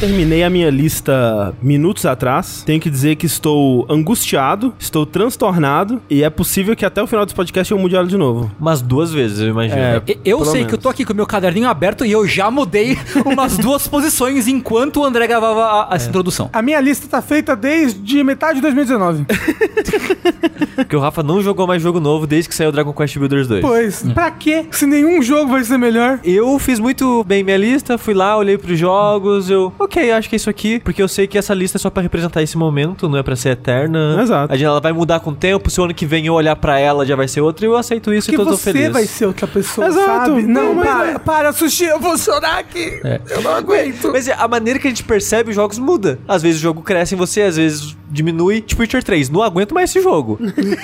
terminei 0.00 0.44
a 0.44 0.50
minha 0.50 0.70
lista 0.70 1.52
minutos 1.60 2.06
atrás. 2.06 2.62
Tenho 2.64 2.80
que 2.80 2.88
dizer 2.88 3.16
que 3.16 3.26
estou 3.26 3.84
angustiado, 3.90 4.72
estou 4.78 5.04
transtornado 5.04 6.00
e 6.08 6.22
é 6.22 6.30
possível 6.30 6.76
que 6.76 6.84
até 6.84 7.02
o 7.02 7.06
final 7.06 7.24
desse 7.26 7.34
podcast 7.34 7.72
eu 7.72 7.78
mude 7.78 7.96
ela 7.96 8.06
de 8.06 8.16
novo. 8.16 8.50
Umas 8.60 8.80
duas 8.80 9.12
vezes, 9.12 9.40
eu 9.40 9.48
imagino. 9.48 9.80
É, 9.80 10.02
Eu 10.24 10.44
sei 10.44 10.54
menos. 10.54 10.68
que 10.68 10.74
eu 10.74 10.78
tô 10.78 10.88
aqui 10.88 11.04
com 11.04 11.12
o 11.12 11.16
meu 11.16 11.26
caderninho 11.26 11.68
aberto 11.68 12.04
e 12.04 12.12
eu 12.12 12.26
já 12.28 12.48
mudei 12.50 12.96
umas 13.26 13.58
duas 13.58 13.88
posições 13.88 14.46
enquanto 14.46 14.98
o 15.00 15.04
André 15.04 15.26
gravava 15.26 15.88
a- 15.90 15.94
essa 15.96 16.08
introdução. 16.08 16.48
A 16.52 16.62
minha 16.62 16.80
lista 16.80 17.08
tá 17.08 17.20
feita 17.20 17.56
desde 17.56 18.22
metade 18.22 18.56
de 18.56 18.62
2019. 18.62 19.26
Porque 20.84 20.96
o 20.96 21.00
Rafa 21.00 21.22
não 21.22 21.42
jogou 21.42 21.66
mais 21.66 21.82
jogo 21.82 22.00
novo 22.00 22.26
desde 22.26 22.48
que 22.48 22.54
saiu 22.54 22.70
Dragon 22.72 22.92
Quest 22.92 23.18
Builders 23.18 23.46
2. 23.48 23.60
Pois, 23.62 24.02
pra 24.14 24.30
quê? 24.30 24.66
Se 24.70 24.86
nenhum 24.86 25.20
jogo 25.22 25.50
vai 25.52 25.64
ser 25.64 25.78
melhor. 25.78 26.20
Eu 26.24 26.58
fiz 26.58 26.78
muito 26.78 27.24
bem 27.24 27.42
minha 27.42 27.56
lista, 27.56 27.98
fui 27.98 28.14
lá, 28.14 28.36
olhei 28.36 28.56
pros 28.56 28.78
jogos, 28.78 29.50
eu, 29.50 29.72
ok, 29.78 30.12
acho 30.12 30.28
que 30.28 30.34
é 30.34 30.38
isso 30.38 30.50
aqui, 30.50 30.78
porque 30.80 31.02
eu 31.02 31.08
sei 31.08 31.26
que 31.26 31.36
essa 31.38 31.52
lista 31.54 31.78
é 31.78 31.80
só 31.80 31.90
pra 31.90 32.02
representar 32.02 32.42
esse 32.42 32.56
momento, 32.56 33.08
não 33.08 33.18
é 33.18 33.22
pra 33.22 33.36
ser 33.36 33.50
eterna. 33.50 34.18
Exato. 34.22 34.52
A 34.52 34.56
gente, 34.56 34.66
ela 34.66 34.80
vai 34.80 34.92
mudar 34.92 35.20
com 35.20 35.30
o 35.30 35.34
tempo, 35.34 35.70
se 35.70 35.80
o 35.80 35.84
ano 35.84 35.94
que 35.94 36.06
vem 36.06 36.26
eu 36.26 36.34
olhar 36.34 36.56
pra 36.56 36.78
ela 36.78 37.04
já 37.04 37.16
vai 37.16 37.28
ser 37.28 37.40
outra, 37.40 37.66
e 37.66 37.68
eu 37.68 37.76
aceito 37.76 38.12
isso 38.12 38.28
Que 38.28 38.34
e 38.34 38.38
tô, 38.38 38.44
tô 38.44 38.50
você 38.56 38.72
feliz. 38.72 38.92
vai 38.92 39.04
ser 39.06 39.26
outra 39.26 39.46
pessoa, 39.46 39.86
Exato. 39.88 40.06
sabe? 40.30 40.42
Não, 40.42 40.74
Não, 40.74 40.82
para, 40.82 41.10
é. 41.10 41.18
para, 41.18 41.52
Sushi, 41.52 41.84
eu 41.84 41.98
vou 42.00 42.16
chorar 42.16 42.58
aqui. 42.58 43.00
Eu 43.30 43.42
não 43.42 43.52
aguento. 43.54 44.10
Mas 44.12 44.28
é, 44.28 44.34
a 44.38 44.46
maneira 44.48 44.78
que 44.78 44.86
a 44.86 44.90
gente 44.90 45.04
percebe 45.04 45.50
os 45.50 45.56
jogos 45.56 45.78
muda. 45.78 46.18
Às 46.26 46.42
vezes 46.42 46.58
o 46.58 46.62
jogo 46.62 46.82
cresce 46.82 47.14
em 47.14 47.18
você, 47.18 47.42
às 47.42 47.56
vezes 47.56 47.96
diminui. 48.10 48.60
Tipo 48.60 48.82
Witcher 48.82 49.02
3, 49.02 49.28
não 49.30 49.42
aguento 49.42 49.74
mais 49.74 49.90
esse 49.90 50.02
jogo. 50.02 50.38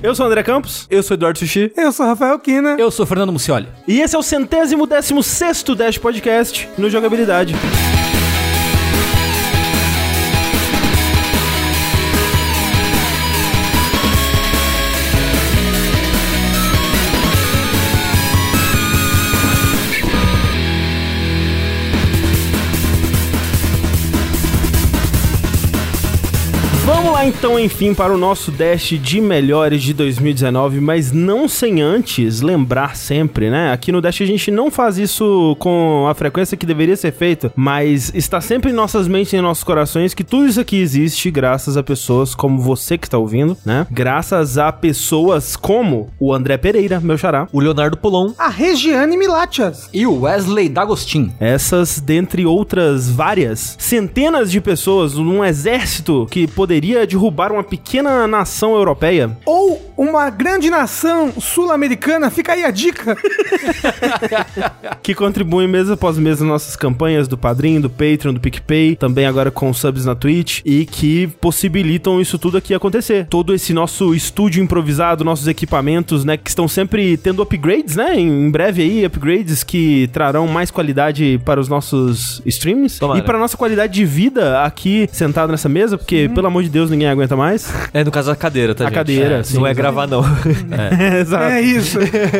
Eu 0.00 0.14
sou 0.14 0.24
o 0.24 0.28
André 0.28 0.44
Campos 0.44 0.86
Eu 0.88 1.02
sou 1.02 1.14
Eduardo 1.16 1.38
Sushi. 1.40 1.72
Eu 1.76 1.90
sou 1.90 2.06
Rafael 2.06 2.38
Kina. 2.38 2.76
Eu 2.78 2.88
sou 2.90 3.04
Fernando 3.04 3.32
Mucioli. 3.32 3.68
e 3.86 4.00
esse 4.00 4.14
é 4.14 4.18
o 4.18 4.22
centésimo 4.22 4.86
décimo 4.86 5.22
sexto 5.22 5.74
Dash 5.74 5.98
Podcast 5.98 6.68
no 6.78 6.88
Jogabilidade. 6.88 7.54
Então, 27.28 27.60
enfim, 27.60 27.92
para 27.92 28.14
o 28.14 28.16
nosso 28.16 28.50
Dash 28.50 28.94
de 28.98 29.20
melhores 29.20 29.82
de 29.82 29.92
2019, 29.92 30.80
mas 30.80 31.12
não 31.12 31.46
sem 31.46 31.82
antes 31.82 32.40
lembrar 32.40 32.96
sempre, 32.96 33.50
né? 33.50 33.70
Aqui 33.70 33.92
no 33.92 34.00
Dash 34.00 34.22
a 34.22 34.24
gente 34.24 34.50
não 34.50 34.70
faz 34.70 34.96
isso 34.96 35.54
com 35.58 36.06
a 36.08 36.14
frequência 36.14 36.56
que 36.56 36.64
deveria 36.64 36.96
ser 36.96 37.12
feita, 37.12 37.52
mas 37.54 38.10
está 38.14 38.40
sempre 38.40 38.70
em 38.70 38.74
nossas 38.74 39.06
mentes 39.06 39.34
e 39.34 39.36
em 39.36 39.42
nossos 39.42 39.62
corações 39.62 40.14
que 40.14 40.24
tudo 40.24 40.46
isso 40.46 40.58
aqui 40.58 40.78
existe 40.78 41.30
graças 41.30 41.76
a 41.76 41.82
pessoas 41.82 42.34
como 42.34 42.62
você 42.62 42.96
que 42.96 43.06
está 43.06 43.18
ouvindo, 43.18 43.58
né? 43.62 43.86
Graças 43.90 44.56
a 44.56 44.72
pessoas 44.72 45.54
como 45.54 46.08
o 46.18 46.32
André 46.32 46.56
Pereira, 46.56 46.98
meu 46.98 47.18
xará. 47.18 47.46
O 47.52 47.60
Leonardo 47.60 47.98
Polon. 47.98 48.32
A 48.38 48.48
Regiane 48.48 49.18
Milatias. 49.18 49.90
E 49.92 50.06
o 50.06 50.22
Wesley 50.22 50.70
D'Agostin. 50.70 51.30
Essas, 51.38 52.00
dentre 52.00 52.46
outras 52.46 53.10
várias, 53.10 53.76
centenas 53.78 54.50
de 54.50 54.62
pessoas 54.62 55.12
num 55.12 55.44
exército 55.44 56.26
que 56.30 56.46
poderia 56.46 57.06
derrubar 57.18 57.50
uma 57.50 57.64
pequena 57.64 58.28
nação 58.28 58.74
europeia. 58.74 59.36
Ou 59.44 59.88
uma 59.98 60.30
grande 60.30 60.70
nação 60.70 61.32
sul-americana. 61.40 62.30
Fica 62.30 62.52
aí 62.52 62.62
a 62.62 62.70
dica. 62.70 63.16
que 65.02 65.12
contribuem 65.12 65.66
mês 65.66 65.90
após 65.90 66.16
mês 66.16 66.38
nas 66.38 66.48
nossas 66.48 66.76
campanhas 66.76 67.26
do 67.26 67.36
Padrim, 67.36 67.80
do 67.80 67.90
Patreon, 67.90 68.32
do 68.32 68.40
PicPay, 68.40 68.94
também 68.94 69.26
agora 69.26 69.50
com 69.50 69.72
subs 69.74 70.04
na 70.04 70.14
Twitch, 70.14 70.60
e 70.64 70.86
que 70.86 71.26
possibilitam 71.40 72.20
isso 72.20 72.38
tudo 72.38 72.56
aqui 72.56 72.72
acontecer. 72.72 73.26
Todo 73.28 73.52
esse 73.52 73.74
nosso 73.74 74.14
estúdio 74.14 74.62
improvisado, 74.62 75.24
nossos 75.24 75.48
equipamentos, 75.48 76.24
né, 76.24 76.36
que 76.36 76.48
estão 76.48 76.68
sempre 76.68 77.16
tendo 77.16 77.42
upgrades, 77.42 77.96
né, 77.96 78.18
em 78.18 78.48
breve 78.50 78.82
aí, 78.82 79.04
upgrades 79.04 79.64
que 79.64 80.08
trarão 80.12 80.46
mais 80.46 80.70
qualidade 80.70 81.40
para 81.44 81.58
os 81.58 81.68
nossos 81.68 82.40
streams 82.46 83.00
Tomara. 83.00 83.18
e 83.18 83.22
para 83.22 83.36
nossa 83.38 83.56
qualidade 83.56 83.94
de 83.94 84.04
vida 84.04 84.62
aqui 84.62 85.08
sentado 85.10 85.50
nessa 85.50 85.68
mesa, 85.68 85.98
porque, 85.98 86.30
pelo 86.32 86.46
amor 86.46 86.62
de 86.62 86.68
Deus, 86.68 86.88
ninguém 86.88 87.07
aguenta 87.08 87.36
mais. 87.36 87.72
É, 87.92 88.02
no 88.04 88.10
caso, 88.10 88.30
a 88.30 88.36
cadeira, 88.36 88.74
tá, 88.74 88.84
A 88.84 88.86
gente? 88.88 88.94
cadeira, 88.94 89.34
É, 89.38 89.42
sim, 89.42 89.56
Não 89.56 89.66
é 89.66 89.70
exato. 89.70 89.76
gravar, 89.82 90.06
não. 90.06 90.22
Exato. 91.20 91.44
É 91.44 91.60
isso. 91.60 91.98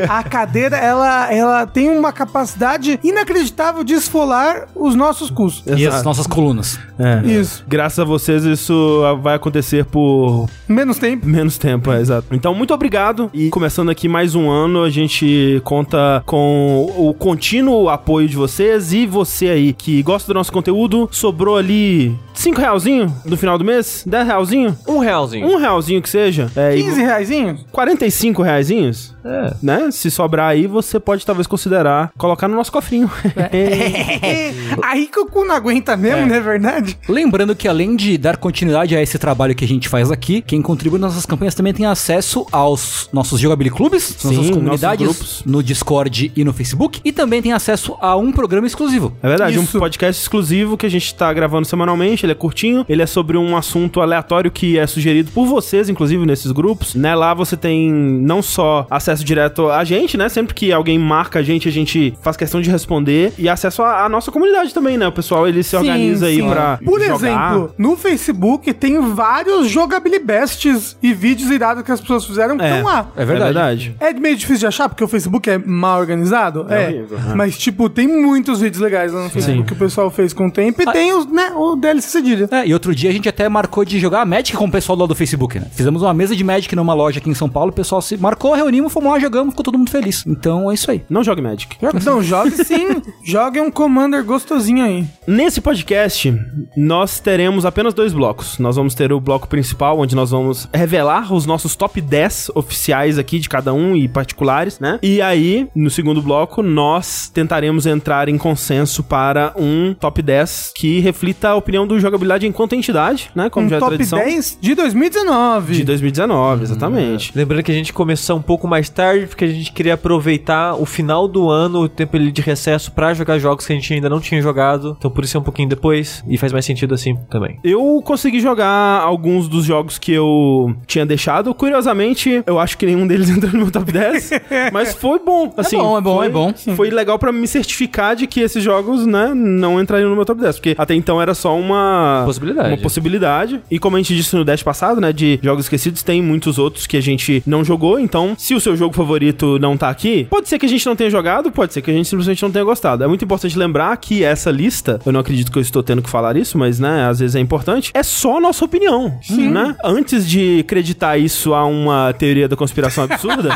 A 0.09 0.23
cadeira, 0.23 0.77
ela, 0.77 1.33
ela 1.33 1.67
tem 1.67 1.91
uma 1.91 2.12
capacidade 2.12 2.99
inacreditável 3.03 3.83
de 3.84 3.95
esfolar 3.95 4.67
os 4.75 4.95
nossos 4.95 5.31
custos. 5.31 5.67
E 5.67 5.73
as 5.87 5.95
Exato. 5.95 6.05
nossas 6.05 6.27
colunas. 6.27 6.79
É. 6.99 7.27
Isso. 7.27 7.65
Graças 7.69 7.99
a 7.99 8.05
vocês, 8.05 8.45
isso 8.45 9.03
vai 9.23 9.34
acontecer 9.37 9.84
por 9.84 10.49
Menos 10.69 10.99
tempo. 10.99 11.27
Menos 11.27 11.59
tempo, 11.59 11.93
é, 11.93 12.00
exato. 12.00 12.27
Então, 12.33 12.55
muito 12.55 12.75
obrigado. 12.75 13.31
E 13.33 13.49
começando 13.50 13.89
aqui 13.91 14.09
mais 14.09 14.35
um 14.35 14.50
ano, 14.50 14.83
a 14.83 14.91
gente 14.91 15.61
conta 15.65 16.23
com 16.27 16.93
o 16.97 17.15
contínuo 17.15 17.89
apoio 17.89 18.29
de 18.29 18.37
vocês 18.37 18.93
e 18.93 19.06
você 19.06 19.49
aí 19.49 19.73
que 19.73 20.03
gosta 20.03 20.27
do 20.33 20.35
nosso 20.35 20.53
conteúdo. 20.53 21.09
Sobrou 21.12 21.56
ali 21.56 22.17
5 22.35 22.61
realzinho 22.61 23.15
no 23.25 23.37
final 23.37 23.56
do 23.59 23.65
mês? 23.65 24.05
10 24.06 24.27
realzinho? 24.48 24.78
Um 24.86 24.98
realzinho. 24.98 25.47
Um 25.47 25.56
realzinho 25.56 26.03
que 26.03 26.09
seja. 26.09 26.50
É, 26.56 26.76
e 26.76 26.82
15 26.82 27.00
reaisinhos? 27.03 27.66
45 27.70 28.42
reaisinhos? 28.42 29.14
É. 29.28 29.55
Né? 29.62 29.91
Se 29.91 30.11
sobrar 30.11 30.49
aí, 30.49 30.66
você 30.66 30.99
pode 30.99 31.25
talvez 31.25 31.47
considerar 31.47 32.11
colocar 32.16 32.49
no 32.49 32.56
nosso 32.56 32.72
cofrinho. 32.72 33.11
É, 33.37 34.53
aí 34.83 35.06
que 35.06 35.19
o 35.19 35.27
cu 35.27 35.44
não 35.44 35.55
aguenta 35.55 35.97
mesmo, 35.97 36.27
não 36.27 36.34
é 36.34 36.41
verdade? 36.41 36.99
Lembrando 37.09 37.55
que 37.55 37.69
além 37.69 37.97
de 37.97 38.17
dar 38.17 38.37
continuidade 38.37 38.97
a 38.97 39.03
esse 39.03 39.19
trabalho 39.19 39.55
que 39.55 39.65
a 39.65 39.69
gente 39.69 39.88
faz 39.88 40.11
aqui, 40.11 40.41
quem 40.41 40.62
contribui 40.62 40.99
nas 40.99 41.12
nossas 41.12 41.27
campanhas 41.27 41.55
também 41.55 41.72
tem 41.72 41.87
acesso 41.87 42.47
aos 42.50 43.09
nossos 43.12 43.41
Jogability 43.41 43.75
Clubes, 43.75 44.17
Sim, 44.19 44.34
nossas 44.34 44.50
comunidades 44.50 45.43
no 45.44 45.62
Discord 45.62 46.33
e 46.34 46.44
no 46.44 46.53
Facebook, 46.53 47.00
e 47.05 47.12
também 47.12 47.43
tem 47.43 47.53
acesso 47.53 47.97
a 48.00 48.17
um 48.17 48.33
programa 48.33 48.67
exclusivo. 48.67 49.12
É 49.22 49.28
verdade, 49.28 49.59
Isso. 49.59 49.77
um 49.77 49.81
podcast 49.81 50.21
exclusivo 50.21 50.77
que 50.77 50.87
a 50.87 50.91
gente 50.91 51.15
tá 51.15 51.33
gravando 51.33 51.67
semanalmente, 51.67 52.25
ele 52.25 52.33
é 52.33 52.34
curtinho, 52.34 52.84
ele 52.88 53.03
é 53.03 53.06
sobre 53.06 53.37
um 53.37 53.56
assunto 53.56 54.00
aleatório 54.00 54.50
que 54.50 54.78
é 54.78 54.87
sugerido 54.87 55.31
por 55.33 55.47
vocês, 55.47 55.88
inclusive 55.88 56.25
nesses 56.25 56.53
grupos, 56.53 56.94
né? 56.94 57.15
Lá 57.15 57.34
você 57.34 57.56
tem 57.56 57.91
não 57.91 58.43
só 58.43 58.87
acesso 58.91 59.18
direto 59.25 59.71
a 59.71 59.84
gente, 59.84 60.17
né? 60.17 60.29
Sempre 60.29 60.55
que 60.55 60.73
alguém 60.73 60.99
marca 60.99 61.39
a 61.39 61.43
gente, 61.43 61.69
a 61.69 61.73
gente 61.73 62.15
faz 62.23 62.37
questão 62.37 62.61
de 62.61 62.71
responder 62.71 63.33
e 63.39 63.49
acesso 63.49 63.83
à 63.83 64.09
nossa 64.09 64.31
comunidade 64.31 64.73
também, 64.75 64.97
né? 64.97 65.06
O 65.06 65.12
pessoal 65.12 65.47
ele 65.49 65.62
se 65.62 65.77
organiza 65.77 66.27
aí 66.27 66.37
sim. 66.37 66.49
pra 66.49 66.79
Por 66.84 67.01
jogar. 67.01 67.15
exemplo, 67.15 67.75
no 67.79 67.97
Facebook 67.97 68.73
tem 68.75 69.01
vários 69.15 69.69
jogabilibests 69.69 70.97
e 71.03 71.12
vídeos 71.15 71.51
irados 71.51 71.83
que 71.83 71.93
as 71.93 72.01
pessoas 72.01 72.25
fizeram 72.25 72.56
que 72.56 72.65
É, 72.65 72.71
estão 72.79 72.84
lá. 72.84 73.11
é 73.17 73.25
verdade. 73.25 73.95
É 74.01 74.12
meio 74.12 74.37
difícil 74.37 74.61
de 74.61 74.67
achar, 74.67 74.89
porque 74.89 75.05
o 75.05 75.09
Facebook 75.09 75.49
é 75.49 75.59
mal 75.59 76.00
organizado. 76.00 76.67
É 76.69 76.79
É. 76.85 76.89
horrível, 76.89 77.19
é. 77.31 77.35
Mas, 77.35 77.56
tipo, 77.59 77.89
tem 77.89 78.06
muitos 78.09 78.61
vídeos 78.61 78.81
legais 78.83 79.12
lá 79.12 79.25
no 79.25 79.31
Facebook 79.31 79.65
que 79.67 79.73
o 79.73 79.77
pessoal 79.77 80.11
fez 80.11 80.33
com 80.33 80.47
o 80.47 80.50
tempo. 80.50 80.83
E 80.83 80.87
tem 80.93 81.12
os, 81.12 81.27
né, 81.27 81.53
o 81.55 81.77
DLC 81.77 82.09
cedilha. 82.09 82.49
É, 82.50 82.67
e 82.67 82.73
outro 82.73 82.95
dia 82.95 83.11
a 83.11 83.12
gente 83.12 83.29
até 83.29 83.49
marcou 83.49 83.85
de 83.85 83.99
jogar 83.99 84.25
Magic 84.27 84.56
com 84.56 84.65
o 84.67 84.71
pessoal 84.71 84.99
lá 84.99 85.06
do 85.06 85.15
Facebook, 85.15 85.59
né? 85.59 85.67
Fizemos 85.73 86.03
uma 86.03 86.15
mesa 86.15 86.35
de 86.35 86.43
Magic 86.45 86.75
numa 86.75 86.95
loja 86.95 87.19
aqui 87.19 87.29
em 87.31 87.35
São 87.35 87.49
Paulo, 87.49 87.71
o 87.71 87.75
pessoal 87.75 88.00
se 88.00 88.17
marcou, 88.17 88.55
reunimos, 88.55 88.93
fomos 88.93 89.07
lá, 89.10 89.19
jogamos, 89.19 89.52
ficou 89.52 89.64
todo 89.64 89.78
mundo 89.78 89.91
feliz. 89.91 90.24
Então 90.26 90.70
é 90.70 90.74
isso 90.74 90.91
aí. 90.91 91.02
Não 91.08 91.22
jogue 91.22 91.42
Magic. 91.42 91.76
Então, 91.94 92.22
jogue 92.22 92.52
sim. 92.64 93.02
jogue 93.24 93.60
um 93.60 93.70
Commander 93.70 94.24
gostosinho 94.24 94.84
aí. 94.84 95.06
Nesse 95.26 95.60
podcast, 95.60 96.34
nós 96.76 97.20
teremos 97.20 97.64
apenas 97.64 97.94
dois 97.94 98.12
blocos. 98.12 98.58
Nós 98.58 98.76
vamos 98.76 98.94
ter 98.94 99.12
o 99.12 99.20
bloco 99.20 99.48
principal, 99.48 99.98
onde 99.98 100.14
nós 100.14 100.30
vamos 100.30 100.69
revelar 100.72 101.32
os 101.32 101.46
nossos 101.46 101.76
top 101.76 102.00
10 102.00 102.52
oficiais 102.55 103.19
aqui 103.19 103.38
de 103.38 103.49
cada 103.49 103.72
um 103.72 103.96
e 103.96 104.08
particulares, 104.08 104.78
né? 104.78 104.99
E 105.02 105.20
aí, 105.20 105.69
no 105.75 105.90
segundo 105.90 106.20
bloco, 106.22 106.62
nós 106.62 107.28
tentaremos 107.28 107.87
entrar 107.87 108.28
em 108.28 108.38
consenso 108.38 109.02
para 109.02 109.52
um 109.56 109.94
top 109.94 110.22
10 110.22 110.72
que 110.75 111.00
reflita 111.00 111.50
a 111.50 111.54
opinião 111.54 111.87
do 111.87 111.99
jogabilidade 111.99 112.46
enquanto 112.46 112.75
entidade, 112.75 113.31
né? 113.34 113.50
Como 113.50 113.66
um 113.66 113.69
já 113.69 113.76
é 113.76 113.81
top 113.81 113.90
tradição. 113.90 114.19
10 114.19 114.58
de 114.61 114.75
2019. 114.75 115.75
De 115.75 115.84
2019, 115.84 116.62
exatamente. 116.62 117.32
Lembrando 117.34 117.62
que 117.62 117.72
a 117.72 117.75
gente 117.75 117.93
começou 117.93 118.37
um 118.37 118.43
pouco 118.43 118.66
mais 118.66 118.88
tarde, 118.90 119.26
porque 119.26 119.44
a 119.44 119.49
gente 119.49 119.73
queria 119.73 119.94
aproveitar 119.94 120.75
o 120.75 120.85
final 120.87 121.26
do 121.29 121.49
ano, 121.49 121.82
o 121.82 121.88
tempo 121.88 122.17
ali 122.17 122.31
de 122.32 122.40
recesso, 122.43 122.93
pra 122.93 123.14
jogar 123.14 123.38
jogos 123.38 123.67
que 123.67 123.73
a 123.73 123.76
gente 123.76 123.93
ainda 123.94 124.08
não 124.08 124.20
tinha 124.20 124.40
jogado. 124.43 124.96
Então 124.99 125.11
por 125.11 125.25
isso 125.25 125.37
é 125.37 125.40
um 125.40 125.43
pouquinho 125.43 125.69
depois, 125.69 126.23
e 126.29 126.37
faz 126.38 126.52
mais 126.52 126.64
sentido 126.64 126.94
assim 126.94 127.17
também. 127.31 127.58
Eu 127.64 128.00
consegui 128.05 128.40
jogar 128.40 129.00
alguns 129.00 129.49
dos 129.49 129.64
jogos 129.64 129.99
que 129.99 130.12
eu 130.12 130.75
tinha 130.87 131.05
deixado. 131.06 131.55
Curiosamente, 131.55 132.43
eu 132.46 132.58
acho 132.58 132.76
que 132.79 132.87
nenhum 132.87 133.06
deles 133.06 133.29
entrou 133.31 133.52
no 133.52 133.58
meu 133.58 133.70
top 133.70 133.90
10. 133.93 134.31
mas 134.73 134.94
foi 134.94 135.19
bom. 135.19 135.52
Assim, 135.56 135.76
bom, 135.76 135.96
é 135.96 136.00
bom, 136.00 136.17
foi- 136.17 136.26
é 136.26 136.31
bom. 136.31 136.52
Foi 136.76 136.90
legal 136.90 137.19
pra 137.19 137.32
me 137.32 137.46
certificar 137.46 138.17
de 138.17 138.26
que 138.26 138.40
esses 138.40 138.62
jogos, 138.62 139.06
né, 139.06 139.32
não 139.35 139.81
entrariam 139.81 140.11
no 140.11 140.17
meu 140.17 140.25
top 140.25 140.40
10. 140.40 140.56
Porque 140.56 140.75
até 140.79 140.94
então 140.94 141.20
era 141.20 141.35
só 141.35 141.56
uma 141.58 142.23
Possibilidade. 142.26 142.69
Uma 142.69 142.79
possibilidade. 142.79 143.61
E 143.70 143.79
como 143.79 143.96
a 143.96 143.99
gente 144.00 144.14
disse 144.14 144.35
no 144.37 144.44
Dash 144.44 144.62
passado, 144.62 145.00
né, 145.00 145.12
de 145.12 145.38
jogos 145.43 145.64
esquecidos, 145.64 146.02
tem 146.02 146.23
muitos 146.23 146.58
outros 146.58 146.87
que 146.87 146.96
a 146.96 147.00
gente 147.00 147.43
não 147.46 147.64
jogou. 147.64 147.99
Então, 147.99 148.35
se 148.37 148.55
o 148.55 148.61
seu 148.61 148.76
jogo 148.78 148.94
favorito 148.94 149.58
não 149.58 149.76
tá 149.76 149.88
aqui, 149.88 150.26
pode 150.30 150.48
ser 150.48 150.58
que 150.58 150.66
a 150.66 150.69
gente 150.69 150.84
não 150.86 150.96
tenha 150.96 151.10
jogado, 151.10 151.50
pode 151.50 151.72
ser 151.72 151.82
que 151.82 151.90
a 151.90 151.94
gente 151.94 152.08
simplesmente 152.08 152.42
não 152.42 152.50
tenha 152.50 152.64
gostado. 152.64 153.04
É 153.04 153.06
muito 153.06 153.25
importante 153.25 153.58
lembrar 153.58 153.96
que 153.96 154.25
essa 154.25 154.50
lista, 154.50 155.00
eu 155.04 155.12
não 155.12 155.20
acredito 155.20 155.50
que 155.52 155.58
eu 155.58 155.62
estou 155.62 155.82
tendo 155.82 156.02
que 156.02 156.10
falar 156.10 156.36
isso, 156.36 156.56
mas, 156.56 156.78
né, 156.78 157.06
às 157.08 157.19
vezes 157.19 157.36
é 157.36 157.40
importante, 157.40 157.90
é 157.94 158.02
só 158.02 158.38
a 158.38 158.40
nossa 158.40 158.64
opinião, 158.64 159.19
Sim. 159.22 159.50
né? 159.50 159.76
Antes 159.84 160.28
de 160.28 160.60
acreditar 160.60 161.19
isso 161.19 161.54
a 161.54 161.64
uma 161.64 162.12
teoria 162.12 162.48
da 162.48 162.56
conspiração 162.56 163.04
absurda, 163.04 163.50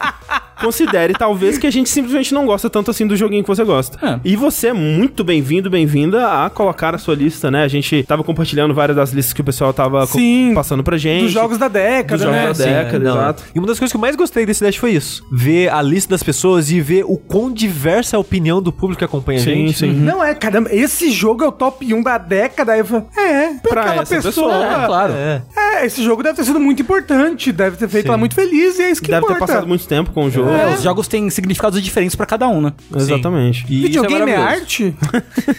considere 0.60 1.12
talvez 1.12 1.58
que 1.58 1.66
a 1.66 1.70
gente 1.70 1.88
simplesmente 1.88 2.32
não 2.32 2.46
gosta 2.46 2.68
tanto 2.70 2.90
assim 2.90 3.06
do 3.06 3.16
joguinho 3.16 3.42
que 3.42 3.48
você 3.48 3.64
gosta. 3.64 3.98
É. 4.06 4.18
E 4.24 4.36
você 4.36 4.68
é 4.68 4.72
muito 4.72 5.22
bem-vindo, 5.22 5.68
bem-vinda 5.70 6.44
a 6.44 6.50
colocar 6.50 6.94
a 6.94 6.98
sua 6.98 7.14
lista, 7.14 7.50
né? 7.50 7.62
A 7.64 7.68
gente 7.68 8.02
tava 8.04 8.22
compartilhando 8.24 8.74
várias 8.74 8.96
das 8.96 9.10
listas 9.12 9.32
que 9.32 9.40
o 9.40 9.44
pessoal 9.44 9.72
tava 9.72 10.06
Sim, 10.06 10.52
passando 10.54 10.82
pra 10.82 10.96
gente. 10.96 11.24
Dos 11.24 11.32
jogos 11.32 11.58
da 11.58 11.68
década, 11.68 12.24
dos 12.24 12.32
né? 12.32 12.42
jogos 12.42 12.58
da 12.58 12.64
década, 12.64 13.04
Sim, 13.12 13.18
exato. 13.18 13.42
E 13.54 13.58
uma 13.58 13.66
das 13.66 13.78
coisas 13.78 13.92
que 13.92 13.96
eu 13.96 14.00
mais 14.00 14.16
gostei 14.16 14.46
desse 14.46 14.62
Dash 14.64 14.76
foi 14.76 14.92
isso. 14.92 15.24
Ver 15.30 15.68
a 15.72 15.82
lista 15.82 16.10
das 16.10 16.22
pessoas 16.22 16.70
e 16.70 16.80
ver 16.80 17.04
o 17.06 17.16
quão 17.16 17.52
diversa 17.52 18.16
é 18.16 18.18
a 18.18 18.20
opinião 18.20 18.60
do 18.62 18.72
público 18.72 18.98
que 18.98 19.04
acompanha 19.04 19.40
Sim, 19.40 19.50
a 19.50 19.54
gente. 19.54 19.78
sim. 19.78 19.92
Não 19.92 20.22
é, 20.22 20.34
caramba, 20.34 20.70
esse 20.72 21.10
jogo 21.10 21.44
é 21.44 21.48
o 21.48 21.52
top 21.52 21.92
1 21.92 22.02
da 22.02 22.18
década. 22.18 22.72
Aí 22.72 22.80
eu 22.80 22.84
falo, 22.84 23.06
é, 23.16 23.54
pra, 23.62 23.70
Pra 23.70 23.80
aquela 23.82 24.06
pessoa. 24.06 24.22
pessoa, 24.22 24.82
É, 24.82 24.86
claro. 24.86 25.12
É. 25.12 25.42
É, 25.56 25.86
esse 25.86 26.02
jogo 26.02 26.22
deve 26.22 26.36
ter 26.36 26.44
sido 26.44 26.58
muito 26.60 26.80
importante, 26.82 27.52
deve 27.52 27.76
ter 27.76 27.88
feito 27.88 28.04
Sim. 28.04 28.08
ela 28.08 28.18
muito 28.18 28.34
feliz 28.34 28.78
e 28.78 28.82
é 28.82 28.90
isso 28.90 29.02
que 29.02 29.10
Deve 29.10 29.26
ter 29.26 29.32
importa. 29.34 29.46
passado 29.52 29.66
muito 29.68 29.86
tempo 29.86 30.10
com 30.12 30.24
o 30.24 30.30
jogo. 30.30 30.46
É, 30.58 30.74
os 30.74 30.82
jogos 30.82 31.08
têm 31.08 31.28
significados 31.30 31.80
diferentes 31.82 32.16
pra 32.16 32.26
cada 32.26 32.48
um, 32.48 32.60
né? 32.60 32.72
Exatamente. 32.94 33.64
E 33.68 33.82
Videogame 33.82 34.30
é, 34.30 34.36
maravilhoso. 34.36 34.60
arte? 34.60 34.94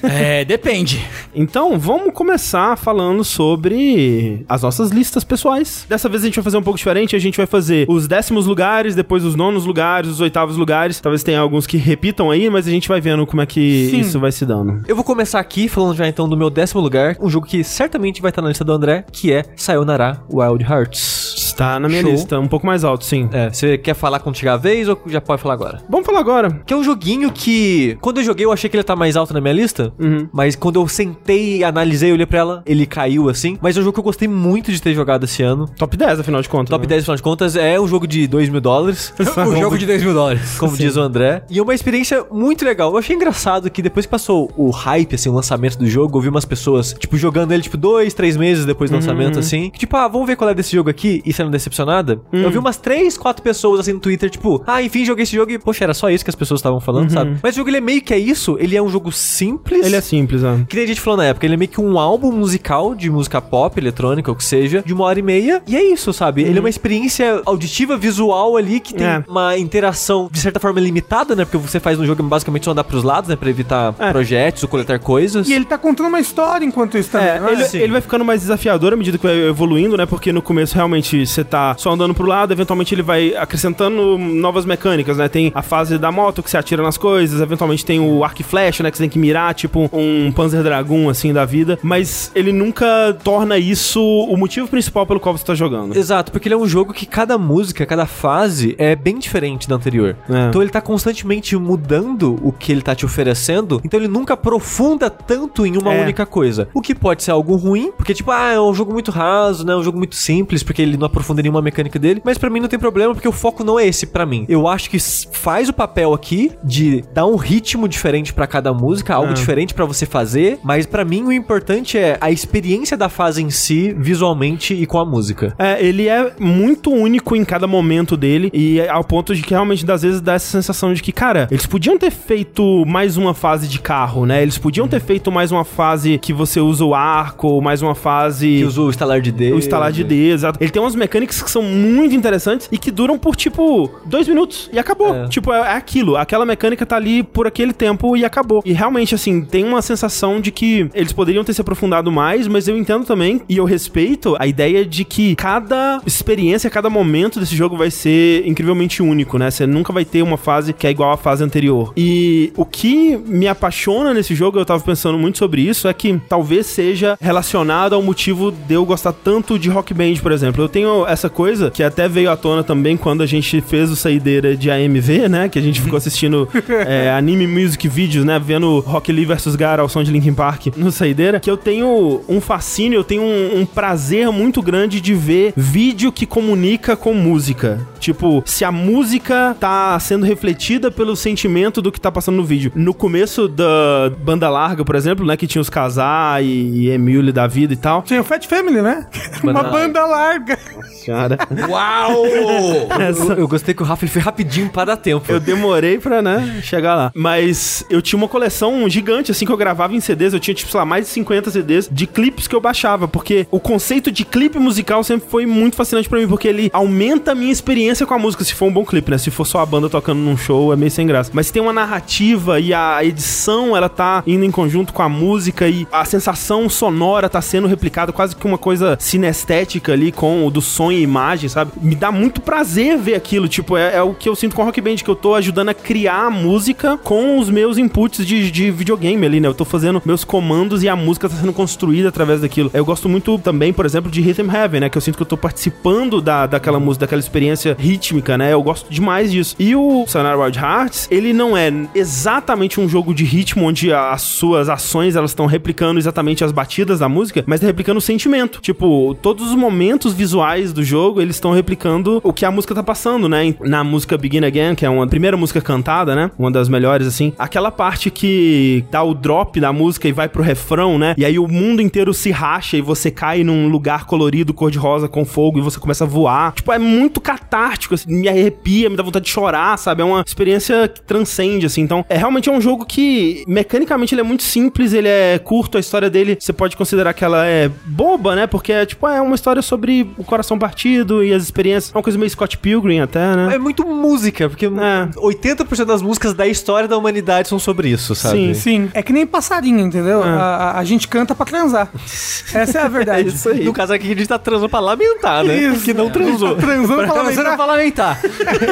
É, 0.03 0.45
depende. 0.45 1.05
Então, 1.33 1.77
vamos 1.77 2.13
começar 2.13 2.77
falando 2.77 3.23
sobre 3.23 4.45
as 4.47 4.61
nossas 4.61 4.91
listas 4.91 5.23
pessoais. 5.23 5.85
Dessa 5.88 6.09
vez 6.09 6.23
a 6.23 6.25
gente 6.25 6.35
vai 6.35 6.44
fazer 6.44 6.57
um 6.57 6.63
pouco 6.63 6.77
diferente. 6.77 7.15
A 7.15 7.19
gente 7.19 7.38
vai 7.38 7.45
fazer 7.45 7.85
os 7.89 8.07
décimos 8.07 8.45
lugares, 8.45 8.95
depois 8.95 9.23
os 9.23 9.35
nonos 9.35 9.65
lugares, 9.65 10.09
os 10.09 10.21
oitavos 10.21 10.57
lugares. 10.57 10.99
Talvez 10.99 11.23
tenha 11.23 11.39
alguns 11.39 11.67
que 11.67 11.77
repitam 11.77 12.31
aí, 12.31 12.49
mas 12.49 12.67
a 12.67 12.71
gente 12.71 12.88
vai 12.88 12.99
vendo 13.01 13.25
como 13.25 13.41
é 13.41 13.45
que 13.45 13.89
Sim. 13.91 13.99
isso 13.99 14.19
vai 14.19 14.31
se 14.31 14.45
dando. 14.45 14.83
Eu 14.88 14.95
vou 14.95 15.03
começar 15.03 15.39
aqui 15.39 15.67
falando 15.67 15.95
já 15.95 16.07
então 16.07 16.27
do 16.27 16.38
meu 16.38 16.49
décimo 16.49 16.81
lugar, 16.81 17.15
um 17.19 17.29
jogo 17.29 17.45
que 17.45 17.63
certamente 17.63 18.21
vai 18.21 18.29
estar 18.29 18.41
na 18.41 18.49
lista 18.49 18.63
do 18.63 18.71
André, 18.71 19.05
que 19.11 19.31
é 19.31 19.44
Sayonara 19.55 20.21
Wild 20.31 20.63
Hearts. 20.63 21.46
Está 21.57 21.80
na 21.80 21.89
minha 21.89 22.01
Show. 22.01 22.12
lista, 22.12 22.39
um 22.39 22.48
pouco 22.48 22.68
mais 22.68 22.83
alto, 22.83 23.04
sim. 23.04 23.27
É, 23.33 23.50
você 23.50 23.80
quer 23.80 23.95
falar 23.95 24.19
quando 24.19 24.36
chegar 24.38 24.54
a 24.54 24.57
vez 24.57 24.88
ou 24.88 25.00
já 25.07 25.19
pode 25.19 25.42
falar 25.42 25.56
agora? 25.56 25.81
Vamos 25.89 26.06
falar 26.06 26.19
agora. 26.19 26.62
Que 26.68 26.71
é 26.71 26.77
um 26.77 26.83
joguinho 26.83 27.31
que, 27.31 27.98
quando 28.00 28.19
eu 28.19 28.24
joguei, 28.24 28.45
eu 28.45 28.51
achei 28.51 28.69
que 28.69 28.75
ele 28.75 28.81
estar 28.81 28.95
mais 28.95 29.15
alto 29.15 29.33
na 29.33 29.42
minha 29.42 29.56
lista. 29.56 29.92
Uhum. 29.98 30.30
Mas 30.31 30.56
quando 30.56 30.80
eu 30.80 30.88
sentei, 30.88 31.63
analisei, 31.63 32.12
olhei 32.13 32.27
pra 32.27 32.38
ela, 32.38 32.63
ele 32.63 32.86
caiu 32.86 33.27
assim. 33.27 33.57
Mas 33.59 33.75
é 33.75 33.80
um 33.80 33.83
jogo 33.83 33.94
que 33.94 34.00
eu 34.00 34.04
gostei 34.04 34.27
muito 34.27 34.71
de 34.71 34.80
ter 34.80 34.94
jogado 34.94 35.24
esse 35.24 35.42
ano. 35.42 35.68
Top 35.80 35.98
10, 35.98 36.19
afinal 36.19 36.44
de 36.44 36.48
contas. 36.48 36.69
Top 36.69 36.83
né? 36.83 36.89
10, 36.89 37.01
afinal 37.01 37.15
de 37.15 37.24
contas, 37.24 37.56
é 37.56 37.81
um 37.81 37.88
jogo 37.88 38.06
de 38.06 38.27
2 38.27 38.50
mil 38.50 38.62
dólares. 38.62 39.12
o 39.19 39.56
jogo 39.56 39.80
de 39.80 39.88
2 39.88 40.04
mil 40.04 40.13
dólares. 40.13 40.59
Como 40.59 40.77
diz 40.77 40.95
o 40.95 41.01
André. 41.01 41.42
E 41.50 41.57
é 41.57 41.63
uma 41.63 41.74
experiência 41.74 42.24
muito 42.31 42.63
legal. 42.63 42.92
Eu 42.92 43.00
achei 43.00 43.15
engraçado 43.15 43.68
que 43.71 43.81
depois 43.81 44.06
que 44.06 44.12
passou 44.12 44.51
o 44.56 44.69
hype, 44.69 45.15
assim, 45.15 45.30
o 45.30 45.33
lançamento 45.33 45.75
do 45.80 45.88
jogo, 45.88 46.19
eu 46.19 46.21
vi 46.21 46.30
umas 46.30 46.45
pessoas, 46.45 46.94
tipo, 46.94 47.18
jogando 47.18 47.51
ele, 47.51 47.63
tipo, 47.63 47.77
dois, 47.77 48.13
três 48.13 48.38
meses 48.38 48.63
depois 48.63 48.92
do 48.92 48.95
lançamento, 48.98 49.39
assim. 49.39 49.71
que, 49.71 49.88
Tipo, 49.88 49.95
ah, 49.95 50.07
vamos 50.09 50.27
ver 50.27 50.36
qual 50.36 50.50
é 50.50 50.54
desse 50.54 50.75
jogo 50.75 50.89
aqui 50.89 51.21
e 51.25 51.31
sendo 51.47 51.51
decepcionada. 51.51 52.19
Eu 52.31 52.51
vi 52.51 52.57
umas 52.57 52.77
três, 52.77 53.17
quatro 53.17 53.41
pessoas, 53.41 53.79
assim, 53.79 53.94
no 53.94 53.99
Twitter, 53.99 54.29
tipo, 54.29 54.61
ah, 54.67 54.81
enfim, 54.81 55.05
joguei 55.05 55.23
esse 55.23 55.35
jogo 55.35 55.51
e, 55.51 55.57
poxa, 55.57 55.83
era 55.85 55.94
só 55.94 56.09
isso 56.09 56.23
que 56.23 56.29
as 56.29 56.35
pessoas 56.35 56.59
estavam 56.59 56.79
falando, 56.79 57.09
sabe? 57.11 57.38
Mas 57.41 57.55
o 57.55 57.57
jogo, 57.57 57.69
ele 57.69 57.77
é 57.77 57.81
meio 57.81 58.01
que 58.01 58.13
é 58.13 58.19
isso. 58.19 58.57
Ele 58.59 58.75
é 58.75 58.81
um 58.81 58.89
jogo 58.89 59.11
simples. 59.11 59.85
Ele 59.85 59.95
é 59.95 60.01
simples, 60.01 60.44
né? 60.44 60.65
Que 60.67 60.75
nem 60.75 60.85
a 60.85 60.88
gente 60.88 61.01
falou 61.01 61.17
na 61.17 61.25
época, 61.25 61.45
ele 61.45 61.53
é 61.53 61.57
meio 61.57 61.69
que 61.69 61.79
um 61.81 61.97
álbum 61.97 62.31
musical 62.31 62.94
de 62.94 63.09
música 63.09 63.41
pop, 63.41 63.79
eletrônica, 63.79 64.29
ou 64.29 64.35
que 64.35 64.44
seja, 64.44 64.83
de 64.85 64.94
uma 64.94 65.05
hora 65.05 65.19
e 65.19 65.21
meia. 65.21 65.61
E 65.67 65.75
é 65.75 65.83
isso, 65.83 66.11
sabe? 66.13 66.44
Ele 66.44 66.57
é 66.57 66.59
uma 66.59 66.69
experiência 66.69 67.41
auditiva, 67.45 67.97
visual 67.97 68.57
ali, 68.57 68.79
que 68.79 68.94
tem 68.94 69.07
É. 69.07 69.23
uma 69.27 69.57
interação, 69.57 70.29
de 70.31 70.39
certa 70.39 70.59
forma, 70.59 70.79
limitada, 70.79 71.35
né? 71.35 71.45
Porque 71.45 71.57
você 71.57 71.79
faz 71.79 71.97
no 71.97 72.05
jogo 72.05 72.21
basicamente 72.23 72.65
só 72.65 72.71
andar 72.71 72.83
pros 72.83 73.03
lados, 73.03 73.29
né? 73.29 73.35
Pra 73.35 73.49
evitar 73.49 73.94
É. 73.99 74.11
projetos 74.11 74.63
ou 74.63 74.69
coletar 74.69 74.99
coisas. 74.99 75.47
E 75.47 75.53
ele 75.53 75.65
tá 75.65 75.77
contando 75.77 76.07
uma 76.07 76.19
história 76.19 76.65
enquanto 76.65 76.97
isso 76.97 77.11
também. 77.11 77.27
É, 77.27 77.38
é? 77.38 77.53
ele, 77.53 77.83
ele 77.83 77.91
vai 77.91 78.01
ficando 78.01 78.25
mais 78.25 78.41
desafiador 78.41 78.94
à 78.94 78.95
medida 78.95 79.17
que 79.17 79.23
vai 79.25 79.35
evoluindo, 79.47 79.95
né? 79.97 80.05
Porque 80.05 80.31
no 80.31 80.41
começo 80.41 80.75
realmente 80.75 81.25
você 81.38 81.44
tá 81.44 81.75
só 81.78 81.92
andando 81.92 82.13
pro 82.13 82.25
lado, 82.25 82.51
eventualmente 82.51 82.94
ele 82.95 83.01
vai 83.04 83.36
acrescentando 83.36 84.18
novas 84.18 84.66
mecânicas, 84.66 85.18
né? 85.18 85.28
Tem 85.28 85.51
a 85.54 85.62
fase 85.62 85.98
da 85.98 86.12
moto 86.12 86.42
que 86.42 86.50
você 86.50 86.57
atira 86.57 86.81
nas 86.84 86.98
coisas, 86.98 87.39
eventualmente 87.42 87.86
tem 87.86 88.00
o 88.00 88.24
arco 88.24 88.42
e 88.42 88.44
flecha, 88.44 88.81
né? 88.84 88.89
Que 88.92 88.98
você 88.98 89.04
tem 89.04 89.10
que 89.10 89.19
mirar, 89.19 89.54
tipo 89.54 89.89
um 89.94 90.31
Panzer 90.31 90.63
Dragoon, 90.63 91.10
assim, 91.10 91.31
da 91.34 91.45
vida. 91.45 91.78
Mas 91.84 92.31
ele 92.34 92.51
nunca 92.51 92.86
torna 93.24 93.57
isso 93.57 94.01
o 94.01 94.36
motivo 94.36 94.68
principal 94.68 95.06
pelo 95.06 95.19
qual 95.19 95.38
você 95.38 95.45
tá 95.45 95.54
jogando. 95.56 95.95
Exato, 95.95 96.31
porque 96.31 96.48
ele 96.48 96.56
é 96.56 96.57
um 96.57 96.68
jogo 96.68 96.94
que 96.94 97.06
cada 97.06 97.38
música, 97.38 97.86
cada 97.86 98.06
fase 98.06 98.75
é 98.78 98.95
bem 98.95 99.19
diferente 99.19 99.68
da 99.69 99.75
anterior. 99.75 100.16
É. 100.30 100.48
Então 100.50 100.62
ele 100.62 100.72
tá 100.72 100.81
constantemente 100.81 101.56
mudando 101.56 102.38
o 102.42 102.51
que 102.51 102.72
ele 102.72 102.81
tá 102.81 102.95
te 102.95 103.06
oferecendo, 103.06 103.80
então 103.83 104.00
ele 104.00 104.07
nunca 104.07 104.33
aprofunda 104.33 105.10
tanto 105.10 105.66
em 105.66 105.78
uma 105.78 105.94
É. 105.94 106.01
única 106.01 106.25
coisa. 106.25 106.68
O 106.74 106.81
que 106.81 106.95
pode 106.95 107.24
ser 107.24 107.31
algo 107.31 107.56
ruim, 107.56 107.92
porque 107.95 108.13
tipo, 108.13 108.31
ah, 108.31 108.51
é 108.54 108.60
um 108.60 108.74
jogo 108.74 108.92
muito 108.94 109.12
raso, 109.12 109.66
né? 109.66 109.74
É 109.74 109.75
um 109.75 109.83
jogo 109.83 109.98
muito 109.98 110.16
simples, 110.16 110.63
porque 110.63 110.81
ele 110.81 110.98
não 110.98 111.06
aprofunda 111.06 111.26
nenhuma 111.35 111.62
mecânica 111.62 111.97
dele, 112.00 112.21
mas 112.24 112.38
pra 112.38 112.50
mim 112.50 112.59
não 112.59 112.68
tem 112.68 112.79
problema, 112.79 113.13
porque 113.13 113.27
o 113.27 113.31
foco 113.31 113.63
não 113.63 113.79
é 113.79 113.85
esse 113.88 114.07
pra 114.07 114.25
mim. 114.25 114.45
Eu 114.50 114.68
acho 114.68 114.89
que 114.89 114.97
faz 115.31 115.69
o 115.69 115.74
papel 115.74 116.13
aqui 116.13 116.51
de 116.63 117.03
dar 117.13 117.25
um 117.25 117.35
ritmo 117.35 117.88
diferente 117.88 118.33
pra 118.33 118.47
cada 118.47 118.74
música, 118.74 119.13
algo 119.15 119.31
É. 119.31 119.33
diferente 119.33 119.74
pra 119.74 119.85
você 119.85 120.06
fazer, 120.06 120.59
mas 120.63 120.85
pra 120.85 121.03
mim 121.06 121.24
o 121.24 121.31
importante 121.31 121.97
é 121.97 122.18
a 122.21 122.31
experiência 122.31 122.95
da 122.97 123.09
fase 123.09 123.41
em 123.44 123.50
si, 123.50 123.94
visualmente 123.97 124.74
e 124.74 124.85
com 124.85 125.00
a 125.00 125.06
música. 125.06 125.53
É, 125.57 125.83
ele 125.83 126.07
é 126.07 126.31
muito 126.39 126.91
único 126.91 127.35
em 127.35 127.44
cada 127.45 127.68
momento 127.68 128.15
dele 128.18 128.50
e 128.53 128.80
é 128.80 128.89
ao 128.89 129.03
ponto 129.03 129.35
de 129.35 129.41
que 129.41 129.51
realmente 129.51 129.89
às 129.91 130.01
vezes 130.01 130.21
dá 130.21 130.33
essa 130.33 130.47
sensação 130.47 130.94
de 130.94 131.01
que, 131.01 131.12
cara, 131.12 131.47
eles 131.51 131.65
podiam 131.65 131.97
ter 131.97 132.12
feito 132.12 132.83
mais 132.85 133.18
uma 133.18 133.33
fase 133.33 133.68
de 133.68 133.80
carro, 133.80 134.25
né? 134.25 134.41
Eles 134.41 134.57
podiam 134.57 134.88
ter 134.88 135.00
feito 135.01 135.31
mais 135.31 135.51
uma 135.51 135.63
fase 135.63 136.18
que 136.18 136.33
você 136.33 136.59
usa 136.59 136.83
o 136.83 136.94
arco, 136.94 137.47
ou 137.47 137.62
mais 137.62 137.81
uma 137.81 137.95
fase 137.95 138.57
Que 138.59 138.63
usa 138.65 138.81
o 138.81 138.89
estalar 138.89 139.21
de 139.21 139.31
dedo. 139.31 139.56
o 139.56 139.59
instalar 139.59 139.91
de 139.91 140.03
D, 140.03 140.30
exato. 140.31 140.57
Ele 140.62 140.69
tem 140.71 140.81
umas 140.81 140.95
mecânicas 140.95 141.17
que 141.25 141.34
são 141.34 141.64
muito 141.64 142.14
interessantes 142.14 142.68
e 142.72 142.78
que 142.78 142.92
duram 142.92 143.18
por, 143.18 143.36
tipo, 143.36 143.90
dois 144.06 144.28
minutos 144.28 144.69
e 144.72 144.78
acabou. 144.78 145.16
É. 145.16 145.28
Tipo, 145.28 145.52
é, 145.52 145.60
é 145.60 145.72
aquilo. 145.72 146.18
Aquela 146.18 146.46
mecânica 146.46 146.86
tá 146.86 146.96
ali 146.96 147.24
por 147.24 147.48
aquele 147.48 147.74
tempo 147.74 148.16
e 148.16 148.25
acabou. 148.25 148.62
E 148.66 148.74
realmente, 148.74 149.16
assim, 149.16 149.42
tem 149.42 149.64
uma 149.64 149.81
sensação 149.81 150.40
de 150.40 150.52
que 150.52 150.90
eles 150.94 151.14
poderiam 151.14 151.44
ter 151.44 151.54
se 151.54 151.62
aprofundado 151.62 152.12
mais, 152.12 152.48
mas 152.48 152.68
eu 152.68 152.78
entendo 152.78 153.06
também 153.06 153.42
e 153.48 153.58
eu 153.58 153.66
respeito 153.66 154.36
a 154.40 154.46
ideia 154.46 154.86
de 154.86 155.04
que 155.04 155.36
cada 155.36 156.02
experiência, 156.06 156.69
cada 156.69 156.90
momento 156.90 157.40
desse 157.40 157.56
jogo 157.56 157.78
vai 157.78 157.90
ser 157.90 158.45
incrivelmente 158.45 159.02
único, 159.02 159.38
né? 159.38 159.50
Você 159.50 159.66
nunca 159.66 159.94
vai 159.94 160.06
ter 160.06 160.21
uma 160.21 160.38
fase 160.38 160.74
que 160.74 160.86
é 160.86 160.92
igual 160.92 161.12
à 161.12 161.18
fase 161.18 161.44
anterior. 161.44 161.94
E 161.95 162.52
o 162.56 162.66
que 162.66 163.18
me 163.18 163.47
apaixona 163.47 164.14
nesse 164.14 164.36
jogo, 164.36 164.59
eu 164.59 164.66
tava 164.66 164.83
pensando 164.83 165.18
muito 165.18 165.38
sobre 165.38 165.62
isso, 165.62 165.88
é 165.88 165.94
que 165.94 166.19
talvez 166.28 166.66
seja 166.66 167.18
relacionado 167.19 167.94
ao 167.94 168.02
motivo 168.02 168.52
de 168.52 168.74
eu 168.74 168.86
gostar 168.86 169.14
tanto 169.14 169.57
de 169.57 169.69
Rock 169.69 169.94
Band, 169.94 170.16
por 170.21 170.31
exemplo. 170.31 170.64
Eu 170.64 170.69
tenho 170.69 170.96
essa 171.06 171.30
coisa 171.30 171.69
que 171.69 171.83
até 171.83 172.07
veio 172.07 172.31
à 172.31 172.37
tona 172.37 172.63
também 172.63 172.95
quando 172.95 173.21
a 173.21 173.25
gente 173.25 173.61
fez 173.61 173.92
o 173.92 173.95
saideira 173.95 174.56
de 174.56 174.71
AMV, 174.71 175.27
né? 175.30 175.49
Que 175.49 175.59
a 175.59 175.61
gente 175.61 175.81
ficou 175.81 175.97
assistindo 175.97 176.47
é, 176.87 177.11
anime 177.11 177.45
music 177.47 177.87
videos, 177.87 178.25
né? 178.25 178.39
Vendo 178.39 178.80
Rock 178.80 179.11
Lee 179.11 179.25
vs 179.25 179.56
Gara 179.56 179.81
ao 179.81 179.89
som 179.89 180.04
de 180.04 180.11
Linkin 180.11 180.33
Park 180.33 180.68
no 180.77 180.92
saideira. 180.92 181.39
Que 181.39 181.49
eu 181.49 181.57
tenho 181.57 182.21
um 182.27 182.39
fascínio, 182.39 182.99
eu 182.99 183.04
tenho 183.04 183.21
um, 183.21 183.61
um 183.61 183.66
prazer 183.66 184.31
muito 184.31 184.61
grande 184.61 185.01
de 185.01 185.13
ver 185.13 185.54
vídeo 185.56 186.11
que 186.11 186.25
comunica 186.25 186.95
com 186.95 187.13
música. 187.13 187.80
Tipo, 187.99 188.42
se 188.45 188.63
a 188.63 188.71
música 188.71 189.56
tá 189.59 189.99
sendo 189.99 190.25
refletida 190.25 190.89
pelo 190.89 191.16
sentimento 191.16 191.81
do 191.81 191.92
que 191.92 191.99
tá 191.99 192.11
passando 192.11 192.37
no 192.37 192.44
vídeo. 192.44 192.71
No 192.75 192.94
começo 192.94 193.47
da 193.47 194.11
banda 194.23 194.49
larga, 194.49 194.85
por 194.85 194.95
exemplo, 194.95 195.25
né? 195.25 195.35
Que 195.35 195.47
tinha 195.47 195.61
os 195.61 195.69
Casar 195.69 196.44
e, 196.44 196.47
e 196.47 196.89
Emule 196.89 197.31
da 197.31 197.47
vida 197.47 197.73
e 197.73 197.77
tal. 197.77 198.01
Tinha 198.04 198.21
o 198.21 198.23
Fat 198.23 198.45
Family, 198.45 198.81
né? 198.81 199.07
Uma 199.44 199.63
banda 199.63 200.06
larga. 200.06 200.57
Cara, 201.06 201.37
Uau! 201.69 202.25
Eu, 202.25 203.33
eu 203.37 203.47
gostei 203.47 203.73
que 203.73 203.81
o 203.81 203.85
Rafa 203.85 204.03
ele 204.06 204.11
foi 204.11 204.21
rapidinho 204.21 204.69
para 204.69 204.85
dar 204.85 204.97
tempo. 204.97 205.23
eu 205.31 205.39
demorei 205.39 205.97
pra, 205.97 206.21
né, 206.21 206.59
chegar 206.63 206.95
lá. 206.95 207.11
Mas 207.15 207.85
eu 207.89 208.01
tinha 208.01 208.17
uma 208.17 208.27
coleção 208.27 208.87
gigante, 208.89 209.31
assim, 209.31 209.45
que 209.45 209.51
eu 209.51 209.57
gravava 209.57 209.95
em 209.95 209.99
CDs. 209.99 210.33
Eu 210.33 210.39
tinha, 210.39 210.53
tipo, 210.53 210.69
sei 210.69 210.77
lá, 210.79 210.85
mais 210.85 211.06
de 211.06 211.11
50 211.11 211.51
CDs 211.51 211.89
de 211.91 212.06
clipes 212.07 212.47
que 212.47 212.56
eu 212.56 212.61
baixava. 212.61 213.07
Porque 213.07 213.47
o 213.49 213.59
conceito 213.59 214.11
de 214.11 214.25
clipe 214.25 214.59
musical 214.59 215.03
sempre 215.03 215.29
foi 215.29 215.45
muito 215.45 215.75
fascinante 215.75 216.09
pra 216.09 216.19
mim. 216.19 216.27
Porque 216.27 216.47
ele 216.47 216.69
aumenta 216.73 217.31
a 217.31 217.35
minha 217.35 217.51
experiência 217.51 218.06
com 218.06 218.13
a 218.13 218.19
música, 218.19 218.44
se 218.44 218.53
for 218.53 218.65
um 218.65 218.73
bom 218.73 218.85
clipe, 218.85 219.11
né? 219.11 219.17
Se 219.17 219.31
for 219.31 219.45
só 219.45 219.59
a 219.59 219.65
banda 219.65 219.89
tocando 219.89 220.19
num 220.19 220.37
show, 220.37 220.73
é 220.73 220.75
meio 220.75 220.91
sem 220.91 221.07
graça. 221.07 221.31
Mas 221.33 221.51
tem 221.51 221.61
uma 221.61 221.73
narrativa 221.73 222.59
e 222.59 222.73
a 222.73 223.03
edição, 223.03 223.75
ela 223.75 223.89
tá 223.89 224.23
indo 224.27 224.44
em 224.44 224.51
conjunto 224.51 224.94
com 224.94 225.01
a 225.01 225.09
música 225.09 225.67
e 225.67 225.87
a 225.91 226.03
sensação 226.06 226.69
sonora 226.69 227.29
tá 227.29 227.41
sendo 227.41 227.67
replicada 227.67 228.11
quase 228.11 228.35
que 228.35 228.45
uma 228.45 228.57
coisa 228.57 228.97
sinestética 228.99 229.94
ali 229.94 230.11
com 230.11 230.45
o 230.45 230.51
dos 230.51 230.65
som 230.78 230.92
e 230.92 231.02
imagem, 231.02 231.50
sabe? 231.50 231.72
Me 231.81 231.96
dá 231.96 232.12
muito 232.12 232.40
prazer 232.40 232.98
ver 232.98 233.16
aquilo. 233.16 233.48
Tipo, 233.48 233.76
é, 233.76 233.96
é 233.96 234.02
o 234.02 234.14
que 234.14 234.30
eu 234.30 234.36
sinto 234.36 234.56
com 234.56 234.64
Rock 234.64 234.80
Band, 234.80 234.98
que 234.98 235.10
eu 235.10 235.16
tô 235.16 235.34
ajudando 235.34 235.69
a 235.69 235.74
criar 235.74 236.28
a 236.28 236.30
música 236.30 236.98
com 236.98 237.40
os 237.40 237.50
meus 237.50 237.80
inputs 237.80 238.26
de, 238.26 238.52
de 238.52 238.69
videogame 238.69 239.26
ali, 239.26 239.40
né? 239.40 239.48
Eu 239.48 239.56
tô 239.56 239.66
fazendo 239.66 240.02
meus 240.06 240.24
comandos 240.24 240.84
e 240.84 240.90
a 240.90 240.96
música 240.96 241.28
tá 241.28 241.36
sendo 241.36 241.52
construída 241.52 242.10
através 242.10 242.42
daquilo. 242.42 242.69
Eu 242.74 242.86
gosto 242.86 243.10
muito 243.10 243.40
também, 243.40 243.74
por 243.74 243.86
exemplo, 243.86 244.12
de 244.12 244.22
Rhythm 244.22 244.50
Heaven, 244.54 244.81
né? 244.81 244.90
Que 244.90 244.98
eu 244.98 245.02
sinto 245.02 245.16
que 245.16 245.24
eu 245.24 245.28
tô 245.28 245.38
participando 245.38 246.22
da, 246.22 246.46
daquela 246.46 246.80
música, 246.80 247.06
daquela 247.06 247.19
experiência 247.19 247.76
rítmica, 247.80 248.38
né? 248.38 248.54
Eu 248.54 248.62
gosto 248.62 248.92
demais 248.92 249.31
disso. 249.31 249.56
E 249.57 249.76
o 249.76 250.06
Sayonara 250.07 250.38
Wild 250.38 250.60
Hearts, 250.60 251.07
ele 251.10 251.34
não 251.34 251.57
é 251.57 251.74
exatamente 251.96 252.80
um 252.80 252.88
jogo 252.88 253.14
de 253.14 253.24
ritmo 253.24 253.66
onde 253.66 253.92
as 253.92 254.22
suas 254.22 254.69
ações 254.69 255.16
elas 255.16 255.31
estão 255.31 255.48
replicando 255.48 256.00
exatamente 256.00 256.44
as 256.44 256.52
batidas 256.52 257.00
da 257.00 257.10
música, 257.10 257.44
mas 257.48 257.62
tá 257.62 257.66
replicando 257.66 257.98
o 257.98 258.02
sentimento. 258.02 258.62
Tipo, 258.62 259.16
todos 259.22 259.48
os 259.48 259.56
momentos 259.56 260.14
visuais 260.14 260.67
do 260.74 260.83
jogo, 260.83 261.21
eles 261.21 261.36
estão 261.36 261.52
replicando 261.52 262.19
o 262.24 262.33
que 262.33 262.45
a 262.45 262.52
música 262.52 262.76
tá 262.76 262.83
passando, 262.83 263.28
né? 263.28 263.56
Na 263.62 263.83
música 263.83 264.18
Begin 264.18 264.45
Again, 264.45 264.76
que 264.76 264.86
é 264.86 264.90
uma 264.90 265.07
primeira 265.07 265.38
música 265.38 265.62
cantada, 265.62 266.16
né? 266.16 266.31
Uma 266.38 266.52
das 266.52 266.69
melhores, 266.69 267.07
assim. 267.07 267.33
Aquela 267.38 267.71
parte 267.71 268.09
que 268.09 268.83
dá 268.92 269.04
o 269.04 269.14
drop 269.14 269.59
da 269.59 269.71
música 269.74 270.07
e 270.07 270.12
vai 270.12 270.28
pro 270.30 270.44
refrão, 270.44 270.97
né? 270.97 271.16
E 271.18 271.26
aí 271.26 271.40
o 271.40 271.47
mundo 271.47 271.81
inteiro 271.81 272.14
se 272.14 272.31
racha 272.31 272.78
e 272.78 272.81
você 272.81 273.09
cai 273.12 273.44
num 273.44 273.68
lugar 273.68 274.06
colorido, 274.06 274.54
cor-de-rosa, 274.54 275.07
com 275.07 275.26
fogo, 275.26 275.59
e 275.59 275.62
você 275.62 275.80
começa 275.80 276.04
a 276.04 276.07
voar. 276.07 276.54
Tipo, 276.54 276.71
é 276.71 276.80
muito 276.80 277.19
catártico, 277.19 277.94
assim, 277.94 278.14
me 278.14 278.28
arrepia, 278.28 278.90
me 278.90 278.95
dá 278.95 279.04
vontade 279.04 279.26
de 279.26 279.31
chorar, 279.31 279.78
sabe? 279.78 280.02
É 280.02 280.06
uma 280.06 280.24
experiência 280.26 280.88
que 280.88 281.02
transcende, 281.02 281.66
assim. 281.66 281.81
Então, 281.81 282.06
é 282.09 282.18
realmente 282.18 282.50
é 282.50 282.52
um 282.52 282.62
jogo 282.62 282.86
que, 282.86 283.44
mecanicamente, 283.47 284.14
ele 284.14 284.21
é 284.21 284.24
muito 284.24 284.44
simples, 284.44 284.94
ele 284.94 285.07
é 285.07 285.40
curto, 285.40 285.78
a 285.78 285.80
história 285.80 286.09
dele, 286.09 286.38
você 286.40 286.54
pode 286.54 286.76
considerar 286.76 287.14
que 287.14 287.24
ela 287.24 287.45
é 287.45 287.69
boba, 287.86 288.36
né? 288.36 288.47
Porque 288.47 288.71
é, 288.71 288.86
tipo, 288.86 289.07
é 289.07 289.21
uma 289.21 289.36
história 289.36 289.62
sobre 289.62 290.09
o 290.18 290.24
coração 290.24 290.56
partido 290.59 291.23
e 291.23 291.33
as 291.33 291.44
experiências. 291.44 291.94
É 291.94 291.97
uma 291.97 292.04
coisa 292.04 292.18
meio 292.18 292.30
Scott 292.30 292.57
Pilgrim 292.57 292.99
até, 292.99 293.35
né? 293.35 293.56
É 293.56 293.57
muito 293.59 293.85
música, 293.85 294.49
porque 294.49 294.68
80% 294.68 295.85
das 295.85 296.02
músicas 296.02 296.33
da 296.33 296.47
história 296.47 296.87
da 296.87 296.97
humanidade 296.97 297.47
são 297.47 297.59
sobre 297.59 297.90
isso, 297.90 298.16
sabe? 298.16 298.54
Sim. 298.54 298.54
Sim, 298.54 298.90
é 298.94 299.02
que 299.02 299.11
nem 299.14 299.26
passarinho, 299.26 299.80
entendeu? 299.80 300.23
A, 300.23 300.28
a- 300.30 300.80
a 300.80 300.83
gente 300.83 301.07
canta 301.07 301.33
pra 301.35 301.45
transar. 301.45 301.90
Essa 302.54 302.80
é 302.80 302.81
a 302.81 302.87
verdade. 302.87 303.30
isso 303.30 303.49
aí. 303.49 303.64
No 303.64 303.73
caso 303.73 303.94
aqui, 303.94 304.06
a 304.11 304.16
gente 304.16 304.28
tá 304.28 304.37
transando 304.40 304.69
pra 304.69 304.80
lamentar, 304.80 305.44
né? 305.44 305.56
Isso. 305.57 305.83
Que 305.83 305.94
não 305.94 306.09
transou. 306.09 306.56
Tá 306.56 306.61
transando 306.61 306.95
pra 307.04 307.14
Transando 307.14 307.49
lamentar. 307.49 307.56
pra 307.56 307.66
lamentar. 307.66 308.19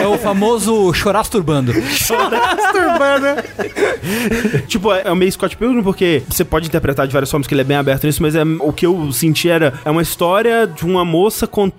É 0.04 0.08
o 0.08 0.18
famoso 0.18 0.94
chorar 0.94 1.20
masturbando. 1.20 1.74
Masturbando. 1.74 3.26
Tipo, 4.68 4.94
é 4.94 5.04
é 5.06 5.16
meio 5.16 5.32
Scott 5.32 5.56
Pilgrim 5.58 5.82
porque 5.84 6.22
você 6.30 6.44
pode 6.44 6.68
interpretar 6.68 7.08
de 7.08 7.14
várias 7.14 7.30
formas 7.30 7.48
que 7.48 7.54
ele 7.54 7.62
é 7.62 7.64
bem 7.64 7.78
aberto 7.78 8.06
nisso, 8.06 8.22
mas 8.22 8.36
é, 8.36 8.44
o 8.60 8.72
que 8.72 8.86
eu 8.86 9.12
senti 9.12 9.50
era 9.50 9.74
é 9.84 9.90
uma 9.90 10.02
história 10.02 10.68
de 10.68 10.84
uma 10.86 11.04
moça 11.06 11.48
contando 11.48 11.75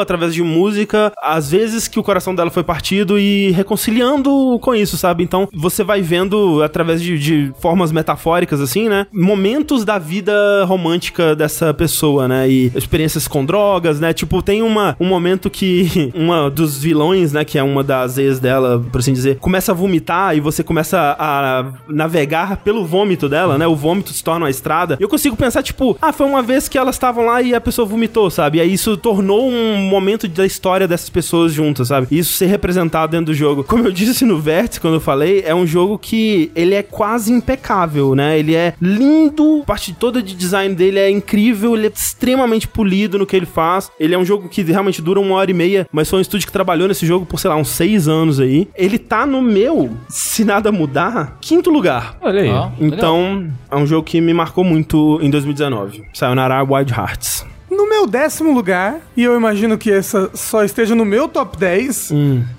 através 0.00 0.34
de 0.34 0.42
música 0.42 1.12
as 1.22 1.50
vezes 1.50 1.88
que 1.88 1.98
o 1.98 2.02
coração 2.02 2.34
dela 2.34 2.50
foi 2.50 2.62
partido 2.62 3.18
e 3.18 3.50
reconciliando 3.50 4.58
com 4.60 4.74
isso, 4.74 4.96
sabe? 4.96 5.22
Então 5.22 5.48
você 5.52 5.82
vai 5.82 6.02
vendo 6.02 6.62
através 6.62 7.02
de, 7.02 7.18
de 7.18 7.52
formas 7.60 7.92
metafóricas 7.92 8.60
assim, 8.60 8.88
né? 8.88 9.06
Momentos 9.12 9.84
da 9.84 9.98
vida 9.98 10.64
romântica 10.64 11.34
dessa 11.34 11.72
pessoa, 11.72 12.28
né? 12.28 12.48
E 12.48 12.72
experiências 12.74 13.26
com 13.26 13.44
drogas, 13.44 14.00
né? 14.00 14.12
Tipo, 14.12 14.42
tem 14.42 14.62
uma, 14.62 14.96
um 15.00 15.06
momento 15.06 15.50
que 15.50 16.10
uma 16.14 16.50
dos 16.50 16.78
vilões, 16.78 17.32
né, 17.32 17.44
que 17.44 17.58
é 17.58 17.62
uma 17.62 17.82
das 17.82 18.18
ex 18.18 18.38
dela, 18.38 18.84
por 18.90 18.98
assim 18.98 19.12
dizer, 19.12 19.38
começa 19.38 19.72
a 19.72 19.74
vomitar 19.74 20.36
e 20.36 20.40
você 20.40 20.62
começa 20.62 21.16
a 21.18 21.72
navegar 21.88 22.58
pelo 22.58 22.84
vômito 22.84 23.28
dela, 23.28 23.58
né? 23.58 23.66
O 23.66 23.76
vômito 23.76 24.12
se 24.12 24.22
torna 24.22 24.44
uma 24.44 24.50
estrada. 24.50 24.96
Eu 25.00 25.08
consigo 25.08 25.36
pensar, 25.36 25.62
tipo, 25.62 25.96
ah, 26.00 26.12
foi 26.12 26.26
uma 26.26 26.42
vez 26.42 26.68
que 26.68 26.78
elas 26.78 26.94
estavam 26.94 27.24
lá 27.24 27.42
e 27.42 27.54
a 27.54 27.60
pessoa 27.60 27.86
vomitou, 27.86 28.30
sabe? 28.30 28.58
E 28.58 28.60
aí 28.60 28.72
isso 28.72 28.96
tornou 28.96 29.39
um 29.48 29.76
momento 29.76 30.28
da 30.28 30.46
história 30.46 30.86
dessas 30.86 31.08
pessoas 31.08 31.52
juntas, 31.52 31.88
sabe? 31.88 32.06
E 32.10 32.18
isso 32.18 32.32
ser 32.34 32.46
representado 32.46 33.12
dentro 33.12 33.26
do 33.26 33.34
jogo. 33.34 33.64
Como 33.64 33.86
eu 33.86 33.92
disse 33.92 34.24
no 34.24 34.38
Vértice, 34.38 34.80
quando 34.80 34.94
eu 34.94 35.00
falei, 35.00 35.42
é 35.44 35.54
um 35.54 35.66
jogo 35.66 35.98
que 35.98 36.50
ele 36.54 36.74
é 36.74 36.82
quase 36.82 37.32
impecável, 37.32 38.14
né? 38.14 38.38
Ele 38.38 38.54
é 38.54 38.74
lindo, 38.80 39.60
a 39.62 39.66
parte 39.66 39.92
toda 39.92 40.22
de 40.22 40.34
design 40.34 40.74
dele 40.74 40.98
é 40.98 41.10
incrível, 41.10 41.76
ele 41.76 41.86
é 41.86 41.92
extremamente 41.94 42.66
polido 42.66 43.18
no 43.18 43.26
que 43.26 43.36
ele 43.36 43.46
faz. 43.46 43.90
Ele 43.98 44.14
é 44.14 44.18
um 44.18 44.24
jogo 44.24 44.48
que 44.48 44.62
realmente 44.62 45.02
dura 45.02 45.20
uma 45.20 45.34
hora 45.36 45.50
e 45.50 45.54
meia, 45.54 45.86
mas 45.92 46.08
foi 46.08 46.18
um 46.18 46.22
estúdio 46.22 46.46
que 46.46 46.52
trabalhou 46.52 46.88
nesse 46.88 47.06
jogo 47.06 47.26
por, 47.26 47.38
sei 47.38 47.50
lá, 47.50 47.56
uns 47.56 47.68
seis 47.68 48.08
anos 48.08 48.40
aí. 48.40 48.68
Ele 48.74 48.98
tá 48.98 49.26
no 49.26 49.42
meu, 49.42 49.90
se 50.08 50.44
nada 50.44 50.72
mudar, 50.72 51.38
quinto 51.40 51.70
lugar. 51.70 52.16
Olha 52.20 52.42
aí. 52.42 52.72
Então, 52.80 53.48
é 53.70 53.76
um 53.76 53.86
jogo 53.86 54.04
que 54.04 54.20
me 54.20 54.32
marcou 54.32 54.64
muito 54.64 55.18
em 55.22 55.30
2019. 55.30 56.04
Sayonara 56.12 56.62
Wild 56.62 56.92
Hearts. 56.92 57.46
No 57.80 57.88
meu 57.88 58.06
décimo 58.06 58.52
lugar, 58.52 59.00
e 59.16 59.24
eu 59.24 59.34
imagino 59.34 59.78
que 59.78 59.90
essa 59.90 60.30
só 60.34 60.62
esteja 60.62 60.94
no 60.94 61.02
meu 61.02 61.26
top 61.26 61.56
10, 61.56 62.08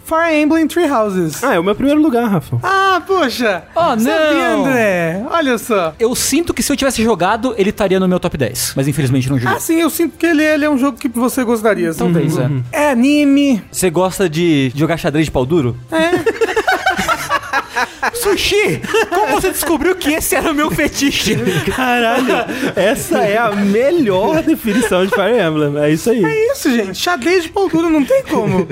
Fire 0.03 0.33
Emblem 0.35 0.67
Three 0.67 0.89
Houses. 0.89 1.43
Ah, 1.43 1.53
é 1.53 1.59
o 1.59 1.63
meu 1.63 1.75
primeiro 1.75 2.01
lugar, 2.01 2.27
Rafa. 2.27 2.57
Ah, 2.63 2.99
poxa! 3.05 3.63
Oh, 3.75 3.81
Sabia, 3.99 4.57
não. 4.57 4.65
André? 4.65 5.23
Olha 5.29 5.59
só. 5.59 5.93
Eu 5.99 6.15
sinto 6.15 6.55
que 6.55 6.63
se 6.63 6.71
eu 6.71 6.75
tivesse 6.75 7.03
jogado, 7.03 7.53
ele 7.55 7.69
estaria 7.69 7.99
no 7.99 8.07
meu 8.07 8.19
top 8.19 8.35
10. 8.35 8.73
Mas 8.75 8.87
infelizmente 8.87 9.29
não 9.29 9.37
joguei. 9.37 9.55
Ah, 9.55 9.59
sim, 9.59 9.79
eu 9.79 9.91
sinto 9.91 10.17
que 10.17 10.25
ele, 10.25 10.43
ele 10.43 10.65
é 10.65 10.69
um 10.69 10.77
jogo 10.79 10.97
que 10.97 11.07
você 11.07 11.43
gostaria. 11.43 11.91
assim. 11.91 11.99
Talvez, 11.99 12.35
é. 12.39 12.49
É 12.71 12.89
anime. 12.89 13.61
Você 13.71 13.91
gosta 13.91 14.27
de 14.27 14.71
jogar 14.75 14.97
xadrez 14.97 15.25
de 15.25 15.31
pau 15.31 15.45
duro? 15.45 15.77
Sushi! 18.31 18.81
Como 19.09 19.27
você 19.31 19.49
descobriu 19.49 19.95
que 19.95 20.13
esse 20.13 20.35
era 20.35 20.51
o 20.51 20.55
meu 20.55 20.71
fetiche? 20.71 21.35
Caralho, 21.75 22.25
essa 22.75 23.19
é 23.19 23.37
a 23.37 23.51
melhor 23.51 24.41
definição 24.41 25.05
de 25.05 25.11
Fire 25.11 25.39
Emblem. 25.39 25.83
É 25.83 25.91
isso 25.91 26.09
aí. 26.09 26.23
É 26.23 26.51
isso, 26.51 26.71
gente. 26.71 26.97
Xadrez 26.97 27.43
de 27.43 27.49
pau 27.49 27.67
duro 27.67 27.89
não 27.89 28.03
tem 28.03 28.23
como. 28.23 28.67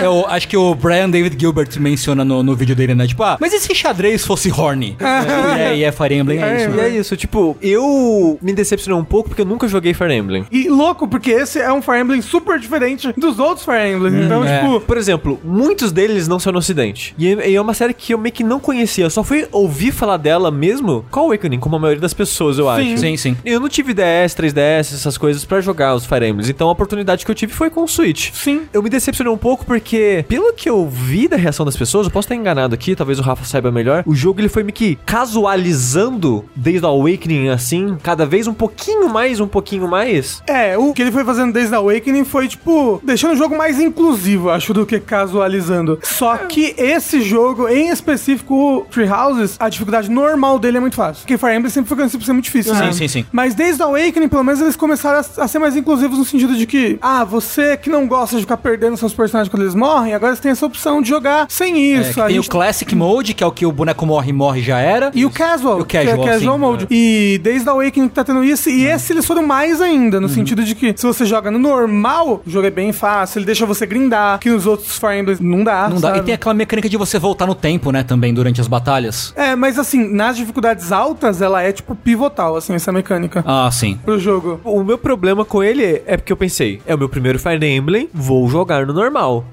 Eu 0.00 0.26
acho 0.26 0.48
que 0.48 0.56
o 0.56 0.74
Brian 0.74 1.08
David 1.08 1.36
Gilbert 1.38 1.68
menciona 1.78 2.24
no, 2.24 2.42
no 2.42 2.56
vídeo 2.56 2.74
dele, 2.74 2.94
né? 2.94 3.06
Tipo, 3.06 3.22
ah, 3.22 3.36
mas 3.40 3.52
e 3.52 3.60
se 3.60 3.74
xadrez 3.74 4.24
fosse 4.24 4.50
horny? 4.50 4.96
e, 5.00 5.60
é, 5.60 5.76
e 5.76 5.84
é 5.84 5.92
Fire 5.92 6.14
Emblem, 6.14 6.42
é, 6.42 6.56
isso. 6.56 6.64
E 6.64 6.68
né? 6.68 6.84
é 6.84 6.88
isso, 6.88 7.16
tipo, 7.16 7.56
eu 7.62 8.38
me 8.42 8.52
decepcionei 8.52 9.00
um 9.00 9.04
pouco 9.04 9.28
porque 9.28 9.42
eu 9.42 9.46
nunca 9.46 9.68
joguei 9.68 9.94
Fire 9.94 10.12
Emblem. 10.12 10.46
E 10.50 10.68
louco, 10.68 11.06
porque 11.06 11.30
esse 11.30 11.60
é 11.60 11.72
um 11.72 11.80
Fire 11.82 12.00
Emblem 12.00 12.20
super 12.20 12.58
diferente 12.58 13.12
dos 13.16 13.38
outros 13.38 13.64
Fire 13.64 13.88
Emblem. 13.88 14.24
então, 14.24 14.44
é. 14.44 14.60
tipo, 14.60 14.80
Por 14.80 14.96
exemplo, 14.96 15.40
muitos 15.44 15.92
deles 15.92 16.26
não 16.26 16.38
são 16.38 16.52
no 16.52 16.58
ocidente. 16.58 17.14
E 17.18 17.28
é, 17.28 17.50
e 17.50 17.54
é 17.54 17.60
uma 17.60 17.74
série 17.74 17.94
que 17.94 18.12
eu 18.12 18.18
meio 18.18 18.32
que 18.32 18.44
não 18.44 18.58
conhecia. 18.58 18.95
Eu 19.00 19.10
só 19.10 19.22
fui 19.22 19.46
ouvir 19.52 19.92
falar 19.92 20.16
dela 20.16 20.50
mesmo 20.50 21.04
com 21.10 21.20
a 21.20 21.22
Awakening, 21.24 21.58
como 21.58 21.76
a 21.76 21.78
maioria 21.78 22.00
das 22.00 22.14
pessoas, 22.14 22.58
eu 22.58 22.68
acho. 22.68 22.98
Sim, 22.98 23.16
sim. 23.16 23.36
Eu 23.44 23.60
não 23.60 23.68
tive 23.68 23.92
DS, 23.94 24.34
3DS, 24.34 24.94
essas 24.94 25.18
coisas 25.18 25.44
pra 25.44 25.60
jogar 25.60 25.94
os 25.94 26.04
Fire 26.06 26.26
Emblems. 26.26 26.48
Então 26.48 26.68
a 26.68 26.72
oportunidade 26.72 27.24
que 27.24 27.30
eu 27.30 27.34
tive 27.34 27.52
foi 27.52 27.70
com 27.70 27.82
o 27.84 27.88
Switch. 27.88 28.30
Sim. 28.32 28.62
Eu 28.72 28.82
me 28.82 28.90
decepcionei 28.90 29.32
um 29.32 29.38
pouco 29.38 29.64
porque, 29.64 30.24
pelo 30.28 30.52
que 30.52 30.68
eu 30.68 30.88
vi 30.88 31.28
da 31.28 31.36
reação 31.36 31.64
das 31.64 31.76
pessoas, 31.76 32.06
eu 32.06 32.12
posso 32.12 32.26
estar 32.26 32.34
enganado 32.34 32.74
aqui, 32.74 32.94
talvez 32.94 33.18
o 33.18 33.22
Rafa 33.22 33.44
saiba 33.44 33.70
melhor. 33.70 34.02
O 34.06 34.14
jogo 34.14 34.40
ele 34.40 34.48
foi 34.48 34.62
meio 34.62 34.74
que 34.74 34.98
casualizando 35.04 36.44
desde 36.54 36.84
o 36.84 36.88
Awakening 36.88 37.48
assim, 37.48 37.96
cada 38.02 38.26
vez 38.26 38.46
um 38.46 38.54
pouquinho 38.54 39.08
mais, 39.08 39.40
um 39.40 39.48
pouquinho 39.48 39.88
mais. 39.88 40.42
É, 40.46 40.76
o 40.76 40.92
que 40.92 41.02
ele 41.02 41.12
foi 41.12 41.24
fazendo 41.24 41.52
desde 41.52 41.74
a 41.74 41.78
Awakening 41.78 42.24
foi, 42.24 42.48
tipo, 42.48 43.00
deixando 43.02 43.34
o 43.34 43.36
jogo 43.36 43.56
mais 43.56 43.80
inclusivo, 43.80 44.50
acho, 44.50 44.72
do 44.72 44.86
que 44.86 45.00
casualizando. 45.00 45.98
Só 46.02 46.36
que 46.36 46.74
esse 46.76 47.20
jogo, 47.22 47.68
em 47.68 47.88
específico, 47.88 48.54
o 48.54 48.85
Tree 48.90 49.08
Houses, 49.08 49.56
a 49.58 49.68
dificuldade 49.68 50.10
normal 50.10 50.58
dele 50.58 50.76
é 50.78 50.80
muito 50.80 50.96
fácil. 50.96 51.22
Porque 51.22 51.36
Fire 51.38 51.54
Emblem 51.54 51.70
sempre 51.70 51.88
foi 51.88 51.96
conhecido 51.96 52.18
por 52.20 52.26
ser 52.26 52.32
muito 52.32 52.44
difícil, 52.44 52.74
Sim, 52.74 52.80
né? 52.80 52.92
sim, 52.92 53.08
sim. 53.08 53.24
Mas 53.32 53.54
desde 53.54 53.82
a 53.82 53.86
Awakening, 53.86 54.28
pelo 54.28 54.44
menos, 54.44 54.60
eles 54.60 54.76
começaram 54.76 55.18
a, 55.18 55.42
a 55.44 55.48
ser 55.48 55.58
mais 55.58 55.76
inclusivos 55.76 56.18
no 56.18 56.24
sentido 56.24 56.54
de 56.56 56.66
que, 56.66 56.98
ah, 57.00 57.24
você 57.24 57.76
que 57.76 57.90
não 57.90 58.06
gosta 58.06 58.36
de 58.36 58.42
ficar 58.42 58.56
perdendo 58.56 58.96
seus 58.96 59.12
personagens 59.14 59.50
quando 59.50 59.62
eles 59.62 59.74
morrem, 59.74 60.14
agora 60.14 60.34
você 60.34 60.42
tem 60.42 60.50
essa 60.52 60.64
opção 60.66 61.00
de 61.02 61.08
jogar 61.08 61.46
sem 61.48 61.74
É, 61.74 62.00
isso. 62.00 62.20
A 62.20 62.26
tem 62.26 62.38
o 62.38 62.42
gente- 62.42 62.50
Classic 62.50 62.94
Mode, 62.94 63.34
que 63.34 63.42
é 63.44 63.46
o 63.46 63.52
que 63.52 63.66
o 63.66 63.72
boneco 63.72 64.04
morre, 64.06 64.32
morre 64.32 64.62
já 64.62 64.78
era. 64.78 65.10
e 65.14 65.24
o 65.24 65.30
Casual, 65.30 65.78
E 65.78 65.82
o 65.82 65.84
Casual, 65.84 66.16
que 66.18 66.28
é 66.28 66.32
Casual 66.32 66.54
sim. 66.54 66.60
Mode. 66.60 66.86
E 66.90 67.40
desde 67.42 67.68
a 67.68 67.72
Awakening 67.72 68.08
que 68.08 68.14
tá 68.14 68.24
tendo 68.24 68.42
isso, 68.44 68.68
e 68.70 68.86
esse 68.86 69.12
eles 69.12 69.24
foram 69.26 69.46
mais 69.46 69.80
ainda, 69.80 70.20
no 70.20 70.28
sentido 70.28 70.62
de 70.64 70.74
que 70.74 70.94
se 70.96 71.06
você 71.06 71.24
joga 71.24 71.50
no 71.50 71.58
normal, 71.58 72.42
o 72.46 72.50
jogo 72.50 72.66
é 72.66 72.70
bem 72.70 72.92
fácil, 72.92 73.38
ele 73.38 73.46
deixa 73.46 73.64
você 73.66 73.86
grindar, 73.86 74.38
que 74.38 74.50
nos 74.50 74.66
outros 74.66 74.98
Fire 74.98 75.18
Emblems 75.18 75.40
não 75.40 75.62
dá, 75.64 75.88
Não 75.88 75.96
dá. 76.00 76.08
sabe? 76.08 76.18
E 76.20 76.22
tem 76.22 76.34
aquela 76.34 76.54
mecânica 76.54 76.88
de 76.88 76.96
você 76.96 77.18
voltar 77.18 77.46
no 77.46 77.54
tempo, 77.54 77.90
né, 77.90 78.02
também, 78.02 78.32
durante 78.32 78.60
as 78.60 78.68
batalhas. 78.76 79.32
É, 79.36 79.56
mas 79.56 79.78
assim, 79.78 80.06
nas 80.12 80.36
dificuldades 80.36 80.92
altas, 80.92 81.40
ela 81.42 81.62
é 81.62 81.72
tipo 81.72 81.94
pivotal, 81.94 82.56
assim, 82.56 82.74
essa 82.74 82.92
mecânica 82.92 83.42
Ah, 83.46 83.68
sim. 83.72 83.98
pro 84.04 84.18
jogo. 84.18 84.60
O 84.64 84.82
meu 84.84 84.98
problema 84.98 85.44
com 85.44 85.62
ele 85.62 86.02
é 86.06 86.16
porque 86.16 86.32
eu 86.32 86.36
pensei, 86.36 86.80
é 86.86 86.94
o 86.94 86.98
meu 86.98 87.08
primeiro 87.08 87.38
Fire 87.38 87.64
Emblem, 87.66 88.08
vou 88.12 88.48
jogar 88.48 88.86
no 88.86 88.92
normal. 88.92 89.44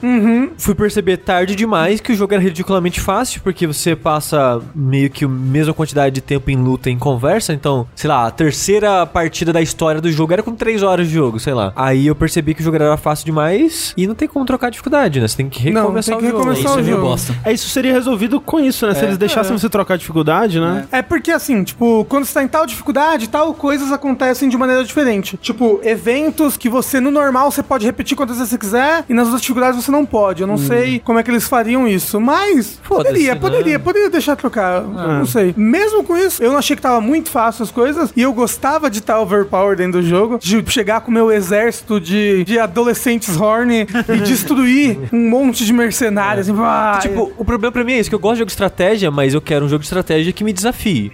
Fui 0.57 0.75
perceber 0.75 1.17
tarde 1.17 1.55
demais 1.55 1.99
que 2.01 2.11
o 2.11 2.15
jogo 2.15 2.33
era 2.33 2.41
ridiculamente 2.43 2.99
fácil, 3.01 3.41
porque 3.41 3.65
você 3.65 3.95
passa 3.95 4.61
meio 4.75 5.09
que 5.09 5.25
a 5.25 5.27
mesma 5.27 5.73
quantidade 5.73 6.13
de 6.15 6.21
tempo 6.21 6.49
em 6.51 6.55
luta 6.55 6.89
e 6.89 6.93
em 6.93 6.97
conversa, 6.97 7.53
então, 7.53 7.87
sei 7.95 8.09
lá, 8.09 8.27
a 8.27 8.31
terceira 8.31 9.05
partida 9.05 9.51
da 9.53 9.61
história 9.61 9.99
do 10.01 10.11
jogo 10.11 10.33
era 10.33 10.43
com 10.43 10.53
3 10.55 10.83
horas 10.83 11.07
de 11.07 11.13
jogo, 11.13 11.39
sei 11.39 11.53
lá. 11.53 11.71
Aí 11.75 12.07
eu 12.07 12.15
percebi 12.15 12.53
que 12.53 12.61
o 12.61 12.63
jogo 12.63 12.75
era 12.75 12.97
fácil 12.97 13.25
demais 13.25 13.93
e 13.97 14.05
não 14.07 14.15
tem 14.15 14.27
como 14.27 14.45
trocar 14.45 14.67
a 14.67 14.69
dificuldade, 14.69 15.19
né? 15.19 15.27
Você 15.27 15.37
tem 15.37 15.49
que 15.49 15.69
Não, 15.71 15.81
recomeçar 15.83 16.15
tem 16.17 16.21
que 16.21 16.25
o 16.35 16.37
jogo. 16.37 16.43
recomeçar 16.49 16.71
Isso 16.71 16.79
é 16.79 16.81
o 16.81 16.85
meio 16.85 16.95
jogo. 16.97 17.07
bosta. 17.09 17.35
É, 17.45 17.51
isso 17.53 17.69
seria 17.69 17.93
resolvido 17.93 18.39
com 18.41 18.59
isso, 18.59 18.85
né? 18.87 18.93
Se 18.93 19.05
eles 19.13 19.19
deixassem 19.19 19.57
você 19.57 19.69
trocar 19.69 19.95
a 19.95 19.97
dificuldade, 19.97 20.59
né? 20.59 20.85
É 20.91 21.01
porque 21.01 21.31
assim, 21.31 21.63
tipo, 21.63 22.05
quando 22.05 22.25
você 22.25 22.33
tá 22.33 22.43
em 22.43 22.47
tal 22.47 22.65
dificuldade, 22.65 23.29
tal 23.29 23.53
coisas 23.53 23.91
acontecem 23.91 24.49
de 24.49 24.57
maneira 24.57 24.83
diferente. 24.83 25.37
Tipo, 25.41 25.79
eventos 25.83 26.57
que 26.57 26.69
você 26.69 26.99
no 26.99 27.11
normal 27.11 27.51
você 27.51 27.63
pode 27.63 27.85
repetir 27.85 28.15
quantas 28.17 28.37
vezes 28.37 28.49
você 28.51 28.57
quiser 28.57 29.05
e 29.09 29.13
nas 29.13 29.25
outras 29.25 29.41
dificuldades 29.41 29.83
você 29.83 29.91
não 29.91 30.05
pode. 30.05 30.41
Eu 30.41 30.47
não 30.47 30.57
sei 30.57 30.99
como 30.99 31.19
é 31.19 31.23
que 31.23 31.31
eles 31.31 31.47
fariam 31.47 31.87
isso, 31.87 32.19
mas 32.19 32.79
Foda-se, 32.83 33.07
poderia, 33.07 33.33
né? 33.33 33.39
poderia, 33.39 33.79
poderia 33.79 34.09
deixar 34.09 34.35
trocar. 34.35 34.81
Não 34.81 35.25
sei. 35.25 35.53
Mesmo 35.55 36.03
com 36.03 36.17
isso, 36.17 36.43
eu 36.43 36.51
não 36.51 36.57
achei 36.57 36.75
que 36.75 36.81
tava 36.81 37.01
muito 37.01 37.29
fácil 37.29 37.63
as 37.63 37.71
coisas 37.71 38.11
e 38.15 38.21
eu 38.21 38.33
gostava 38.33 38.89
de 38.89 38.99
estar 38.99 39.19
overpower 39.19 39.75
dentro 39.75 40.01
do 40.01 40.07
jogo, 40.07 40.39
de 40.39 40.63
chegar 40.71 41.01
com 41.01 41.11
o 41.11 41.13
meu 41.13 41.31
exército 41.31 41.99
de, 41.99 42.43
de 42.43 42.59
adolescentes 42.59 43.39
horny 43.39 43.87
e 44.09 44.17
destruir 44.21 44.99
um 45.11 45.29
monte 45.29 45.65
de 45.65 45.73
mercenários. 45.73 46.47
Assim, 46.49 46.57
vai. 46.57 46.99
Tipo, 46.99 47.31
o 47.37 47.45
problema 47.45 47.71
pra 47.71 47.83
mim 47.83 47.93
é 47.93 47.99
isso, 47.99 48.09
que 48.09 48.15
eu 48.15 48.19
gosto 48.19 48.35
de 48.35 48.39
jogo 48.39 48.47
de 48.47 48.53
estratégia, 48.53 49.02
mas 49.11 49.33
eu 49.33 49.41
quero 49.41 49.65
um 49.65 49.69
jogo 49.69 49.79
de 49.79 49.85
estratégia 49.85 50.31
que 50.33 50.43
me 50.43 50.53
desafie. 50.53 51.11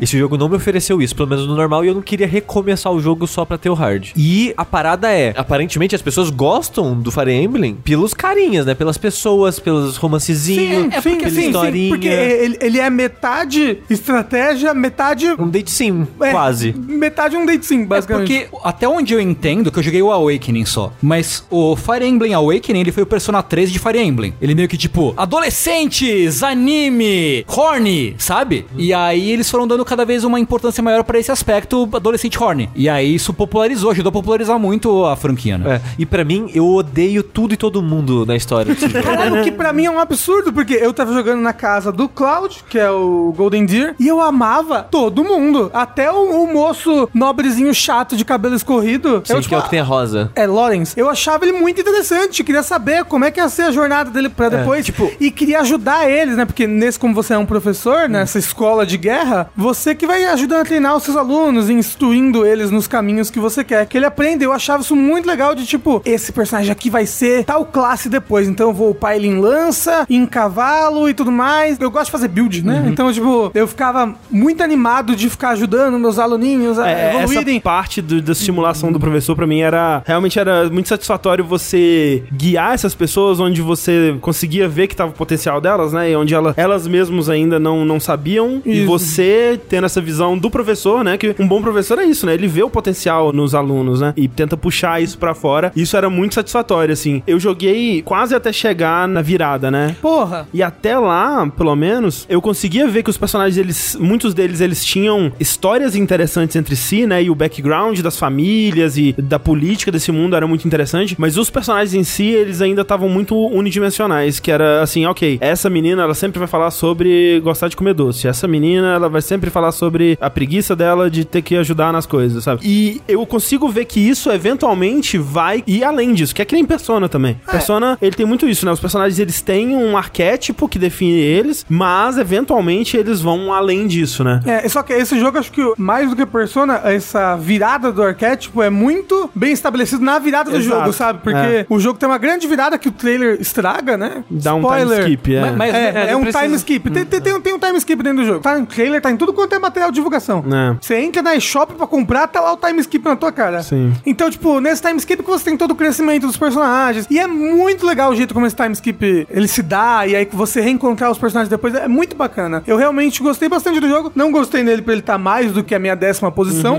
Esse 0.00 0.18
jogo 0.18 0.36
não 0.36 0.48
me 0.48 0.56
ofereceu 0.56 1.00
isso, 1.00 1.14
pelo 1.14 1.28
menos 1.28 1.46
no 1.46 1.54
normal, 1.54 1.84
e 1.84 1.88
eu 1.88 1.94
não 1.94 2.02
queria 2.02 2.26
recomeçar 2.26 2.92
o 2.92 3.00
jogo 3.00 3.26
só 3.26 3.44
pra 3.44 3.56
ter 3.58 3.70
o 3.70 3.74
hard. 3.74 4.08
E 4.16 4.52
a 4.56 4.64
parada 4.64 5.10
é, 5.10 5.32
aparentemente 5.36 5.94
as 5.94 6.02
pessoas 6.02 6.30
gostam 6.30 6.94
do 7.00 7.10
Fire 7.10 7.32
Emblem 7.32 7.74
pelos 7.84 8.12
carinhas, 8.14 8.66
né? 8.66 8.74
Pelas 8.74 8.98
pessoas, 8.98 9.58
pelos 9.58 9.96
romancezinhos, 9.96 10.92
Sim, 10.94 11.00
sim, 11.00 11.16
pela 11.18 11.30
sim, 11.30 11.36
sim, 11.40 11.46
historinha. 11.46 11.88
porque 11.88 12.08
ele, 12.08 12.58
ele 12.60 12.78
é 12.80 12.90
metade 12.90 13.78
estratégia, 13.88 14.74
metade. 14.74 15.26
Um 15.38 15.48
date 15.48 15.70
sim, 15.70 16.06
é, 16.20 16.30
quase. 16.30 16.72
Metade 16.72 17.36
um 17.36 17.46
date 17.46 17.64
sim, 17.66 17.82
É 17.82 17.86
basicamente. 17.86 18.44
porque, 18.48 18.56
até 18.64 18.88
onde 18.88 19.14
eu 19.14 19.20
entendo, 19.20 19.70
que 19.70 19.78
eu 19.78 19.82
joguei 19.82 20.02
o 20.02 20.10
Awakening 20.10 20.64
só, 20.64 20.92
mas 21.02 21.44
o 21.50 21.76
Fire 21.76 22.04
Emblem 22.06 22.34
Awakening, 22.34 22.80
ele 22.80 22.92
foi 22.92 23.02
o 23.02 23.06
Persona 23.06 23.42
3 23.42 23.70
de 23.72 23.78
Fire 23.78 23.98
Emblem. 23.98 24.34
Ele 24.40 24.54
meio 24.54 24.68
que 24.68 24.76
tipo, 24.76 25.14
adolescentes, 25.16 26.42
anime, 26.42 27.04
horny, 27.46 28.14
sabe? 28.18 28.66
E 28.76 28.92
aí 28.92 29.30
eles 29.30 29.50
foram 29.50 29.66
dando 29.66 29.84
cada 29.84 30.04
vez 30.04 30.24
uma 30.24 30.38
importância 30.40 30.82
maior 30.82 31.02
pra 31.04 31.18
esse 31.18 31.30
aspecto 31.32 31.88
adolescente 31.92 32.42
horny. 32.42 32.68
E 32.74 32.88
aí 32.88 33.14
isso 33.14 33.32
popularizou, 33.32 33.90
ajudou 33.90 34.10
a 34.10 34.12
popularizar 34.12 34.58
muito 34.58 35.04
a 35.04 35.16
franquia, 35.16 35.58
né? 35.58 35.76
É, 35.76 35.80
e 35.98 36.06
pra 36.06 36.24
mim, 36.24 36.50
eu 36.54 36.66
odeio 36.66 37.22
tudo 37.22 37.54
e 37.54 37.56
todo 37.56 37.82
mundo 37.82 38.24
na 38.26 38.36
história. 38.36 38.74
Caralho, 39.02 39.40
o 39.40 39.44
que 39.44 39.50
pra 39.52 39.72
mim 39.72 39.86
é 39.86 39.90
um 39.90 39.98
absurdo, 39.98 40.52
porque 40.52 40.74
eu 40.74 40.92
tava 40.92 41.12
jogando 41.12 41.40
na 41.40 41.52
casa 41.52 41.90
do 41.92 42.08
Cloud, 42.08 42.64
que 42.68 42.78
é 42.78 42.90
o 42.90 43.32
Golden 43.36 43.64
Deer, 43.66 43.94
e 43.98 44.06
eu 44.08 44.20
amava 44.20 44.82
todo 44.90 45.24
mundo. 45.24 45.70
Até 45.72 46.10
o, 46.10 46.42
o 46.44 46.52
moço 46.52 47.08
nobrezinho 47.14 47.72
chato 47.74 48.16
de 48.16 48.24
cabelo 48.24 48.54
escorrido. 48.54 49.22
Sim, 49.24 49.34
eu, 49.34 49.40
que 49.42 49.54
é 49.54 49.58
o 49.58 49.62
que 49.62 49.70
tem 49.70 49.80
a 49.80 49.84
rosa. 49.84 50.30
É, 50.34 50.46
Lawrence. 50.46 50.98
Eu 50.98 51.08
achava 51.08 51.44
ele 51.44 51.52
muito 51.58 51.80
interessante. 51.80 52.42
Queria 52.44 52.62
saber 52.62 53.04
como 53.04 53.24
é 53.24 53.30
que 53.30 53.40
ia 53.40 53.48
ser 53.48 53.62
a 53.62 53.70
jornada 53.70 54.10
dele 54.10 54.28
pra 54.28 54.48
depois. 54.48 54.84
tipo- 54.84 55.10
e 55.20 55.30
queria 55.30 55.60
ajudar 55.60 56.08
eles, 56.10 56.36
né? 56.36 56.44
Porque 56.44 56.66
nesse, 56.66 56.98
como 56.98 57.13
você 57.14 57.34
é 57.34 57.38
um 57.38 57.46
professor, 57.46 58.08
nessa 58.08 58.38
escola 58.38 58.84
de 58.84 58.96
guerra, 58.98 59.50
você 59.56 59.94
que 59.94 60.06
vai 60.06 60.24
ajudando 60.26 60.60
a 60.60 60.64
treinar 60.64 60.96
os 60.96 61.02
seus 61.04 61.16
alunos, 61.16 61.70
instruindo 61.70 62.44
eles 62.46 62.70
nos 62.70 62.86
caminhos 62.86 63.30
que 63.30 63.38
você 63.38 63.62
quer 63.64 63.86
que 63.86 63.96
ele 63.96 64.06
aprenda. 64.06 64.44
Eu 64.44 64.52
achava 64.52 64.82
isso 64.82 64.96
muito 64.96 65.26
legal 65.26 65.54
de 65.54 65.64
tipo, 65.66 66.02
esse 66.04 66.32
personagem 66.32 66.70
aqui 66.72 66.90
vai 66.90 67.06
ser 67.06 67.44
tal 67.44 67.64
classe 67.64 68.08
depois. 68.08 68.48
Então 68.48 68.68
eu 68.68 68.74
vou 68.74 68.90
upar 68.90 69.14
ele 69.16 69.28
em 69.28 69.38
lança, 69.38 70.06
em 70.10 70.26
cavalo 70.26 71.08
e 71.08 71.14
tudo 71.14 71.30
mais. 71.30 71.78
Eu 71.80 71.90
gosto 71.90 72.06
de 72.06 72.12
fazer 72.12 72.28
build, 72.28 72.64
né? 72.64 72.84
Então, 72.88 73.12
tipo, 73.12 73.50
eu 73.54 73.66
ficava 73.66 74.14
muito 74.30 74.62
animado 74.62 75.14
de 75.14 75.30
ficar 75.30 75.50
ajudando 75.50 75.98
meus 75.98 76.18
aluninhos 76.18 76.78
a 76.78 76.88
É, 76.88 77.08
essa 77.16 77.22
evoluírem. 77.24 77.60
parte 77.60 78.02
do- 78.02 78.20
da 78.20 78.34
simulação 78.34 78.90
do 78.92 78.98
professor, 78.98 79.36
pra 79.36 79.46
mim, 79.46 79.60
era. 79.60 80.02
Realmente 80.06 80.38
era 80.38 80.68
muito 80.70 80.88
satisfatório 80.88 81.44
você 81.44 82.22
guiar 82.32 82.74
essas 82.74 82.94
pessoas 82.94 83.38
onde 83.40 83.60
você 83.62 84.16
conseguia 84.20 84.68
ver 84.68 84.88
que 84.88 84.96
tava 84.96 85.10
o 85.10 85.14
potencial 85.14 85.60
delas, 85.60 85.92
né? 85.92 86.10
E 86.10 86.16
onde 86.16 86.34
ela, 86.34 86.54
elas 86.56 86.86
mesmas 86.86 87.03
ainda 87.28 87.58
não, 87.58 87.84
não 87.84 87.98
sabiam. 88.00 88.62
E 88.64 88.78
Isso. 88.78 88.86
você 88.86 89.60
tendo 89.68 89.84
essa 89.84 90.00
visão 90.00 90.36
do 90.36 90.50
professor, 90.50 91.04
né? 91.04 91.16
Que 91.16 91.34
um 91.38 91.46
bom 91.46 91.62
professor 91.62 91.98
é 91.98 92.04
isso, 92.04 92.26
né? 92.26 92.34
Ele 92.34 92.46
vê 92.46 92.62
o 92.62 92.70
potencial 92.70 93.32
nos 93.32 93.54
alunos, 93.54 94.00
né? 94.00 94.12
E 94.16 94.28
tenta 94.28 94.56
puxar 94.56 95.02
isso 95.02 95.18
pra 95.18 95.34
fora. 95.34 95.72
Isso 95.74 95.96
era 95.96 96.08
muito 96.08 96.34
satisfatório, 96.34 96.92
assim. 96.92 97.22
Eu 97.26 97.38
joguei 97.38 98.02
quase 98.02 98.34
até 98.34 98.52
chegar 98.52 99.08
na 99.08 99.22
virada, 99.22 99.70
né? 99.70 99.96
Porra. 100.00 100.48
E 100.52 100.62
até 100.62 100.98
lá, 100.98 101.46
pelo 101.50 101.74
menos, 101.74 102.26
eu 102.28 102.40
conseguia 102.40 102.86
ver 102.86 103.02
que 103.02 103.10
os 103.10 103.18
personagens, 103.18 103.56
eles, 103.56 103.96
muitos 104.00 104.34
deles, 104.34 104.60
eles 104.60 104.84
tinham 104.84 105.32
histórias 105.38 105.96
interessantes 105.96 106.56
entre 106.56 106.76
si, 106.76 107.06
né? 107.06 107.22
E 107.22 107.30
o 107.30 107.34
background 107.34 107.98
das 108.00 108.18
famílias 108.18 108.96
e 108.96 109.14
da 109.18 109.38
política 109.38 109.90
desse 109.90 110.12
mundo 110.12 110.36
era 110.36 110.46
muito 110.46 110.66
interessante. 110.66 111.16
Mas 111.18 111.36
os 111.36 111.50
personagens 111.50 111.94
em 111.94 112.04
si, 112.04 112.26
eles 112.26 112.60
ainda 112.60 112.82
estavam 112.82 113.08
muito 113.08 113.36
unidimensionais. 113.48 114.40
Que 114.40 114.50
era 114.50 114.82
assim, 114.82 115.06
ok, 115.06 115.38
essa 115.40 115.68
menina, 115.68 116.02
ela 116.02 116.14
sempre 116.14 116.38
vai 116.38 116.48
falar 116.48 116.70
sobre 116.70 116.93
gostar 117.42 117.68
de 117.68 117.76
comer 117.76 117.94
doce. 117.94 118.26
Essa 118.28 118.46
menina, 118.46 118.94
ela 118.94 119.08
vai 119.08 119.22
sempre 119.22 119.50
falar 119.50 119.72
sobre 119.72 120.16
a 120.20 120.28
preguiça 120.30 120.74
dela 120.76 121.10
de 121.10 121.24
ter 121.24 121.42
que 121.42 121.56
ajudar 121.56 121.92
nas 121.92 122.06
coisas, 122.06 122.44
sabe? 122.44 122.60
E 122.64 123.00
eu 123.08 123.24
consigo 123.26 123.68
ver 123.68 123.84
que 123.84 124.00
isso 124.00 124.30
eventualmente 124.30 125.18
vai 125.18 125.62
ir 125.66 125.84
além 125.84 126.12
disso, 126.14 126.34
que 126.34 126.42
é 126.42 126.44
que 126.44 126.54
nem 126.54 126.64
Persona 126.64 127.08
também. 127.08 127.40
Persona, 127.50 127.98
ele 128.00 128.16
tem 128.16 128.26
muito 128.26 128.46
isso, 128.48 128.64
né? 128.66 128.72
Os 128.72 128.80
personagens, 128.80 129.18
eles 129.18 129.40
têm 129.40 129.74
um 129.76 129.96
arquétipo 129.96 130.68
que 130.68 130.78
define 130.78 131.18
eles, 131.20 131.64
mas 131.68 132.16
eventualmente 132.18 132.96
eles 132.96 133.20
vão 133.20 133.52
além 133.52 133.86
disso, 133.86 134.24
né? 134.24 134.40
É, 134.46 134.68
só 134.68 134.82
que 134.82 134.92
esse 134.92 135.18
jogo, 135.18 135.38
acho 135.38 135.52
que 135.52 135.62
mais 135.78 136.08
do 136.10 136.16
que 136.16 136.24
Persona, 136.26 136.80
essa 136.84 137.36
virada 137.36 137.92
do 137.92 138.02
arquétipo 138.02 138.62
é 138.62 138.70
muito 138.70 139.30
bem 139.34 139.52
estabelecido 139.52 140.02
na 140.04 140.18
virada 140.18 140.50
do 140.50 140.56
Exato. 140.56 140.78
jogo, 140.80 140.92
sabe? 140.92 141.20
Porque 141.22 141.36
É. 141.38 141.66
o 141.68 141.78
jogo 141.78 141.98
tem 141.98 142.08
uma 142.08 142.18
grande 142.18 142.46
virada 142.46 142.78
que 142.78 142.88
o 142.88 142.92
trailer 142.92 143.38
estraga, 143.40 143.96
né? 143.96 144.24
Dá 144.30 144.54
um 144.54 144.62
time 144.62 145.00
skip, 145.00 145.34
é. 145.34 145.40
Mas- 145.40 145.56
mas- 145.56 145.74
É, 145.74 145.78
É, 146.08 146.10
é 146.12 146.16
um 146.16 146.20
precisa- 146.22 146.44
time 146.44 146.56
skip. 146.56 146.73
Tem, 146.80 147.04
tem, 147.04 147.20
tem, 147.20 147.34
um- 147.34 147.40
tem 147.40 147.54
um 147.54 147.58
time 147.58 147.76
skip 147.78 148.02
dentro 148.02 148.22
do 148.22 148.26
jogo. 148.26 148.40
Tá 148.40 148.58
no 148.58 148.66
trailer, 148.66 149.00
tá 149.00 149.10
em 149.10 149.16
tudo 149.16 149.32
quanto 149.32 149.54
é 149.54 149.58
material 149.58 149.90
de 149.90 149.94
divulgação. 149.96 150.44
É. 150.52 150.76
Você 150.80 150.96
entra 150.96 151.22
na 151.22 151.34
eShop 151.36 151.74
pra 151.74 151.86
comprar, 151.86 152.26
tá 152.28 152.40
lá 152.40 152.52
o 152.52 152.56
time 152.56 152.80
skip 152.80 153.04
na 153.04 153.16
tua 153.16 153.32
cara. 153.32 153.62
Sim. 153.62 153.92
Então, 154.04 154.30
tipo, 154.30 154.60
nesse 154.60 154.82
time 154.82 154.96
skip 154.98 155.22
que 155.22 155.28
você 155.30 155.44
tem 155.44 155.56
todo 155.56 155.72
o 155.72 155.74
crescimento 155.74 156.26
dos 156.26 156.36
personagens. 156.36 157.06
E 157.10 157.18
é 157.18 157.26
muito 157.26 157.86
legal 157.86 158.10
o 158.10 158.16
jeito 158.16 158.32
como 158.34 158.46
esse 158.46 158.56
time 158.56 158.72
skip 158.72 159.26
ele 159.30 159.48
se 159.48 159.62
dá. 159.62 160.06
E 160.06 160.14
aí 160.16 160.26
que 160.26 160.36
você 160.36 160.60
reencontrar 160.60 161.10
os 161.10 161.18
personagens 161.18 161.48
depois 161.48 161.74
é 161.74 161.88
muito 161.88 162.16
bacana. 162.16 162.62
Eu 162.66 162.76
realmente 162.76 163.22
gostei 163.22 163.48
bastante 163.48 163.80
do 163.80 163.88
jogo. 163.88 164.12
Não 164.14 164.30
gostei 164.32 164.62
nele 164.62 164.82
pra 164.82 164.92
ele 164.94 165.00
estar 165.02 165.18
mais 165.18 165.52
do 165.52 165.62
que 165.62 165.74
a 165.74 165.78
minha 165.78 165.94
décima 165.96 166.30
posição. 166.32 166.78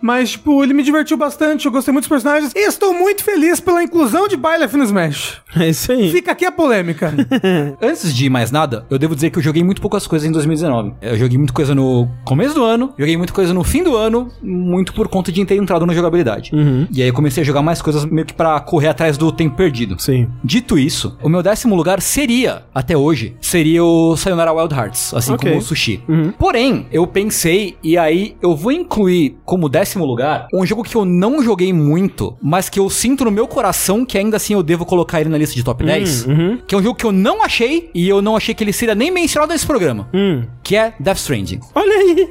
Mas, 0.00 0.30
tipo, 0.32 0.62
ele 0.62 0.74
me 0.74 0.82
divertiu 0.82 1.16
bastante. 1.16 1.66
Eu 1.66 1.72
gostei 1.72 1.92
muito 1.92 2.04
dos 2.04 2.08
personagens. 2.08 2.52
E 2.54 2.66
estou 2.68 2.92
muito 2.94 3.22
feliz 3.24 3.60
pela 3.60 3.82
inclusão 3.82 4.28
de 4.28 4.36
Byleth 4.36 4.72
no 4.76 4.84
Smash. 4.84 5.40
É 5.56 5.68
isso 5.68 5.92
aí. 5.92 6.10
Fica 6.10 6.32
aqui 6.32 6.44
a 6.44 6.52
polêmica. 6.52 7.12
Antes 7.80 8.12
de 8.14 8.28
mais 8.28 8.50
nada, 8.50 8.86
eu 8.90 8.98
devo 8.98 9.14
dizer 9.14 9.30
que 9.30 9.33
eu 9.38 9.42
joguei 9.42 9.62
muito 9.62 9.80
poucas 9.80 10.06
coisas 10.06 10.28
em 10.28 10.32
2019. 10.32 10.92
Eu 11.00 11.16
joguei 11.16 11.36
muita 11.38 11.52
coisa 11.52 11.74
no 11.74 12.08
começo 12.24 12.54
do 12.54 12.64
ano, 12.64 12.92
joguei 12.98 13.16
muita 13.16 13.32
coisa 13.32 13.52
no 13.54 13.62
fim 13.64 13.82
do 13.82 13.96
ano, 13.96 14.28
muito 14.42 14.92
por 14.92 15.08
conta 15.08 15.30
de 15.32 15.44
ter 15.44 15.56
entrado 15.56 15.84
na 15.86 15.92
jogabilidade. 15.94 16.50
E 16.90 17.02
aí 17.02 17.08
eu 17.08 17.14
comecei 17.14 17.42
a 17.42 17.46
jogar 17.46 17.62
mais 17.62 17.80
coisas 17.82 18.04
meio 18.04 18.26
que 18.26 18.34
pra 18.34 18.58
correr 18.60 18.88
atrás 18.88 19.16
do 19.18 19.30
tempo 19.32 19.56
perdido. 19.56 19.96
Sim. 20.00 20.28
Dito 20.42 20.78
isso, 20.78 21.16
o 21.22 21.28
meu 21.28 21.42
décimo 21.42 21.74
lugar 21.76 22.00
seria, 22.00 22.62
até 22.74 22.96
hoje, 22.96 23.36
seria 23.40 23.84
o 23.84 24.16
Sayonara 24.16 24.52
Wild 24.52 24.74
Hearts, 24.74 25.12
assim 25.14 25.32
Ok. 25.32 25.48
como 25.50 25.60
o 25.60 25.64
Sushi. 25.64 26.02
Porém, 26.38 26.86
eu 26.92 27.06
pensei, 27.06 27.76
e 27.82 27.96
aí 27.98 28.36
eu 28.42 28.54
vou 28.56 28.72
incluir 28.72 29.36
como 29.44 29.68
décimo 29.68 30.04
lugar 30.04 30.46
um 30.52 30.64
jogo 30.64 30.82
que 30.82 30.96
eu 30.96 31.04
não 31.04 31.42
joguei 31.42 31.72
muito, 31.72 32.36
mas 32.42 32.68
que 32.68 32.78
eu 32.78 32.88
sinto 32.90 33.24
no 33.24 33.30
meu 33.30 33.46
coração 33.46 34.04
que 34.04 34.16
ainda 34.18 34.36
assim 34.36 34.54
eu 34.54 34.62
devo 34.62 34.84
colocar 34.84 35.20
ele 35.20 35.30
na 35.30 35.38
lista 35.38 35.54
de 35.54 35.62
top 35.64 35.84
10, 35.84 36.26
que 36.66 36.74
é 36.74 36.78
um 36.78 36.82
jogo 36.82 36.96
que 36.98 37.04
eu 37.04 37.12
não 37.12 37.42
achei, 37.44 37.90
e 37.94 38.08
eu 38.08 38.20
não 38.22 38.36
achei 38.36 38.54
que 38.54 38.62
ele 38.64 38.72
seria 38.72 38.94
nem 38.94 39.10
mencionado 39.24 39.52
nesse 39.52 39.66
programa, 39.66 40.08
Hum. 40.14 40.44
que 40.62 40.76
é 40.76 40.94
Death 41.00 41.16
Stranding. 41.18 41.60
Olha 41.74 41.92
aí. 41.96 42.28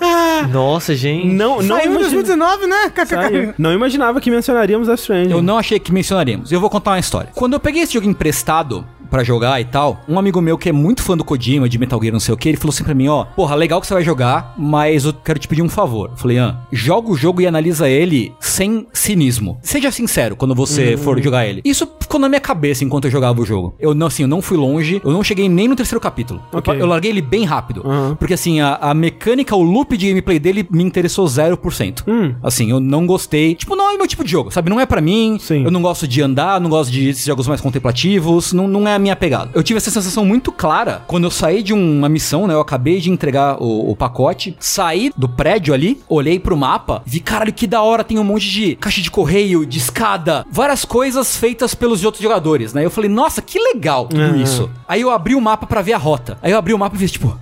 Nossa, 0.52 0.94
gente. 0.94 1.26
Não, 1.26 1.56
não, 1.62 1.76
Saiu 1.76 1.90
em 1.92 1.94
imagina- 1.96 1.98
2019, 2.22 2.66
né? 2.66 2.92
Saiu. 3.06 3.54
Não 3.58 3.72
imaginava 3.72 4.20
que 4.20 4.30
mencionaríamos 4.30 4.88
Death 4.88 5.00
Stranding. 5.00 5.30
Eu 5.32 5.42
não 5.42 5.58
achei 5.58 5.78
que 5.78 5.92
mencionaríamos. 5.92 6.50
Eu 6.52 6.60
vou 6.60 6.70
contar 6.70 6.92
uma 6.92 6.98
história. 6.98 7.30
Quando 7.34 7.54
eu 7.54 7.60
peguei 7.60 7.82
esse 7.82 7.94
jogo 7.94 8.08
emprestado 8.08 8.86
pra 9.10 9.24
jogar 9.24 9.60
e 9.60 9.64
tal, 9.64 10.00
um 10.08 10.18
amigo 10.18 10.40
meu 10.40 10.56
que 10.56 10.68
é 10.68 10.72
muito 10.72 11.02
fã 11.02 11.16
do 11.16 11.24
Kojima, 11.24 11.68
de 11.68 11.78
Metal 11.78 12.00
Gear, 12.00 12.12
não 12.12 12.20
sei 12.20 12.32
o 12.34 12.36
que, 12.36 12.48
ele 12.48 12.56
falou 12.56 12.72
assim 12.72 12.84
pra 12.84 12.94
mim, 12.94 13.08
ó, 13.08 13.24
porra, 13.24 13.54
legal 13.54 13.80
que 13.80 13.86
você 13.86 13.94
vai 13.94 14.04
jogar, 14.04 14.54
mas 14.56 15.04
eu 15.04 15.12
quero 15.12 15.38
te 15.38 15.48
pedir 15.48 15.62
um 15.62 15.68
favor. 15.68 16.10
Eu 16.12 16.16
falei, 16.16 16.38
ah, 16.38 16.56
joga 16.72 17.10
o 17.10 17.16
jogo 17.16 17.40
e 17.40 17.46
analisa 17.46 17.88
ele 17.88 18.32
sem 18.40 18.86
cinismo. 18.92 19.58
Seja 19.62 19.90
sincero 19.90 20.36
quando 20.36 20.54
você 20.54 20.96
for 20.96 21.20
jogar 21.20 21.46
ele. 21.46 21.60
Isso 21.64 21.88
ficou 22.00 22.20
na 22.20 22.28
minha 22.28 22.40
cabeça 22.40 22.84
enquanto 22.84 23.06
eu 23.06 23.10
jogava 23.10 23.40
o 23.40 23.44
jogo. 23.44 23.74
Eu 23.80 23.94
não, 23.94 24.06
assim, 24.06 24.22
eu 24.22 24.28
não 24.28 24.40
fui 24.42 24.56
longe, 24.56 25.00
eu 25.04 25.10
não 25.12 25.22
cheguei 25.24 25.48
nem 25.48 25.68
no 25.68 25.76
terceiro 25.76 26.00
capítulo. 26.00 26.40
Eu 26.52 26.58
Ok. 26.60 26.72
pa- 26.74 26.78
Eu, 26.80 26.86
larguei 26.86 27.10
ele 27.10 27.22
bem 27.22 27.44
rápido. 27.44 27.82
Aham. 27.84 28.16
Porque 28.18 28.34
assim, 28.34 28.60
a, 28.60 28.76
a 28.76 28.94
mecânica, 28.94 29.54
o 29.56 29.62
loop 29.62 29.96
de 29.96 30.08
gameplay 30.08 30.38
dele 30.38 30.66
me 30.70 30.82
interessou 30.84 31.26
0%. 31.26 32.02
Hum. 32.06 32.34
Assim, 32.42 32.70
eu 32.70 32.80
não 32.80 33.06
gostei. 33.06 33.54
Tipo, 33.54 33.74
não 33.76 33.90
é 33.92 33.96
meu 33.96 34.06
tipo 34.06 34.24
de 34.24 34.30
jogo, 34.30 34.50
sabe? 34.50 34.70
Não 34.70 34.80
é 34.80 34.86
pra 34.86 35.00
mim. 35.00 35.38
Sim. 35.40 35.64
Eu 35.64 35.70
não 35.70 35.82
gosto 35.82 36.06
de 36.06 36.22
andar, 36.22 36.60
não 36.60 36.70
gosto 36.70 36.90
de 36.90 37.12
jogos 37.12 37.46
mais 37.48 37.60
contemplativos. 37.60 38.52
Não, 38.52 38.66
não 38.68 38.86
é 38.88 38.94
minha 39.00 39.16
pegada. 39.16 39.50
Eu 39.54 39.62
tive 39.62 39.78
essa 39.78 39.90
sensação 39.90 40.24
muito 40.24 40.52
clara 40.52 41.02
quando 41.06 41.24
eu 41.24 41.30
saí 41.30 41.62
de 41.62 41.72
uma 41.72 42.08
missão, 42.08 42.46
né? 42.46 42.54
Eu 42.54 42.60
acabei 42.60 43.00
de 43.00 43.10
entregar 43.10 43.56
o, 43.62 43.90
o 43.90 43.96
pacote, 43.96 44.56
saí 44.60 45.10
do 45.16 45.28
prédio 45.28 45.72
ali, 45.74 46.00
olhei 46.08 46.38
pro 46.38 46.56
mapa, 46.56 47.02
vi, 47.04 47.20
caralho, 47.20 47.52
que 47.52 47.66
da 47.66 47.82
hora, 47.82 48.04
tem 48.04 48.18
um 48.18 48.24
monte 48.24 48.48
de 48.50 48.76
caixa 48.76 49.00
de 49.00 49.10
correio, 49.10 49.64
de 49.66 49.78
escada, 49.78 50.44
várias 50.50 50.84
coisas 50.84 51.36
feitas 51.36 51.74
pelos 51.74 52.04
outros 52.04 52.22
jogadores, 52.22 52.72
né? 52.74 52.84
Eu 52.84 52.90
falei, 52.90 53.10
nossa, 53.10 53.40
que 53.42 53.58
legal 53.58 54.06
tudo 54.06 54.20
Uhum. 54.20 54.42
isso. 54.42 54.70
Aí 54.86 55.00
eu 55.00 55.10
abri 55.10 55.34
o 55.34 55.40
mapa 55.40 55.66
pra 55.66 55.82
ver 55.82 55.92
a 55.94 55.98
rota. 55.98 56.38
Aí 56.42 56.52
eu 56.52 56.58
abri 56.58 56.74
o 56.74 56.78
mapa 56.78 56.96
e 56.96 56.98
fiz, 56.98 57.10
tipo. 57.10 57.38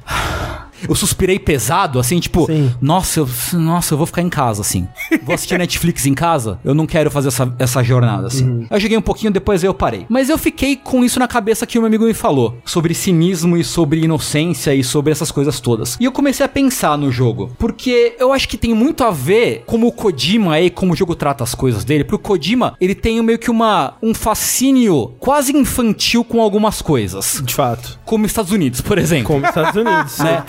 Eu 0.88 0.94
suspirei 0.94 1.38
pesado, 1.38 1.98
assim, 1.98 2.20
tipo, 2.20 2.46
Sim. 2.46 2.74
nossa, 2.80 3.20
eu, 3.20 3.28
nossa, 3.54 3.94
eu 3.94 3.98
vou 3.98 4.06
ficar 4.06 4.22
em 4.22 4.28
casa, 4.28 4.60
assim. 4.60 4.86
Vou 5.22 5.34
assistir 5.34 5.56
Netflix 5.58 6.06
em 6.06 6.14
casa, 6.14 6.58
eu 6.64 6.74
não 6.74 6.86
quero 6.86 7.10
fazer 7.10 7.28
essa, 7.28 7.54
essa 7.58 7.82
jornada, 7.82 8.26
assim. 8.26 8.48
Uhum. 8.48 8.66
Eu 8.70 8.80
joguei 8.80 8.96
um 8.96 9.02
pouquinho, 9.02 9.32
depois 9.32 9.64
eu 9.64 9.74
parei. 9.74 10.06
Mas 10.08 10.28
eu 10.28 10.38
fiquei 10.38 10.76
com 10.76 11.04
isso 11.04 11.18
na 11.18 11.28
cabeça 11.28 11.66
que 11.66 11.78
o 11.78 11.82
meu 11.82 11.86
amigo 11.86 12.04
me 12.04 12.14
falou, 12.14 12.58
sobre 12.64 12.94
cinismo 12.94 13.56
e 13.56 13.64
sobre 13.64 14.00
inocência 14.02 14.74
e 14.74 14.84
sobre 14.84 15.12
essas 15.12 15.30
coisas 15.30 15.60
todas. 15.60 15.96
E 16.00 16.04
eu 16.04 16.12
comecei 16.12 16.44
a 16.44 16.48
pensar 16.48 16.96
no 16.96 17.10
jogo, 17.10 17.50
porque 17.58 18.14
eu 18.18 18.32
acho 18.32 18.48
que 18.48 18.56
tem 18.56 18.74
muito 18.74 19.04
a 19.04 19.10
ver 19.10 19.64
como 19.66 19.86
o 19.86 19.92
Kojima 19.92 20.54
aí, 20.54 20.70
como 20.70 20.92
o 20.92 20.96
jogo 20.96 21.14
trata 21.14 21.44
as 21.44 21.54
coisas 21.54 21.84
dele, 21.84 22.04
porque 22.04 22.16
o 22.16 22.18
Kojima, 22.18 22.74
ele 22.80 22.94
tem 22.94 23.22
meio 23.22 23.38
que 23.38 23.50
uma, 23.50 23.94
um 24.02 24.14
fascínio 24.14 25.14
quase 25.18 25.56
infantil 25.56 26.24
com 26.24 26.40
algumas 26.40 26.80
coisas. 26.80 27.42
De 27.44 27.54
fato. 27.54 27.98
Como 28.04 28.26
Estados 28.26 28.52
Unidos, 28.52 28.80
por 28.80 28.98
exemplo. 28.98 29.26
Como 29.26 29.42
os 29.42 29.48
Estados 29.48 29.76
Unidos, 29.76 30.18
Né? 30.18 30.32
né? 30.32 30.44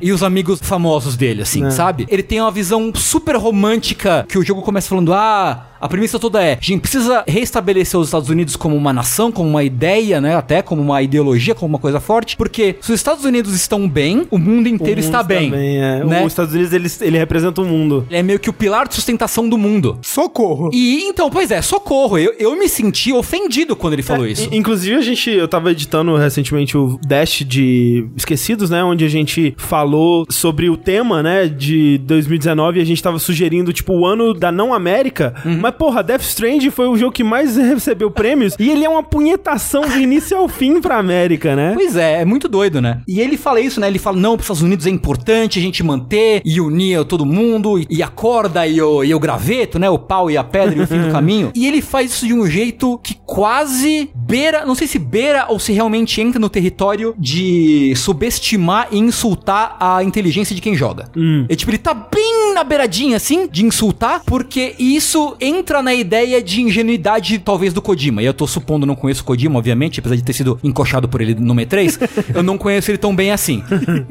E 0.00 0.12
os 0.12 0.22
amigos 0.22 0.60
famosos 0.62 1.16
dele, 1.16 1.42
assim, 1.42 1.62
Né. 1.62 1.70
sabe? 1.70 2.06
Ele 2.08 2.22
tem 2.22 2.40
uma 2.40 2.50
visão 2.50 2.92
super 2.94 3.36
romântica 3.36 4.24
que 4.28 4.38
o 4.38 4.44
jogo 4.44 4.62
começa 4.62 4.88
falando: 4.88 5.12
ah, 5.12 5.66
a 5.84 5.88
premissa 5.88 6.18
toda 6.18 6.42
é: 6.42 6.54
a 6.54 6.58
gente 6.64 6.80
precisa 6.80 7.22
restabelecer 7.26 7.98
os 7.98 8.08
Estados 8.08 8.28
Unidos 8.28 8.56
como 8.56 8.76
uma 8.76 8.92
nação, 8.92 9.30
como 9.30 9.48
uma 9.48 9.62
ideia, 9.62 10.20
né? 10.20 10.34
Até 10.36 10.62
como 10.62 10.80
uma 10.82 11.02
ideologia, 11.02 11.54
como 11.54 11.68
uma 11.74 11.78
coisa 11.78 12.00
forte. 12.00 12.36
Porque 12.36 12.76
se 12.80 12.92
os 12.92 12.98
Estados 13.00 13.24
Unidos 13.24 13.54
estão 13.54 13.88
bem, 13.88 14.26
o 14.30 14.38
mundo 14.38 14.68
inteiro 14.68 15.00
O 15.00 15.04
mundo 15.04 15.04
está 15.04 15.22
bem. 15.22 15.52
é. 15.54 16.04
né? 16.04 16.20
Os 16.24 16.32
Estados 16.32 16.54
Unidos, 16.54 16.72
ele, 16.72 16.88
ele 17.00 17.18
representa 17.18 17.60
o 17.60 17.64
mundo. 17.64 18.06
Ele 18.08 18.18
é 18.18 18.22
meio 18.22 18.38
que 18.38 18.50
o 18.50 18.52
pilar 18.52 18.88
de 18.88 18.94
sustentação 18.94 19.48
do 19.48 19.58
mundo. 19.58 19.98
Socorro. 20.02 20.70
E 20.72 21.02
então, 21.04 21.30
pois 21.30 21.50
é, 21.50 21.60
socorro. 21.62 22.18
Eu, 22.18 22.34
eu 22.38 22.56
me 22.58 22.68
senti 22.68 23.12
ofendido 23.12 23.76
quando 23.76 23.92
ele 23.94 24.02
falou 24.02 24.26
isso. 24.26 24.48
I- 24.52 24.56
Inclusive, 24.56 24.96
a 24.96 25.02
gente, 25.02 25.30
eu 25.30 25.46
tava 25.46 25.70
editando 25.70 26.16
recentemente 26.16 26.76
o 26.76 26.98
Dash 27.06 27.44
de 27.46 28.06
Esquecidos, 28.16 28.70
né? 28.70 28.82
Onde 28.82 29.04
a 29.04 29.08
gente 29.08 29.54
falou 29.58 30.24
sobre 30.30 30.70
o 30.70 30.76
tema, 30.76 31.22
né? 31.22 31.46
De 31.46 31.98
2019 31.98 32.78
e 32.78 32.82
a 32.82 32.84
gente 32.86 33.02
tava 33.02 33.18
sugerindo, 33.18 33.72
tipo, 33.72 33.92
o 33.92 34.06
ano 34.06 34.32
da 34.32 34.50
não 34.50 34.72
América. 34.72 35.34
Uhum. 35.44 35.58
Mas, 35.60 35.73
porra, 35.74 36.02
Death 36.02 36.22
Stranding 36.22 36.70
foi 36.70 36.88
o 36.88 36.96
jogo 36.96 37.12
que 37.12 37.24
mais 37.24 37.56
recebeu 37.56 38.10
prêmios 38.10 38.54
e 38.58 38.70
ele 38.70 38.84
é 38.84 38.88
uma 38.88 39.02
punhetação 39.02 39.82
do 39.82 39.98
início 39.98 40.36
ao 40.36 40.48
fim 40.48 40.80
pra 40.80 40.98
América, 40.98 41.54
né? 41.54 41.72
Pois 41.74 41.96
é, 41.96 42.22
é 42.22 42.24
muito 42.24 42.48
doido, 42.48 42.80
né? 42.80 43.00
E 43.06 43.20
ele 43.20 43.36
fala 43.36 43.60
isso, 43.60 43.80
né? 43.80 43.88
Ele 43.88 43.98
fala, 43.98 44.16
não, 44.16 44.32
para 44.36 44.40
os 44.40 44.44
Estados 44.44 44.62
Unidos 44.62 44.86
é 44.86 44.90
importante 44.90 45.58
a 45.58 45.62
gente 45.62 45.82
manter 45.82 46.42
e 46.44 46.60
unir 46.60 47.04
todo 47.04 47.26
mundo, 47.26 47.78
e 47.90 48.02
a 48.02 48.08
corda 48.08 48.66
e 48.66 48.80
o, 48.80 49.04
e 49.04 49.14
o 49.14 49.18
graveto, 49.18 49.78
né? 49.78 49.88
O 49.90 49.98
pau 49.98 50.30
e 50.30 50.36
a 50.36 50.44
pedra 50.44 50.78
e 50.78 50.82
o 50.82 50.86
fim 50.86 51.00
do 51.00 51.10
caminho. 51.12 51.50
E 51.54 51.66
ele 51.66 51.82
faz 51.82 52.12
isso 52.12 52.26
de 52.26 52.34
um 52.34 52.46
jeito 52.46 52.98
que 53.02 53.14
quase 53.26 54.10
beira, 54.14 54.64
não 54.64 54.74
sei 54.74 54.86
se 54.86 54.98
beira 54.98 55.46
ou 55.48 55.58
se 55.58 55.72
realmente 55.72 56.20
entra 56.20 56.38
no 56.38 56.48
território 56.48 57.14
de 57.18 57.94
subestimar 57.96 58.88
e 58.90 58.98
insultar 58.98 59.76
a 59.80 60.02
inteligência 60.02 60.54
de 60.54 60.60
quem 60.60 60.74
joga. 60.74 61.08
E 61.48 61.56
tipo, 61.56 61.70
ele 61.70 61.78
tá 61.78 61.94
bem 61.94 62.54
na 62.54 62.62
beiradinha, 62.64 63.16
assim, 63.16 63.48
de 63.48 63.64
insultar, 63.64 64.22
porque 64.24 64.74
isso 64.78 65.36
entra 65.40 65.63
na 65.82 65.94
ideia 65.94 66.42
de 66.42 66.60
ingenuidade, 66.62 67.38
talvez, 67.38 67.72
do 67.72 67.82
Kojima. 67.82 68.22
E 68.22 68.26
eu 68.26 68.34
tô 68.34 68.46
supondo, 68.46 68.86
não 68.86 68.94
conheço 68.94 69.22
o 69.22 69.24
Kojima, 69.24 69.58
obviamente, 69.58 70.00
apesar 70.00 70.16
de 70.16 70.22
ter 70.22 70.32
sido 70.32 70.58
encoxado 70.62 71.08
por 71.08 71.20
ele 71.20 71.34
no 71.34 71.54
M3, 71.54 72.08
eu 72.34 72.42
não 72.42 72.56
conheço 72.58 72.90
ele 72.90 72.98
tão 72.98 73.14
bem 73.14 73.30
assim. 73.30 73.62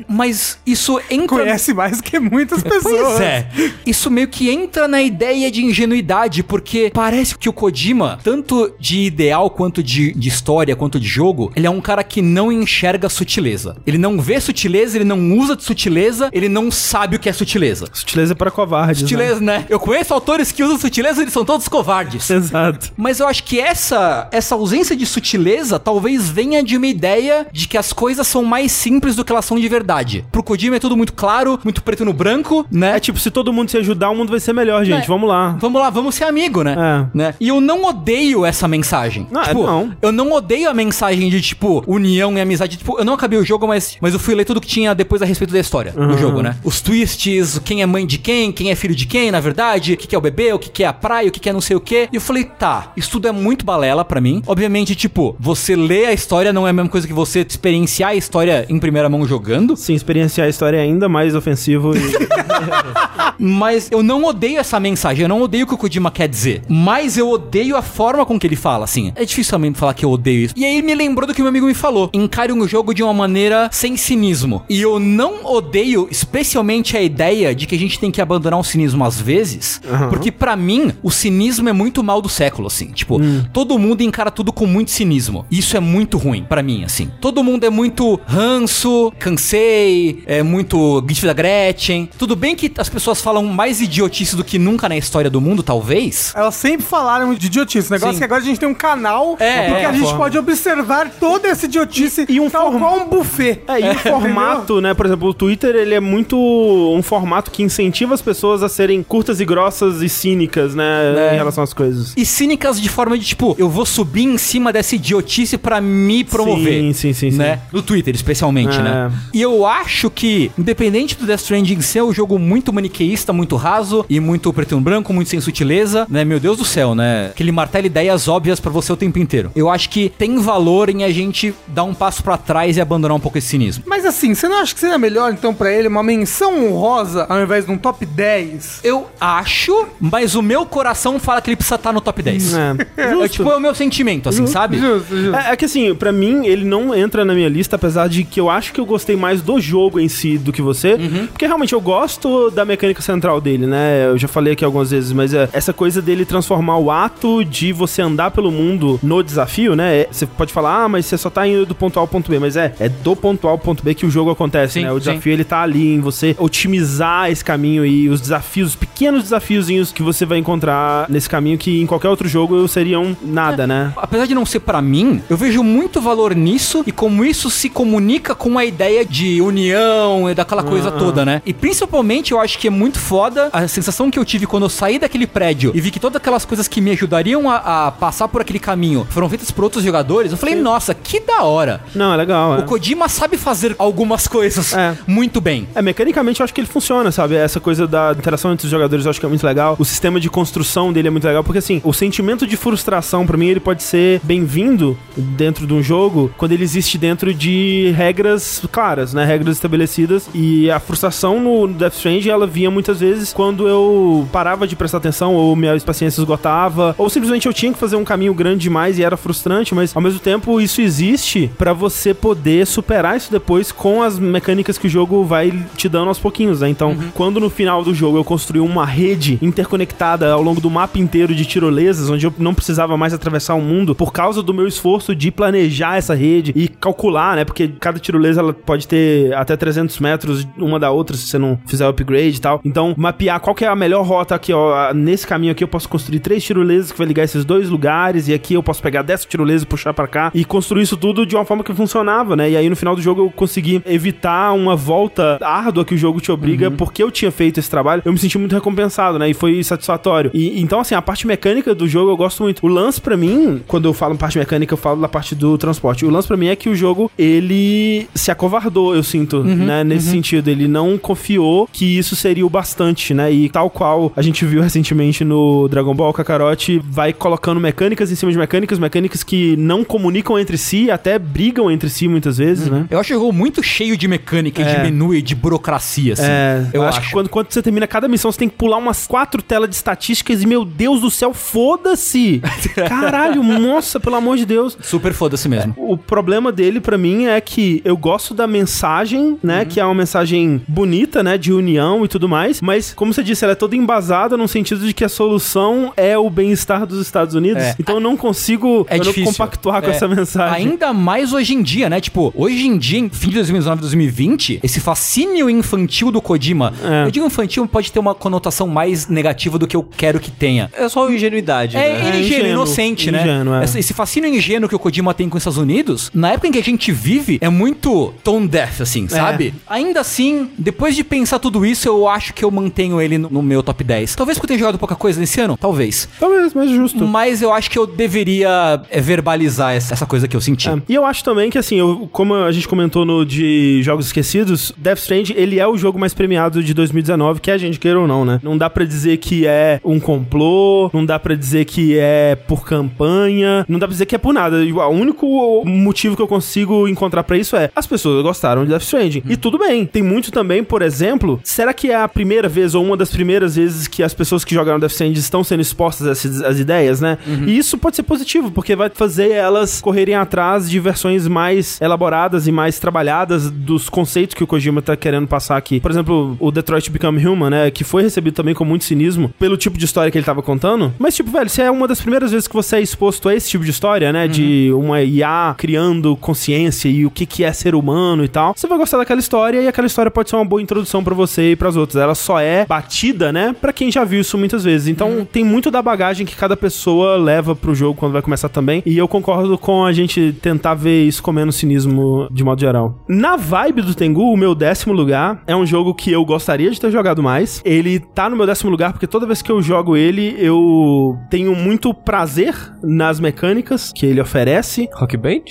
Mas 0.08 0.58
isso 0.66 1.00
entra... 1.10 1.44
Conhece 1.44 1.74
mais 1.74 2.02
que 2.02 2.20
muitas 2.20 2.62
pessoas. 2.64 2.84
Pois 2.84 3.22
é. 3.22 3.48
Isso 3.86 4.10
meio 4.10 4.28
que 4.28 4.50
entra 4.50 4.88
na 4.88 5.02
ideia 5.02 5.50
de 5.52 5.64
ingenuidade, 5.64 6.44
porque 6.44 6.92
parece 6.94 7.38
que 7.38 7.50
o 7.50 7.54
Kojima, 7.54 8.20
tanto 8.24 8.74
de 8.80 9.00
ideal 9.02 9.50
quanto 9.50 9.82
de, 9.84 10.14
de 10.14 10.30
história, 10.30 10.76
quanto 10.76 11.00
de 11.00 11.08
jogo, 11.08 11.52
ele 11.56 11.68
é 11.68 11.70
um 11.70 11.82
cara 11.82 12.04
que 12.04 12.22
não 12.22 12.52
enxerga 12.52 13.10
sutileza. 13.10 13.76
Ele 13.86 13.98
não 13.98 14.20
vê 14.20 14.40
sutileza, 14.40 14.98
ele 14.98 15.06
não 15.06 15.38
usa 15.38 15.56
de 15.56 15.64
sutileza, 15.64 16.30
ele 16.32 16.50
não 16.50 16.72
sabe 16.72 17.16
o 17.16 17.20
que 17.20 17.30
é 17.30 17.34
sutileza. 17.34 17.88
Sutileza 17.94 18.36
para 18.36 18.52
covardes. 18.52 19.02
né? 19.02 19.08
Sutileza, 19.08 19.42
né? 19.42 19.66
Eu 19.70 19.80
conheço 19.80 20.14
autores 20.14 20.52
que 20.52 20.64
usam 20.64 20.78
sutileza 20.78 21.22
e 21.22 21.24
eles 21.24 21.33
são 21.34 21.44
todos 21.44 21.68
covardes. 21.68 22.30
Exato. 22.30 22.92
Mas 22.96 23.20
eu 23.20 23.28
acho 23.28 23.44
que 23.44 23.60
essa, 23.60 24.28
essa 24.32 24.56
ausência 24.56 24.96
de 24.96 25.06
sutileza 25.06 25.80
talvez 25.80 26.30
venha 26.30 26.64
de 26.64 26.78
uma 26.78 26.88
ideia 26.88 27.48
de 27.52 27.68
que 27.68 27.78
as 27.78 27.92
coisas 27.92 28.28
são 28.28 28.44
mais 28.44 28.72
simples 28.72 29.16
do 29.16 29.26
que 29.26 29.32
elas 29.32 29.46
são 29.46 29.60
de 29.60 29.68
verdade. 29.68 30.26
Pro 30.32 30.44
Kojima 30.44 30.76
é 30.76 30.80
tudo 30.80 30.96
muito 30.96 31.14
claro, 31.14 31.60
muito 31.64 31.84
preto 31.84 32.06
no 32.06 32.14
branco, 32.14 32.66
né? 32.72 32.98
É 32.98 33.00
tipo, 33.00 33.20
se 33.20 33.32
todo 33.32 33.52
mundo 33.52 33.70
se 33.70 33.78
ajudar, 33.78 34.10
o 34.12 34.16
mundo 34.16 34.30
vai 34.30 34.40
ser 34.40 34.54
melhor, 34.54 34.86
gente. 34.86 35.04
É. 35.04 35.08
Vamos 35.08 35.28
lá. 35.28 35.58
Vamos 35.60 35.82
lá, 35.82 35.90
vamos 35.90 36.16
ser 36.16 36.26
amigo, 36.26 36.64
né? 36.64 36.76
É. 36.78 37.18
né? 37.18 37.36
E 37.40 37.48
eu 37.48 37.60
não 37.60 37.84
odeio 37.86 38.46
essa 38.46 38.68
mensagem. 38.68 39.28
Não, 39.32 39.42
é, 39.42 39.46
tipo, 39.46 39.66
não. 39.66 39.92
eu 40.02 40.12
não 40.12 40.32
odeio 40.32 40.70
a 40.70 40.74
mensagem 40.74 41.30
de, 41.30 41.42
tipo, 41.42 41.84
união 41.88 42.38
e 42.38 42.42
amizade. 42.42 42.78
Tipo, 42.78 43.00
eu 43.00 43.06
não 43.06 43.14
acabei 43.14 43.40
o 43.40 43.46
jogo, 43.46 43.68
mas, 43.68 43.98
mas 44.00 44.14
eu 44.14 44.20
fui 44.20 44.36
ler 44.36 44.46
tudo 44.46 44.62
que 44.62 44.68
tinha 44.68 44.94
depois 44.94 45.22
a 45.22 45.26
respeito 45.26 45.52
da 45.54 45.60
história 45.60 45.92
do 45.92 46.18
jogo, 46.18 46.42
né? 46.42 46.56
Os 46.64 46.82
twists, 46.82 47.60
quem 47.60 47.82
é 47.82 47.86
mãe 47.86 48.06
de 48.06 48.18
quem, 48.18 48.52
quem 48.52 48.72
é 48.72 48.76
filho 48.76 48.96
de 48.96 49.06
quem, 49.06 49.32
na 49.32 49.40
verdade, 49.40 49.94
o 49.94 49.98
que, 49.98 50.08
que 50.08 50.16
é 50.16 50.18
o 50.18 50.22
bebê, 50.22 50.54
o 50.54 50.60
que, 50.60 50.70
que 50.70 50.84
é 50.84 50.88
a 50.88 50.94
praia, 50.94 51.23
o 51.28 51.32
que, 51.32 51.40
que 51.40 51.50
é 51.50 51.54
não 51.54 51.62
sei 51.62 51.76
o 51.76 51.82
quê. 51.82 52.10
E 52.12 52.16
eu 52.16 52.22
falei, 52.22 52.44
tá, 52.44 52.92
isso 52.96 53.12
tudo 53.12 53.28
é 53.28 53.32
muito 53.32 53.66
balela 53.66 54.04
pra 54.04 54.22
mim. 54.22 54.42
Obviamente, 54.48 54.96
tipo, 54.96 55.36
você 55.40 55.76
ler 55.76 56.08
a 56.08 56.14
história 56.14 56.54
não 56.54 56.68
é 56.68 56.70
a 56.70 56.74
mesma 56.74 56.90
coisa 56.90 57.08
que 57.08 57.14
você 57.14 57.42
experienciar 57.42 58.12
a 58.12 58.16
história 58.16 58.66
em 58.70 58.80
primeira 58.80 59.10
mão 59.10 59.26
jogando. 59.28 59.76
Sim, 59.76 59.94
experienciar 59.94 60.48
a 60.48 60.50
história 60.50 60.78
é 60.78 60.82
ainda 60.82 61.08
mais 61.08 61.36
ofensivo 61.36 61.94
e... 61.96 62.00
Mas 63.40 63.92
eu 63.92 64.04
não 64.04 64.24
odeio 64.24 64.60
essa 64.60 64.80
mensagem, 64.80 65.24
eu 65.24 65.30
não 65.30 65.42
odeio 65.42 65.66
o 65.66 65.68
que 65.68 65.74
o 65.74 65.78
Kojima 65.78 66.12
quer 66.12 66.28
dizer. 66.28 66.62
Mas 66.68 67.18
eu 67.18 67.30
odeio 67.30 67.76
a 67.76 67.82
forma 67.82 68.26
com 68.26 68.40
que 68.40 68.48
ele 68.48 68.56
fala, 68.56 68.86
assim. 68.86 69.12
É 69.16 69.26
difícil 69.26 69.52
também 69.52 69.74
falar 69.74 69.94
que 69.94 70.06
eu 70.06 70.12
odeio 70.12 70.46
isso. 70.46 70.54
E 70.58 70.64
aí 70.64 70.82
me 70.82 70.94
lembrou 70.94 71.28
do 71.28 71.34
que 71.34 71.42
meu 71.42 71.50
amigo 71.50 71.66
me 71.66 71.74
falou. 71.74 72.10
Encare 72.14 72.54
um 72.54 72.68
jogo 72.68 72.94
de 72.94 73.04
uma 73.04 73.14
maneira 73.14 73.70
sem 73.72 73.98
cinismo. 73.98 74.64
E 74.70 74.82
eu 74.82 75.00
não 75.00 75.46
odeio 75.46 76.08
especialmente 76.10 76.96
a 76.96 77.02
ideia 77.02 77.54
de 77.54 77.66
que 77.66 77.76
a 77.76 77.80
gente 77.80 78.00
tem 78.00 78.12
que 78.12 78.22
abandonar 78.22 78.60
o 78.60 78.64
cinismo 78.64 79.04
às 79.04 79.20
vezes. 79.20 79.82
Porque 80.10 80.32
pra 80.32 80.56
mim, 80.56 80.92
o 81.02 81.12
cinismo 81.14 81.70
é 81.70 81.74
muito 81.74 82.04
mal 82.04 82.22
do 82.22 82.30
século, 82.30 82.68
assim. 82.68 82.88
Tipo, 82.88 83.20
todo 83.54 83.78
mundo 83.80 84.02
encara 84.02 84.30
tudo 84.32 84.52
com 84.52 84.66
muito 84.66 84.92
cinismo. 84.92 85.46
Isso 85.50 85.78
é 85.78 85.80
muito 85.80 86.18
ruim 86.18 86.44
pra 86.44 86.62
mim, 86.64 86.84
assim. 86.84 87.10
Todo 87.22 87.44
mundo 87.44 87.64
é 87.66 87.70
muito 87.70 88.20
ranço, 88.26 89.12
cansei, 89.20 90.24
é 90.26 90.42
muito 90.42 91.04
Gif 91.08 91.26
da 91.26 91.34
Gretchen. 91.34 92.10
Tudo 92.18 92.36
bem 92.36 92.56
que 92.56 92.72
as 92.78 92.90
pessoas 92.90 93.22
falam 93.22 93.44
mais 93.46 93.82
idiotice 93.82 94.36
do 94.36 94.44
que 94.44 94.58
nunca 94.58 94.88
na 94.90 94.98
história 94.98 95.30
do 95.30 95.40
mundo, 95.42 95.62
talvez. 95.64 96.34
Elas 96.36 96.56
sempre 96.56 96.86
falaram 96.86 97.34
de 97.34 97.46
idiotice. 97.48 97.90
O 97.90 97.92
negócio 97.92 98.14
Sim. 98.14 98.18
é 98.18 98.20
que 98.20 98.24
agora 98.26 98.42
a 98.42 98.46
gente 98.46 98.60
tem 98.60 98.70
um 98.70 98.74
canal 98.74 99.36
É, 99.40 99.70
em 99.70 99.74
que 99.76 99.80
é, 99.82 99.86
a 99.86 99.92
gente 99.94 100.04
forma. 100.04 100.18
pode 100.20 100.38
observar 100.38 101.10
toda 101.20 101.48
essa 101.48 101.66
idiotice 101.66 102.26
E- 102.28 102.34
e 102.34 102.40
um 102.40 102.50
tal 102.50 102.72
form- 102.72 102.80
qual 102.80 103.00
um 103.00 103.08
buffet. 103.10 103.62
É, 103.68 103.80
e 103.80 103.90
o 103.92 104.00
formato, 104.00 104.82
né? 104.82 104.94
Por 104.94 105.06
exemplo, 105.06 105.30
o 105.30 105.34
Twitter, 105.34 105.76
ele 105.76 105.94
é 105.94 106.00
muito 106.00 106.38
um 106.38 107.02
formato 107.02 107.52
que 107.52 107.62
incentiva 107.64 108.14
as 108.14 108.22
pessoas 108.22 108.64
a 108.64 108.70
serem 108.70 109.04
curtas 109.04 109.40
e 109.40 109.46
grossas 109.46 110.02
e 110.02 110.10
cínicas, 110.10 110.74
né? 110.76 110.84
É. 111.18 111.34
Em 111.34 111.38
relação 111.38 111.64
às 111.64 111.74
coisas. 111.74 112.14
E 112.16 112.26
cínicas 112.26 112.80
de 112.80 112.90
forma 112.90 113.18
de 113.18 113.26
tipo, 113.26 113.56
eu 113.58 113.70
vou 113.70 113.86
subir 113.86 114.24
em 114.24 114.38
cima 114.38 114.72
dessa 114.72 114.96
idiotice 114.96 115.58
pra 115.58 115.80
me 115.82 116.24
promover. 116.24 116.74
Sim, 116.82 116.94
sim, 116.94 117.14
sim, 117.14 117.32
sim. 117.32 117.38
Né? 117.38 117.60
No 117.72 117.82
Twitter, 117.82 118.14
especialmente, 118.16 118.78
É. 118.78 118.82
né? 118.82 119.12
E 119.34 119.42
eu 119.42 119.66
acho 119.66 120.10
que, 120.10 120.52
independente 120.58 121.16
do 121.16 121.26
Death 121.26 121.42
Stranding 121.42 121.82
ser 121.82 122.02
um 122.04 122.14
jogo 122.14 122.38
muito 122.40 122.72
maniqueísta, 122.72 123.34
muito 123.34 123.56
raso 123.56 124.06
e 124.10 124.20
muito 124.20 124.52
preto 124.54 124.78
e 124.78 124.82
branco, 124.82 125.14
muito 125.14 125.30
sem 125.30 125.40
sutileza, 125.42 126.06
né? 126.10 126.24
Meu 126.24 126.40
Deus 126.40 126.58
do 126.58 126.66
céu, 126.66 126.96
né? 126.96 127.32
Que 127.36 127.44
ele 127.44 127.52
martela 127.52 127.86
ideias 127.86 128.28
óbvias 128.28 128.60
pra 128.60 128.72
você 128.72 128.92
o 128.92 128.98
tempo 128.98 129.20
inteiro. 129.20 129.52
Eu 129.56 129.70
acho 129.70 129.90
que 129.90 130.10
tem 130.18 130.38
valor 130.38 130.90
em 130.90 131.04
a 131.04 131.12
gente 131.12 131.54
dar 131.68 131.84
um 131.84 131.94
passo 131.94 132.24
pra 132.24 132.38
trás 132.38 132.78
e 132.78 132.82
abandonar 132.82 133.16
um 133.16 133.20
pouco 133.20 133.38
esse 133.38 133.48
cinismo. 133.48 133.84
Mas 133.88 134.06
assim, 134.06 134.34
você 134.34 134.48
não 134.48 134.58
acha 134.62 134.74
que 134.74 134.80
seria 134.80 134.98
melhor, 134.98 135.32
então, 135.32 135.54
pra 135.54 135.72
ele, 135.72 135.88
uma 135.88 136.04
menção 136.04 136.66
honrosa 136.68 137.26
ao 137.30 137.42
invés 137.42 137.66
de 137.66 137.72
um 137.72 137.78
top 137.78 138.06
10? 138.06 138.80
Eu 138.84 139.08
acho, 139.20 139.88
mas 140.00 140.36
o 140.36 140.42
meu 140.42 140.66
coração 140.66 140.93
fala 141.20 141.42
que 141.42 141.50
ele 141.50 141.56
precisa 141.56 141.76
estar 141.76 141.92
no 141.92 142.02
top 142.02 142.22
10. 142.22 142.54
É. 142.54 142.76
É, 142.98 143.28
tipo, 143.28 143.50
é 143.50 143.56
o 143.56 143.60
meu 143.60 143.74
sentimento, 143.76 144.30
assim, 144.30 144.46
sabe? 144.48 144.78
Justo, 144.78 145.16
justo. 145.16 145.36
É, 145.36 145.52
é 145.52 145.56
que 145.56 145.66
assim, 145.66 145.94
pra 145.96 146.12
mim, 146.12 146.46
ele 146.46 146.66
não 146.66 146.94
entra 146.94 147.24
na 147.24 147.34
minha 147.34 147.50
lista, 147.50 147.76
apesar 147.76 148.08
de 148.08 148.24
que 148.24 148.40
eu 148.40 148.50
acho 148.50 148.74
que 148.74 148.80
eu 148.80 148.86
gostei 148.86 149.16
mais 149.16 149.42
do 149.42 149.60
jogo 149.60 150.00
em 150.00 150.08
si 150.08 150.38
do 150.38 150.52
que 150.52 150.62
você. 150.62 150.94
Uhum. 150.94 151.28
Porque 151.28 151.46
realmente 151.46 151.74
eu 151.74 151.82
gosto 151.82 152.50
da 152.52 152.66
mecânica 152.66 153.02
central 153.02 153.40
dele, 153.40 153.66
né? 153.66 154.08
Eu 154.08 154.18
já 154.18 154.28
falei 154.28 154.54
aqui 154.54 154.64
algumas 154.64 154.92
vezes, 154.92 155.12
mas 155.12 155.34
é 155.34 155.50
essa 155.54 155.74
coisa 155.74 156.02
dele 156.02 156.26
transformar 156.26 156.78
o 156.78 156.92
ato 156.92 157.44
de 157.44 157.72
você 157.72 158.02
andar 158.02 158.32
pelo 158.32 158.52
mundo 158.52 159.00
no 159.02 159.24
desafio, 159.24 159.76
né? 159.76 160.02
É, 160.02 160.08
Você 160.12 160.26
pode 160.26 160.52
falar, 160.52 160.84
ah, 160.84 160.90
mas 160.90 161.06
você 161.06 161.18
só 161.18 161.30
tá 161.30 161.48
indo 161.48 161.66
do 161.66 161.76
ponto 161.76 161.98
A 161.98 162.02
ao 162.02 162.08
ponto 162.08 162.30
B, 162.30 162.40
mas 162.40 162.56
é, 162.56 162.74
é 162.80 162.90
do 162.90 163.16
ponto 163.16 163.48
A 163.48 163.52
ao 163.52 163.58
ponto 163.58 163.84
B 163.84 163.94
que 163.94 164.06
o 164.06 164.10
jogo 164.10 164.32
acontece, 164.32 164.74
Sim, 164.74 164.84
né? 164.84 164.92
O 164.92 165.00
sim. 165.00 165.12
desafio 165.12 165.34
ele 165.34 165.44
tá 165.44 165.62
ali 165.62 165.96
em 165.96 166.00
você 166.00 166.36
otimizar 166.38 167.30
esse 167.32 167.44
caminho 167.44 167.86
e 167.86 168.10
os 168.10 168.22
desafios, 168.22 168.70
os 168.70 168.76
pequenos 168.76 169.24
desafiozinhos 169.24 169.92
que 169.92 170.02
você 170.02 170.26
vai 170.26 170.38
encontrar 170.38 170.83
tá 170.84 171.06
nesse 171.10 171.30
caminho 171.30 171.58
que 171.58 171.82
em 171.82 171.86
qualquer 171.86 172.10
outro 172.10 172.28
jogo 172.28 172.56
eu 172.56 172.68
seria 172.68 173.00
um 173.00 173.16
nada, 173.22 173.66
né? 173.66 173.94
Apesar 173.98 174.26
de 174.26 174.36
não 174.36 174.46
ser 174.46 174.60
pra 174.60 174.82
mim, 174.82 175.22
eu 175.30 175.38
vejo 175.38 175.64
muito 175.64 176.02
valor 176.02 176.36
nisso 176.36 176.84
e 176.86 176.92
como 176.92 177.24
isso 177.24 177.50
se 177.50 177.70
comunica 177.70 178.36
com 178.36 178.58
a 178.58 178.66
ideia 178.66 179.06
de 179.06 179.42
união 179.42 180.30
e 180.30 180.34
daquela 180.36 180.64
coisa 180.64 180.92
toda, 180.92 181.26
né? 181.26 181.42
E 181.46 181.54
principalmente 181.54 182.32
eu 182.32 182.40
acho 182.40 182.58
que 182.58 182.68
é 182.68 182.72
muito 182.72 183.00
foda 183.00 183.50
a 183.52 183.68
sensação 183.68 184.10
que 184.12 184.20
eu 184.20 184.26
tive 184.26 184.46
quando 184.46 184.64
eu 184.64 184.70
saí 184.70 185.00
daquele 185.00 185.26
prédio 185.28 185.72
e 185.74 185.82
vi 185.82 185.92
que 185.92 186.00
todas 186.00 186.18
aquelas 186.18 186.46
coisas 186.46 186.68
que 186.68 186.82
me 186.82 186.92
ajudariam 186.92 187.50
a, 187.50 187.88
a 187.88 187.92
passar 187.92 188.28
por 188.28 188.42
aquele 188.42 188.60
caminho 188.60 189.06
foram 189.10 189.30
feitas 189.30 189.52
por 189.52 189.64
outros 189.64 189.84
jogadores. 189.84 190.32
Eu 190.32 190.38
falei, 190.38 190.56
nossa, 190.56 190.94
que 190.94 191.20
da 191.20 191.44
hora. 191.44 191.82
Não, 191.96 192.14
é 192.14 192.18
legal. 192.18 192.56
É. 192.56 192.60
O 192.60 192.64
Kojima 192.64 193.08
sabe 193.10 193.38
fazer 193.38 193.76
algumas 193.80 194.28
coisas 194.28 194.74
É. 194.74 194.96
muito 195.08 195.40
bem. 195.42 195.68
É, 195.76 195.82
mecanicamente 195.82 196.40
eu 196.40 196.44
acho 196.44 196.54
que 196.54 196.62
ele 196.62 196.68
funciona, 196.68 197.12
sabe? 197.12 197.36
Essa 197.36 197.60
coisa 197.60 197.88
da 197.88 198.14
interação 198.18 198.52
entre 198.52 198.66
os 198.66 198.72
jogadores 198.72 199.06
eu 199.06 199.10
acho 199.12 199.20
que 199.20 199.26
é 199.26 199.30
muito 199.30 199.46
legal. 199.46 199.76
O 199.80 199.86
sistema 199.86 200.20
de 200.20 200.30
construção 200.30 200.64
dele 200.92 201.08
é 201.08 201.12
muito 201.12 201.28
legal, 201.28 201.44
porque 201.44 201.60
assim, 201.60 201.82
o 201.84 201.94
sentimento 201.94 202.48
de 202.48 202.58
frustração, 202.58 203.26
pra 203.26 203.38
mim, 203.38 203.48
ele 203.48 203.60
pode 203.60 203.84
ser 203.84 204.20
bem-vindo 204.24 204.98
dentro 205.16 205.68
de 205.68 205.74
um 205.74 205.84
jogo 205.84 206.32
quando 206.38 206.54
ele 206.54 206.64
existe 206.64 206.98
dentro 206.98 207.34
de 207.34 207.94
regras 207.96 208.64
claras, 208.72 209.14
né? 209.14 209.24
Regras 209.26 209.56
estabelecidas. 209.56 210.30
E 210.34 210.72
a 210.72 210.80
frustração 210.80 211.40
no 211.40 211.68
Death 211.68 211.94
Stranding, 211.94 212.30
ela 212.30 212.48
vinha 212.48 212.72
muitas 212.72 213.00
vezes 213.00 213.32
quando 213.32 213.68
eu 213.68 214.28
parava 214.32 214.66
de 214.66 214.76
prestar 214.76 214.98
atenção, 214.98 215.36
ou 215.36 215.56
minha 215.56 215.80
paciência 215.82 216.22
esgotava, 216.22 216.96
ou 216.98 217.10
simplesmente 217.10 217.46
eu 217.46 217.54
tinha 217.54 217.72
que 217.72 217.80
fazer 217.80 217.96
um 217.96 218.04
caminho 218.04 218.34
grande 218.34 218.64
demais 218.64 218.98
e 218.98 219.04
era 219.04 219.18
frustrante, 219.18 219.76
mas 219.76 219.96
ao 219.96 220.02
mesmo 220.02 220.20
tempo 220.20 220.60
isso 220.60 220.82
existe 220.82 221.52
pra 221.58 221.74
você 221.74 222.14
poder 222.14 222.66
superar 222.66 223.18
isso 223.18 223.32
depois 223.32 223.72
com 223.72 224.02
as 224.02 224.18
mecânicas 224.18 224.78
que 224.78 224.88
o 224.88 224.90
jogo 224.90 225.24
vai 225.24 225.52
te 225.76 225.90
dando 225.90 226.08
aos 226.08 226.20
pouquinhos, 226.20 226.62
né? 226.62 226.70
Então, 226.70 226.98
quando 227.14 227.40
no 227.40 227.50
final 227.50 227.84
do 227.84 227.94
jogo 227.94 228.18
eu 228.18 228.24
construí 228.24 228.62
uma 228.62 228.86
rede 228.86 229.38
interconectada 229.42 230.32
ao 230.32 230.42
longo 230.42 230.62
do 230.64 230.70
mapa 230.70 230.98
inteiro 230.98 231.36
de 231.36 231.46
tirolesas, 231.46 232.10
onde 232.10 232.26
eu 232.26 232.34
não 232.38 232.54
precisava 232.54 232.96
mais 232.96 233.14
atravessar 233.14 233.54
o 233.54 233.62
mundo 233.62 233.94
por 233.94 234.14
causa 234.14 234.42
do 234.42 234.54
meu 234.54 234.66
esforço 234.66 235.14
de 235.14 235.30
planejar 235.30 235.98
essa 235.98 236.16
rede 236.16 236.54
e 236.56 236.70
calcular, 236.70 237.36
né? 237.36 237.44
Porque 237.44 237.68
cada 237.68 238.00
tirolesa 238.00 238.40
ela 238.40 238.54
pode 238.54 238.88
ter 238.88 239.34
até 239.34 239.58
300 239.58 240.00
metros 240.00 240.48
uma 240.58 240.80
da 240.80 240.90
outra 240.90 241.18
se 241.18 241.28
você 241.28 241.38
não 241.38 241.60
fizer 241.68 241.86
o 241.86 241.90
upgrade 241.90 242.38
e 242.38 242.40
tal. 242.40 242.62
Então, 242.64 242.96
mapear 242.98 243.42
qual 243.42 243.54
que 243.54 243.66
é 243.66 243.68
a 243.68 243.76
melhor 243.76 244.06
rota 244.06 244.36
aqui, 244.36 244.54
ó. 244.54 244.94
Nesse 244.94 245.28
caminho 245.28 245.52
aqui 245.52 245.66
eu 245.66 245.68
posso 245.68 245.90
construir 245.90 246.20
três 246.20 246.42
tirolesas 246.42 246.94
que 246.94 246.98
vai 246.98 247.08
ligar 247.08 247.24
esses 247.26 247.44
dois 247.44 247.70
lugares 247.70 248.30
e 248.30 248.34
aqui 248.34 248.54
eu 248.54 248.64
posso 248.64 248.82
pegar 248.82 249.02
dessa 249.02 249.28
tirolesa 249.28 249.66
e 249.66 249.68
puxar 249.68 249.94
pra 249.94 250.08
cá 250.08 250.32
e 250.34 250.46
construir 250.46 250.84
isso 250.84 250.96
tudo 250.96 251.26
de 251.26 251.36
uma 251.36 251.44
forma 251.44 251.62
que 251.62 251.74
funcionava, 251.74 252.38
né? 252.38 252.52
E 252.52 252.56
aí 252.56 252.70
no 252.70 252.76
final 252.76 252.96
do 252.96 253.02
jogo 253.02 253.22
eu 253.22 253.30
consegui 253.30 253.82
evitar 253.86 254.54
uma 254.54 254.78
volta 254.78 255.38
árdua 255.42 255.84
que 255.84 255.94
o 255.94 255.98
jogo 255.98 256.22
te 256.22 256.32
obriga 256.32 256.72
porque 256.72 257.04
eu 257.04 257.12
tinha 257.12 257.32
feito 257.32 257.60
esse 257.60 257.70
trabalho. 257.70 258.02
Eu 258.06 258.14
me 258.14 258.18
senti 258.18 258.38
muito 258.38 258.56
recompensado, 258.56 259.20
né? 259.20 259.30
E 259.30 259.34
foi 259.34 259.62
satisfatório. 259.62 260.32
E 260.34 260.43
então 260.56 260.80
assim, 260.80 260.96
a 260.96 261.02
parte 261.02 261.26
mecânica 261.28 261.74
do 261.76 261.88
jogo 261.88 262.12
eu 262.12 262.18
gosto 262.18 262.44
muito. 262.44 262.66
O 262.66 262.68
lance 262.68 263.00
pra 263.00 263.16
mim, 263.18 263.62
quando 263.68 263.86
eu 263.86 263.94
falo 263.94 264.16
parte 264.18 264.38
mecânica, 264.38 264.74
eu 264.74 264.78
falo 264.78 265.02
da 265.02 265.08
parte 265.08 265.36
do 265.36 265.58
transporte. 265.58 266.06
O 266.06 266.10
lance 266.10 266.28
pra 266.28 266.38
mim 266.38 266.48
é 266.48 266.56
que 266.56 266.70
o 266.70 266.76
jogo 266.76 267.12
ele 267.18 268.08
se 268.14 268.32
acovardou, 268.32 268.96
eu 268.96 269.04
sinto, 269.04 269.44
né? 269.44 269.84
Nesse 269.84 270.10
sentido, 270.10 270.48
ele 270.50 270.68
não 270.68 270.98
confiou 270.98 271.68
que 271.72 271.98
isso 271.98 272.16
seria 272.16 272.46
o 272.46 272.50
bastante, 272.50 273.14
né? 273.14 273.32
E 273.32 273.50
tal 273.50 273.70
qual 273.70 274.12
a 274.16 274.22
gente 274.22 274.46
viu 274.46 274.62
recentemente 274.64 275.24
no 275.24 275.68
Dragon 275.68 275.94
Ball, 275.94 276.14
Kakarot 276.14 276.82
vai 276.84 277.14
colocando 277.14 277.60
mecânicas 277.60 278.12
em 278.12 278.16
cima 278.16 278.32
de 278.32 278.38
mecânicas, 278.38 278.80
mecânicas 278.80 279.24
que 279.24 279.56
não 279.58 279.84
comunicam 279.84 280.38
entre 280.40 280.58
si, 280.58 280.90
até 280.92 281.18
brigam 281.20 281.70
entre 281.72 281.90
si 281.90 282.08
muitas 282.08 282.38
vezes, 282.38 282.68
né? 282.70 282.86
Eu 282.90 283.00
acho 283.00 283.14
o 283.14 283.20
jogo 283.20 283.34
muito 283.34 283.62
cheio 283.64 283.96
de 283.98 284.08
mecânica, 284.08 284.62
e 284.62 284.66
de 284.66 284.72
É. 284.72 284.84
menu 284.84 285.14
e 285.14 285.22
de 285.22 285.36
burocracia, 285.36 286.14
assim. 286.14 286.24
É, 286.26 286.68
eu, 286.74 286.84
acho. 286.84 287.02
que 287.02 287.12
quando, 287.12 287.30
quando 287.30 287.52
você 287.52 287.62
termina 287.62 287.86
cada 287.88 288.08
missão, 288.08 288.32
você 288.32 288.40
tem 288.40 288.50
que 288.50 288.56
pular 288.56 288.78
umas 288.78 289.06
quatro 289.08 289.42
telas 289.42 289.70
de 289.70 289.76
estatísticas 289.76 290.33
e, 290.42 290.48
meu 290.48 290.66
Deus 290.66 291.02
do 291.02 291.12
céu, 291.12 291.34
foda-se! 291.34 292.42
Caralho, 292.88 293.44
nossa, 293.44 294.00
pelo 294.00 294.16
amor 294.16 294.38
de 294.38 294.46
Deus. 294.46 294.78
Super 294.82 295.14
foda-se 295.14 295.48
mesmo. 295.48 295.74
O 295.78 295.98
problema 295.98 296.52
dele, 296.52 296.80
pra 296.80 296.98
mim, 296.98 297.26
é 297.26 297.40
que 297.42 297.82
eu 297.86 297.96
gosto 297.96 298.34
da 298.34 298.48
mensagem, 298.48 299.38
né? 299.44 299.66
Que 299.66 299.80
é 299.80 299.86
uma 299.86 299.94
mensagem 299.96 300.62
bonita, 300.68 301.22
né? 301.24 301.38
De 301.38 301.52
união 301.54 302.04
e 302.04 302.08
tudo 302.08 302.28
mais. 302.28 302.62
Mas, 302.62 302.94
como 302.94 303.14
você 303.14 303.24
disse, 303.24 303.44
ela 303.44 303.54
é 303.54 303.56
toda 303.56 303.76
embasada 303.76 304.36
no 304.38 304.48
sentido 304.48 304.86
de 304.86 304.94
que 304.94 305.04
a 305.04 305.10
solução 305.10 305.94
é 305.96 306.18
o 306.18 306.30
bem-estar 306.30 306.86
dos 306.86 307.00
Estados 307.02 307.36
Unidos. 307.36 307.62
É. 307.64 307.76
Então 307.80 307.96
eu 307.96 308.02
não 308.02 308.16
consigo 308.18 308.86
É 308.90 308.98
eu 308.98 309.04
não 309.06 309.14
compactuar 309.26 309.82
com 309.82 309.90
É. 309.90 309.92
essa 309.92 310.08
mensagem. 310.08 310.68
Ainda 310.70 310.94
mais 310.94 311.34
hoje 311.34 311.54
em 311.54 311.62
dia, 311.62 311.90
né? 311.90 312.00
Tipo, 312.02 312.34
hoje 312.36 312.68
em 312.68 312.78
dia, 312.78 313.00
em 313.00 313.10
fim 313.10 313.30
de 313.30 313.36
2019, 313.36 313.82
2020, 313.82 314.60
esse 314.64 314.80
fascínio 314.80 315.50
infantil 315.50 316.12
do 316.12 316.22
Kojima. 316.22 316.74
É. 316.84 317.08
Eu 317.08 317.12
digo 317.12 317.26
infantil, 317.26 317.68
pode 317.68 317.92
ter 317.92 318.00
uma 318.00 318.16
conotação 318.16 318.68
mais 318.68 319.08
negativa 319.08 319.58
do 319.58 319.68
que 319.68 319.76
eu 319.76 319.84
quero 319.84 320.20
que 320.24 320.32
tenha. 320.32 320.70
É 320.74 320.90
só 320.90 321.10
ingenuidade, 321.10 321.78
É, 321.78 321.80
né? 321.80 321.90
é 321.90 322.00
ingênuo, 322.10 322.20
ingênuo, 322.22 322.48
inocente, 322.52 323.12
né? 323.12 323.22
ingênuo, 323.22 323.54
é. 323.56 323.64
Essa- 323.64 323.80
Esse 323.80 323.94
fascínio 323.94 324.30
ingênuo 324.34 324.68
que 324.70 324.76
o 324.76 324.80
Kojima 324.80 325.14
tem 325.14 325.28
com 325.30 325.38
os 325.38 325.42
Estados 325.42 325.58
Unidos, 325.60 326.10
na 326.14 326.32
época 326.32 326.48
em 326.48 326.52
que 326.52 326.58
a 326.60 326.64
gente 326.64 326.92
vive, 326.92 327.38
é 327.42 327.50
muito 327.50 328.14
tone 328.24 328.48
death, 328.48 328.82
assim, 328.82 329.08
sabe? 329.08 329.54
Ainda 329.68 330.00
assim, 330.00 330.50
depois 330.58 330.96
de 330.96 331.04
pensar 331.04 331.40
tudo 331.40 331.66
isso, 331.66 331.88
eu 331.88 332.08
acho 332.08 332.34
que 332.34 332.44
eu 332.46 332.50
mantenho 332.52 333.02
ele 333.02 333.18
no, 333.18 333.30
no 333.30 333.42
meu 333.44 333.62
top 333.62 333.84
10. 333.84 334.16
Talvez 334.16 334.38
porque 334.38 334.46
eu 334.46 334.48
tenha 334.50 334.60
jogado 334.60 334.80
pouca 334.80 334.96
coisa 334.96 335.20
nesse 335.20 335.40
ano, 335.42 335.58
talvez. 335.60 336.08
Talvez, 336.20 336.54
mas 336.54 336.70
justo. 336.70 337.06
Mas 337.06 337.42
eu 337.42 337.52
acho 337.52 337.70
que 337.70 337.78
eu 337.78 337.86
deveria 337.86 338.82
é, 338.90 339.02
verbalizar 339.02 339.74
essa, 339.76 339.94
essa 339.94 340.06
coisa 340.06 340.28
que 340.28 340.36
eu 340.36 340.42
senti. 340.42 340.70
É. 340.70 340.78
E 340.88 340.96
eu 340.96 341.06
acho 341.06 341.24
também 341.24 341.50
que, 341.50 341.58
assim, 341.58 341.76
eu- 341.78 342.08
como 342.12 342.34
a 342.36 342.52
gente 342.52 342.68
comentou 342.68 343.04
no 343.06 343.26
de 343.26 343.82
Jogos 343.84 344.06
Esquecidos, 344.08 344.72
Death 344.78 345.00
Stranding, 345.00 345.34
ele 345.36 345.60
é 345.60 345.68
o 345.68 345.78
jogo 345.78 346.00
mais 346.00 346.14
premiado 346.14 346.64
de 346.64 346.74
2019, 346.74 347.42
que 347.42 347.52
a 347.52 347.58
gente 347.58 347.80
queira 347.80 348.00
ou 348.00 348.08
não, 348.08 348.24
né? 348.24 348.40
Não 348.44 348.58
dá 348.58 348.70
pra 348.70 348.86
dizer 348.86 349.18
que 349.18 349.46
é 349.46 349.80
um 349.84 350.00
complô, 350.14 350.90
não 350.94 351.06
dá 351.06 351.18
pra 351.20 351.36
dizer 351.36 351.66
que 351.66 351.98
é 351.98 352.36
por 352.36 352.66
campanha, 352.66 353.66
não 353.68 353.80
dá 353.80 353.88
pra 353.88 353.94
dizer 353.94 354.06
que 354.06 354.16
é 354.16 354.18
por 354.18 354.34
nada. 354.34 354.58
O 354.58 354.90
único 354.90 355.64
motivo 355.66 356.16
que 356.16 356.22
eu 356.22 356.28
consigo 356.28 356.88
encontrar 356.88 357.24
pra 357.24 357.38
isso 357.38 357.56
é 357.56 357.70
as 357.76 357.88
pessoas 357.88 358.22
gostaram 358.24 358.64
de 358.64 358.70
Death 358.70 358.84
Stranding. 358.84 359.24
E 359.28 359.36
tudo 359.36 359.58
bem. 359.58 359.86
Tem 359.86 360.04
muito 360.04 360.32
também, 360.32 360.64
por 360.64 360.82
exemplo, 360.82 361.40
será 361.44 361.74
que 361.74 361.90
é 361.90 361.96
a 361.96 362.08
primeira 362.08 362.48
vez 362.48 362.76
ou 362.76 362.84
uma 362.84 362.96
das 362.96 363.10
primeiras 363.10 363.56
vezes 363.56 363.88
que 363.88 364.04
as 364.04 364.14
pessoas 364.14 364.46
que 364.46 364.54
jogaram 364.54 364.80
Death 364.80 364.92
Stranding 364.92 365.20
estão 365.20 365.44
sendo 365.44 365.62
expostas 365.62 366.08
essas 366.08 366.42
às 366.42 366.60
ideias, 366.60 367.02
né? 367.02 367.18
E 367.48 367.58
isso 367.58 367.78
pode 367.78 367.96
ser 367.96 368.04
positivo, 368.04 368.52
porque 368.52 368.76
vai 368.76 368.90
fazer 368.94 369.32
elas 369.32 369.82
correrem 369.82 370.16
atrás 370.16 370.70
de 370.70 370.80
versões 370.80 371.28
mais 371.28 371.80
elaboradas 371.82 372.48
e 372.48 372.52
mais 372.52 372.80
trabalhadas 372.80 373.50
dos 373.50 373.90
conceitos 373.90 374.36
que 374.36 374.44
o 374.44 374.48
Kojima 374.48 374.82
tá 374.82 374.96
querendo 374.96 375.28
passar 375.28 375.58
aqui. 375.58 375.80
Por 375.80 375.92
exemplo, 375.92 376.38
o 376.40 376.52
Detroit 376.52 376.90
Become 376.90 377.26
Human, 377.26 377.50
né? 377.50 377.72
Que 377.72 377.84
foi 377.84 378.04
recebido 378.04 378.34
também 378.34 378.54
com 378.54 378.66
muito 378.66 378.84
cinismo 378.84 379.34
pelo 379.40 379.58
tipo 379.58 379.78
de 379.78 379.86
história 379.86 380.03
que 380.12 380.18
ele 380.18 380.26
tava 380.26 380.42
contando. 380.42 380.94
Mas, 381.00 381.16
tipo, 381.16 381.32
velho, 381.32 381.50
se 381.50 381.62
é 381.62 381.70
uma 381.70 381.88
das 381.88 382.02
primeiras 382.02 382.32
vezes 382.32 382.48
que 382.48 382.54
você 382.54 382.78
é 382.78 382.82
exposto 382.82 383.30
a 383.30 383.36
esse 383.36 383.50
tipo 383.50 383.64
de 383.64 383.72
história, 383.72 384.12
né? 384.12 384.28
De 384.28 384.72
uma 384.74 385.02
IA 385.02 385.56
criando 385.58 386.16
consciência 386.18 386.90
e 386.90 387.06
o 387.06 387.12
que, 387.12 387.26
que 387.26 387.44
é 387.44 387.52
ser 387.54 387.76
humano 387.76 388.24
e 388.24 388.28
tal, 388.28 388.54
você 388.56 388.68
vai 388.68 388.78
gostar 388.78 388.98
daquela 388.98 389.20
história 389.20 389.62
e 389.62 389.68
aquela 389.68 389.88
história 389.88 390.12
pode 390.12 390.30
ser 390.30 390.36
uma 390.36 390.46
boa 390.46 390.62
introdução 390.62 391.04
pra 391.04 391.14
você 391.14 391.52
e 391.52 391.56
pras 391.56 391.76
outras. 391.76 392.02
Ela 392.02 392.16
só 392.16 392.40
é 392.40 392.66
batida, 392.66 393.32
né? 393.32 393.56
Pra 393.60 393.74
quem 393.74 393.92
já 393.92 394.04
viu 394.04 394.22
isso 394.22 394.38
muitas 394.38 394.64
vezes. 394.64 394.88
Então, 394.88 395.28
tem 395.32 395.44
muito 395.44 395.70
da 395.70 395.82
bagagem 395.82 396.26
que 396.26 396.36
cada 396.36 396.56
pessoa 396.56 397.18
leva 397.18 397.56
pro 397.56 397.76
jogo 397.76 398.00
quando 398.00 398.14
vai 398.14 398.22
começar 398.22 398.50
também. 398.50 398.82
E 398.86 398.98
eu 398.98 399.08
concordo 399.08 399.58
com 399.58 399.86
a 399.86 399.94
gente 399.94 400.36
tentar 400.42 400.74
ver 400.74 401.04
isso 401.04 401.22
com 401.22 401.32
menos 401.32 401.56
cinismo 401.56 402.28
de 402.32 402.44
modo 402.44 402.60
geral. 402.60 402.98
Na 403.08 403.36
vibe 403.36 403.82
do 403.82 403.96
Tengu, 403.96 404.32
o 404.32 404.38
meu 404.38 404.56
décimo 404.56 404.94
lugar 404.94 405.42
é 405.48 405.56
um 405.56 405.66
jogo 405.66 405.94
que 405.94 406.12
eu 406.12 406.24
gostaria 406.26 406.70
de 406.70 406.80
ter 406.80 406.92
jogado 406.92 407.22
mais. 407.22 407.62
Ele 407.66 408.00
tá 408.00 408.30
no 408.30 408.36
meu 408.36 408.46
décimo 408.46 408.70
lugar 408.70 408.94
porque 408.94 409.08
toda 409.08 409.26
vez 409.26 409.42
que 409.42 409.52
eu 409.52 409.62
jogo 409.62 409.93
ele, 409.96 410.36
eu 410.38 411.18
tenho 411.30 411.56
muito 411.56 411.94
prazer 411.94 412.56
nas 412.82 413.20
mecânicas 413.20 413.92
que 413.94 414.06
ele 414.06 414.22
oferece. 414.22 414.90
Rock 414.94 415.18
Band? 415.18 415.42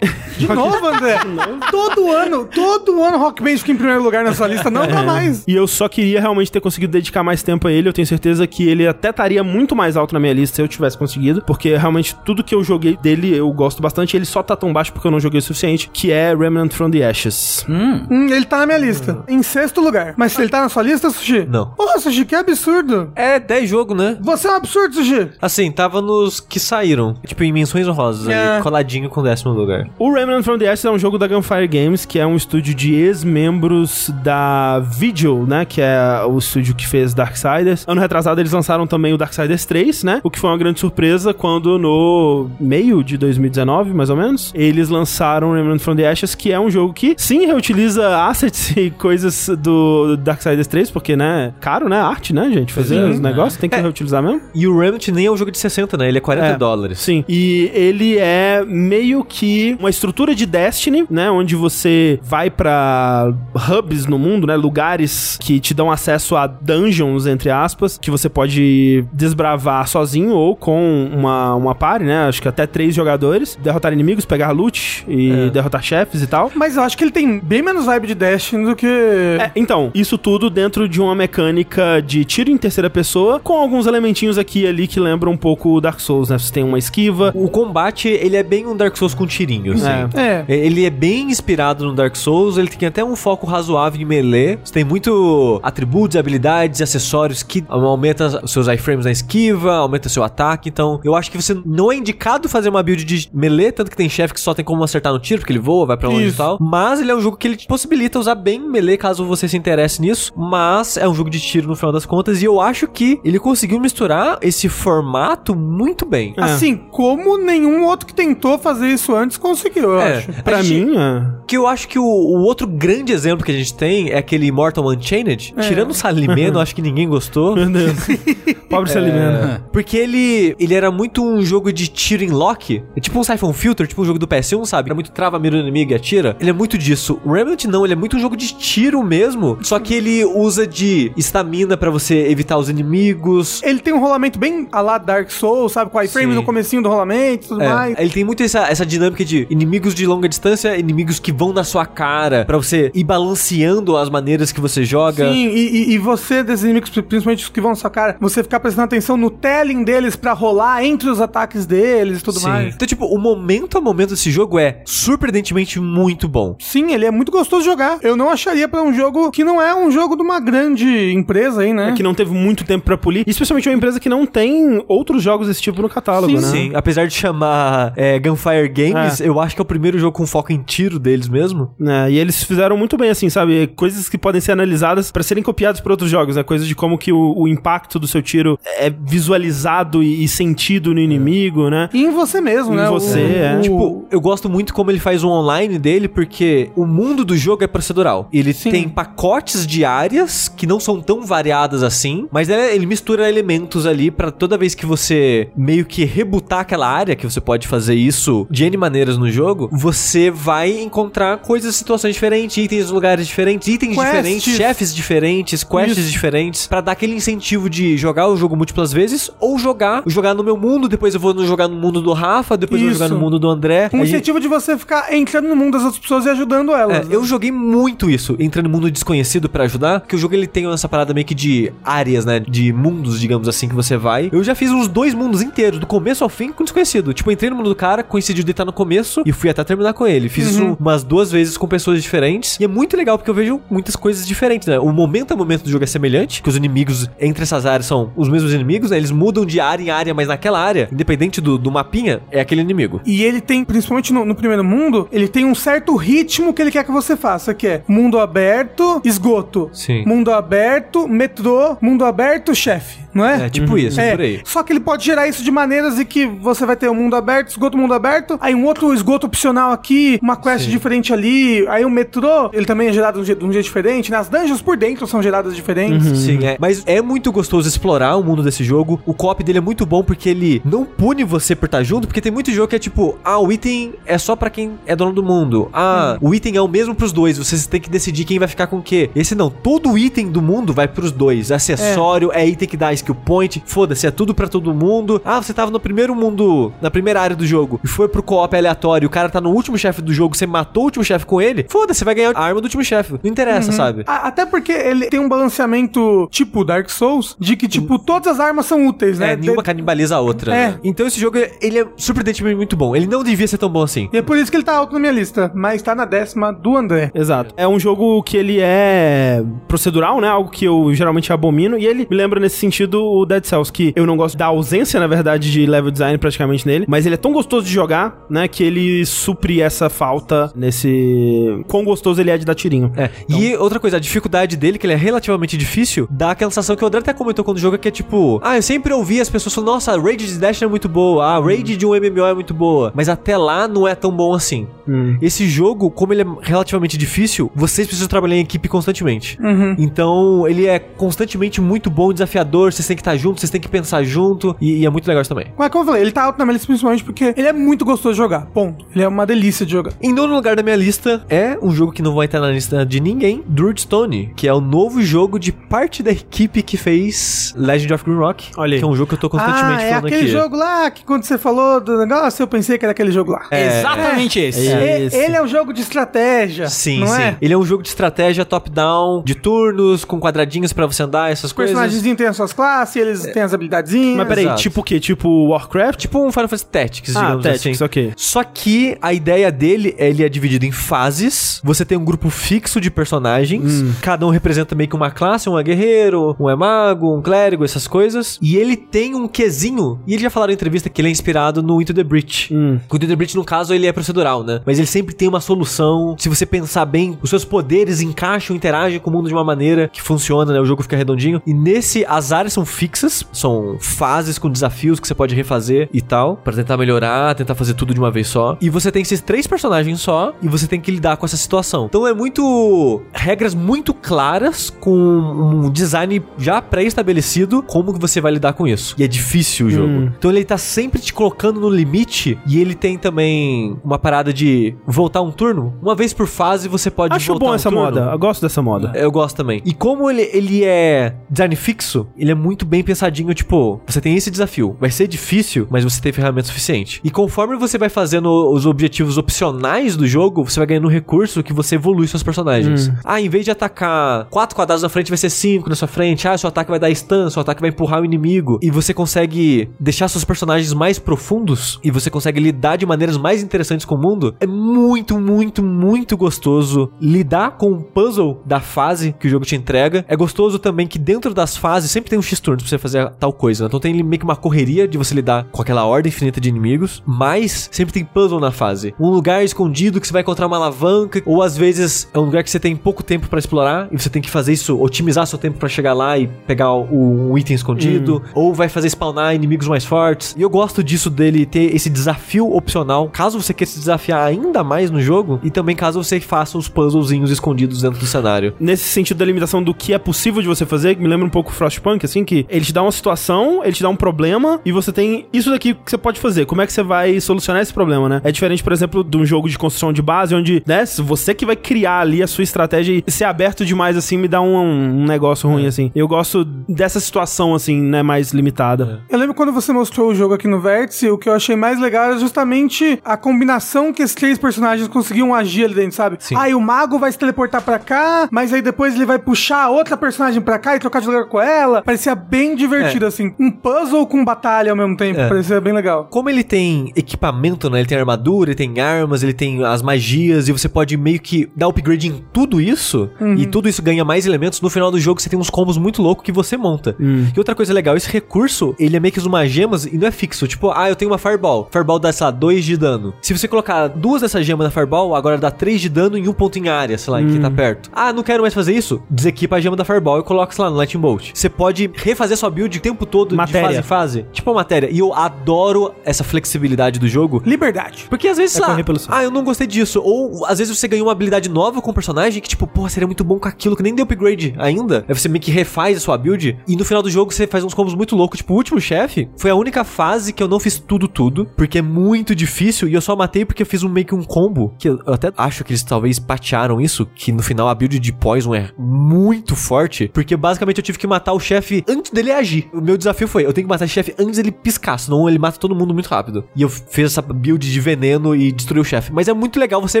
De 0.36 0.46
novo, 0.48 0.86
André. 0.86 1.18
todo 1.70 2.10
ano, 2.10 2.44
todo 2.46 3.02
ano 3.02 3.18
Rock 3.18 3.42
Band 3.42 3.58
fica 3.58 3.72
em 3.72 3.76
primeiro 3.76 4.02
lugar 4.02 4.24
nessa 4.24 4.46
lista. 4.46 4.70
Não 4.70 4.86
dá 4.86 5.02
mais. 5.02 5.44
E 5.46 5.54
eu 5.54 5.66
só 5.66 5.88
queria 5.88 6.20
realmente 6.20 6.50
ter 6.50 6.60
conseguido 6.60 6.92
dedicar 6.92 7.22
mais 7.22 7.42
tempo 7.42 7.68
a 7.68 7.72
ele. 7.72 7.88
Eu 7.88 7.92
tenho 7.92 8.06
certeza 8.06 8.46
que 8.46 8.68
ele 8.68 8.86
até 8.86 9.10
estaria 9.10 9.42
muito 9.42 9.74
mais 9.74 9.96
alto 9.96 10.12
na 10.12 10.20
minha 10.20 10.32
lista 10.32 10.56
se 10.56 10.62
eu 10.62 10.68
tivesse 10.68 10.96
conseguido. 10.96 11.42
Porque 11.46 11.76
realmente 11.76 12.16
tudo 12.24 12.44
que 12.44 12.54
eu 12.54 12.62
joguei 12.62 12.96
dele 12.96 13.36
eu 13.36 13.50
gosto 13.52 13.82
bastante. 13.82 14.16
Ele 14.16 14.24
só 14.24 14.42
tá 14.42 14.56
tão 14.56 14.72
baixo 14.72 14.92
porque 14.92 15.06
eu 15.06 15.12
não 15.12 15.20
joguei 15.20 15.38
o 15.38 15.42
suficiente. 15.42 15.90
Que 15.92 16.12
é 16.12 16.34
Remnant 16.34 16.72
from 16.72 16.90
the 16.90 17.06
Ashes. 17.08 17.64
Hum, 17.68 18.28
ele 18.30 18.44
tá 18.44 18.58
na 18.58 18.66
minha 18.66 18.78
lista. 18.78 19.24
Em 19.28 19.42
sexto 19.42 19.80
lugar. 19.80 20.14
Mas 20.16 20.32
se 20.32 20.40
ele 20.40 20.48
tá 20.48 20.60
na 20.60 20.68
sua 20.68 20.82
lista, 20.82 21.10
Sushi? 21.10 21.46
Não. 21.46 21.70
Porra, 21.70 21.98
Sushi, 21.98 22.24
que 22.24 22.34
absurdo. 22.34 23.12
É 23.14 23.38
10 23.38 23.68
jogo, 23.68 23.94
né? 23.94 24.16
Você 24.28 24.46
é 24.46 24.50
um 24.52 24.54
absurdo, 24.56 24.94
Sushi. 24.94 25.28
Assim, 25.40 25.70
tava 25.72 26.02
nos 26.02 26.38
que 26.40 26.60
saíram. 26.60 27.14
Tipo, 27.26 27.44
em 27.44 27.52
menções 27.52 27.88
honrosas 27.88 28.28
É. 28.28 28.54
ali, 28.54 28.62
coladinho 28.62 29.08
com 29.08 29.20
o 29.20 29.24
décimo 29.24 29.52
lugar. 29.52 29.88
O 29.98 30.12
Remnant 30.12 30.44
from 30.44 30.58
the 30.58 30.68
Ashes 30.68 30.84
é 30.84 30.90
um 30.90 30.98
jogo 30.98 31.16
da 31.18 31.26
Gunfire 31.26 31.66
Games, 31.66 32.04
que 32.04 32.18
é 32.18 32.26
um 32.26 32.36
estúdio 32.36 32.74
de 32.74 32.94
ex-membros 32.94 34.10
da 34.22 34.80
Vigil, 34.80 35.46
né? 35.46 35.64
Que 35.64 35.80
é 35.80 36.22
o 36.28 36.36
estúdio 36.38 36.74
que 36.74 36.86
fez 36.86 37.14
Darksiders. 37.14 37.84
Ano 37.86 38.00
retrasado 38.00 38.40
eles 38.40 38.52
lançaram 38.52 38.86
também 38.86 39.12
o 39.12 39.18
Darksiders 39.18 39.64
3, 39.64 40.04
né? 40.04 40.20
O 40.22 40.30
que 40.30 40.38
foi 40.38 40.50
uma 40.50 40.58
grande 40.58 40.80
surpresa 40.80 41.32
quando 41.32 41.78
no 41.78 42.50
meio 42.60 43.02
de 43.02 43.16
2019, 43.16 43.94
mais 43.94 44.10
ou 44.10 44.16
menos, 44.16 44.52
eles 44.54 44.88
lançaram 44.88 45.52
Remnant 45.52 45.80
from 45.80 45.96
the 45.96 46.08
Ashes, 46.08 46.34
que 46.34 46.52
é 46.52 46.60
um 46.60 46.70
jogo 46.70 46.92
que 46.92 47.14
sim 47.16 47.46
reutiliza 47.46 48.24
assets 48.26 48.76
e 48.76 48.90
coisas 48.90 49.48
do 49.58 50.16
Darksiders 50.16 50.66
3, 50.66 50.90
porque, 50.90 51.16
né? 51.16 51.52
Caro, 51.60 51.88
né? 51.88 51.98
Arte, 51.98 52.34
né, 52.34 52.50
gente? 52.52 52.72
Fazer 52.72 53.02
os 53.04 53.20
negócios 53.20 53.56
tem 53.60 53.70
que 53.70 53.76
reutilizar 53.76 54.17
pesquisar 54.18 54.22
mesmo? 54.22 54.40
E 54.54 54.66
o 54.66 54.78
Remnant 54.78 55.08
nem 55.08 55.26
é 55.26 55.30
um 55.30 55.36
jogo 55.36 55.50
de 55.50 55.58
60, 55.58 55.96
né? 55.96 56.08
Ele 56.08 56.18
é 56.18 56.20
40 56.20 56.46
É. 56.46 56.56
dólares. 56.56 56.98
Sim. 56.98 57.24
E 57.28 57.70
ele 57.74 58.18
é 58.18 58.64
meio 58.66 59.24
que 59.24 59.76
uma 59.78 59.90
estrutura 59.90 60.34
de 60.34 60.46
Destiny, 60.46 61.06
né? 61.10 61.30
Onde 61.30 61.54
você 61.56 62.18
vai 62.22 62.50
pra 62.50 63.32
hubs 63.70 64.06
no 64.06 64.18
mundo, 64.18 64.46
né? 64.46 64.56
Lugares 64.56 65.38
que 65.40 65.60
te 65.60 65.74
dão 65.74 65.90
acesso 65.90 66.36
a 66.36 66.46
dungeons, 66.46 67.26
entre 67.26 67.50
aspas, 67.50 67.98
que 67.98 68.10
você 68.10 68.28
pode 68.28 69.04
desbravar 69.12 69.86
sozinho 69.88 70.32
ou 70.32 70.56
com 70.56 71.08
uma, 71.12 71.54
uma 71.54 71.74
party, 71.74 72.04
né? 72.04 72.26
Acho 72.28 72.42
que 72.42 72.48
até 72.48 72.66
três 72.66 72.94
jogadores. 72.94 73.56
Derrotar 73.62 73.92
inimigos, 73.92 74.24
pegar 74.24 74.50
loot 74.50 75.04
e 75.08 75.50
derrotar 75.50 75.82
chefes 75.82 76.22
e 76.22 76.26
tal. 76.26 76.50
Mas 76.54 76.76
eu 76.76 76.82
acho 76.82 76.96
que 76.96 77.04
ele 77.04 77.10
tem 77.10 77.38
bem 77.38 77.62
menos 77.62 77.84
vibe 77.86 78.06
de 78.08 78.14
Destiny 78.14 78.64
do 78.64 78.76
que. 78.76 78.86
É, 78.86 79.50
então, 79.54 79.90
isso 79.94 80.16
tudo 80.18 80.50
dentro 80.50 80.88
de 80.88 81.00
uma 81.00 81.14
mecânica 81.14 82.02
de 82.04 82.24
tiro 82.24 82.50
em 82.50 82.56
terceira 82.56 82.88
pessoa, 82.90 83.38
com 83.40 83.54
alguns 83.54 83.86
elementinhos 83.98 84.38
aqui 84.38 84.60
e 84.60 84.66
ali 84.66 84.86
que 84.86 85.00
lembram 85.00 85.32
um 85.32 85.36
pouco 85.36 85.70
o 85.70 85.80
Dark 85.80 86.00
Souls, 86.00 86.30
né? 86.30 86.38
Você 86.38 86.52
tem 86.52 86.62
uma 86.62 86.78
esquiva. 86.78 87.32
O 87.34 87.48
combate, 87.48 88.08
ele 88.08 88.36
é 88.36 88.42
bem 88.42 88.66
um 88.66 88.76
Dark 88.76 88.96
Souls 88.96 89.14
com 89.14 89.26
tirinho, 89.26 89.74
assim. 89.74 89.86
É. 90.14 90.44
É. 90.48 90.56
Ele 90.56 90.84
é 90.84 90.90
bem 90.90 91.30
inspirado 91.30 91.84
no 91.84 91.94
Dark 91.94 92.16
Souls, 92.16 92.56
ele 92.56 92.68
tem 92.68 92.88
até 92.88 93.04
um 93.04 93.16
foco 93.16 93.46
razoável 93.46 94.00
em 94.00 94.04
melee. 94.04 94.58
Você 94.62 94.72
tem 94.72 94.84
muito 94.84 95.60
atributos, 95.62 96.16
habilidades, 96.16 96.80
acessórios 96.80 97.42
que 97.42 97.64
aumenta 97.68 98.40
os 98.44 98.52
seus 98.52 98.68
iframes 98.68 99.04
na 99.04 99.10
esquiva, 99.10 99.74
aumenta 99.74 100.08
seu 100.08 100.22
ataque. 100.22 100.68
Então, 100.68 101.00
eu 101.04 101.14
acho 101.14 101.30
que 101.30 101.40
você 101.40 101.56
não 101.66 101.90
é 101.90 101.96
indicado 101.96 102.48
fazer 102.48 102.68
uma 102.68 102.82
build 102.82 103.04
de 103.04 103.28
melee, 103.32 103.72
tanto 103.72 103.90
que 103.90 103.96
tem 103.96 104.08
chefe 104.08 104.34
que 104.34 104.40
só 104.40 104.54
tem 104.54 104.64
como 104.64 104.82
acertar 104.84 105.12
no 105.12 105.18
tiro, 105.18 105.40
porque 105.40 105.52
ele 105.52 105.60
voa, 105.60 105.86
vai 105.86 105.96
pra 105.96 106.08
longe 106.08 106.26
Isso. 106.26 106.34
e 106.34 106.38
tal. 106.38 106.58
Mas 106.60 107.00
ele 107.00 107.10
é 107.10 107.14
um 107.16 107.20
jogo 107.20 107.36
que 107.36 107.48
ele 107.48 107.56
te 107.56 107.66
possibilita 107.66 108.18
usar 108.18 108.34
bem 108.34 108.58
melee 108.58 108.96
caso 108.96 109.24
você 109.24 109.48
se 109.48 109.56
interesse 109.56 110.00
nisso. 110.00 110.32
Mas 110.36 110.96
é 110.96 111.08
um 111.08 111.14
jogo 111.14 111.30
de 111.30 111.40
tiro 111.40 111.68
no 111.68 111.76
final 111.76 111.92
das 111.92 112.06
contas, 112.06 112.42
e 112.42 112.44
eu 112.44 112.60
acho 112.60 112.86
que 112.86 113.20
ele 113.24 113.38
conseguiu 113.38 113.80
misturar 113.88 114.38
esse 114.42 114.68
formato 114.68 115.54
muito 115.54 116.04
bem. 116.04 116.34
É. 116.36 116.42
Assim, 116.42 116.76
como 116.76 117.38
nenhum 117.38 117.84
outro 117.84 118.06
que 118.06 118.14
tentou 118.14 118.58
fazer 118.58 118.88
isso 118.88 119.14
antes 119.14 119.36
conseguiu, 119.38 119.92
eu 119.92 120.00
É. 120.00 120.18
acho. 120.18 120.32
Pra 120.44 120.62
gente- 120.62 120.84
mim, 120.86 120.96
é. 120.96 121.38
Que 121.46 121.56
eu 121.56 121.66
acho 121.66 121.88
que 121.88 121.98
o, 121.98 122.04
o 122.04 122.42
outro 122.42 122.66
grande 122.66 123.12
exemplo 123.12 123.44
que 123.44 123.50
a 123.50 123.54
gente 123.54 123.72
tem 123.74 124.10
é 124.10 124.18
aquele 124.18 124.46
Immortal 124.46 124.86
Unchained. 124.86 125.54
É. 125.56 125.60
Tirando 125.62 125.90
o 125.90 125.94
Salimeno, 125.94 126.60
acho 126.60 126.74
que 126.74 126.82
ninguém 126.82 127.08
gostou. 127.08 127.56
Meu 127.56 127.70
Deus. 127.70 127.92
Pobre 128.68 128.90
se 128.90 128.98
alimenta. 128.98 129.64
Porque 129.72 129.96
ele, 129.96 130.54
ele 130.60 130.74
era 130.74 130.90
muito 130.90 131.24
um 131.24 131.40
jogo 131.42 131.72
de 131.72 131.88
tiro 131.88 132.22
em 132.22 132.28
lock. 132.28 132.82
É 132.94 133.00
tipo 133.00 133.18
um 133.18 133.24
Siphon 133.24 133.52
Filter, 133.54 133.86
tipo 133.86 134.02
um 134.02 134.04
jogo 134.04 134.18
do 134.18 134.28
PS1, 134.28 134.66
sabe? 134.66 134.88
Era 134.88 134.94
muito 134.94 135.10
trava, 135.10 135.38
mira 135.38 135.56
o 135.56 135.60
inimigo 135.60 135.92
e 135.92 135.94
atira. 135.94 136.36
Ele 136.38 136.50
é 136.50 136.52
muito 136.52 136.76
disso. 136.76 137.18
O 137.24 137.32
Remnant 137.32 137.64
não, 137.64 137.82
ele 137.84 137.94
é 137.94 137.96
muito 137.96 138.18
um 138.18 138.20
jogo 138.20 138.36
de 138.36 138.52
tiro 138.54 139.02
mesmo. 139.02 139.56
Só 139.62 139.78
que 139.78 139.94
ele 139.94 140.22
usa 140.26 140.66
de 140.66 141.10
estamina 141.16 141.78
pra 141.78 141.88
você 141.90 142.26
evitar 142.28 142.58
os 142.58 142.68
inimigos. 142.68 143.62
Ele 143.62 143.77
tem 143.82 143.92
um 143.92 144.00
rolamento 144.00 144.38
bem 144.38 144.66
a 144.72 144.80
lá 144.80 144.98
Dark 144.98 145.30
Souls, 145.30 145.72
sabe? 145.72 145.90
Com 145.90 146.02
iframe 146.02 146.34
no 146.34 146.42
comecinho 146.42 146.82
do 146.82 146.88
rolamento 146.88 147.46
e 147.46 147.48
tudo 147.48 147.62
É, 147.62 147.68
mais. 147.68 147.98
ele 147.98 148.10
tem 148.10 148.24
muito 148.24 148.42
essa, 148.42 148.60
essa 148.68 148.84
dinâmica 148.86 149.24
de 149.24 149.46
inimigos 149.50 149.94
de 149.94 150.06
longa 150.06 150.28
distância, 150.28 150.76
inimigos 150.76 151.18
que 151.18 151.32
vão 151.32 151.52
na 151.52 151.64
sua 151.64 151.86
cara, 151.86 152.44
pra 152.44 152.56
você 152.56 152.90
ir 152.94 153.04
balanceando 153.04 153.96
as 153.96 154.08
maneiras 154.10 154.52
que 154.52 154.60
você 154.60 154.84
joga. 154.84 155.30
Sim, 155.30 155.48
e, 155.48 155.68
e- 155.68 155.92
e 155.94 155.98
você, 155.98 156.42
desses 156.42 156.64
inimigos, 156.64 156.90
principalmente 156.90 157.44
os 157.44 157.48
que 157.48 157.60
vão 157.60 157.70
na 157.70 157.76
sua 157.76 157.90
cara, 157.90 158.16
você 158.20 158.42
ficar 158.42 158.60
prestando 158.60 158.84
atenção 158.86 159.16
no 159.16 159.30
telling 159.30 159.84
deles 159.84 160.16
pra 160.16 160.32
rolar 160.32 160.84
entre 160.84 161.08
os 161.10 161.20
ataques 161.20 161.66
deles 161.66 162.20
e 162.20 162.22
tudo 162.22 162.40
Sim. 162.40 162.48
mais. 162.48 162.74
Então, 162.74 162.86
tipo, 162.86 163.06
o 163.06 163.18
momento 163.18 163.78
a 163.78 163.80
momento 163.80 164.10
desse 164.10 164.30
jogo 164.30 164.58
é 164.58 164.82
surpreendentemente 164.84 165.80
muito 165.80 166.28
bom. 166.28 166.56
Sim, 166.58 166.92
ele 166.92 167.04
é 167.06 167.10
muito 167.10 167.32
gostoso 167.32 167.62
de 167.62 167.68
jogar. 167.68 167.98
Eu 168.02 168.16
não 168.16 168.30
acharia 168.30 168.68
pra 168.68 168.82
um 168.82 168.92
jogo 168.92 169.30
que 169.30 169.42
não 169.44 169.60
é 169.60 169.74
um 169.74 169.90
jogo 169.90 170.16
de 170.16 170.22
uma 170.22 170.38
grande 170.40 171.12
empresa 171.12 171.62
aí, 171.62 171.72
né? 171.72 171.90
É 171.90 171.92
que 171.92 172.02
não 172.02 172.14
teve 172.14 172.32
muito 172.32 172.64
tempo 172.64 172.84
pra 172.84 172.96
polir. 172.96 173.24
Especialmente 173.26 173.67
uma 173.68 173.76
empresa 173.76 174.00
que 174.00 174.08
não 174.08 174.26
tem 174.26 174.82
outros 174.88 175.22
jogos 175.22 175.48
desse 175.48 175.60
tipo 175.62 175.80
no 175.82 175.88
catálogo, 175.88 176.36
Sim, 176.40 176.46
né? 176.46 176.52
Sim, 176.52 176.70
apesar 176.74 177.06
de 177.06 177.14
chamar 177.14 177.92
é, 177.96 178.18
Gunfire 178.18 178.68
Games, 178.68 179.20
eu 179.20 179.40
acho 179.40 179.54
que 179.54 179.60
é 179.60 179.64
o 179.64 179.66
primeiro 179.66 179.98
jogo 179.98 180.12
com 180.16 180.26
foco 180.26 180.52
em 180.52 180.62
tiro 180.62 180.98
deles 180.98 181.28
mesmo. 181.28 181.70
É, 181.80 182.10
e 182.10 182.18
eles 182.18 182.42
fizeram 182.42 182.76
muito 182.76 182.96
bem, 182.96 183.10
assim, 183.10 183.28
sabe? 183.28 183.66
Coisas 183.68 184.08
que 184.08 184.18
podem 184.18 184.40
ser 184.40 184.52
analisadas 184.52 185.10
pra 185.10 185.22
serem 185.22 185.42
copiadas 185.42 185.80
por 185.80 185.90
outros 185.92 186.10
jogos, 186.10 186.36
né? 186.36 186.42
Coisas 186.42 186.66
de 186.66 186.74
como 186.74 186.98
que 186.98 187.12
o, 187.12 187.34
o 187.36 187.48
impacto 187.48 187.98
do 187.98 188.06
seu 188.06 188.22
tiro 188.22 188.58
é 188.78 188.90
visualizado 188.90 190.02
e, 190.02 190.24
e 190.24 190.28
sentido 190.28 190.94
no 190.94 191.00
inimigo, 191.00 191.70
né? 191.70 191.88
E 191.92 192.04
em 192.04 192.10
você 192.10 192.40
mesmo, 192.40 192.74
Em 192.74 192.76
né? 192.76 192.88
você, 192.88 193.20
é. 193.20 193.60
Tipo, 193.60 194.06
eu 194.10 194.20
gosto 194.20 194.48
muito 194.48 194.72
como 194.74 194.90
ele 194.90 194.98
faz 194.98 195.22
o 195.22 195.28
online 195.28 195.78
dele, 195.78 196.08
porque 196.08 196.70
o 196.76 196.86
mundo 196.86 197.24
do 197.24 197.36
jogo 197.36 197.64
é 197.64 197.66
procedural. 197.66 198.28
Ele 198.32 198.52
Sim. 198.52 198.70
tem 198.70 198.88
pacotes 198.88 199.66
de 199.66 199.84
áreas 199.84 200.48
que 200.48 200.66
não 200.66 200.80
são 200.80 201.00
tão 201.00 201.22
variadas 201.22 201.82
assim, 201.82 202.26
mas 202.30 202.48
ele, 202.48 202.74
ele 202.74 202.86
mistura 202.86 203.28
elementos 203.28 203.57
ali 203.86 204.10
pra 204.10 204.30
toda 204.30 204.56
vez 204.56 204.74
que 204.74 204.86
você 204.86 205.48
meio 205.56 205.84
que 205.84 206.04
rebutar 206.04 206.60
aquela 206.60 206.88
área, 206.88 207.16
que 207.16 207.24
você 207.28 207.40
pode 207.40 207.66
fazer 207.66 207.94
isso 207.94 208.46
de 208.50 208.64
N 208.64 208.76
maneiras 208.76 209.16
no 209.16 209.30
jogo, 209.30 209.68
você 209.72 210.30
vai 210.30 210.80
encontrar 210.80 211.38
coisas, 211.38 211.74
situações 211.76 212.14
diferentes, 212.14 212.56
itens 212.56 212.90
lugares 212.90 213.26
diferentes, 213.26 213.68
itens 213.68 213.94
Quests. 213.94 214.06
diferentes, 214.16 214.56
chefes 214.56 214.94
diferentes, 214.94 215.64
quests 215.64 215.98
Isso. 215.98 216.10
diferentes, 216.10 216.66
pra 216.66 216.80
dar 216.80 216.92
aquele 216.92 217.14
incentivo 217.14 217.68
de 217.68 217.96
jogar 217.96 218.28
o 218.28 218.36
jogo 218.36 218.56
múltiplas 218.56 218.92
vezes 218.92 219.30
ou 219.40 219.58
jogar, 219.58 220.02
jogar 220.06 220.34
no 220.34 220.44
meu 220.44 220.56
mundo, 220.56 220.88
depois 220.88 221.14
eu 221.14 221.20
vou 221.20 221.36
jogar 221.44 221.68
no 221.68 221.76
mundo 221.76 222.00
do 222.00 222.12
Rafa, 222.12 222.56
depois 222.56 222.80
eu 222.80 222.88
vou 222.88 222.92
Isso. 222.92 223.02
jogar 223.02 223.14
no 223.14 223.20
mundo 223.20 223.38
do 223.38 223.48
André. 223.48 223.90
Um 223.92 224.02
incentivo 224.02 224.40
de 224.40 224.48
você 224.48 224.76
ficar 224.76 225.12
entrando 225.14 225.48
no 225.48 225.56
mundo 225.56 225.72
das 225.72 225.82
outras 225.82 226.00
pessoas 226.00 226.26
e 226.26 226.30
ajudando 226.30 226.72
é, 226.72 226.80
elas. 226.80 227.08
né? 227.08 227.14
eu 227.14 227.24
joguei 227.24 227.50
muito 227.50 228.08
isso, 228.10 228.36
entrando 228.38 228.66
no 228.66 228.70
mundo 228.70 228.90
desconhecido 228.90 229.48
pra 229.48 229.64
ajudar, 229.64 230.00
porque 230.00 230.16
o 230.16 230.18
jogo 230.18 230.34
ele 230.34 230.46
tem 230.46 230.70
essa 230.72 230.88
parada 230.88 231.12
meio 231.14 231.26
que 231.26 231.34
de 231.34 231.72
áreas, 231.84 232.24
né, 232.24 232.40
de 232.40 232.72
mundos, 232.72 233.20
digamos 233.20 233.47
assim, 233.48 233.68
que 233.68 233.74
você 233.74 233.96
vai. 233.96 234.28
Eu 234.32 234.42
já 234.42 234.54
fiz 234.54 234.70
uns 234.70 234.88
dois 234.88 235.14
mundos 235.14 235.42
inteiros, 235.42 235.78
do 235.78 235.86
começo 235.86 236.24
ao 236.24 236.30
fim, 236.30 236.52
com 236.52 236.64
desconhecido. 236.64 237.12
Tipo, 237.14 237.30
entrei 237.30 237.50
no 237.50 237.56
mundo 237.56 237.68
do 237.68 237.74
cara, 237.76 238.02
coincidiu 238.02 238.44
de 238.44 238.50
estar 238.50 238.64
no 238.64 238.72
começo 238.72 239.22
e 239.24 239.32
fui 239.32 239.50
até 239.50 239.62
terminar 239.64 239.92
com 239.92 240.06
ele. 240.06 240.28
Fiz 240.28 240.46
Uhum. 240.46 240.50
isso 240.72 240.76
umas 240.80 241.02
duas 241.02 241.30
vezes 241.30 241.56
com 241.56 241.66
pessoas 241.66 242.02
diferentes 242.02 242.58
e 242.60 242.64
é 242.64 242.68
muito 242.68 242.96
legal 242.96 243.18
porque 243.18 243.30
eu 243.30 243.34
vejo 243.34 243.60
muitas 243.70 243.96
coisas 243.96 244.26
diferentes, 244.26 244.68
né? 244.68 244.78
O 244.78 244.92
momento 244.92 245.32
a 245.32 245.36
momento 245.36 245.62
do 245.64 245.70
jogo 245.70 245.84
é 245.84 245.86
semelhante, 245.86 246.42
que 246.42 246.48
os 246.48 246.56
inimigos 246.56 247.08
entre 247.20 247.42
essas 247.42 247.66
áreas 247.66 247.86
são 247.86 248.12
os 248.16 248.28
mesmos 248.28 248.52
inimigos, 248.52 248.90
né? 248.90 248.96
Eles 248.96 249.10
mudam 249.10 249.44
de 249.44 249.60
área 249.60 249.82
em 249.82 249.90
área, 249.90 250.14
mas 250.14 250.28
naquela 250.28 250.60
área, 250.60 250.88
independente 250.92 251.40
do, 251.40 251.58
do 251.58 251.70
mapinha, 251.70 252.20
é 252.30 252.40
aquele 252.40 252.60
inimigo. 252.60 253.00
E 253.04 253.22
ele 253.22 253.40
tem, 253.40 253.64
principalmente 253.64 254.12
no, 254.12 254.24
no 254.24 254.34
primeiro 254.34 254.64
mundo, 254.64 255.08
ele 255.12 255.28
tem 255.28 255.44
um 255.44 255.54
certo 255.54 255.94
ritmo 255.96 256.52
que 256.52 256.62
ele 256.62 256.70
quer 256.70 256.84
que 256.84 256.90
você 256.90 257.16
faça, 257.16 257.52
que 257.54 257.66
é 257.66 257.82
mundo 257.86 258.18
aberto, 258.18 259.00
esgoto. 259.04 259.70
Sim. 259.72 260.04
Mundo 260.06 260.32
aberto, 260.32 261.06
metrô, 261.08 261.76
mundo 261.80 262.04
aberto, 262.04 262.54
chefe, 262.54 262.98
não 263.14 263.24
é? 263.24 263.37
É 263.44 263.48
tipo 263.50 263.76
isso, 263.78 264.00
É, 264.00 264.12
por 264.12 264.20
aí. 264.20 264.40
só 264.44 264.62
que 264.62 264.72
ele 264.72 264.80
pode 264.80 265.04
gerar 265.04 265.28
isso 265.28 265.42
de 265.42 265.50
maneiras 265.50 265.98
em 265.98 266.04
que 266.04 266.26
você 266.26 266.64
vai 266.64 266.76
ter 266.76 266.88
um 266.90 266.94
mundo 266.94 267.16
aberto, 267.16 267.48
esgoto, 267.50 267.76
mundo 267.76 267.94
aberto, 267.94 268.38
aí 268.40 268.54
um 268.54 268.64
outro 268.64 268.92
esgoto 268.94 269.26
opcional 269.26 269.72
aqui, 269.72 270.18
uma 270.22 270.36
quest 270.36 270.68
diferente 270.68 271.12
ali, 271.12 271.66
aí 271.68 271.84
o 271.84 271.90
metrô, 271.90 272.50
ele 272.52 272.66
também 272.66 272.88
é 272.88 272.92
gerado 272.92 273.22
de 273.24 273.32
um 273.44 273.48
um 273.48 273.52
jeito 273.52 273.64
diferente, 273.64 274.10
né? 274.10 274.18
As 274.18 274.28
dungeons 274.28 274.60
por 274.60 274.76
dentro 274.76 275.06
são 275.06 275.22
geradas 275.22 275.56
diferentes. 275.56 276.06
Sim, 276.18 276.44
é. 276.44 276.56
Mas 276.60 276.82
é 276.86 277.00
muito 277.00 277.32
gostoso 277.32 277.66
explorar 277.66 278.16
o 278.16 278.22
mundo 278.22 278.42
desse 278.42 278.62
jogo. 278.62 279.00
O 279.06 279.14
co-op 279.14 279.42
dele 279.42 279.58
é 279.58 279.60
muito 279.60 279.86
bom 279.86 280.02
porque 280.02 280.28
ele 280.28 280.60
não 280.64 280.84
pune 280.84 281.24
você 281.24 281.56
por 281.56 281.64
estar 281.66 281.82
junto, 281.82 282.06
porque 282.06 282.20
tem 282.20 282.30
muito 282.30 282.50
jogo 282.52 282.68
que 282.68 282.76
é 282.76 282.78
tipo, 282.78 283.18
ah, 283.24 283.38
o 283.38 283.50
item 283.50 283.94
é 284.04 284.18
só 284.18 284.36
pra 284.36 284.50
quem 284.50 284.72
é 284.86 284.94
dono 284.94 285.12
do 285.12 285.22
mundo. 285.22 285.70
Ah, 285.72 286.18
o 286.20 286.34
item 286.34 286.56
é 286.56 286.60
o 286.60 286.68
mesmo 286.68 286.94
pros 286.94 287.10
dois, 287.12 287.38
vocês 287.38 287.66
têm 287.66 287.80
que 287.80 287.88
decidir 287.88 288.24
quem 288.24 288.38
vai 288.38 288.48
ficar 288.48 288.66
com 288.66 288.76
o 288.78 288.82
quê. 288.82 289.10
Esse 289.14 289.34
não, 289.34 289.48
todo 289.48 289.96
item 289.96 290.28
do 290.28 290.42
mundo 290.42 290.72
vai 290.74 290.86
pros 290.86 291.10
dois. 291.10 291.50
Acessório, 291.50 292.30
é, 292.32 292.46
item 292.46 292.68
que 292.68 292.76
dá 292.76 292.92
skill 292.92 293.14
point, 293.28 293.62
foda-se, 293.66 294.06
é 294.06 294.10
tudo 294.10 294.34
pra 294.34 294.48
todo 294.48 294.72
mundo. 294.72 295.20
Ah, 295.22 295.42
você 295.42 295.52
tava 295.52 295.70
no 295.70 295.78
primeiro 295.78 296.14
mundo, 296.14 296.72
na 296.80 296.90
primeira 296.90 297.20
área 297.20 297.36
do 297.36 297.46
jogo, 297.46 297.78
e 297.84 297.86
foi 297.86 298.08
pro 298.08 298.22
co-op 298.22 298.56
aleatório, 298.56 299.06
o 299.06 299.10
cara 299.10 299.28
tá 299.28 299.38
no 299.38 299.50
último 299.50 299.76
chefe 299.76 300.00
do 300.00 300.14
jogo, 300.14 300.34
você 300.34 300.46
matou 300.46 300.84
o 300.84 300.86
último 300.86 301.04
chefe 301.04 301.26
com 301.26 301.38
ele, 301.42 301.66
foda-se, 301.68 301.98
você 301.98 302.04
vai 302.06 302.14
ganhar 302.14 302.32
a 302.34 302.40
arma 302.42 302.60
do 302.62 302.64
último 302.64 302.82
chefe. 302.82 303.12
Não 303.22 303.30
interessa, 303.30 303.70
sabe? 303.70 304.02
A- 304.06 304.28
Até 304.28 304.46
porque 304.46 304.72
ele 304.72 305.08
tem 305.08 305.20
um 305.20 305.28
balanceamento 305.28 306.26
tipo 306.30 306.64
Dark 306.64 306.88
Souls, 306.88 307.36
de 307.38 307.54
que, 307.56 307.68
tipo, 307.68 307.98
todas 307.98 308.28
as 308.34 308.40
armas 308.40 308.64
são 308.66 308.86
úteis, 308.86 309.18
né? 309.18 309.32
É, 309.32 309.36
nenhuma 309.36 309.58
De- 309.62 309.66
canibaliza 309.66 310.16
a 310.16 310.20
outra. 310.20 310.54
É. 310.54 310.68
né? 310.68 310.78
Então 310.82 311.06
esse 311.06 311.20
jogo, 311.20 311.36
ele 311.60 311.80
é 311.80 311.86
surpreendentemente 311.96 312.56
muito 312.56 312.76
bom. 312.76 312.96
Ele 312.96 313.06
não 313.06 313.22
devia 313.22 313.46
ser 313.46 313.58
tão 313.58 313.68
bom 313.68 313.82
assim. 313.82 314.08
E 314.12 314.16
é 314.18 314.22
por 314.22 314.36
isso 314.38 314.50
que 314.50 314.56
ele 314.56 314.64
tá 314.64 314.74
alto 314.74 314.92
na 314.94 314.98
minha 315.00 315.12
lista, 315.12 315.50
mas 315.54 315.82
tá 315.82 315.94
na 315.94 316.04
décima 316.04 316.52
do 316.52 316.76
André. 316.76 317.10
Exato. 317.14 317.54
É 317.56 317.66
um 317.68 317.78
jogo 317.78 318.22
que 318.22 318.36
ele 318.36 318.58
é 318.60 319.42
procedural, 319.66 320.20
né? 320.20 320.28
Algo 320.28 320.50
que 320.50 320.64
eu 320.64 320.94
geralmente 320.94 321.32
abomino. 321.32 321.78
E 321.78 321.86
ele 321.86 322.06
me 322.10 322.16
lembra 322.16 322.40
nesse 322.40 322.56
sentido 322.56 323.17
o 323.22 323.26
Dead 323.26 323.44
Cells, 323.44 323.72
que 323.72 323.92
eu 323.96 324.06
não 324.06 324.16
gosto 324.16 324.36
da 324.36 324.46
ausência, 324.46 324.98
na 325.00 325.06
verdade, 325.06 325.50
de 325.50 325.66
level 325.66 325.90
design 325.90 326.18
praticamente 326.18 326.66
nele. 326.66 326.84
Mas 326.88 327.06
ele 327.06 327.14
é 327.14 327.18
tão 327.18 327.32
gostoso 327.32 327.66
de 327.66 327.72
jogar, 327.72 328.24
né? 328.28 328.48
Que 328.48 328.62
ele 328.62 329.04
supre 329.06 329.60
essa 329.60 329.88
falta 329.88 330.52
nesse. 330.54 331.62
Quão 331.66 331.84
gostoso 331.84 332.20
ele 332.20 332.30
é 332.30 332.38
de 332.38 332.44
dar 332.44 332.54
tirinho. 332.54 332.92
É. 332.96 333.10
E 333.28 333.56
outra 333.56 333.78
coisa, 333.80 333.96
a 333.96 334.00
dificuldade 334.00 334.56
dele, 334.56 334.78
que 334.78 334.86
ele 334.86 334.94
é 334.94 334.96
relativamente 334.96 335.56
difícil, 335.56 336.06
dá 336.10 336.32
aquela 336.32 336.50
sensação 336.50 336.76
que 336.76 336.84
o 336.84 336.86
André 336.86 337.00
até 337.00 337.12
comentou 337.12 337.44
quando 337.44 337.58
joga, 337.58 337.78
que 337.78 337.88
é 337.88 337.90
tipo, 337.90 338.40
ah, 338.42 338.56
eu 338.56 338.62
sempre 338.62 338.92
ouvi 338.92 339.20
as 339.20 339.28
pessoas 339.28 339.54
falando, 339.54 339.72
nossa, 339.72 339.92
a 339.92 340.00
raid 340.00 340.26
de 340.26 340.38
Dash 340.38 340.62
é 340.62 340.66
muito 340.66 340.88
boa, 340.88 341.24
a 341.24 341.40
raid 341.40 341.76
de 341.76 341.86
um 341.86 341.90
MMO 341.90 342.24
é 342.24 342.34
muito 342.34 342.54
boa, 342.54 342.92
mas 342.94 343.08
até 343.08 343.36
lá 343.36 343.68
não 343.68 343.86
é 343.86 343.94
tão 343.94 344.10
bom 344.10 344.34
assim. 344.34 344.66
Hum. 344.86 345.16
Esse 345.20 345.46
jogo, 345.46 345.90
como 345.90 346.12
ele 346.12 346.22
é 346.22 346.26
relativamente 346.42 346.96
difícil, 346.96 347.50
vocês 347.54 347.86
precisam 347.86 348.08
trabalhar 348.08 348.36
em 348.36 348.40
equipe 348.40 348.68
constantemente. 348.68 349.38
Uhum. 349.40 349.76
Então, 349.78 350.46
ele 350.48 350.66
é 350.66 350.78
constantemente 350.78 351.60
muito 351.60 351.90
bom, 351.90 352.12
desafiador, 352.12 352.72
vocês 352.72 352.86
têm 352.86 352.96
que 352.98 353.02
estar 353.02 353.16
junto, 353.16 353.40
vocês 353.40 353.50
têm 353.50 353.60
que 353.60 353.68
pensar 353.68 354.02
junto, 354.04 354.56
e, 354.60 354.80
e 354.80 354.86
é 354.86 354.90
muito 354.90 355.06
legal 355.06 355.22
isso 355.22 355.28
também. 355.28 355.52
Mas 355.56 355.70
como 355.70 355.82
eu 355.82 355.86
falei, 355.86 356.02
ele 356.02 356.12
tá 356.12 356.24
alto 356.24 356.38
na 356.38 356.44
minha 356.44 356.54
lista 356.54 356.66
principalmente 356.66 357.04
porque 357.04 357.34
ele 357.36 357.46
é 357.46 357.52
muito 357.52 357.84
gostoso 357.84 358.12
de 358.12 358.18
jogar. 358.18 358.46
Ponto. 358.46 358.84
Ele 358.94 359.04
é 359.04 359.08
uma 359.08 359.24
delícia 359.24 359.64
de 359.64 359.72
jogar. 359.72 359.92
Em 360.02 360.12
nono 360.12 360.34
lugar 360.34 360.56
da 360.56 360.62
minha 360.62 360.76
lista 360.76 361.24
é 361.28 361.58
um 361.62 361.70
jogo 361.70 361.92
que 361.92 362.02
não 362.02 362.14
vai 362.14 362.26
entrar 362.26 362.40
na 362.40 362.50
lista 362.50 362.84
de 362.84 363.00
ninguém, 363.00 363.42
Stone, 363.78 364.32
que 364.36 364.48
é 364.48 364.52
o 364.52 364.60
novo 364.60 365.00
jogo 365.02 365.38
de 365.38 365.52
parte 365.52 366.02
da 366.02 366.10
equipe 366.10 366.62
que 366.62 366.76
fez 366.76 367.54
Legend 367.56 367.94
of 367.94 368.04
Green 368.04 368.16
Rock. 368.16 368.50
Olha 368.56 368.74
aí. 368.74 368.78
Que 368.78 368.84
é 368.84 368.88
um 368.88 368.94
jogo 368.94 369.08
que 369.08 369.14
eu 369.14 369.18
tô 369.18 369.30
constantemente 369.30 369.82
ah, 369.82 369.86
é 369.86 369.88
falando 369.90 370.06
aquele 370.06 370.22
aqui. 370.22 370.30
jogo 370.30 370.56
lá 370.56 370.90
que 370.90 371.04
quando 371.04 371.24
você 371.24 371.38
falou 371.38 371.80
do 371.80 371.98
negócio, 371.98 372.42
eu 372.42 372.46
pensei 372.46 372.78
que 372.78 372.84
era 372.84 372.92
aquele 372.92 373.12
jogo 373.12 373.32
lá. 373.32 373.46
É, 373.50 373.78
Exatamente 373.78 374.38
esse. 374.38 374.68
É. 374.68 375.02
Esse. 375.02 375.16
Ele 375.16 375.36
é 375.36 375.42
um 375.42 375.46
jogo 375.46 375.72
de 375.72 375.80
estratégia. 375.80 376.68
Sim, 376.68 377.00
não 377.00 377.08
sim. 377.08 377.22
é? 377.22 377.36
Ele 377.40 377.52
é 377.54 377.58
um 377.58 377.64
jogo 377.64 377.82
de 377.82 377.88
estratégia 377.88 378.44
top-down, 378.44 379.22
de 379.24 379.34
turnos, 379.34 380.04
com 380.04 380.18
quadradinhos 380.18 380.72
pra 380.72 380.86
você 380.86 381.02
andar, 381.02 381.30
essas 381.30 381.46
Os 381.46 381.52
coisas. 381.52 381.76
personagens 381.76 382.16
têm 382.16 382.26
as 382.26 382.36
suas 382.36 382.52
classes, 382.52 382.87
eles 382.96 383.22
têm 383.22 383.42
as 383.42 383.52
habilidadezinhas. 383.52 384.16
Mas 384.16 384.28
peraí, 384.28 384.44
Exato. 384.44 384.62
tipo 384.62 384.80
o 384.80 384.84
quê? 384.84 385.00
Tipo 385.00 385.48
Warcraft? 385.48 386.00
Tipo 386.00 386.26
um 386.26 386.30
Final 386.30 386.48
Fantasy 386.48 386.66
Tactics, 386.66 387.16
ah, 387.16 387.20
digamos 387.20 387.44
Tactics, 387.44 387.82
assim. 387.82 387.84
ok. 387.84 388.12
Só 388.16 388.44
que 388.44 388.96
a 389.02 389.12
ideia 389.12 389.50
dele, 389.50 389.94
ele 389.98 390.22
é 390.24 390.28
dividido 390.28 390.64
em 390.64 390.72
fases. 390.72 391.60
Você 391.64 391.84
tem 391.84 391.98
um 391.98 392.04
grupo 392.04 392.30
fixo 392.30 392.80
de 392.80 392.90
personagens. 392.90 393.84
Cada 394.00 394.26
um 394.26 394.30
representa 394.30 394.74
meio 394.74 394.88
que 394.88 394.96
uma 394.96 395.10
classe, 395.10 395.48
um 395.48 395.58
é 395.58 395.62
guerreiro, 395.62 396.36
um 396.38 396.48
é 396.48 396.54
mago, 396.56 397.16
um 397.16 397.22
clérigo, 397.22 397.64
essas 397.64 397.86
coisas. 397.86 398.38
E 398.40 398.56
ele 398.56 398.76
tem 398.76 399.14
um 399.14 399.26
quesinho. 399.26 400.00
E 400.06 400.12
eles 400.12 400.22
já 400.22 400.30
falaram 400.30 400.52
em 400.52 400.54
entrevista 400.54 400.88
que 400.88 401.00
ele 401.00 401.08
é 401.08 401.10
inspirado 401.10 401.62
no 401.62 401.80
Into 401.80 401.94
the 401.94 402.04
Breach. 402.04 402.54
Hum. 402.54 402.78
O 402.90 402.96
Into 402.96 403.06
the 403.06 403.16
Breach, 403.16 403.36
no 403.36 403.44
caso, 403.44 403.74
ele 403.74 403.86
é 403.86 403.92
procedural, 403.92 404.42
né? 404.44 404.60
Mas 404.64 404.78
ele 404.78 404.86
sempre 404.86 405.14
tem 405.14 405.28
uma 405.28 405.40
solução. 405.40 406.16
Se 406.18 406.28
você 406.28 406.46
pensar 406.46 406.84
bem, 406.84 407.18
os 407.22 407.30
seus 407.30 407.44
poderes 407.44 408.00
encaixam, 408.00 408.54
interagem 408.54 408.98
com 408.98 409.10
o 409.10 409.12
mundo 409.12 409.28
de 409.28 409.34
uma 409.34 409.44
maneira 409.44 409.88
que 409.88 410.02
funciona, 410.02 410.52
né? 410.52 410.60
O 410.60 410.64
jogo 410.64 410.82
fica 410.82 410.96
redondinho. 410.96 411.42
E 411.46 411.52
nesse, 411.52 412.04
as 412.06 412.32
áreas 412.32 412.52
são 412.52 412.64
fixas. 412.78 413.24
São 413.32 413.76
fases 413.80 414.38
com 414.38 414.48
desafios 414.48 415.00
que 415.00 415.06
você 415.06 415.14
pode 415.14 415.34
refazer 415.34 415.88
e 415.92 416.00
tal. 416.00 416.36
Pra 416.36 416.52
tentar 416.52 416.76
melhorar, 416.76 417.34
tentar 417.34 417.54
fazer 417.54 417.74
tudo 417.74 417.92
de 417.92 418.00
uma 418.00 418.10
vez 418.10 418.28
só. 418.28 418.56
E 418.60 418.70
você 418.70 418.92
tem 418.92 419.02
esses 419.02 419.20
três 419.20 419.46
personagens 419.46 420.00
só. 420.00 420.32
E 420.40 420.48
você 420.48 420.66
tem 420.66 420.80
que 420.80 420.90
lidar 420.90 421.16
com 421.16 421.26
essa 421.26 421.36
situação. 421.36 421.86
Então 421.86 422.06
é 422.06 422.14
muito. 422.14 423.02
Regras 423.12 423.54
muito 423.54 423.92
claras, 423.92 424.70
com 424.70 424.94
um 424.96 425.70
design 425.70 426.22
já 426.38 426.62
pré-estabelecido. 426.62 427.62
Como 427.62 427.92
que 427.92 428.00
você 428.00 428.20
vai 428.20 428.32
lidar 428.32 428.52
com 428.52 428.66
isso. 428.66 428.94
E 428.96 429.02
é 429.02 429.08
difícil 429.08 429.66
o 429.66 429.70
jogo. 429.70 429.88
Hum. 429.88 430.12
Então 430.16 430.30
ele 430.30 430.44
tá 430.44 430.58
sempre 430.58 431.00
te 431.00 431.12
colocando 431.12 431.60
no 431.60 431.68
limite. 431.68 432.38
E 432.46 432.60
ele 432.60 432.74
tem 432.74 432.96
também 432.96 433.76
uma 433.84 433.98
parada 433.98 434.32
de 434.32 434.74
voltar 434.86 435.20
um 435.22 435.32
turno. 435.32 435.74
Uma 435.82 435.94
vez 435.94 436.12
por 436.12 436.26
fase 436.26 436.68
você 436.68 436.90
pode 436.90 437.14
Acho 437.14 437.26
voltar 437.28 437.44
bom 437.46 437.52
um 437.52 437.54
essa 437.54 437.70
turno. 437.70 437.84
moda. 437.84 438.00
Eu 438.12 438.18
gosto 438.18 438.42
dessa 438.42 438.62
moda. 438.62 438.92
Eu 438.94 439.10
gosto 439.10 439.36
também. 439.36 439.60
E 439.64 439.72
como 439.72 440.08
ele, 440.08 440.28
ele 440.32 440.64
é 440.64 441.14
design 441.28 441.56
fixo, 441.56 442.06
ele 442.16 442.30
é 442.30 442.34
muito 442.34 442.67
bem 442.68 442.82
pensadinho, 442.82 443.32
tipo, 443.34 443.80
você 443.86 444.00
tem 444.00 444.14
esse 444.14 444.30
desafio. 444.30 444.76
Vai 444.78 444.90
ser 444.90 445.08
difícil, 445.08 445.66
mas 445.70 445.84
você 445.84 446.00
tem 446.00 446.12
ferramenta 446.12 446.48
suficiente. 446.48 447.00
E 447.02 447.10
conforme 447.10 447.56
você 447.56 447.78
vai 447.78 447.88
fazendo 447.88 448.28
os 448.52 448.66
objetivos 448.66 449.16
opcionais 449.16 449.96
do 449.96 450.06
jogo, 450.06 450.44
você 450.44 450.60
vai 450.60 450.66
ganhando 450.66 450.88
recurso 450.88 451.42
que 451.42 451.52
você 451.52 451.76
evolui 451.76 452.06
seus 452.06 452.22
personagens. 452.22 452.90
Ah, 453.04 453.20
em 453.20 453.28
vez 453.28 453.44
de 453.44 453.50
atacar 453.50 454.26
quatro 454.26 454.54
quadrados 454.54 454.82
na 454.82 454.88
frente, 454.88 455.08
vai 455.10 455.18
ser 455.18 455.30
cinco 455.30 455.68
na 455.68 455.74
sua 455.74 455.88
frente. 455.88 456.28
Ah, 456.28 456.36
seu 456.36 456.48
ataque 456.48 456.70
vai 456.70 456.78
dar 456.78 456.94
stun, 456.94 457.30
seu 457.30 457.40
ataque 457.40 457.60
vai 457.60 457.70
empurrar 457.70 458.02
o 458.02 458.04
inimigo. 458.04 458.58
E 458.62 458.70
você 458.70 458.92
consegue 458.92 459.70
deixar 459.80 460.08
seus 460.08 460.24
personagens 460.24 460.72
mais 460.74 460.98
profundos 460.98 461.78
e 461.82 461.90
você 461.90 462.10
consegue 462.10 462.40
lidar 462.40 462.76
de 462.76 462.86
maneiras 462.86 463.16
mais 463.16 463.42
interessantes 463.42 463.86
com 463.86 463.94
o 463.94 464.00
mundo. 464.00 464.34
É 464.40 464.46
muito, 464.46 465.18
muito, 465.18 465.62
muito 465.62 466.16
gostoso 466.16 466.90
lidar 467.00 467.52
com 467.52 467.72
o 467.72 467.82
puzzle 467.82 468.42
da 468.44 468.60
fase 468.60 469.14
que 469.18 469.26
o 469.26 469.30
jogo 469.30 469.44
te 469.44 469.56
entrega. 469.56 470.04
É 470.08 470.16
gostoso 470.16 470.58
também 470.58 470.86
que 470.86 470.98
dentro 470.98 471.32
das 471.32 471.56
fases 471.56 471.90
sempre 471.90 472.10
tem 472.10 472.18
um 472.18 472.22
Pra 472.58 472.68
você 472.68 472.78
fazer 472.78 473.10
tal 473.18 473.32
coisa. 473.32 473.64
né? 473.64 473.68
Então 473.68 473.80
tem 473.80 474.02
meio 474.02 474.18
que 474.18 474.24
uma 474.24 474.36
correria 474.36 474.86
de 474.86 474.98
você 474.98 475.14
lidar 475.14 475.44
com 475.50 475.62
aquela 475.62 475.84
ordem 475.84 476.08
infinita 476.10 476.40
de 476.40 476.48
inimigos, 476.48 477.02
mas 477.06 477.68
sempre 477.72 477.92
tem 477.92 478.04
puzzle 478.04 478.40
na 478.40 478.50
fase. 478.50 478.94
Um 478.98 479.08
lugar 479.10 479.44
escondido 479.44 480.00
que 480.00 480.06
você 480.06 480.12
vai 480.12 480.22
encontrar 480.22 480.46
uma 480.46 480.56
alavanca, 480.56 481.22
ou 481.24 481.42
às 481.42 481.56
vezes 481.56 482.08
é 482.12 482.18
um 482.18 482.24
lugar 482.24 482.42
que 482.42 482.50
você 482.50 482.58
tem 482.60 482.74
pouco 482.76 483.02
tempo 483.02 483.28
pra 483.28 483.38
explorar 483.38 483.88
e 483.92 483.98
você 483.98 484.10
tem 484.10 484.20
que 484.22 484.30
fazer 484.30 484.52
isso, 484.52 484.80
otimizar 484.80 485.26
seu 485.26 485.38
tempo 485.38 485.58
pra 485.58 485.68
chegar 485.68 485.92
lá 485.94 486.18
e 486.18 486.26
pegar 486.46 486.72
o, 486.74 487.32
o 487.32 487.38
item 487.38 487.54
escondido, 487.54 488.22
ou 488.34 488.52
vai 488.54 488.68
fazer 488.68 488.88
spawnar 488.88 489.34
inimigos 489.34 489.68
mais 489.68 489.84
fortes. 489.84 490.34
E 490.36 490.42
eu 490.42 490.50
gosto 490.50 490.82
disso 490.82 491.10
dele 491.10 491.46
ter 491.46 491.74
esse 491.74 491.88
desafio 491.90 492.52
opcional, 492.54 493.08
caso 493.08 493.40
você 493.40 493.54
queira 493.54 493.70
se 493.70 493.78
desafiar 493.78 494.26
ainda 494.26 494.62
mais 494.64 494.90
no 494.90 495.00
jogo, 495.00 495.40
e 495.42 495.50
também 495.50 495.76
caso 495.76 496.02
você 496.02 496.20
faça 496.20 496.58
os 496.58 496.68
puzzlezinhos 496.68 497.30
escondidos 497.30 497.82
dentro 497.82 497.98
do 497.98 498.06
cenário. 498.06 498.54
Nesse 498.58 498.84
sentido 498.84 499.18
da 499.18 499.24
limitação 499.24 499.62
do 499.62 499.74
que 499.74 499.92
é 499.92 499.98
possível 499.98 500.40
de 500.42 500.48
você 500.48 500.64
fazer, 500.66 500.96
me 500.96 501.08
lembra 501.08 501.26
um 501.26 501.30
pouco 501.30 501.52
Frostpunk, 501.52 502.04
assim, 502.04 502.24
que 502.24 502.46
ele 502.48 502.64
te 502.64 502.72
dá 502.72 502.82
uma 502.82 502.92
situação, 502.92 503.62
ele 503.62 503.72
te 503.72 503.82
dá 503.82 503.88
um 503.88 503.96
problema, 503.96 504.60
e 504.64 504.72
você 504.72 504.92
tem 504.92 505.26
isso 505.32 505.50
daqui 505.50 505.74
que 505.74 505.90
você 505.90 505.98
pode 505.98 506.20
fazer. 506.20 506.46
Como 506.46 506.60
é 506.60 506.66
que 506.66 506.72
você 506.72 506.82
vai 506.82 507.20
solucionar 507.20 507.62
esse 507.62 507.72
problema, 507.72 508.08
né? 508.08 508.20
É 508.24 508.32
diferente, 508.32 508.62
por 508.62 508.72
exemplo, 508.72 509.04
de 509.04 509.16
um 509.16 509.24
jogo 509.24 509.48
de 509.48 509.58
construção 509.58 509.92
de 509.92 510.02
base, 510.02 510.34
onde, 510.34 510.62
né, 510.66 510.84
você 510.98 511.34
que 511.34 511.46
vai 511.46 511.56
criar 511.56 512.00
ali 512.00 512.22
a 512.22 512.26
sua 512.26 512.44
estratégia 512.44 513.02
e 513.06 513.10
ser 513.10 513.24
aberto 513.24 513.64
demais, 513.64 513.96
assim, 513.96 514.16
me 514.16 514.28
dá 514.28 514.40
um, 514.40 514.56
um 514.56 515.04
negócio 515.04 515.48
ruim, 515.48 515.66
assim. 515.66 515.90
Eu 515.94 516.08
gosto 516.08 516.44
dessa 516.44 517.00
situação, 517.00 517.54
assim, 517.54 517.80
né, 517.80 518.02
mais 518.02 518.32
limitada. 518.32 519.00
Eu 519.08 519.18
lembro 519.18 519.34
quando 519.34 519.52
você 519.52 519.72
mostrou 519.72 520.10
o 520.10 520.14
jogo 520.14 520.34
aqui 520.34 520.48
no 520.48 520.60
Vértice, 520.60 521.08
o 521.10 521.18
que 521.18 521.28
eu 521.28 521.34
achei 521.34 521.56
mais 521.56 521.80
legal 521.80 522.06
era 522.06 522.18
justamente 522.18 523.00
a 523.04 523.16
combinação 523.16 523.92
que 523.92 524.02
esses 524.02 524.14
três 524.14 524.38
personagens 524.38 524.88
conseguiam 524.88 525.34
agir 525.34 525.64
ali 525.64 525.74
dentro, 525.74 525.96
sabe? 525.96 526.16
Sim. 526.20 526.36
Aí 526.36 526.54
o 526.54 526.60
mago 526.60 526.98
vai 526.98 527.10
se 527.12 527.18
teleportar 527.18 527.62
pra 527.62 527.78
cá, 527.78 528.28
mas 528.30 528.52
aí 528.52 528.62
depois 528.62 528.94
ele 528.94 529.04
vai 529.06 529.18
puxar 529.18 529.68
outra 529.68 529.96
personagem 529.96 530.40
pra 530.40 530.58
cá 530.58 530.76
e 530.76 530.78
trocar 530.78 531.00
de 531.00 531.06
lugar 531.06 531.26
com 531.26 531.40
ela. 531.40 531.82
Parecia 531.82 532.14
bem 532.14 532.37
divertido, 532.56 533.06
assim. 533.06 533.34
Um 533.38 533.50
puzzle 533.50 534.06
com 534.06 534.24
batalha 534.24 534.70
ao 534.70 534.76
mesmo 534.76 534.96
tempo. 534.96 535.20
É. 535.20 535.28
Parecia 535.28 535.60
bem 535.60 535.72
legal. 535.72 536.08
Como 536.10 536.28
ele 536.28 536.42
tem 536.42 536.92
equipamento, 536.96 537.70
né? 537.70 537.80
Ele 537.80 537.88
tem 537.88 537.98
armadura, 537.98 538.50
ele 538.50 538.56
tem 538.56 538.80
armas, 538.80 539.22
ele 539.22 539.32
tem 539.32 539.64
as 539.64 539.82
magias, 539.82 540.48
e 540.48 540.52
você 540.52 540.68
pode 540.68 540.96
meio 540.96 541.20
que 541.20 541.48
dar 541.54 541.68
upgrade 541.68 542.08
em 542.08 542.24
tudo 542.32 542.60
isso, 542.60 543.10
e 543.36 543.46
tudo 543.46 543.68
isso 543.68 543.82
ganha 543.82 544.04
mais 544.04 544.26
elementos. 544.26 544.60
No 544.60 544.70
final 544.70 544.90
do 544.90 544.98
jogo, 544.98 545.20
você 545.20 545.28
tem 545.28 545.38
uns 545.38 545.50
combos 545.50 545.78
muito 545.78 546.02
loucos 546.02 546.24
que 546.24 546.32
você 546.32 546.56
monta. 546.56 546.96
E 546.98 547.38
outra 547.38 547.54
coisa 547.54 547.72
legal, 547.72 547.96
esse 547.96 548.10
recurso, 548.10 548.74
ele 548.78 548.96
é 548.96 549.00
meio 549.00 549.12
que 549.12 549.20
umas 549.20 549.50
gemas 549.50 549.84
e 549.84 549.96
não 549.98 550.08
é 550.08 550.10
fixo. 550.10 550.46
Tipo, 550.46 550.70
ah, 550.70 550.88
eu 550.88 550.96
tenho 550.96 551.10
uma 551.10 551.18
Fireball. 551.18 551.68
Fireball 551.70 551.98
dá, 551.98 552.12
sei 552.12 552.24
lá, 552.24 552.30
2 552.30 552.64
de 552.64 552.76
dano. 552.76 553.14
Se 553.20 553.36
você 553.36 553.46
colocar 553.46 553.88
duas 553.88 554.22
dessas 554.22 554.44
gemas 554.44 554.64
na 554.64 554.70
Fireball, 554.70 555.14
agora 555.14 555.36
dá 555.38 555.50
3 555.50 555.80
de 555.80 555.88
dano 555.88 556.16
em 556.16 556.28
um 556.28 556.32
ponto 556.32 556.58
em 556.58 556.68
área, 556.68 556.96
sei 556.96 557.12
lá, 557.12 557.22
em 557.22 557.28
quem 557.28 557.40
tá 557.40 557.50
perto. 557.50 557.90
Ah, 557.92 558.12
não 558.12 558.22
quero 558.22 558.42
mais 558.42 558.54
fazer 558.54 558.72
isso? 558.72 559.02
Desequipa 559.10 559.56
a 559.56 559.60
gema 559.60 559.76
da 559.76 559.84
Fireball 559.84 560.20
e 560.20 560.22
coloca, 560.22 560.54
sei 560.54 560.64
lá, 560.64 560.70
no 560.70 560.76
Lightning 560.76 561.00
Bolt. 561.00 561.30
Você 561.34 561.48
pode 561.48 561.90
refazer 561.94 562.27
sua 562.36 562.50
build 562.50 562.76
o 562.76 562.80
tempo 562.80 563.06
todo 563.06 563.34
Matéria. 563.34 563.60
de 563.60 563.66
fase 563.66 563.78
em 563.78 563.82
fase. 563.82 564.26
Tipo 564.32 564.50
a 564.50 564.54
matéria. 564.54 564.88
E 564.90 564.98
eu 564.98 565.12
adoro 565.14 565.94
essa 566.04 566.24
flexibilidade 566.24 566.98
do 566.98 567.08
jogo. 567.08 567.42
Liberdade. 567.44 568.06
Porque 568.08 568.28
às 568.28 568.36
vezes, 568.36 568.56
É 568.56 568.60
lá, 568.60 568.76
ah, 569.08 569.22
eu 569.22 569.30
não 569.30 569.44
gostei 569.44 569.66
disso. 569.66 570.00
Ou 570.02 570.44
às 570.46 570.58
vezes 570.58 570.76
você 570.76 570.88
ganhou 570.88 571.06
uma 571.06 571.12
habilidade 571.12 571.48
nova 571.48 571.80
com 571.80 571.90
o 571.90 571.94
personagem 571.94 572.40
que, 572.40 572.48
tipo, 572.48 572.66
pô, 572.66 572.88
seria 572.88 573.06
muito 573.06 573.24
bom 573.24 573.38
com 573.38 573.48
aquilo 573.48 573.76
que 573.76 573.82
nem 573.82 573.94
deu 573.94 574.04
upgrade 574.04 574.54
ainda. 574.58 575.04
Aí 575.08 575.14
você 575.14 575.28
meio 575.28 575.42
que 575.42 575.50
refaz 575.50 575.96
a 575.96 576.00
sua 576.00 576.16
build. 576.16 576.58
E 576.66 576.76
no 576.76 576.84
final 576.84 577.02
do 577.02 577.10
jogo 577.10 577.32
você 577.32 577.46
faz 577.46 577.64
uns 577.64 577.74
combos 577.74 577.94
muito 577.94 578.16
loucos. 578.16 578.38
Tipo, 578.38 578.54
o 578.54 578.56
último 578.56 578.80
chefe 578.80 579.28
foi 579.36 579.50
a 579.50 579.54
única 579.54 579.84
fase 579.84 580.32
que 580.32 580.42
eu 580.42 580.48
não 580.48 580.60
fiz 580.60 580.78
tudo, 580.78 581.08
tudo. 581.08 581.46
Porque 581.56 581.78
é 581.78 581.82
muito 581.82 582.34
difícil. 582.34 582.88
E 582.88 582.94
eu 582.94 583.00
só 583.00 583.16
matei 583.16 583.44
porque 583.44 583.62
eu 583.62 583.66
fiz 583.66 583.82
um 583.82 583.88
meio 583.88 584.06
que 584.06 584.14
um 584.14 584.22
combo. 584.22 584.74
Que 584.78 584.88
eu 584.88 585.00
até 585.06 585.32
acho 585.36 585.64
que 585.64 585.72
eles 585.72 585.82
talvez 585.82 586.18
patearam 586.18 586.80
isso. 586.80 587.06
Que 587.14 587.32
no 587.32 587.42
final 587.42 587.68
a 587.68 587.74
build 587.74 587.98
de 587.98 588.12
Poison 588.12 588.54
é 588.54 588.70
muito 588.78 589.56
forte. 589.56 590.10
Porque 590.12 590.36
basicamente 590.36 590.78
eu 590.78 590.84
tive 590.84 590.98
que 590.98 591.06
matar 591.06 591.32
o 591.32 591.40
chefe 591.40 591.84
antes 591.88 592.07
dele 592.12 592.32
agir. 592.32 592.68
O 592.72 592.80
meu 592.80 592.96
desafio 592.96 593.28
foi: 593.28 593.44
eu 593.44 593.52
tenho 593.52 593.66
que 593.66 593.68
matar 593.68 593.84
esse 593.84 593.94
chefe 593.94 594.14
antes 594.18 594.36
dele 594.36 594.52
piscar. 594.52 594.98
Senão 594.98 595.28
ele 595.28 595.38
mata 595.38 595.58
todo 595.58 595.74
mundo 595.74 595.92
muito 595.92 596.08
rápido. 596.08 596.44
E 596.54 596.62
eu 596.62 596.68
fiz 596.68 597.06
essa 597.06 597.22
build 597.22 597.70
de 597.70 597.80
veneno 597.80 598.34
e 598.34 598.52
destruí 598.52 598.80
o 598.80 598.84
chefe. 598.84 599.12
Mas 599.12 599.28
é 599.28 599.32
muito 599.32 599.58
legal 599.58 599.80
você 599.80 600.00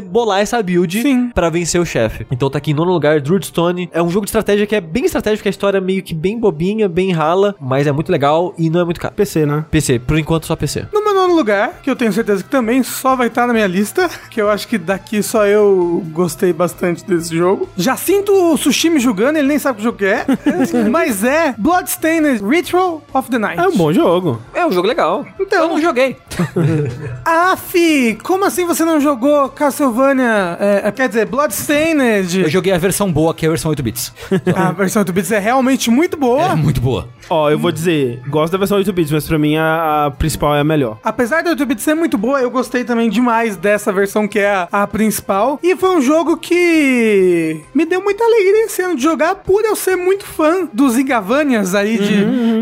bolar 0.00 0.40
essa 0.40 0.62
build 0.62 1.02
pra 1.34 1.50
vencer 1.50 1.80
o 1.80 1.84
chefe. 1.84 2.26
Então 2.30 2.50
tá 2.50 2.58
aqui 2.58 2.70
em 2.70 2.74
nono 2.74 2.92
lugar, 2.92 3.20
Druidstone. 3.20 3.88
É 3.92 4.02
um 4.02 4.08
jogo 4.08 4.24
de 4.26 4.30
estratégia 4.30 4.66
que 4.66 4.74
é 4.74 4.80
bem 4.80 5.04
estratégico, 5.04 5.48
a 5.48 5.50
história 5.50 5.78
é 5.78 5.80
meio 5.80 6.02
que 6.02 6.14
bem 6.14 6.38
bobinha, 6.38 6.88
bem 6.88 7.12
rala, 7.12 7.54
mas 7.60 7.86
é 7.86 7.92
muito 7.92 8.10
legal 8.10 8.54
e 8.58 8.70
não 8.70 8.80
é 8.80 8.84
muito 8.84 9.00
caro. 9.00 9.14
PC, 9.14 9.46
né? 9.46 9.64
PC, 9.70 9.98
por 9.98 10.18
enquanto 10.18 10.46
só 10.46 10.56
PC. 10.56 10.86
No 10.92 11.04
meu 11.04 11.14
nono 11.14 11.34
lugar, 11.34 11.80
que 11.82 11.90
eu 11.90 11.96
tenho 11.96 12.12
certeza 12.12 12.42
que 12.42 12.50
também 12.50 12.82
só 12.82 13.14
vai 13.16 13.28
estar 13.28 13.46
na 13.46 13.52
minha 13.52 13.66
lista, 13.66 14.08
que 14.30 14.40
eu 14.40 14.48
acho 14.48 14.66
que 14.66 14.78
daqui 14.78 15.22
só 15.22 15.46
eu 15.46 16.04
gostei 16.12 16.52
bastante 16.52 17.04
desse 17.04 17.36
jogo. 17.36 17.68
Já 17.76 17.96
sinto 17.96 18.32
o 18.32 18.56
Sushi 18.56 18.90
me 18.90 19.00
julgando, 19.00 19.38
ele 19.38 19.48
nem 19.48 19.58
sabe 19.58 19.78
que 19.78 19.84
jogo 19.84 19.98
que 19.98 20.04
é, 20.04 20.26
mas 20.90 21.24
é 21.24 21.54
Bloodstained 21.58 21.97
Ritual 22.00 23.02
of 23.12 23.30
the 23.30 23.38
Night. 23.38 23.58
É 23.60 23.66
um 23.68 23.76
bom 23.76 23.92
jogo. 23.92 24.40
É 24.54 24.64
um 24.66 24.72
jogo 24.72 24.86
legal. 24.88 25.26
Então, 25.38 25.64
Eu 25.64 25.68
não 25.68 25.80
joguei. 25.80 26.16
Aff, 27.24 28.18
como 28.22 28.44
assim 28.44 28.64
você 28.66 28.84
não 28.84 29.00
jogou 29.00 29.48
Castlevania? 29.48 30.56
é, 30.60 30.82
é, 30.84 30.92
quer 30.92 31.08
dizer, 31.08 31.26
Bloodstained? 31.26 32.40
Eu 32.42 32.48
joguei 32.48 32.72
a 32.72 32.78
versão 32.78 33.10
boa, 33.12 33.34
que 33.34 33.44
é 33.44 33.48
a 33.48 33.50
versão 33.50 33.70
8 33.70 33.82
bits. 33.82 34.12
A 34.54 34.72
versão 34.72 35.00
8 35.02 35.12
bits 35.12 35.30
é 35.32 35.38
realmente 35.38 35.90
muito 35.90 36.16
É 36.16 36.20
boa. 36.20 36.56
muito 36.56 36.80
boa. 36.80 37.08
Ó, 37.30 37.50
eu 37.50 37.58
vou 37.58 37.70
dizer, 37.70 38.22
gosto 38.28 38.52
da 38.52 38.58
versão 38.58 38.78
8 38.78 38.92
bits, 38.92 39.12
mas 39.12 39.26
pra 39.26 39.38
mim 39.38 39.56
a, 39.56 40.06
a 40.06 40.10
principal 40.10 40.54
é 40.54 40.60
a 40.60 40.64
melhor. 40.64 40.98
Apesar 41.02 41.42
da 41.42 41.50
8 41.50 41.66
bits 41.66 41.84
ser 41.84 41.94
muito 41.94 42.16
boa, 42.16 42.40
eu 42.40 42.50
gostei 42.50 42.84
também 42.84 43.08
demais 43.10 43.56
dessa 43.56 43.92
versão 43.92 44.26
que 44.26 44.38
é 44.38 44.50
a, 44.50 44.68
a 44.70 44.86
principal. 44.86 45.58
E 45.62 45.76
foi 45.76 45.90
um 45.96 46.00
jogo 46.00 46.36
que 46.36 47.60
me 47.74 47.84
deu 47.84 48.02
muita 48.02 48.24
alegria 48.24 48.64
esse 48.66 48.82
ano 48.82 48.96
de 48.96 49.02
jogar 49.02 49.36
por 49.36 49.64
eu 49.64 49.76
ser 49.76 49.96
muito 49.96 50.24
fã 50.24 50.68
dos 50.72 50.96
Igavanias 50.98 51.74
aí 51.74 51.87
aí 51.88 51.98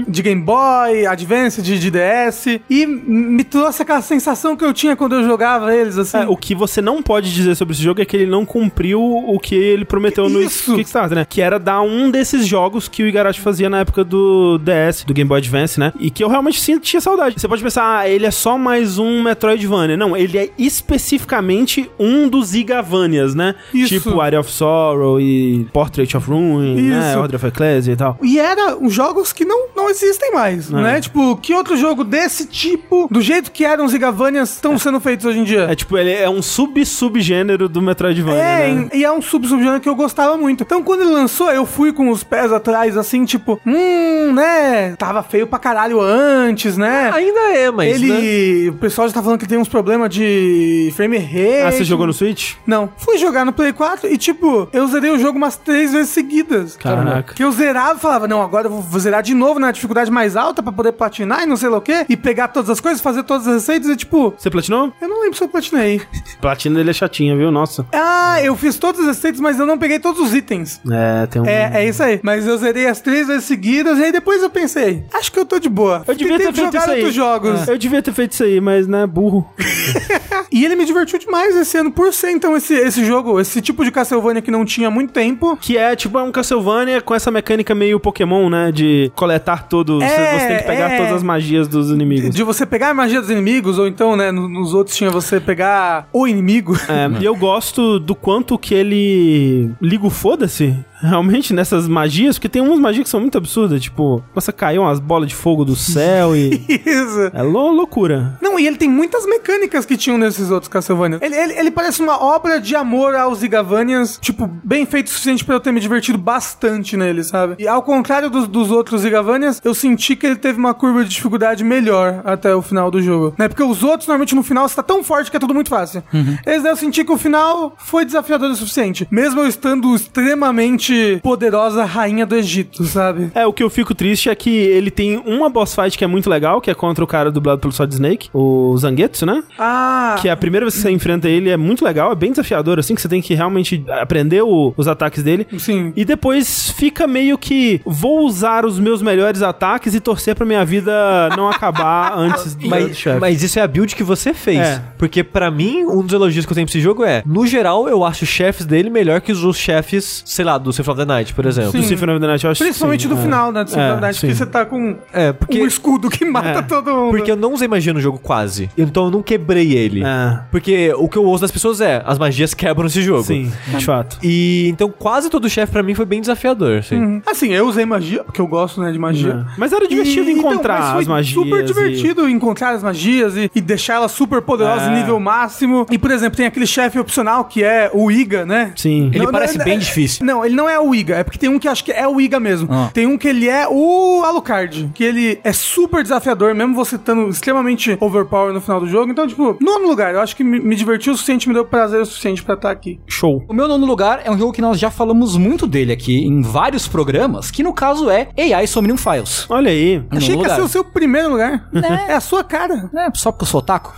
de, 0.05 0.11
de 0.11 0.23
Game 0.23 0.43
Boy, 0.43 1.07
Advance, 1.07 1.61
de, 1.63 1.79
de 1.79 1.91
DS. 1.91 2.61
E 2.69 2.87
me 2.87 3.45
trouxe 3.45 3.83
aquela 3.83 4.03
sensação 4.03 4.57
que 4.57 4.65
eu 4.65 4.73
tinha 4.73 4.97
quando 4.97 5.17
eu 5.17 5.25
jogava 5.25 5.75
eles, 5.75 5.99
assim. 5.99 6.19
É, 6.19 6.27
o 6.27 6.37
que 6.37 6.55
você 6.55 6.81
não 6.81 7.03
pode 7.03 7.33
dizer 7.33 7.55
sobre 7.55 7.75
esse 7.75 7.83
jogo 7.83 8.01
é 8.01 8.05
que 8.05 8.17
ele 8.17 8.27
não 8.27 8.45
cumpriu 8.45 9.01
o 9.01 9.39
que 9.39 9.55
ele 9.55 9.85
prometeu 9.85 10.29
no. 10.29 10.47
Kickstarter, 10.47 11.19
né? 11.19 11.27
Que 11.29 11.41
era 11.41 11.59
dar 11.59 11.81
um 11.83 12.11
desses 12.11 12.47
jogos 12.47 12.89
que 12.89 13.03
o 13.03 13.07
Igarashi 13.07 13.41
fazia 13.41 13.69
na 13.69 13.81
época 13.81 14.05
do 14.05 14.59
DS, 14.59 15.05
do 15.05 15.15
Game 15.15 15.29
Boy 15.29 15.39
Advance, 15.39 15.79
né? 15.79 15.93
E 15.99 16.11
que 16.11 16.23
eu 16.23 16.29
realmente 16.29 16.61
sentia 16.61 17.01
saudade. 17.01 17.41
Você 17.41 17.49
pode 17.49 17.63
pensar, 17.63 17.99
ah, 17.99 18.09
ele 18.09 18.27
é 18.27 18.31
só 18.31 18.57
mais 18.59 18.99
um 18.99 19.23
Metroidvania. 19.23 19.97
Não, 19.97 20.17
ele 20.17 20.39
é 20.39 20.51
especificamente 20.59 21.91
um 21.99 22.29
dos 22.29 22.55
Igavanias, 22.55 23.35
né? 23.35 23.55
Isso. 23.73 23.89
Tipo 23.89 24.21
Area 24.21 24.41
of 24.41 24.51
Sorrow 24.51 25.21
e 25.21 25.67
Portrait 25.73 26.17
of 26.17 26.31
Ruin, 26.31 26.75
né? 26.75 27.11
Isso. 27.11 27.19
Order 27.19 27.37
of 27.37 27.47
Ecclesia 27.47 27.93
e 27.93 27.97
tal. 27.97 28.19
E 28.23 28.39
eram 28.39 28.89
jogos 29.17 29.33
que 29.33 29.45
não, 29.45 29.69
não 29.75 29.89
existem 29.89 30.33
mais, 30.33 30.69
né? 30.71 31.01
Tipo, 31.01 31.37
que 31.37 31.55
outro 31.55 31.77
jogo 31.77 32.05
desse 32.05 32.47
tipo, 32.47 33.09
do 33.11 33.21
jeito 33.21 33.51
que 33.51 33.65
eram 33.65 33.85
os 33.87 33.95
Igavanias, 33.95 34.51
estão 34.53 34.79
sendo 34.79 35.01
feitos 35.01 35.25
hoje 35.25 35.39
em 35.39 35.45
dia? 35.45 35.63
É 35.71 35.75
tipo, 35.75 35.97
ele 35.97 36.13
é 36.13 36.29
um 36.29 36.43
sub-subgênero 36.43 37.69
do 37.69 37.81
Metroidvania, 37.81 38.43
É, 38.43 38.73
né? 38.73 38.89
e 38.93 39.05
é 39.05 39.11
um 39.11 39.23
sub-subgênero 39.23 39.81
que 39.81 39.89
eu 39.89 39.95
gostava 39.95 40.37
muito. 40.37 40.63
Então, 40.63 40.83
quando 40.83 41.01
ele 41.03 41.11
lançou, 41.11 41.51
eu 41.51 41.65
fui 41.65 41.93
com 41.93 42.11
os 42.11 42.23
pés 42.23 42.53
atrás, 42.53 42.97
assim, 42.97 43.25
tipo, 43.25 43.59
hum, 43.67 44.33
né? 44.35 44.95
Tava 44.99 45.23
feio 45.23 45.47
pra 45.47 45.59
caralho 45.59 46.01
antes, 46.01 46.77
né? 46.77 47.11
Ainda 47.15 47.41
é, 47.57 47.71
mas. 47.71 48.01
né? 48.01 48.07
ele. 48.19 48.71
O 48.71 48.75
pessoal 48.75 49.09
já 49.09 49.15
tá 49.15 49.23
falando 49.23 49.39
que 49.39 49.49
tem 49.49 49.59
uns 49.59 49.69
problemas 49.69 50.11
de 50.11 50.93
frame 50.95 51.19
rate. 51.19 51.63
Ah, 51.67 51.73
você 51.73 51.85
jogou 51.85 52.07
no 52.07 52.13
Switch? 52.13 52.55
Não. 52.67 52.91
Fui 52.97 53.17
jogar 53.19 53.45
no 53.45 53.53
Play 53.53 53.73
4 53.73 54.13
e, 54.13 54.19
tipo, 54.19 54.69
eu 54.73 54.87
zerei 54.89 55.11
o 55.11 55.19
jogo 55.19 55.39
umas 55.39 55.57
três 55.57 55.93
vezes 55.93 56.11
seguidas. 56.11 56.77
Caraca. 56.77 57.35
Que 57.35 57.43
eu 57.45 57.51
zerava 57.53 57.97
e 57.99 58.01
falava, 58.01 58.29
não, 58.29 58.43
agora 58.43 58.67
eu 58.67 58.71
vou- 58.71 58.83
vou 58.83 59.01
zerar 59.07 59.23
de 59.23 59.35
novo 59.35 59.61
na 59.61 59.71
dificuldade 59.71 60.11
mais 60.11 60.37
alta 60.37 60.63
pra 60.63 60.73
poder 60.73 60.93
platinar 60.93 61.43
e 61.43 61.47
não 61.47 61.57
sei 61.57 61.69
lá 61.69 61.79
o 61.79 61.81
quê. 61.81 62.05
E 62.09 62.17
pegar 62.17 62.49
todas 62.49 62.69
as 62.69 62.81
coisas, 62.81 63.01
fazer 63.01 63.23
todas 63.23 63.47
as 63.47 63.55
receitas 63.55 63.89
e, 63.89 63.97
tipo, 63.97 64.35
Você 64.37 64.51
platinou? 64.51 64.93
eu 65.01 65.09
não 65.09 65.21
lembro 65.23 65.37
se 65.37 65.45
eu 65.45 65.49
platinei. 65.49 66.01
Platina 66.41 66.77
dele 66.77 66.91
é 66.91 66.93
chatinha, 66.93 67.37
viu? 67.37 67.51
Nossa. 67.51 67.87
Ah, 67.93 68.43
eu 68.43 68.57
fiz 68.57 68.77
todas 68.77 69.01
as 69.03 69.07
receitas, 69.09 69.41
mas 69.41 69.59
eu 69.61 69.67
não 69.67 69.79
peguei 69.79 69.99
todos 69.99 70.21
os 70.21 70.35
itens. 70.35 70.81
É, 70.91 71.27
tem 71.27 71.41
um. 71.43 71.47
É, 71.47 71.71
é 71.85 71.89
isso 71.89 72.03
aí. 72.03 72.19
Mas 72.23 72.47
eu 72.47 72.57
zerei 72.59 72.87
as 72.87 73.01
três 73.01 73.29
vezes 73.29 73.45
seguidas 73.45 73.99
e 73.99 74.05
aí 74.05 74.13
depois 74.13 74.43
eu 74.43 74.51
pensei, 74.51 75.05
acho 75.15 75.31
que 75.31 75.39
eu 75.39 75.47
tô 75.47 75.59
de 75.59 75.69
boa. 75.69 76.03
Eu 76.07 76.15
devia 76.15 76.37
ter 76.39 76.53
feito 76.53 76.77
isso 76.77 76.91
aí. 76.91 76.97
outros 76.97 77.15
jogos. 77.15 77.69
Eu 77.69 77.79
devia 77.79 78.03
ter 78.03 78.13
feito 78.13 78.33
isso 78.33 78.43
aí, 78.43 78.61
mas, 78.61 78.87
né, 78.87 79.07
burro. 79.07 79.49
E 80.53 80.65
ele 80.65 80.77
me 80.77 80.85
divertiu 80.85 81.19
demais 81.19 81.55
esse 81.57 81.77
ano 81.77 81.91
por 81.91 82.13
ser, 82.15 82.31
então, 82.31 82.57
esse, 82.57 82.73
esse 82.73 83.05
jogo, 83.05 83.41
esse 83.41 83.61
tipo 83.61 83.85
de 83.85 83.91
Castlevania 83.91 84.41
que 84.41 84.51
não 84.51 84.65
tinha 84.65 84.91
muito 84.91 85.13
tempo. 85.13 85.57
Que 85.57 85.77
é 85.77 85.95
tipo 85.97 86.19
é 86.19 86.23
um 86.23 86.31
Castlevania 86.33 87.01
com 87.01 87.15
essa 87.15 87.31
mecânica 87.31 87.75
meio 87.75 87.99
Pokémon, 88.01 88.49
né? 88.49 88.73
De 88.73 88.96
coletar 89.15 89.69
todos. 89.69 90.03
É, 90.03 90.39
você, 90.39 90.47
tem 90.49 90.57
que 90.59 90.63
pegar 90.65 90.91
é. 90.91 90.97
todas 90.97 91.13
as 91.15 91.23
magias 91.23 91.69
dos 91.69 91.91
inimigos. 91.91 92.35
De 92.35 92.43
você 92.43 92.65
pegar 92.67 92.91
a 92.91 92.95
magia 92.95 93.21
dos 93.21 93.31
inimigos, 93.31 93.79
ou 93.79 93.87
então, 93.87 94.17
né, 94.17 94.31
no- 94.31 94.49
nos 94.49 94.75
outros 94.75 94.97
tinha 94.97 95.11
você 95.11 95.41
pegar 95.41 96.09
o 96.13 96.27
inimigo. 96.27 96.77
É, 96.89 97.21
e 97.21 97.25
eu 97.25 97.35
gosto 97.35 97.99
do 97.99 98.15
quanto 98.15 98.59
que 98.59 98.75
ele 98.75 99.71
liga 99.81 100.07
o 100.07 100.11
foda-se 100.11 100.75
realmente 101.01 101.53
nessas 101.55 101.87
magias, 101.89 102.37
porque 102.37 102.49
tem 102.49 102.63
umas 102.63 102.79
magias 102.79 103.05
que 103.05 103.11
são 103.11 103.21
muito 103.21 103.37
absurdas, 103.39 103.81
tipo, 103.83 104.23
começa 104.33 104.51
a 104.51 104.55
cair 104.55 104.79
umas 104.79 104.99
bolas 104.99 105.29
de 105.29 105.35
fogo 105.35 105.65
do 105.65 105.77
céu 105.77 106.35
e. 106.37 106.65
Isso. 106.69 107.31
É 107.33 107.43
lou- 107.43 107.71
loucura. 107.73 108.39
Não, 108.41 108.59
e 108.59 108.67
ele 108.67 108.77
tem 108.77 108.89
muitas 108.89 109.27
mecânicas 109.27 109.85
que 109.85 109.97
tinham 109.97 110.19
nesses 110.19 110.51
outros 110.51 110.69
Castlevania. 110.69 111.19
Ele, 111.23 111.35
ele, 111.35 111.53
ele 111.59 111.71
parece 111.71 112.01
uma 112.03 112.23
obra 112.23 112.61
de 112.61 112.75
amor 112.77 113.15
aos 113.15 113.43
Igavanians, 113.43 114.19
tipo, 114.21 114.47
bem 114.65 114.87
feito 114.87 115.07
o 115.09 115.11
suficiente 115.11 115.45
pra 115.45 115.55
eu 115.55 115.61
ter 115.61 115.73
me 115.73 115.81
divertido 115.81 116.19
bastante 116.19 116.97
nele, 116.97 117.23
sabe? 117.25 117.57
E 117.59 117.67
ao 117.69 117.83
contrário 117.83 118.31
dos, 118.31 118.47
dos 118.49 118.71
outros 118.71 119.05
Igavanians, 119.05 119.61
eu 119.65 119.75
senti 119.75 120.17
que 120.17 120.27
ele 120.27 120.37
teve 120.37 120.59
uma 120.59 120.75
curva 120.75 121.05
de 121.05 121.11
dificuldade 121.11 121.63
melhor 121.65 122.23
até 122.25 122.55
o 122.55 122.63
final 122.63 122.91
do 122.91 123.01
jogo. 123.03 123.35
Né? 123.39 123.49
Porque 123.49 123.63
os 123.63 123.83
outros, 123.83 124.07
normalmente, 124.09 124.35
no 124.35 124.43
final, 124.43 124.69
você 124.69 124.77
tá 124.77 124.83
tão 124.83 125.03
forte 125.05 125.31
que 125.31 125.37
é 125.37 125.41
tudo 125.41 125.55
muito 125.55 125.69
fácil. 125.71 126.03
Esse 126.47 126.63
daí 126.63 126.73
eu 126.73 126.77
senti 126.77 127.05
que 127.05 127.13
o 127.13 127.19
final 127.19 127.75
foi 127.79 128.05
desafiador 128.05 128.51
o 128.51 128.55
suficiente. 128.57 129.07
Mesmo 129.11 129.41
eu 129.41 129.47
estando 129.49 129.95
extremamente 129.95 130.86
poderosa 131.23 131.85
rainha 131.85 132.25
do 132.27 132.35
Egito, 132.37 132.85
sabe? 132.85 133.31
É, 133.35 133.47
o 133.47 133.53
que 133.53 133.63
eu 133.63 133.71
fico 133.71 133.95
triste 133.95 134.29
é 134.29 134.35
que 134.35 134.51
ele 134.51 134.91
tem 134.91 135.17
uma 135.27 135.49
boss 135.49 135.75
fight 135.75 135.97
que 135.97 136.05
é 136.05 136.07
muito 136.07 136.29
legal, 136.31 136.61
que 136.61 136.71
é 136.71 136.75
contra 136.75 137.03
o 137.03 137.07
cara 137.07 137.31
dublado 137.31 137.61
pelo 137.61 137.73
Solid 137.73 137.95
Snake, 137.95 138.29
o 138.33 138.77
Zangetsu, 138.79 139.27
né? 139.27 139.43
Ah, 139.59 140.17
Que 140.21 140.29
é 140.29 140.31
a 140.33 140.37
primeira 140.37 140.65
vez 140.67 140.75
que 140.75 140.81
você 140.81 140.91
enfrenta 140.91 141.29
ele 141.29 141.51
é 141.51 141.57
muito 141.57 141.85
legal, 141.85 142.13
é 142.13 142.15
bem 142.15 142.31
desafiador, 142.31 142.79
assim, 142.79 142.95
que 142.95 143.01
você 143.03 143.09
tem 143.09 143.21
que 143.23 143.35
realmente 143.35 143.85
aprender 144.01 144.43
o- 144.43 144.73
os 144.77 144.89
ataques 144.89 145.23
dele. 145.23 145.47
sim. 145.59 145.93
E 145.97 146.05
depois 146.05 146.71
fica 146.73 147.07
meio 147.07 147.37
que 147.39 147.81
vou 147.85 148.21
usar 148.27 148.65
os 148.65 148.79
meus 148.79 149.03
melhores 149.03 149.43
ataques 149.43 149.95
e 149.95 150.01
torcer 150.01 150.35
pra 150.35 150.45
minha 150.47 150.65
vida 150.65 150.93
não 151.37 151.49
acabar 151.49 152.13
antes 152.17 152.55
do 152.55 152.69
Mas, 152.69 152.97
chefe. 152.97 153.21
mas 153.21 153.43
isso 153.43 153.59
é 153.59 153.63
a 153.63 153.67
build 153.69 153.95
que 153.95 154.03
você 154.05 154.33
fez. 154.35 154.59
É. 154.61 154.83
Porque 154.99 155.23
pra 155.25 155.51
mim, 155.51 155.85
um 155.85 156.03
dos 156.03 156.13
elogios 156.13 156.45
que 156.47 156.53
eu 156.53 156.55
tenho 156.55 156.67
pra 156.67 156.73
esse 156.73 156.81
jogo 156.81 157.05
é, 157.05 157.23
no 157.27 157.47
geral, 157.47 157.89
eu 157.89 158.05
acho 158.05 158.25
os 158.25 158.29
chefes 158.31 158.67
dele 158.67 158.91
melhor 158.91 159.21
que 159.21 159.33
os, 159.33 159.43
os 159.45 159.57
chefes, 159.57 160.23
sei 160.27 160.45
lá, 160.45 160.59
do 160.59 160.73
Symphony 160.77 160.93
of 161.01 161.07
the 161.07 161.13
Night, 161.15 161.35
por 161.35 161.47
exemplo. 161.47 161.73
Do 161.73 161.83
Symphony 161.83 162.13
of 162.13 162.21
the 162.21 162.27
Night, 162.27 162.45
eu 162.45 162.51
acho 162.51 162.59
que 162.59 162.65
Principalmente 162.65 163.03
sim, 163.03 163.09
do 163.09 163.15
é. 163.17 163.23
final, 163.23 163.53
né? 163.53 163.65
De 163.65 163.73
É, 163.75 163.91
verdade, 163.93 164.19
sim. 164.19 164.29
que 164.29 164.35
você 164.35 164.47
tá 164.47 164.65
com 164.65 164.97
É, 165.13 165.33
porque, 165.33 165.61
um 165.63 165.67
escudo 165.67 166.09
que 166.11 166.25
mata 166.25 166.49
É. 166.59 166.63
todo 166.63 166.91
mundo. 166.95 167.11
porque 167.11 167.31
eu 167.31 167.37
não 167.37 167.53
usei 167.53 167.67
magia 167.69 167.93
no 167.93 168.01
jogo 168.01 168.19
quase. 168.19 168.71
Então 168.77 169.07
eu 169.07 169.11
não 169.11 169.23
quebrei 169.23 169.73
ele. 169.73 170.03
É, 170.05 170.41
Porque 170.51 170.93
o 170.97 171.09
que 171.09 171.17
eu 171.19 171.25
ouço 171.25 171.43
das 171.43 171.51
pessoas 171.51 171.81
é, 171.81 172.03
as 172.07 172.19
magias 172.19 172.55
quebram 172.55 172.87
esse 172.87 173.03
jogo. 173.03 173.25
sim, 173.25 173.51
de 173.77 173.85
fato. 173.85 174.19
E 174.23 174.69
então 174.69 174.89
quase 174.97 175.29
todo 175.31 175.49
chefe 175.49 175.73
pra 175.73 175.83
mim 175.83 175.95
foi 175.95 176.05
bem 176.05 176.21
desafiador, 176.21 176.79
assim. 176.79 176.97
Uhum. 176.97 177.23
Assim, 177.27 177.53
eu 177.53 177.67
usei 177.67 177.85
magia, 177.85 178.23
porque 178.25 178.41
eu 178.41 178.47
gosto, 178.47 178.81
né, 178.81 178.93
de 178.93 178.99
magia. 178.99 179.47
É. 179.49 179.55
Mas 179.59 179.73
era 179.73 179.87
divertido 179.89 180.29
E- 180.29 180.33
então, 180.33 180.51
encontrar 180.53 180.81
mas 180.81 180.93
foi 180.93 181.03
as 181.03 181.09
magias. 181.09 181.35
super 181.35 181.61
e- 181.61 181.67
divertido 181.67 182.29
encontrar 182.29 182.71
as 182.75 182.83
magias 182.83 183.37
e, 183.37 183.51
e 183.55 183.61
deixar 183.61 183.95
elas 183.95 184.13
super 184.13 184.43
poderosas 184.43 184.89
É. 184.89 184.93
em 184.93 184.97
nível 184.97 185.19
máximo. 185.21 185.87
E, 185.91 185.99
por 185.99 186.11
exemplo, 186.11 186.37
tem 186.37 186.47
aquele 186.47 186.67
chefe 186.67 186.99
opcional 186.99 187.45
que 187.45 187.63
é 187.63 187.91
o 187.93 188.11
Iga, 188.11 188.45
né? 188.45 188.73
Sim. 188.77 189.11
Ele 189.13 189.27
parece 189.31 189.59
bem 189.59 189.79
difícil. 189.79 190.25
Não, 190.25 190.45
ele 190.45 190.55
não 190.55 190.66
é 190.69 190.79
o 190.79 190.95
Iga. 190.95 191.17
É 191.17 191.25
porque 191.25 191.39
tem 191.39 191.49
um 191.49 191.59
que 191.59 191.69
acho 191.69 191.85
que 191.85 191.93
é 191.93 192.07
o 192.07 192.21
Iga 192.21 192.39
mesmo. 192.41 192.69
Ah. 192.71 192.91
Tem 192.93 193.07
um 193.07 193.19
que 193.19 193.29
ele 193.29 193.49
é 193.49 193.67
o 193.69 194.23
Alucard. 194.25 194.91
Que 194.95 195.05
ele 195.05 195.41
é 195.43 195.53
super 195.53 196.03
desafiador, 196.03 196.55
mesmo 196.55 196.75
você 196.75 196.97
estando 196.97 197.29
extremamente 197.29 197.97
overpower 198.01 198.53
no 198.53 198.61
final 198.61 198.81
do 198.81 198.87
jogo. 198.87 199.11
Então, 199.11 199.27
tipo, 199.27 199.57
nono 199.61 199.87
lugar. 199.87 200.15
Eu 200.15 200.21
acho 200.21 200.37
que 200.37 200.45
me, 200.45 200.61
me 200.61 200.77
divertiu 200.77 201.13
o 201.13 201.17
suficiente, 201.17 201.49
me 201.49 201.55
deu 201.55 201.65
prazer 201.65 202.01
o 202.01 202.07
suficiente 202.07 202.43
pra 202.43 202.55
estar 202.55 202.71
aqui. 202.71 203.01
Show. 203.07 203.45
O 203.49 203.55
meu 203.55 203.69
nono 203.69 203.87
lugar 203.87 204.23
é 204.25 204.31
um 204.31 204.39
jogo 204.39 204.53
que 204.53 204.61
nós 204.61 204.79
já 204.79 204.91
falamos 204.91 205.37
muito 205.37 205.67
dele 205.67 205.93
aqui 205.93 206.27
em 206.27 206.43
vários 206.43 206.89
programas, 206.89 207.51
que 207.51 207.63
no 207.63 207.73
caso 207.73 208.11
é 208.11 208.29
AI 208.37 208.67
Somnium 208.67 208.97
Files. 208.97 209.47
Olha 209.49 209.71
aí. 209.71 209.99
Nono 209.99 210.17
Achei 210.17 210.37
que 210.37 210.43
ia 210.43 210.55
ser 210.55 210.63
o 210.63 210.69
seu 210.69 210.85
primeiro 210.85 211.31
lugar. 211.31 211.69
É, 212.09 212.15
a 212.15 212.21
sua 212.21 212.43
cara. 212.45 212.91
É, 212.95 213.09
só 213.15 213.31
porque 213.31 213.45
eu 213.45 213.49
sou 213.49 213.61
otaku. 213.61 213.93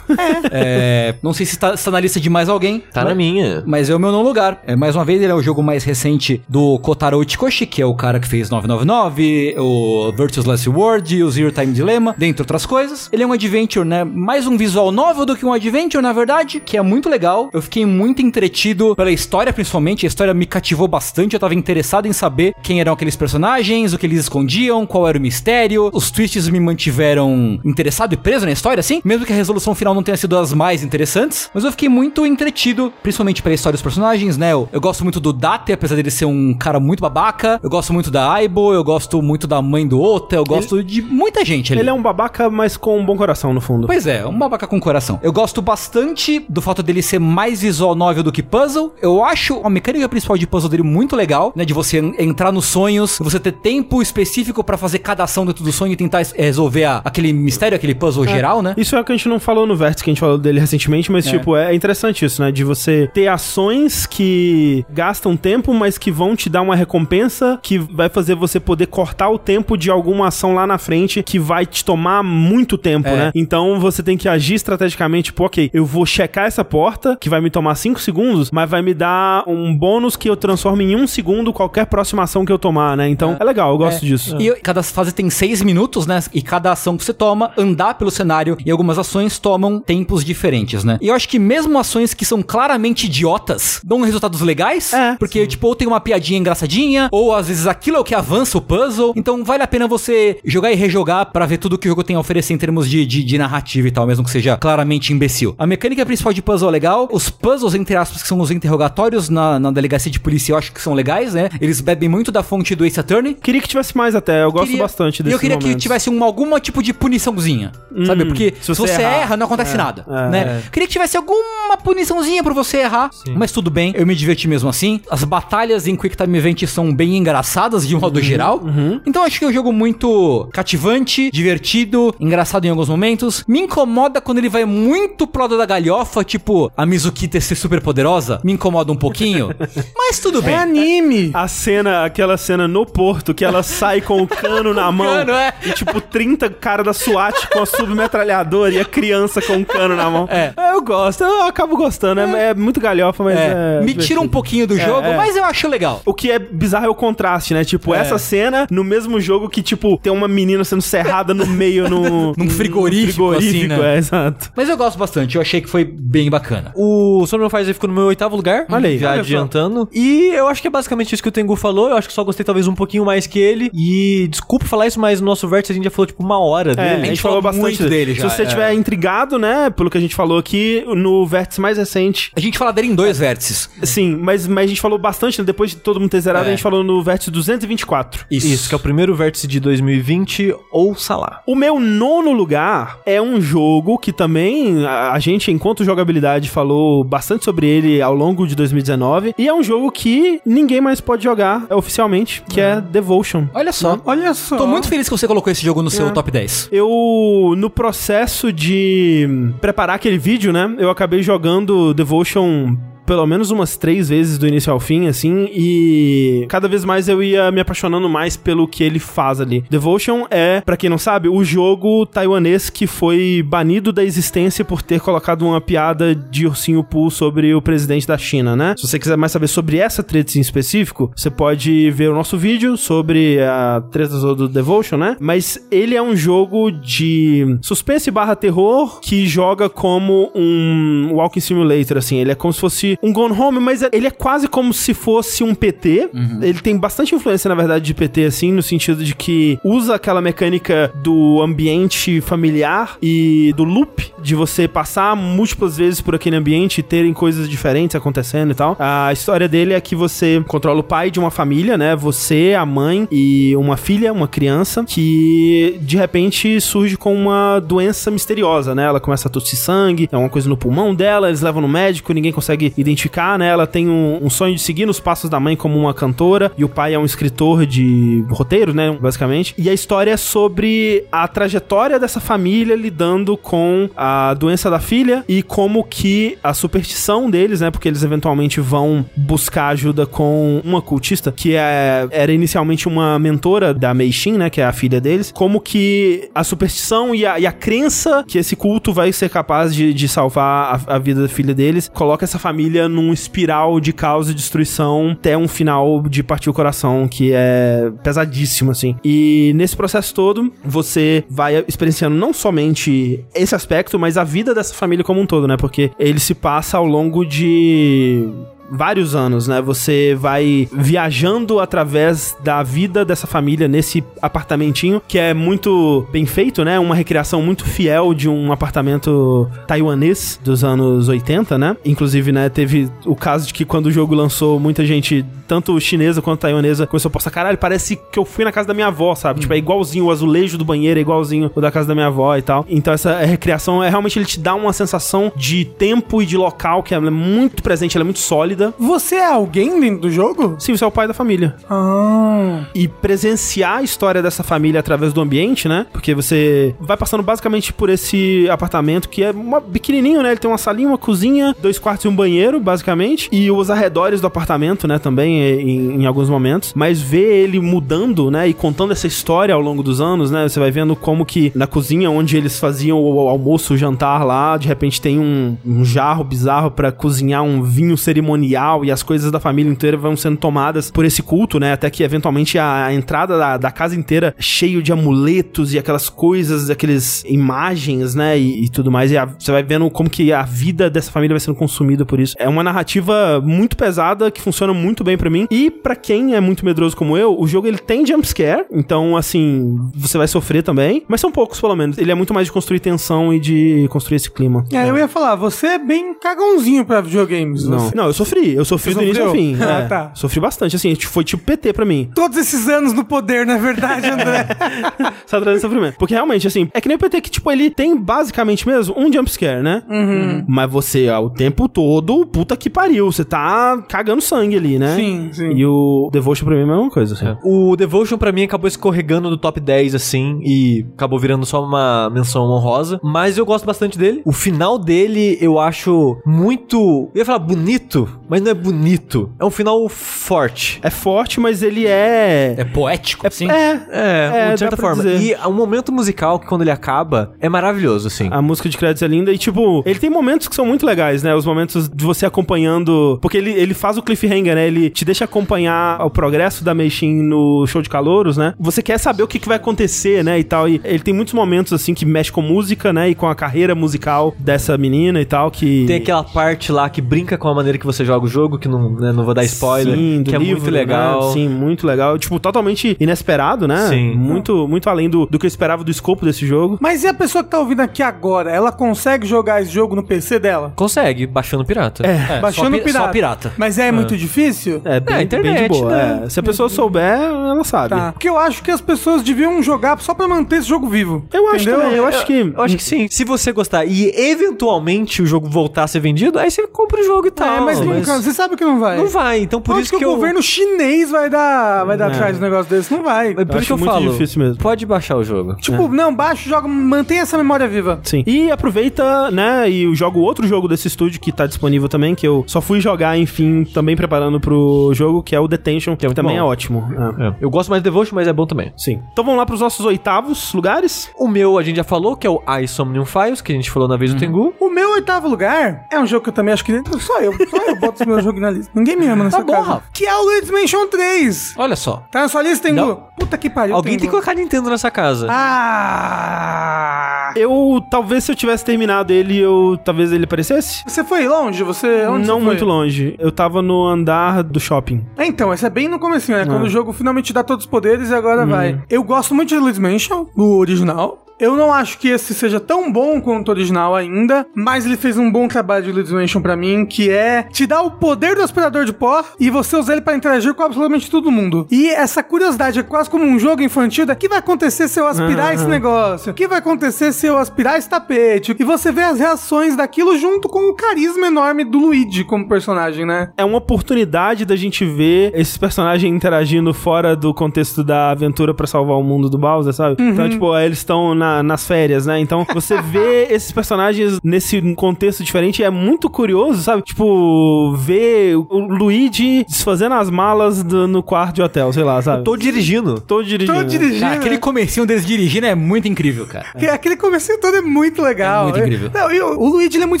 É, 0.50 1.14
não 1.22 1.32
sei 1.32 1.44
se 1.46 1.58
tá, 1.58 1.76
se 1.76 1.84
tá 1.84 1.90
na 1.90 2.00
lista 2.00 2.20
de 2.20 2.30
mais 2.30 2.48
alguém. 2.48 2.82
Tá 2.92 3.04
na 3.04 3.14
minha. 3.14 3.62
Mas 3.66 3.90
é 3.90 3.94
o 3.94 3.98
meu 3.98 4.12
nono 4.12 4.26
lugar. 4.26 4.62
É, 4.66 4.76
mais 4.76 4.94
uma 4.94 5.04
vez, 5.04 5.20
ele 5.20 5.32
é 5.32 5.34
o 5.34 5.42
jogo 5.42 5.62
mais 5.62 5.84
recente 5.84 6.42
do 6.48 6.57
Kotaro 6.80 7.18
Uchikoshi, 7.18 7.66
que 7.66 7.82
é 7.82 7.86
o 7.86 7.94
cara 7.94 8.18
que 8.18 8.26
fez 8.26 8.50
999, 8.50 9.54
o 9.58 10.12
Virtuous 10.12 10.46
Last 10.46 10.68
World, 10.68 11.22
o 11.22 11.30
Zero 11.30 11.52
Time 11.52 11.72
Dilemma, 11.72 12.14
dentre 12.16 12.42
outras 12.42 12.66
coisas. 12.66 13.08
Ele 13.12 13.22
é 13.22 13.26
um 13.26 13.32
adventure, 13.32 13.86
né? 13.86 14.04
Mais 14.04 14.46
um 14.46 14.56
visual 14.56 14.90
novel 14.90 15.24
do 15.24 15.36
que 15.36 15.44
um 15.44 15.52
adventure, 15.52 16.02
na 16.02 16.12
verdade, 16.12 16.60
que 16.60 16.76
é 16.76 16.82
muito 16.82 17.08
legal. 17.08 17.50
Eu 17.52 17.62
fiquei 17.62 17.84
muito 17.86 18.22
entretido 18.22 18.94
pela 18.96 19.10
história, 19.10 19.52
principalmente. 19.52 20.06
A 20.06 20.08
história 20.08 20.34
me 20.34 20.46
cativou 20.46 20.88
bastante. 20.88 21.34
Eu 21.34 21.40
tava 21.40 21.54
interessado 21.54 22.06
em 22.06 22.12
saber 22.12 22.54
quem 22.62 22.80
eram 22.80 22.92
aqueles 22.92 23.16
personagens, 23.16 23.92
o 23.92 23.98
que 23.98 24.06
eles 24.06 24.20
escondiam, 24.20 24.86
qual 24.86 25.08
era 25.08 25.18
o 25.18 25.20
mistério. 25.20 25.90
Os 25.92 26.10
twists 26.10 26.48
me 26.48 26.60
mantiveram 26.60 27.60
interessado 27.64 28.12
e 28.12 28.16
preso 28.16 28.46
na 28.46 28.52
história, 28.52 28.80
assim. 28.80 29.00
Mesmo 29.04 29.24
que 29.24 29.32
a 29.32 29.36
resolução 29.36 29.74
final 29.74 29.94
não 29.94 30.02
tenha 30.02 30.16
sido 30.16 30.36
das 30.36 30.52
mais 30.52 30.82
interessantes. 30.82 31.50
Mas 31.54 31.64
eu 31.64 31.70
fiquei 31.70 31.88
muito 31.88 32.26
entretido, 32.26 32.92
principalmente 33.02 33.42
pela 33.42 33.54
história 33.54 33.74
dos 33.74 33.82
personagens, 33.82 34.36
né? 34.36 34.52
Eu, 34.52 34.68
eu 34.72 34.80
gosto 34.80 35.02
muito 35.04 35.20
do 35.20 35.32
Date, 35.32 35.72
apesar 35.72 35.96
dele 35.96 36.10
ser 36.10 36.24
um 36.24 36.47
cara 36.54 36.78
muito 36.80 37.00
babaca. 37.00 37.58
Eu 37.62 37.70
gosto 37.70 37.92
muito 37.92 38.10
da 38.10 38.30
Aibo, 38.32 38.72
eu 38.72 38.82
gosto 38.84 39.20
muito 39.22 39.46
da 39.46 39.60
mãe 39.62 39.86
do 39.86 40.00
Ota, 40.00 40.36
eu 40.36 40.44
gosto 40.44 40.82
de 40.82 41.02
muita 41.02 41.44
gente 41.44 41.72
ali. 41.72 41.80
Ele 41.82 41.90
é 41.90 41.92
um 41.92 42.02
babaca, 42.02 42.48
mas 42.50 42.76
com 42.76 42.98
um 42.98 43.04
bom 43.04 43.16
coração, 43.16 43.52
no 43.52 43.60
fundo. 43.60 43.86
Pois 43.86 44.06
é, 44.06 44.26
um 44.26 44.36
babaca 44.38 44.66
com 44.66 44.78
coração. 44.80 45.18
Eu 45.22 45.32
gosto 45.32 45.60
bastante 45.62 46.44
do 46.48 46.60
fato 46.60 46.82
dele 46.82 47.02
ser 47.02 47.18
mais 47.18 47.60
visual 47.62 47.94
novel 47.94 48.22
do 48.22 48.32
que 48.32 48.42
puzzle. 48.42 48.94
Eu 49.00 49.24
acho 49.24 49.60
a 49.64 49.70
mecânica 49.70 50.08
principal 50.08 50.36
de 50.36 50.46
puzzle 50.46 50.68
dele 50.70 50.82
muito 50.82 51.14
legal, 51.16 51.52
né? 51.54 51.64
De 51.64 51.72
você 51.74 51.98
en- 51.98 52.14
entrar 52.18 52.52
nos 52.52 52.66
sonhos, 52.66 53.18
você 53.20 53.38
ter 53.40 53.52
tempo 53.52 54.00
específico 54.02 54.62
pra 54.64 54.76
fazer 54.76 54.98
cada 55.00 55.24
ação 55.24 55.44
dentro 55.46 55.64
do 55.64 55.72
sonho 55.72 55.92
e 55.92 55.96
tentar 55.96 56.20
es- 56.22 56.32
resolver 56.36 56.84
a- 56.84 57.00
aquele 57.04 57.32
mistério, 57.32 57.76
aquele 57.76 57.94
puzzle 57.94 58.26
geral, 58.26 58.62
né? 58.62 58.74
Isso 58.76 58.94
é 58.96 59.00
o 59.00 59.04
que 59.04 59.12
a 59.12 59.16
gente 59.16 59.28
não 59.28 59.40
falou 59.40 59.66
no 59.66 59.76
Vértice, 59.76 60.04
que 60.04 60.10
a 60.10 60.12
gente 60.12 60.20
falou 60.20 60.38
dele 60.38 60.60
recentemente, 60.60 61.10
mas, 61.10 61.26
É. 61.26 61.30
tipo, 61.30 61.56
é 61.56 61.74
interessante 61.74 62.24
isso, 62.24 62.42
né? 62.42 62.50
De 62.52 62.64
você 62.64 63.08
ter 63.12 63.28
ações 63.28 64.06
que 64.06 64.84
gastam 64.90 65.36
tempo, 65.36 65.72
mas 65.74 65.96
que 65.98 66.10
vão 66.10 66.34
te 66.38 66.48
dar 66.50 66.62
uma 66.62 66.74
recompensa 66.76 67.58
que 67.62 67.78
vai 67.78 68.08
fazer 68.08 68.34
você 68.34 68.58
poder 68.60 68.86
cortar 68.86 69.28
o 69.30 69.38
tempo 69.38 69.76
de 69.76 69.90
alguma 69.90 70.28
ação 70.28 70.54
lá 70.54 70.66
na 70.66 70.78
frente 70.78 71.22
que 71.22 71.38
vai 71.38 71.66
te 71.66 71.84
tomar 71.84 72.22
muito 72.22 72.76
tempo, 72.78 73.08
É. 73.08 73.16
né? 73.16 73.32
Então 73.34 73.78
você 73.80 74.02
tem 74.02 74.16
que 74.16 74.28
agir 74.28 74.54
estrategicamente, 74.54 75.26
tipo, 75.26 75.44
ok, 75.44 75.70
eu 75.72 75.84
vou 75.84 76.04
checar 76.06 76.46
essa 76.46 76.64
porta, 76.64 77.16
que 77.20 77.28
vai 77.28 77.40
me 77.40 77.50
tomar 77.50 77.74
5 77.74 78.00
segundos, 78.00 78.50
mas 78.50 78.68
vai 78.68 78.82
me 78.82 78.94
dar 78.94 79.44
um 79.46 79.74
bônus 79.76 80.16
que 80.16 80.28
eu 80.28 80.36
transformo 80.36 80.82
em 80.82 80.94
um 80.96 81.06
segundo 81.06 81.52
qualquer 81.52 81.86
próxima 81.86 82.22
ação 82.22 82.44
que 82.44 82.52
eu 82.52 82.58
tomar, 82.58 82.96
né? 82.96 83.08
Então 83.08 83.36
é, 83.38 83.44
legal, 83.44 83.70
eu 83.72 83.78
gosto 83.78 84.04
disso. 84.04 84.36
E 84.38 84.46
eu- 84.46 84.56
cada 84.62 84.82
fase 84.82 85.12
tem 85.12 85.28
seis 85.30 85.62
minutos, 85.62 86.06
né? 86.06 86.20
E 86.32 86.42
cada 86.42 86.72
ação 86.72 86.96
que 86.96 87.04
você 87.04 87.12
toma, 87.14 87.50
andar 87.56 87.94
pelo 87.94 88.10
cenário 88.10 88.56
e 88.64 88.70
algumas 88.70 88.98
ações 88.98 89.38
tomam 89.38 89.80
tempos 89.80 90.24
diferentes, 90.24 90.84
né? 90.84 90.98
E 91.00 91.08
eu 91.08 91.14
acho 91.14 91.28
que 91.28 91.38
mesmo 91.38 91.78
ações 91.78 92.14
que 92.14 92.24
são 92.24 92.42
claramente 92.42 93.06
idiotas 93.06 93.80
dão 93.84 94.00
resultados 94.02 94.40
legais. 94.40 94.92
É, 94.92 95.16
Porque, 95.18 95.46
tipo, 95.46 95.66
ou 95.66 95.74
tem 95.74 95.86
uma 95.88 96.00
piadinha 96.00 96.27
engraçadinha, 96.36 97.08
ou 97.12 97.34
às 97.34 97.48
vezes 97.48 97.66
aquilo 97.66 97.96
é 97.96 98.00
o 98.00 98.04
que 98.04 98.14
avança 98.14 98.58
o 98.58 98.60
puzzle. 98.60 99.12
Então 99.16 99.44
vale 99.44 99.62
a 99.62 99.66
pena 99.66 99.86
você 99.86 100.38
jogar 100.44 100.72
e 100.72 100.74
rejogar 100.74 101.26
pra 101.26 101.46
ver 101.46 101.58
tudo 101.58 101.78
que 101.78 101.86
o 101.88 101.90
jogo 101.90 102.02
tem 102.04 102.16
a 102.16 102.20
oferecer 102.20 102.52
em 102.54 102.58
termos 102.58 102.88
de, 102.88 103.04
de, 103.06 103.22
de 103.24 103.38
narrativa 103.38 103.88
e 103.88 103.90
tal, 103.90 104.06
mesmo 104.06 104.24
que 104.24 104.30
seja 104.30 104.56
claramente 104.56 105.12
imbecil. 105.12 105.54
A 105.58 105.66
mecânica 105.66 106.04
principal 106.04 106.32
de 106.32 106.42
puzzle 106.42 106.68
é 106.68 106.72
legal. 106.72 107.08
Os 107.12 107.30
puzzles, 107.30 107.74
entre 107.74 107.96
aspas, 107.96 108.22
que 108.22 108.28
são 108.28 108.40
os 108.40 108.50
interrogatórios 108.50 109.28
na, 109.28 109.58
na 109.58 109.70
delegacia 109.70 110.10
de 110.10 110.20
polícia, 110.20 110.52
eu 110.52 110.56
acho 110.58 110.72
que 110.72 110.80
são 110.80 110.94
legais, 110.94 111.34
né? 111.34 111.48
Eles 111.60 111.80
bebem 111.80 112.08
muito 112.08 112.30
da 112.32 112.42
fonte 112.42 112.74
do 112.74 112.84
Ace 112.84 112.98
Attorney. 112.98 113.34
Queria 113.34 113.60
que 113.60 113.68
tivesse 113.68 113.96
mais 113.96 114.14
até, 114.14 114.42
eu 114.42 114.52
gosto 114.52 114.66
Queria- 114.66 114.82
bastante 114.82 115.20
E 115.20 115.22
desses 115.22 115.32
eu 115.34 115.38
queria 115.38 115.56
que 115.56 115.64
momentos. 115.64 115.82
tivesse 115.82 116.10
um, 116.10 116.22
alguma 116.24 116.60
tipo 116.60 116.82
de 116.82 116.92
puniçãozinha. 116.92 117.72
sabe? 118.06 118.24
Porque 118.24 118.54
se 118.60 118.72
você, 118.74 118.92
erra, 119.02 119.22
errar, 119.22 119.36
não 119.36 119.46
acontece 119.46 119.76
nada. 119.76 120.04
é, 120.08 120.28
né? 120.30 120.62
Queria 120.72 120.86
que 120.86 120.92
tivesse 120.92 121.16
alguma 121.16 121.76
puniçãozinha 121.82 122.42
pra 122.42 122.52
você 122.54 122.78
errar. 122.78 123.10
Mas 123.34 123.52
tudo 123.52 123.70
bem, 123.70 123.92
eu 123.96 124.06
me 124.06 124.14
diverti 124.14 124.46
mesmo 124.48 124.68
assim. 124.68 125.00
As 125.10 125.24
batalhas 125.24 125.86
em 125.86 125.96
Quick 125.96 126.16
Time 126.18 126.38
Event 126.38 126.64
são 126.66 126.92
bem 126.94 127.16
engraçadas 127.16 127.86
de 127.86 127.94
um 127.94 128.00
modo 128.00 128.20
geral. 128.20 128.60
Então 129.06 129.22
acho 129.24 129.38
que 129.38 129.44
é 129.44 129.48
um 129.48 129.52
jogo 129.52 129.72
muito 129.72 130.48
cativante, 130.52 131.30
divertido, 131.30 132.14
engraçado 132.18 132.64
em 132.64 132.70
alguns 132.70 132.88
momentos. 132.88 133.44
Me 133.46 133.60
incomoda 133.60 134.20
quando 134.20 134.38
ele 134.38 134.48
vai 134.48 134.64
muito 134.64 135.26
pro 135.26 135.42
lado 135.42 135.56
da 135.56 135.66
galhofa, 135.66 136.24
tipo 136.24 136.70
a 136.76 136.84
Mizukita 136.84 137.40
ser 137.40 137.54
super 137.54 137.80
poderosa. 137.80 138.40
Me 138.44 138.52
incomoda 138.52 138.92
um 138.92 138.96
pouquinho. 138.96 139.50
mas 139.96 140.18
tudo 140.18 140.42
bem. 140.42 140.54
É 140.54 140.58
anime. 140.58 141.30
A 141.34 141.46
cena, 141.48 142.04
aquela 142.04 142.36
cena 142.36 142.66
no 142.66 142.84
porto, 142.84 143.34
que 143.34 143.44
ela 143.44 143.62
sai 143.62 144.00
com 144.00 144.22
o 144.22 144.26
cano 144.28 144.74
na 144.74 144.90
mão. 144.90 145.06
cano, 145.06 145.32
é. 145.32 145.52
E 145.64 145.70
tipo, 145.72 146.00
30 146.00 146.50
cara 146.50 146.82
da 146.82 146.92
SWAT 146.92 147.48
com 147.52 147.62
a 147.62 147.66
submetralhadora 147.66 148.74
e 148.74 148.80
a 148.80 148.84
criança 148.84 149.40
com 149.40 149.58
o 149.58 149.64
cano 149.64 149.94
na 149.96 150.10
mão. 150.10 150.28
É. 150.30 150.52
Eu 150.88 150.96
gosto, 150.96 151.22
eu 151.22 151.42
acabo 151.42 151.76
gostando. 151.76 152.20
É, 152.20 152.48
é 152.50 152.54
muito 152.54 152.80
galhofa, 152.80 153.22
mas 153.22 153.38
é. 153.38 153.78
É, 153.80 153.84
me 153.84 153.92
tira 153.94 154.20
um 154.20 154.28
pouquinho 154.28 154.66
do 154.66 154.76
jogo, 154.78 155.06
é. 155.06 155.16
mas 155.16 155.36
eu 155.36 155.44
acho 155.44 155.68
legal. 155.68 156.00
O 156.06 156.14
que 156.14 156.30
é 156.30 156.38
bizarro 156.38 156.86
é 156.86 156.88
o 156.88 156.94
contraste, 156.94 157.52
né? 157.52 157.62
Tipo, 157.64 157.94
É. 157.94 157.98
essa 157.98 158.16
cena 158.16 158.66
no 158.70 158.82
mesmo 158.82 159.20
jogo 159.20 159.48
que, 159.50 159.60
tipo, 159.62 159.98
tem 159.98 160.10
uma 160.12 160.26
menina 160.26 160.64
sendo 160.64 160.80
serrada 160.80 161.34
no 161.34 161.46
meio 161.46 161.88
no, 161.90 162.32
Num 162.38 162.48
frigorífico, 162.48 163.32
assim, 163.32 163.66
né? 163.66 163.94
é, 163.94 163.98
exato. 163.98 164.50
Mas 164.56 164.68
eu 164.68 164.76
gosto 164.76 164.98
bastante, 164.98 165.36
eu 165.36 165.42
achei 165.42 165.60
que 165.60 165.68
foi 165.68 165.84
bem 165.84 166.30
bacana. 166.30 166.72
O 166.74 167.26
Summer 167.26 167.46
of 167.46 167.56
Fire 167.56 167.74
ficou 167.74 167.88
no 167.88 167.94
meu 167.94 168.04
oitavo 168.04 168.34
lugar. 168.36 168.64
Olha 168.70 168.88
aí, 168.88 168.96
Já 168.98 169.08
olha 169.10 169.16
só. 169.16 169.22
adiantando. 169.22 169.88
E 169.92 170.30
eu 170.34 170.48
acho 170.48 170.62
que 170.62 170.68
é 170.68 170.70
basicamente 170.70 171.12
isso 171.12 171.22
que 171.22 171.28
o 171.28 171.32
Tengu 171.32 171.54
falou. 171.56 171.90
Eu 171.90 171.96
acho 171.96 172.08
que 172.08 172.14
só 172.14 172.24
gostei 172.24 172.44
talvez 172.44 172.66
um 172.66 172.74
pouquinho 172.74 173.04
mais 173.04 173.26
que 173.26 173.38
ele. 173.38 173.70
E 173.74 174.26
desculpa 174.30 174.64
falar 174.64 174.86
isso, 174.86 174.98
mas 174.98 175.20
no 175.20 175.26
nosso 175.26 175.46
vértice 175.48 175.72
a 175.72 175.74
gente 175.74 175.84
já 175.84 175.90
falou 175.90 176.06
tipo 176.06 176.22
uma 176.22 176.38
hora 176.38 176.72
É, 176.72 176.74
dele. 176.74 177.02
a 177.02 177.06
gente 177.06 177.20
falou 177.20 177.42
bastante 177.42 177.62
muito 177.62 177.88
dele 177.88 178.14
já, 178.14 178.28
Se 178.28 178.36
você 178.36 178.42
é. 178.42 178.46
tiver 178.46 178.72
intrigado, 178.74 179.38
né, 179.38 179.70
pelo 179.70 179.90
que 179.90 179.98
a 179.98 180.00
gente 180.00 180.14
falou 180.14 180.38
aqui, 180.38 180.77
no 180.86 181.26
vértice 181.26 181.60
mais 181.60 181.78
recente, 181.78 182.30
A 182.36 182.40
gente 182.40 182.58
fala 182.58 182.72
dele 182.72 182.88
em 182.88 182.94
dois 182.94 183.18
vértices. 183.18 183.70
Sim, 183.82 184.16
mas, 184.16 184.46
mas 184.46 184.64
a 184.64 184.68
gente 184.68 184.80
falou 184.80 184.98
bastante, 184.98 185.38
né? 185.38 185.44
Depois 185.44 185.70
de 185.70 185.76
todo 185.76 185.98
mundo 186.00 186.10
ter 186.10 186.20
zerado, 186.20 186.44
É. 186.46 186.48
a 186.48 186.50
gente 186.50 186.62
falou 186.62 186.82
no 186.84 187.02
vértice 187.02 187.30
224. 187.30 188.26
Isso. 188.30 188.68
que 188.68 188.74
é 188.74 188.76
o 188.76 188.80
primeiro 188.80 189.14
vértice 189.14 189.46
de 189.46 189.58
2020, 189.60 190.54
ouça 190.70 191.16
lá. 191.16 191.40
O 191.46 191.54
meu 191.54 191.78
nono 191.80 192.32
lugar 192.32 192.98
é 193.06 193.20
um 193.20 193.40
jogo 193.40 193.98
que 193.98 194.12
também 194.12 194.84
a, 194.84 195.12
a 195.12 195.18
gente, 195.18 195.50
enquanto 195.50 195.84
jogabilidade, 195.84 196.48
falou 196.50 197.02
bastante 197.04 197.44
sobre 197.44 197.66
ele 197.66 198.00
ao 198.02 198.14
longo 198.14 198.46
de 198.46 198.54
2019. 198.54 199.34
E 199.38 199.48
é 199.48 199.54
um 199.54 199.62
jogo 199.62 199.90
que 199.90 200.40
ninguém 200.44 200.80
mais 200.80 201.00
pode 201.00 201.24
jogar 201.24 201.66
é, 201.70 201.74
oficialmente, 201.74 202.42
que 202.48 202.60
é 202.60 202.80
Devotion. 202.80 203.46
Olha 203.54 203.72
só. 203.72 203.98
Olha 204.04 204.34
só. 204.34 204.56
Tô 204.56 204.66
muito 204.66 204.88
feliz 204.88 205.08
que 205.08 205.16
você 205.16 205.26
colocou 205.26 205.50
esse 205.50 205.64
jogo 205.64 205.82
no 205.82 205.90
seu 205.90 206.08
É. 206.08 206.10
top 206.10 206.30
10. 206.30 206.68
Eu, 206.72 207.54
no 207.56 207.70
processo 207.70 208.52
de 208.52 209.28
preparar 209.60 209.96
aquele 209.96 210.18
vídeo, 210.18 210.52
né? 210.52 210.67
Eu 210.78 210.90
acabei 210.90 211.22
jogando 211.22 211.94
Devotion 211.94 212.76
pelo 213.08 213.26
menos 213.26 213.50
umas 213.50 213.74
três 213.74 214.10
vezes 214.10 214.36
do 214.36 214.46
início 214.46 214.70
ao 214.70 214.78
fim, 214.78 215.06
assim, 215.06 215.48
e 215.50 216.44
cada 216.46 216.68
vez 216.68 216.84
mais 216.84 217.08
eu 217.08 217.22
ia 217.22 217.50
me 217.50 217.58
apaixonando 217.58 218.06
mais 218.06 218.36
pelo 218.36 218.68
que 218.68 218.84
ele 218.84 218.98
faz 218.98 219.40
ali. 219.40 219.64
Devotion 219.70 220.26
é, 220.30 220.60
pra 220.60 220.76
quem 220.76 220.90
não 220.90 220.98
sabe, 220.98 221.26
o 221.26 221.42
jogo 221.42 222.04
taiwanês 222.04 222.68
que 222.68 222.86
foi 222.86 223.42
banido 223.42 223.94
da 223.94 224.04
existência 224.04 224.62
por 224.62 224.82
ter 224.82 225.00
colocado 225.00 225.40
uma 225.40 225.58
piada 225.58 226.14
de 226.14 226.46
ursinho 226.46 226.84
Pooh 226.84 227.10
sobre 227.10 227.54
o 227.54 227.62
presidente 227.62 228.06
da 228.06 228.18
China, 228.18 228.54
né? 228.54 228.74
Se 228.76 228.86
você 228.86 228.98
quiser 228.98 229.16
mais 229.16 229.32
saber 229.32 229.48
sobre 229.48 229.78
essa 229.78 230.02
treta 230.02 230.36
em 230.36 230.42
específico, 230.42 231.10
você 231.16 231.30
pode 231.30 231.90
ver 231.90 232.10
o 232.10 232.14
nosso 232.14 232.36
vídeo 232.36 232.76
sobre 232.76 233.40
a 233.40 233.82
treta 233.90 234.18
do 234.34 234.46
Devotion, 234.46 234.98
né? 234.98 235.16
Mas 235.18 235.66
ele 235.70 235.94
é 235.94 236.02
um 236.02 236.14
jogo 236.14 236.70
de 236.70 237.58
suspense 237.62 238.10
barra 238.10 238.36
terror 238.36 239.00
que 239.00 239.26
joga 239.26 239.70
como 239.70 240.30
um 240.34 241.12
walking 241.14 241.40
simulator, 241.40 241.96
assim. 241.96 242.18
Ele 242.18 242.32
é 242.32 242.34
como 242.34 242.52
se 242.52 242.60
fosse 242.60 242.97
um 243.02 243.12
Gone 243.12 243.38
Home, 243.38 243.60
mas 243.60 243.82
ele 243.92 244.06
é 244.06 244.10
quase 244.10 244.48
como 244.48 244.72
se 244.72 244.92
fosse 244.92 245.44
um 245.44 245.54
PT. 245.54 246.10
Ele 246.42 246.60
tem 246.60 246.76
bastante 246.76 247.14
influência, 247.14 247.48
na 247.48 247.54
verdade, 247.54 247.84
de 247.84 247.94
PT, 247.94 248.24
assim, 248.24 248.52
no 248.52 248.62
sentido 248.62 249.04
de 249.04 249.14
que 249.14 249.58
usa 249.64 249.94
aquela 249.94 250.20
mecânica 250.20 250.92
do 251.02 251.40
ambiente 251.42 252.20
familiar 252.20 252.96
e 253.00 253.52
do 253.56 253.64
loop, 253.64 254.12
de 254.20 254.34
você 254.34 254.66
passar 254.66 255.14
múltiplas 255.16 255.76
vezes 255.76 256.00
por 256.00 256.14
aquele 256.14 256.36
ambiente 256.36 256.78
e 256.78 256.82
terem 256.82 257.12
coisas 257.12 257.48
diferentes 257.48 257.94
acontecendo 257.94 258.50
e 258.50 258.54
tal. 258.54 258.76
A 258.78 259.12
história 259.12 259.48
dele 259.48 259.74
é 259.74 259.80
que 259.80 259.94
você 259.94 260.42
controla 260.46 260.80
o 260.80 260.84
pai 260.84 261.10
de 261.10 261.20
uma 261.20 261.30
família, 261.30 261.78
né? 261.78 261.94
Você, 261.94 262.54
a 262.58 262.66
mãe 262.66 263.06
e 263.10 263.54
uma 263.56 263.76
filha, 263.76 264.12
uma 264.12 264.28
criança, 264.28 264.84
que 264.84 265.78
de 265.80 265.96
repente 265.96 266.60
surge 266.60 266.96
com 266.96 267.14
uma 267.14 267.60
doença 267.60 268.10
misteriosa, 268.10 268.74
né? 268.74 268.84
Ela 268.84 269.00
começa 269.00 269.28
a 269.28 269.30
tossir 269.30 269.58
sangue, 269.58 270.08
é 270.10 270.16
uma 270.16 270.28
coisa 270.28 270.48
no 270.48 270.56
pulmão 270.56 270.94
dela, 270.94 271.28
eles 271.28 271.40
levam 271.40 271.62
no 271.62 271.68
médico, 271.68 272.12
ninguém 272.12 272.32
consegue 272.32 272.72
identificar, 272.88 273.38
né? 273.38 273.48
Ela 273.48 273.66
tem 273.66 273.88
um, 273.88 274.18
um 274.22 274.30
sonho 274.30 274.54
de 274.54 274.60
seguir 274.60 274.86
nos 274.86 275.00
passos 275.00 275.28
da 275.30 275.38
mãe 275.38 275.56
como 275.56 275.78
uma 275.78 275.94
cantora, 275.94 276.50
e 276.56 276.64
o 276.64 276.68
pai 276.68 276.94
é 276.94 276.98
um 276.98 277.04
escritor 277.04 277.66
de 277.66 278.24
roteiro, 278.30 278.74
né? 278.74 278.96
Basicamente. 279.00 279.54
E 279.56 279.68
a 279.68 279.72
história 279.72 280.12
é 280.12 280.16
sobre 280.16 281.04
a 281.10 281.26
trajetória 281.28 281.98
dessa 281.98 282.20
família 282.20 282.74
lidando 282.74 283.36
com 283.36 283.88
a 283.96 284.34
doença 284.34 284.70
da 284.70 284.80
filha 284.80 285.24
e 285.28 285.42
como 285.42 285.84
que 285.84 286.38
a 286.42 286.54
superstição 286.54 287.30
deles, 287.30 287.60
né? 287.60 287.70
Porque 287.70 287.88
eles 287.88 288.02
eventualmente 288.02 288.60
vão 288.60 289.04
buscar 289.16 289.68
ajuda 289.68 290.06
com 290.06 290.60
uma 290.64 290.80
cultista, 290.80 291.30
que 291.30 291.54
é, 291.54 292.06
era 292.10 292.32
inicialmente 292.32 292.88
uma 292.88 293.18
mentora 293.18 293.74
da 293.74 293.92
Mei 293.92 294.12
Xin, 294.12 294.32
né? 294.32 294.50
Que 294.50 294.60
é 294.60 294.64
a 294.64 294.72
filha 294.72 295.00
deles. 295.00 295.32
Como 295.32 295.60
que 295.60 296.30
a 296.34 296.42
superstição 296.42 297.14
e 297.14 297.26
a, 297.26 297.38
e 297.38 297.46
a 297.46 297.52
crença 297.52 298.24
que 298.26 298.38
esse 298.38 298.56
culto 298.56 298.92
vai 298.92 299.12
ser 299.12 299.28
capaz 299.28 299.74
de, 299.74 299.92
de 299.92 300.08
salvar 300.08 300.82
a, 300.86 300.96
a 300.96 300.98
vida 300.98 301.22
da 301.22 301.28
filha 301.28 301.54
deles 301.54 301.90
coloca 301.92 302.24
essa 302.24 302.38
família 302.38 302.77
num 302.86 303.12
espiral 303.12 303.80
de 303.80 303.92
caos 303.92 304.28
e 304.28 304.34
destruição 304.34 305.12
até 305.12 305.36
um 305.36 305.48
final 305.48 306.02
de 306.02 306.22
partir 306.22 306.50
o 306.50 306.52
coração, 306.52 307.08
que 307.08 307.32
é 307.32 307.90
pesadíssimo, 308.02 308.70
assim. 308.70 308.94
E 309.02 309.52
nesse 309.54 309.76
processo 309.76 310.14
todo, 310.14 310.52
você 310.62 311.24
vai 311.28 311.64
experienciando 311.66 312.16
não 312.16 312.32
somente 312.32 313.24
esse 313.34 313.54
aspecto, 313.54 313.98
mas 313.98 314.18
a 314.18 314.24
vida 314.24 314.54
dessa 314.54 314.74
família 314.74 315.04
como 315.04 315.20
um 315.20 315.26
todo, 315.26 315.48
né? 315.48 315.56
Porque 315.56 315.90
ele 315.98 316.20
se 316.20 316.34
passa 316.34 316.76
ao 316.76 316.86
longo 316.86 317.24
de 317.24 318.28
vários 318.70 319.14
anos, 319.14 319.48
né? 319.48 319.60
Você 319.60 320.14
vai 320.14 320.68
viajando 320.72 321.60
através 321.60 322.36
da 322.42 322.62
vida 322.62 323.04
dessa 323.04 323.26
família 323.26 323.68
nesse 323.68 324.04
apartamentinho, 324.20 325.00
que 325.06 325.18
é 325.18 325.32
muito 325.34 326.06
bem 326.12 326.26
feito, 326.26 326.64
né? 326.64 326.78
Uma 326.78 326.94
recriação 326.94 327.42
muito 327.42 327.64
fiel 327.64 328.12
de 328.14 328.28
um 328.28 328.52
apartamento 328.52 329.48
taiwanês 329.66 330.38
dos 330.42 330.64
anos 330.64 331.08
80, 331.08 331.56
né? 331.58 331.76
Inclusive, 331.84 332.32
né, 332.32 332.48
teve 332.48 332.90
o 333.04 333.14
caso 333.14 333.46
de 333.46 333.54
que 333.54 333.64
quando 333.64 333.86
o 333.86 333.90
jogo 333.90 334.14
lançou, 334.14 334.58
muita 334.58 334.84
gente, 334.84 335.24
tanto 335.46 335.78
chinesa 335.80 336.20
quanto 336.20 336.40
taiwanesa, 336.40 336.86
começou 336.86 337.08
a 337.08 337.12
postar, 337.12 337.30
caralho, 337.30 337.58
parece 337.58 337.96
que 338.10 338.18
eu 338.18 338.24
fui 338.24 338.44
na 338.44 338.52
casa 338.52 338.68
da 338.68 338.74
minha 338.74 338.88
avó, 338.88 339.14
sabe? 339.14 339.40
Tipo, 339.40 339.54
é 339.54 339.58
igualzinho 339.58 340.06
o 340.06 340.10
azulejo 340.10 340.58
do 340.58 340.64
banheiro, 340.64 340.98
é 340.98 341.02
igualzinho 341.02 341.50
o 341.54 341.60
da 341.60 341.70
casa 341.70 341.88
da 341.88 341.94
minha 341.94 342.08
avó 342.08 342.36
e 342.36 342.42
tal. 342.42 342.66
Então 342.68 342.92
essa 342.92 343.18
recriação 343.20 343.82
é 343.82 343.88
realmente 343.88 344.18
ele 344.18 344.26
te 344.26 344.38
dá 344.38 344.54
uma 344.54 344.72
sensação 344.72 345.32
de 345.36 345.64
tempo 345.64 346.22
e 346.22 346.26
de 346.26 346.36
local 346.36 346.82
que 346.82 346.94
é 346.94 347.00
muito 347.00 347.62
presente, 347.62 347.96
ela 347.96 348.02
é 348.02 348.04
muito 348.04 348.20
sólida 348.20 348.57
vida. 348.58 348.74
Você 348.78 349.14
é 349.14 349.26
alguém 349.26 349.80
dentro 349.80 350.00
do 350.00 350.10
jogo? 350.10 350.56
Sim, 350.58 350.76
você 350.76 350.82
é 350.82 350.86
o 350.86 350.90
pai 350.90 351.06
da 351.06 351.14
família. 351.14 351.54
Ah. 351.70 352.64
e 352.74 352.88
presenciar 352.88 353.78
a 353.78 353.82
história 353.82 354.22
dessa 354.22 354.42
família 354.42 354.80
através 354.80 355.12
do 355.12 355.20
ambiente, 355.20 355.68
né? 355.68 355.86
Porque 355.92 356.14
você 356.14 356.74
vai 356.80 356.96
passando 356.96 357.22
basicamente 357.22 357.72
por 357.72 357.88
esse 357.88 358.48
apartamento 358.50 359.08
que 359.08 359.22
é 359.22 359.30
uma, 359.30 359.60
pequenininho, 359.60 360.22
né? 360.22 360.30
Ele 360.30 360.40
tem 360.40 360.50
uma 360.50 360.58
salinha, 360.58 360.88
uma 360.88 360.98
cozinha, 360.98 361.54
dois 361.60 361.78
quartos 361.78 362.04
e 362.04 362.08
um 362.08 362.16
banheiro, 362.16 362.58
basicamente. 362.58 363.28
E 363.30 363.50
os 363.50 363.70
arredores 363.70 364.20
do 364.20 364.26
apartamento, 364.26 364.88
né? 364.88 364.98
Também 364.98 365.40
é, 365.40 365.60
em, 365.60 366.02
em 366.02 366.06
alguns 366.06 366.28
momentos. 366.28 366.72
Mas 366.74 367.00
ver 367.00 367.44
ele 367.44 367.60
mudando, 367.60 368.30
né? 368.30 368.48
E 368.48 368.54
contando 368.54 368.92
essa 368.92 369.06
história 369.06 369.54
ao 369.54 369.60
longo 369.60 369.82
dos 369.82 370.00
anos, 370.00 370.30
né? 370.30 370.48
Você 370.48 370.58
vai 370.58 370.70
vendo 370.70 370.96
como 370.96 371.24
que 371.24 371.52
na 371.54 371.66
cozinha 371.66 372.10
onde 372.10 372.36
eles 372.36 372.58
faziam 372.58 373.00
o 373.00 373.28
almoço, 373.28 373.74
o 373.74 373.76
jantar 373.76 374.24
lá, 374.24 374.56
de 374.56 374.66
repente 374.66 375.00
tem 375.00 375.18
um, 375.18 375.56
um 375.64 375.84
jarro 375.84 376.24
bizarro 376.24 376.70
pra 376.70 376.90
cozinhar 376.90 377.42
um 377.42 377.62
vinho 377.62 377.96
cerimonial 377.96 378.47
e 378.84 378.90
as 378.90 379.02
coisas 379.02 379.30
da 379.30 379.40
família 379.40 379.70
inteira 379.70 379.96
vão 379.96 380.16
sendo 380.16 380.36
tomadas 380.36 380.90
por 380.90 381.04
esse 381.04 381.22
culto, 381.22 381.58
né? 381.60 381.72
Até 381.72 381.90
que 381.90 382.02
eventualmente 382.02 382.58
a, 382.58 382.92
entrada 382.92 383.36
da, 383.38 383.56
da 383.56 383.70
casa 383.70 383.94
inteira 383.96 384.34
cheio 384.38 384.82
de 384.82 384.92
amuletos 384.92 385.72
e 385.74 385.78
aquelas 385.78 386.08
coisas, 386.08 386.70
aqueles 386.70 387.24
imagens, 387.24 388.14
né? 388.14 388.38
E, 388.38 388.64
e 388.64 388.68
tudo 388.68 388.90
mais. 388.90 389.10
E 389.10 389.16
a- 389.16 389.24
você 389.26 389.50
vai 389.52 389.62
vendo 389.62 389.88
como 389.90 390.08
que 390.10 390.32
a 390.32 390.42
vida 390.42 390.88
dessa 390.90 391.10
família 391.10 391.34
vai 391.34 391.40
sendo 391.40 391.54
consumida 391.56 392.04
por 392.04 392.20
isso. 392.20 392.34
É 392.38 392.48
uma 392.48 392.62
narrativa 392.62 393.40
muito 393.44 393.76
pesada 393.76 394.30
que 394.30 394.40
funciona 394.40 394.72
muito 394.74 395.02
bem 395.02 395.16
pra 395.16 395.30
mim. 395.30 395.46
E 395.50 395.70
pra 395.70 395.96
quem 395.96 396.34
é 396.34 396.40
muito 396.40 396.64
medroso 396.64 396.96
como 396.96 397.16
eu, 397.16 397.38
o 397.38 397.46
jogo 397.46 397.66
ele 397.66 397.78
tem 397.78 398.04
jumpscare. 398.06 398.64
Então, 398.70 399.16
assim, 399.16 399.78
você 399.94 400.18
vai 400.18 400.28
sofrer 400.28 400.62
também. 400.62 401.02
Mas 401.08 401.20
são 401.20 401.30
poucos, 401.32 401.60
pelo 401.60 401.74
menos. 401.76 401.98
Ele 401.98 402.10
é 402.10 402.14
muito 402.14 402.34
mais 402.34 402.46
de 402.46 402.52
construir 402.52 402.80
tensão 402.80 403.32
e 403.32 403.40
de 403.40 403.86
construir 403.90 404.16
esse 404.16 404.30
clima. 404.30 404.64
É, 404.72 404.88
eu 404.88 404.96
ia 404.96 405.08
falar, 405.08 405.34
você 405.36 405.66
é 405.66 405.78
bem 405.78 406.14
cagãozinho 406.14 406.84
pra 406.84 407.00
videogames. 407.00 407.64
Não. 407.66 407.78
Você- 407.78 407.94
Não, 407.96 408.06
eu 408.06 408.12
sofri. 408.12 408.37
Eu 408.46 408.64
sofri 408.64 408.92
Você 408.92 408.98
do 408.98 409.04
início 409.04 409.22
ao 409.24 409.28
sofreu? 409.30 409.44
fim. 409.44 409.56
Ah, 409.68 409.80
é. 409.80 409.86
tá. 409.86 410.10
Sofri 410.14 410.40
bastante. 410.40 410.76
Assim, 410.76 410.94
foi 410.94 411.24
tipo 411.24 411.42
PT 411.44 411.72
pra 411.72 411.84
mim. 411.84 412.10
Todos 412.14 412.36
esses 412.38 412.68
anos 412.68 412.92
no 412.92 413.04
poder, 413.04 413.44
na 413.44 413.58
verdade, 413.58 414.06
André. 414.08 414.46
Só 415.26 415.40
trazendo 415.40 415.60
sofrimento. 415.60 415.96
Porque 415.98 416.14
realmente, 416.14 416.46
assim, 416.46 416.68
é 416.72 416.80
que 416.80 416.88
nem 416.88 416.96
o 416.96 416.98
PT 416.98 417.20
que, 417.20 417.30
tipo, 417.30 417.50
ele 417.50 417.70
tem 417.70 417.96
basicamente 417.96 418.66
mesmo 418.66 418.94
um 418.98 419.12
jumpscare, 419.12 419.62
né? 419.62 419.82
Uhum. 419.88 420.44
Mas 420.48 420.70
você, 420.70 421.08
ó, 421.10 421.20
o 421.20 421.30
tempo 421.30 421.68
todo, 421.68 422.24
puta 422.26 422.56
que 422.56 422.70
pariu. 422.70 423.10
Você 423.10 423.24
tá 423.24 423.82
cagando 423.88 424.22
sangue 424.22 424.56
ali, 424.56 424.78
né? 424.78 424.94
Sim, 424.96 425.30
sim. 425.32 425.50
E 425.52 425.66
o 425.66 426.08
Devotion 426.12 426.44
pra 426.46 426.54
mim 426.54 426.60
é 426.60 426.64
a 426.64 426.66
mesma 426.66 426.90
coisa, 426.90 427.14
assim. 427.14 427.36
O 427.44 427.76
Devotion 427.76 428.16
pra 428.18 428.32
mim 428.32 428.44
acabou 428.44 428.68
escorregando 428.68 429.28
do 429.30 429.36
top 429.36 429.60
10 429.60 429.94
assim 429.94 430.40
e 430.44 430.86
acabou 430.94 431.18
virando 431.18 431.44
só 431.44 431.62
uma 431.64 432.08
menção 432.10 432.44
honrosa, 432.44 433.00
mas 433.02 433.36
eu 433.38 433.44
gosto 433.46 433.64
bastante 433.66 433.98
dele. 433.98 434.22
O 434.24 434.32
final 434.32 434.78
dele 434.78 435.36
eu 435.40 435.58
acho 435.58 436.16
muito, 436.24 437.10
eu 437.14 437.18
ia 437.18 437.24
falar 437.24 437.38
bonito, 437.38 438.08
mas 438.28 438.42
não 438.42 438.50
é 438.50 438.54
bonito. 438.54 439.30
É 439.38 439.44
um 439.44 439.50
final 439.50 439.88
forte. 439.88 440.78
É 440.82 440.90
forte, 440.90 441.40
mas 441.40 441.62
ele 441.62 441.86
é. 441.86 442.54
É 442.58 442.64
poético, 442.64 443.26
assim? 443.26 443.50
É. 443.50 443.80
É, 443.90 444.48
É, 444.50 444.52
de 444.52 444.58
certa 444.58 444.76
forma. 444.76 445.02
dizer. 445.02 445.20
E 445.20 445.34
o 445.46 445.52
momento 445.52 445.92
musical 445.92 446.38
que 446.38 446.46
quando 446.46 446.62
ele 446.62 446.70
acaba 446.70 447.32
é 447.40 447.48
maravilhoso 447.48 448.08
assim. 448.08 448.28
A 448.30 448.42
música 448.42 448.68
de 448.68 448.76
créditos 448.76 449.02
é 449.02 449.06
linda 449.08 449.32
e, 449.32 449.38
tipo, 449.38 449.82
ele 449.86 449.98
tem 449.98 450.10
momentos 450.10 450.48
que 450.48 450.54
são 450.54 450.66
muito 450.66 450.84
legais, 450.84 451.22
né? 451.22 451.34
Os 451.34 451.46
momentos 451.46 451.88
de 451.88 452.04
você 452.04 452.26
acompanhando. 452.26 453.18
Porque 453.20 453.36
ele, 453.36 453.50
ele 453.52 453.74
faz 453.74 453.96
o 453.96 454.02
cliffhanger, 454.02 454.54
né? 454.54 454.66
Ele 454.66 454.90
te 454.90 455.04
deixa 455.04 455.24
acompanhar 455.24 456.04
o 456.04 456.10
progresso 456.10 456.64
da 456.64 456.74
Meishin 456.74 457.22
no 457.22 457.66
show 457.66 457.82
de 457.82 457.88
calouros, 457.88 458.36
né? 458.36 458.54
Você 458.58 458.82
quer 458.82 458.98
saber 458.98 459.22
o 459.22 459.26
que, 459.28 459.38
que 459.38 459.48
vai 459.48 459.56
acontecer, 459.56 460.24
né? 460.24 460.38
E 460.38 460.44
tal. 460.44 460.68
E 460.68 460.80
ele 460.84 461.00
tem 461.00 461.14
muitos 461.14 461.34
momentos, 461.34 461.72
assim, 461.72 461.94
que 461.94 462.04
mexe 462.04 462.30
com 462.32 462.42
música, 462.42 462.92
né? 462.92 463.10
E 463.10 463.14
com 463.14 463.28
a 463.28 463.34
carreira 463.34 463.74
musical 463.74 464.34
dessa 464.38 464.76
menina 464.76 465.20
e 465.20 465.24
tal. 465.24 465.50
Que. 465.50 465.84
Tem 465.86 465.96
aquela 465.96 466.24
parte 466.24 466.72
lá 466.72 466.88
que 466.88 467.00
brinca 467.00 467.36
com 467.38 467.48
a 467.48 467.54
maneira 467.54 467.78
que 467.78 467.86
você 467.86 468.04
joga 468.04 468.17
o 468.24 468.28
jogo, 468.28 468.58
que 468.58 468.68
não, 468.68 468.90
né, 468.90 469.12
não 469.12 469.24
vou 469.24 469.34
dar 469.34 469.44
spoiler, 469.44 469.96
Sim, 469.96 470.22
do 470.22 470.30
que 470.30 470.36
é 470.36 470.38
livro, 470.38 470.60
muito 470.62 470.72
né? 470.72 470.78
legal. 470.78 471.32
Sim, 471.32 471.48
muito 471.48 471.86
legal. 471.86 472.18
Tipo, 472.18 472.38
totalmente 472.40 472.96
inesperado, 473.00 473.66
né? 473.68 473.88
Sim. 473.88 474.14
Muito, 474.14 474.66
muito 474.68 474.88
além 474.90 475.08
do, 475.08 475.26
do 475.26 475.38
que 475.38 475.46
eu 475.46 475.48
esperava 475.48 475.82
do 475.84 475.90
escopo 475.90 476.24
desse 476.24 476.46
jogo. 476.46 476.78
Mas 476.80 477.02
e 477.04 477.06
a 477.06 477.14
pessoa 477.14 477.42
que 477.44 477.50
tá 477.50 477.58
ouvindo 477.58 477.80
aqui 477.80 478.02
agora, 478.02 478.50
ela 478.50 478.72
consegue 478.72 479.26
jogar 479.26 479.62
esse 479.62 479.70
jogo 479.70 479.94
no 479.94 480.02
PC 480.02 480.38
dela? 480.38 480.72
Consegue, 480.76 481.26
baixando 481.26 481.64
pirata. 481.64 482.06
É, 482.06 482.40
Baixando 482.40 482.70
só, 482.70 482.76
pi- 482.78 482.84
pirata. 482.84 483.06
só 483.06 483.12
pirata. 483.12 483.52
Mas 483.56 483.78
é, 483.78 483.90
muito 483.92 484.16
difícil? 484.16 484.80
É, 484.84 485.00
bem, 485.00 485.14
É, 485.14 485.18
a 485.18 485.22
internet, 485.22 485.54
bem 485.54 485.62
de 485.62 485.68
boa. 485.68 485.90
né? 485.90 486.22
é. 486.24 486.28
Se 486.28 486.40
a 486.40 486.42
pessoa 486.42 486.68
souber, 486.68 487.02
ela 487.18 487.64
sabe. 487.64 487.90
Tá. 487.90 488.12
Porque 488.12 488.28
eu 488.28 488.38
acho 488.38 488.62
que 488.62 488.70
as 488.70 488.80
pessoas 488.80 489.22
deviam 489.22 489.62
jogar 489.62 489.98
só 490.00 490.14
pra 490.14 490.26
manter 490.28 490.56
esse 490.56 490.68
jogo 490.68 490.88
vivo. 490.88 491.24
Eu 491.32 491.48
acho 491.50 491.64
também, 491.64 491.92
eu 491.94 492.06
acho 492.06 492.24
que. 492.26 492.52
Eu 492.54 492.62
acho 492.62 492.76
que 492.76 492.82
sim. 492.82 493.06
Se 493.10 493.24
você 493.24 493.52
gostar 493.52 493.84
e 493.84 494.10
eventualmente 494.52 495.22
o 495.22 495.26
jogo 495.26 495.48
voltar 495.48 495.84
a 495.84 495.86
ser 495.86 496.00
vendido, 496.00 496.38
aí 496.38 496.50
você 496.50 496.66
compra 496.66 497.00
o 497.00 497.04
jogo 497.04 497.26
e 497.26 497.30
tal. 497.30 497.48
É, 497.56 497.60
mas 497.60 497.80
nunca. 497.80 498.07
Você 498.16 498.32
sabe 498.32 498.56
que 498.56 498.64
não 498.64 498.80
vai. 498.80 498.96
Não 498.96 499.08
vai, 499.08 499.40
então 499.40 499.60
por 499.60 499.74
Por 499.74 499.82
isso 499.82 499.90
que, 499.92 499.98
que, 499.98 500.04
eu... 500.04 500.10
o 500.10 500.14
governo 500.16 500.42
chinês 500.42 501.10
vai 501.10 501.28
dar, 501.30 501.84
vai 501.84 501.96
dar 501.96 502.10
É. 502.10 502.14
atrás 502.14 502.36
de 502.36 502.42
um 502.42 502.44
negócio 502.44 502.70
desse? 502.70 502.92
Não 502.92 503.02
vai. 503.02 503.30
É 503.36 503.44
por 503.44 503.56
isso 503.58 503.66
que 503.66 503.72
eu 503.72 503.78
muito 503.78 503.90
falo. 503.92 504.10
difícil 504.12 504.42
mesmo. 504.42 504.56
Pode 504.62 504.84
baixar 504.86 505.16
o 505.16 505.24
jogo. 505.24 505.56
Tipo, 505.56 505.88
não, 505.88 506.14
baixa, 506.14 506.48
joga, 506.48 506.66
mantém 506.68 507.18
essa 507.18 507.36
memória 507.36 507.66
viva. 507.68 508.00
Sim. 508.02 508.22
E 508.26 508.50
aproveita, 508.50 509.30
né, 509.30 509.68
e 509.70 509.84
eu 509.84 509.94
jogo 509.94 510.20
outro 510.20 510.46
jogo 510.46 510.68
desse 510.68 510.88
estúdio 510.88 511.20
que 511.20 511.30
tá 511.32 511.46
disponível 511.46 511.88
também, 511.88 512.14
que 512.14 512.26
eu 512.26 512.44
só 512.46 512.60
fui 512.60 512.80
jogar, 512.80 513.18
enfim, 513.18 513.64
também 513.64 513.96
preparando 513.96 514.40
pro 514.40 514.90
jogo, 514.94 515.22
que 515.22 515.34
é 515.34 515.40
o 515.40 515.48
Detention, 515.48 515.96
que 515.96 516.06
muito 516.06 516.16
também 516.16 516.36
bom. 516.36 516.40
é 516.40 516.44
ótimo. 516.44 516.88
É. 517.18 517.28
É. 517.28 517.34
Eu 517.40 517.50
gosto 517.50 517.68
mais 517.70 517.82
do 517.82 517.84
Devotion, 517.84 518.14
mas 518.14 518.26
é 518.28 518.32
bom 518.32 518.46
também. 518.46 518.72
Sim. 518.76 519.00
Então 519.12 519.24
vamos 519.24 519.38
lá 519.38 519.46
pros 519.46 519.60
nossos 519.60 519.84
oitavos 519.84 520.52
lugares. 520.52 521.10
O 521.18 521.28
meu 521.28 521.58
a 521.58 521.62
gente 521.62 521.76
já 521.76 521.84
falou, 521.84 522.16
que 522.16 522.26
é 522.26 522.30
o 522.30 522.40
Isomnium 522.62 523.04
Files, 523.04 523.40
que 523.40 523.52
a 523.52 523.54
gente 523.54 523.70
falou 523.70 523.88
na 523.88 523.96
vez 523.96 524.12
do 524.14 524.18
Tengu. 524.20 524.54
O 524.60 524.70
meu 524.70 524.92
oitavo 524.92 525.28
lugar 525.28 525.86
é 525.90 525.98
um 525.98 526.06
jogo 526.06 526.22
que 526.24 526.28
eu 526.30 526.32
também 526.34 526.52
acho 526.54 526.64
que 526.64 526.82
só 527.00 527.20
eu, 527.20 527.32
só 527.48 527.56
eu 527.66 527.76
boto 527.78 527.97
esse 528.02 528.08
meu 528.08 528.20
jogo 528.22 528.40
na 528.40 528.50
lista. 528.50 528.70
Ninguém 528.74 528.96
me 528.96 529.06
ama 529.06 529.24
nessa 529.24 529.38
Tá 529.38 529.44
bom, 529.44 529.52
casa. 529.52 529.66
Rafa. 529.66 529.82
Que 529.92 530.06
é 530.06 530.14
o 530.16 530.22
Luigi's 530.22 530.50
Mansion 530.50 530.86
3. 530.88 531.54
Olha 531.56 531.76
só. 531.76 532.02
Tá 532.10 532.22
na 532.22 532.28
sua 532.28 532.42
lista, 532.42 532.68
Tengu? 532.68 532.80
Não. 532.86 533.08
Puta 533.18 533.36
que 533.38 533.48
pariu. 533.50 533.74
Alguém 533.74 533.96
tem 533.96 534.06
que 534.06 534.10
colocar 534.10 534.34
Nintendo 534.34 534.70
nessa 534.70 534.90
casa. 534.90 535.26
Ah! 535.30 537.32
Eu, 537.36 537.80
talvez 537.90 538.24
se 538.24 538.32
eu 538.32 538.36
tivesse 538.36 538.64
terminado 538.64 539.12
ele, 539.12 539.38
eu 539.38 539.78
talvez 539.84 540.12
ele 540.12 540.24
aparecesse. 540.24 540.82
Você 540.86 541.04
foi 541.04 541.28
longe? 541.28 541.62
Você. 541.62 542.06
Onde 542.06 542.26
Não 542.26 542.38
você 542.40 542.44
muito 542.46 542.64
longe. 542.64 543.14
Eu 543.18 543.30
tava 543.30 543.60
no 543.60 543.86
andar 543.86 544.42
do 544.42 544.58
shopping. 544.58 545.04
É, 545.16 545.26
então, 545.26 545.52
esse 545.52 545.64
é 545.66 545.70
bem 545.70 545.88
no 545.88 545.98
comecinho, 545.98 546.38
né? 546.38 546.46
Quando 546.46 546.62
Ah. 546.62 546.66
o 546.66 546.68
jogo 546.68 546.92
finalmente 546.92 547.32
dá 547.32 547.42
todos 547.44 547.64
os 547.66 547.70
poderes 547.70 548.10
e 548.10 548.14
agora 548.14 548.42
Uhum. 548.42 548.48
vai. 548.50 548.82
Eu 548.88 549.02
gosto 549.02 549.34
muito 549.34 549.50
de 549.50 549.58
Luigi's 549.58 549.78
Mansion, 549.78 550.26
o 550.36 550.56
original. 550.58 551.24
Eu 551.40 551.56
não 551.56 551.72
acho 551.72 551.98
que 551.98 552.08
esse 552.08 552.34
seja 552.34 552.58
tão 552.60 552.90
bom 552.92 553.20
quanto 553.20 553.48
o 553.48 553.50
original 553.52 553.94
ainda, 553.94 554.46
mas 554.54 554.84
ele 554.84 554.96
fez 554.96 555.16
um 555.16 555.30
bom 555.30 555.46
trabalho 555.48 555.84
de 555.84 555.92
Luigi's 555.92 556.12
Mansion 556.12 556.40
pra 556.42 556.56
mim, 556.56 556.84
que 556.84 557.08
é 557.10 557.44
te 557.44 557.66
dar 557.66 557.82
o 557.82 557.92
poder 557.92 558.34
do 558.34 558.42
aspirador 558.42 558.84
de 558.84 558.92
pó 558.92 559.22
e 559.38 559.48
você 559.50 559.76
usar 559.76 559.92
ele 559.92 560.00
pra 560.02 560.16
interagir 560.16 560.52
com 560.54 560.62
absolutamente 560.62 561.10
todo 561.10 561.30
mundo. 561.30 561.66
E 561.70 561.88
essa 561.90 562.22
curiosidade 562.22 562.78
é 562.78 562.82
quase 562.82 563.08
como 563.08 563.24
um 563.24 563.38
jogo 563.38 563.62
infantil 563.62 564.04
da 564.06 564.14
que 564.14 564.28
vai 564.28 564.38
acontecer 564.38 564.88
se 564.88 564.98
eu 565.00 565.06
aspirar 565.06 565.54
esse 565.54 565.66
negócio? 565.66 566.32
O 566.32 566.34
que 566.34 566.48
vai 566.48 566.58
acontecer 566.58 567.12
se 567.12 567.26
eu 567.26 567.38
aspirar 567.38 567.78
esse 567.78 567.88
tapete? 567.88 568.56
E 568.58 568.64
você 568.64 568.90
vê 568.90 569.02
as 569.02 569.18
reações 569.18 569.76
daquilo 569.76 570.16
junto 570.18 570.48
com 570.48 570.70
o 570.70 570.74
carisma 570.74 571.26
enorme 571.28 571.64
do 571.64 571.78
Luigi 571.78 572.24
como 572.24 572.48
personagem, 572.48 573.06
né? 573.06 573.30
É 573.36 573.44
uma 573.44 573.58
oportunidade 573.58 574.44
da 574.44 574.56
gente 574.56 574.84
ver 574.84 575.32
esses 575.34 575.56
personagens 575.56 576.12
interagindo 576.12 576.74
fora 576.74 577.14
do 577.14 577.32
contexto 577.32 577.84
da 577.84 578.10
aventura 578.10 578.52
pra 578.52 578.66
salvar 578.66 578.96
o 578.96 579.02
mundo 579.02 579.28
do 579.30 579.38
Bowser, 579.38 579.72
sabe? 579.72 580.02
Uhum. 580.02 580.10
Então, 580.10 580.28
tipo, 580.28 580.56
eles 580.58 580.78
estão 580.78 581.14
na- 581.14 581.27
nas 581.42 581.66
férias, 581.66 582.06
né? 582.06 582.18
Então, 582.20 582.46
você 582.52 582.80
vê 582.82 583.26
esses 583.30 583.52
personagens 583.52 584.18
nesse 584.22 584.60
contexto 584.74 585.22
diferente 585.22 585.62
é 585.62 585.70
muito 585.70 586.08
curioso, 586.10 586.62
sabe? 586.62 586.82
Tipo, 586.82 587.74
ver 587.76 588.36
o 588.36 588.58
Luigi 588.58 589.44
desfazendo 589.48 589.94
as 589.94 590.10
malas 590.10 590.62
do- 590.62 590.86
no 590.88 591.02
quarto 591.02 591.36
de 591.36 591.42
hotel, 591.42 591.72
sei 591.72 591.84
lá, 591.84 592.00
sabe? 592.02 592.24
Tô 592.24 592.36
dirigindo. 592.36 593.00
Tô 593.00 593.22
dirigindo. 593.22 593.58
Tô 593.58 593.64
dirigindo. 593.64 594.00
Cara, 594.00 594.14
aquele 594.16 594.34
né? 594.36 594.40
comecinho 594.40 594.86
deles 594.86 595.06
dirigindo 595.06 595.46
é 595.46 595.54
muito 595.54 595.88
incrível, 595.88 596.26
cara. 596.26 596.46
Que 596.58 596.66
Aquele 596.66 596.96
comecinho 596.96 597.38
todo 597.40 597.56
é 597.56 597.60
muito 597.62 598.00
legal. 598.02 598.48
É 598.48 598.52
muito 598.52 598.58
incrível. 598.64 598.90
Não, 598.94 599.10
e 599.12 599.20
o, 599.20 599.38
o 599.40 599.48
Luigi 599.50 599.76
ele 599.76 599.84
é 599.84 599.86
muito 599.86 600.00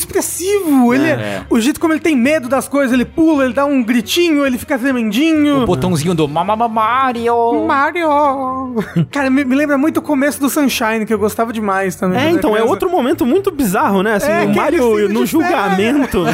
expressivo. 0.00 0.94
Ele, 0.94 1.06
é. 1.08 1.42
O 1.50 1.58
jeito 1.60 1.80
como 1.80 1.92
ele 1.92 2.00
tem 2.00 2.14
medo 2.16 2.48
das 2.48 2.68
coisas, 2.68 2.92
ele 2.92 3.04
pula, 3.04 3.44
ele 3.44 3.52
dá 3.54 3.64
um 3.64 3.82
gritinho, 3.82 4.46
ele 4.46 4.58
fica 4.58 4.78
tremendinho. 4.78 5.62
O 5.62 5.66
botãozinho 5.66 6.14
do 6.14 6.28
Mario. 6.28 7.64
Mario! 7.66 8.74
Cara, 9.10 9.30
me, 9.30 9.44
me 9.44 9.54
lembra 9.54 9.76
muito 9.78 9.98
o 9.98 10.02
começo 10.02 10.40
do 10.40 10.48
Sunshine, 10.48 11.04
que 11.06 11.12
eu 11.12 11.17
gostava 11.18 11.52
demais 11.52 11.96
também. 11.96 12.18
É, 12.18 12.30
então, 12.30 12.56
é 12.56 12.62
outro 12.62 12.88
momento 12.90 13.26
muito 13.26 13.50
bizarro, 13.50 14.02
né? 14.02 14.14
Assim, 14.14 14.30
É, 14.30 14.44
o 14.44 14.50
que 14.50 14.56
Mario 14.56 14.98
ele 14.98 15.12
no 15.12 15.26
julgamento. 15.26 16.24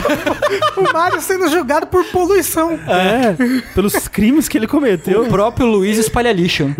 O 0.77 0.93
Mario 0.93 1.21
sendo 1.21 1.49
julgado 1.49 1.87
por 1.87 2.05
poluição. 2.07 2.79
é, 2.87 3.35
pelos 3.75 4.07
crimes 4.09 4.49
que 4.49 4.59
ele 4.59 4.67
cometeu. 4.67 5.23
O 5.23 5.29
próprio 5.29 5.67
Luiz 5.67 5.99
espalha 5.99 6.33
lixo. 6.33 6.69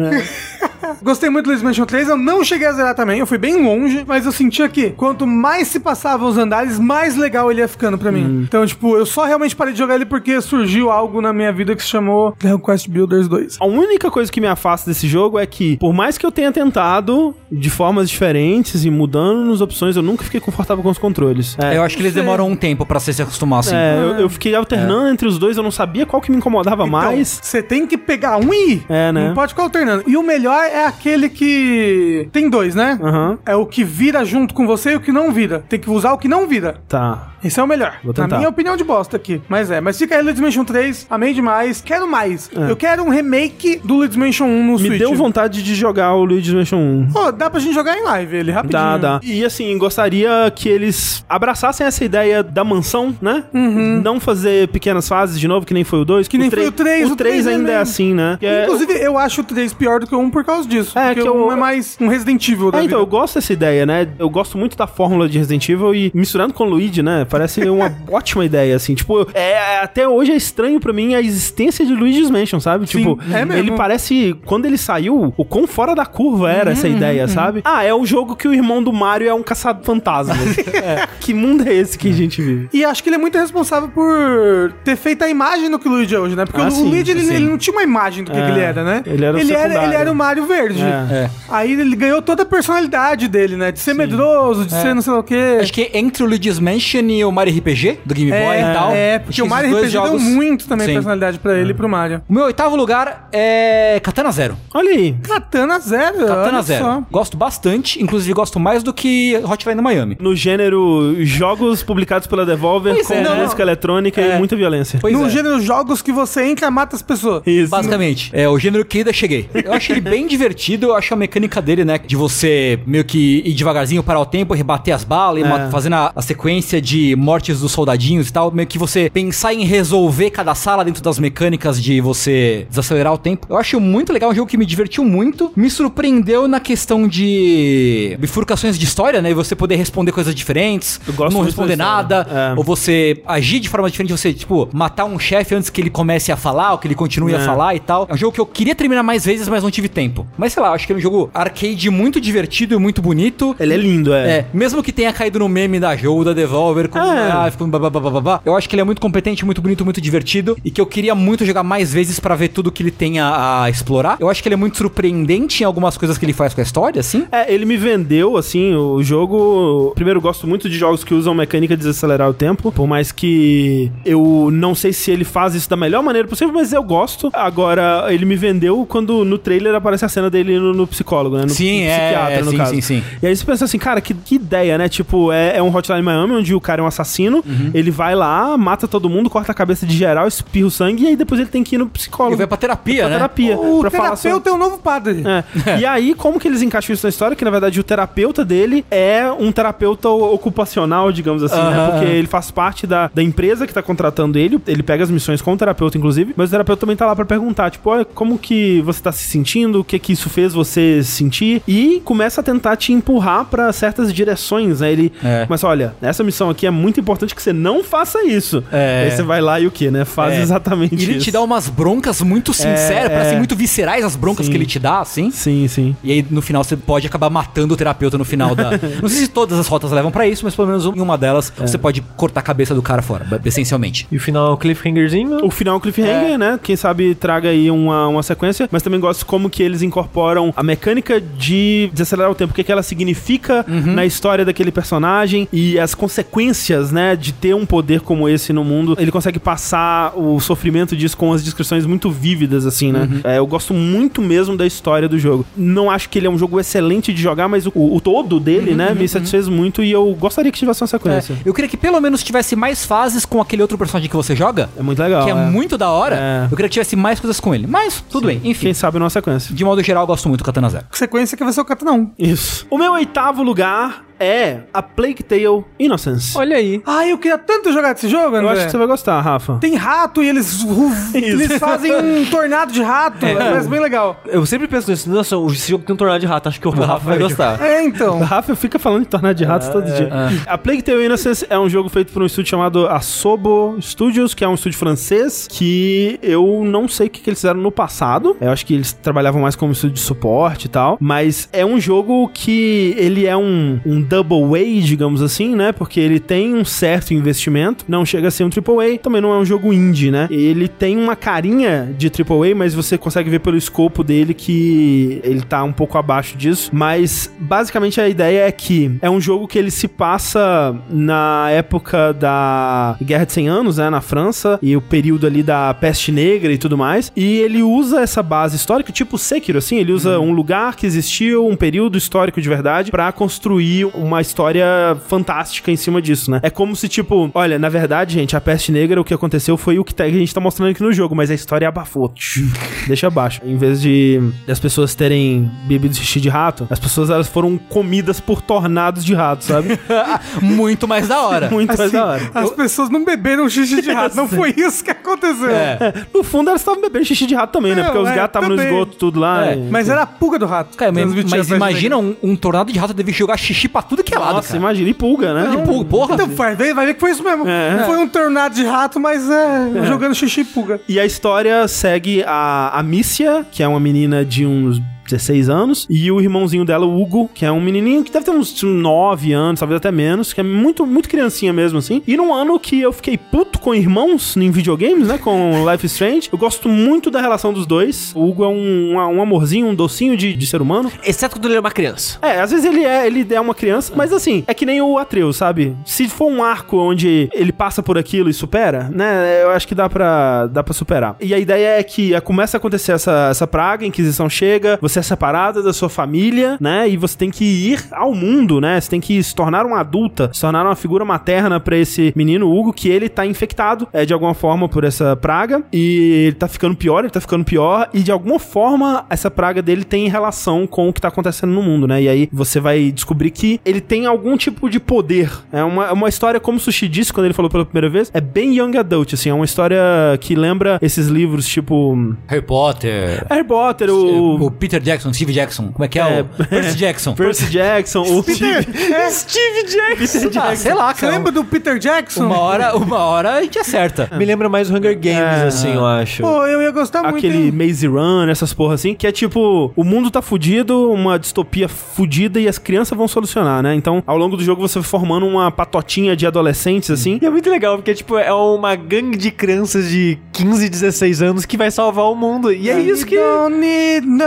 Gostei 1.03 1.29
muito 1.31 1.45
do 1.45 1.49
Luigi's 1.49 1.63
Mansion 1.65 1.85
3, 1.85 2.09
eu 2.09 2.17
não 2.17 2.43
cheguei 2.45 2.67
a 2.67 2.73
zerar 2.73 2.95
também, 2.95 3.19
eu 3.19 3.27
fui 3.27 3.39
bem 3.39 3.63
longe, 3.65 4.05
mas 4.07 4.27
eu 4.27 4.33
sentia 4.33 4.69
que 4.69 4.91
quanto 4.91 5.27
mais 5.27 5.69
se 5.69 5.81
passavam 5.81 6.29
os 6.29 6.39
andares, 6.39 6.79
mais 6.79 7.17
legal 7.17 7.51
ele 7.51 7.61
ia 7.61 7.69
ficando 7.69 7.99
pra 7.99 8.11
mim. 8.13 8.43
Então, 8.47 8.65
tipo, 8.67 8.97
eu 8.97 9.07
só 9.07 9.25
realmente 9.25 9.55
parei 9.57 9.73
de 9.73 9.79
jogar 9.79 9.95
ele 9.97 10.07
porque 10.07 10.41
surgiu 10.41 10.91
algo 10.91 11.21
na 11.21 11.33
minha 11.33 11.53
vida 11.53 11.75
que 11.75 11.83
se 11.83 11.89
chamou 11.89 12.35
Dragon 12.39 12.59
Quest 12.59 12.89
Builders 12.89 13.29
2. 13.29 13.59
A 13.61 13.67
única 13.67 14.11
coisa 14.11 14.31
que 14.31 14.41
me 14.41 14.47
afasta 14.47 14.91
desse 14.91 15.07
jogo 15.09 15.39
é 15.39 15.47
que, 15.47 15.77
por 15.79 15.93
mais 15.93 16.17
que 16.19 16.25
eu 16.27 16.33
tenha 16.33 16.51
tentado 16.53 17.35
de 17.51 17.71
formas 17.71 18.09
diferentes 18.11 18.85
e 18.85 18.91
mudando 18.91 19.45
nas 19.51 19.61
opções, 19.61 19.97
eu 19.97 20.03
nunca 20.03 20.25
fiquei 20.25 20.41
confortável 20.41 20.83
com 20.83 20.91
os 20.91 20.99
controles. 20.99 21.57
É, 21.63 21.77
Eu 21.77 21.83
acho 21.83 21.97
que 21.97 22.03
eles 22.03 22.15
demoram 22.15 22.49
um 22.49 22.57
tempo 22.57 22.85
pra 22.85 22.99
você 22.99 23.13
se 23.13 23.23
acostumar, 23.23 23.61
assim. 23.61 23.75
é, 23.75 23.97
eu, 23.99 24.21
eu 24.21 24.29
fiquei 24.29 24.55
alternando 24.55 25.09
entre 25.09 25.27
os 25.29 25.39
dois, 25.39 25.57
eu 25.57 25.63
não 25.63 25.71
sabia 25.71 26.05
qual 26.07 26.21
que 26.21 26.31
me 26.31 26.37
incomodava 26.37 26.87
mais. 26.87 27.39
Você 27.43 27.63
tem 27.63 27.87
que 27.87 27.97
pegar 27.97 28.37
um 28.39 28.53
e 28.53 28.73
ir. 28.73 28.87
É, 28.89 29.13
né? 29.13 29.29
Não 29.29 29.35
pode 29.35 29.51
ficar 29.53 29.63
alternando. 29.65 30.05
E 30.07 30.17
o 30.17 30.23
melhor 30.23 30.65
é 30.75 30.87
aquele 30.87 31.29
que. 31.29 32.29
Tem 32.33 32.51
dois, 32.51 32.75
né? 32.75 32.99
Aham. 33.01 33.39
É 33.47 33.55
o 33.55 33.65
que 33.65 33.85
vira 33.85 34.25
junto 34.25 34.53
com 34.53 34.67
você 34.67 34.93
e 34.93 34.97
o 34.97 35.01
que 35.01 35.13
não 35.13 35.33
vira. 35.33 35.65
Tem 35.69 35.79
que 35.79 35.89
usar 35.89 36.13
o 36.13 36.19
que 36.19 36.29
não 36.29 36.49
vira. 36.49 36.77
Tá. 36.89 37.34
Esse 37.45 37.61
é 37.61 37.63
o 37.63 37.67
melhor. 37.67 37.95
Vou 38.03 38.15
Na 38.17 38.25
tentar. 38.25 38.37
minha 38.39 38.49
opinião 38.49 38.77
de 38.77 38.83
bosta 38.85 39.17
aqui. 39.17 39.41
Mas 39.49 39.71
é. 39.71 39.81
Mas 39.81 39.99
fica 39.99 40.17
aí 40.17 40.23
Luigi's 40.23 40.41
Mansion 40.41 40.65
3. 40.65 41.07
Amei 41.11 41.35
demais. 41.35 41.81
Quero 41.81 42.09
mais. 42.09 42.51
Eu 42.55 42.77
quero 42.77 43.03
um 43.05 43.11
remake 43.11 43.81
do 43.85 43.95
Luigi's 43.97 44.17
Mansion 44.17 44.47
1 44.47 44.67
no 44.67 44.73
Me 44.73 44.79
Switch. 44.79 44.99
deu 44.99 45.15
vontade 45.15 45.63
de 45.63 45.75
jogar 45.75 46.15
o 46.15 46.25
Luigi's 46.25 46.55
Mansion 46.55 46.79
1. 46.79 47.09
Pô, 47.13 47.31
dá 47.33 47.51
pra 47.51 47.61
gente 47.61 47.75
jogar 47.75 47.97
em 47.97 48.03
live 48.03 48.37
ele, 48.37 48.51
rapidinho. 48.51 48.81
Dá, 48.83 48.97
dá. 48.99 49.21
E 49.23 49.45
assim, 49.45 49.77
gostaria 49.79 50.51
que 50.55 50.69
eles 50.69 51.25
abraçassem 51.29 51.87
essa 51.87 52.05
ideia 52.05 52.43
da 52.43 52.65
mansão, 52.65 53.15
né? 53.21 53.45
Não 53.53 54.19
fazer 54.21 54.69
pequenas 54.69 55.07
fases 55.09 55.39
de 55.39 55.47
novo, 55.47 55.67
que 55.67 55.75
nem 55.75 55.85
foi 55.85 56.01
o 56.01 56.05
2. 56.05 56.27
Que 56.29 56.39
nem 56.39 56.51
foi 56.51 56.67
o 56.67 56.73
três, 56.73 57.09
O 57.11 57.13
o 57.13 57.17
3 57.17 57.33
três 57.35 57.47
é 57.47 57.51
ainda 57.51 57.63
é 57.63 57.67
meio- 57.73 57.81
assim, 57.81 58.15
né? 58.15 58.39
É- 58.41 58.65
Inclusive, 58.65 58.93
eu 58.95 59.19
acho 59.19 59.41
o 59.41 59.45
3 59.45 59.73
pior 59.75 60.01
do 60.01 60.07
que 60.07 60.15
o 60.15 60.19
1 60.21 60.31
por 60.31 60.45
causa 60.45 60.69
disso. 60.69 60.99
É, 60.99 61.09
porque 61.09 61.23
que 61.23 61.29
o 61.29 61.35
eu- 61.35 61.47
1 61.49 61.53
é 61.53 61.57
mais 61.57 61.97
um 62.01 62.09
Resident 62.09 62.49
Evil 62.49 62.71
da 62.71 62.79
É, 62.81 62.85
então, 62.85 62.99
eu 62.99 63.05
vida. 63.05 63.11
gosto 63.19 63.35
dessa 63.37 63.53
ideia, 63.53 63.85
né? 63.87 64.09
Eu 64.19 64.29
gosto 64.31 64.57
muito 64.57 64.77
da 64.77 64.87
fórmula 64.87 65.29
de 65.29 65.39
Resident 65.39 65.69
Evil 65.69 65.95
e 65.95 66.11
misturando 66.15 66.53
com 66.55 66.65
o 66.65 66.69
Luigi, 66.69 67.03
né? 67.03 67.27
Parece 67.35 67.69
uma 67.69 67.93
ótima 68.11 68.45
ideia, 68.45 68.77
assim. 68.77 68.95
Tipo, 68.95 69.27
é, 69.35 69.81
até 69.81 70.07
hoje 70.09 70.31
é 70.33 70.37
estranho 70.37 70.79
pra 70.79 70.93
mim 70.93 71.15
a 71.15 71.21
existência 71.21 71.85
de 71.85 71.93
Luigi's 71.93 72.31
Mansion, 72.31 72.61
sabe? 72.61 72.87
Tipo, 72.87 73.19
é 73.33 73.45
mesmo. 73.45 73.53
ele 73.55 73.73
parece... 73.73 74.37
Quando 74.45 74.67
ele 74.67 74.79
saiu, 74.79 75.35
o 75.37 75.45
quão 75.45 75.67
fora 75.67 75.95
da 75.95 76.07
curva 76.07 76.51
era 76.51 76.67
Uhum, 76.67 76.73
essa 76.73 76.87
ideia, 76.89 77.27
sabe? 77.27 77.61
Ah, 77.65 77.83
é 77.83 77.93
o 77.93 78.07
jogo 78.07 78.37
que 78.37 78.47
o 78.47 78.55
irmão 78.55 78.83
do 78.83 78.93
Mario 78.93 79.29
é 79.29 79.35
um 79.35 79.43
caçado-fantasmas. 79.43 80.39
É. 80.85 81.07
Que 81.21 81.33
mundo 81.33 81.67
é 81.69 81.73
esse 81.73 81.97
que 81.97 82.09
a 82.09 82.13
gente 82.13 82.43
vive? 82.43 82.69
E 82.73 82.85
acho 82.85 83.03
que 83.03 83.09
ele 83.09 83.17
é 83.17 83.19
muito 83.19 83.39
responsável 83.39 83.89
por 83.89 84.73
ter 84.85 84.97
feito 84.97 85.23
a 85.25 85.29
imagem 85.29 85.71
do 85.71 85.79
que 85.79 85.89
o 85.89 85.91
Luigi 85.91 86.15
é 86.15 86.19
hoje, 86.19 86.37
né? 86.37 86.45
Porque 86.45 86.61
Ah, 86.61 86.67
o, 86.67 86.71
sim, 86.71 86.89
Luigi, 86.91 87.11
ele, 87.11 87.21
sim. 87.21 87.35
ele 87.35 87.47
não 87.49 87.57
tinha 87.57 87.75
uma 87.75 87.83
imagem 87.83 88.23
do 88.25 88.31
que, 88.31 88.37
É, 88.37 88.45
que 88.45 88.51
ele 88.51 88.61
era, 88.61 88.85
né? 88.85 89.03
ele 89.07 89.25
era 89.25 89.37
o 89.37 89.41
ele 89.41 89.53
era, 89.55 89.85
ele 89.85 89.95
era 89.95 90.13
o 90.13 90.15
Mario 90.15 90.47
Verde. 90.47 90.83
É. 90.83 90.85
É. 91.25 91.31
Aí 91.49 91.73
ele 91.73 91.97
ganhou 91.97 92.21
toda 92.21 92.43
a 92.43 92.47
personalidade 92.47 93.29
dele, 93.29 93.57
né? 93.57 93.73
De 93.73 93.79
ser 93.79 93.95
medroso, 93.95 94.67
de 94.67 94.75
É. 94.75 94.83
ser 94.83 94.95
não 94.95 95.03
sei 95.03 95.13
o 95.15 95.23
quê. 95.23 95.59
Acho 95.61 95.73
que 95.73 95.91
entre 95.95 96.23
o 96.23 96.27
Luigi's 96.27 96.59
Mansion 96.59 97.09
e 97.09 97.24
o 97.25 97.33
Mario 97.33 97.57
RPG, 97.57 98.01
do 98.05 98.15
Game 98.15 98.31
Boy 98.31 98.41
é, 98.41 98.61
e 98.71 98.75
tal. 98.75 98.91
É, 98.93 99.19
porque 99.19 99.35
que 99.35 99.43
o 99.43 99.49
Mario 99.49 99.71
RPG 99.77 99.89
jogos- 99.91 100.23
deu 100.23 100.31
muito 100.33 100.67
também 100.69 100.87
Sim. 100.87 100.95
personalidade 100.95 101.39
pra 101.39 101.59
ele 101.59 101.71
e 101.71 101.75
pro 101.75 101.89
Mario. 101.89 102.23
O 102.29 102.33
meu 102.33 102.45
oitavo 102.45 102.77
lugar 102.77 103.29
é 103.33 104.01
Katana 104.03 104.31
Zero. 104.33 104.57
Olha 104.75 104.91
aí. 104.91 105.15
Katana 105.23 105.79
Zero, 105.79 106.27
Katana 106.27 106.63
Zero. 106.63 106.85
só. 106.85 107.03
Gosto 107.11 107.37
bastante, 107.37 108.03
inclusive 108.03 108.33
gosto 108.33 108.59
mais 108.61 108.83
do 108.83 108.93
que 108.93 109.37
Hotline 109.45 109.81
Miami. 109.81 110.17
No 110.21 110.35
gênero 110.35 111.15
jogos 111.25 111.83
publicados 111.83 112.27
pela 112.27 112.45
Devolver 112.47 112.95
Pois 112.95 113.07
com 113.07 113.15
é, 113.15 113.21
né? 113.23 113.43
música 113.43 113.63
eletrônica 113.63 114.21
É. 114.21 114.35
e 114.35 114.39
muita 114.39 114.57
violência. 114.57 114.99
Pois 115.01 115.15
no 115.17 115.27
é. 115.27 115.31
gênero 115.31 115.61
jogos 115.61 116.01
que 116.03 116.13
você 116.13 116.45
entra, 116.45 116.71
mata 116.71 116.97
as 116.97 117.03
pessoas. 117.03 117.43
Isso. 117.47 117.71
Basicamente, 117.71 118.31
é 118.33 118.49
o 118.49 118.59
gênero 118.59 118.85
que 118.85 118.99
ainda 118.99 119.13
cheguei. 119.13 119.49
Eu 119.55 119.73
acho 119.73 119.93
ele 119.93 120.01
bem 120.01 120.27
divertido, 120.27 120.87
eu 120.87 120.95
acho 120.95 121.13
a 121.15 121.17
mecânica 121.17 121.61
dele, 121.61 121.85
né, 121.85 121.99
de 121.99 122.17
você 122.17 122.79
meio 122.87 123.05
que 123.05 123.43
ir 123.45 123.53
devagarzinho 123.55 124.03
parar 124.03 124.21
o 124.21 124.27
tempo, 124.27 124.55
rebater 124.55 124.95
as 124.95 125.05
balas, 125.05 125.43
e 125.43 125.47
É. 125.47 125.71
fazendo 125.71 125.95
a, 125.95 126.13
a 126.15 126.23
sequência 126.23 126.81
de 126.81 127.04
mortes 127.17 127.61
dos 127.61 127.73
soldadinhos 127.73 128.29
e 128.29 128.33
tal, 128.33 128.51
meio 128.53 128.69
que 128.69 128.79
você 128.79 129.11
pensar 129.11 129.53
em 129.53 129.65
resolver 129.65 130.31
cada 130.31 130.55
sala 130.55 130.85
dentro 130.85 131.03
das 131.03 131.19
mecânicas 131.19 131.83
de 131.83 132.01
você 132.01 132.67
desacelerar 132.71 133.13
o 133.13 133.19
tempo. 133.19 133.47
Eu 133.51 133.57
acho 133.57 133.81
muito 133.81 134.13
legal, 134.13 134.31
um 134.31 134.35
jogo 134.35 134.49
que 134.49 134.57
me 134.57 134.65
divertiu 134.67 135.05
muito, 135.05 135.51
me 135.57 135.69
surpreendeu 135.69 136.47
na 136.47 136.61
questão 136.61 137.09
de 137.09 138.17
bifurcações 138.21 138.79
de 138.79 138.85
história, 138.85 139.21
né, 139.21 139.31
e 139.31 139.35
você 139.35 139.55
poder 139.57 139.77
responder 139.77 140.13
coisas 140.13 140.35
diferentes, 140.35 141.01
não 141.33 141.43
responder 141.43 141.77
nada, 141.77 142.27
É. 142.31 142.55
ou 142.57 142.63
você 142.65 143.23
agir 143.27 143.61
de 143.61 143.69
forma 143.69 143.91
diferente, 143.91 144.13
você, 144.13 144.33
tipo, 144.33 144.69
matar 144.73 145.05
um 145.05 145.19
chefe 145.19 145.55
antes 145.55 145.71
que 145.71 145.81
ele 145.81 145.91
comece 145.91 146.31
a 146.31 146.37
falar, 146.37 146.73
ou 146.73 146.79
que 146.79 146.87
ele 146.87 146.95
continue 146.95 147.35
a 147.35 147.39
É. 147.41 147.45
falar 147.45 147.75
e 147.75 147.81
tal. 147.81 148.07
É 148.09 148.15
um 148.15 148.17
jogo 148.17 148.33
que 148.33 148.41
eu 148.41 148.47
queria 148.47 148.75
terminar 148.75 149.03
mais 149.03 149.25
vezes, 149.25 149.49
mas 149.49 149.63
não 149.63 149.71
tive 149.71 149.89
tempo. 149.89 150.27
Mas 150.37 150.53
sei 150.53 150.63
lá, 150.63 150.73
acho 150.73 150.87
que 150.87 150.93
é 150.93 150.97
um 150.97 151.01
jogo 151.01 151.31
arcade 151.35 151.91
muito 151.91 152.21
divertido 152.21 152.75
e 152.75 152.79
muito 152.79 153.01
bonito. 153.03 153.55
Ele 153.59 153.75
é 153.75 153.77
lindo, 153.77 154.13
é. 154.15 154.39
É, 154.39 154.47
mesmo 154.53 154.83
que 154.83 154.93
tenha 154.93 155.13
caído 155.13 155.39
no 155.39 155.49
meme 155.49 155.79
da 155.81 155.97
jogo 155.97 156.25
da 156.25 156.33
Devolver, 156.33 156.89
com 156.95 157.01
É. 157.01 157.31
ah, 157.31 157.51
ficou 157.51 157.67
babá, 157.67 158.41
eu 158.45 158.57
acho 158.57 158.69
que 158.69 158.75
ele 158.75 158.83
é 158.83 158.85
muito 158.85 159.01
competente, 159.01 159.45
muito 159.45 159.61
bonito, 159.61 159.85
muito 159.85 160.01
divertido 160.01 160.57
e 160.65 160.71
que 160.71 160.81
eu 160.81 160.87
queria 160.87 161.15
muito 161.15 161.45
jogar 161.45 161.63
mais 161.63 161.93
vezes 161.93 162.19
pra 162.21 162.35
ver 162.35 162.49
tudo 162.49 162.71
que 162.73 162.83
ele 162.83 162.91
tem 162.91 163.19
a, 163.21 163.63
a 163.63 163.71
explorar. 163.71 164.17
Eu 164.21 164.29
acho 164.29 164.43
que 164.43 164.49
ele 164.49 164.55
é 164.55 164.57
muito 164.57 164.77
surpreendente 164.79 165.63
em 165.63 165.67
algumas 165.67 165.97
coisas 165.97 166.19
que 166.19 166.25
ele 166.25 166.33
faz 166.33 166.55
com 166.55 166.61
a 166.61 166.65
história, 166.65 167.01
assim. 167.01 167.27
É, 167.31 167.53
ele 167.53 167.65
me 167.65 167.77
vendeu, 167.77 168.37
assim, 168.37 168.75
o 168.75 169.03
jogo. 169.03 169.93
Primeiro, 169.95 170.19
eu 170.19 170.23
gosto 170.23 170.47
muito 170.47 170.69
de 170.69 170.77
jogos 170.77 171.05
que 171.05 171.15
usam 171.15 171.35
mecânica 171.35 171.77
de 171.77 171.83
desacelerar 171.83 172.29
o 172.29 172.35
tempo. 172.35 172.73
Por 172.73 172.87
mais 172.87 173.13
que 173.13 173.91
eu 174.05 174.49
não 174.53 174.75
sei 174.75 174.93
se 174.93 175.11
ele 175.11 175.25
faz 175.25 175.55
isso 175.55 175.69
da 175.69 175.77
melhor 175.77 176.03
maneira 176.03 176.27
possível, 176.29 176.53
mas 176.55 176.73
eu 176.73 176.83
gosto. 176.83 177.31
Agora, 177.33 178.07
ele 178.09 178.25
me 178.25 178.37
vendeu 178.37 178.87
quando 178.89 179.25
no 179.25 179.39
trailer 179.39 179.75
aparece 179.75 180.05
a 180.05 180.09
cena 180.09 180.31
dele 180.31 180.59
no, 180.59 180.73
no 180.73 180.87
psicólogo, 180.87 181.37
né? 181.37 181.43
No, 181.45 181.51
Sim, 181.51 181.85
no 181.85 181.91
é, 181.91 182.43
sim, 182.43 182.67
sim, 182.67 182.81
sim. 182.81 183.03
E 183.23 183.27
aí 183.27 183.37
você 183.37 183.45
pensa 183.45 183.65
assim, 183.65 183.79
cara, 183.79 184.01
que, 184.01 184.15
que 184.15 184.37
ideia, 184.37 184.79
né? 184.79 184.89
Tipo, 184.89 185.33
é, 185.33 185.57
é 185.57 185.63
um 185.63 185.75
Hotline 185.75 186.03
Miami 186.03 186.35
onde 186.35 186.55
o 186.55 186.61
cara 186.61 186.81
é 186.81 186.84
um 186.85 186.87
assassino, 186.87 187.43
Uhum. 187.47 187.71
ele 187.75 187.91
vai 187.91 188.15
lá, 188.15 188.57
mata 188.57 188.87
todo 188.87 189.09
mundo, 189.09 189.29
corta 189.31 189.53
a 189.53 189.55
cabeça 189.55 189.85
de 189.87 189.97
geral, 189.97 190.27
espirra 190.29 190.67
o 190.67 190.71
sangue 190.71 191.05
e 191.05 191.07
aí 191.09 191.17
depois 191.17 191.41
ele 191.41 191.49
tem 191.51 191.63
que 191.65 191.75
ir 191.75 191.79
no 191.79 191.87
psicólogo. 191.89 192.33
Ele 192.35 192.39
vai 192.39 192.47
pra 192.47 192.57
terapia, 192.57 193.01
pra 193.03 193.09
né? 193.09 193.15
terapia. 193.17 193.57
O 193.59 193.81
pra 193.81 193.91
falar 193.91 194.17
sobre- 194.17 194.23
terapeuta 194.23 194.51
é 194.51 194.53
o 194.53 194.57
novo 194.59 194.79
padre. 194.79 195.23
é. 195.27 195.45
E 195.81 195.87
aí, 195.87 196.15
como 196.15 196.39
que 196.39 196.47
eles 196.49 196.63
encaixam 196.63 196.93
isso 196.95 197.05
na 197.07 197.11
história? 197.11 197.37
Que 197.37 197.45
na 197.45 197.51
verdade 197.51 197.79
o 197.81 197.85
terapeuta 197.85 198.45
dele 198.45 198.85
é 198.91 199.31
um 199.31 199.51
terapeuta 199.51 200.09
ocupacional, 200.09 201.11
digamos 201.13 201.43
assim, 201.43 201.57
né? 201.57 201.63
Aham. 201.63 201.91
Porque 201.91 202.05
ele 202.07 202.27
faz 202.27 202.51
parte 202.51 202.87
da, 202.87 203.11
da 203.13 203.23
empresa 203.23 203.67
que 203.67 203.73
tá 203.75 203.83
contratando 203.83 204.39
ele, 204.39 204.61
ele 204.67 204.83
pega 204.83 205.03
as 205.05 205.11
missões 205.11 205.41
com 205.41 205.53
o 205.53 205.57
terapeuta, 205.57 205.97
inclusive, 205.99 206.33
mas 206.37 206.49
o 206.49 206.51
terapeuta 206.51 206.81
também 206.81 206.97
tá 206.97 207.07
lá 207.07 207.17
pra 207.17 207.25
perguntar, 207.25 207.71
tipo, 207.71 207.89
olha, 207.91 208.05
como 208.05 208.39
que 208.39 208.81
você 208.83 209.03
tá 209.03 209.11
se 209.13 209.25
sentindo, 209.25 209.81
o 209.81 209.85
que 209.85 209.99
que 209.99 210.13
isso 210.13 210.29
fez 210.29 210.53
você 210.53 211.03
se 211.03 211.11
sentir, 211.13 211.63
e 211.67 212.01
começa 212.05 212.41
a 212.41 212.45
tentar 212.45 212.77
te 212.77 212.93
empurrar 212.93 213.47
pra 213.47 213.73
certas 213.73 214.13
direções, 214.13 214.81
né? 214.81 214.93
Ele 214.93 215.13
É. 215.23 215.47
começa, 215.47 215.67
olha, 215.67 215.95
essa 216.03 216.23
missão 216.23 216.51
aqui 216.51 216.67
é 216.67 216.71
muito 216.75 217.01
importante 217.01 217.35
que 217.35 217.43
você 217.43 217.53
não 217.53 217.83
faça 217.83 218.23
isso. 218.25 218.63
É. 218.73 219.05
Aí 219.05 219.11
você 219.17 219.23
vai 219.23 219.41
lá 219.41 219.59
e 219.61 219.67
o 219.67 219.71
que, 219.71 219.91
né? 219.91 220.05
Faz 220.05 220.35
É. 220.35 220.43
exatamente 220.43 220.95
E 220.95 221.03
ele 221.05 221.13
isso. 221.17 221.25
te 221.25 221.31
dá 221.31 221.41
umas 221.41 221.69
broncas 221.69 222.21
muito 222.21 222.53
sinceras, 222.53 223.11
É, 223.11 223.15
parecem 223.15 223.35
é. 223.35 223.39
muito 223.39 223.57
viscerais 223.57 224.05
as 224.05 224.17
broncas 224.17 224.47
Sim. 224.47 224.53
que 224.53 224.59
ele 224.59 224.67
te 224.67 224.79
dá, 224.79 225.01
assim. 225.01 225.31
Sim, 225.31 225.67
sim. 225.69 225.97
E 226.05 226.13
aí, 226.13 226.27
no 226.31 226.43
final, 226.43 226.63
você 226.65 226.77
pode 226.77 227.07
acabar 227.07 227.31
matando 227.31 227.75
o 227.75 227.77
terapeuta 227.77 228.19
no 228.19 228.25
final 228.25 228.55
da. 228.55 228.71
Não 229.01 229.09
sei 229.09 229.21
se 229.21 229.29
todas 229.29 229.59
as 229.59 229.67
rotas 229.67 229.91
levam 229.93 230.11
pra 230.11 230.27
isso, 230.27 230.45
mas 230.45 230.55
pelo 230.55 230.69
menos 230.69 230.85
em 230.85 231.01
uma 231.01 231.17
delas 231.17 231.53
É. 231.59 231.67
você 231.67 231.79
pode 231.79 232.01
cortar 232.17 232.41
a 232.41 232.43
cabeça 232.43 232.75
do 232.75 232.83
cara 232.83 233.01
fora, 233.03 233.27
essencialmente. 233.45 234.07
E 234.11 234.17
o 234.17 234.21
final, 234.21 234.57
cliffhangerzinho. 234.59 235.45
O 235.45 235.51
final 235.51 235.75
é 235.75 235.77
um 235.79 235.81
cliffhanger, 235.81 236.39
né? 236.39 236.59
Quem 236.63 236.77
sabe 236.77 237.15
traga 237.15 237.49
aí 237.51 237.71
uma, 237.71 238.09
uma 238.09 238.23
sequência, 238.23 238.69
mas 238.71 238.83
também 238.83 238.99
gosto 239.01 239.25
como 239.25 239.49
que 239.49 239.63
eles 239.63 239.83
incorporam 239.83 240.53
a 240.57 240.63
mecânica 240.63 241.21
de 241.21 241.91
desacelerar 241.93 242.31
o 242.31 242.35
tempo, 242.35 242.53
o 242.53 242.55
que, 242.55 242.65
que 242.65 242.73
ela 242.73 242.83
significa 242.83 243.65
na 243.69 244.05
história 244.05 244.45
daquele 244.45 244.71
personagem 244.73 245.49
e 245.53 245.79
as 245.79 245.95
consequências, 245.95 246.64
né, 246.93 247.17
de 247.17 247.33
ter 247.33 247.55
um 247.55 247.67
poder 247.67 248.01
como 248.01 248.29
esse 248.29 248.53
no 248.53 248.65
mundo. 248.65 248.97
Ele 248.99 249.11
consegue 249.11 249.39
passar 249.39 250.13
o 250.17 250.41
sofrimento 250.41 250.97
disso 250.97 251.17
com 251.17 251.33
as 251.33 251.43
descrições 251.45 251.85
muito 251.87 252.11
vívidas, 252.11 252.67
assim, 252.67 252.93
né? 252.93 253.09
É, 253.25 253.39
eu 253.39 253.47
gosto 253.47 253.73
muito 253.75 254.21
mesmo 254.23 254.57
da 254.57 254.67
história 254.67 255.09
do 255.09 255.19
jogo. 255.19 255.45
Não 255.57 255.91
acho 255.91 256.09
que 256.09 256.19
ele 256.19 256.27
é 256.27 256.31
um 256.31 256.39
jogo 256.39 256.59
excelente 256.61 257.13
de 257.13 257.21
jogar, 257.21 257.49
mas 257.49 257.67
o, 257.67 257.73
o 257.75 258.01
todo 258.01 258.39
dele, 258.41 258.75
né, 258.75 258.95
me 258.95 259.07
satisfez 259.09 259.49
muito 259.49 259.83
e 259.83 259.91
eu 259.91 260.15
gostaria 260.19 260.51
que 260.51 260.59
tivesse 260.59 260.83
uma 260.83 260.87
sequência. 260.89 261.37
Eu 261.45 261.53
queria 261.53 261.69
que 261.69 261.77
pelo 261.77 262.01
menos 262.01 262.23
tivesse 262.23 262.55
mais 262.57 262.85
fases 262.85 263.25
com 263.25 263.41
aquele 263.41 263.63
outro 263.63 263.77
personagem 263.79 264.09
que 264.09 264.17
você 264.17 264.35
joga, 264.35 264.69
É, 264.79 264.83
muito 264.83 265.01
legal. 265.03 265.25
que 265.25 265.31
é, 265.31 265.35
muito 265.35 265.77
da 265.77 265.91
hora. 265.91 266.17
É. 266.17 266.45
Eu 266.47 266.57
queria 266.57 266.69
que 266.69 266.75
tivesse 266.75 266.97
mais 266.97 267.21
coisas 267.21 267.39
com 267.41 267.55
ele. 267.55 267.67
Mas, 267.67 268.03
tudo 268.09 268.27
bem, 268.27 268.41
enfim. 268.45 268.67
Quem 268.67 268.75
sabe 268.75 268.99
numa 268.99 269.11
sequência. 269.11 269.55
De 269.55 269.65
modo 269.65 269.83
geral, 269.83 270.05
eu 270.05 270.07
gosto 270.07 270.29
muito 270.29 270.41
do 270.41 270.45
Katana 270.45 270.69
Zero. 270.71 270.85
Sequência 270.93 271.37
que 271.37 271.45
vai 271.45 271.53
ser 271.53 271.61
o 271.61 271.65
Katana 271.65 271.93
1. 271.93 272.11
Isso. 272.19 272.67
O 272.71 272.79
meu 272.79 272.93
oitavo 272.93 273.43
lugar 273.43 274.05
é 274.19 274.61
a 274.73 274.83
Plague 274.83 275.23
Tale 275.23 275.65
Innocence. 275.79 276.37
Olha 276.37 276.57
aí. 276.57 276.83
Ai, 276.87 277.13
eu 277.13 277.19
queria 277.19 277.39
tanto 277.39 277.73
jogar 277.73 277.93
esse 277.93 278.09
jogo, 278.09 278.37
Eu 278.37 278.41
André. 278.41 278.53
acho 278.53 278.65
que 278.67 278.71
você 278.73 278.79
vai 278.79 278.87
gostar, 278.87 279.21
Rafa. 279.21 279.59
Tem 279.61 279.75
rato 279.77 280.23
e 280.23 280.29
eles, 280.29 280.65
eles 281.15 281.59
fazem 281.59 281.95
um 281.95 282.25
tornado 282.27 282.73
de 282.73 282.83
rato. 282.83 283.25
É. 283.25 283.35
Mas 283.35 283.67
bem 283.67 283.81
legal. 283.81 284.21
Eu 284.27 284.45
sempre 284.47 284.67
penso 284.69 284.91
nisso. 284.91 285.11
Nossa, 285.11 285.37
esse 285.53 285.71
jogo 285.71 285.85
tem 285.85 285.95
um 285.95 285.97
tornado 285.97 286.21
de 286.21 286.27
rato. 286.27 286.49
Acho 286.49 286.61
que 286.61 286.69
o 286.69 286.71
Rafa 286.85 287.05
vai 287.05 287.19
gostar. 287.19 287.61
É, 287.61 287.83
O 287.83 287.87
então. 287.87 288.19
Rafa 288.21 288.55
fica 288.55 288.79
falando 288.79 289.03
de 289.03 289.09
tornado 289.09 289.35
de 289.37 289.45
ratos 289.45 289.69
todo 289.69 289.85
dia. 289.85 290.09
A 290.47 290.57
Plague 290.59 290.83
Tale 290.83 291.05
Innocence 291.05 291.47
é 291.49 291.59
um 291.59 291.69
jogo 291.69 291.89
feito 291.89 292.13
por 292.13 292.23
um 292.23 292.27
estúdio 292.27 292.51
chamado 292.51 292.87
Asobo 292.89 293.77
Studios, 293.81 294.35
que 294.35 294.45
é 294.45 294.49
um 294.49 294.55
estúdio 294.55 294.79
francês, 294.79 295.47
que 295.51 296.19
eu 296.23 296.63
não 296.65 296.89
sei 296.89 297.07
o 297.07 297.11
que, 297.11 297.21
que 297.21 297.31
eles 297.31 297.39
fizeram 297.41 297.61
no 297.61 297.71
passado. 297.73 298.37
Eu 298.41 298.51
acho 298.51 298.65
que 298.67 298.75
eles 298.75 298.93
trabalhavam 298.93 299.41
mais 299.43 299.57
como 299.57 299.73
estúdio 299.73 299.95
de 299.95 300.01
suporte 300.01 300.67
e 300.67 300.69
tal. 300.69 300.97
Mas 301.01 301.49
é 301.53 301.65
um 301.65 301.81
jogo 301.81 302.29
que 302.33 302.95
ele 302.99 303.27
é 303.27 303.37
um, 303.37 303.81
um 303.85 304.03
double 304.05 304.55
A, 304.55 304.81
digamos 304.83 305.23
assim, 305.23 305.55
né? 305.57 305.73
Porque 305.73 305.99
ele 305.99 306.21
tem 306.21 306.55
um 306.55 306.65
certo 306.65 307.13
investimento. 307.13 307.85
Não 307.89 308.05
chega 308.05 308.29
a 308.29 308.31
ser 308.31 308.45
um 308.45 308.51
AAA. 308.51 308.99
Também 308.99 309.21
não 309.21 309.33
é 309.33 309.39
um 309.39 309.45
jogo 309.45 309.73
indie, 309.73 310.11
né? 310.11 310.29
Ele 310.31 310.69
tem 310.69 310.97
uma 310.97 311.17
carinha 311.17 311.95
de 311.97 312.09
AAA, 312.09 312.55
mas 312.55 312.75
você 312.75 312.97
consegue 312.97 313.31
ver 313.31 313.41
pelo 313.41 313.57
escopo 313.57 314.05
dele 314.05 314.35
que 314.35 315.21
ele 315.25 315.43
tá 315.43 315.63
um 315.65 315.73
pouco 315.73 315.99
abaixo 315.99 316.37
disso. 316.37 316.71
Mas 316.73 317.31
basicamente 317.39 318.01
a 318.01 318.09
ideia 318.09 318.47
é 318.47 318.53
que 318.53 318.97
é 319.01 319.11
um 319.11 319.21
jogo 319.21 319.49
que 319.49 319.59
ele 319.59 319.71
se 319.71 319.89
passa 319.89 320.75
na 320.91 321.51
época 321.51 322.13
da 322.13 322.97
Guerra 323.03 323.25
de 323.25 323.33
100 323.33 323.49
Anos, 323.49 323.79
né? 323.79 323.91
Na 323.91 324.01
França, 324.01 324.59
e 324.63 324.77
o 324.77 324.81
período 324.81 325.27
ali 325.27 325.43
da 325.43 325.75
peste 325.75 326.13
negra 326.13 326.53
e 326.53 326.59
tudo 326.59 326.77
mais. 326.77 327.13
E 327.17 327.39
ele 327.39 327.63
usa 327.63 328.01
essa 328.01 328.23
base 328.23 328.57
histórica, 328.57 328.93
tipo 328.93 329.19
Sekiro, 329.19 329.59
assim. 329.59 329.79
Ele 329.79 329.93
usa 329.93 330.19
um 330.19 330.33
lugar 330.33 330.77
que 330.77 330.87
existiu, 330.87 331.47
um 331.47 331.57
período 331.57 331.97
histórico 331.97 332.41
de 332.41 332.49
verdade, 332.49 332.91
pra 332.91 333.11
construir 333.13 333.87
uma 333.95 334.21
história 334.21 334.65
fantástica 335.09 335.71
em 335.71 335.77
cima 335.77 336.01
disso, 336.03 336.31
né? 336.31 336.41
É 336.43 336.51
como 336.51 336.75
se, 336.77 336.89
tipo, 336.89 337.31
olha, 337.35 337.59
na 337.59 337.69
verdade, 337.69 338.15
gente, 338.15 338.37
a 338.37 338.41
peste 338.41 338.71
negra, 338.73 339.01
o 339.01 339.05
que 339.05 339.15
aconteceu 339.15 339.57
foi 339.57 339.79
o 339.79 339.85
que 339.85 339.95
tá- 339.95 340.05
que 340.05 340.11
a 340.11 340.19
gente 340.19 340.35
tá 340.35 340.41
mostrando 340.41 340.71
aqui 340.71 340.83
no 340.83 340.93
jogo, 340.93 341.15
mas 341.15 341.31
a 341.31 341.35
história 341.35 341.69
abafou. 341.69 342.13
Deixa 342.87 343.07
abaixo. 343.07 343.41
Em 343.45 343.57
vez 343.57 343.81
de 343.81 344.21
as 344.49 344.59
pessoas 344.61 344.95
terem 344.95 345.51
bebido 345.67 345.95
xixi 345.95 346.21
de 346.21 346.29
rato, 346.29 346.67
as 346.71 346.79
pessoas 346.79 347.11
elas 347.11 347.29
foram 347.29 347.57
comidas 347.57 348.21
por 348.21 348.41
tornados 348.43 349.05
de 349.05 349.15
rato, 349.15 349.45
sabe? 349.45 349.79
Muito 350.43 350.87
mais 350.89 351.09
da 351.09 351.21
hora. 351.23 351.51
Muito 351.51 351.69
mais 351.69 351.81
Assim, 351.81 351.93
da 351.93 352.07
hora. 352.07 352.31
as 352.35 352.51
pessoas 352.51 352.91
não 352.91 353.05
beberam 353.05 353.49
xixi 353.49 353.81
de 353.83 353.91
rato. 353.91 354.17
Não 354.17 354.29
foi 354.29 354.55
isso 354.57 354.83
que 354.85 354.91
aconteceu. 354.91 355.51
É. 355.51 356.07
No 356.13 356.23
fundo, 356.23 356.51
elas 356.51 356.61
estavam 356.61 356.81
bebendo 356.81 357.05
xixi 357.05 357.27
de 357.27 357.35
rato 357.35 357.53
também, 357.53 357.75
né? 357.75 357.83
Não, 357.83 357.93
Porque 357.93 357.99
os 358.03 358.09
é, 358.09 358.15
gatos 358.15 358.37
estavam 358.41 358.57
no 358.57 358.63
esgoto, 358.63 358.97
tudo 358.97 359.21
lá. 359.21 359.47
É. 359.51 359.55
e- 359.57 359.71
Mas 359.71 359.89
era 359.89 360.03
a 360.03 360.07
pulga 360.07 360.39
do 360.39 360.47
rato. 360.47 360.77
Cara, 360.77 360.93
mas, 360.93 361.25
mas 361.31 361.51
imagina 361.51 361.97
um, 361.99 362.15
um 362.23 362.37
tornado 362.37 362.73
de 362.73 362.79
rato 362.79 362.93
deve 362.95 363.13
jogar 363.13 363.37
xixi 363.37 363.69
pra 363.69 363.83
tudo 363.89 364.03
que 364.03 364.15
é 364.15 364.19
lado, 364.19 364.35
Nossa, 364.35 364.49
cara. 364.49 364.59
imagina. 364.59 364.89
E 364.89 364.95
pulga, 364.95 365.35
né? 365.35 365.57
De 365.57 365.63
pulga, 365.63 365.85
porra. 365.89 366.15
Então 366.15 366.27
vai 366.29 366.55
ver, 366.55 366.75
vai 366.75 366.87
ver 366.87 366.95
que 366.95 367.01
foi 367.01 367.11
isso 367.11 367.23
mesmo. 367.23 367.49
É. 367.49 367.85
Foi 367.87 367.99
um 367.99 368.09
tornado 368.09 368.55
de 368.55 368.65
rato, 368.65 368.99
mas 369.01 369.29
é, 369.31 369.87
jogando 369.87 370.15
xixi 370.15 370.41
e 370.41 370.45
pulga. 370.45 370.81
E 370.89 370.99
a 370.99 371.05
história 371.05 371.67
segue 371.69 372.23
a, 372.27 372.71
a 372.79 372.83
Mícia, 372.83 373.47
que 373.51 373.63
é 373.63 373.69
uma 373.69 373.81
menina 373.81 374.25
de 374.25 374.47
uns 374.47 374.81
16 375.05 375.49
anos, 375.49 375.87
e 375.89 376.11
o 376.11 376.21
irmãozinho 376.21 376.65
dela, 376.65 376.87
o 376.87 377.01
Hugo, 377.01 377.31
que 377.33 377.45
é 377.45 377.53
um 377.53 377.61
menininho 377.61 378.05
que 378.05 378.13
deve 378.13 378.25
ter 378.25 378.31
uns 378.31 378.63
9 378.63 379.33
anos, 379.33 379.61
talvez 379.61 379.77
até 379.77 379.91
menos, 379.91 380.33
que 380.33 380.41
é 380.41 380.45
muito, 380.45 380.87
muito 380.87 381.09
criancinha 381.09 381.53
mesmo, 381.53 381.79
assim. 381.79 382.03
E 382.07 382.17
num 382.17 382.33
ano 382.33 382.59
que 382.59 382.81
eu 382.81 382.93
fiquei 382.93 383.17
puto 383.17 383.59
com 383.59 383.75
irmãos 383.75 384.37
em 384.37 384.51
videogames, 384.51 385.09
né, 385.09 385.19
com 385.19 385.65
Life 385.71 385.87
Strange, 385.87 386.29
eu 386.33 386.39
gosto 386.39 386.69
muito 386.69 387.11
da 387.11 387.21
relação 387.21 387.53
dos 387.53 387.67
dois. 387.67 388.13
O 388.15 388.29
Hugo 388.29 388.45
é 388.45 388.49
um, 388.49 388.95
um 388.95 389.23
amorzinho, 389.23 389.67
um 389.67 389.75
docinho 389.75 390.17
de, 390.17 390.35
de 390.35 390.47
ser 390.47 390.61
humano. 390.61 390.91
Exceto 391.05 391.37
quando 391.37 391.47
ele 391.47 391.57
é 391.57 391.61
uma 391.61 391.71
criança. 391.71 392.19
É, 392.23 392.41
às 392.41 392.51
vezes 392.51 392.65
ele 392.65 392.85
é, 392.85 393.07
ele 393.07 393.27
é 393.35 393.41
uma 393.41 393.55
criança, 393.55 393.93
mas 393.97 394.13
assim, 394.13 394.45
é 394.47 394.55
que 394.55 394.67
nem 394.67 394.81
o 394.81 394.99
Atreus, 394.99 395.37
sabe? 395.37 395.77
Se 395.85 396.09
for 396.09 396.31
um 396.31 396.43
arco 396.43 396.77
onde 396.79 397.29
ele 397.33 397.53
passa 397.53 397.83
por 397.83 397.99
aquilo 397.99 398.29
e 398.29 398.35
supera, 398.35 398.91
né? 398.93 399.43
Eu 399.43 399.51
acho 399.51 399.67
que 399.67 399.75
dá 399.75 399.89
pra, 399.89 400.47
dá 400.47 400.63
pra 400.63 400.75
superar. 400.75 401.17
E 401.21 401.35
a 401.35 401.39
ideia 401.39 401.79
é 401.79 401.83
que 401.83 402.19
começa 402.23 402.57
a 402.57 402.59
acontecer 402.59 402.93
essa, 402.93 403.29
essa 403.31 403.47
praga, 403.47 403.85
a 403.85 403.89
Inquisição 403.89 404.29
chega, 404.29 404.79
você 404.81 404.94
é 404.99 405.03
separada 405.03 405.63
da 405.63 405.73
sua 405.73 405.89
família, 405.89 406.57
né? 406.61 406.89
E 406.89 406.97
você 406.97 407.17
tem 407.17 407.31
que 407.31 407.45
ir 407.45 407.85
ao 407.93 408.15
mundo, 408.15 408.61
né? 408.61 408.81
Você 408.81 408.91
tem 408.91 409.01
que 409.01 409.23
se 409.23 409.35
tornar 409.35 409.67
uma 409.67 409.81
adulta, 409.81 410.31
se 410.33 410.41
tornar 410.41 410.65
uma 410.65 410.77
figura 410.77 411.05
materna 411.05 411.59
pra 411.61 411.77
esse 411.77 412.13
menino 412.17 412.51
Hugo, 412.51 412.73
que 412.73 412.89
ele 412.89 413.09
tá 413.09 413.27
infectado 413.27 413.89
é, 413.93 414.05
de 414.05 414.13
alguma 414.13 414.35
forma 414.35 414.69
por 414.69 414.85
essa 414.85 415.17
praga, 415.17 415.63
e 415.73 416.27
ele 416.27 416.37
tá 416.37 416.49
ficando 416.49 416.77
pior, 416.77 417.01
ele 417.01 417.11
tá 417.11 417.21
ficando 417.21 417.45
pior, 417.45 417.89
e 417.93 418.03
de 418.03 418.13
alguma 418.13 418.39
forma 418.39 419.05
essa 419.09 419.31
praga 419.31 419.63
dele 419.63 419.85
tem 419.85 420.09
relação 420.09 420.67
com 420.67 420.89
o 420.89 420.93
que 420.93 421.01
tá 421.01 421.09
acontecendo 421.09 421.53
no 421.53 421.63
mundo, 421.63 421.87
né? 421.87 422.03
E 422.03 422.09
aí 422.09 422.29
você 422.33 422.61
vai 422.61 422.91
descobrir 422.91 423.31
que 423.31 423.61
ele 423.65 423.81
tem 423.81 424.07
algum 424.07 424.37
tipo 424.37 424.69
de 424.69 424.81
poder. 424.81 425.31
É 425.53 425.63
uma, 425.63 425.87
é 425.87 425.93
uma 425.93 426.09
história, 426.09 426.41
como 426.41 426.59
o 426.59 426.61
Sushi 426.61 426.89
disse 426.89 427.13
quando 427.13 427.27
ele 427.27 427.35
falou 427.35 427.51
pela 427.51 427.65
primeira 427.65 427.89
vez, 427.89 428.11
é 428.13 428.21
bem 428.21 428.57
young 428.57 428.77
adult, 428.77 429.15
assim, 429.15 429.31
é 429.31 429.35
uma 429.35 429.45
história 429.45 429.79
que 430.21 430.35
lembra 430.35 430.79
esses 430.81 431.09
livros 431.09 431.47
tipo 431.47 432.15
Harry 432.27 432.43
Potter. 432.43 433.27
Harry 433.29 433.45
Potter, 433.45 433.91
o, 433.91 434.47
O 434.47 434.51
Peter 434.51 434.81
Jackson, 434.85 435.13
Steve 435.13 435.33
Jackson. 435.33 435.71
Como 435.73 435.85
é 435.85 435.89
que 435.89 435.99
é? 435.99 436.03
É. 436.19 436.21
o 436.23 436.47
Percy 436.47 436.77
Jackson. 436.77 437.15
Percy 437.15 437.47
Jackson, 437.47 438.03
o 438.03 438.23
Peter, 438.23 438.67
é, 438.95 439.11
Steve 439.11 439.63
Jackson. 439.67 440.21
Peter 440.21 440.27
Ah, 440.43 440.47
Jackson. 440.49 440.63
sei 440.63 440.75
lá, 440.75 440.95
você 440.95 441.01
cara. 441.01 441.13
lembra 441.13 441.33
do 441.33 441.45
Peter 441.45 441.79
Jackson? 441.79 442.27
Uma 442.27 442.39
hora, 442.39 442.77
uma 442.77 442.99
hora 442.99 443.33
a 443.35 443.43
gente 443.43 443.59
acerta. 443.59 444.09
Me 444.17 444.25
lembra 444.25 444.49
mais 444.49 444.71
Hunger 444.71 444.95
Games, 444.99 445.19
É. 445.19 445.47
assim, 445.47 445.75
eu 445.75 445.85
acho. 445.85 446.23
Pô, 446.23 446.47
eu 446.47 446.63
ia 446.63 446.71
gostar 446.71 447.03
muito. 447.03 447.19
Aquele? 447.19 447.51
Maze 447.51 447.87
Run, 447.87 448.29
essas 448.29 448.53
porra 448.53 448.75
assim, 448.75 448.95
que 448.95 449.07
é 449.07 449.13
tipo, 449.13 449.73
o 449.75 449.85
mundo 449.85 450.11
tá 450.11 450.21
fudido, 450.23 450.91
uma 450.93 451.19
distopia 451.19 451.69
fudida 451.69 452.39
e 452.41 452.47
as 452.49 452.59
crianças 452.59 452.97
vão 452.97 453.09
solucionar, 453.09 453.63
né? 453.63 453.75
Então, 453.75 454.03
ao 454.07 454.17
longo 454.17 454.37
do 454.37 454.45
jogo 454.45 454.61
você 454.67 454.79
vai 454.79 454.89
formando 454.89 455.27
uma 455.27 455.51
patotinha 455.51 456.15
de 456.17 456.27
adolescentes 456.27 456.91
assim. 456.91 457.19
E 457.23 457.27
é 457.27 457.31
muito 457.31 457.49
legal, 457.51 457.77
porque, 457.77 457.95
tipo, 457.95 458.17
é 458.19 458.33
uma 458.33 458.75
gangue 458.75 459.17
de 459.17 459.31
crianças 459.31 459.89
de 459.89 460.19
15, 460.33 460.69
16 460.69 461.23
anos 461.23 461.45
que 461.47 461.57
vai 461.57 461.71
salvar 461.71 462.07
o 462.11 462.15
mundo. 462.15 462.53
E 462.53 462.69
é 462.71 462.79
isso 462.81 463.07
que... 463.07 463.17
Don't 463.17 463.57
need 463.57 464.07
no 464.07 464.25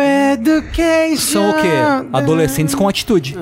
education. 0.00 1.16
São 1.16 1.50
o 1.50 1.54
quê? 1.54 1.68
Adolescentes 2.12 2.74
com 2.74 2.88
atitude. 2.88 3.34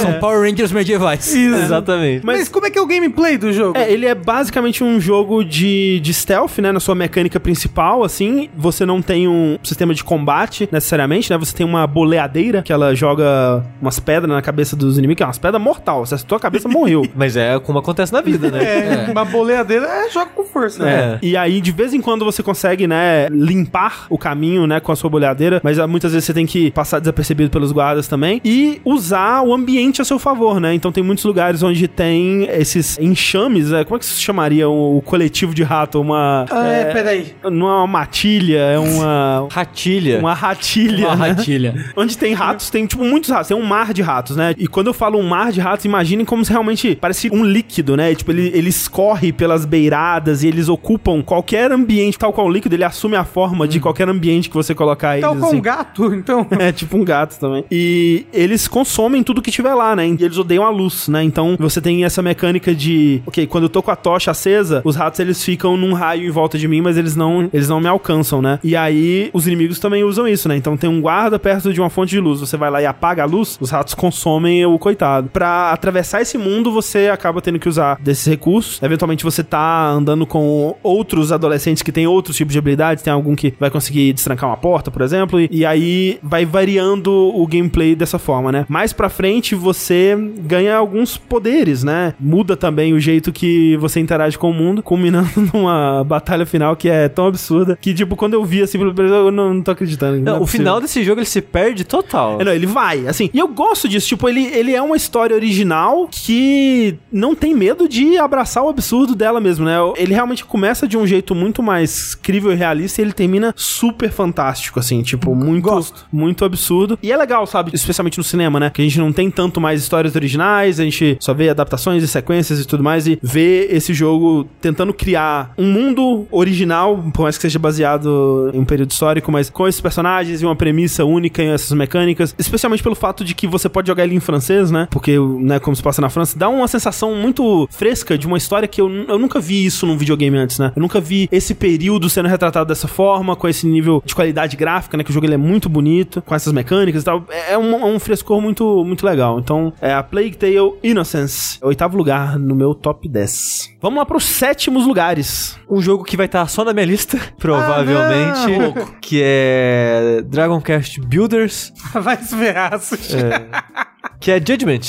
São 0.00 0.14
Power 0.20 0.48
Rangers 0.48 0.72
medievais. 0.72 1.34
Exatamente. 1.34 2.24
Mas, 2.24 2.48
como 2.48 2.66
é 2.66 2.70
que 2.70 2.78
é 2.78 2.82
o 2.82 2.86
gameplay 2.86 3.36
do 3.36 3.52
jogo? 3.52 3.76
É, 3.78 3.90
ele 3.90 4.06
é 4.06 4.14
basicamente 4.14 4.82
um 4.82 5.00
jogo 5.00 5.44
de, 5.44 6.00
de 6.00 6.14
stealth, 6.14 6.58
né? 6.58 6.72
Na 6.72 6.80
sua 6.80 6.94
mecânica 6.94 7.38
principal, 7.38 8.02
assim. 8.02 8.48
Você 8.56 8.84
não 8.84 9.02
tem 9.02 9.28
um 9.28 9.58
sistema 9.62 9.94
de 9.94 10.02
combate, 10.04 10.68
necessariamente, 10.70 11.30
né? 11.30 11.38
Você 11.38 11.54
tem 11.54 11.66
uma 11.66 11.86
boleadeira, 11.86 12.62
que 12.62 12.72
ela 12.72 12.94
joga 12.94 13.64
umas 13.80 13.98
pedras 13.98 14.30
na 14.30 14.42
cabeça 14.42 14.76
dos 14.76 14.98
inimigos, 14.98 15.18
que 15.18 15.22
é 15.22 15.26
umas 15.26 15.38
pedras 15.38 15.62
mortal. 15.62 16.04
Se 16.06 16.14
acertou 16.14 16.36
a 16.36 16.40
cabeça, 16.40 16.68
morreu. 16.68 17.02
Mas 17.14 17.36
é 17.36 17.58
como 17.58 17.78
acontece 17.78 18.12
na 18.12 18.20
vida, 18.20 18.50
né? 18.50 18.58
É, 18.62 19.10
uma 19.10 19.24
boleadeira 19.24 19.86
é 19.86 20.10
joga 20.10 20.30
com 20.34 20.44
força. 20.44 20.84
né? 20.84 21.18
É. 21.22 21.26
E 21.26 21.36
aí, 21.36 21.60
de 21.60 21.72
vez 21.72 21.92
em 21.94 22.00
quando, 22.00 22.24
você 22.24 22.42
consegue, 22.42 22.86
né, 22.86 23.28
limpar 23.30 24.06
o 24.08 24.18
caminho, 24.18 24.66
né, 24.66 24.80
com 24.80 24.92
a 24.92 24.96
sua 24.96 25.10
boleadeira, 25.10 25.57
mas 25.62 25.78
ah, 25.78 25.86
muitas 25.86 26.12
vezes 26.12 26.26
você 26.26 26.34
tem 26.34 26.46
que 26.46 26.70
passar 26.70 26.98
desapercebido 26.98 27.50
pelos 27.50 27.72
guardas 27.72 28.08
também 28.08 28.40
e 28.44 28.80
usar 28.84 29.42
o 29.42 29.52
ambiente 29.52 30.00
a 30.00 30.04
seu 30.04 30.18
favor, 30.18 30.60
né? 30.60 30.74
Então 30.74 30.92
tem 30.92 31.02
muitos 31.02 31.24
lugares 31.24 31.62
onde 31.62 31.86
tem 31.88 32.44
esses 32.50 32.98
enxames, 32.98 33.70
né? 33.70 33.84
Como 33.84 33.96
é 33.96 33.98
que 33.98 34.06
se 34.06 34.20
chamaria 34.20 34.68
o, 34.68 34.98
o 34.98 35.02
coletivo 35.02 35.54
de 35.54 35.62
rato? 35.62 36.00
Uma. 36.00 36.46
Ah, 36.50 36.66
é, 36.66 36.92
peraí. 36.92 37.34
Não 37.44 37.68
é 37.68 37.72
uma 37.72 37.86
matilha, 37.86 38.58
é 38.58 38.78
uma. 38.78 39.48
Ratilha. 39.50 40.18
Uma 40.18 40.34
ratilha. 40.34 41.08
Uma 41.08 41.16
né? 41.16 41.28
ratilha. 41.28 41.74
Onde 41.96 42.16
tem 42.16 42.34
ratos, 42.34 42.70
tem 42.70 42.86
tipo 42.86 43.04
muitos 43.04 43.30
ratos, 43.30 43.48
tem 43.48 43.56
um 43.56 43.64
mar 43.64 43.92
de 43.92 44.02
ratos, 44.02 44.36
né? 44.36 44.54
E 44.56 44.66
quando 44.66 44.88
eu 44.88 44.94
falo 44.94 45.18
um 45.18 45.26
mar 45.26 45.52
de 45.52 45.60
ratos, 45.60 45.84
imaginem 45.84 46.24
como 46.24 46.44
se 46.44 46.50
realmente 46.50 46.96
parece 46.96 47.30
um 47.32 47.44
líquido, 47.44 47.96
né? 47.96 48.14
Tipo, 48.14 48.32
ele, 48.32 48.50
ele 48.54 48.68
escorre 48.68 49.32
pelas 49.32 49.64
beiradas 49.64 50.42
e 50.42 50.48
eles 50.48 50.68
ocupam 50.68 51.22
qualquer 51.22 51.72
ambiente, 51.72 52.18
tal 52.18 52.32
qual 52.32 52.46
o 52.46 52.50
líquido, 52.50 52.74
ele 52.74 52.84
assume 52.84 53.16
a 53.16 53.24
forma 53.24 53.66
de 53.66 53.80
qualquer 53.80 54.08
ambiente 54.08 54.48
que 54.48 54.54
você 54.54 54.74
colocar 54.74 55.18
eles. 55.18 55.28
Tal 55.28 55.47
assim. 55.48 55.58
um 55.58 55.60
gato, 55.60 56.14
então. 56.14 56.46
É, 56.58 56.72
tipo 56.72 56.96
um 56.96 57.04
gato 57.04 57.38
também. 57.38 57.64
E 57.70 58.26
eles 58.32 58.68
consomem 58.68 59.22
tudo 59.22 59.42
que 59.42 59.50
tiver 59.50 59.74
lá, 59.74 59.94
né? 59.94 60.06
E 60.06 60.24
eles 60.24 60.38
odeiam 60.38 60.64
a 60.64 60.70
luz, 60.70 61.08
né? 61.08 61.22
Então 61.22 61.56
você 61.58 61.80
tem 61.80 62.04
essa 62.04 62.22
mecânica 62.22 62.74
de, 62.74 63.22
ok, 63.26 63.46
quando 63.46 63.64
eu 63.64 63.68
tô 63.68 63.82
com 63.82 63.90
a 63.90 63.96
tocha 63.96 64.30
acesa, 64.30 64.82
os 64.84 64.96
ratos 64.96 65.20
eles 65.20 65.42
ficam 65.44 65.76
num 65.76 65.92
raio 65.92 66.26
em 66.26 66.30
volta 66.30 66.58
de 66.58 66.66
mim, 66.68 66.80
mas 66.80 66.96
eles 66.96 67.16
não, 67.16 67.48
eles 67.52 67.68
não 67.68 67.80
me 67.80 67.88
alcançam, 67.88 68.40
né? 68.40 68.58
E 68.62 68.76
aí 68.76 69.30
os 69.32 69.46
inimigos 69.46 69.78
também 69.78 70.04
usam 70.04 70.26
isso, 70.26 70.48
né? 70.48 70.56
Então 70.56 70.76
tem 70.76 70.88
um 70.88 71.00
guarda 71.00 71.38
perto 71.38 71.72
de 71.72 71.80
uma 71.80 71.90
fonte 71.90 72.10
de 72.10 72.20
luz, 72.20 72.40
você 72.40 72.56
vai 72.56 72.70
lá 72.70 72.82
e 72.82 72.86
apaga 72.86 73.22
a 73.22 73.26
luz, 73.26 73.58
os 73.60 73.70
ratos 73.70 73.94
consomem 73.94 74.64
o 74.66 74.78
coitado. 74.78 75.28
Pra 75.28 75.72
atravessar 75.72 76.20
esse 76.20 76.38
mundo, 76.38 76.70
você 76.72 77.08
acaba 77.08 77.40
tendo 77.40 77.58
que 77.58 77.68
usar 77.68 77.98
desses 78.00 78.26
recursos. 78.26 78.80
Eventualmente 78.82 79.24
você 79.24 79.42
tá 79.42 79.88
andando 79.88 80.26
com 80.26 80.76
outros 80.82 81.32
adolescentes 81.32 81.82
que 81.82 81.92
têm 81.92 82.06
outros 82.06 82.36
tipos 82.36 82.52
de 82.52 82.58
habilidades, 82.58 83.02
tem 83.02 83.12
algum 83.12 83.34
que 83.34 83.54
vai 83.58 83.70
conseguir 83.70 84.12
destrancar 84.12 84.48
uma 84.48 84.56
porta, 84.56 84.90
por 84.90 85.02
exemplo, 85.02 85.37
exemplo, 85.38 85.56
e, 85.56 85.60
e 85.60 85.66
aí 85.66 86.18
vai 86.22 86.44
variando 86.44 87.10
o 87.10 87.46
gameplay 87.46 87.94
dessa 87.94 88.18
forma, 88.18 88.50
né? 88.52 88.66
Mais 88.68 88.92
pra 88.92 89.08
frente 89.08 89.54
você 89.54 90.16
ganha 90.40 90.76
alguns 90.76 91.16
poderes, 91.16 91.82
né? 91.82 92.14
Muda 92.18 92.56
também 92.56 92.92
o 92.92 93.00
jeito 93.00 93.32
que 93.32 93.76
você 93.76 94.00
interage 94.00 94.38
com 94.38 94.50
o 94.50 94.54
mundo, 94.54 94.82
culminando 94.82 95.28
numa 95.52 96.04
batalha 96.04 96.46
final 96.46 96.76
que 96.76 96.88
é 96.88 97.08
tão 97.08 97.26
absurda 97.26 97.78
que, 97.80 97.94
tipo, 97.94 98.16
quando 98.16 98.34
eu 98.34 98.44
vi 98.44 98.62
assim, 98.62 98.78
eu 98.78 99.30
não, 99.30 99.54
não 99.54 99.62
tô 99.62 99.70
acreditando. 99.70 100.20
Não, 100.20 100.32
é 100.32 100.36
o 100.36 100.40
possível. 100.40 100.60
final 100.60 100.80
desse 100.80 101.02
jogo 101.02 101.20
ele 101.20 101.26
se 101.26 101.40
perde 101.40 101.84
total. 101.84 102.40
É, 102.40 102.44
não, 102.44 102.52
ele 102.52 102.66
vai, 102.66 103.06
assim. 103.06 103.30
E 103.32 103.38
eu 103.38 103.48
gosto 103.48 103.88
disso, 103.88 104.08
tipo, 104.08 104.28
ele, 104.28 104.44
ele 104.46 104.74
é 104.74 104.82
uma 104.82 104.96
história 104.96 105.34
original 105.34 106.08
que 106.10 106.96
não 107.12 107.34
tem 107.34 107.54
medo 107.54 107.88
de 107.88 108.18
abraçar 108.18 108.62
o 108.62 108.68
absurdo 108.68 109.14
dela 109.14 109.40
mesmo, 109.40 109.64
né? 109.64 109.76
Ele 109.96 110.14
realmente 110.14 110.44
começa 110.44 110.86
de 110.86 110.96
um 110.96 111.06
jeito 111.06 111.34
muito 111.34 111.62
mais 111.62 112.14
crível 112.14 112.52
e 112.52 112.54
realista 112.54 113.00
e 113.00 113.04
ele 113.04 113.12
termina 113.12 113.54
super 113.56 114.10
fantástico, 114.10 114.78
assim, 114.78 115.02
tipo, 115.02 115.27
muito, 115.34 115.64
Gosto. 115.64 116.06
muito 116.12 116.44
absurdo. 116.44 116.98
E 117.02 117.12
é 117.12 117.16
legal, 117.16 117.46
sabe? 117.46 117.70
Especialmente 117.74 118.18
no 118.18 118.24
cinema, 118.24 118.58
né? 118.60 118.70
Que 118.70 118.82
a 118.82 118.84
gente 118.84 118.98
não 118.98 119.12
tem 119.12 119.30
tanto 119.30 119.60
mais 119.60 119.80
histórias 119.80 120.14
originais, 120.14 120.80
a 120.80 120.84
gente 120.84 121.16
só 121.20 121.34
vê 121.34 121.48
adaptações 121.48 122.02
e 122.02 122.08
sequências 122.08 122.60
e 122.60 122.66
tudo 122.66 122.82
mais, 122.82 123.06
e 123.06 123.18
vê 123.22 123.68
esse 123.70 123.92
jogo 123.94 124.46
tentando 124.60 124.92
criar 124.92 125.52
um 125.56 125.70
mundo 125.70 126.26
original, 126.30 127.04
por 127.12 127.22
mais 127.22 127.36
que 127.36 127.42
seja 127.42 127.58
baseado 127.58 128.50
em 128.52 128.58
um 128.58 128.64
período 128.64 128.90
histórico, 128.90 129.30
mas 129.30 129.50
com 129.50 129.66
esses 129.66 129.80
personagens 129.80 130.42
e 130.42 130.44
uma 130.44 130.56
premissa 130.56 131.04
única 131.04 131.42
e 131.42 131.46
essas 131.46 131.72
mecânicas, 131.72 132.34
especialmente 132.38 132.82
pelo 132.82 132.94
fato 132.94 133.24
de 133.24 133.34
que 133.34 133.46
você 133.46 133.68
pode 133.68 133.88
jogar 133.88 134.04
ele 134.04 134.14
em 134.14 134.20
francês, 134.20 134.70
né? 134.70 134.88
Porque, 134.90 135.18
né, 135.18 135.58
como 135.58 135.76
se 135.76 135.82
passa 135.82 136.00
na 136.00 136.08
França, 136.08 136.38
dá 136.38 136.48
uma 136.48 136.68
sensação 136.68 137.14
muito 137.14 137.68
fresca 137.70 138.16
de 138.16 138.26
uma 138.26 138.38
história 138.38 138.68
que 138.68 138.80
eu, 138.80 138.88
eu 138.88 139.18
nunca 139.18 139.40
vi 139.40 139.64
isso 139.64 139.86
num 139.86 139.96
videogame 139.96 140.36
antes, 140.36 140.58
né? 140.58 140.72
Eu 140.74 140.82
nunca 140.82 141.00
vi 141.00 141.28
esse 141.30 141.54
período 141.54 142.08
sendo 142.08 142.28
retratado 142.28 142.68
dessa 142.68 142.88
forma, 142.88 143.36
com 143.36 143.48
esse 143.48 143.66
nível 143.66 144.02
de 144.04 144.14
qualidade 144.14 144.56
gráfica, 144.56 144.96
né? 144.96 145.04
Que 145.04 145.10
o 145.10 145.12
jogo 145.18 145.26
ele 145.26 145.34
é 145.34 145.38
muito 145.38 145.68
bonito, 145.68 146.22
com 146.22 146.34
essas 146.34 146.52
mecânicas 146.52 147.02
e 147.02 147.04
tal. 147.04 147.24
É 147.48 147.58
um, 147.58 147.74
é 147.74 147.84
um 147.84 147.98
frescor 147.98 148.40
muito, 148.40 148.84
muito 148.84 149.04
legal. 149.04 149.38
Então, 149.38 149.72
é 149.80 149.92
a 149.92 150.02
Plague 150.02 150.36
Tale 150.36 150.74
Innocence, 150.82 151.58
oitavo 151.62 151.96
lugar 151.96 152.38
no 152.38 152.54
meu 152.54 152.74
top 152.74 153.08
10. 153.08 153.76
Vamos 153.80 153.98
lá 153.98 154.06
pros 154.06 154.24
sétimos 154.24 154.86
lugares. 154.86 155.58
Um 155.68 155.80
jogo 155.80 156.04
que 156.04 156.16
vai 156.16 156.26
estar 156.26 156.46
só 156.48 156.64
na 156.64 156.72
minha 156.72 156.86
lista, 156.86 157.18
provavelmente, 157.38 158.58
não. 158.58 158.86
que 159.00 159.20
é 159.22 160.22
Dragon 160.26 160.60
Quest 160.60 160.98
Builders, 161.00 161.72
Vai 161.92 162.16
se 162.16 162.36
ferrar, 162.36 162.80
Sushi. 162.80 163.16
que 164.20 164.30
é 164.30 164.36
Judgment. 164.38 164.80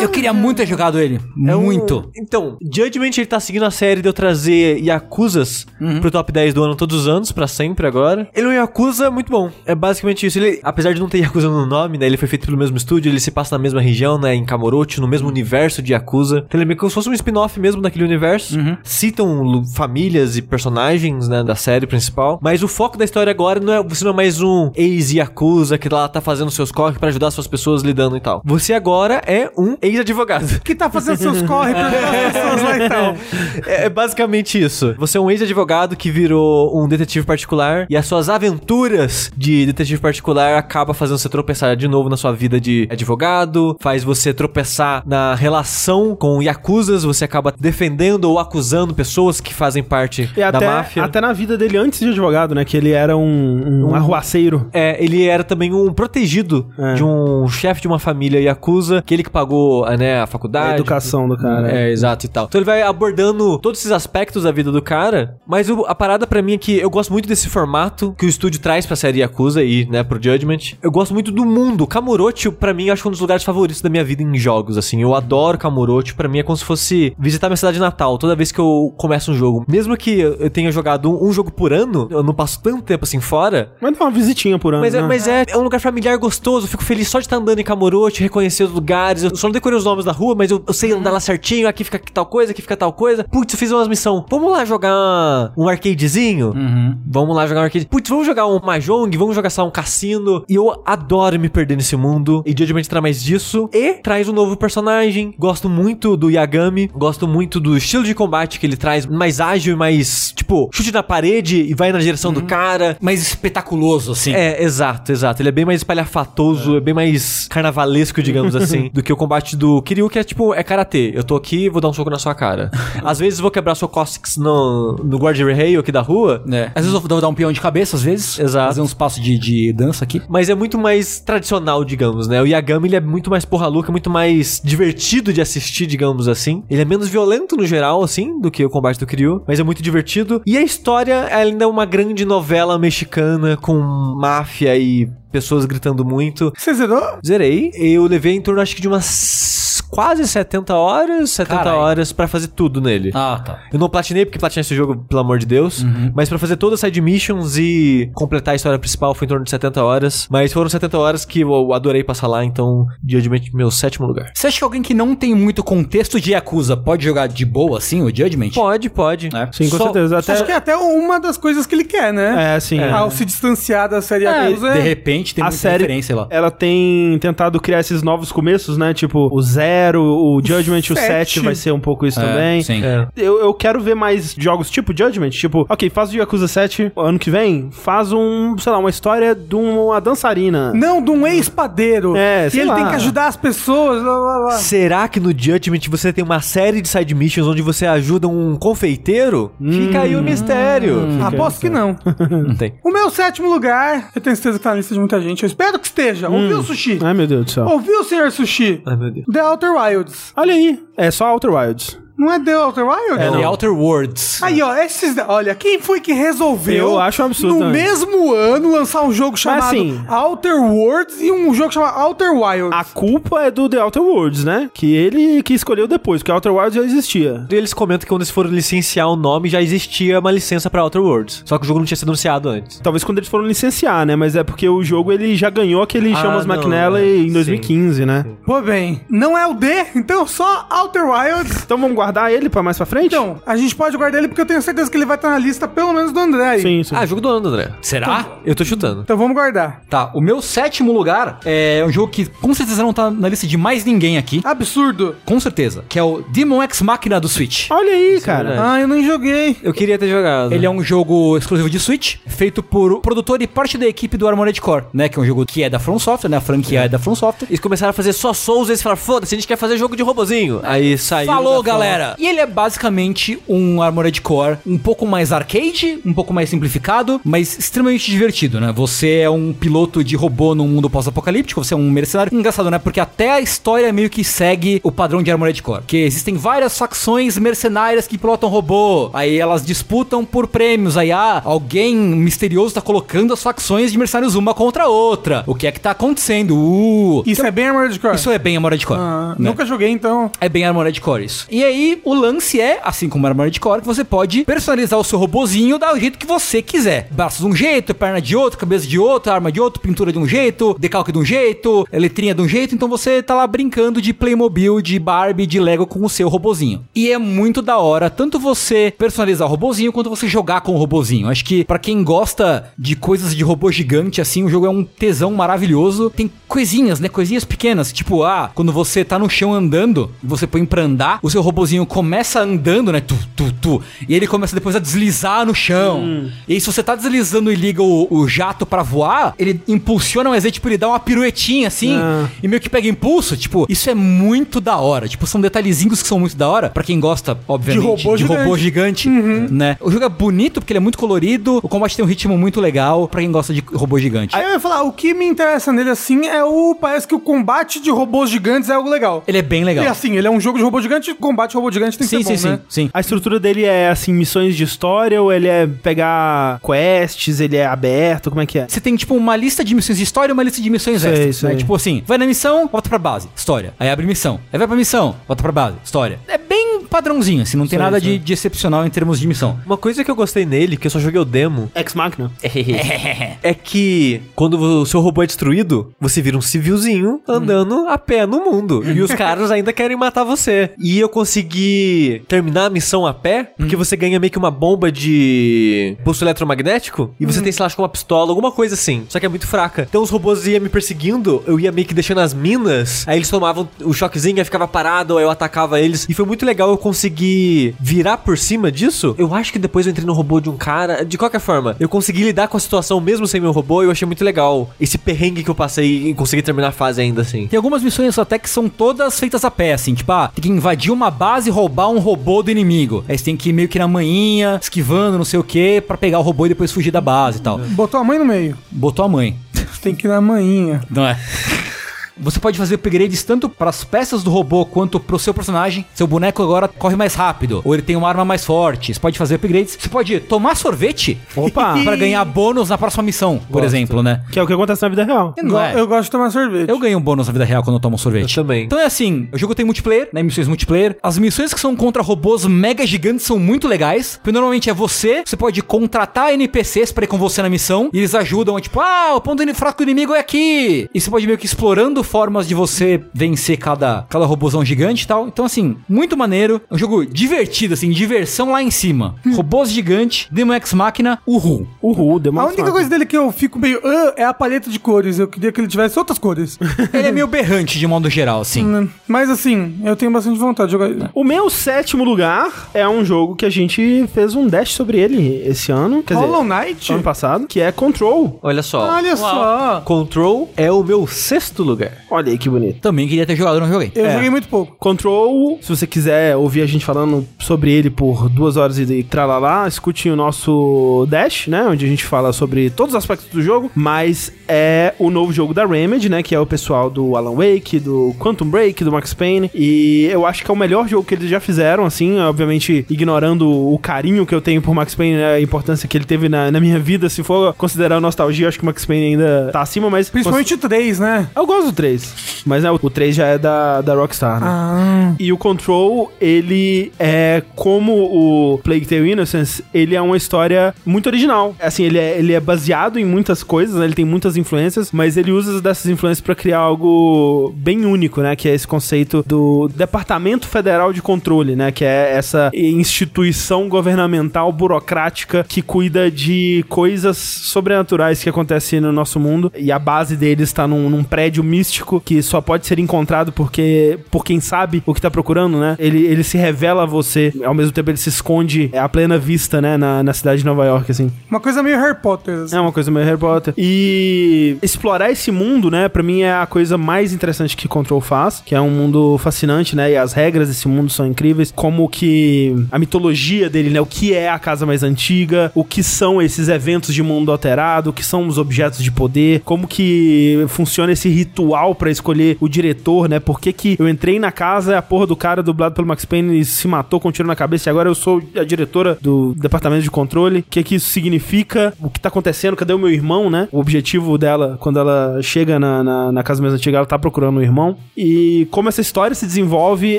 Eu 0.00 0.08
queria 0.08 0.32
muito 0.32 0.56
ter 0.58 0.66
jogado 0.66 0.98
ele. 0.98 1.20
É 1.46 1.56
um- 1.56 1.62
muito. 1.62 2.10
Então, 2.16 2.56
Judgment 2.60 3.10
ele 3.16 3.26
tá 3.26 3.38
seguindo 3.40 3.64
a 3.64 3.70
série 3.70 4.02
de 4.02 4.08
eu 4.08 4.12
trazer 4.12 4.78
Yakuzas 4.82 5.66
pro 6.00 6.10
top 6.10 6.32
10 6.32 6.52
do 6.54 6.62
ano 6.64 6.74
todos 6.74 7.00
os 7.02 7.08
anos, 7.08 7.30
pra 7.32 7.46
sempre 7.46 7.86
agora. 7.86 8.28
Ele 8.34 8.46
é 8.46 8.50
um 8.50 8.52
Yakuza 8.52 9.10
muito 9.10 9.30
bom. 9.30 9.50
É 9.64 9.74
basicamente 9.74 10.26
isso. 10.26 10.38
Ele, 10.38 10.60
apesar 10.62 10.92
de 10.92 11.00
não 11.00 11.08
ter 11.08 11.18
Yakuza 11.18 11.48
no 11.48 11.66
nome, 11.66 11.98
né? 11.98 12.06
Ele 12.06 12.16
foi 12.16 12.28
feito 12.28 12.46
pelo 12.46 12.58
mesmo 12.58 12.76
estúdio, 12.76 13.10
ele 13.10 13.20
se 13.20 13.30
passa 13.30 13.56
na 13.56 13.62
mesma 13.62 13.80
região, 13.80 14.18
né? 14.18 14.34
Em 14.34 14.44
Kamurocho, 14.44 15.00
no 15.00 15.08
mesmo 15.08 15.28
universo 15.28 15.80
de 15.82 15.92
Yakuza. 15.92 16.38
Então 16.46 16.58
ele 16.58 16.62
é 16.64 16.66
meio 16.66 16.78
como 16.78 16.90
se 16.90 16.94
fosse 16.94 17.08
um 17.08 17.12
spin-off 17.12 17.58
mesmo 17.60 17.80
daquele 17.80 18.04
universo. 18.04 18.58
Citam 18.82 19.42
lu- 19.42 19.64
famílias 19.64 20.36
e 20.36 20.42
personagens, 20.42 21.28
né? 21.28 21.42
Da 21.44 21.54
série 21.54 21.86
principal. 21.86 22.38
Mas 22.42 22.62
o 22.62 22.68
foco 22.68 22.98
da 22.98 23.04
história 23.04 23.30
agora 23.30 23.60
não 23.60 23.72
é, 23.72 23.82
você 23.82 24.04
não 24.04 24.12
é 24.12 24.14
mais 24.16 24.40
um 24.40 24.70
ex-Yakuza 24.74 25.78
que 25.78 25.88
lá 25.88 26.08
tá 26.08 26.20
fazendo 26.20 26.50
seus 26.50 26.72
corres 26.72 26.98
pra 26.98 27.08
ajudar 27.08 27.30
suas 27.30 27.46
pessoas 27.46 27.82
lidando 27.82 28.16
e 28.16 28.20
tal. 28.20 28.42
Você 28.44 28.63
agora 28.72 29.20
é 29.26 29.50
um 29.56 29.76
ex-advogado. 29.82 30.60
Que 30.64 30.74
tá 30.74 30.88
fazendo 30.90 31.16
seus 31.16 31.42
corre 31.42 31.72
pra 31.74 31.86
as 31.88 32.32
pessoas 32.32 32.62
lá 32.62 32.78
e 32.78 32.88
tal. 32.88 33.14
É, 33.66 33.84
é 33.84 33.88
basicamente 33.88 34.60
isso. 34.60 34.94
Você 34.98 35.16
é 35.16 35.20
um 35.20 35.30
ex-advogado 35.30 35.96
que 35.96 36.10
virou 36.10 36.82
um 36.82 36.88
detetive 36.88 37.24
particular 37.24 37.86
e 37.88 37.96
as 37.96 38.06
suas 38.06 38.28
aventuras 38.28 39.30
de 39.36 39.66
detetive 39.66 40.00
particular 40.00 40.56
acaba 40.56 40.92
fazendo 40.94 41.18
você 41.18 41.28
tropeçar 41.28 41.76
de 41.76 41.86
novo 41.88 42.08
na 42.08 42.16
sua 42.16 42.32
vida 42.32 42.60
de 42.60 42.88
advogado, 42.90 43.76
faz 43.80 44.02
você 44.04 44.32
tropeçar 44.32 45.02
na 45.06 45.34
relação 45.34 46.16
com 46.16 46.42
yakuzas, 46.42 47.04
você 47.04 47.24
acaba 47.24 47.52
defendendo 47.58 48.24
ou 48.24 48.38
acusando 48.38 48.94
pessoas 48.94 49.40
que 49.40 49.52
fazem 49.52 49.82
parte 49.82 50.30
E 50.36 50.40
da 50.40 50.48
até, 50.48 50.66
máfia. 50.66 51.04
até 51.04 51.20
na 51.20 51.32
vida 51.32 51.56
dele 51.56 51.76
antes 51.76 52.00
de 52.00 52.08
advogado, 52.08 52.54
né? 52.54 52.64
Que 52.64 52.76
ele 52.76 52.90
era 52.90 53.16
um, 53.16 53.88
um 53.90 53.94
arruaceiro. 53.94 54.68
É, 54.72 55.02
ele 55.02 55.24
era 55.26 55.44
também 55.44 55.72
um 55.72 55.92
protegido 55.92 56.66
É. 56.78 56.94
de 56.94 57.04
um 57.04 57.46
chefe 57.48 57.80
de 57.82 57.88
uma 57.88 57.98
família 57.98 58.40
Yakuza, 58.40 58.53
que 59.02 59.14
ele 59.14 59.22
que 59.22 59.30
pagou 59.30 59.86
né, 59.96 60.20
a 60.20 60.26
faculdade. 60.26 60.72
A 60.72 60.74
educação 60.76 61.28
do 61.28 61.36
cara. 61.36 61.70
É, 61.70 61.90
exato 61.90 62.26
e 62.26 62.28
tal. 62.28 62.46
Então 62.46 62.58
ele 62.58 62.66
vai 62.66 62.82
abordando 62.82 63.58
todos 63.58 63.80
esses 63.80 63.92
aspectos 63.92 64.42
da 64.44 64.52
vida 64.52 64.70
do 64.70 64.82
cara, 64.82 65.36
mas 65.46 65.68
a 65.70 65.94
parada 65.94 66.26
pra 66.26 66.42
mim 66.42 66.54
é 66.54 66.58
que 66.58 66.78
eu 66.78 66.90
gosto 66.90 67.12
muito 67.12 67.28
desse 67.28 67.48
formato 67.48 68.14
que 68.18 68.26
o 68.26 68.28
estúdio 68.28 68.60
traz 68.60 68.86
pra 68.86 68.96
série 68.96 69.20
Yakuza 69.20 69.62
e, 69.62 69.86
né, 69.86 70.02
pro 70.02 70.22
Judgment. 70.22 70.76
Eu 70.82 70.90
gosto 70.90 71.14
muito 71.14 71.30
do 71.30 71.44
mundo. 71.44 71.86
Kamurocho, 71.86 72.52
pra 72.52 72.74
mim, 72.74 72.86
eu 72.86 72.92
acho 72.92 73.06
é 73.06 73.08
um 73.08 73.10
dos 73.10 73.20
lugares 73.20 73.44
favoritos 73.44 73.82
da 73.82 73.88
minha 73.88 74.04
vida 74.04 74.22
em 74.22 74.38
jogos, 74.38 74.78
assim. 74.78 75.02
Eu 75.02 75.14
adoro 75.14 75.58
Kamurocho. 75.58 76.14
Pra 76.16 76.28
mim 76.28 76.38
é 76.38 76.42
como 76.42 76.56
se 76.56 76.64
fosse 76.64 77.14
visitar 77.18 77.48
minha 77.48 77.56
cidade 77.56 77.78
natal 77.78 78.16
toda 78.18 78.34
vez 78.34 78.50
que 78.50 78.58
eu 78.58 78.92
começo 78.96 79.30
um 79.30 79.34
jogo. 79.34 79.64
Mesmo 79.68 79.96
que 79.96 80.20
eu 80.20 80.50
tenha 80.50 80.70
jogado 80.72 81.10
um, 81.10 81.28
um 81.28 81.32
jogo 81.32 81.50
por 81.50 81.72
ano, 81.72 82.08
eu 82.10 82.22
não 82.22 82.34
passo 82.34 82.62
tanto 82.62 82.82
tempo 82.82 83.04
assim 83.04 83.20
fora, 83.20 83.72
Mas 83.80 83.96
dá 83.96 84.04
uma 84.04 84.10
visitinha 84.10 84.58
por 84.58 84.74
ano. 84.74 84.82
mas, 84.82 84.94
é, 84.94 85.00
né? 85.00 85.06
mas 85.06 85.28
é, 85.28 85.44
é 85.48 85.56
um 85.56 85.62
lugar 85.62 85.80
familiar 85.80 86.16
gostoso. 86.16 86.66
Eu 86.66 86.70
fico 86.70 86.82
feliz 86.82 87.08
só 87.08 87.18
de 87.18 87.26
estar 87.26 87.36
andando 87.36 87.58
em 87.58 87.64
Kamurocho, 87.64 88.22
reconhecer 88.44 88.64
os 88.64 88.72
lugares. 88.72 89.22
Eu 89.22 89.34
só 89.34 89.46
não 89.46 89.52
decorei 89.52 89.78
os 89.78 89.84
nomes 89.84 90.04
da 90.04 90.12
rua, 90.12 90.34
mas 90.36 90.50
eu, 90.50 90.62
eu 90.66 90.72
sei 90.72 90.92
andar 90.92 91.10
lá 91.10 91.20
certinho. 91.20 91.66
Aqui 91.66 91.84
fica 91.84 92.00
tal 92.12 92.26
coisa, 92.26 92.52
aqui 92.52 92.62
fica 92.62 92.76
tal 92.76 92.92
coisa. 92.92 93.24
Putz, 93.24 93.54
eu 93.54 93.58
fiz 93.58 93.70
umas 93.70 93.88
missão. 93.88 94.24
Vamos 94.28 94.52
lá 94.52 94.64
jogar 94.64 95.52
um 95.56 95.68
arcadezinho? 95.68 96.52
Uhum. 96.54 96.98
Vamos 97.06 97.34
lá 97.34 97.46
jogar 97.46 97.62
um 97.62 97.64
arcade. 97.64 97.86
Putz, 97.86 98.08
vamos 98.08 98.26
jogar 98.26 98.46
um 98.46 98.60
Mahjong, 98.60 99.16
vamos 99.16 99.34
jogar 99.34 99.50
só 99.50 99.66
um 99.66 99.70
cassino. 99.70 100.44
E 100.48 100.54
eu 100.54 100.82
adoro 100.84 101.38
me 101.38 101.48
perder 101.48 101.76
nesse 101.76 101.96
mundo. 101.96 102.42
E 102.46 102.50
Judgment 102.50 102.82
traz 102.82 103.02
mais 103.02 103.22
disso. 103.22 103.68
E 103.72 103.94
traz 103.94 104.28
um 104.28 104.32
novo 104.32 104.56
personagem. 104.56 105.34
Gosto 105.38 105.68
muito 105.68 106.16
do 106.16 106.30
Yagami. 106.30 106.88
Gosto 106.88 107.26
muito 107.26 107.58
do 107.60 107.76
estilo 107.76 108.04
de 108.04 108.14
combate 108.14 108.60
que 108.60 108.66
ele 108.66 108.76
traz. 108.76 109.06
Mais 109.06 109.40
ágil 109.40 109.74
e 109.74 109.76
mais, 109.76 110.32
tipo, 110.32 110.68
chute 110.72 110.92
na 110.92 111.02
parede 111.02 111.62
e 111.62 111.74
vai 111.74 111.92
na 111.92 111.98
direção 111.98 112.32
do 112.32 112.42
cara. 112.42 112.96
Mais 113.00 113.20
espetaculoso, 113.22 114.12
assim. 114.12 114.32
É, 114.34 114.62
exato, 114.62 115.10
exato. 115.12 115.40
Ele 115.42 115.48
é 115.48 115.52
bem 115.52 115.64
mais 115.64 115.80
espalhafatoso, 115.80 116.76
é, 116.76 116.80
bem 116.80 116.94
mais 116.94 117.46
carnavalesco, 117.48 118.22
digamos 118.34 118.56
assim, 118.56 118.90
do 118.92 119.02
que 119.02 119.12
o 119.12 119.16
combate 119.16 119.56
do 119.56 119.80
Kiryu, 119.82 120.08
que 120.08 120.18
é 120.18 120.24
tipo, 120.24 120.52
é 120.52 120.62
karatê. 120.62 121.12
Eu 121.14 121.22
tô 121.22 121.36
aqui, 121.36 121.68
vou 121.68 121.80
dar 121.80 121.88
um 121.88 121.92
soco 121.92 122.10
na 122.10 122.18
sua 122.18 122.34
cara. 122.34 122.70
Às 123.04 123.20
vezes 123.20 123.38
vou 123.38 123.50
quebrar 123.50 123.76
seu 123.76 123.88
cóccix 123.88 124.36
no, 124.36 124.96
no 124.96 125.18
guarda 125.18 125.44
rail 125.54 125.80
aqui 125.80 125.92
da 125.92 126.00
rua. 126.00 126.42
É. 126.50 126.70
Às 126.74 126.84
vezes 126.84 126.92
eu 126.92 127.00
vou 127.00 127.20
dar 127.20 127.28
um 127.28 127.34
peão 127.34 127.52
de 127.52 127.60
cabeça, 127.60 127.96
às 127.96 128.02
vezes. 128.02 128.38
Exato. 128.38 128.68
Fazer 128.68 128.80
uns 128.80 128.94
passos 128.94 129.22
de, 129.22 129.38
de 129.38 129.72
dança 129.72 130.04
aqui. 130.04 130.22
Mas 130.28 130.48
é 130.48 130.54
muito 130.54 130.78
mais 130.78 131.20
tradicional, 131.20 131.84
digamos, 131.84 132.26
né? 132.26 132.40
O 132.40 132.46
Yagami, 132.46 132.88
ele 132.88 132.96
é 132.96 133.00
muito 133.00 133.30
mais 133.30 133.44
porra 133.44 133.66
louca, 133.66 133.92
muito 133.92 134.08
mais 134.08 134.60
divertido 134.64 135.32
de 135.32 135.40
assistir, 135.40 135.86
digamos 135.86 136.28
assim. 136.28 136.62
Ele 136.70 136.82
é 136.82 136.84
menos 136.84 137.08
violento 137.08 137.56
no 137.56 137.66
geral, 137.66 138.02
assim, 138.02 138.40
do 138.40 138.50
que 138.50 138.64
o 138.64 138.70
combate 138.70 138.98
do 138.98 139.06
Kiryu, 139.06 139.42
mas 139.46 139.60
é 139.60 139.62
muito 139.62 139.82
divertido. 139.82 140.42
E 140.46 140.56
a 140.56 140.62
história 140.62 141.26
ainda 141.34 141.64
é 141.64 141.66
uma 141.66 141.84
grande 141.84 142.24
novela 142.24 142.78
mexicana 142.78 143.56
com 143.56 143.78
máfia 143.78 144.76
e 144.76 145.08
pessoas 145.34 145.64
gritando 145.64 146.04
muito. 146.04 146.52
Você 146.56 146.72
zerou? 146.72 147.18
Zerei. 147.26 147.72
Eu 147.74 148.04
levei 148.04 148.34
em 148.34 148.40
torno, 148.40 148.60
acho 148.60 148.76
que 148.76 148.80
de 148.80 148.86
umas 148.86 149.73
quase 149.94 150.26
70 150.26 150.74
horas, 150.74 151.30
70 151.30 151.56
Caralho. 151.56 151.78
horas 151.78 152.12
pra 152.12 152.26
fazer 152.26 152.48
tudo 152.48 152.80
nele. 152.80 153.10
Ah, 153.14 153.40
tá. 153.44 153.58
Eu 153.72 153.78
não 153.78 153.88
platinei, 153.88 154.24
porque 154.26 154.38
platinar 154.38 154.62
esse 154.62 154.74
jogo, 154.74 154.96
pelo 155.08 155.20
amor 155.20 155.38
de 155.38 155.46
Deus. 155.46 155.84
Mas 156.14 156.28
pra 156.28 156.38
fazer 156.38 156.56
todas 156.56 156.78
as 156.82 156.88
side 156.88 157.00
missions 157.00 157.56
e 157.56 158.10
completar 158.14 158.52
a 158.52 158.56
história 158.56 158.78
principal 158.78 159.14
foi 159.14 159.26
em 159.26 159.28
torno 159.28 159.44
de 159.44 159.50
70 159.50 159.82
horas. 159.84 160.26
Mas 160.30 160.52
foram 160.52 160.68
70 160.68 160.98
horas 160.98 161.24
que 161.24 161.40
eu 161.42 161.72
adorei 161.72 162.02
passar 162.02 162.26
lá, 162.26 162.44
então, 162.44 162.86
Judgment, 163.06 163.42
meu 163.54 163.70
sétimo 163.70 164.06
lugar. 164.06 164.32
Você 164.34 164.48
acha 164.48 164.58
que 164.58 164.64
alguém 164.64 164.82
que 164.82 164.92
não 164.94 165.14
tem 165.14 165.34
muito 165.34 165.62
contexto 165.62 166.20
de 166.20 166.32
Yakuza 166.32 166.76
pode 166.76 167.04
jogar 167.04 167.28
de 167.28 167.44
boa, 167.44 167.78
assim, 167.78 168.02
o 168.02 168.06
Judgment? 168.14 168.50
Pode, 168.54 168.90
pode. 168.90 169.28
É. 169.34 169.48
Sim, 169.52 169.68
com 169.70 169.76
Só- 169.78 169.84
certeza. 169.84 170.18
Até... 170.18 170.32
Acho 170.32 170.44
que 170.44 170.52
é 170.52 170.56
até 170.56 170.76
uma 170.76 171.20
das 171.20 171.36
coisas 171.36 171.66
que 171.66 171.74
ele 171.74 171.84
quer, 171.84 172.12
né? 172.12 172.56
É, 172.56 172.60
sim. 172.60 172.82
Ao 172.82 173.10
se 173.10 173.24
distanciar 173.24 173.88
da 173.88 174.02
série 174.02 174.24
É, 174.26 174.48
Yakuza. 174.50 174.72
de 174.72 174.80
repente 174.80 175.34
tem 175.34 175.42
a 175.42 175.46
muita 175.46 175.56
série, 175.58 175.82
referência 175.84 176.16
lá. 176.16 176.26
ela 176.30 176.50
tem 176.50 177.18
tentado 177.20 177.60
criar 177.60 177.80
esses 177.80 178.02
novos 178.02 178.32
começos, 178.32 178.76
né? 178.76 178.92
Tipo, 178.94 179.28
o 179.32 179.42
Zero, 179.42 179.83
o 179.94 180.40
Judgment, 180.44 180.78
o 180.90 180.94
sete. 180.94 181.34
7 181.34 181.40
vai 181.40 181.54
ser 181.54 181.72
um 181.72 181.80
pouco 181.80 182.06
isso 182.06 182.20
É, 182.20 182.24
também. 182.24 182.62
sim. 182.62 182.82
É. 182.84 183.06
Eu, 183.16 183.38
eu 183.40 183.54
quero 183.54 183.80
ver 183.80 183.94
mais 183.94 184.34
jogos 184.38 184.70
tipo 184.70 184.96
Judgment, 184.96 185.30
tipo, 185.30 185.66
ok, 185.68 185.90
faz 185.90 186.12
o 186.12 186.16
Yakuza 186.16 186.48
7 186.48 186.92
ano 186.96 187.18
que 187.18 187.30
vem, 187.30 187.68
faz 187.70 188.12
um, 188.12 188.56
sei 188.58 188.72
lá, 188.72 188.78
uma 188.78 188.90
história 188.90 189.34
de 189.34 189.54
uma 189.54 190.00
dançarina. 190.00 190.72
Não, 190.74 191.02
de 191.02 191.10
um 191.10 191.26
ex-padeiro. 191.26 192.16
É, 192.16 192.46
e 192.46 192.50
sei 192.50 192.60
ele 192.60 192.70
lá. 192.70 192.76
tem 192.76 192.88
que 192.88 192.94
ajudar 192.96 193.26
as 193.26 193.36
pessoas. 193.36 194.02
Blá, 194.02 194.18
blá, 194.18 194.38
blá. 194.46 194.50
Será 194.58 195.06
que 195.08 195.20
no 195.20 195.30
Judgment 195.30 195.80
você 195.88 196.12
tem 196.12 196.24
uma 196.24 196.40
série 196.40 196.80
de 196.80 196.88
side 196.88 197.14
missions 197.14 197.46
onde 197.46 197.62
você 197.62 197.86
ajuda 197.86 198.26
um 198.28 198.56
confeiteiro? 198.56 199.52
Fica 199.60 200.00
aí 200.02 200.16
o 200.16 200.22
mistério. 200.22 201.02
Aposto 201.24 201.60
que 201.60 201.68
não. 201.68 201.96
Não 202.30 202.54
tem. 202.54 202.74
O 202.84 202.90
meu 202.90 203.10
sétimo 203.10 203.48
lugar, 203.52 204.10
eu 204.14 204.20
tenho 204.20 204.34
certeza 204.36 204.58
que 204.58 204.64
tá 204.64 204.70
na 204.70 204.76
lista 204.76 204.94
de 204.94 205.00
muita 205.00 205.20
gente. 205.20 205.42
Eu 205.42 205.46
espero 205.46 205.78
que 205.78 205.86
esteja. 205.86 206.28
Ouviu, 206.28 206.62
Sushi? 206.62 206.98
Ai, 207.02 207.14
meu 207.14 207.26
Deus 207.26 207.44
do 207.44 207.50
céu. 207.50 207.66
Ouviu, 207.66 208.02
senhor 208.04 208.30
Sushi? 208.30 208.82
Ai, 208.86 208.96
meu 208.96 209.10
Deus. 209.12 209.26
The 209.32 209.42
Outer 209.42 209.72
Wilds. 209.74 210.32
Olha 210.36 210.54
aí, 210.54 210.82
é 210.96 211.10
só 211.10 211.26
Outer 211.28 211.52
Wilds. 211.52 212.03
Não 212.16 212.30
é 212.32 212.38
The 212.38 212.56
Outer 212.56 212.84
Wild? 212.86 213.20
É, 213.22 213.30
The 213.30 213.48
Outer 213.48 213.72
Worlds. 213.76 214.40
Aí, 214.42 214.62
ó, 214.62 214.72
esses. 214.76 215.16
Olha, 215.26 215.52
quem 215.54 215.80
foi 215.80 216.00
que 216.00 216.12
resolveu 216.12 216.74
Eu 216.92 217.00
acho 217.00 217.20
um 217.22 217.26
absurdo 217.26 217.54
no 217.54 217.60
também. 217.60 217.82
mesmo 217.82 218.32
ano 218.32 218.70
lançar 218.70 219.02
um 219.02 219.12
jogo 219.12 219.36
chamado 219.36 219.64
assim- 219.64 220.00
Outer 220.08 220.54
Worlds 220.62 221.20
e 221.20 221.32
um 221.32 221.52
jogo 221.52 221.72
chamado 221.72 221.98
Outer 222.00 222.32
Wilds? 222.32 222.70
A 222.72 222.84
culpa 222.84 223.42
é 223.42 223.50
do 223.50 223.68
The 223.68 223.82
Outer 223.82 224.00
Worlds, 224.02 224.44
né? 224.44 224.70
Que 224.72 224.94
ele 224.94 225.42
que 225.42 225.54
escolheu 225.54 225.88
depois, 225.88 226.22
porque 226.22 226.30
Outer 226.30 226.54
Wilds 226.54 226.74
já 226.74 226.82
existia. 226.82 227.46
E 227.50 227.54
eles 227.54 227.74
comentam 227.74 228.04
que 228.04 228.08
quando 228.08 228.20
eles 228.22 228.30
foram 228.30 228.48
licenciar 228.50 229.08
o 229.10 229.16
nome, 229.16 229.48
já 229.48 229.60
existia 229.60 230.20
uma 230.20 230.30
licença 230.30 230.70
pra 230.70 230.84
Outer 230.84 231.02
Worlds. 231.02 231.42
Só 231.44 231.58
que 231.58 231.64
o 231.64 231.66
jogo 231.66 231.80
não 231.80 231.86
tinha 231.86 231.96
sido 231.96 232.08
anunciado 232.08 232.48
antes. 232.48 232.78
Talvez 232.78 233.02
quando 233.02 233.18
eles 233.18 233.28
foram 233.28 233.44
licenciar, 233.44 234.06
né? 234.06 234.14
Mas 234.14 234.36
é 234.36 234.44
porque 234.44 234.68
o 234.68 234.84
jogo 234.84 235.10
ele 235.12 235.34
já 235.34 235.50
ganhou 235.50 235.82
aquele 235.82 236.12
Ah, 236.12 236.22
Chamas 236.22 236.46
não, 236.46 236.54
McNally 236.54 237.02
é. 237.02 237.16
em 237.26 237.32
2015, 237.32 238.06
né? 238.06 238.24
Pô, 238.46 238.60
bem, 238.62 239.00
não 239.10 239.36
é 239.36 239.44
o 239.48 239.54
D, 239.54 239.66
então 239.96 240.24
só 240.28 240.68
Outer 240.70 241.04
Wilds. 241.10 241.64
Então 241.64 241.76
vamos 241.76 241.94
guardar 241.94 242.03
ele 242.30 242.48
pra 242.48 242.62
mais 242.62 242.76
pra 242.76 242.86
frente? 242.86 243.06
Então, 243.06 243.40
a 243.46 243.56
gente 243.56 243.74
pode 243.74 243.96
guardar 243.96 244.18
ele 244.18 244.28
porque 244.28 244.40
eu 244.40 244.46
tenho 244.46 244.60
certeza 244.62 244.90
que 244.90 244.96
ele 244.96 245.04
vai 245.06 245.16
estar 245.16 245.30
na 245.30 245.38
lista, 245.38 245.66
pelo 245.68 245.92
menos 245.92 246.12
do 246.12 246.18
André 246.20 246.44
aí. 246.44 246.62
Sim, 246.62 246.82
sim. 246.82 246.94
Ah, 246.96 247.04
jogo 247.06 247.20
do 247.20 247.28
ano, 247.28 247.48
André. 247.48 247.70
Será? 247.80 248.26
Eu 248.44 248.54
tô 248.54 248.64
chutando. 248.64 249.02
Então 249.02 249.16
vamos 249.16 249.34
guardar. 249.34 249.82
Tá, 249.88 250.10
o 250.14 250.20
meu 250.20 250.40
sétimo 250.42 250.92
lugar 250.92 251.40
é 251.44 251.84
um 251.86 251.90
jogo 251.90 252.10
que 252.10 252.26
com 252.26 252.54
certeza 252.54 252.82
não 252.82 252.92
tá 252.92 253.10
na 253.10 253.28
lista 253.28 253.46
de 253.46 253.56
mais 253.56 253.84
ninguém 253.84 254.18
aqui. 254.18 254.40
Absurdo. 254.44 255.16
Com 255.24 255.38
certeza. 255.40 255.84
Que 255.88 255.98
é 255.98 256.02
o 256.02 256.22
Demon 256.28 256.62
X 256.62 256.82
Machina 256.82 257.20
do 257.20 257.28
Switch. 257.28 257.70
Olha 257.70 257.92
aí, 257.92 258.16
é 258.16 258.20
cara. 258.20 258.48
verdade. 258.48 258.68
Ah, 258.68 258.80
eu 258.80 258.88
não 258.88 259.02
joguei. 259.02 259.56
Eu 259.62 259.72
queria 259.72 259.98
ter 259.98 260.08
jogado. 260.08 260.52
Ele 260.52 260.66
é 260.66 260.70
um 260.70 260.82
jogo 260.82 261.36
exclusivo 261.36 261.68
de 261.70 261.78
Switch, 261.78 262.16
feito 262.26 262.62
por 262.62 263.00
produtor 263.00 263.40
e 263.42 263.46
parte 263.46 263.78
da 263.78 263.86
equipe 263.86 264.16
do 264.16 264.26
Armored 264.28 264.60
Core, 264.60 264.84
né? 264.92 265.08
Que 265.08 265.18
é 265.18 265.22
um 265.22 265.26
jogo 265.26 265.44
que 265.46 265.62
é 265.62 265.70
da 265.70 265.78
From 265.78 265.98
Software, 265.98 266.30
né? 266.30 266.36
A 266.36 266.40
franquia 266.40 266.84
é 266.84 266.88
da 266.88 266.98
From 266.98 267.14
Software. 267.14 267.48
Eles 267.48 267.60
começaram 267.60 267.90
a 267.90 267.92
fazer 267.92 268.12
só 268.12 268.32
Souls 268.32 268.68
e 268.68 268.72
eles 268.72 268.82
falaram, 268.82 269.00
foda-se, 269.00 269.34
a 269.34 269.38
gente 269.38 269.46
quer 269.46 269.56
fazer 269.56 269.76
jogo 269.76 269.96
de 269.96 270.02
robozinho. 270.02 270.60
Aí 270.62 270.96
saiu. 270.98 271.26
Falou, 271.26 271.62
galera! 271.62 271.93
E 272.18 272.26
ele 272.26 272.40
é 272.40 272.46
basicamente 272.46 273.38
um 273.48 273.82
Armored 273.82 274.20
Core 274.20 274.58
um 274.66 274.78
pouco 274.78 275.06
mais 275.06 275.32
arcade, 275.32 275.98
um 276.04 276.12
pouco 276.12 276.32
mais 276.32 276.48
simplificado, 276.48 277.20
mas 277.24 277.58
extremamente 277.58 278.10
divertido, 278.10 278.60
né? 278.60 278.72
Você 278.72 279.18
é 279.18 279.30
um 279.30 279.52
piloto 279.52 280.02
de 280.02 280.16
robô 280.16 280.54
num 280.54 280.68
mundo 280.68 280.90
pós-apocalíptico, 280.90 281.62
você 281.62 281.74
é 281.74 281.76
um 281.76 281.90
mercenário. 281.90 282.34
Engraçado, 282.34 282.70
né? 282.70 282.78
Porque 282.78 283.00
até 283.00 283.32
a 283.32 283.40
história 283.40 283.92
meio 283.92 284.10
que 284.10 284.24
segue 284.24 284.80
o 284.82 284.90
padrão 284.90 285.22
de 285.22 285.30
Armored 285.30 285.62
Core. 285.62 285.82
Que 285.86 285.98
existem 285.98 286.36
várias 286.36 286.76
facções 286.76 287.38
mercenárias 287.38 288.06
que 288.06 288.18
pilotam 288.18 288.48
robô. 288.48 289.10
Aí 289.12 289.38
elas 289.38 289.64
disputam 289.64 290.24
por 290.24 290.46
prêmios. 290.46 290.96
Aí, 290.96 291.12
ah, 291.12 291.42
alguém 291.44 291.94
misterioso 291.96 292.74
tá 292.74 292.80
colocando 292.80 293.32
as 293.32 293.42
facções 293.42 293.92
de 293.92 293.98
mercenários 293.98 294.34
uma 294.34 294.54
contra 294.54 294.84
a 294.84 294.88
outra. 294.88 295.44
O 295.46 295.54
que 295.54 295.66
é 295.66 295.72
que 295.72 295.80
tá 295.80 295.90
acontecendo? 295.90 296.56
Uh! 296.56 297.22
Isso 297.26 297.44
é 297.44 297.50
bem 297.50 297.66
Armored 297.68 297.98
Core? 297.98 298.16
Isso 298.16 298.30
é 298.30 298.38
bem 298.38 298.56
Armored 298.56 298.86
Core. 298.86 299.00
Ah, 299.00 299.34
né? 299.38 299.50
Nunca 299.50 299.64
joguei, 299.66 299.90
então. 299.90 300.30
É 300.40 300.48
bem 300.48 300.64
Armored 300.64 301.00
Core 301.00 301.24
isso. 301.24 301.46
E 301.50 301.62
aí, 301.62 301.83
o 302.04 302.14
lance 302.14 302.60
é, 302.60 302.80
assim 302.84 303.08
como 303.08 303.26
Armored 303.26 303.58
Core, 303.60 303.80
que 303.80 303.86
você 303.86 304.04
pode 304.04 304.44
personalizar 304.44 304.98
o 304.98 305.04
seu 305.04 305.18
robozinho 305.18 305.78
do 305.78 305.98
jeito 305.98 306.18
que 306.18 306.26
você 306.26 306.62
quiser. 306.62 307.08
Braços 307.10 307.40
de 307.40 307.46
um 307.46 307.54
jeito, 307.54 307.94
perna 307.94 308.20
de 308.20 308.36
outro, 308.36 308.58
cabeça 308.58 308.86
de 308.86 308.98
outro, 308.98 309.32
arma 309.32 309.52
de 309.52 309.60
outro, 309.60 309.80
pintura 309.80 310.12
de 310.12 310.18
um 310.18 310.26
jeito, 310.26 310.76
decalque 310.78 311.12
de 311.12 311.18
um 311.18 311.24
jeito, 311.24 311.86
letrinha 311.92 312.34
de 312.34 312.42
um 312.42 312.48
jeito. 312.48 312.74
Então 312.74 312.88
você 312.88 313.22
tá 313.22 313.34
lá 313.34 313.46
brincando 313.46 314.00
de 314.00 314.12
Playmobil, 314.12 314.80
de 314.80 314.98
Barbie, 314.98 315.46
de 315.46 315.60
Lego 315.60 315.86
com 315.86 316.04
o 316.04 316.08
seu 316.08 316.28
robozinho. 316.28 316.84
E 316.94 317.10
é 317.10 317.18
muito 317.18 317.60
da 317.60 317.78
hora, 317.78 318.10
tanto 318.10 318.38
você 318.38 318.92
personalizar 318.96 319.46
o 319.46 319.50
robozinho, 319.50 319.92
quanto 319.92 320.10
você 320.10 320.28
jogar 320.28 320.60
com 320.60 320.74
o 320.74 320.78
robozinho. 320.78 321.28
Acho 321.28 321.44
que 321.44 321.64
pra 321.64 321.78
quem 321.78 322.02
gosta 322.02 322.72
de 322.78 322.96
coisas 322.96 323.34
de 323.34 323.42
robô 323.42 323.70
gigante, 323.70 324.20
assim, 324.20 324.44
o 324.44 324.48
jogo 324.48 324.66
é 324.66 324.70
um 324.70 324.84
tesão 324.84 325.32
maravilhoso. 325.32 326.10
Tem 326.10 326.30
coisinhas, 326.46 327.00
né? 327.00 327.08
Coisinhas 327.08 327.44
pequenas. 327.44 327.92
Tipo, 327.92 328.22
ah, 328.22 328.50
quando 328.54 328.72
você 328.72 329.04
tá 329.04 329.18
no 329.18 329.28
chão 329.28 329.52
andando, 329.52 330.10
e 330.22 330.26
você 330.26 330.46
põe 330.46 330.64
pra 330.64 330.82
andar, 330.82 331.18
o 331.22 331.30
seu 331.30 331.42
robozinho 331.42 331.73
começa 331.86 332.40
andando, 332.40 332.92
né? 332.92 333.00
Tu, 333.00 333.16
tu, 333.34 333.52
tu. 333.60 333.82
E 334.08 334.14
ele 334.14 334.26
começa 334.26 334.54
depois 334.54 334.76
a 334.76 334.78
deslizar 334.78 335.44
no 335.46 335.54
chão. 335.54 336.28
E 336.46 336.54
aí, 336.54 336.60
se 336.60 336.66
você 336.66 336.82
tá 336.82 336.94
deslizando 336.94 337.50
e 337.50 337.54
liga 337.54 337.82
o, 337.82 338.06
o 338.10 338.28
jato 338.28 338.64
pra 338.66 338.82
voar, 338.82 339.34
ele 339.38 339.60
impulsiona, 339.66 340.30
mas 340.30 340.44
aí, 340.44 340.50
tipo, 340.50 340.68
ele 340.68 340.78
dá 340.78 340.88
uma 340.88 341.00
piruetinha 341.00 341.68
assim 341.68 341.94
Ah. 341.96 342.28
e 342.42 342.48
meio 342.48 342.60
que 342.60 342.68
pega 342.68 342.86
impulso. 342.88 343.36
Tipo, 343.36 343.66
isso 343.68 343.88
é 343.90 343.94
muito 343.94 344.60
da 344.60 344.76
hora. 344.76 345.08
Tipo, 345.08 345.26
são 345.26 345.40
detalhezinhos 345.40 346.02
que 346.02 346.08
são 346.08 346.20
muito 346.20 346.36
da 346.36 346.48
hora. 346.48 346.70
Pra 346.70 346.82
quem 346.84 347.00
gosta, 347.00 347.38
obviamente, 347.48 347.84
robô 347.84 348.16
de 348.16 348.24
robô 348.24 348.56
gigante, 348.56 349.08
né? 349.08 349.76
O 349.80 349.90
jogo 349.90 350.04
é 350.04 350.08
bonito 350.08 350.60
porque 350.60 350.72
ele 350.72 350.78
é 350.78 350.80
muito 350.80 350.98
colorido, 350.98 351.58
o 351.62 351.68
combate 351.68 351.96
tem 351.96 352.04
um 352.04 352.08
ritmo 352.08 352.36
muito 352.36 352.60
legal 352.60 353.08
pra 353.08 353.20
quem 353.20 353.30
gosta 353.32 353.52
de 353.54 353.62
robô 353.72 353.98
gigante. 353.98 354.34
Aí 354.36 354.42
eu 354.44 354.50
ia 354.50 354.60
falar, 354.60 354.82
o 354.82 354.92
que 354.92 355.14
me 355.14 355.24
interessa 355.24 355.72
nele 355.72 355.90
assim 355.90 356.26
é 356.26 356.44
o. 356.44 356.74
Parece 356.80 357.06
que 357.08 357.14
o 357.14 357.20
combate 357.20 357.80
de 357.80 357.90
robôs 357.90 358.30
gigantes 358.30 358.68
é 358.70 358.74
algo 358.74 358.88
legal. 358.90 359.22
Ele 359.26 359.38
é 359.38 359.42
bem 359.42 359.64
legal. 359.64 359.84
E 359.84 359.88
assim, 359.88 360.16
ele 360.16 360.26
é 360.26 360.30
um 360.30 360.40
jogo 360.40 360.58
de 360.58 360.64
robô 360.64 360.80
gigante, 360.80 361.14
combate 361.14 361.50
de 361.52 361.56
robô 361.64 361.72
gigante 361.72 361.98
tem 361.98 362.06
que 362.06 362.16
Sim, 362.16 362.22
ser 362.22 362.24
sim, 362.24 362.32
bom, 362.34 362.38
sim, 362.38 362.48
né? 362.48 362.60
sim. 362.68 362.90
A 362.92 363.00
estrutura 363.00 363.40
dele 363.40 363.64
é, 363.64 363.88
assim, 363.88 364.12
missões 364.12 364.56
de 364.56 364.64
história 364.64 365.20
ou 365.20 365.32
ele 365.32 365.48
é 365.48 365.66
pegar 365.66 366.60
quests, 366.60 367.40
ele 367.40 367.56
é 367.56 367.66
aberto, 367.66 368.30
como 368.30 368.42
é 368.42 368.46
que 368.46 368.58
é? 368.58 368.66
Você 368.68 368.80
tem, 368.80 368.94
tipo, 368.96 369.14
uma 369.14 369.36
lista 369.36 369.64
de 369.64 369.74
missões 369.74 369.98
de 369.98 370.04
história 370.04 370.32
e 370.32 370.34
uma 370.34 370.42
lista 370.42 370.60
de 370.60 370.70
missões 370.70 371.02
Sei, 371.02 371.10
extras. 371.12 371.36
sei. 371.36 371.48
Né? 371.50 371.56
Tipo 371.56 371.74
assim, 371.74 372.02
vai 372.06 372.18
na 372.18 372.26
missão, 372.26 372.68
volta 372.70 372.88
pra 372.88 372.98
base, 372.98 373.28
história. 373.34 373.74
Aí 373.78 373.88
abre 373.90 374.06
missão. 374.06 374.40
Aí 374.52 374.58
vai 374.58 374.66
pra 374.68 374.76
missão, 374.76 375.14
volta 375.26 375.42
pra 375.42 375.52
base, 375.52 375.76
história. 375.84 376.18
É 376.28 376.38
bem 376.38 376.73
padrãozinho, 376.94 377.42
assim, 377.42 377.56
não 377.56 377.66
tem 377.66 377.76
Sei, 377.76 377.78
nada 377.80 377.98
sei. 377.98 378.18
de, 378.18 378.24
de 378.24 378.32
excepcional 378.32 378.86
em 378.86 378.90
termos 378.90 379.18
de 379.18 379.26
missão. 379.26 379.58
Uma 379.66 379.76
coisa 379.76 380.04
que 380.04 380.10
eu 380.10 380.14
gostei 380.14 380.46
nele, 380.46 380.76
que 380.76 380.86
eu 380.86 380.90
só 380.90 381.00
joguei 381.00 381.20
o 381.20 381.24
demo, 381.24 381.68
Ex 381.74 381.92
Machina. 381.92 382.30
é 383.42 383.52
que 383.52 384.22
quando 384.36 384.54
o 384.54 384.86
seu 384.86 385.00
robô 385.00 385.20
é 385.24 385.26
destruído, 385.26 385.92
você 386.00 386.22
vira 386.22 386.38
um 386.38 386.40
civilzinho 386.40 387.20
andando 387.26 387.88
a 387.88 387.98
pé 387.98 388.24
no 388.26 388.44
mundo. 388.44 388.84
E 388.88 389.02
os 389.02 389.10
caras 389.10 389.50
ainda 389.50 389.72
querem 389.72 389.96
matar 389.96 390.22
você. 390.22 390.70
E 390.78 391.00
eu 391.00 391.08
consegui 391.08 392.22
terminar 392.28 392.66
a 392.66 392.70
missão 392.70 393.04
a 393.04 393.12
pé, 393.12 393.52
porque 393.56 393.74
você 393.74 393.96
ganha 393.96 394.20
meio 394.20 394.30
que 394.30 394.38
uma 394.38 394.52
bomba 394.52 394.92
de 394.92 395.96
pulso 396.04 396.22
eletromagnético, 396.22 397.12
e 397.18 397.26
você 397.26 397.42
tem, 397.42 397.50
sei 397.50 397.60
lá, 397.60 397.66
acho 397.66 397.74
que 397.74 397.82
uma 397.82 397.88
pistola, 397.88 398.30
alguma 398.30 398.52
coisa 398.52 398.74
assim. 398.74 399.04
Só 399.08 399.18
que 399.18 399.26
é 399.26 399.28
muito 399.28 399.48
fraca. 399.48 399.84
Então 399.88 400.00
os 400.00 400.10
robôs 400.10 400.46
iam 400.46 400.60
me 400.60 400.68
perseguindo, 400.68 401.42
eu 401.44 401.58
ia 401.58 401.72
meio 401.72 401.88
que 401.88 401.94
deixando 401.94 402.20
as 402.20 402.32
minas, 402.32 403.02
aí 403.08 403.18
eles 403.18 403.28
tomavam 403.28 403.68
o 403.82 403.92
choquezinho, 403.92 404.38
aí 404.38 404.44
ficava 404.44 404.68
parado, 404.68 405.18
aí 405.18 405.24
eu 405.24 405.30
atacava 405.30 405.80
eles. 405.80 406.06
E 406.08 406.14
foi 406.14 406.24
muito 406.24 406.46
legal 406.46 406.70
eu 406.70 406.83
conseguir 406.84 407.74
virar 407.80 408.18
por 408.18 408.36
cima 408.36 408.70
disso. 408.70 409.14
Eu 409.16 409.34
acho 409.34 409.50
que 409.50 409.58
depois 409.58 409.86
eu 409.86 409.90
entrei 409.90 410.04
no 410.04 410.12
robô 410.12 410.38
de 410.38 410.50
um 410.50 410.56
cara. 410.58 411.02
De 411.02 411.16
qualquer 411.16 411.40
forma, 411.40 411.74
eu 411.80 411.88
consegui 411.88 412.22
lidar 412.22 412.46
com 412.46 412.58
a 412.58 412.60
situação 412.60 413.00
mesmo 413.00 413.26
sem 413.26 413.40
meu 413.40 413.52
robô 413.52 413.82
e 413.82 413.86
eu 413.86 413.90
achei 413.90 414.04
muito 414.04 414.22
legal 414.22 414.70
esse 414.78 414.98
perrengue 414.98 415.42
que 415.42 415.48
eu 415.48 415.54
passei 415.54 416.10
e 416.10 416.14
consegui 416.14 416.42
terminar 416.42 416.68
a 416.68 416.72
fase 416.72 417.00
ainda 417.00 417.22
assim. 417.22 417.46
Tem 417.46 417.56
algumas 417.56 417.82
missões 417.82 418.18
até 418.18 418.38
que 418.38 418.50
são 418.50 418.68
todas 418.68 419.18
feitas 419.18 419.46
a 419.46 419.50
pé, 419.50 419.72
assim, 419.72 419.94
tipo, 419.94 420.12
ah, 420.12 420.30
tem 420.34 420.42
que 420.42 420.48
invadir 420.50 420.92
uma 420.92 421.10
base 421.10 421.48
e 421.48 421.52
roubar 421.52 421.88
um 421.88 421.98
robô 421.98 422.42
do 422.42 422.50
inimigo. 422.50 423.02
Aí 423.08 423.16
você 423.16 423.24
tem 423.24 423.36
que 423.36 423.48
ir 423.48 423.54
meio 423.54 423.68
que 423.68 423.78
na 423.78 423.88
manhinha, 423.88 424.60
esquivando, 424.60 425.16
não 425.16 425.24
sei 425.24 425.40
o 425.40 425.44
que, 425.44 425.80
pra 425.80 425.96
pegar 425.96 426.18
o 426.18 426.22
robô 426.22 426.44
e 426.44 426.50
depois 426.50 426.70
fugir 426.70 426.90
da 426.90 427.00
base 427.00 427.38
e 427.38 427.40
tal. 427.40 427.58
Botou 427.58 427.98
a 427.98 428.04
mãe 428.04 428.18
no 428.18 428.26
meio. 428.26 428.58
Botou 428.70 429.06
a 429.06 429.08
mãe. 429.08 429.38
Tem 429.80 429.94
que 429.94 430.06
ir 430.06 430.10
na 430.10 430.20
manhinha. 430.20 430.82
Não 430.90 431.06
é? 431.06 431.18
Você 432.16 432.38
pode 432.38 432.56
fazer 432.58 432.76
upgrades 432.76 433.22
tanto 433.22 433.48
para 433.48 433.70
as 433.70 433.82
peças 433.82 434.22
do 434.22 434.30
robô 434.30 434.64
quanto 434.64 435.00
pro 435.00 435.18
seu 435.18 435.34
personagem. 435.34 435.84
Seu 435.94 436.06
boneco 436.06 436.42
agora 436.42 436.68
corre 436.68 436.96
mais 436.96 437.14
rápido, 437.14 437.60
ou 437.64 437.74
ele 437.74 437.82
tem 437.82 437.96
uma 437.96 438.08
arma 438.08 438.24
mais 438.24 438.44
forte. 438.44 438.94
Você 438.94 439.00
pode 439.00 439.18
fazer 439.18 439.34
upgrades. 439.34 439.76
Você 439.78 439.88
pode 439.88 440.20
tomar 440.20 440.54
sorvete 440.54 441.18
para 441.52 441.96
ganhar 441.96 442.24
bônus 442.24 442.68
na 442.68 442.78
próxima 442.78 443.02
missão, 443.02 443.38
por 443.38 443.60
Gosto. 443.60 443.66
exemplo, 443.66 444.02
né? 444.02 444.22
Que 444.30 444.38
é 444.38 444.42
o 444.42 444.46
que 444.46 444.52
acontece 444.52 444.82
na 444.82 444.88
vida 444.88 445.04
real. 445.04 445.34
Não 445.42 445.60
é? 445.60 445.78
Eu 445.78 445.86
gosto 445.86 446.04
de 446.04 446.10
tomar 446.10 446.30
sorvete. 446.30 446.68
Eu 446.68 446.78
ganho 446.78 446.98
um 446.98 447.00
bônus 447.00 447.26
na 447.26 447.32
vida 447.32 447.44
real 447.44 447.62
quando 447.62 447.76
eu 447.76 447.80
tomo 447.80 447.96
um 447.96 447.98
sorvete. 447.98 448.36
Eu 448.36 448.44
também. 448.44 448.64
Então 448.64 448.78
é 448.78 448.84
assim, 448.84 449.28
o 449.32 449.38
jogo 449.38 449.54
tem 449.54 449.64
multiplayer, 449.64 450.08
né? 450.12 450.22
Missões 450.22 450.46
multiplayer. 450.46 450.96
As 451.02 451.18
missões 451.18 451.52
que 451.52 451.60
são 451.60 451.74
contra 451.74 452.02
robôs 452.02 452.46
mega 452.46 452.86
gigantes 452.86 453.26
são 453.26 453.38
muito 453.38 453.66
legais. 453.66 454.18
Porque 454.22 454.32
normalmente 454.32 454.70
é 454.70 454.74
você, 454.74 455.22
você 455.24 455.36
pode 455.36 455.62
contratar 455.62 456.32
NPCs 456.32 456.92
pra 456.92 457.04
ir 457.04 457.08
com 457.08 457.18
você 457.18 457.42
na 457.42 457.48
missão. 457.50 457.90
E 457.92 457.98
eles 457.98 458.14
ajudam, 458.14 458.60
tipo, 458.60 458.80
ah, 458.80 459.14
o 459.16 459.20
ponto 459.20 459.44
fraco 459.54 459.78
do 459.78 459.82
inimigo 459.90 460.14
é 460.14 460.20
aqui. 460.20 460.88
E 460.94 461.00
você 461.00 461.10
pode 461.10 461.26
meio 461.26 461.38
que 461.38 461.46
explorando 461.46 462.03
formas 462.04 462.46
de 462.46 462.54
você 462.54 463.00
vencer 463.12 463.56
cada, 463.58 464.06
cada 464.08 464.24
robôzão 464.26 464.64
gigante 464.64 465.04
e 465.04 465.06
tal. 465.06 465.26
Então, 465.26 465.44
assim, 465.44 465.76
muito 465.88 466.16
maneiro. 466.16 466.60
É 466.70 466.74
um 466.74 466.78
jogo 466.78 467.04
divertido, 467.04 467.74
assim, 467.74 467.90
diversão 467.90 468.52
lá 468.52 468.62
em 468.62 468.70
cima. 468.70 469.14
Robôs 469.34 469.70
gigante, 469.70 470.28
Demo 470.30 470.52
X 470.52 470.72
Máquina, 470.74 471.18
uhul. 471.26 471.66
Uhul, 471.82 472.18
deu 472.18 472.38
A 472.38 472.46
única 472.46 472.70
coisa 472.70 472.88
dele 472.88 473.06
que 473.06 473.16
eu 473.16 473.30
fico 473.32 473.58
meio. 473.58 473.80
"Ah", 473.84 474.12
é 474.16 474.24
a 474.24 474.32
paleta 474.34 474.70
de 474.70 474.78
cores. 474.78 475.18
Eu 475.18 475.28
queria 475.28 475.50
que 475.52 475.60
ele 475.60 475.68
tivesse 475.68 475.98
outras 475.98 476.18
cores. 476.18 476.58
Ele 476.92 477.08
é 477.08 477.12
meio 477.12 477.26
berrante 477.26 477.78
de 477.78 477.86
modo 477.86 478.08
geral, 478.10 478.40
assim. 478.40 478.64
Hum, 478.64 478.88
Mas 479.08 479.30
assim, 479.30 479.80
eu 479.84 479.96
tenho 479.96 480.10
bastante 480.12 480.38
vontade 480.38 480.68
de 480.68 480.72
jogar 480.72 480.88
ele. 480.90 481.04
O 481.14 481.24
meu 481.24 481.48
sétimo 481.50 482.04
lugar 482.04 482.68
é 482.74 482.86
um 482.88 483.04
jogo 483.04 483.34
que 483.36 483.44
a 483.44 483.50
gente 483.50 484.06
fez 484.12 484.34
um 484.34 484.46
dash 484.46 484.72
sobre 484.72 484.98
ele 484.98 485.42
esse 485.46 485.70
ano. 485.72 486.02
Quer 486.02 486.14
Hollow 486.14 486.42
dizer, 486.42 486.54
Knight? 486.66 486.92
ano 486.92 487.02
passado, 487.02 487.46
que 487.46 487.60
é 487.60 487.72
Control. 487.72 488.38
Olha 488.42 488.62
só. 488.62 488.80
Olha 488.96 489.16
só. 489.16 489.82
Control 489.84 490.50
é 490.56 490.70
o 490.70 490.82
meu 490.82 491.06
sexto 491.06 491.62
lugar. 491.62 491.93
Olha 492.10 492.30
aí 492.32 492.38
que 492.38 492.48
bonito. 492.48 492.80
Também 492.80 493.06
queria 493.08 493.26
ter 493.26 493.36
jogado, 493.36 493.60
não 493.60 493.68
joguei. 493.68 493.90
Eu 493.94 494.06
É. 494.06 494.12
joguei 494.14 494.30
muito 494.30 494.48
pouco. 494.48 494.76
Control, 494.78 495.58
se 495.60 495.68
você 495.68 495.86
quiser 495.86 496.36
ouvir 496.36 496.62
a 496.62 496.66
gente 496.66 496.84
falando 496.84 497.26
sobre 497.38 497.70
ele 497.72 497.90
por 497.90 498.28
duas 498.28 498.56
horas 498.56 498.78
e 498.78 499.02
tralalá, 499.02 499.66
escute 499.68 500.08
o 500.08 500.16
nosso 500.16 501.06
Dash, 501.08 501.46
né? 501.48 501.64
Onde 501.68 501.84
a 501.84 501.88
gente 501.88 502.04
fala 502.04 502.32
sobre 502.32 502.70
todos 502.70 502.94
os 502.94 502.98
aspectos 502.98 503.28
do 503.28 503.42
jogo, 503.42 503.70
mas 503.74 504.32
é 504.48 504.94
o 504.98 505.10
novo 505.10 505.32
jogo 505.32 505.52
da 505.54 505.66
Remedy, 505.66 506.08
né? 506.08 506.22
Que 506.22 506.34
é 506.34 506.40
o 506.40 506.46
pessoal 506.46 506.88
do 506.90 507.16
Alan 507.16 507.34
Wake, 507.34 507.78
do 507.80 508.14
Quantum 508.18 508.46
Break, 508.48 508.82
do 508.84 508.92
Max 508.92 509.12
Payne. 509.14 509.50
E 509.54 510.08
eu 510.10 510.26
acho 510.26 510.44
que 510.44 510.50
é 510.50 510.54
o 510.54 510.56
melhor 510.56 510.88
jogo 510.88 511.04
que 511.04 511.14
eles 511.14 511.28
já 511.28 511.40
fizeram, 511.40 511.84
assim, 511.84 512.18
obviamente 512.18 512.84
ignorando 512.88 513.48
o 513.48 513.78
carinho 513.78 514.24
que 514.26 514.34
eu 514.34 514.40
tenho 514.40 514.62
por 514.62 514.74
Max 514.74 514.94
Payne, 514.94 515.16
né, 515.16 515.34
a 515.34 515.40
importância 515.40 515.88
que 515.88 515.96
ele 515.96 516.04
teve 516.04 516.28
na, 516.28 516.50
na 516.50 516.60
minha 516.60 516.78
vida. 516.78 517.08
Se 517.08 517.22
for 517.22 517.54
considerar 517.54 518.00
nostalgia, 518.00 518.44
eu 518.44 518.48
acho 518.48 518.58
que 518.58 518.64
o 518.64 518.66
Max 518.66 518.84
Payne 518.84 519.06
ainda 519.06 519.50
tá 519.52 519.60
acima, 519.60 519.88
mas. 519.90 520.08
Principalmente 520.08 520.54
o 520.54 520.58
3, 520.58 520.98
né? 521.00 521.28
Eu 521.34 521.46
gosto 521.46 521.66
do 521.66 521.72
3, 521.84 522.42
mas 522.46 522.62
né, 522.62 522.70
o 522.70 522.90
3 522.90 523.14
já 523.14 523.26
é 523.26 523.38
da, 523.38 523.82
da 523.82 523.94
Rockstar, 523.94 524.40
né? 524.40 524.46
Ah. 524.48 525.14
E 525.18 525.30
o 525.32 525.36
Control, 525.36 526.10
ele 526.18 526.90
é 526.98 527.42
como 527.54 527.92
o 527.92 528.58
Plague 528.58 528.86
Tale 528.86 529.10
Innocence, 529.10 529.62
ele 529.72 529.94
é 529.94 530.00
uma 530.00 530.16
história 530.16 530.74
muito 530.86 531.06
original. 531.06 531.54
Assim, 531.60 531.84
ele 531.84 531.98
é, 531.98 532.18
ele 532.18 532.32
é 532.32 532.40
baseado 532.40 532.98
em 532.98 533.04
muitas 533.04 533.42
coisas, 533.42 533.76
né? 533.76 533.84
ele 533.84 533.94
tem 533.94 534.04
muitas 534.04 534.36
influências, 534.38 534.90
mas 534.92 535.18
ele 535.18 535.30
usa 535.30 535.60
dessas 535.60 535.90
influências 535.90 536.22
pra 536.22 536.34
criar 536.34 536.58
algo 536.58 537.54
bem 537.56 537.84
único, 537.84 538.22
né? 538.22 538.34
Que 538.34 538.48
é 538.48 538.54
esse 538.54 538.66
conceito 538.66 539.22
do 539.26 539.68
Departamento 539.74 540.46
Federal 540.46 540.92
de 540.92 541.02
Controle, 541.02 541.54
né? 541.54 541.70
Que 541.70 541.84
é 541.84 542.12
essa 542.16 542.50
instituição 542.54 543.68
governamental 543.68 544.50
burocrática 544.50 545.44
que 545.46 545.60
cuida 545.60 546.10
de 546.10 546.64
coisas 546.68 547.18
sobrenaturais 547.18 548.22
que 548.22 548.28
acontecem 548.28 548.80
no 548.80 548.90
nosso 548.90 549.20
mundo. 549.20 549.52
E 549.56 549.70
a 549.70 549.78
base 549.78 550.16
deles 550.16 550.48
está 550.48 550.66
num, 550.66 550.88
num 550.88 551.04
prédio 551.04 551.44
místico 551.44 551.73
que 552.04 552.22
só 552.22 552.40
pode 552.40 552.66
ser 552.66 552.78
encontrado 552.78 553.32
porque 553.32 553.98
por 554.10 554.24
quem 554.24 554.40
sabe 554.40 554.82
o 554.86 554.94
que 554.94 555.00
tá 555.00 555.10
procurando, 555.10 555.58
né? 555.58 555.76
Ele, 555.78 556.04
ele 556.06 556.22
se 556.22 556.36
revela 556.36 556.82
a 556.82 556.86
você, 556.86 557.32
ao 557.44 557.54
mesmo 557.54 557.72
tempo 557.72 557.90
ele 557.90 557.96
se 557.98 558.08
esconde 558.08 558.70
à 558.74 558.88
plena 558.88 559.18
vista, 559.18 559.60
né? 559.60 559.76
Na, 559.76 560.02
na 560.02 560.12
cidade 560.12 560.38
de 560.40 560.44
Nova 560.44 560.64
York, 560.64 560.90
assim. 560.90 561.10
Uma 561.30 561.40
coisa 561.40 561.62
meio 561.62 561.78
Harry 561.78 561.96
Potter. 562.00 562.34
assim. 562.40 562.56
É 562.56 562.60
uma 562.60 562.72
coisa 562.72 562.90
meio 562.90 563.06
Harry 563.06 563.18
Potter. 563.18 563.54
E 563.56 564.56
explorar 564.62 565.10
esse 565.10 565.30
mundo, 565.30 565.70
né, 565.70 565.88
pra 565.88 566.02
mim 566.02 566.22
é 566.22 566.32
a 566.32 566.46
coisa 566.46 566.76
mais 566.76 567.12
interessante 567.12 567.56
que 567.56 567.66
Control 567.66 568.00
faz, 568.00 568.42
que 568.44 568.54
é 568.54 568.60
um 568.60 568.70
mundo 568.70 569.16
fascinante, 569.18 569.74
né, 569.74 569.92
e 569.92 569.96
as 569.96 570.12
regras 570.12 570.48
desse 570.48 570.68
mundo 570.68 570.90
são 570.90 571.06
incríveis, 571.06 571.52
como 571.54 571.88
que 571.88 572.54
a 572.70 572.78
mitologia 572.78 573.48
dele, 573.48 573.70
né, 573.70 573.80
o 573.80 573.86
que 573.86 574.12
é 574.12 574.28
a 574.28 574.38
casa 574.38 574.66
mais 574.66 574.82
antiga, 574.82 575.50
o 575.54 575.64
que 575.64 575.82
são 575.82 576.20
esses 576.20 576.48
eventos 576.48 576.94
de 576.94 577.02
mundo 577.02 577.32
alterado, 577.32 577.90
o 577.90 577.92
que 577.92 578.04
são 578.04 578.26
os 578.26 578.38
objetos 578.38 578.82
de 578.82 578.90
poder, 578.92 579.40
como 579.44 579.66
que 579.66 580.44
funciona 580.48 580.92
esse 580.92 581.08
ritual 581.08 581.63
pra 581.72 581.88
escolher 581.88 582.36
o 582.40 582.48
diretor, 582.48 583.08
né, 583.08 583.20
por 583.20 583.38
que 583.38 583.52
que 583.52 583.76
eu 583.78 583.88
entrei 583.88 584.18
na 584.18 584.32
casa, 584.32 584.76
a 584.76 584.82
porra 584.82 585.06
do 585.06 585.14
cara 585.14 585.40
dublado 585.40 585.76
pelo 585.76 585.86
Max 585.86 586.04
Payne 586.04 586.40
e 586.40 586.44
se 586.44 586.66
matou 586.66 586.98
com 586.98 587.10
um 587.10 587.12
tiro 587.12 587.28
na 587.28 587.36
cabeça 587.36 587.68
e 587.68 587.70
agora 587.70 587.88
eu 587.88 587.94
sou 587.94 588.20
a 588.34 588.42
diretora 588.42 588.98
do 589.00 589.34
departamento 589.36 589.82
de 589.82 589.90
controle, 589.90 590.40
o 590.40 590.44
que 590.50 590.64
que 590.64 590.74
isso 590.74 590.90
significa, 590.90 591.72
o 591.80 591.88
que 591.88 592.00
tá 592.00 592.08
acontecendo, 592.08 592.56
cadê 592.56 592.72
o 592.72 592.78
meu 592.78 592.90
irmão, 592.90 593.30
né? 593.30 593.48
O 593.52 593.60
objetivo 593.60 594.18
dela, 594.18 594.56
quando 594.58 594.78
ela 594.78 595.20
chega 595.22 595.58
na, 595.58 595.84
na, 595.84 596.10
na 596.12 596.22
casa 596.22 596.42
mais 596.42 596.54
antiga, 596.54 596.78
ela 596.78 596.86
tá 596.86 596.98
procurando 596.98 597.36
o 597.36 597.42
irmão. 597.42 597.76
E 597.96 598.48
como 598.50 598.68
essa 598.68 598.80
história 598.80 599.14
se 599.14 599.26
desenvolve 599.26 599.98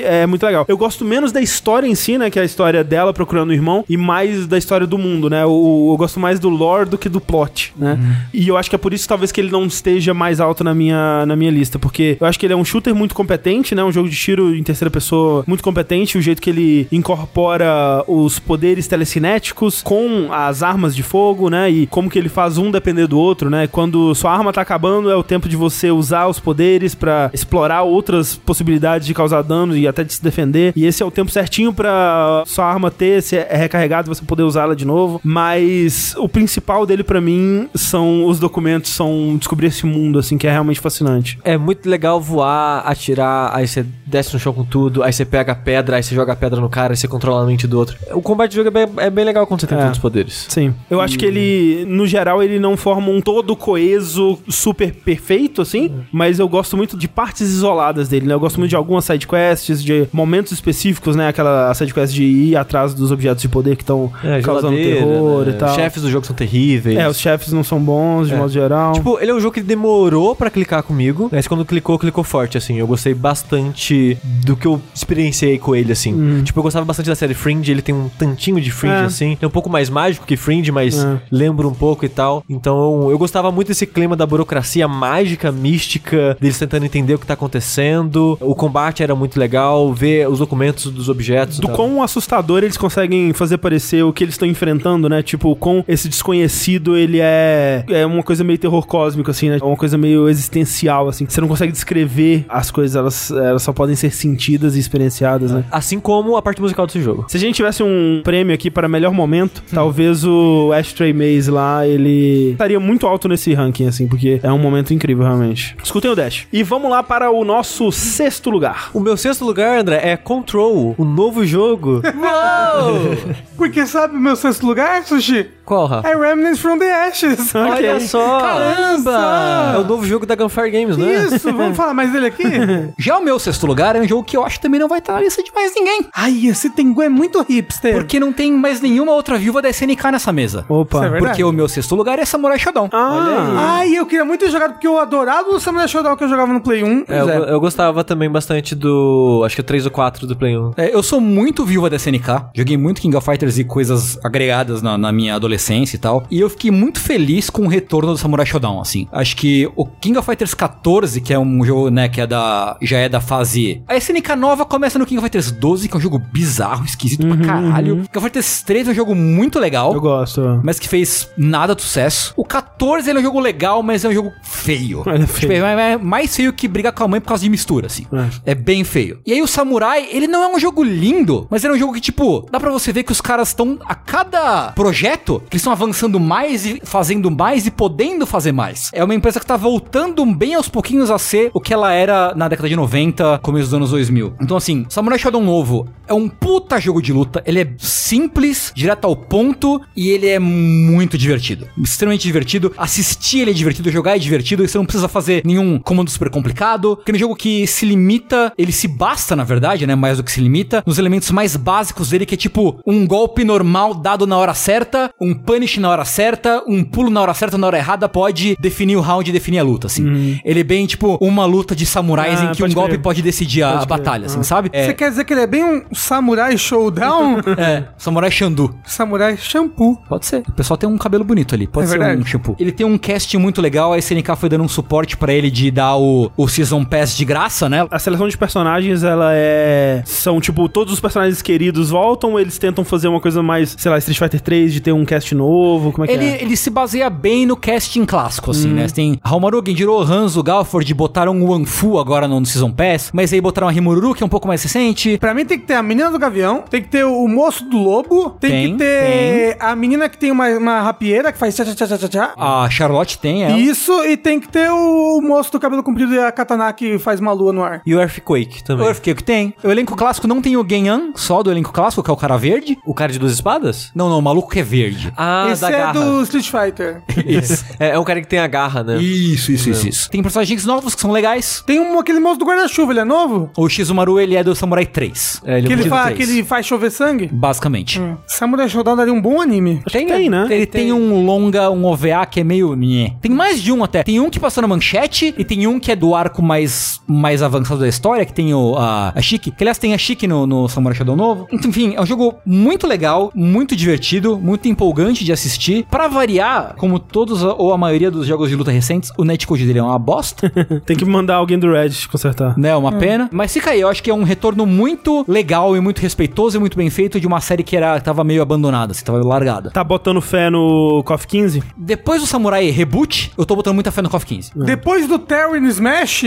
é 0.00 0.26
muito 0.26 0.44
legal. 0.44 0.66
Eu 0.68 0.76
gosto 0.76 1.04
menos 1.04 1.32
da 1.32 1.40
história 1.40 1.86
em 1.86 1.94
si, 1.94 2.18
né? 2.18 2.28
Que 2.28 2.38
é 2.38 2.42
a 2.42 2.44
história 2.44 2.84
dela 2.84 3.14
procurando 3.14 3.50
o 3.50 3.52
irmão, 3.52 3.84
e 3.88 3.96
mais 3.96 4.46
da 4.46 4.58
história 4.58 4.86
do 4.86 4.98
mundo, 4.98 5.30
né? 5.30 5.46
O, 5.46 5.92
eu 5.92 5.96
gosto 5.96 6.20
mais 6.20 6.38
do 6.38 6.48
lore 6.48 6.88
do 6.90 6.98
que 6.98 7.08
do 7.08 7.20
plot, 7.20 7.72
né? 7.76 7.98
E 8.34 8.48
eu 8.48 8.56
acho 8.56 8.68
que 8.68 8.76
é 8.76 8.78
por 8.78 8.92
isso 8.92 9.08
talvez 9.08 9.32
que 9.32 9.40
ele 9.40 9.50
não 9.50 9.64
esteja 9.66 10.12
mais 10.12 10.40
alto 10.40 10.64
na 10.64 10.74
minha, 10.74 11.24
na 11.24 11.36
minha 11.36 11.50
lista, 11.56 11.78
porque 11.78 12.16
eu 12.20 12.26
acho 12.26 12.38
que 12.38 12.46
ele 12.46 12.52
é 12.52 12.56
um 12.56 12.64
shooter 12.64 12.94
muito 12.94 13.14
competente, 13.14 13.74
né? 13.74 13.82
Um 13.82 13.92
jogo 13.92 14.08
de 14.08 14.16
tiro 14.16 14.54
em 14.54 14.62
terceira 14.62 14.90
pessoa 14.90 15.44
muito 15.46 15.62
competente, 15.62 16.18
o 16.18 16.22
jeito 16.22 16.42
que 16.42 16.50
ele 16.50 16.86
incorpora 16.90 18.04
os 18.06 18.38
poderes 18.38 18.86
telecinéticos 18.86 19.82
com 19.82 20.28
as 20.32 20.62
armas 20.62 20.94
de 20.94 21.02
fogo, 21.02 21.48
né? 21.48 21.70
E 21.70 21.86
como 21.86 22.10
que 22.10 22.18
ele 22.18 22.28
faz 22.28 22.58
um 22.58 22.70
depender 22.70 23.06
do 23.06 23.18
outro, 23.18 23.48
né? 23.50 23.66
Quando 23.66 24.14
sua 24.14 24.32
arma 24.32 24.52
tá 24.52 24.60
acabando, 24.60 25.10
é 25.10 25.16
o 25.16 25.22
tempo 25.22 25.48
de 25.48 25.56
você 25.56 25.90
usar 25.90 26.26
os 26.26 26.38
poderes 26.38 26.94
pra 26.94 27.30
explorar 27.32 27.82
outras 27.82 28.36
possibilidades 28.36 29.06
de 29.06 29.14
causar 29.14 29.42
dano 29.42 29.76
e 29.76 29.86
até 29.86 30.04
de 30.04 30.12
se 30.12 30.22
defender. 30.22 30.72
E 30.76 30.84
esse 30.84 31.02
é 31.02 31.06
o 31.06 31.10
tempo 31.10 31.30
certinho 31.30 31.72
pra 31.72 32.42
sua 32.46 32.66
arma 32.66 32.90
ter, 32.90 33.22
ser 33.22 33.46
recarregada 33.50 34.08
e 34.08 34.14
você 34.14 34.24
poder 34.24 34.42
usá-la 34.42 34.74
de 34.74 34.84
novo. 34.84 35.20
Mas 35.24 36.14
o 36.18 36.28
principal 36.28 36.86
dele 36.86 37.02
pra 37.02 37.20
mim 37.20 37.68
são 37.74 38.24
os 38.26 38.38
documentos, 38.38 38.90
são 38.92 39.36
descobrir 39.38 39.68
esse 39.68 39.86
mundo, 39.86 40.18
assim, 40.18 40.36
que 40.36 40.46
é 40.46 40.50
realmente 40.50 40.80
fascinante. 40.80 41.35
É 41.44 41.56
muito 41.56 41.88
legal 41.88 42.20
voar, 42.20 42.82
atirar, 42.86 43.50
aí 43.54 43.66
você 43.68 43.84
desce 44.04 44.32
no 44.34 44.38
chão 44.40 44.52
com 44.52 44.64
tudo, 44.64 45.02
aí 45.02 45.12
você 45.12 45.24
pega 45.24 45.52
a 45.52 45.54
pedra, 45.54 45.96
aí 45.96 46.02
você 46.02 46.14
joga 46.14 46.32
a 46.32 46.36
pedra 46.36 46.60
no 46.60 46.68
cara, 46.68 46.92
aí 46.92 46.96
você 46.96 47.06
controla 47.08 47.42
a 47.42 47.46
mente 47.46 47.66
do 47.66 47.78
outro. 47.78 47.96
O 48.12 48.20
combate 48.22 48.50
do 48.52 48.54
jogo 48.56 48.68
é 48.68 48.70
bem, 48.86 48.94
é 48.98 49.10
bem 49.10 49.24
legal 49.24 49.46
quando 49.46 49.60
você 49.60 49.66
tem 49.66 49.78
É. 49.78 49.82
tantos 49.82 49.98
poderes. 49.98 50.46
Sim. 50.48 50.74
Eu 50.90 51.00
acho 51.00 51.18
que 51.18 51.24
ele, 51.24 51.84
no 51.88 52.06
geral, 52.06 52.42
ele 52.42 52.58
não 52.58 52.76
forma 52.76 53.08
um 53.10 53.20
todo 53.20 53.54
coeso 53.56 54.38
super 54.48 54.92
perfeito, 54.92 55.62
assim, 55.62 55.92
mas 56.12 56.38
eu 56.38 56.48
gosto 56.48 56.76
muito 56.76 56.96
de 56.96 57.06
partes 57.08 57.48
isoladas 57.48 58.08
dele, 58.08 58.26
né? 58.26 58.34
Eu 58.34 58.40
gosto 58.40 58.58
muito 58.58 58.70
de 58.70 58.76
algumas 58.76 59.04
sidequests, 59.04 59.82
de 59.82 60.08
momentos 60.12 60.52
específicos, 60.52 61.14
né? 61.16 61.28
Aquela 61.28 61.72
sidequest 61.74 62.12
de 62.14 62.24
ir 62.24 62.56
atrás 62.56 62.94
dos 62.94 63.10
objetos 63.12 63.42
de 63.42 63.48
poder 63.48 63.76
que 63.76 63.82
estão 63.82 64.10
É, 64.24 64.40
causando 64.40 64.76
geladeira, 64.76 65.06
terror 65.06 65.44
né? 65.44 65.50
e 65.50 65.54
tal. 65.54 65.68
Os 65.70 65.74
chefes 65.74 66.02
do 66.02 66.10
jogo 66.10 66.26
são 66.26 66.34
terríveis. 66.34 66.96
É, 66.98 67.08
os 67.08 67.18
chefes 67.18 67.52
não 67.52 67.62
são 67.64 67.78
bons, 67.80 68.28
de 68.28 68.34
É. 68.34 68.36
modo 68.36 68.50
geral. 68.52 68.92
Tipo, 68.92 69.18
ele 69.20 69.30
é 69.30 69.34
um 69.34 69.40
jogo 69.40 69.54
que 69.54 69.62
demorou 69.62 70.34
pra 70.34 70.50
clicar 70.50 70.82
comigo, 70.82 71.25
mas 71.32 71.46
quando 71.46 71.64
clicou, 71.64 71.98
clicou 71.98 72.24
forte, 72.24 72.56
assim. 72.58 72.78
Eu 72.78 72.86
gostei 72.86 73.14
bastante 73.14 74.16
do 74.44 74.56
que 74.56 74.66
eu 74.66 74.80
experienciei 74.94 75.58
com 75.58 75.74
ele, 75.74 75.92
assim. 75.92 76.42
Tipo, 76.44 76.58
eu 76.60 76.62
gostava 76.62 76.84
bastante 76.84 77.08
da 77.08 77.14
série 77.14 77.34
Fringe, 77.34 77.70
ele 77.70 77.82
tem 77.82 77.94
um 77.94 78.08
tantinho 78.08 78.60
de 78.60 78.70
Fringe, 78.70 78.94
É. 78.94 79.00
assim. 79.04 79.38
É 79.40 79.46
um 79.46 79.50
pouco 79.50 79.68
mais 79.70 79.88
mágico 79.90 80.26
que 80.26 80.36
Fringe, 80.36 80.70
mas 80.72 81.02
É. 81.02 81.18
lembra 81.30 81.66
um 81.66 81.74
pouco 81.74 82.04
e 82.04 82.08
tal. 82.08 82.42
Então, 82.48 83.10
eu 83.10 83.18
gostava 83.18 83.50
muito 83.52 83.68
desse 83.68 83.86
clima 83.86 84.16
da 84.16 84.26
burocracia 84.26 84.86
mágica, 84.88 85.50
mística, 85.52 86.36
deles 86.40 86.58
tentando 86.58 86.84
entender 86.84 87.14
o 87.14 87.18
que 87.18 87.26
tá 87.26 87.34
acontecendo. 87.34 88.36
O 88.40 88.54
combate 88.54 89.02
era 89.02 89.14
muito 89.14 89.38
legal, 89.38 89.92
ver 89.92 90.28
os 90.28 90.38
documentos 90.38 90.90
dos 90.90 91.08
objetos. 91.08 91.58
do 91.58 91.68
quão 91.68 92.02
assustador 92.02 92.62
eles 92.62 92.76
conseguem 92.76 93.32
fazer 93.32 93.58
parecer 93.58 94.02
o 94.04 94.12
que 94.12 94.24
eles 94.24 94.34
estão 94.34 94.46
enfrentando, 94.48 95.08
né? 95.08 95.22
Tipo, 95.22 95.54
com 95.56 95.84
esse 95.88 96.08
desconhecido, 96.08 96.96
ele 96.96 97.18
é 97.20 97.84
é 97.88 98.04
uma 98.06 98.22
coisa 98.22 98.42
meio 98.44 98.58
terror 98.58 98.86
cósmico, 98.86 99.30
assim, 99.30 99.48
né? 99.48 99.58
É 99.60 99.64
uma 99.64 99.76
coisa 99.76 99.96
meio 99.98 100.28
existencial, 100.28 101.08
assim. 101.08 101.15
Você 101.24 101.40
não 101.40 101.48
consegue 101.48 101.72
descrever 101.72 102.44
as 102.48 102.70
coisas, 102.70 102.96
elas, 102.96 103.30
elas 103.30 103.62
só 103.62 103.72
podem 103.72 103.94
ser 103.96 104.10
sentidas 104.10 104.76
e 104.76 104.80
experienciadas, 104.80 105.52
né? 105.52 105.64
Assim 105.70 105.98
como 105.98 106.36
a 106.36 106.42
parte 106.42 106.60
musical 106.60 106.86
desse 106.86 107.00
jogo. 107.00 107.24
Se 107.28 107.36
a 107.36 107.40
gente 107.40 107.54
tivesse 107.56 107.82
um 107.82 108.20
prêmio 108.24 108.54
aqui 108.54 108.70
para 108.70 108.88
melhor 108.88 109.12
momento, 109.12 109.62
talvez 109.72 110.24
o 110.24 110.72
Ashtray 110.72 111.12
Maze 111.12 111.50
lá, 111.50 111.86
ele 111.86 112.52
estaria 112.52 112.80
muito 112.80 113.06
alto 113.06 113.28
nesse 113.28 113.54
ranking, 113.54 113.86
assim, 113.86 114.06
porque 114.06 114.40
é 114.42 114.52
um 114.52 114.58
momento 114.58 114.92
incrível, 114.92 115.24
realmente. 115.24 115.76
Escutem 115.82 116.10
o 116.10 116.14
Dash. 116.16 116.46
E 116.52 116.62
vamos 116.62 116.90
lá 116.90 117.02
para 117.02 117.30
o 117.30 117.44
nosso 117.44 117.90
sexto 117.92 118.50
lugar. 118.50 118.90
O 118.92 119.00
meu 119.00 119.16
sexto 119.16 119.44
lugar, 119.44 119.78
André, 119.78 120.00
é 120.02 120.16
Control, 120.16 120.94
o 120.98 121.04
novo 121.04 121.46
jogo. 121.46 122.02
Porque 123.56 123.86
sabe 123.86 124.16
o 124.16 124.20
meu 124.20 124.36
sexto 124.36 124.66
lugar, 124.66 125.02
Sushi? 125.04 125.48
Qual, 125.64 125.86
Rafa? 125.86 126.08
É 126.08 126.14
Remnants 126.14 126.60
from 126.60 126.78
the 126.78 126.92
Ashes. 126.92 127.52
Olha 127.54 127.98
só! 127.98 128.40
Caramba! 128.40 129.74
É 129.74 129.78
o 129.78 129.84
novo 129.84 130.06
jogo 130.06 130.24
da 130.24 130.36
Gunfire 130.36 130.70
Games, 130.70 130.96
não 130.96 131.05
é? 131.08 131.26
Isso, 131.26 131.52
vamos 131.52 131.76
falar 131.76 131.94
mais 131.94 132.12
dele 132.12 132.26
aqui? 132.26 132.44
Já 132.98 133.18
o 133.18 133.24
meu 133.24 133.38
sexto 133.38 133.66
lugar 133.66 133.96
é 133.96 134.00
um 134.00 134.08
jogo 134.08 134.24
que 134.24 134.36
eu 134.36 134.44
acho 134.44 134.56
que 134.56 134.62
também 134.62 134.80
não 134.80 134.88
vai 134.88 134.98
estar 134.98 135.14
na 135.14 135.20
lista 135.20 135.42
de 135.42 135.52
mais 135.54 135.74
ninguém. 135.74 136.06
Ai, 136.14 136.46
esse 136.46 136.70
Tengu 136.70 137.02
é 137.02 137.08
muito 137.08 137.42
hipster. 137.42 137.94
Porque 137.94 138.18
não 138.20 138.32
tem 138.32 138.52
mais 138.52 138.80
nenhuma 138.80 139.12
outra 139.12 139.38
viúva 139.38 139.62
da 139.62 139.68
SNK 139.68 140.10
nessa 140.12 140.32
mesa. 140.32 140.64
Opa. 140.68 141.06
Isso 141.06 141.14
é. 141.14 141.18
Porque 141.18 141.44
o 141.44 141.52
meu 141.52 141.68
sexto 141.68 141.94
lugar 141.94 142.18
é 142.18 142.24
Samurai 142.24 142.58
Shodown. 142.58 142.88
Ah, 142.92 143.78
Ai, 143.78 143.94
eu 143.94 144.06
queria 144.06 144.24
muito 144.24 144.40
ter 144.40 144.50
jogado 144.50 144.72
porque 144.72 144.86
eu 144.86 144.98
adorava 144.98 145.48
o 145.50 145.60
Samurai 145.60 145.88
Shodown 145.88 146.16
que 146.16 146.24
eu 146.24 146.28
jogava 146.28 146.52
no 146.52 146.60
Play 146.60 146.82
1. 146.82 147.04
É, 147.08 147.20
eu, 147.20 147.28
eu 147.28 147.60
gostava 147.60 148.04
também 148.04 148.30
bastante 148.30 148.74
do. 148.74 149.42
Acho 149.44 149.54
que 149.54 149.60
é 149.60 149.64
3 149.64 149.84
ou 149.86 149.90
4 149.90 150.26
do 150.26 150.36
Play 150.36 150.56
1. 150.56 150.72
É, 150.76 150.94
eu 150.94 151.02
sou 151.02 151.20
muito 151.20 151.64
viúva 151.64 151.88
da 151.90 151.96
SNK. 151.96 152.46
Joguei 152.54 152.76
muito 152.76 153.00
King 153.00 153.16
of 153.16 153.24
Fighters 153.24 153.58
e 153.58 153.64
coisas 153.64 154.18
agregadas 154.24 154.82
na, 154.82 154.96
na 154.96 155.12
minha 155.12 155.34
adolescência 155.34 155.96
e 155.96 155.98
tal. 155.98 156.24
E 156.30 156.40
eu 156.40 156.48
fiquei 156.50 156.70
muito 156.70 157.00
feliz 157.00 157.50
com 157.50 157.62
o 157.62 157.68
retorno 157.68 158.12
do 158.12 158.18
Samurai 158.18 158.46
Shodown, 158.46 158.80
assim. 158.80 159.08
Acho 159.12 159.36
que 159.36 159.70
o 159.76 159.86
King 159.86 160.18
of 160.18 160.26
Fighters 160.26 160.54
14, 160.54 160.95
que 161.22 161.32
é 161.32 161.38
um 161.38 161.64
jogo, 161.64 161.90
né, 161.90 162.08
que 162.08 162.20
é 162.20 162.26
da. 162.26 162.76
já 162.82 162.98
é 162.98 163.08
da 163.08 163.20
fase. 163.20 163.82
A 163.86 163.96
SNK 163.96 164.34
nova 164.36 164.64
começa 164.64 164.98
no 164.98 165.06
King 165.06 165.18
of 165.18 165.24
Fighters 165.24 165.50
12, 165.50 165.88
que 165.88 165.94
é 165.94 165.98
um 165.98 166.00
jogo 166.00 166.18
bizarro, 166.18 166.84
esquisito 166.84 167.26
pra 167.26 167.36
caralho. 167.36 167.96
King 167.96 168.18
of 168.18 168.20
Fighters 168.20 168.62
13 168.62 168.88
é 168.90 168.92
um 168.92 168.96
jogo 168.96 169.14
muito 169.14 169.58
legal. 169.58 169.92
eu 169.92 170.00
gosto. 170.00 170.60
Mas 170.62 170.78
que 170.78 170.88
fez 170.88 171.28
nada 171.36 171.74
de 171.74 171.82
sucesso. 171.82 172.32
O 172.36 172.44
14 172.44 173.08
ele 173.08 173.18
é 173.18 173.20
um 173.20 173.24
jogo 173.24 173.40
legal, 173.40 173.82
mas 173.82 174.04
é 174.04 174.08
um 174.08 174.12
jogo 174.12 174.32
feio. 174.42 175.02
Ele 175.06 175.24
é 175.24 175.26
feio. 175.26 175.52
Tipo, 175.52 175.66
é 175.66 175.92
é 175.92 175.96
mais 175.96 176.34
feio 176.34 176.52
que 176.52 176.66
brigar 176.66 176.92
com 176.92 177.04
a 177.04 177.08
mãe 177.08 177.20
por 177.20 177.28
causa 177.28 177.42
de 177.42 177.50
mistura, 177.50 177.86
assim. 177.86 178.06
É. 178.44 178.52
É 178.52 178.54
bem 178.54 178.84
feio. 178.84 179.20
E 179.26 179.32
aí 179.32 179.42
o 179.42 179.46
Samurai, 179.46 180.08
ele 180.10 180.26
não 180.26 180.42
é 180.42 180.48
um 180.54 180.58
jogo 180.58 180.82
lindo, 180.82 181.46
mas 181.50 181.64
ele 181.64 181.74
é 181.74 181.76
um 181.76 181.78
jogo 181.78 181.92
que, 181.94 182.00
tipo, 182.00 182.46
dá 182.50 182.58
pra 182.58 182.70
você 182.70 182.92
ver 182.92 183.02
que 183.02 183.12
os 183.12 183.20
caras 183.20 183.48
estão, 183.48 183.78
a 183.84 183.94
cada 183.94 184.72
projeto, 184.72 185.40
que 185.48 185.54
eles 185.56 185.62
estão 185.62 185.72
avançando 185.72 186.18
mais 186.18 186.64
e 186.66 186.80
fazendo 186.84 187.30
mais 187.30 187.66
e 187.66 187.70
podendo 187.70 188.26
fazer 188.26 188.52
mais. 188.52 188.90
É 188.92 189.02
uma 189.04 189.14
empresa 189.14 189.40
que 189.40 189.46
tá 189.46 189.56
voltando 189.56 190.24
bem 190.26 190.54
aos 190.54 190.68
pouquinhos 190.68 190.85
a 191.10 191.18
ser 191.18 191.50
o 191.52 191.60
que 191.60 191.74
ela 191.74 191.92
era 191.92 192.32
na 192.36 192.48
década 192.48 192.68
de 192.68 192.76
90, 192.76 193.40
começo 193.42 193.66
dos 193.66 193.74
anos 193.74 193.90
2000. 193.90 194.34
Então, 194.40 194.56
assim, 194.56 194.86
Samurai 194.88 195.18
Shodown 195.18 195.42
novo 195.42 195.88
é 196.06 196.14
um 196.14 196.28
puta 196.28 196.78
jogo 196.78 197.02
de 197.02 197.12
luta. 197.12 197.42
Ele 197.44 197.60
é 197.60 197.68
simples, 197.78 198.72
direto 198.74 199.04
ao 199.06 199.16
ponto 199.16 199.80
e 199.96 200.10
ele 200.10 200.28
é 200.28 200.38
muito 200.38 201.18
divertido. 201.18 201.66
Extremamente 201.82 202.22
divertido. 202.22 202.72
Assistir 202.76 203.40
ele 203.40 203.50
é 203.50 203.54
divertido, 203.54 203.90
jogar 203.90 204.16
é 204.16 204.18
divertido. 204.18 204.62
E 204.62 204.68
você 204.68 204.78
não 204.78 204.84
precisa 204.84 205.08
fazer 205.08 205.42
nenhum 205.44 205.78
comando 205.78 206.10
super 206.10 206.30
complicado. 206.30 206.98
Aquele 207.02 207.18
jogo 207.18 207.34
que 207.34 207.66
se 207.66 207.84
limita, 207.84 208.52
ele 208.56 208.72
se 208.72 208.86
basta, 208.86 209.34
na 209.34 209.44
verdade, 209.44 209.86
né? 209.86 209.94
Mais 209.94 210.18
do 210.18 210.24
que 210.24 210.30
se 210.30 210.40
limita, 210.40 210.82
nos 210.86 210.98
elementos 210.98 211.30
mais 211.30 211.56
básicos 211.56 212.10
dele, 212.10 212.26
que 212.26 212.34
é 212.34 212.38
tipo 212.38 212.80
um 212.86 213.06
golpe 213.06 213.42
normal 213.42 213.94
dado 213.94 214.26
na 214.26 214.36
hora 214.38 214.54
certa, 214.54 215.10
um 215.20 215.34
punish 215.34 215.78
na 215.78 215.90
hora 215.90 216.04
certa, 216.04 216.62
um 216.68 216.84
pulo 216.84 217.10
na 217.10 217.20
hora 217.20 217.34
certa, 217.34 217.58
na 217.58 217.66
hora 217.66 217.78
errada, 217.78 218.08
pode 218.08 218.56
definir 218.60 218.96
o 218.96 219.00
round 219.00 219.28
e 219.28 219.32
definir 219.32 219.58
a 219.58 219.62
luta, 219.62 219.86
assim. 219.88 220.38
Ele 220.44 220.60
é 220.60 220.64
bem, 220.64 220.75
tipo, 220.84 221.16
uma 221.20 221.44
luta 221.44 221.76
de 221.76 221.86
samurais 221.86 222.40
Ah, 222.40 222.44
em 222.46 222.52
que 222.52 222.64
um 222.64 222.72
golpe 222.72 222.90
crer. 222.90 223.02
pode 223.02 223.22
decidir 223.22 223.62
a, 223.62 223.68
Pode 223.72 223.84
a 223.84 223.86
crer. 223.86 223.98
batalha, 223.98 224.26
assim, 224.26 224.42
sabe? 224.42 224.68
Você 224.68 224.76
É, 224.90 224.92
quer 224.92 225.10
dizer 225.10 225.24
que 225.24 225.32
ele 225.32 225.42
é 225.42 225.46
bem 225.46 225.62
um 225.64 225.82
samurai 225.94 226.58
showdown? 226.58 227.38
é, 227.56 227.84
Samurai 227.96 228.30
Shandu. 228.30 228.74
samurai 228.84 229.36
shampoo. 229.36 229.96
Pode 230.08 230.26
ser. 230.26 230.42
O 230.48 230.52
pessoal 230.52 230.76
tem 230.76 230.88
um 230.88 230.98
cabelo 230.98 231.22
bonito 231.24 231.54
ali. 231.54 231.66
Pode 231.68 231.86
É 231.86 231.90
ser 231.90 231.98
verdade. 231.98 232.20
um 232.20 232.24
shampoo. 232.26 232.56
Ele 232.58 232.72
tem 232.72 232.84
um 232.84 232.98
cast 232.98 233.36
muito 233.38 233.60
legal. 233.62 233.92
A 233.92 233.98
SNK 233.98 234.34
foi 234.36 234.48
dando 234.48 234.64
um 234.64 234.68
suporte 234.68 235.16
pra 235.16 235.32
ele 235.32 235.50
de 235.50 235.70
dar 235.70 235.96
o, 235.96 236.30
o 236.36 236.48
Season 236.48 236.84
Pass 236.84 237.16
de 237.16 237.24
graça, 237.24 237.68
né? 237.68 237.86
A 237.90 237.98
seleção 237.98 238.26
de 238.28 238.36
personagens, 238.36 239.04
ela 239.04 239.30
é. 239.32 240.02
São, 240.04 240.40
tipo, 240.40 240.68
todos 240.68 240.92
os 240.92 240.98
personagens 241.00 241.40
queridos 241.42 241.90
voltam, 241.90 242.38
eles 242.40 242.58
tentam 242.58 242.84
fazer 242.84 243.06
uma 243.08 243.20
coisa 243.20 243.42
mais, 243.42 243.76
sei 243.78 243.90
lá, 243.90 243.98
Street 243.98 244.18
Fighter 244.18 244.40
3, 244.40 244.72
de 244.72 244.80
ter 244.80 244.92
um 244.92 245.04
cast 245.04 245.34
novo. 245.34 245.92
Como 245.92 246.04
é 246.04 246.08
que 246.08 246.14
Ele, 246.14 246.24
é? 246.26 246.42
ele 246.42 246.56
se 246.56 246.70
baseia 246.70 247.08
bem 247.08 247.46
no 247.46 247.56
casting 247.56 248.04
clássico, 248.04 248.50
assim, 248.50 248.68
né? 248.72 248.88
Você 248.88 248.94
tem 248.94 249.18
Haomaru, 249.22 249.62
Genjiro, 249.66 250.00
Hanzo, 250.00 250.42
Galford, 250.66 250.92
botaram 250.94 251.40
o 251.40 251.50
Wanfu 251.52 251.96
agora 251.96 252.26
no 252.26 252.44
Season 252.44 252.72
Pass, 252.72 253.10
mas 253.12 253.32
aí 253.32 253.40
botaram 253.40 253.68
a 253.68 253.70
Rimururu, 253.70 254.14
que 254.14 254.22
é 254.22 254.26
um 254.26 254.28
pouco 254.28 254.48
mais 254.48 254.60
recente. 254.64 255.16
Pra 255.16 255.32
mim 255.32 255.44
tem 255.44 255.58
que 255.60 255.64
ter 255.64 255.74
a 255.74 255.82
menina 255.82 256.10
do 256.10 256.18
gavião, 256.18 256.64
tem 256.68 256.82
que 256.82 256.88
ter 256.88 257.04
o 257.04 257.28
moço 257.28 257.64
do 257.64 257.78
lobo, 257.78 258.30
tem, 258.30 258.50
Tem, 258.50 258.72
que 258.72 258.78
ter 258.78 259.56
a 259.60 259.76
menina 259.76 260.08
que 260.08 260.18
tem 260.18 260.32
uma, 260.32 260.48
uma 260.48 260.80
rapieira 260.80 261.30
que 261.32 261.38
faz 261.38 261.54
tchá 261.54 261.64
tchá 261.64 261.86
tchá 261.86 261.98
tchá 261.98 262.08
tchá. 262.08 262.34
A 262.36 262.68
Charlotte 262.68 263.16
tem, 263.18 263.44
ela. 263.44 263.56
Isso, 263.56 263.92
e 264.04 264.16
tem 264.16 264.40
que 264.40 264.48
ter 264.48 264.68
o 264.70 265.20
moço 265.22 265.52
do 265.52 265.60
cabelo 265.60 265.84
comprido 265.84 266.12
e 266.12 266.18
a 266.18 266.32
katana 266.32 266.72
que 266.72 266.98
faz 266.98 267.20
uma 267.20 267.32
lua 267.32 267.52
no 267.52 267.62
ar. 267.62 267.80
E 267.86 267.94
o 267.94 268.00
Earthquake 268.00 268.60
O 268.60 268.64
também. 268.64 268.86
Earthquake 268.88 269.22
tem. 269.22 269.54
O 269.62 269.70
elenco 269.70 269.94
clássico 269.94 270.26
não 270.26 270.42
tem 270.42 270.56
o 270.56 270.66
Genyan, 270.68 271.12
só 271.14 271.44
do 271.44 271.50
elenco 271.52 271.72
clássico, 271.72 272.02
que 272.02 272.10
é 272.10 272.12
o 272.12 272.16
cara 272.16 272.36
verde. 272.36 272.76
O 272.84 272.92
cara 272.92 273.12
de 273.12 273.20
duas 273.20 273.32
espadas? 273.32 273.92
Não, 273.94 274.08
não, 274.08 274.18
o 274.18 274.22
maluco 274.22 274.50
que 274.50 274.58
é 274.58 274.64
verde. 274.64 275.12
Ah, 275.16 275.46
Esse 275.48 275.60
da 275.60 275.68
é 275.68 275.72
garra. 275.78 275.92
do 275.92 276.22
Street 276.22 276.50
Fighter. 276.50 277.02
Isso. 277.24 277.64
É, 277.78 277.90
é 277.90 277.98
um 277.98 278.04
cara 278.04 278.20
que 278.20 278.26
tem 278.26 278.40
a 278.40 278.48
garra, 278.48 278.82
né? 278.82 278.96
Isso, 278.96 279.52
isso, 279.52 279.70
isso, 279.70 279.88
isso. 279.88 280.10
Tem 280.10 280.22
novos 280.64 280.94
que 280.94 281.00
são 281.00 281.10
legais. 281.12 281.62
tem 281.66 281.80
um, 281.80 281.98
aquele 281.98 282.20
moço 282.20 282.38
do 282.38 282.44
guarda-chuva, 282.46 282.92
ele 282.92 283.00
é 283.00 283.04
novo? 283.04 283.50
O 283.56 283.68
Shizumaru, 283.68 284.18
ele 284.20 284.36
é 284.36 284.44
do 284.44 284.54
Samurai 284.54 284.86
3. 284.86 285.42
É, 285.44 285.58
ele 285.58 285.66
Que 285.66 285.72
é 285.72 285.76
ele, 285.76 285.82
bandido 285.82 285.94
fa, 285.94 286.04
três. 286.04 286.16
que 286.16 286.22
ele 286.22 286.44
faz 286.44 286.66
chover 286.66 286.90
sangue? 286.90 287.28
Basicamente. 287.32 288.00
Samurai 288.26 288.68
Showdown 288.68 288.96
daria 288.96 289.12
um 289.12 289.20
bom 289.20 289.40
anime. 289.40 289.82
Que 289.86 290.04
tem, 290.06 290.28
né? 290.28 290.46
Ele 290.50 290.66
tem. 290.66 290.92
um 290.92 291.24
longa, 291.24 291.70
um 291.70 291.84
OVA 291.84 292.24
que 292.26 292.40
é 292.40 292.44
meio. 292.44 292.76
Tem 293.20 293.30
mais 293.30 293.62
de 293.62 293.72
um 293.72 293.82
até. 293.82 294.02
Tem 294.02 294.20
um 294.20 294.28
que 294.30 294.38
passou 294.38 294.62
na 294.62 294.68
manchete 294.68 295.34
e 295.36 295.44
tem 295.44 295.66
um 295.66 295.78
que 295.78 295.90
é 295.90 295.96
do 295.96 296.14
arco 296.14 296.42
mais, 296.42 297.00
mais 297.06 297.42
avançado 297.42 297.80
da 297.80 297.88
história, 297.88 298.24
que 298.24 298.32
tem 298.32 298.52
o, 298.54 298.76
a, 298.76 299.12
a 299.14 299.20
Chique. 299.22 299.50
Que 299.50 299.62
aliás 299.62 299.78
tem 299.78 299.94
a 299.94 299.98
Chique 299.98 300.26
no, 300.26 300.46
no 300.46 300.68
Samurai 300.68 300.96
Shodown 300.96 301.16
novo. 301.16 301.46
Enfim, 301.52 301.94
é 301.94 302.00
um 302.00 302.06
jogo 302.06 302.34
muito 302.44 302.86
legal, 302.86 303.30
muito 303.34 303.74
divertido, 303.74 304.38
muito 304.38 304.68
empolgante 304.68 305.24
de 305.24 305.32
assistir. 305.32 305.86
Pra 305.90 306.08
variar, 306.08 306.74
como 306.76 306.98
todos 306.98 307.42
ou 307.42 307.72
a 307.72 307.78
maioria 307.78 308.10
dos 308.10 308.26
jogos 308.26 308.48
de 308.50 308.56
luta 308.56 308.70
recentes, 308.70 309.10
o 309.16 309.24
netcode 309.24 309.64
dele 309.66 309.78
é 309.78 309.82
uma 309.82 309.98
bosta. 309.98 310.35
Tem 310.84 310.96
que 310.96 311.04
mandar 311.04 311.36
alguém 311.36 311.58
do 311.58 311.70
Reddit 311.72 312.08
consertar. 312.08 312.56
né? 312.58 312.74
Uma 312.76 312.92
pena. 312.92 313.28
Mas 313.32 313.52
fica 313.52 313.70
aí, 313.70 313.80
eu 313.80 313.88
acho 313.88 314.02
que 314.02 314.10
é 314.10 314.14
um 314.14 314.22
retorno 314.22 314.66
muito 314.66 315.24
legal 315.28 315.76
e 315.76 315.80
muito 315.80 315.98
respeitoso 316.00 316.56
e 316.56 316.60
muito 316.60 316.76
bem 316.76 316.90
feito 316.90 317.18
de 317.20 317.26
uma 317.26 317.40
série 317.40 317.62
que 317.62 317.76
era, 317.76 317.98
tava 318.00 318.22
meio 318.24 318.42
abandonada, 318.42 318.92
assim, 318.92 319.04
tava 319.04 319.22
largada. 319.24 319.70
Tá 319.70 319.82
botando 319.84 320.20
fé 320.20 320.50
no 320.50 321.02
KOF 321.04 321.26
15? 321.26 321.62
Depois 321.76 322.20
do 322.20 322.26
Samurai 322.26 322.70
Reboot, 322.70 323.32
eu 323.36 323.44
tô 323.46 323.56
botando 323.56 323.74
muita 323.74 323.90
fé 323.90 324.02
no 324.02 324.08
KOF 324.10 324.26
15. 324.26 324.52
Depois 324.56 325.06
do 325.06 325.18
Terry 325.18 325.60
no 325.60 325.68
Smash, 325.68 326.24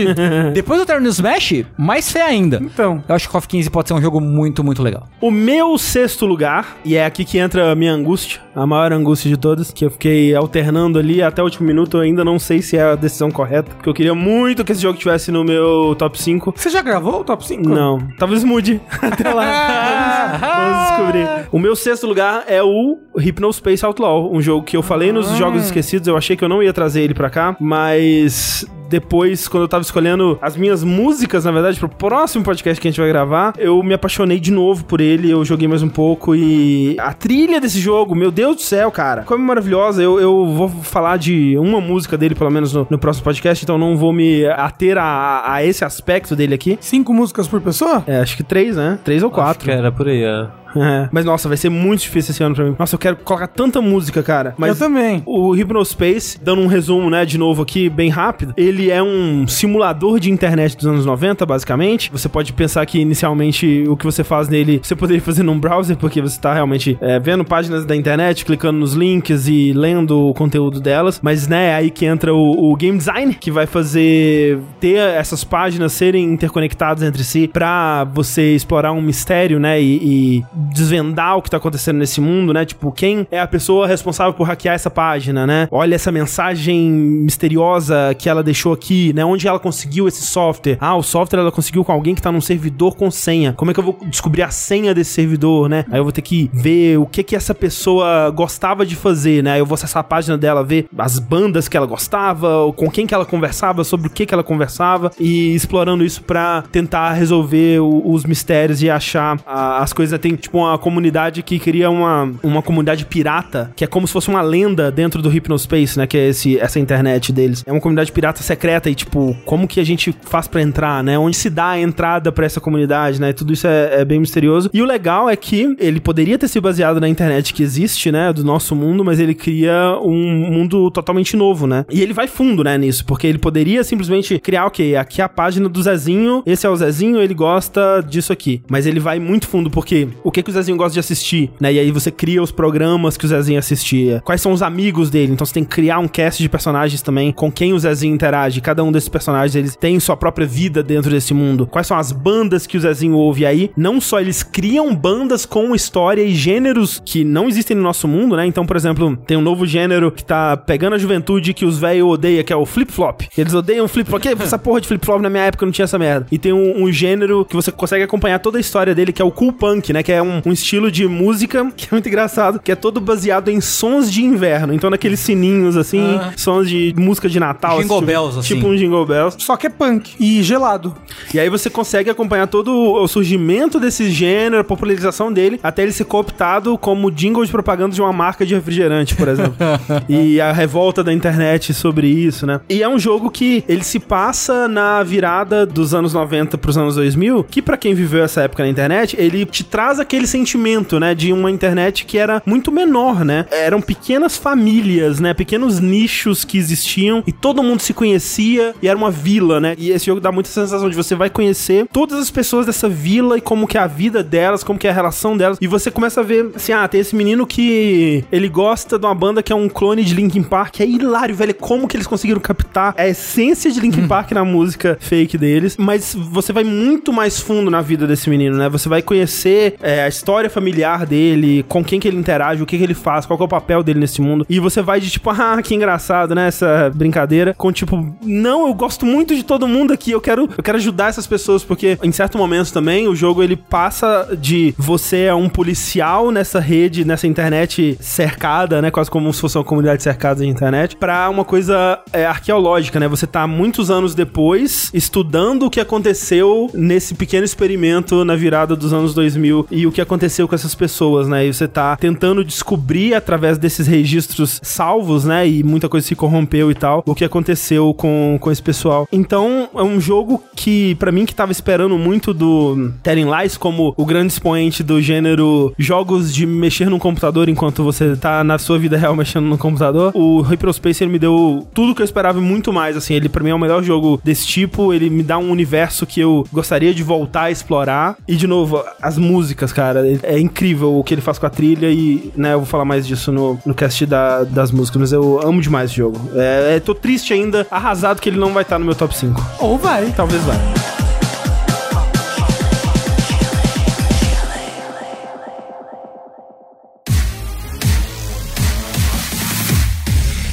Depois 0.52 0.80
do 0.80 0.86
Terror 0.86 1.02
no 1.02 1.08
Smash, 1.10 1.64
mais 1.76 2.10
fé 2.10 2.22
ainda. 2.22 2.60
então. 2.62 3.02
Eu 3.08 3.14
acho 3.14 3.26
que 3.26 3.32
KOF 3.32 3.46
15 3.48 3.70
pode 3.70 3.88
ser 3.88 3.94
um 3.94 4.00
jogo 4.02 4.20
muito, 4.20 4.62
muito 4.64 4.82
legal. 4.82 5.08
O 5.20 5.30
meu 5.30 5.76
sexto 5.78 6.26
lugar, 6.26 6.76
e 6.84 6.96
é 6.96 7.04
aqui 7.04 7.24
que 7.24 7.38
entra 7.38 7.72
a 7.72 7.74
minha 7.74 7.92
angústia, 7.92 8.40
a 8.54 8.66
maior 8.66 8.92
angústia 8.92 9.28
de 9.30 9.36
todas, 9.36 9.70
que 9.72 9.84
eu 9.84 9.90
fiquei 9.90 10.34
alternando 10.34 10.98
ali 10.98 11.22
até 11.22 11.40
o 11.42 11.44
último 11.44 11.66
minuto, 11.66 11.96
eu 11.96 12.00
ainda 12.00 12.24
não 12.24 12.38
sei 12.38 12.62
se 12.62 12.76
é 12.76 12.82
a 12.82 12.94
decisão 12.94 13.30
correta, 13.30 13.70
porque 13.74 13.88
eu 13.88 13.94
queria 14.00 14.14
muito 14.14 14.64
que 14.64 14.72
esse 14.72 14.80
jogo 14.80 14.98
tivesse 14.98 15.30
no 15.30 15.44
meu 15.44 15.94
top 15.98 16.18
5. 16.18 16.54
Você 16.56 16.70
já 16.70 16.80
gravou 16.80 17.20
o 17.20 17.24
top 17.24 17.46
5? 17.46 17.68
Não, 17.68 17.98
talvez 18.18 18.42
mude 18.42 18.80
até 18.98 19.30
lá. 19.30 20.38
Vamos 20.40 20.88
descobrir. 20.88 21.48
O 21.52 21.58
meu 21.58 21.76
sexto 21.76 22.06
lugar 22.06 22.44
é 22.46 22.62
o 22.62 22.98
Hypnospace 23.14 23.84
Outlaw, 23.84 24.32
um 24.32 24.40
jogo 24.40 24.64
que 24.64 24.74
eu 24.74 24.82
falei 24.82 25.12
nos 25.12 25.28
Jogos 25.36 25.66
Esquecidos, 25.66 26.08
eu 26.08 26.16
achei 26.16 26.34
que 26.34 26.42
eu 26.42 26.48
não 26.48 26.62
ia 26.62 26.72
trazer 26.72 27.02
ele 27.02 27.12
pra 27.12 27.28
cá, 27.28 27.54
mas 27.60 28.64
depois, 28.90 29.46
quando 29.46 29.62
eu 29.62 29.68
tava 29.68 29.82
escolhendo 29.82 30.36
as 30.42 30.56
minhas 30.56 30.82
músicas, 30.82 31.44
na 31.44 31.52
verdade, 31.52 31.78
pro 31.78 31.88
próximo 31.88 32.44
podcast 32.44 32.80
que 32.80 32.88
a 32.88 32.90
gente 32.90 33.00
vai 33.00 33.08
gravar, 33.08 33.54
eu 33.56 33.80
me 33.84 33.94
apaixonei 33.94 34.40
de 34.40 34.50
novo 34.50 34.84
por 34.84 35.00
ele, 35.00 35.30
eu 35.30 35.44
joguei 35.44 35.68
mais 35.68 35.80
um 35.82 35.88
pouco 35.88 36.34
e 36.34 36.96
a 36.98 37.12
trilha 37.12 37.60
desse 37.60 37.78
jogo, 37.78 38.16
meu 38.16 38.32
Deus 38.32 38.56
do 38.56 38.62
céu, 38.62 38.90
cara, 38.90 39.22
como 39.22 39.44
é 39.44 39.46
maravilhosa. 39.46 40.02
Eu, 40.02 40.18
eu 40.18 40.46
vou 40.48 40.68
falar 40.68 41.16
de 41.18 41.56
uma 41.56 41.80
música 41.80 42.18
dele, 42.18 42.34
pelo 42.34 42.50
menos, 42.50 42.72
no, 42.72 42.84
no 42.90 42.98
próximo 42.98 43.24
podcast, 43.24 43.64
então 43.64 43.78
não 43.78 43.96
vou 43.96 44.12
me 44.12 44.44
ater 44.46 44.98
a, 44.98 45.54
a 45.54 45.64
esse 45.64 45.84
aspecto 45.84 46.34
dele 46.34 46.54
aqui. 46.54 46.76
Cinco 46.80 47.14
músicas 47.14 47.46
por 47.46 47.60
pessoa? 47.60 48.02
É, 48.08 48.18
acho 48.18 48.36
que 48.36 48.42
três, 48.42 48.76
né? 48.76 48.98
Três 49.04 49.22
ou 49.22 49.28
Acho 49.28 49.34
quatro. 49.36 49.64
que 49.64 49.70
era 49.70 49.92
por 49.92 50.08
aí, 50.08 50.24
é. 50.24 50.48
É. 50.76 51.08
Mas 51.12 51.24
nossa, 51.24 51.48
vai 51.48 51.56
ser 51.56 51.68
muito 51.70 52.00
difícil 52.00 52.32
esse 52.32 52.42
ano 52.42 52.54
pra 52.54 52.64
mim. 52.64 52.76
Nossa, 52.78 52.94
eu 52.94 52.98
quero 52.98 53.16
colocar 53.16 53.46
tanta 53.46 53.80
música, 53.80 54.22
cara. 54.22 54.54
Mas 54.56 54.80
Eu 54.80 54.86
também. 54.86 55.22
o 55.26 55.52
Hypnospace, 55.52 56.38
dando 56.42 56.62
um 56.62 56.66
resumo, 56.66 57.10
né, 57.10 57.24
de 57.24 57.38
novo 57.38 57.62
aqui, 57.62 57.88
bem 57.88 58.08
rápido, 58.08 58.54
ele 58.56 58.90
é 58.90 59.02
um 59.02 59.46
simulador 59.46 60.18
de 60.20 60.30
internet 60.30 60.76
dos 60.76 60.86
anos 60.86 61.06
90, 61.06 61.44
basicamente. 61.46 62.10
Você 62.12 62.28
pode 62.28 62.52
pensar 62.52 62.84
que 62.86 62.98
inicialmente 63.00 63.84
o 63.88 63.96
que 63.96 64.04
você 64.04 64.22
faz 64.24 64.48
nele, 64.48 64.80
você 64.82 64.94
poderia 64.94 65.22
fazer 65.22 65.42
num 65.42 65.58
browser, 65.58 65.96
porque 65.96 66.20
você 66.20 66.40
tá 66.40 66.54
realmente 66.54 66.96
é, 67.00 67.18
vendo 67.18 67.44
páginas 67.44 67.84
da 67.84 67.94
internet, 67.96 68.44
clicando 68.44 68.78
nos 68.78 68.94
links 68.94 69.48
e 69.48 69.72
lendo 69.72 70.28
o 70.28 70.34
conteúdo 70.34 70.80
delas. 70.80 71.20
Mas, 71.22 71.46
né, 71.48 71.70
é 71.70 71.74
aí 71.74 71.90
que 71.90 72.06
entra 72.06 72.34
o, 72.34 72.72
o 72.72 72.76
game 72.76 72.96
design, 72.96 73.34
que 73.34 73.50
vai 73.50 73.66
fazer 73.66 74.58
ter 74.80 74.96
essas 74.96 75.44
páginas 75.44 75.92
serem 75.92 76.24
interconectadas 76.24 77.02
entre 77.02 77.22
si 77.24 77.48
pra 77.48 78.04
você 78.04 78.54
explorar 78.54 78.92
um 78.92 79.02
mistério, 79.02 79.58
né, 79.58 79.80
e, 79.80 79.96
e 80.38 80.44
desvendar 80.72 81.36
o 81.36 81.42
que 81.42 81.50
tá 81.50 81.56
acontecendo 81.56 81.96
nesse 81.98 82.20
mundo, 82.20 82.52
né? 82.52 82.64
Tipo, 82.64 82.92
quem 82.92 83.26
é 83.30 83.40
a 83.40 83.46
pessoa 83.46 83.86
responsável 83.86 84.32
por 84.34 84.44
hackear 84.46 84.74
essa 84.74 84.90
página, 84.90 85.46
né? 85.46 85.68
Olha 85.70 85.94
essa 85.94 86.12
mensagem 86.12 86.90
misteriosa 86.90 88.14
que 88.18 88.28
ela 88.28 88.42
deixou 88.42 88.72
aqui, 88.72 89.12
né? 89.12 89.24
Onde 89.24 89.46
ela 89.48 89.58
conseguiu 89.58 90.06
esse 90.08 90.22
software? 90.22 90.76
Ah, 90.80 90.96
o 90.96 91.02
software 91.02 91.40
ela 91.40 91.52
conseguiu 91.52 91.84
com 91.84 91.92
alguém 91.92 92.14
que 92.14 92.22
tá 92.22 92.30
num 92.30 92.40
servidor 92.40 92.96
com 92.96 93.10
senha. 93.10 93.52
Como 93.52 93.70
é 93.70 93.74
que 93.74 93.80
eu 93.80 93.84
vou 93.84 93.96
descobrir 94.06 94.42
a 94.42 94.50
senha 94.50 94.94
desse 94.94 95.12
servidor, 95.12 95.68
né? 95.68 95.84
Aí 95.90 95.98
eu 95.98 96.04
vou 96.04 96.12
ter 96.12 96.22
que 96.22 96.50
ver 96.52 96.98
o 96.98 97.06
que 97.06 97.22
que 97.22 97.36
essa 97.36 97.54
pessoa 97.54 98.30
gostava 98.30 98.84
de 98.84 98.96
fazer, 98.96 99.42
né? 99.42 99.58
Eu 99.60 99.66
vou 99.66 99.74
acessar 99.74 100.00
a 100.00 100.04
página 100.04 100.36
dela, 100.36 100.62
ver 100.64 100.86
as 100.98 101.18
bandas 101.18 101.68
que 101.68 101.76
ela 101.76 101.86
gostava, 101.86 102.72
com 102.76 102.90
quem 102.90 103.06
que 103.06 103.14
ela 103.14 103.24
conversava, 103.24 103.84
sobre 103.84 104.08
o 104.08 104.10
que 104.10 104.26
que 104.26 104.34
ela 104.34 104.42
conversava 104.42 105.10
e 105.18 105.54
explorando 105.54 106.04
isso 106.04 106.22
pra 106.22 106.64
tentar 106.72 107.12
resolver 107.12 107.80
o- 107.80 108.12
os 108.12 108.24
mistérios 108.24 108.82
e 108.82 108.90
achar 108.90 109.38
a- 109.46 109.78
as 109.82 109.92
coisas. 109.92 110.18
Tem 110.18 110.34
tipo 110.34 110.49
uma 110.52 110.78
comunidade 110.78 111.42
que 111.42 111.58
cria 111.58 111.90
uma, 111.90 112.32
uma 112.42 112.62
comunidade 112.62 113.04
pirata, 113.04 113.72
que 113.76 113.84
é 113.84 113.86
como 113.86 114.06
se 114.06 114.12
fosse 114.12 114.28
uma 114.28 114.42
lenda 114.42 114.90
dentro 114.90 115.22
do 115.22 115.28
Hypnospace, 115.28 115.98
né? 115.98 116.06
Que 116.06 116.18
é 116.18 116.28
esse, 116.28 116.58
essa 116.58 116.78
internet 116.78 117.32
deles. 117.32 117.62
É 117.66 117.72
uma 117.72 117.80
comunidade 117.80 118.12
pirata 118.12 118.42
secreta 118.42 118.90
e, 118.90 118.94
tipo, 118.94 119.36
como 119.44 119.68
que 119.68 119.80
a 119.80 119.84
gente 119.84 120.14
faz 120.22 120.48
pra 120.48 120.62
entrar, 120.62 121.02
né? 121.02 121.18
Onde 121.18 121.36
se 121.36 121.50
dá 121.50 121.70
a 121.70 121.80
entrada 121.80 122.32
pra 122.32 122.46
essa 122.46 122.60
comunidade, 122.60 123.20
né? 123.20 123.32
Tudo 123.32 123.52
isso 123.52 123.66
é, 123.66 124.00
é 124.00 124.04
bem 124.04 124.20
misterioso. 124.20 124.70
E 124.72 124.82
o 124.82 124.84
legal 124.84 125.28
é 125.28 125.36
que 125.36 125.74
ele 125.78 126.00
poderia 126.00 126.38
ter 126.38 126.48
sido 126.48 126.62
baseado 126.62 127.00
na 127.00 127.08
internet 127.08 127.54
que 127.54 127.62
existe, 127.62 128.10
né? 128.10 128.32
Do 128.32 128.44
nosso 128.44 128.74
mundo, 128.74 129.04
mas 129.04 129.20
ele 129.20 129.34
cria 129.34 129.98
um 130.02 130.50
mundo 130.50 130.90
totalmente 130.90 131.36
novo, 131.36 131.66
né? 131.66 131.84
E 131.90 132.02
ele 132.02 132.12
vai 132.12 132.26
fundo, 132.26 132.64
né? 132.64 132.76
Nisso, 132.76 133.04
porque 133.04 133.26
ele 133.26 133.38
poderia 133.38 133.84
simplesmente 133.84 134.38
criar, 134.38 134.66
ok, 134.66 134.96
aqui 134.96 135.20
é 135.20 135.24
a 135.24 135.28
página 135.28 135.68
do 135.68 135.82
Zezinho, 135.82 136.42
esse 136.46 136.66
é 136.66 136.70
o 136.70 136.76
Zezinho, 136.76 137.20
ele 137.20 137.34
gosta 137.34 138.04
disso 138.06 138.32
aqui. 138.32 138.62
Mas 138.68 138.86
ele 138.86 139.00
vai 139.00 139.18
muito 139.18 139.46
fundo, 139.46 139.70
porque 139.70 140.08
o 140.24 140.30
que 140.30 140.39
que, 140.42 140.44
que 140.44 140.50
o 140.50 140.52
Zezinho 140.52 140.76
gosta 140.76 140.94
de 140.94 141.00
assistir, 141.00 141.50
né? 141.60 141.72
E 141.72 141.78
aí 141.78 141.90
você 141.90 142.10
cria 142.10 142.42
os 142.42 142.50
programas 142.50 143.16
que 143.16 143.24
o 143.24 143.28
Zezinho 143.28 143.58
assistia. 143.58 144.20
Quais 144.24 144.40
são 144.40 144.52
os 144.52 144.62
amigos 144.62 145.10
dele? 145.10 145.32
Então 145.32 145.46
você 145.46 145.54
tem 145.54 145.64
que 145.64 145.70
criar 145.70 145.98
um 145.98 146.08
cast 146.08 146.42
de 146.42 146.48
personagens 146.48 147.02
também 147.02 147.32
com 147.32 147.50
quem 147.50 147.72
o 147.72 147.78
Zezinho 147.78 148.14
interage. 148.14 148.60
Cada 148.60 148.82
um 148.82 148.92
desses 148.92 149.08
personagens, 149.08 149.54
eles 149.54 149.76
têm 149.76 149.98
sua 150.00 150.16
própria 150.16 150.46
vida 150.46 150.82
dentro 150.82 151.10
desse 151.10 151.34
mundo. 151.34 151.66
Quais 151.66 151.86
são 151.86 151.96
as 151.96 152.12
bandas 152.12 152.66
que 152.66 152.76
o 152.76 152.80
Zezinho 152.80 153.14
ouve 153.14 153.46
aí? 153.46 153.70
Não 153.76 154.00
só 154.00 154.20
eles 154.20 154.42
criam 154.42 154.94
bandas 154.94 155.46
com 155.46 155.74
história 155.74 156.22
e 156.22 156.34
gêneros 156.34 157.00
que 157.04 157.24
não 157.24 157.48
existem 157.48 157.76
no 157.76 157.82
nosso 157.82 158.08
mundo, 158.08 158.36
né? 158.36 158.46
Então, 158.46 158.66
por 158.66 158.76
exemplo, 158.76 159.16
tem 159.26 159.36
um 159.36 159.42
novo 159.42 159.66
gênero 159.66 160.10
que 160.10 160.24
tá 160.24 160.56
pegando 160.56 160.94
a 160.94 160.98
juventude 160.98 161.54
que 161.54 161.64
os 161.64 161.78
velhos 161.78 162.08
odeiam, 162.08 162.44
que 162.44 162.52
é 162.52 162.56
o 162.56 162.66
flip-flop. 162.66 163.22
Eles 163.36 163.54
odeiam 163.54 163.86
flip-flop. 163.88 164.24
Essa 164.40 164.58
porra 164.58 164.80
de 164.80 164.88
flip-flop 164.88 165.20
na 165.20 165.30
minha 165.30 165.44
época 165.44 165.64
não 165.64 165.72
tinha 165.72 165.84
essa 165.84 165.98
merda. 165.98 166.26
E 166.30 166.38
tem 166.38 166.52
um, 166.52 166.84
um 166.84 166.92
gênero 166.92 167.44
que 167.44 167.56
você 167.56 167.70
consegue 167.70 168.04
acompanhar 168.04 168.38
toda 168.38 168.58
a 168.58 168.60
história 168.60 168.94
dele, 168.94 169.12
que 169.12 169.22
é 169.22 169.24
o 169.24 169.30
cool 169.30 169.52
punk, 169.52 169.92
né? 169.92 170.02
Que 170.02 170.12
é 170.12 170.22
um, 170.22 170.29
um 170.44 170.52
estilo 170.52 170.90
de 170.90 171.06
música 171.06 171.70
que 171.76 171.86
é 171.86 171.88
muito 171.92 172.08
engraçado, 172.08 172.60
que 172.60 172.70
é 172.72 172.74
todo 172.74 173.00
baseado 173.00 173.48
em 173.48 173.60
sons 173.60 174.10
de 174.10 174.22
inverno. 174.22 174.72
Então, 174.72 174.90
naqueles 174.90 175.20
sininhos, 175.20 175.76
assim, 175.76 176.18
sons 176.36 176.68
de 176.68 176.94
música 176.96 177.28
de 177.28 177.40
Natal. 177.40 177.80
Jingle 177.80 177.96
tipo- 178.00 178.06
bells, 178.06 178.38
assim. 178.38 178.54
Tipo 178.54 178.68
um 178.68 178.76
jingle 178.76 179.06
bells. 179.06 179.36
Só 179.38 179.56
que 179.56 179.66
é 179.66 179.70
punk 179.70 180.14
e 180.18 180.42
gelado. 180.42 180.94
E 181.32 181.40
aí 181.40 181.48
você 181.48 181.70
consegue 181.70 182.10
acompanhar 182.10 182.46
todo 182.46 182.72
o 182.72 183.06
surgimento 183.08 183.78
desse 183.80 184.10
gênero, 184.10 184.60
a 184.60 184.64
popularização 184.64 185.32
dele, 185.32 185.58
até 185.62 185.82
ele 185.82 185.92
ser 185.92 186.04
cooptado 186.04 186.76
como 186.78 187.10
jingle 187.10 187.44
de 187.44 187.50
propaganda 187.50 187.94
de 187.94 188.00
uma 188.00 188.12
marca 188.12 188.44
de 188.44 188.54
refrigerante, 188.54 189.14
por 189.14 189.28
exemplo. 189.28 189.54
e 190.08 190.40
a 190.40 190.52
revolta 190.52 191.02
da 191.02 191.12
internet 191.12 191.72
sobre 191.72 192.08
isso, 192.08 192.46
né? 192.46 192.60
E 192.68 192.82
é 192.82 192.88
um 192.88 192.98
jogo 192.98 193.30
que 193.30 193.64
ele 193.68 193.84
se 193.84 193.98
passa 193.98 194.68
na 194.68 195.02
virada 195.02 195.64
dos 195.66 195.94
anos 195.94 196.12
90 196.12 196.58
pros 196.58 196.76
anos 196.76 196.94
2000, 196.94 197.44
que 197.44 197.62
pra 197.62 197.76
quem 197.76 197.94
viveu 197.94 198.24
essa 198.24 198.42
época 198.42 198.62
na 198.62 198.68
internet, 198.68 199.16
ele 199.18 199.44
te 199.44 199.64
traz 199.64 199.98
aquele 199.98 200.19
sentimento, 200.26 200.98
né, 200.98 201.14
de 201.14 201.32
uma 201.32 201.50
internet 201.50 202.04
que 202.04 202.18
era 202.18 202.42
muito 202.44 202.70
menor, 202.70 203.24
né? 203.24 203.46
Eram 203.50 203.80
pequenas 203.80 204.36
famílias, 204.36 205.20
né, 205.20 205.34
pequenos 205.34 205.80
nichos 205.80 206.44
que 206.44 206.58
existiam 206.58 207.22
e 207.26 207.32
todo 207.32 207.62
mundo 207.62 207.80
se 207.80 207.92
conhecia 207.92 208.74
e 208.82 208.88
era 208.88 208.96
uma 208.96 209.10
vila, 209.10 209.60
né? 209.60 209.74
E 209.78 209.90
esse 209.90 210.06
jogo 210.06 210.20
dá 210.20 210.32
muita 210.32 210.50
sensação 210.50 210.88
de 210.88 210.96
você 210.96 211.14
vai 211.14 211.30
conhecer 211.30 211.86
todas 211.92 212.18
as 212.18 212.30
pessoas 212.30 212.66
dessa 212.66 212.88
vila 212.88 213.36
e 213.36 213.40
como 213.40 213.66
que 213.66 213.76
é 213.76 213.80
a 213.80 213.86
vida 213.86 214.22
delas, 214.22 214.62
como 214.62 214.78
que 214.78 214.86
é 214.86 214.90
a 214.90 214.94
relação 214.94 215.36
delas. 215.36 215.58
E 215.60 215.66
você 215.66 215.90
começa 215.90 216.20
a 216.20 216.24
ver, 216.24 216.50
assim, 216.54 216.72
ah, 216.72 216.86
tem 216.86 217.00
esse 217.00 217.14
menino 217.14 217.46
que 217.46 218.24
ele 218.30 218.48
gosta 218.48 218.98
de 218.98 219.06
uma 219.06 219.14
banda 219.14 219.42
que 219.42 219.52
é 219.52 219.56
um 219.56 219.68
clone 219.68 220.04
de 220.04 220.14
Linkin 220.14 220.42
Park. 220.42 220.80
É 220.80 220.86
hilário, 220.86 221.34
velho, 221.34 221.54
como 221.54 221.88
que 221.88 221.96
eles 221.96 222.06
conseguiram 222.06 222.40
captar 222.40 222.94
a 222.96 223.06
essência 223.08 223.70
de 223.70 223.80
Linkin 223.80 224.06
Park 224.06 224.32
na 224.32 224.44
música 224.44 224.98
fake 225.00 225.38
deles. 225.38 225.76
Mas 225.78 226.14
você 226.14 226.52
vai 226.52 226.64
muito 226.64 227.12
mais 227.12 227.40
fundo 227.40 227.70
na 227.70 227.80
vida 227.80 228.06
desse 228.06 228.28
menino, 228.28 228.56
né? 228.56 228.68
Você 228.68 228.88
vai 228.88 229.02
conhecer 229.02 229.76
é, 229.80 230.02
a 230.02 230.08
história 230.10 230.50
familiar 230.50 231.06
dele, 231.06 231.64
com 231.68 231.82
quem 231.82 231.98
que 231.98 232.06
ele 232.06 232.18
interage, 232.18 232.62
o 232.62 232.66
que 232.66 232.76
que 232.76 232.84
ele 232.84 232.94
faz, 232.94 233.24
qual 233.24 233.38
que 233.38 233.42
é 233.42 233.46
o 233.46 233.48
papel 233.48 233.82
dele 233.82 234.00
nesse 234.00 234.20
mundo. 234.20 234.44
E 234.48 234.60
você 234.60 234.82
vai 234.82 235.00
de 235.00 235.10
tipo, 235.10 235.30
ah, 235.32 235.60
que 235.62 235.74
engraçado, 235.74 236.34
né? 236.34 236.48
Essa 236.48 236.90
brincadeira. 236.94 237.54
Com 237.56 237.72
tipo, 237.72 238.14
não, 238.22 238.66
eu 238.66 238.74
gosto 238.74 239.06
muito 239.06 239.34
de 239.34 239.42
todo 239.42 239.66
mundo 239.66 239.92
aqui, 239.92 240.10
eu 240.10 240.20
quero, 240.20 240.48
eu 240.56 240.62
quero 240.62 240.76
ajudar 240.76 241.08
essas 241.08 241.26
pessoas, 241.26 241.64
porque 241.64 241.98
em 242.02 242.12
certo 242.12 242.36
momento 242.36 242.72
também 242.72 243.08
o 243.08 243.14
jogo 243.14 243.42
ele 243.42 243.56
passa 243.56 244.36
de 244.38 244.74
você 244.76 245.22
é 245.22 245.34
um 245.34 245.48
policial 245.48 246.30
nessa 246.30 246.60
rede, 246.60 247.04
nessa 247.04 247.26
internet 247.26 247.96
cercada, 248.00 248.82
né? 248.82 248.90
Quase 248.90 249.10
como 249.10 249.32
se 249.32 249.40
fosse 249.40 249.56
uma 249.56 249.64
comunidade 249.64 250.02
cercada 250.02 250.42
de 250.42 250.48
internet, 250.48 250.96
pra 250.96 251.28
uma 251.30 251.44
coisa 251.44 251.98
é, 252.12 252.26
arqueológica, 252.26 252.98
né? 252.98 253.08
Você 253.08 253.26
tá 253.26 253.46
muitos 253.46 253.90
anos 253.90 254.14
depois 254.14 254.90
estudando 254.92 255.66
o 255.66 255.70
que 255.70 255.80
aconteceu 255.80 256.68
nesse 256.74 257.14
pequeno 257.14 257.44
experimento 257.44 258.24
na 258.24 258.36
virada 258.36 258.74
dos 258.74 258.92
anos 258.92 259.14
2000 259.14 259.66
e 259.70 259.86
o 259.90 259.92
que 259.92 260.00
aconteceu 260.00 260.48
com 260.48 260.54
essas 260.54 260.74
pessoas, 260.74 261.28
né? 261.28 261.46
E 261.46 261.52
você 261.52 261.68
tá 261.68 261.96
tentando 261.96 262.44
descobrir 262.44 263.14
através 263.14 263.58
desses 263.58 263.86
registros 263.86 264.60
salvos, 264.62 265.24
né? 265.24 265.46
E 265.46 265.62
muita 265.62 265.88
coisa 265.88 266.06
se 266.06 266.16
corrompeu 266.16 266.70
e 266.70 266.74
tal, 266.74 267.02
o 267.04 267.14
que 267.14 267.24
aconteceu 267.24 267.92
com, 267.92 268.38
com 268.40 268.50
esse 268.50 268.62
pessoal. 268.62 269.06
Então, 269.12 269.68
é 269.74 269.82
um 269.82 270.00
jogo 270.00 270.42
que, 270.56 270.94
pra 270.94 271.12
mim, 271.12 271.26
que 271.26 271.34
tava 271.34 271.52
esperando 271.52 271.98
muito 271.98 272.32
do 272.32 272.92
Telling 273.02 273.28
Lies 273.30 273.56
como 273.56 273.92
o 273.96 274.06
grande 274.06 274.32
expoente 274.32 274.82
do 274.82 275.00
gênero 275.02 275.74
jogos 275.78 276.32
de 276.32 276.46
mexer 276.46 276.88
no 276.88 276.98
computador 276.98 277.48
enquanto 277.48 277.82
você 277.82 278.16
tá 278.16 278.44
na 278.44 278.58
sua 278.58 278.78
vida 278.78 278.96
real 278.96 279.16
mexendo 279.16 279.46
no 279.46 279.58
computador, 279.58 280.12
o 280.14 280.40
Hyperspace 280.40 281.02
ele 281.02 281.12
me 281.12 281.18
deu 281.18 281.66
tudo 281.74 281.94
que 281.94 282.02
eu 282.02 282.04
esperava 282.04 282.38
e 282.38 282.42
muito 282.42 282.72
mais, 282.72 282.96
assim, 282.96 283.14
ele 283.14 283.28
pra 283.28 283.42
mim 283.42 283.50
é 283.50 283.54
o 283.54 283.58
melhor 283.58 283.82
jogo 283.82 284.20
desse 284.22 284.46
tipo, 284.46 284.92
ele 284.94 285.10
me 285.10 285.22
dá 285.22 285.38
um 285.38 285.50
universo 285.50 286.06
que 286.06 286.20
eu 286.20 286.46
gostaria 286.52 286.94
de 286.94 287.02
voltar 287.02 287.44
a 287.44 287.50
explorar, 287.50 288.16
e 288.28 288.36
de 288.36 288.46
novo, 288.46 288.82
as 289.00 289.18
músicas, 289.18 289.72
cara, 289.72 289.79
é 290.22 290.38
incrível 290.38 290.98
o 290.98 291.02
que 291.04 291.14
ele 291.14 291.20
faz 291.20 291.38
com 291.38 291.46
a 291.46 291.50
trilha 291.50 291.90
e, 291.90 292.32
né, 292.36 292.52
eu 292.54 292.58
vou 292.58 292.66
falar 292.66 292.84
mais 292.84 293.06
disso 293.06 293.32
no, 293.32 293.58
no 293.64 293.74
cast 293.74 294.04
da- 294.06 294.44
das 294.44 294.70
músicas, 294.70 295.00
mas 295.00 295.12
eu 295.12 295.40
amo 295.42 295.60
demais 295.60 295.90
esse 295.90 295.96
jogo. 295.98 296.18
É, 296.34 296.76
é, 296.76 296.80
tô 296.80 296.94
triste 296.94 297.32
ainda, 297.32 297.66
arrasado 297.70 298.20
que 298.20 298.28
ele 298.28 298.38
não 298.38 298.52
vai 298.52 298.62
estar 298.62 298.78
no 298.78 298.84
meu 298.84 298.94
top 298.94 299.16
5. 299.16 299.40
Ou 299.58 299.78
vai. 299.78 300.12
Talvez 300.16 300.42
vá. 300.44 300.54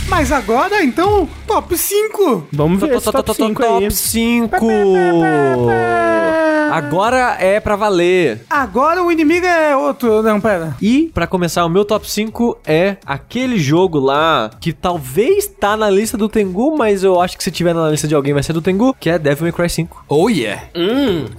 Mas 0.10 0.32
agora, 0.32 0.84
então, 0.84 1.28
top 1.46 1.78
5. 1.78 2.48
Vamos 2.52 2.80
ver 2.82 3.00
top 3.02 3.34
5 3.36 3.64
aí. 3.64 3.70
Top 3.70 3.92
5. 3.92 4.58
Agora 6.72 7.38
é 7.40 7.60
pra 7.60 7.76
valer. 7.76 8.42
Agora 8.50 9.04
o 9.04 9.12
inimigo 9.12 9.46
é 9.46 9.76
outro. 9.76 10.22
Não, 10.22 10.40
pera. 10.40 10.76
E, 10.82 11.12
pra 11.14 11.28
começar, 11.28 11.66
o 11.66 11.70
meu 11.70 11.86
top 11.86 12.10
5 12.10 12.60
é 12.66 12.98
aquele 13.06 13.58
jogo 13.58 14.00
lá 14.00 14.52
que 14.60 14.74
talvez 14.74 15.48
tá 15.48 15.76
na 15.78 15.90
lista 15.90 16.18
do 16.18 16.30
Tengu, 16.30 16.78
mas 16.78 17.04
eu 17.04 17.20
acho 17.20 17.38
que 17.38 17.44
se 17.44 17.52
tiver 17.52 17.74
na 17.74 17.90
lista 17.90 18.08
de 18.08 18.16
alguém 18.16 18.34
vai 18.34 18.44
ser 18.44 18.54
do 18.54 18.62
Tengu, 18.62 18.96
que 19.00 19.10
é 19.10 19.18
Devil 19.20 19.44
May 19.44 19.52
Cry 19.52 19.70
5. 19.70 20.06
Oh 20.08 20.30
yeah. 20.30 20.64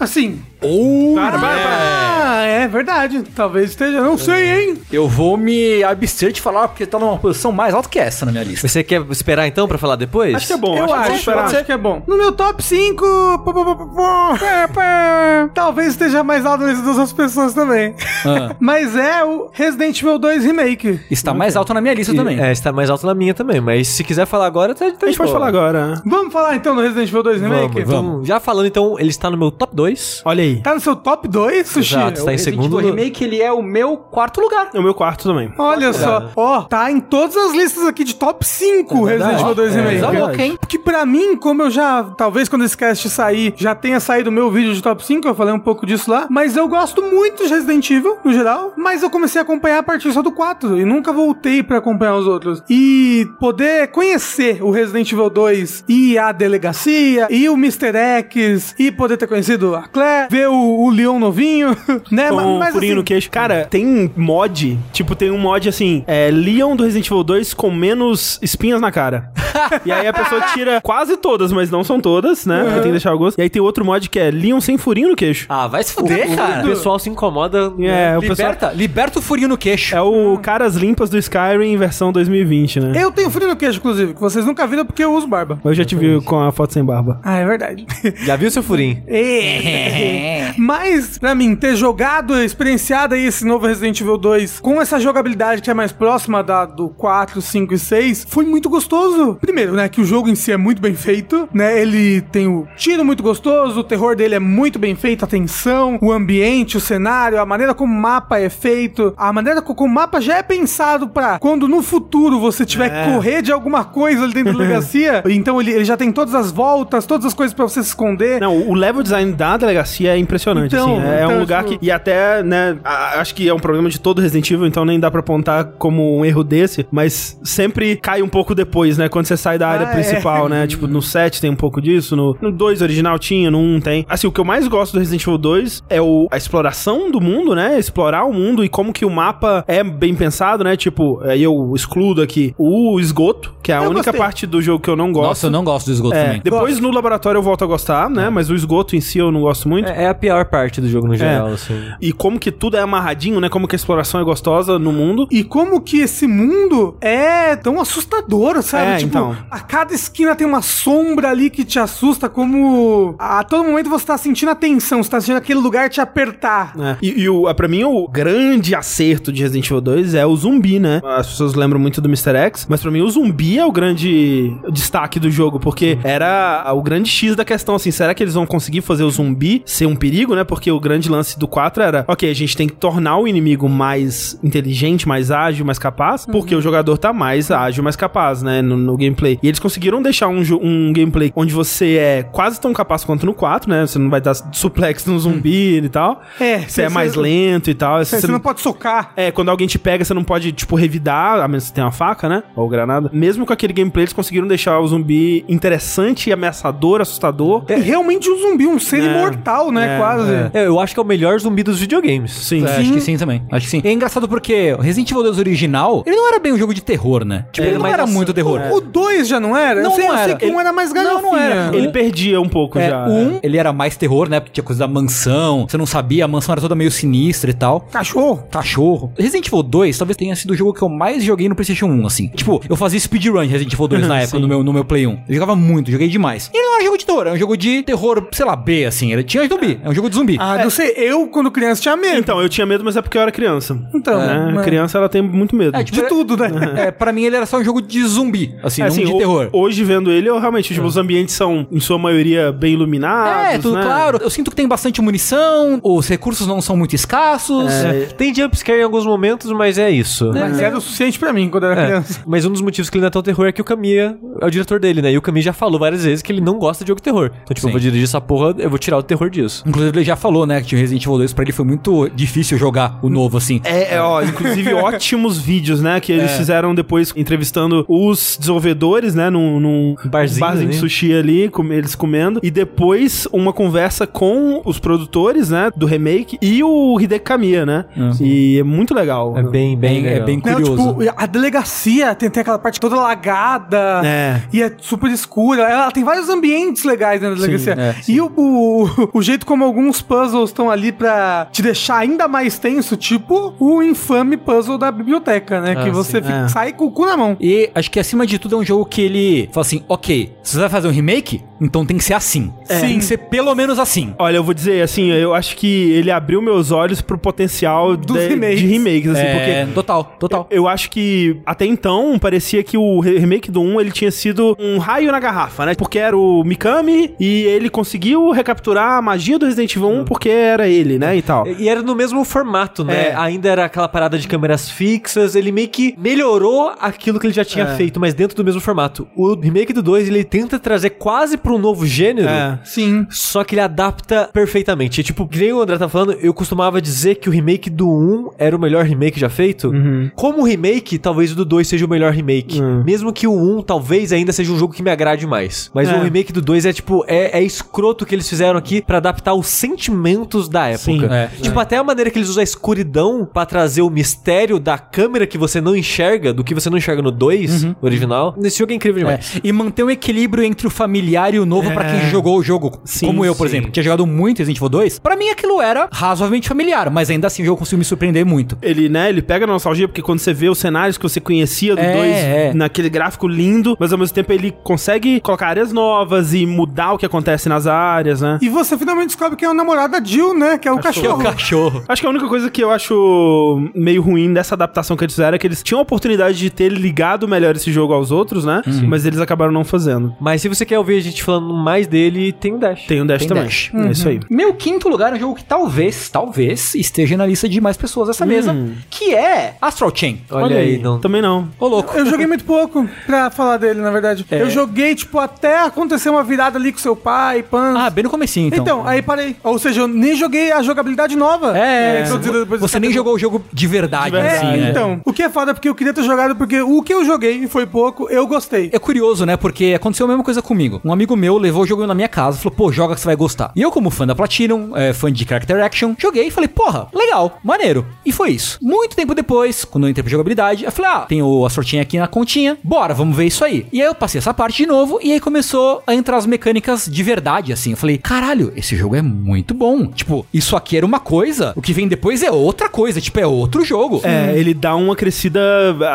Assim. 0.01 0.41
Oh 0.61 1.15
Para, 1.15 1.39
para, 1.39 1.41
para. 1.41 2.29
Ah, 2.31 2.43
é 2.45 2.69
verdade. 2.69 3.23
Talvez 3.35 3.71
esteja. 3.71 4.01
Não 4.01 4.19
sei, 4.19 4.69
hein? 4.71 4.79
Eu 4.93 5.09
vou 5.09 5.37
me 5.37 5.83
abster 5.85 6.33
de 6.33 6.41
falar 6.41 6.69
porque 6.69 6.85
tá 6.87 6.99
numa 6.99 7.17
posição 7.17 7.53
mais 7.53 7.75
alta 7.75 7.89
que 7.89 7.99
essa 7.99 8.27
na 8.27 8.33
minha 8.33 8.45
lista. 8.45 8.67
Você 8.67 8.83
quer 8.83 9.01
esperar 9.11 9.47
então 9.47 9.69
pra 9.69 9.79
falar 9.79 9.97
depois? 9.97 10.35
Acho 10.35 10.47
que 10.47 10.53
é 10.53 10.57
bom, 10.57 10.77
Eu 10.77 10.85
acho, 10.85 10.95
que 10.95 11.01
acho, 11.01 11.13
esperar. 11.15 11.41
pode 11.43 11.51
ser 11.51 11.65
que 11.65 11.73
é 11.73 11.77
bom. 11.79 12.03
No 12.07 12.17
meu 12.17 12.33
top 12.33 12.63
5, 12.63 13.43
pô, 13.45 13.53
pô, 13.53 13.65
pô, 13.65 13.77
pô, 13.77 13.87
pô, 13.87 14.39
pé, 14.39 14.67
pé, 14.75 15.51
talvez 15.55 15.89
esteja 15.89 16.23
mais 16.25 16.45
alto 16.45 16.65
nesse 16.65 16.81
das 16.83 16.91
outras 16.97 17.13
pessoas 17.13 17.55
também. 17.55 17.95
Ah. 18.25 18.57
Mas 18.61 18.97
é 18.97 19.25
o 19.25 19.51
Resident 19.53 20.01
Evil 20.01 20.19
2 20.19 20.45
Remake. 20.45 21.01
Está 21.11 21.33
mais 21.33 21.57
alto 21.57 21.73
na 21.73 21.81
minha 21.81 21.95
lista 21.95 22.15
também. 22.15 22.41
É, 22.41 22.53
está 22.53 22.73
mais 22.73 22.91
alto 22.91 23.07
na 23.07 23.15
minha 23.15 23.33
também, 23.35 23.61
mas 23.61 23.89
se 23.89 24.03
quiser 24.05 24.27
falar 24.27 24.47
agora, 24.47 24.75
tá, 24.75 24.87
tá 24.91 25.07
A 25.07 25.07
gente 25.07 25.19
pode 25.19 25.33
falar 25.33 25.49
agora. 25.49 26.01
Vamos 26.05 26.33
falar 26.33 26.57
então 26.57 26.75
do 26.75 26.81
Resident 26.83 27.09
Evil 27.09 27.23
2 27.23 27.41
Remake? 27.41 27.83
Vamos, 27.83 28.11
vamos. 28.11 28.29
Já 28.29 28.41
falando 28.41 28.67
então, 28.67 28.97
ele 28.99 29.11
está 29.11 29.31
no 29.31 29.37
meu 29.37 29.51
top 29.51 29.75
2. 29.75 30.23
Olha 30.25 30.43
aí. 30.43 30.48
Tá 30.57 30.75
no 30.75 30.81
seu 30.81 30.97
top 30.97 31.29
2, 31.29 31.67
Sushi? 31.69 31.95
Exato, 31.95 32.19
está 32.21 32.33
em 32.33 32.39
segundo. 32.39 32.79
Evil 32.81 32.95
Remake, 32.95 33.25
ele 33.25 33.41
é 33.41 33.53
o 33.53 33.63
meu 33.63 33.97
quarto 33.97 34.41
lugar. 34.41 34.71
É 34.75 34.79
o 34.79 34.83
meu 34.83 34.95
quarto 34.95 35.25
também. 35.25 35.53
Olha 35.59 35.93
só, 35.93 36.31
ó, 36.37 36.63
tá 36.63 36.91
em 36.91 37.01
todas 37.01 37.37
as 37.37 37.53
listas 37.53 37.85
aqui 37.87 38.05
de 38.05 38.15
top 38.15 38.45
5 38.47 39.05
Resident 39.05 39.41
Evil 39.41 39.55
2 39.55 39.77
É, 39.77 39.81
Remake. 39.81 40.01
tá 40.01 40.11
louco, 40.11 40.41
hein? 40.41 40.57
Porque 40.61 40.79
pra 40.79 41.05
mim, 41.07 41.37
como 41.37 41.63
eu 41.63 41.71
já, 41.71 42.05
talvez 42.17 42.49
quando 42.49 42.65
esse 42.65 42.77
cast 42.77 43.09
sair, 43.09 43.55
já 43.57 43.75
tenha 43.75 44.01
saído 44.01 44.31
o 44.31 44.33
meu 44.33 44.51
vídeo 44.51 44.75
de 44.75 44.83
top 44.83 45.05
5, 45.05 45.27
eu 45.27 45.35
falei 45.35 45.53
um 45.55 45.59
pouco 45.59 45.87
disso 45.87 46.11
lá, 46.11 46.27
mas 46.31 46.57
eu 46.57 46.67
gosto 46.69 47.03
muito 47.03 47.45
de 47.45 47.49
Resident 47.51 47.91
Evil, 47.91 48.19
no 48.25 48.33
geral, 48.33 48.73
mas 48.77 49.03
eu 49.03 49.11
comecei 49.11 49.41
a 49.41 49.43
acompanhar 49.43 49.79
a 49.79 49.83
partir 49.83 50.13
só 50.13 50.23
do 50.23 50.33
4 50.33 50.79
e 50.79 50.85
nunca 50.85 51.13
voltei 51.13 51.63
pra 51.63 51.79
acompanhar 51.79 52.17
os 52.17 52.27
outros. 52.27 52.63
E 52.69 53.27
poder 53.41 53.89
conhecer 53.89 54.63
o 54.63 54.71
Resident 54.71 55.11
Evil 55.13 55.31
2 55.31 55.85
e 55.89 56.19
a 56.19 56.33
delegacia 56.33 57.27
e 57.31 57.49
o 57.49 57.55
Mr. 57.55 57.93
X 58.29 58.75
e 58.79 58.91
poder 58.91 59.17
ter 59.17 59.27
conhecido 59.27 59.75
a 59.75 59.83
Claire, 59.89 60.29
ver 60.39 60.49
o, 60.49 60.55
o 60.85 60.91
Leon 60.91 61.19
novinho, 61.19 61.77
né? 62.11 62.29
Com 62.29 62.37
Ma- 62.37 62.47
um 62.47 62.59
mas, 62.59 62.73
furinho 62.73 62.93
assim, 62.93 62.99
no 62.99 63.05
queixo. 63.05 63.31
Cara, 63.31 63.65
tem 63.69 64.11
mod, 64.17 64.79
tipo, 64.93 65.15
tem 65.15 65.31
um 65.31 65.39
mod 65.39 65.69
assim, 65.69 66.05
é, 66.07 66.31
Leon 66.31 66.77
do 66.77 66.85
Resident 66.85 67.07
Evil 67.07 67.25
2 67.25 67.55
com 67.55 67.71
menos 67.71 68.39
espinhas 68.43 68.81
na 68.81 68.91
cara. 68.91 69.31
e 69.85 69.91
aí 69.93 70.07
a 70.07 70.13
pessoa 70.13 70.41
tira 70.55 70.81
quase 70.81 71.17
todas, 71.17 71.53
mas 71.53 71.71
não 71.71 71.83
são 71.85 72.01
todas, 72.01 72.47
né? 72.47 72.61
Porque 72.63 72.75
Tem 72.75 72.83
que 72.85 72.91
deixar 72.91 73.11
algumas. 73.11 73.35
E 73.37 73.43
aí 73.43 73.49
tem 73.51 73.61
outro 73.61 73.85
mod 73.85 74.09
que 74.09 74.19
é 74.19 74.31
Leon 74.31 74.61
sem 74.61 74.79
furinho 74.79 75.09
no 75.11 75.17
queixo. 75.17 75.47
Ah, 75.49 75.67
vai 75.67 75.83
se 75.83 75.93
fuder, 75.93 76.31
O- 76.33 76.37
cara. 76.37 76.65
O 76.65 76.69
pessoal 76.69 76.99
se 76.99 77.09
incomoda. 77.11 77.73
É, 77.81 78.17
o 78.17 78.21
pessoal... 78.21 78.37
Liberta, 78.51 78.73
liberta 78.75 79.19
o 79.19 79.23
furinho 79.23 79.49
no 79.49 79.59
queixo. 79.59 79.95
É 79.97 80.01
o 80.01 80.39
Caras 80.39 80.77
Limpas 80.77 81.11
do 81.11 81.19
Skyrim 81.19 81.77
versão 81.77 82.13
2020, 82.13 82.81
né? 82.81 82.93
Eu 83.03 83.11
tenho 83.11 83.31
frio 83.31 83.49
no 83.49 83.57
queixo, 83.57 83.79
inclusive, 83.79 84.15
que 84.15 84.21
vocês 84.21 84.45
nunca 84.45 84.67
viram 84.67 84.85
porque 84.87 85.03
eu 85.03 85.13
uso 85.13 85.27
barba. 85.27 85.59
Eu 85.65 85.75
já 85.75 85.85
te 85.85 85.97
vi 85.97 86.21
com 86.23 86.39
a 86.41 86.53
foto 86.53 86.73
sem 86.73 86.85
barba. 86.85 87.21
Ah, 87.25 87.37
é 87.39 87.47
verdade. 87.47 87.87
Já 88.25 88.37
viu 88.37 88.51
seu 88.51 88.63
furinho? 88.63 89.03
É. 89.09 90.28
Mas, 90.57 91.19
pra 91.19 91.35
mim, 91.35 91.55
ter 91.55 91.77
jogado, 91.77 92.41
experienciado 92.43 93.15
aí 93.15 93.27
esse 93.27 93.45
novo 93.45 93.67
Resident 93.67 94.01
Evil 94.01 94.19
2 94.19 94.61
com 94.61 94.81
essa 94.81 94.99
jogabilidade 94.99 95.63
que 95.63 95.71
é 95.71 95.75
mais 95.75 95.93
próxima 95.93 96.43
da 96.43 96.65
do 96.65 96.89
4, 96.91 97.41
5 97.41 97.75
e 97.75 97.79
6, 97.79 98.27
foi 98.29 98.45
muito 98.45 98.69
gostoso. 98.69 99.37
Primeiro, 99.41 99.73
né, 99.73 99.89
que 99.89 100.01
o 100.01 100.05
jogo 100.05 100.29
em 100.29 100.35
si 100.35 100.53
é 100.53 100.57
muito 100.57 100.81
bem 100.81 100.95
feito, 100.95 101.49
né? 101.53 101.81
Ele 101.81 102.21
tem 102.21 102.47
o 102.47 102.67
tiro 102.77 103.05
muito 103.05 103.23
gostoso, 103.23 103.81
o 103.81 103.85
terror 103.85 104.17
dele 104.17 104.35
é 104.35 104.39
muito 104.39 104.79
bem 104.79 104.95
feito, 104.95 105.25
a 105.25 105.29
tensão, 105.29 105.99
o 106.01 106.13
ambiente, 106.13 106.77
o 106.77 106.81
cenário, 106.81 107.41
a 107.41 107.47
maneira 107.47 107.75
como 107.75 107.93
o 107.93 107.97
mapa 107.97 108.39
é 108.39 108.49
feito, 108.49 109.15
a 109.17 109.33
maneira 109.33 109.63
como 109.63 109.91
o 109.91 109.95
mapa 109.95 110.21
já 110.21 110.37
é 110.37 110.43
pensado 110.43 111.09
pra 111.09 111.39
quando 111.39 111.69
no 111.69 111.83
futuro 111.83 112.41
você 112.41 112.65
tiver 112.65 112.89
que 112.91 113.13
correr 113.13 113.43
de 113.43 113.53
alguma 113.53 113.85
coisa 113.85 114.25
ali 114.25 114.35
dentro 114.35 114.53
da 114.53 114.59
delegacia, 114.59 115.23
então 115.29 115.61
ele, 115.61 115.73
ele 115.73 115.85
já 115.85 115.97
tem 115.97 116.13
todas 116.13 116.35
as 116.35 116.51
voltas, 116.51 117.07
todas 117.07 117.27
as 117.27 117.35
coisas 117.35 117.55
pra 117.55 117.65
você 117.67 117.83
se 117.83 117.89
esconder. 117.89 118.41
Não, 118.41 118.69
o 118.69 118.75
level 118.75 119.03
design 119.03 119.33
da 119.33 119.57
delegacia 119.57 120.15
é 120.15 120.18
impressionante, 120.19 120.75
Então, 120.75 120.97
assim. 120.99 121.07
É 121.09 121.25
então, 121.25 121.37
um 121.37 121.41
lugar 121.41 121.65
tipo- 121.65 121.79
que. 121.79 121.87
E 121.87 121.91
até, 121.91 122.43
né, 122.43 122.77
a- 122.85 123.21
acho 123.21 123.35
que 123.35 123.49
é 123.49 123.55
um 123.55 123.59
problema 123.59 123.89
de 123.89 124.01
todo 124.01 124.21
Resident 124.21 124.51
Evil, 124.51 124.67
então 124.67 124.85
nem 124.85 124.99
dá 124.99 125.11
pra 125.11 125.21
apontar 125.21 125.65
como 125.79 126.19
um 126.19 126.25
erro 126.25 126.43
desse, 126.45 126.87
mas 126.91 127.39
sempre 127.43 127.97
cai 127.97 128.23
um 128.23 128.29
pouco 128.29 128.55
depois, 128.55 128.97
né? 128.99 129.09
Quando 129.09 129.27
você 129.27 129.37
sai 129.37 129.59
da 129.59 129.69
área 129.69 129.87
Ah, 129.87 129.91
é. 129.91 129.95
principal, 129.95 130.49
né? 130.49 130.67
Tipo, 130.67 130.87
no 130.87 131.01
7 131.03 131.41
tem 131.41 131.51
um 131.51 131.57
pouco 131.57 131.81
disso, 131.81 132.15
no, 132.17 132.37
no 132.41 132.51
2 132.53 132.83
original 132.83 133.19
tinha, 133.19 133.51
no 133.51 133.59
1 133.59 133.81
tem. 133.81 134.07
Assim, 134.09 134.27
o 134.27 134.33
que 134.33 134.41
eu 134.41 134.45
mais 134.45 134.67
gosto 134.69 134.93
do 134.95 134.99
Resident 134.99 135.23
Evil 135.23 135.39
2 135.39 135.83
é 135.89 136.01
o, 136.01 136.27
a 136.31 136.37
exploração 136.37 137.11
do 137.11 137.21
mundo, 137.21 137.55
né? 137.55 137.79
Explorar 137.79 138.25
o 138.25 138.33
mundo 138.33 138.65
e 138.65 138.69
como 138.69 138.93
que 138.93 139.05
o 139.05 139.11
mapa 139.11 139.65
é 139.67 139.83
bem 139.83 140.15
pensado, 140.15 140.65
né? 140.65 140.77
Tipo, 140.77 141.21
aí 141.23 141.43
eu 141.43 141.73
excludo 141.75 142.21
aqui 142.23 142.55
o 142.59 142.99
esgoto, 143.01 143.55
que 143.63 143.71
é 143.73 143.75
a 143.77 143.79
Eu 143.85 143.91
única 143.91 144.05
gostei. 144.11 144.19
parte 144.21 144.47
do 144.47 144.61
jogo 144.63 144.83
que 144.83 144.91
eu 144.91 144.97
não 144.97 145.13
gosto. 145.13 145.29
Nossa, 145.29 145.47
eu 145.47 145.51
não 145.51 145.65
gosto 145.65 145.87
do 145.87 145.93
esgoto 145.93 146.17
É, 146.17 146.25
também. 146.25 146.41
depois 146.43 146.81
no 146.81 146.91
laboratório 146.91 147.39
eu 147.39 147.43
volto 147.43 147.63
a 147.65 147.67
gostar, 147.67 148.09
né? 148.11 148.31
Mas 148.31 148.51
o 148.51 148.55
esgoto 148.55 148.97
em 148.97 149.01
si 149.01 149.19
eu 149.19 149.31
não 149.31 149.41
gosto 149.43 149.69
muito. 149.69 149.89
É, 149.89 150.08
é 150.09 150.11
a 150.11 150.15
pior 150.15 150.45
parte 150.47 150.81
do 150.81 150.89
jogo 150.89 151.07
no 151.07 151.17
geral, 151.17 151.49
assim. 151.49 151.81
E 152.01 152.13
como 152.13 152.39
que 152.39 152.51
tudo 152.51 152.77
é 152.77 152.81
amarradinho, 152.81 153.41
né? 153.41 153.49
Como 153.49 153.69
que 153.69 153.75
a 153.75 153.79
exploração 153.79 154.21
é 154.21 154.25
gostosa 154.25 154.79
no 154.79 154.93
mundo. 154.93 155.27
E 155.31 155.45
como 155.45 155.81
que 155.81 156.01
esse 156.01 156.27
mundo 156.27 156.97
é 157.01 157.57
tão 157.57 157.81
assustador, 157.81 158.63
sabe? 158.63 158.93
É, 158.93 158.97
tipo, 158.97 159.09
então. 159.09 159.37
a 159.51 159.61
cada 159.61 159.95
esquina 159.95 160.35
tem 160.35 160.47
uma 160.47 160.63
sombra 160.63 161.31
ali 161.31 161.51
que 161.51 161.65
te 161.65 161.79
assusta, 161.79 162.29
como 162.29 163.15
a 163.19 163.43
todo 163.45 163.65
momento 163.65 163.91
você 163.91 164.07
tá 164.07 164.19
sentindo 164.19 164.51
a 164.51 164.55
tensão, 164.55 165.03
você 165.03 165.11
tá 165.11 165.21
sentindo 165.21 165.39
aquele 165.39 165.61
lugar 165.61 165.89
te 165.89 166.01
apertar. 166.01 166.77
né? 166.77 166.97
E, 167.03 167.23
e 167.23 167.29
o, 167.29 167.53
pra 167.55 167.69
mim, 167.69 167.85
o 167.85 168.07
grande 168.09 168.75
acerto 168.75 169.33
de 169.33 169.43
Resident 169.43 169.67
Evil 169.67 169.81
2 169.81 170.15
é 170.15 170.27
o 170.27 170.35
zumbi, 170.37 170.79
né? 170.79 171.01
As 171.05 171.29
pessoas 171.29 171.55
lembram 171.55 171.81
muito 171.81 172.01
do 172.01 172.09
Mr. 172.09 172.37
X, 172.37 172.67
mas 172.69 172.81
pra 172.81 172.91
mim 172.91 173.01
o 173.01 173.11
zumbi 173.11 173.59
é 173.59 173.65
o 173.65 173.73
grande 173.73 174.53
destaque 174.73 175.21
do 175.21 175.31
jogo, 175.31 175.61
porque 175.61 175.99
era 176.03 176.65
o 176.73 176.83
grande 176.83 177.11
X 177.11 177.37
da 177.37 177.45
questão, 177.45 177.75
assim, 177.75 177.91
será 177.91 178.15
que 178.15 178.23
eles 178.23 178.35
vão 178.35 178.47
conseguir 178.47 178.81
fazer 178.81 179.05
o 179.05 179.11
zumbi 179.11 179.63
ser 179.65 179.87
um 179.87 179.97
perigo, 179.99 180.35
né? 180.35 180.45
Porque 180.45 180.71
o 180.71 180.81
grande 180.81 181.09
lance 181.09 181.39
do 181.39 181.47
4 181.47 181.83
era, 181.83 182.05
ok, 182.09 182.31
a 182.31 182.35
gente 182.35 182.57
tem 182.57 182.67
que 182.69 182.75
tornar 182.75 183.19
o 183.19 183.29
inimigo 183.29 183.69
mais 183.69 184.39
inteligente, 184.43 185.07
mais 185.07 185.31
ágil, 185.31 185.65
mais 185.67 185.79
capaz, 185.79 186.25
porque 186.27 186.55
o 186.55 186.61
jogador 186.61 186.97
tá 186.99 187.13
mais 187.13 187.51
ágil, 187.51 187.83
mais 187.83 187.97
capaz, 187.97 188.43
né? 188.43 188.63
No, 188.63 188.77
no 188.77 188.97
gameplay. 188.97 189.39
E 189.43 189.49
eles 189.49 189.59
conseguiram 189.59 190.01
deixar 190.03 190.29
um, 190.29 190.41
um 190.63 190.93
gameplay 190.93 191.33
onde 191.37 191.53
você 191.53 191.97
é 191.97 192.23
quase 192.23 192.61
tão 192.61 192.73
capaz 192.73 193.05
quanto 193.05 193.27
no 193.27 193.35
4, 193.35 193.69
né? 193.71 193.87
Você 193.87 193.99
não 193.99 194.09
vai 194.11 194.21
dar 194.21 194.35
suplex 194.35 195.05
no 195.07 195.19
zumbi 195.19 195.79
e 195.79 195.89
tal. 195.89 196.23
É, 196.41 196.61
Você 196.61 196.83
é 196.83 196.89
você- 196.89 196.95
mais 196.95 197.15
lento 197.15 197.71
e 197.71 197.75
tal. 197.75 198.05
Você, 198.05 198.21
Você 198.21 198.27
não 198.27 198.41
pode 198.41 198.61
socar. 198.61 199.13
É, 199.17 199.31
quando 199.31 199.49
alguém 199.51 199.67
te 199.67 199.79
pega, 199.79 200.05
você 200.05 200.15
não 200.15 200.25
pode, 200.25 200.53
tipo, 200.53 200.77
revidar, 200.77 201.41
a 201.41 201.49
menos 201.49 201.65
que 201.65 201.69
você 201.69 201.75
tenha 201.75 201.87
uma 201.87 201.93
faca, 201.93 202.29
né? 202.29 202.43
Ou 202.57 202.69
granada. 202.69 203.11
Mesmo 203.13 203.45
com 203.47 203.53
aquele 203.53 203.73
gameplay, 203.73 204.05
eles 204.05 204.13
conseguiram 204.13 204.47
deixar 204.47 204.79
o 204.79 204.87
zumbi 204.87 205.45
interessante, 205.49 206.33
ameaçador, 206.33 207.01
assustador. 207.01 207.65
É 207.69 207.77
realmente 207.77 208.29
um 208.31 208.39
zumbi, 208.39 208.67
um 208.67 208.79
ser 208.79 209.03
É. 209.03 209.05
imortal, 209.07 209.71
né? 209.73 209.78
É, 209.85 209.99
quase. 209.99 210.33
É, 210.55 210.67
eu 210.67 210.79
acho 210.81 210.95
que 210.95 211.01
é 211.01 211.03
o 211.03 211.07
melhor 211.07 211.39
zumbi 211.41 211.63
dos 211.63 211.81
videogames. 211.81 212.33
Sim. 212.33 212.65
É, 212.65 212.77
acho 212.79 212.93
que 212.93 213.01
sim 213.01 213.17
também. 213.17 213.43
Acho 213.51 213.65
que 213.67 213.71
sim. 213.71 213.81
É 213.85 213.93
engraçado 213.93 214.29
porque 214.29 214.77
Resident 214.81 215.11
Evil 215.11 215.23
2 215.23 215.39
original, 215.39 216.03
ele 216.07 216.17
não 216.17 216.29
era 216.29 216.39
bem 216.39 216.53
um 216.53 216.59
jogo 216.59 216.73
de 216.75 216.81
terror, 216.83 217.25
né? 217.25 217.47
Tipo, 217.53 217.67
ele 217.67 217.75
não 217.75 217.83
mas 217.83 217.93
era 217.93 218.03
ação- 218.05 218.15
muito 218.15 218.33
terror. 218.35 218.61
O 218.73 218.81
2 218.81 219.29
já 219.29 219.39
não 219.41 219.57
era? 219.57 219.83
Não, 219.83 219.91
eu 219.91 219.97
sei, 219.97 220.05
não 220.05 220.13
eu 220.13 220.19
sei 220.19 220.31
era. 220.31 220.37
que 220.37 220.47
um 220.47 220.61
era 220.61 220.73
mais 220.73 220.93
Não, 220.93 221.03
galhofinha. 221.05 221.31
não 221.31 221.37
era. 221.39 221.77
Ele 221.77 221.89
perdia 221.89 222.41
um 222.41 222.49
pouco 222.49 222.79
É, 222.79 222.89
já. 222.91 223.07
o 223.07 223.11
1, 223.13 223.41
ele 223.43 223.57
era 223.57 223.73
mais 223.73 223.97
terror, 223.97 224.29
né? 224.29 224.41
Porque 224.41 224.53
tinha 224.53 224.65
coisa 224.65 224.81
da 224.81 224.89
mansão, 224.89 225.67
você 225.69 225.77
não 225.77 225.87
sabia, 225.87 226.25
a 226.25 226.29
mansão 226.29 226.53
era 226.53 226.61
toda 226.61 226.75
meio 226.75 226.91
sinistra 226.91 227.51
e 227.51 227.55
tal. 227.55 227.81
Cachorro. 227.91 228.43
Cachorro. 228.51 229.13
Resident 229.19 229.47
Evil 229.47 229.63
2 229.63 229.97
talvez 229.99 230.17
tenha 230.17 230.35
sido 230.37 230.51
o 230.53 230.57
jogo 230.57 230.73
que 230.75 230.83
eu 230.83 230.89
mais 230.89 231.23
joguei 231.25 231.49
no 231.49 231.55
PlayStation 231.55 231.87
1, 231.87 232.07
assim. 232.07 232.29
Tipo, 232.29 232.61
eu 232.69 232.77
fazia 232.77 232.99
speedrun 233.01 233.43
de 233.43 233.49
Resident 233.49 233.73
Evil 233.73 233.89
2 233.89 234.07
na 234.09 234.21
época, 234.23 234.39
no 234.39 234.49
meu, 234.49 234.63
no 234.63 234.73
meu 234.73 234.85
Play 234.85 235.07
1. 235.07 235.11
Eu 235.29 235.35
jogava 235.35 235.57
muito, 235.57 235.91
joguei 235.91 236.09
demais. 236.09 236.51
E 236.53 236.57
ele 236.59 236.67
não 236.67 236.75
era 236.75 236.83
um 236.83 236.87
jogo 236.87 236.99
de 236.99 237.07
terror, 237.07 237.21
era 237.23 237.33
um 237.33 237.37
jogo 237.39 237.57
de 237.57 237.83
terror, 237.83 238.29
sei 238.33 238.47
lá, 238.47 238.57
B, 238.57 238.85
assim. 238.85 239.13
Ele 239.13 239.23
tinha 239.23 239.47
zumbi, 239.49 239.68
é 239.83 239.89
um 239.89 239.95
jogo 239.95 240.09
de 240.09 240.17
zumbi. 240.17 240.37
Ah, 240.41 240.59
não 240.63 240.71
sei. 240.71 240.93
Eu, 240.97 241.27
quando 241.29 241.51
criança, 241.51 241.81
tinha 241.83 241.97
medo. 241.97 242.19
Então, 242.19 242.41
eu 242.41 242.49
tinha 242.49 242.67
medo, 242.67 242.85
mas 242.85 242.97
é 242.97 243.03
porque 243.03 243.17
eu 243.19 243.23
era 243.23 243.31
criança. 243.33 243.79
Então, 243.95 244.19
né? 244.19 244.53
mas- 244.55 244.65
Criança, 244.65 244.99
ela 244.99 245.09
tem 245.09 245.23
muito 245.23 245.55
medo. 245.57 245.77
É, 245.77 245.83
tipo, 245.85 245.95
de 245.95 246.01
era- 246.01 246.09
tudo, 246.09 246.37
né? 246.37 246.49
É, 246.77 246.91
pra 246.91 247.13
mim 247.13 247.23
ele 247.25 247.37
era 247.37 247.47
só 247.47 247.59
um 247.59 247.65
jogo 247.65 247.81
de 247.83 248.03
zumbi, 248.07 248.55
assim, 248.63 248.83
É, 248.83 248.85
não 248.85 248.93
assim, 248.93 249.05
de 249.05 249.13
ho- 249.13 249.19
terror. 249.19 249.49
Hoje, 249.53 249.83
vendo 249.85 250.11
ele, 250.11 250.29
eu 250.29 250.39
realmente, 250.39 250.73
tipo, 250.75 250.87
os 250.87 250.97
ambientes 250.97 251.35
são, 251.35 251.67
em 251.71 251.81
sua 251.81 251.99
maioria, 251.99 252.53
bem 252.53 252.75
iluminados. 252.75 253.55
É, 253.55 253.59
tudo 253.59 253.77
né? 253.77 253.83
claro. 253.83 254.19
Eu 254.23 254.31
sinto 254.31 254.51
que 254.51 254.57
tem 254.57 254.69
bastante 254.69 255.01
munição, 255.01 255.81
os 255.83 256.09
recursos 256.09 256.47
não 256.47 256.61
são 256.61 256.77
muito 256.77 256.95
escassos. 256.95 257.73
É, 257.73 258.07
Tem 258.17 258.35
jumpscare 258.35 258.81
em 258.81 258.85
alguns 258.85 259.05
momentos, 259.07 259.51
mas 259.53 259.79
é 259.79 259.91
isso. 259.91 260.31
Mas 260.33 260.61
era 260.61 260.77
o 260.77 260.81
suficiente 260.81 261.19
pra 261.19 261.33
mim 261.33 261.49
quando 261.49 261.65
eu 261.65 261.73
era 261.73 261.83
É, 261.83 261.87
criança. 261.87 262.21
Mas 262.27 262.45
um 262.45 262.51
dos 262.53 262.61
motivos 262.61 262.89
que 262.91 262.97
ele 262.97 263.03
não 263.03 263.09
é 263.09 263.11
tão 263.11 263.23
terror 263.23 263.47
é 263.47 263.53
que 263.53 263.61
o 263.61 263.65
Kamiya 263.65 264.17
é 264.41 264.47
o 264.47 264.51
diretor 264.51 264.79
dele, 264.81 265.03
né? 265.03 265.13
E 265.13 265.19
o 265.19 265.23
Kamiya 265.23 265.45
já 265.45 265.53
falou 265.53 265.79
várias 265.79 266.05
vezes 266.05 266.23
que 266.23 266.31
ele 266.33 266.41
não 266.41 266.59
gosta 266.59 266.85
de 266.85 266.89
jogo 266.89 267.01
de 267.01 267.05
terror. 267.05 267.31
Então, 267.43 267.55
tipo, 267.55 267.61
Sim. 267.61 267.67
eu 267.69 267.73
vou 267.73 267.81
dirigir 267.81 268.05
essa 268.05 268.21
porra, 268.21 268.55
eu 268.59 268.69
vou 268.71 268.79
tirar 268.79 268.99
o 268.99 269.03
terror 269.03 269.29
disso. 269.31 269.58
Inclusive, 269.67 269.99
ele 269.99 270.05
já 270.05 270.17
falou, 270.17 270.47
né, 270.47 270.61
que 270.61 270.75
o 270.75 270.79
Resident 270.79 271.05
Evil 271.05 271.19
2 271.19 271.33
pra 271.33 271.45
ele 271.45 271.53
foi 271.53 271.65
muito 271.65 272.09
difícil 272.15 272.59
jogar 272.59 272.99
o 273.03 273.09
novo, 273.09 273.37
assim. 273.39 273.61
É, 273.65 273.95
é, 273.95 274.01
ó, 274.03 274.23
inclusive 274.23 274.73
ótimos 274.75 275.39
vídeos, 275.39 275.81
né? 275.81 276.01
Que 276.01 276.13
eles 276.13 276.33
fizeram 276.33 276.75
depois 276.75 277.13
entrevistando 277.17 277.85
os 277.89 278.37
desenvolvedores, 278.39 279.15
né? 279.15 279.31
Num, 279.31 279.61
num 279.61 279.97
Barzinho 280.05 280.51
de 280.59 280.65
ali. 280.67 280.75
sushi 280.75 281.13
ali, 281.15 281.49
com, 281.49 281.65
eles 281.73 281.95
comendo. 281.95 282.41
E 282.43 282.51
depois 282.51 283.27
uma 283.33 283.53
conversa 283.53 284.07
com 284.07 284.61
os 284.65 284.79
produtores, 284.79 285.51
né? 285.51 285.71
Do 285.77 285.87
remake 285.87 286.39
e 286.41 286.63
o 286.63 286.99
Hideki 287.01 287.25
Kamiya, 287.25 287.67
né? 287.67 287.85
E 288.21 288.59
é 288.59 288.63
muito 288.63 288.95
legal. 288.95 289.37
É 289.37 289.43
bem, 289.43 289.77
bem, 289.77 290.07
É, 290.07 290.15
é 290.19 290.21
bem 290.21 290.41
Não, 290.45 290.53
curioso. 290.55 290.95
tipo, 290.99 291.15
a 291.17 291.27
delegacia 291.27 292.15
tem, 292.15 292.31
tem 292.31 292.41
aquela 292.41 292.59
parte 292.59 292.81
toda 292.81 292.97
lagada. 292.97 294.03
É. 294.05 294.43
E 294.53 294.63
é 294.63 294.73
super 294.81 295.11
escura. 295.11 295.63
Ela 295.63 295.91
tem 295.91 296.05
vários 296.05 296.29
ambientes 296.29 296.85
legais 296.85 297.21
dentro 297.21 297.37
da 297.37 297.43
delegacia. 297.47 297.75
é, 297.75 297.95
e 298.09 298.21
o, 298.21 298.31
o, 298.37 298.89
o 299.15 299.23
jeito 299.23 299.45
como 299.49 299.65
alguns 299.65 300.03
puzzles 300.03 300.51
estão 300.51 300.71
ali 300.71 300.93
pra 300.93 301.49
te 301.51 301.63
deixar 301.63 301.97
ainda 301.99 302.29
mais 302.29 302.59
tenso, 302.59 302.97
tipo 302.99 303.55
o 303.59 303.83
infame 303.83 304.37
puzzle 304.37 304.77
da 304.77 304.93
biblioteca, 304.93 305.59
né? 305.61 305.75
que 305.75 305.89
Ah, 305.89 305.93
você 305.93 306.19
sim. 306.19 306.23
fica- 306.27 306.45
É. 306.45 306.49
sai 306.49 306.73
com 306.75 306.85
o 306.85 306.91
cu 306.91 307.07
na 307.07 307.17
mão. 307.17 307.35
E 307.41 307.71
acho 307.75 307.91
que 307.91 307.99
acima 307.99 308.27
de 308.27 308.39
tudo 308.39 308.55
é 308.57 308.59
um 308.59 308.65
jogo 308.65 308.85
que 308.85 309.01
ele 309.01 309.49
fala 309.53 309.65
assim: 309.67 309.83
ok, 309.89 310.35
se 310.43 310.53
você 310.53 310.61
vai 310.61 310.69
fazer 310.69 310.87
um 310.89 310.91
remake, 310.91 311.43
então 311.61 311.87
tem 311.87 311.97
que 311.97 312.05
ser 312.05 312.13
assim. 312.15 312.53
É. 312.69 312.81
Tem 312.81 312.99
que 312.99 313.05
ser 313.05 313.17
pelo 313.17 313.55
menos 313.55 313.79
assim. 313.79 314.15
Olha, 314.19 314.37
eu 314.37 314.45
vou 314.45 314.53
dizer, 314.53 314.83
assim, 314.83 315.09
eu 315.11 315.35
acho 315.35 315.57
que 315.57 315.91
ele 315.93 316.11
abriu 316.11 316.43
meus 316.43 316.71
olhos 316.71 317.01
pro 317.01 317.17
potencial 317.19 317.97
Dos 317.97 318.21
de 318.21 318.29
remakes. 318.29 318.61
de 318.61 318.67
remakes, 318.67 319.11
assim, 319.11 319.21
é, 319.23 319.33
porque 319.65 319.75
total, 319.75 320.05
total. 320.19 320.47
Eu 320.51 320.69
acho 320.69 320.91
que 320.91 321.41
até 321.47 321.65
então 321.65 322.19
parecia 322.19 322.63
que 322.63 322.77
o 322.77 323.01
re- 323.01 323.19
remake 323.19 323.51
do 323.51 323.61
1 323.63 323.81
ele 323.81 323.91
tinha 323.91 324.11
sido 324.11 324.57
um 324.59 324.79
raio 324.79 325.11
na 325.11 325.19
garrafa, 325.21 325.65
né? 325.65 325.75
Porque 325.75 325.99
era 325.99 326.17
o 326.17 326.45
Mikami 326.45 327.15
e 327.19 327.45
ele 327.45 327.71
conseguiu 327.71 328.31
recapturar 328.31 328.99
a 328.99 329.03
magia 329.03 329.38
do 329.39 329.47
Resident 329.47 329.75
Evil 329.77 329.89
1 329.89 330.05
porque 330.05 330.29
era 330.29 330.69
ele, 330.69 330.99
né? 330.99 331.17
E 331.17 331.23
tal. 331.23 331.47
E 331.47 331.69
era 331.69 331.83
no 331.83 331.95
mesmo 331.95 332.25
formato, 332.25 332.85
né? 332.85 333.09
É. 333.11 333.15
Ainda 333.17 333.49
era 333.49 333.65
aquela 333.65 333.89
parada 333.89 334.19
de 334.19 334.27
câmeras 334.29 334.69
fixas, 334.71 335.35
ele 335.35 335.51
meio 335.53 335.69
que 335.69 335.95
melhorou 335.99 336.73
aquilo 336.81 337.19
que 337.19 337.27
ele 337.27 337.35
já 337.35 337.45
tinha 337.45 337.65
É. 337.65 337.77
feito, 337.77 337.99
mas 338.01 338.15
dentro 338.15 338.37
do 338.37 338.45
mesmo 338.45 338.61
formato. 338.61 339.07
O 339.17 339.35
remake 339.35 339.73
do 339.73 339.83
2, 339.83 340.09
ele 340.09 340.25
tenta 340.25 340.59
trazer 340.59 340.91
quase 340.91 341.37
pra 341.37 341.53
um 341.53 341.59
novo 341.59 341.87
gênero, 341.87 342.29
É. 342.29 342.59
Sim. 342.65 343.07
só 343.11 343.45
que 343.45 343.55
ele 343.55 343.61
adapta 343.63 344.29
perfeitamente. 344.33 345.01
E, 345.01 345.05
tipo, 345.05 345.27
que 345.27 345.39
nem 345.39 345.53
o 345.53 345.61
André 345.61 345.79
tá 345.79 345.89
falando, 345.89 346.13
eu 346.21 346.35
costumava 346.35 346.81
dizer 346.81 347.17
que 347.17 347.29
o 347.29 347.33
remake 347.33 347.71
do 347.71 347.89
1 347.89 348.31
era 348.39 348.57
o 348.57 348.59
melhor 348.59 348.85
remake 348.85 349.19
já 349.19 349.29
feito. 349.29 349.73
Como 350.15 350.43
remake, 350.45 350.99
talvez 350.99 351.33
o 351.33 351.37
do 351.37 351.45
2 351.45 351.67
seja 351.67 351.87
o 351.87 351.89
melhor 351.89 352.13
remake. 352.13 352.61
Uhum. 352.61 352.83
Mesmo 352.85 353.13
que 353.13 353.27
o 353.27 353.33
1 353.33 353.63
talvez 353.63 354.13
ainda 354.13 354.33
seja 354.33 354.53
um 354.53 354.59
jogo 354.59 354.73
que 354.73 354.83
me 354.83 354.91
agrade 354.91 355.27
mais. 355.27 355.71
Mas 355.75 355.89
É. 355.89 355.95
o 355.97 356.03
remake 356.03 356.33
do 356.33 356.41
2 356.41 356.67
é, 356.67 356.73
tipo, 356.73 357.05
é, 357.07 357.39
é 357.39 357.43
escroto 357.43 358.05
o 358.05 358.07
que 358.07 358.15
eles 358.15 358.29
fizeram 358.29 358.59
aqui 358.59 358.83
pra 358.83 358.99
adaptar 358.99 359.28
os 359.35 359.47
sentimentos 359.47 360.49
da 360.49 360.67
época. 360.69 360.79
Sim, 360.85 361.05
é. 361.11 361.31
Tipo, 361.41 361.59
até 361.61 361.77
a 361.77 361.85
maneira 361.85 362.11
que 362.11 362.19
eles 362.19 362.29
usam 362.29 362.41
a 362.41 362.45
escuridão 362.45 363.25
pra 363.25 363.47
trazer 363.47 363.83
o 363.83 363.91
mistério 363.91 364.59
da 364.59 364.79
câmera 364.79 365.27
que 365.27 365.39
você 365.39 365.61
não 365.61 365.75
enxerga, 365.77 366.33
do 366.33 366.45
que 366.45 366.55
você 366.55 366.69
não 366.71 366.77
enxerga 366.79 367.01
no 367.03 367.11
2, 367.11 367.65
Uhum. 367.65 367.75
original. 367.81 368.35
Nesse 368.37 368.59
jogo 368.59 368.73
é 368.73 368.75
incrível 368.75 369.01
É, 369.09 369.17
demais. 369.17 369.41
E 369.43 369.53
manter 369.53 369.85
um 369.85 369.91
equilíbrio 369.91 370.45
entre 370.45 370.67
o 370.67 370.71
familiar 370.71 371.35
e 371.35 371.39
o 371.39 371.47
novo 371.47 371.71
pra 371.73 371.85
quem 371.85 372.11
jogou 372.11 372.39
o 372.39 372.43
jogo, 372.43 372.81
Sim, 372.85 373.07
como 373.07 373.25
eu, 373.25 373.35
por 373.35 373.47
sim. 373.49 373.53
exemplo, 373.55 373.67
que 373.69 373.73
tinha 373.73 373.85
jogado 373.85 374.07
muito 374.07 374.39
Resident 374.39 374.59
Evil 374.59 374.69
2. 374.69 374.99
Pra 374.99 375.17
mim 375.17 375.29
aquilo 375.31 375.61
era 375.61 375.89
razoavelmente 375.93 376.49
familiar, 376.49 376.91
mas 376.91 377.11
ainda 377.11 377.27
assim 377.27 377.43
o 377.43 377.47
jogo 377.47 377.59
conseguiu 377.59 377.79
me 377.79 377.85
surpreender 377.85 378.25
muito. 378.27 378.57
Ele, 378.63 378.89
né, 378.89 379.09
ele 379.09 379.23
pega 379.23 379.45
a 379.45 379.49
nostalgia, 379.49 379.89
porque 379.89 380.03
quando 380.03 380.19
você 380.19 380.33
vê 380.33 380.49
os 380.49 380.59
cenários 380.59 380.97
que 380.99 381.03
você 381.03 381.21
conhecia 381.21 381.75
do 381.75 381.81
É, 381.81 381.93
2 381.95 382.17
é. 382.17 382.53
naquele 382.55 382.89
gráfico 382.91 383.27
lindo, 383.29 383.77
mas 383.79 383.93
ao 383.93 383.99
mesmo 383.99 384.15
tempo 384.15 384.33
ele 384.33 384.53
consegue 384.63 385.21
colocar 385.21 385.49
áreas 385.49 385.73
novas 385.73 386.35
e 386.35 386.45
mudar 386.47 386.93
o 386.93 386.99
que 386.99 387.07
acontece 387.07 387.49
nas 387.49 387.67
áreas, 387.67 388.21
né? 388.21 388.39
E 388.43 388.49
você 388.49 388.77
finalmente 388.77 389.17
descobre 389.19 389.37
que 389.37 389.45
é 389.45 389.51
o 389.51 389.55
namorado 389.55 389.93
da 389.93 390.05
Jill, 390.05 390.33
né? 390.33 390.57
Que 390.57 390.69
é 390.69 390.73
o 390.73 390.79
cachorro. 390.79 391.23
cachorro. 391.23 391.83
Acho 391.89 392.01
que 392.01 392.07
a 392.07 392.11
única 392.11 392.29
coisa 392.29 392.49
que 392.49 392.63
eu 392.63 392.71
acho 392.71 393.69
meio 393.75 394.01
ruim 394.01 394.33
dessa 394.33 394.55
adaptação 394.55 394.97
que 394.97 395.05
eles 395.05 395.15
fizeram 395.15 395.35
é 395.35 395.39
que 395.39 395.47
eles 395.47 395.63
tinham 395.63 395.81
a 395.81 395.83
oportunidade 395.83 396.39
de 396.39 396.49
ter 396.49 396.69
ligado 396.69 397.27
melhor 397.27 397.57
esse 397.57 397.73
jogo 397.73 397.93
aos 397.93 398.13
outros, 398.13 398.45
né? 398.45 398.63
Mas 398.87 399.05
eles 399.05 399.19
acabaram 399.19 399.53
não 399.53 399.65
fazendo. 399.65 400.15
Mas 400.21 400.41
se 400.41 400.49
você 400.49 400.65
quer 400.65 400.79
ouvir 400.79 400.99
a 400.99 401.01
gente 401.01 401.23
falando 401.25 401.53
mais 401.53 401.87
dele, 401.87 402.33
tem 402.33 402.55
o 402.55 402.59
Dash. 402.59 402.87
Tem 402.87 403.01
o 403.01 403.07
Dash 403.07 403.21
Tem 403.21 403.29
também. 403.29 403.45
Dash. 403.45 403.71
É 403.75 403.91
isso 403.91 404.09
aí. 404.09 404.21
Meu 404.31 404.55
quinto 404.55 404.89
lugar 404.89 405.13
é 405.13 405.17
um 405.17 405.19
jogo 405.19 405.35
que 405.35 405.45
talvez, 405.45 406.09
talvez, 406.09 406.75
esteja 406.75 407.17
na 407.17 407.27
lista 407.27 407.49
de 407.49 407.61
mais 407.61 407.77
pessoas 407.77 408.09
dessa 408.09 408.25
mesa, 408.25 408.55
que 408.89 409.15
é 409.15 409.57
Astral 409.61 409.93
Chain. 409.95 410.21
Olha, 410.31 410.59
aí, 410.59 410.79
não. 410.79 411.01
Também 411.01 411.21
não. 411.21 411.49
Ô, 411.59 411.67
louco. 411.67 411.97
Eu 411.97 412.07
joguei 412.07 412.27
muito 412.27 412.45
pouco 412.45 412.89
pra 413.07 413.31
falar 413.31 413.57
dele, 413.57 413.81
na 413.81 413.91
verdade. 413.91 414.25
É. 414.31 414.43
Eu 414.43 414.51
joguei, 414.51 414.95
tipo, 414.95 415.19
até 415.19 415.65
acontecer 415.65 416.09
uma 416.11 416.23
virada 416.23 416.59
ali 416.59 416.71
com 416.73 416.79
seu 416.79 416.95
pai, 416.95 417.43
pan. 417.43 417.75
Ah, 417.77 417.91
bem 417.91 418.05
no 418.05 418.11
comecinho, 418.11 418.49
então. 418.49 418.63
então. 418.63 418.87
aí 418.87 419.03
parei. 419.09 419.37
Ou 419.43 419.59
seja, 419.59 419.81
eu 419.81 419.89
nem 419.89 420.15
joguei 420.15 420.53
a 420.53 420.63
jogabilidade 420.63 421.17
nova. 421.17 421.59
É, 421.59 422.03
introduzida 422.03 422.41
depois 422.41 422.61
você 422.61 422.79
nem 422.79 422.93
jogou 422.93 423.15
o 423.15 423.19
jogo 423.19 423.43
de 423.53 423.67
verdade, 423.67 424.07
De 424.07 424.11
verdade, 424.13 424.47
assim, 424.47 424.61
né? 424.61 424.71
Então, 424.71 425.01
o 425.05 425.13
que 425.13 425.23
é 425.23 425.31
foda 425.31 425.51
é 425.51 425.55
porque 425.55 425.69
eu 425.69 425.75
queria 425.75 425.93
ter 425.93 426.05
jogado, 426.05 426.37
porque 426.37 426.61
o 426.61 426.83
que 426.83 426.93
eu 426.93 427.05
joguei, 427.05 427.45
e 427.45 427.49
foi 427.49 427.67
pouco, 427.67 428.09
eu 428.11 428.27
gostei. 428.27 428.71
É 428.73 428.79
curioso, 428.79 429.25
né? 429.25 429.37
Porque 429.37 429.73
aconteceu 429.75 430.05
a 430.05 430.09
mesma 430.09 430.23
coisa 430.23 430.43
comigo. 430.43 430.81
Um 430.85 430.93
amigo 430.93 431.17
meu 431.17 431.39
levou 431.39 431.63
o 431.63 431.67
jogo 431.67 431.87
na 431.87 431.95
minha 431.95 432.09
casa, 432.09 432.39
falou, 432.39 432.55
pô, 432.57 432.71
joga 432.71 432.95
que 432.95 433.01
você 433.01 433.07
vai 433.07 433.17
gostar. 433.17 433.51
E 433.57 433.63
eu, 433.63 433.71
como 433.71 433.91
fã 433.91 434.07
da 434.07 434.15
Platinum, 434.15 434.77
é, 434.77 434.93
fã 434.93 435.11
de 435.11 435.25
Character 435.25 435.65
Action, 435.65 435.95
joguei 435.99 436.27
e 436.27 436.31
falei, 436.31 436.49
porra, 436.49 436.89
legal, 436.95 437.39
maneiro. 437.43 437.87
E 438.05 438.13
foi 438.13 438.31
isso. 438.31 438.59
Muito 438.61 438.95
tempo 438.95 439.15
depois, 439.15 439.65
quando 439.65 439.85
eu 439.87 439.91
entrei 439.91 440.03
pra 440.03 440.11
jogabilidade, 440.11 440.65
eu 440.65 440.73
falei, 440.73 440.91
ah, 440.91 441.01
tem 441.01 441.21
a 441.21 441.51
sortinha 441.51 441.83
aqui 441.83 441.99
na 441.99 442.07
continha, 442.07 442.59
bora, 442.63 442.93
vamos 442.93 443.17
ver 443.17 443.25
isso 443.27 443.45
aí. 443.45 443.67
E 443.73 443.81
aí 443.81 443.87
eu 443.89 443.95
passei 443.95 444.19
essa 444.19 444.35
parte 444.35 444.59
de 444.59 444.67
novo, 444.67 444.99
e 445.03 445.13
aí 445.13 445.21
começou 445.21 445.83
a 445.87 445.95
entrar 445.95 446.17
as 446.17 446.27
mecânicas 446.27 446.87
de 446.87 447.03
verdade, 447.03 447.53
assim. 447.53 447.71
Eu 447.71 447.77
falei, 447.77 447.99
caralho, 447.99 448.53
esse 448.57 448.77
jogo 448.77 448.88
é 448.95 449.03
muito 449.03 449.55
bom. 449.55 449.87
Tipo, 449.87 450.27
isso 450.33 450.57
aqui 450.57 450.77
era 450.77 450.87
uma 450.87 451.01
coisa, 451.01 451.53
o 451.57 451.63
que 451.63 451.73
vem 451.73 451.89
depois 451.89 452.23
é 452.23 452.31
outra 452.31 452.69
coisa, 452.69 453.01
tipo, 453.01 453.19
é 453.21 453.27
outro 453.27 453.65
jogo. 453.65 454.01
É, 454.05 454.39
ele 454.39 454.55
dá 454.55 454.75
uma 454.75 454.97
crescida 454.97 455.41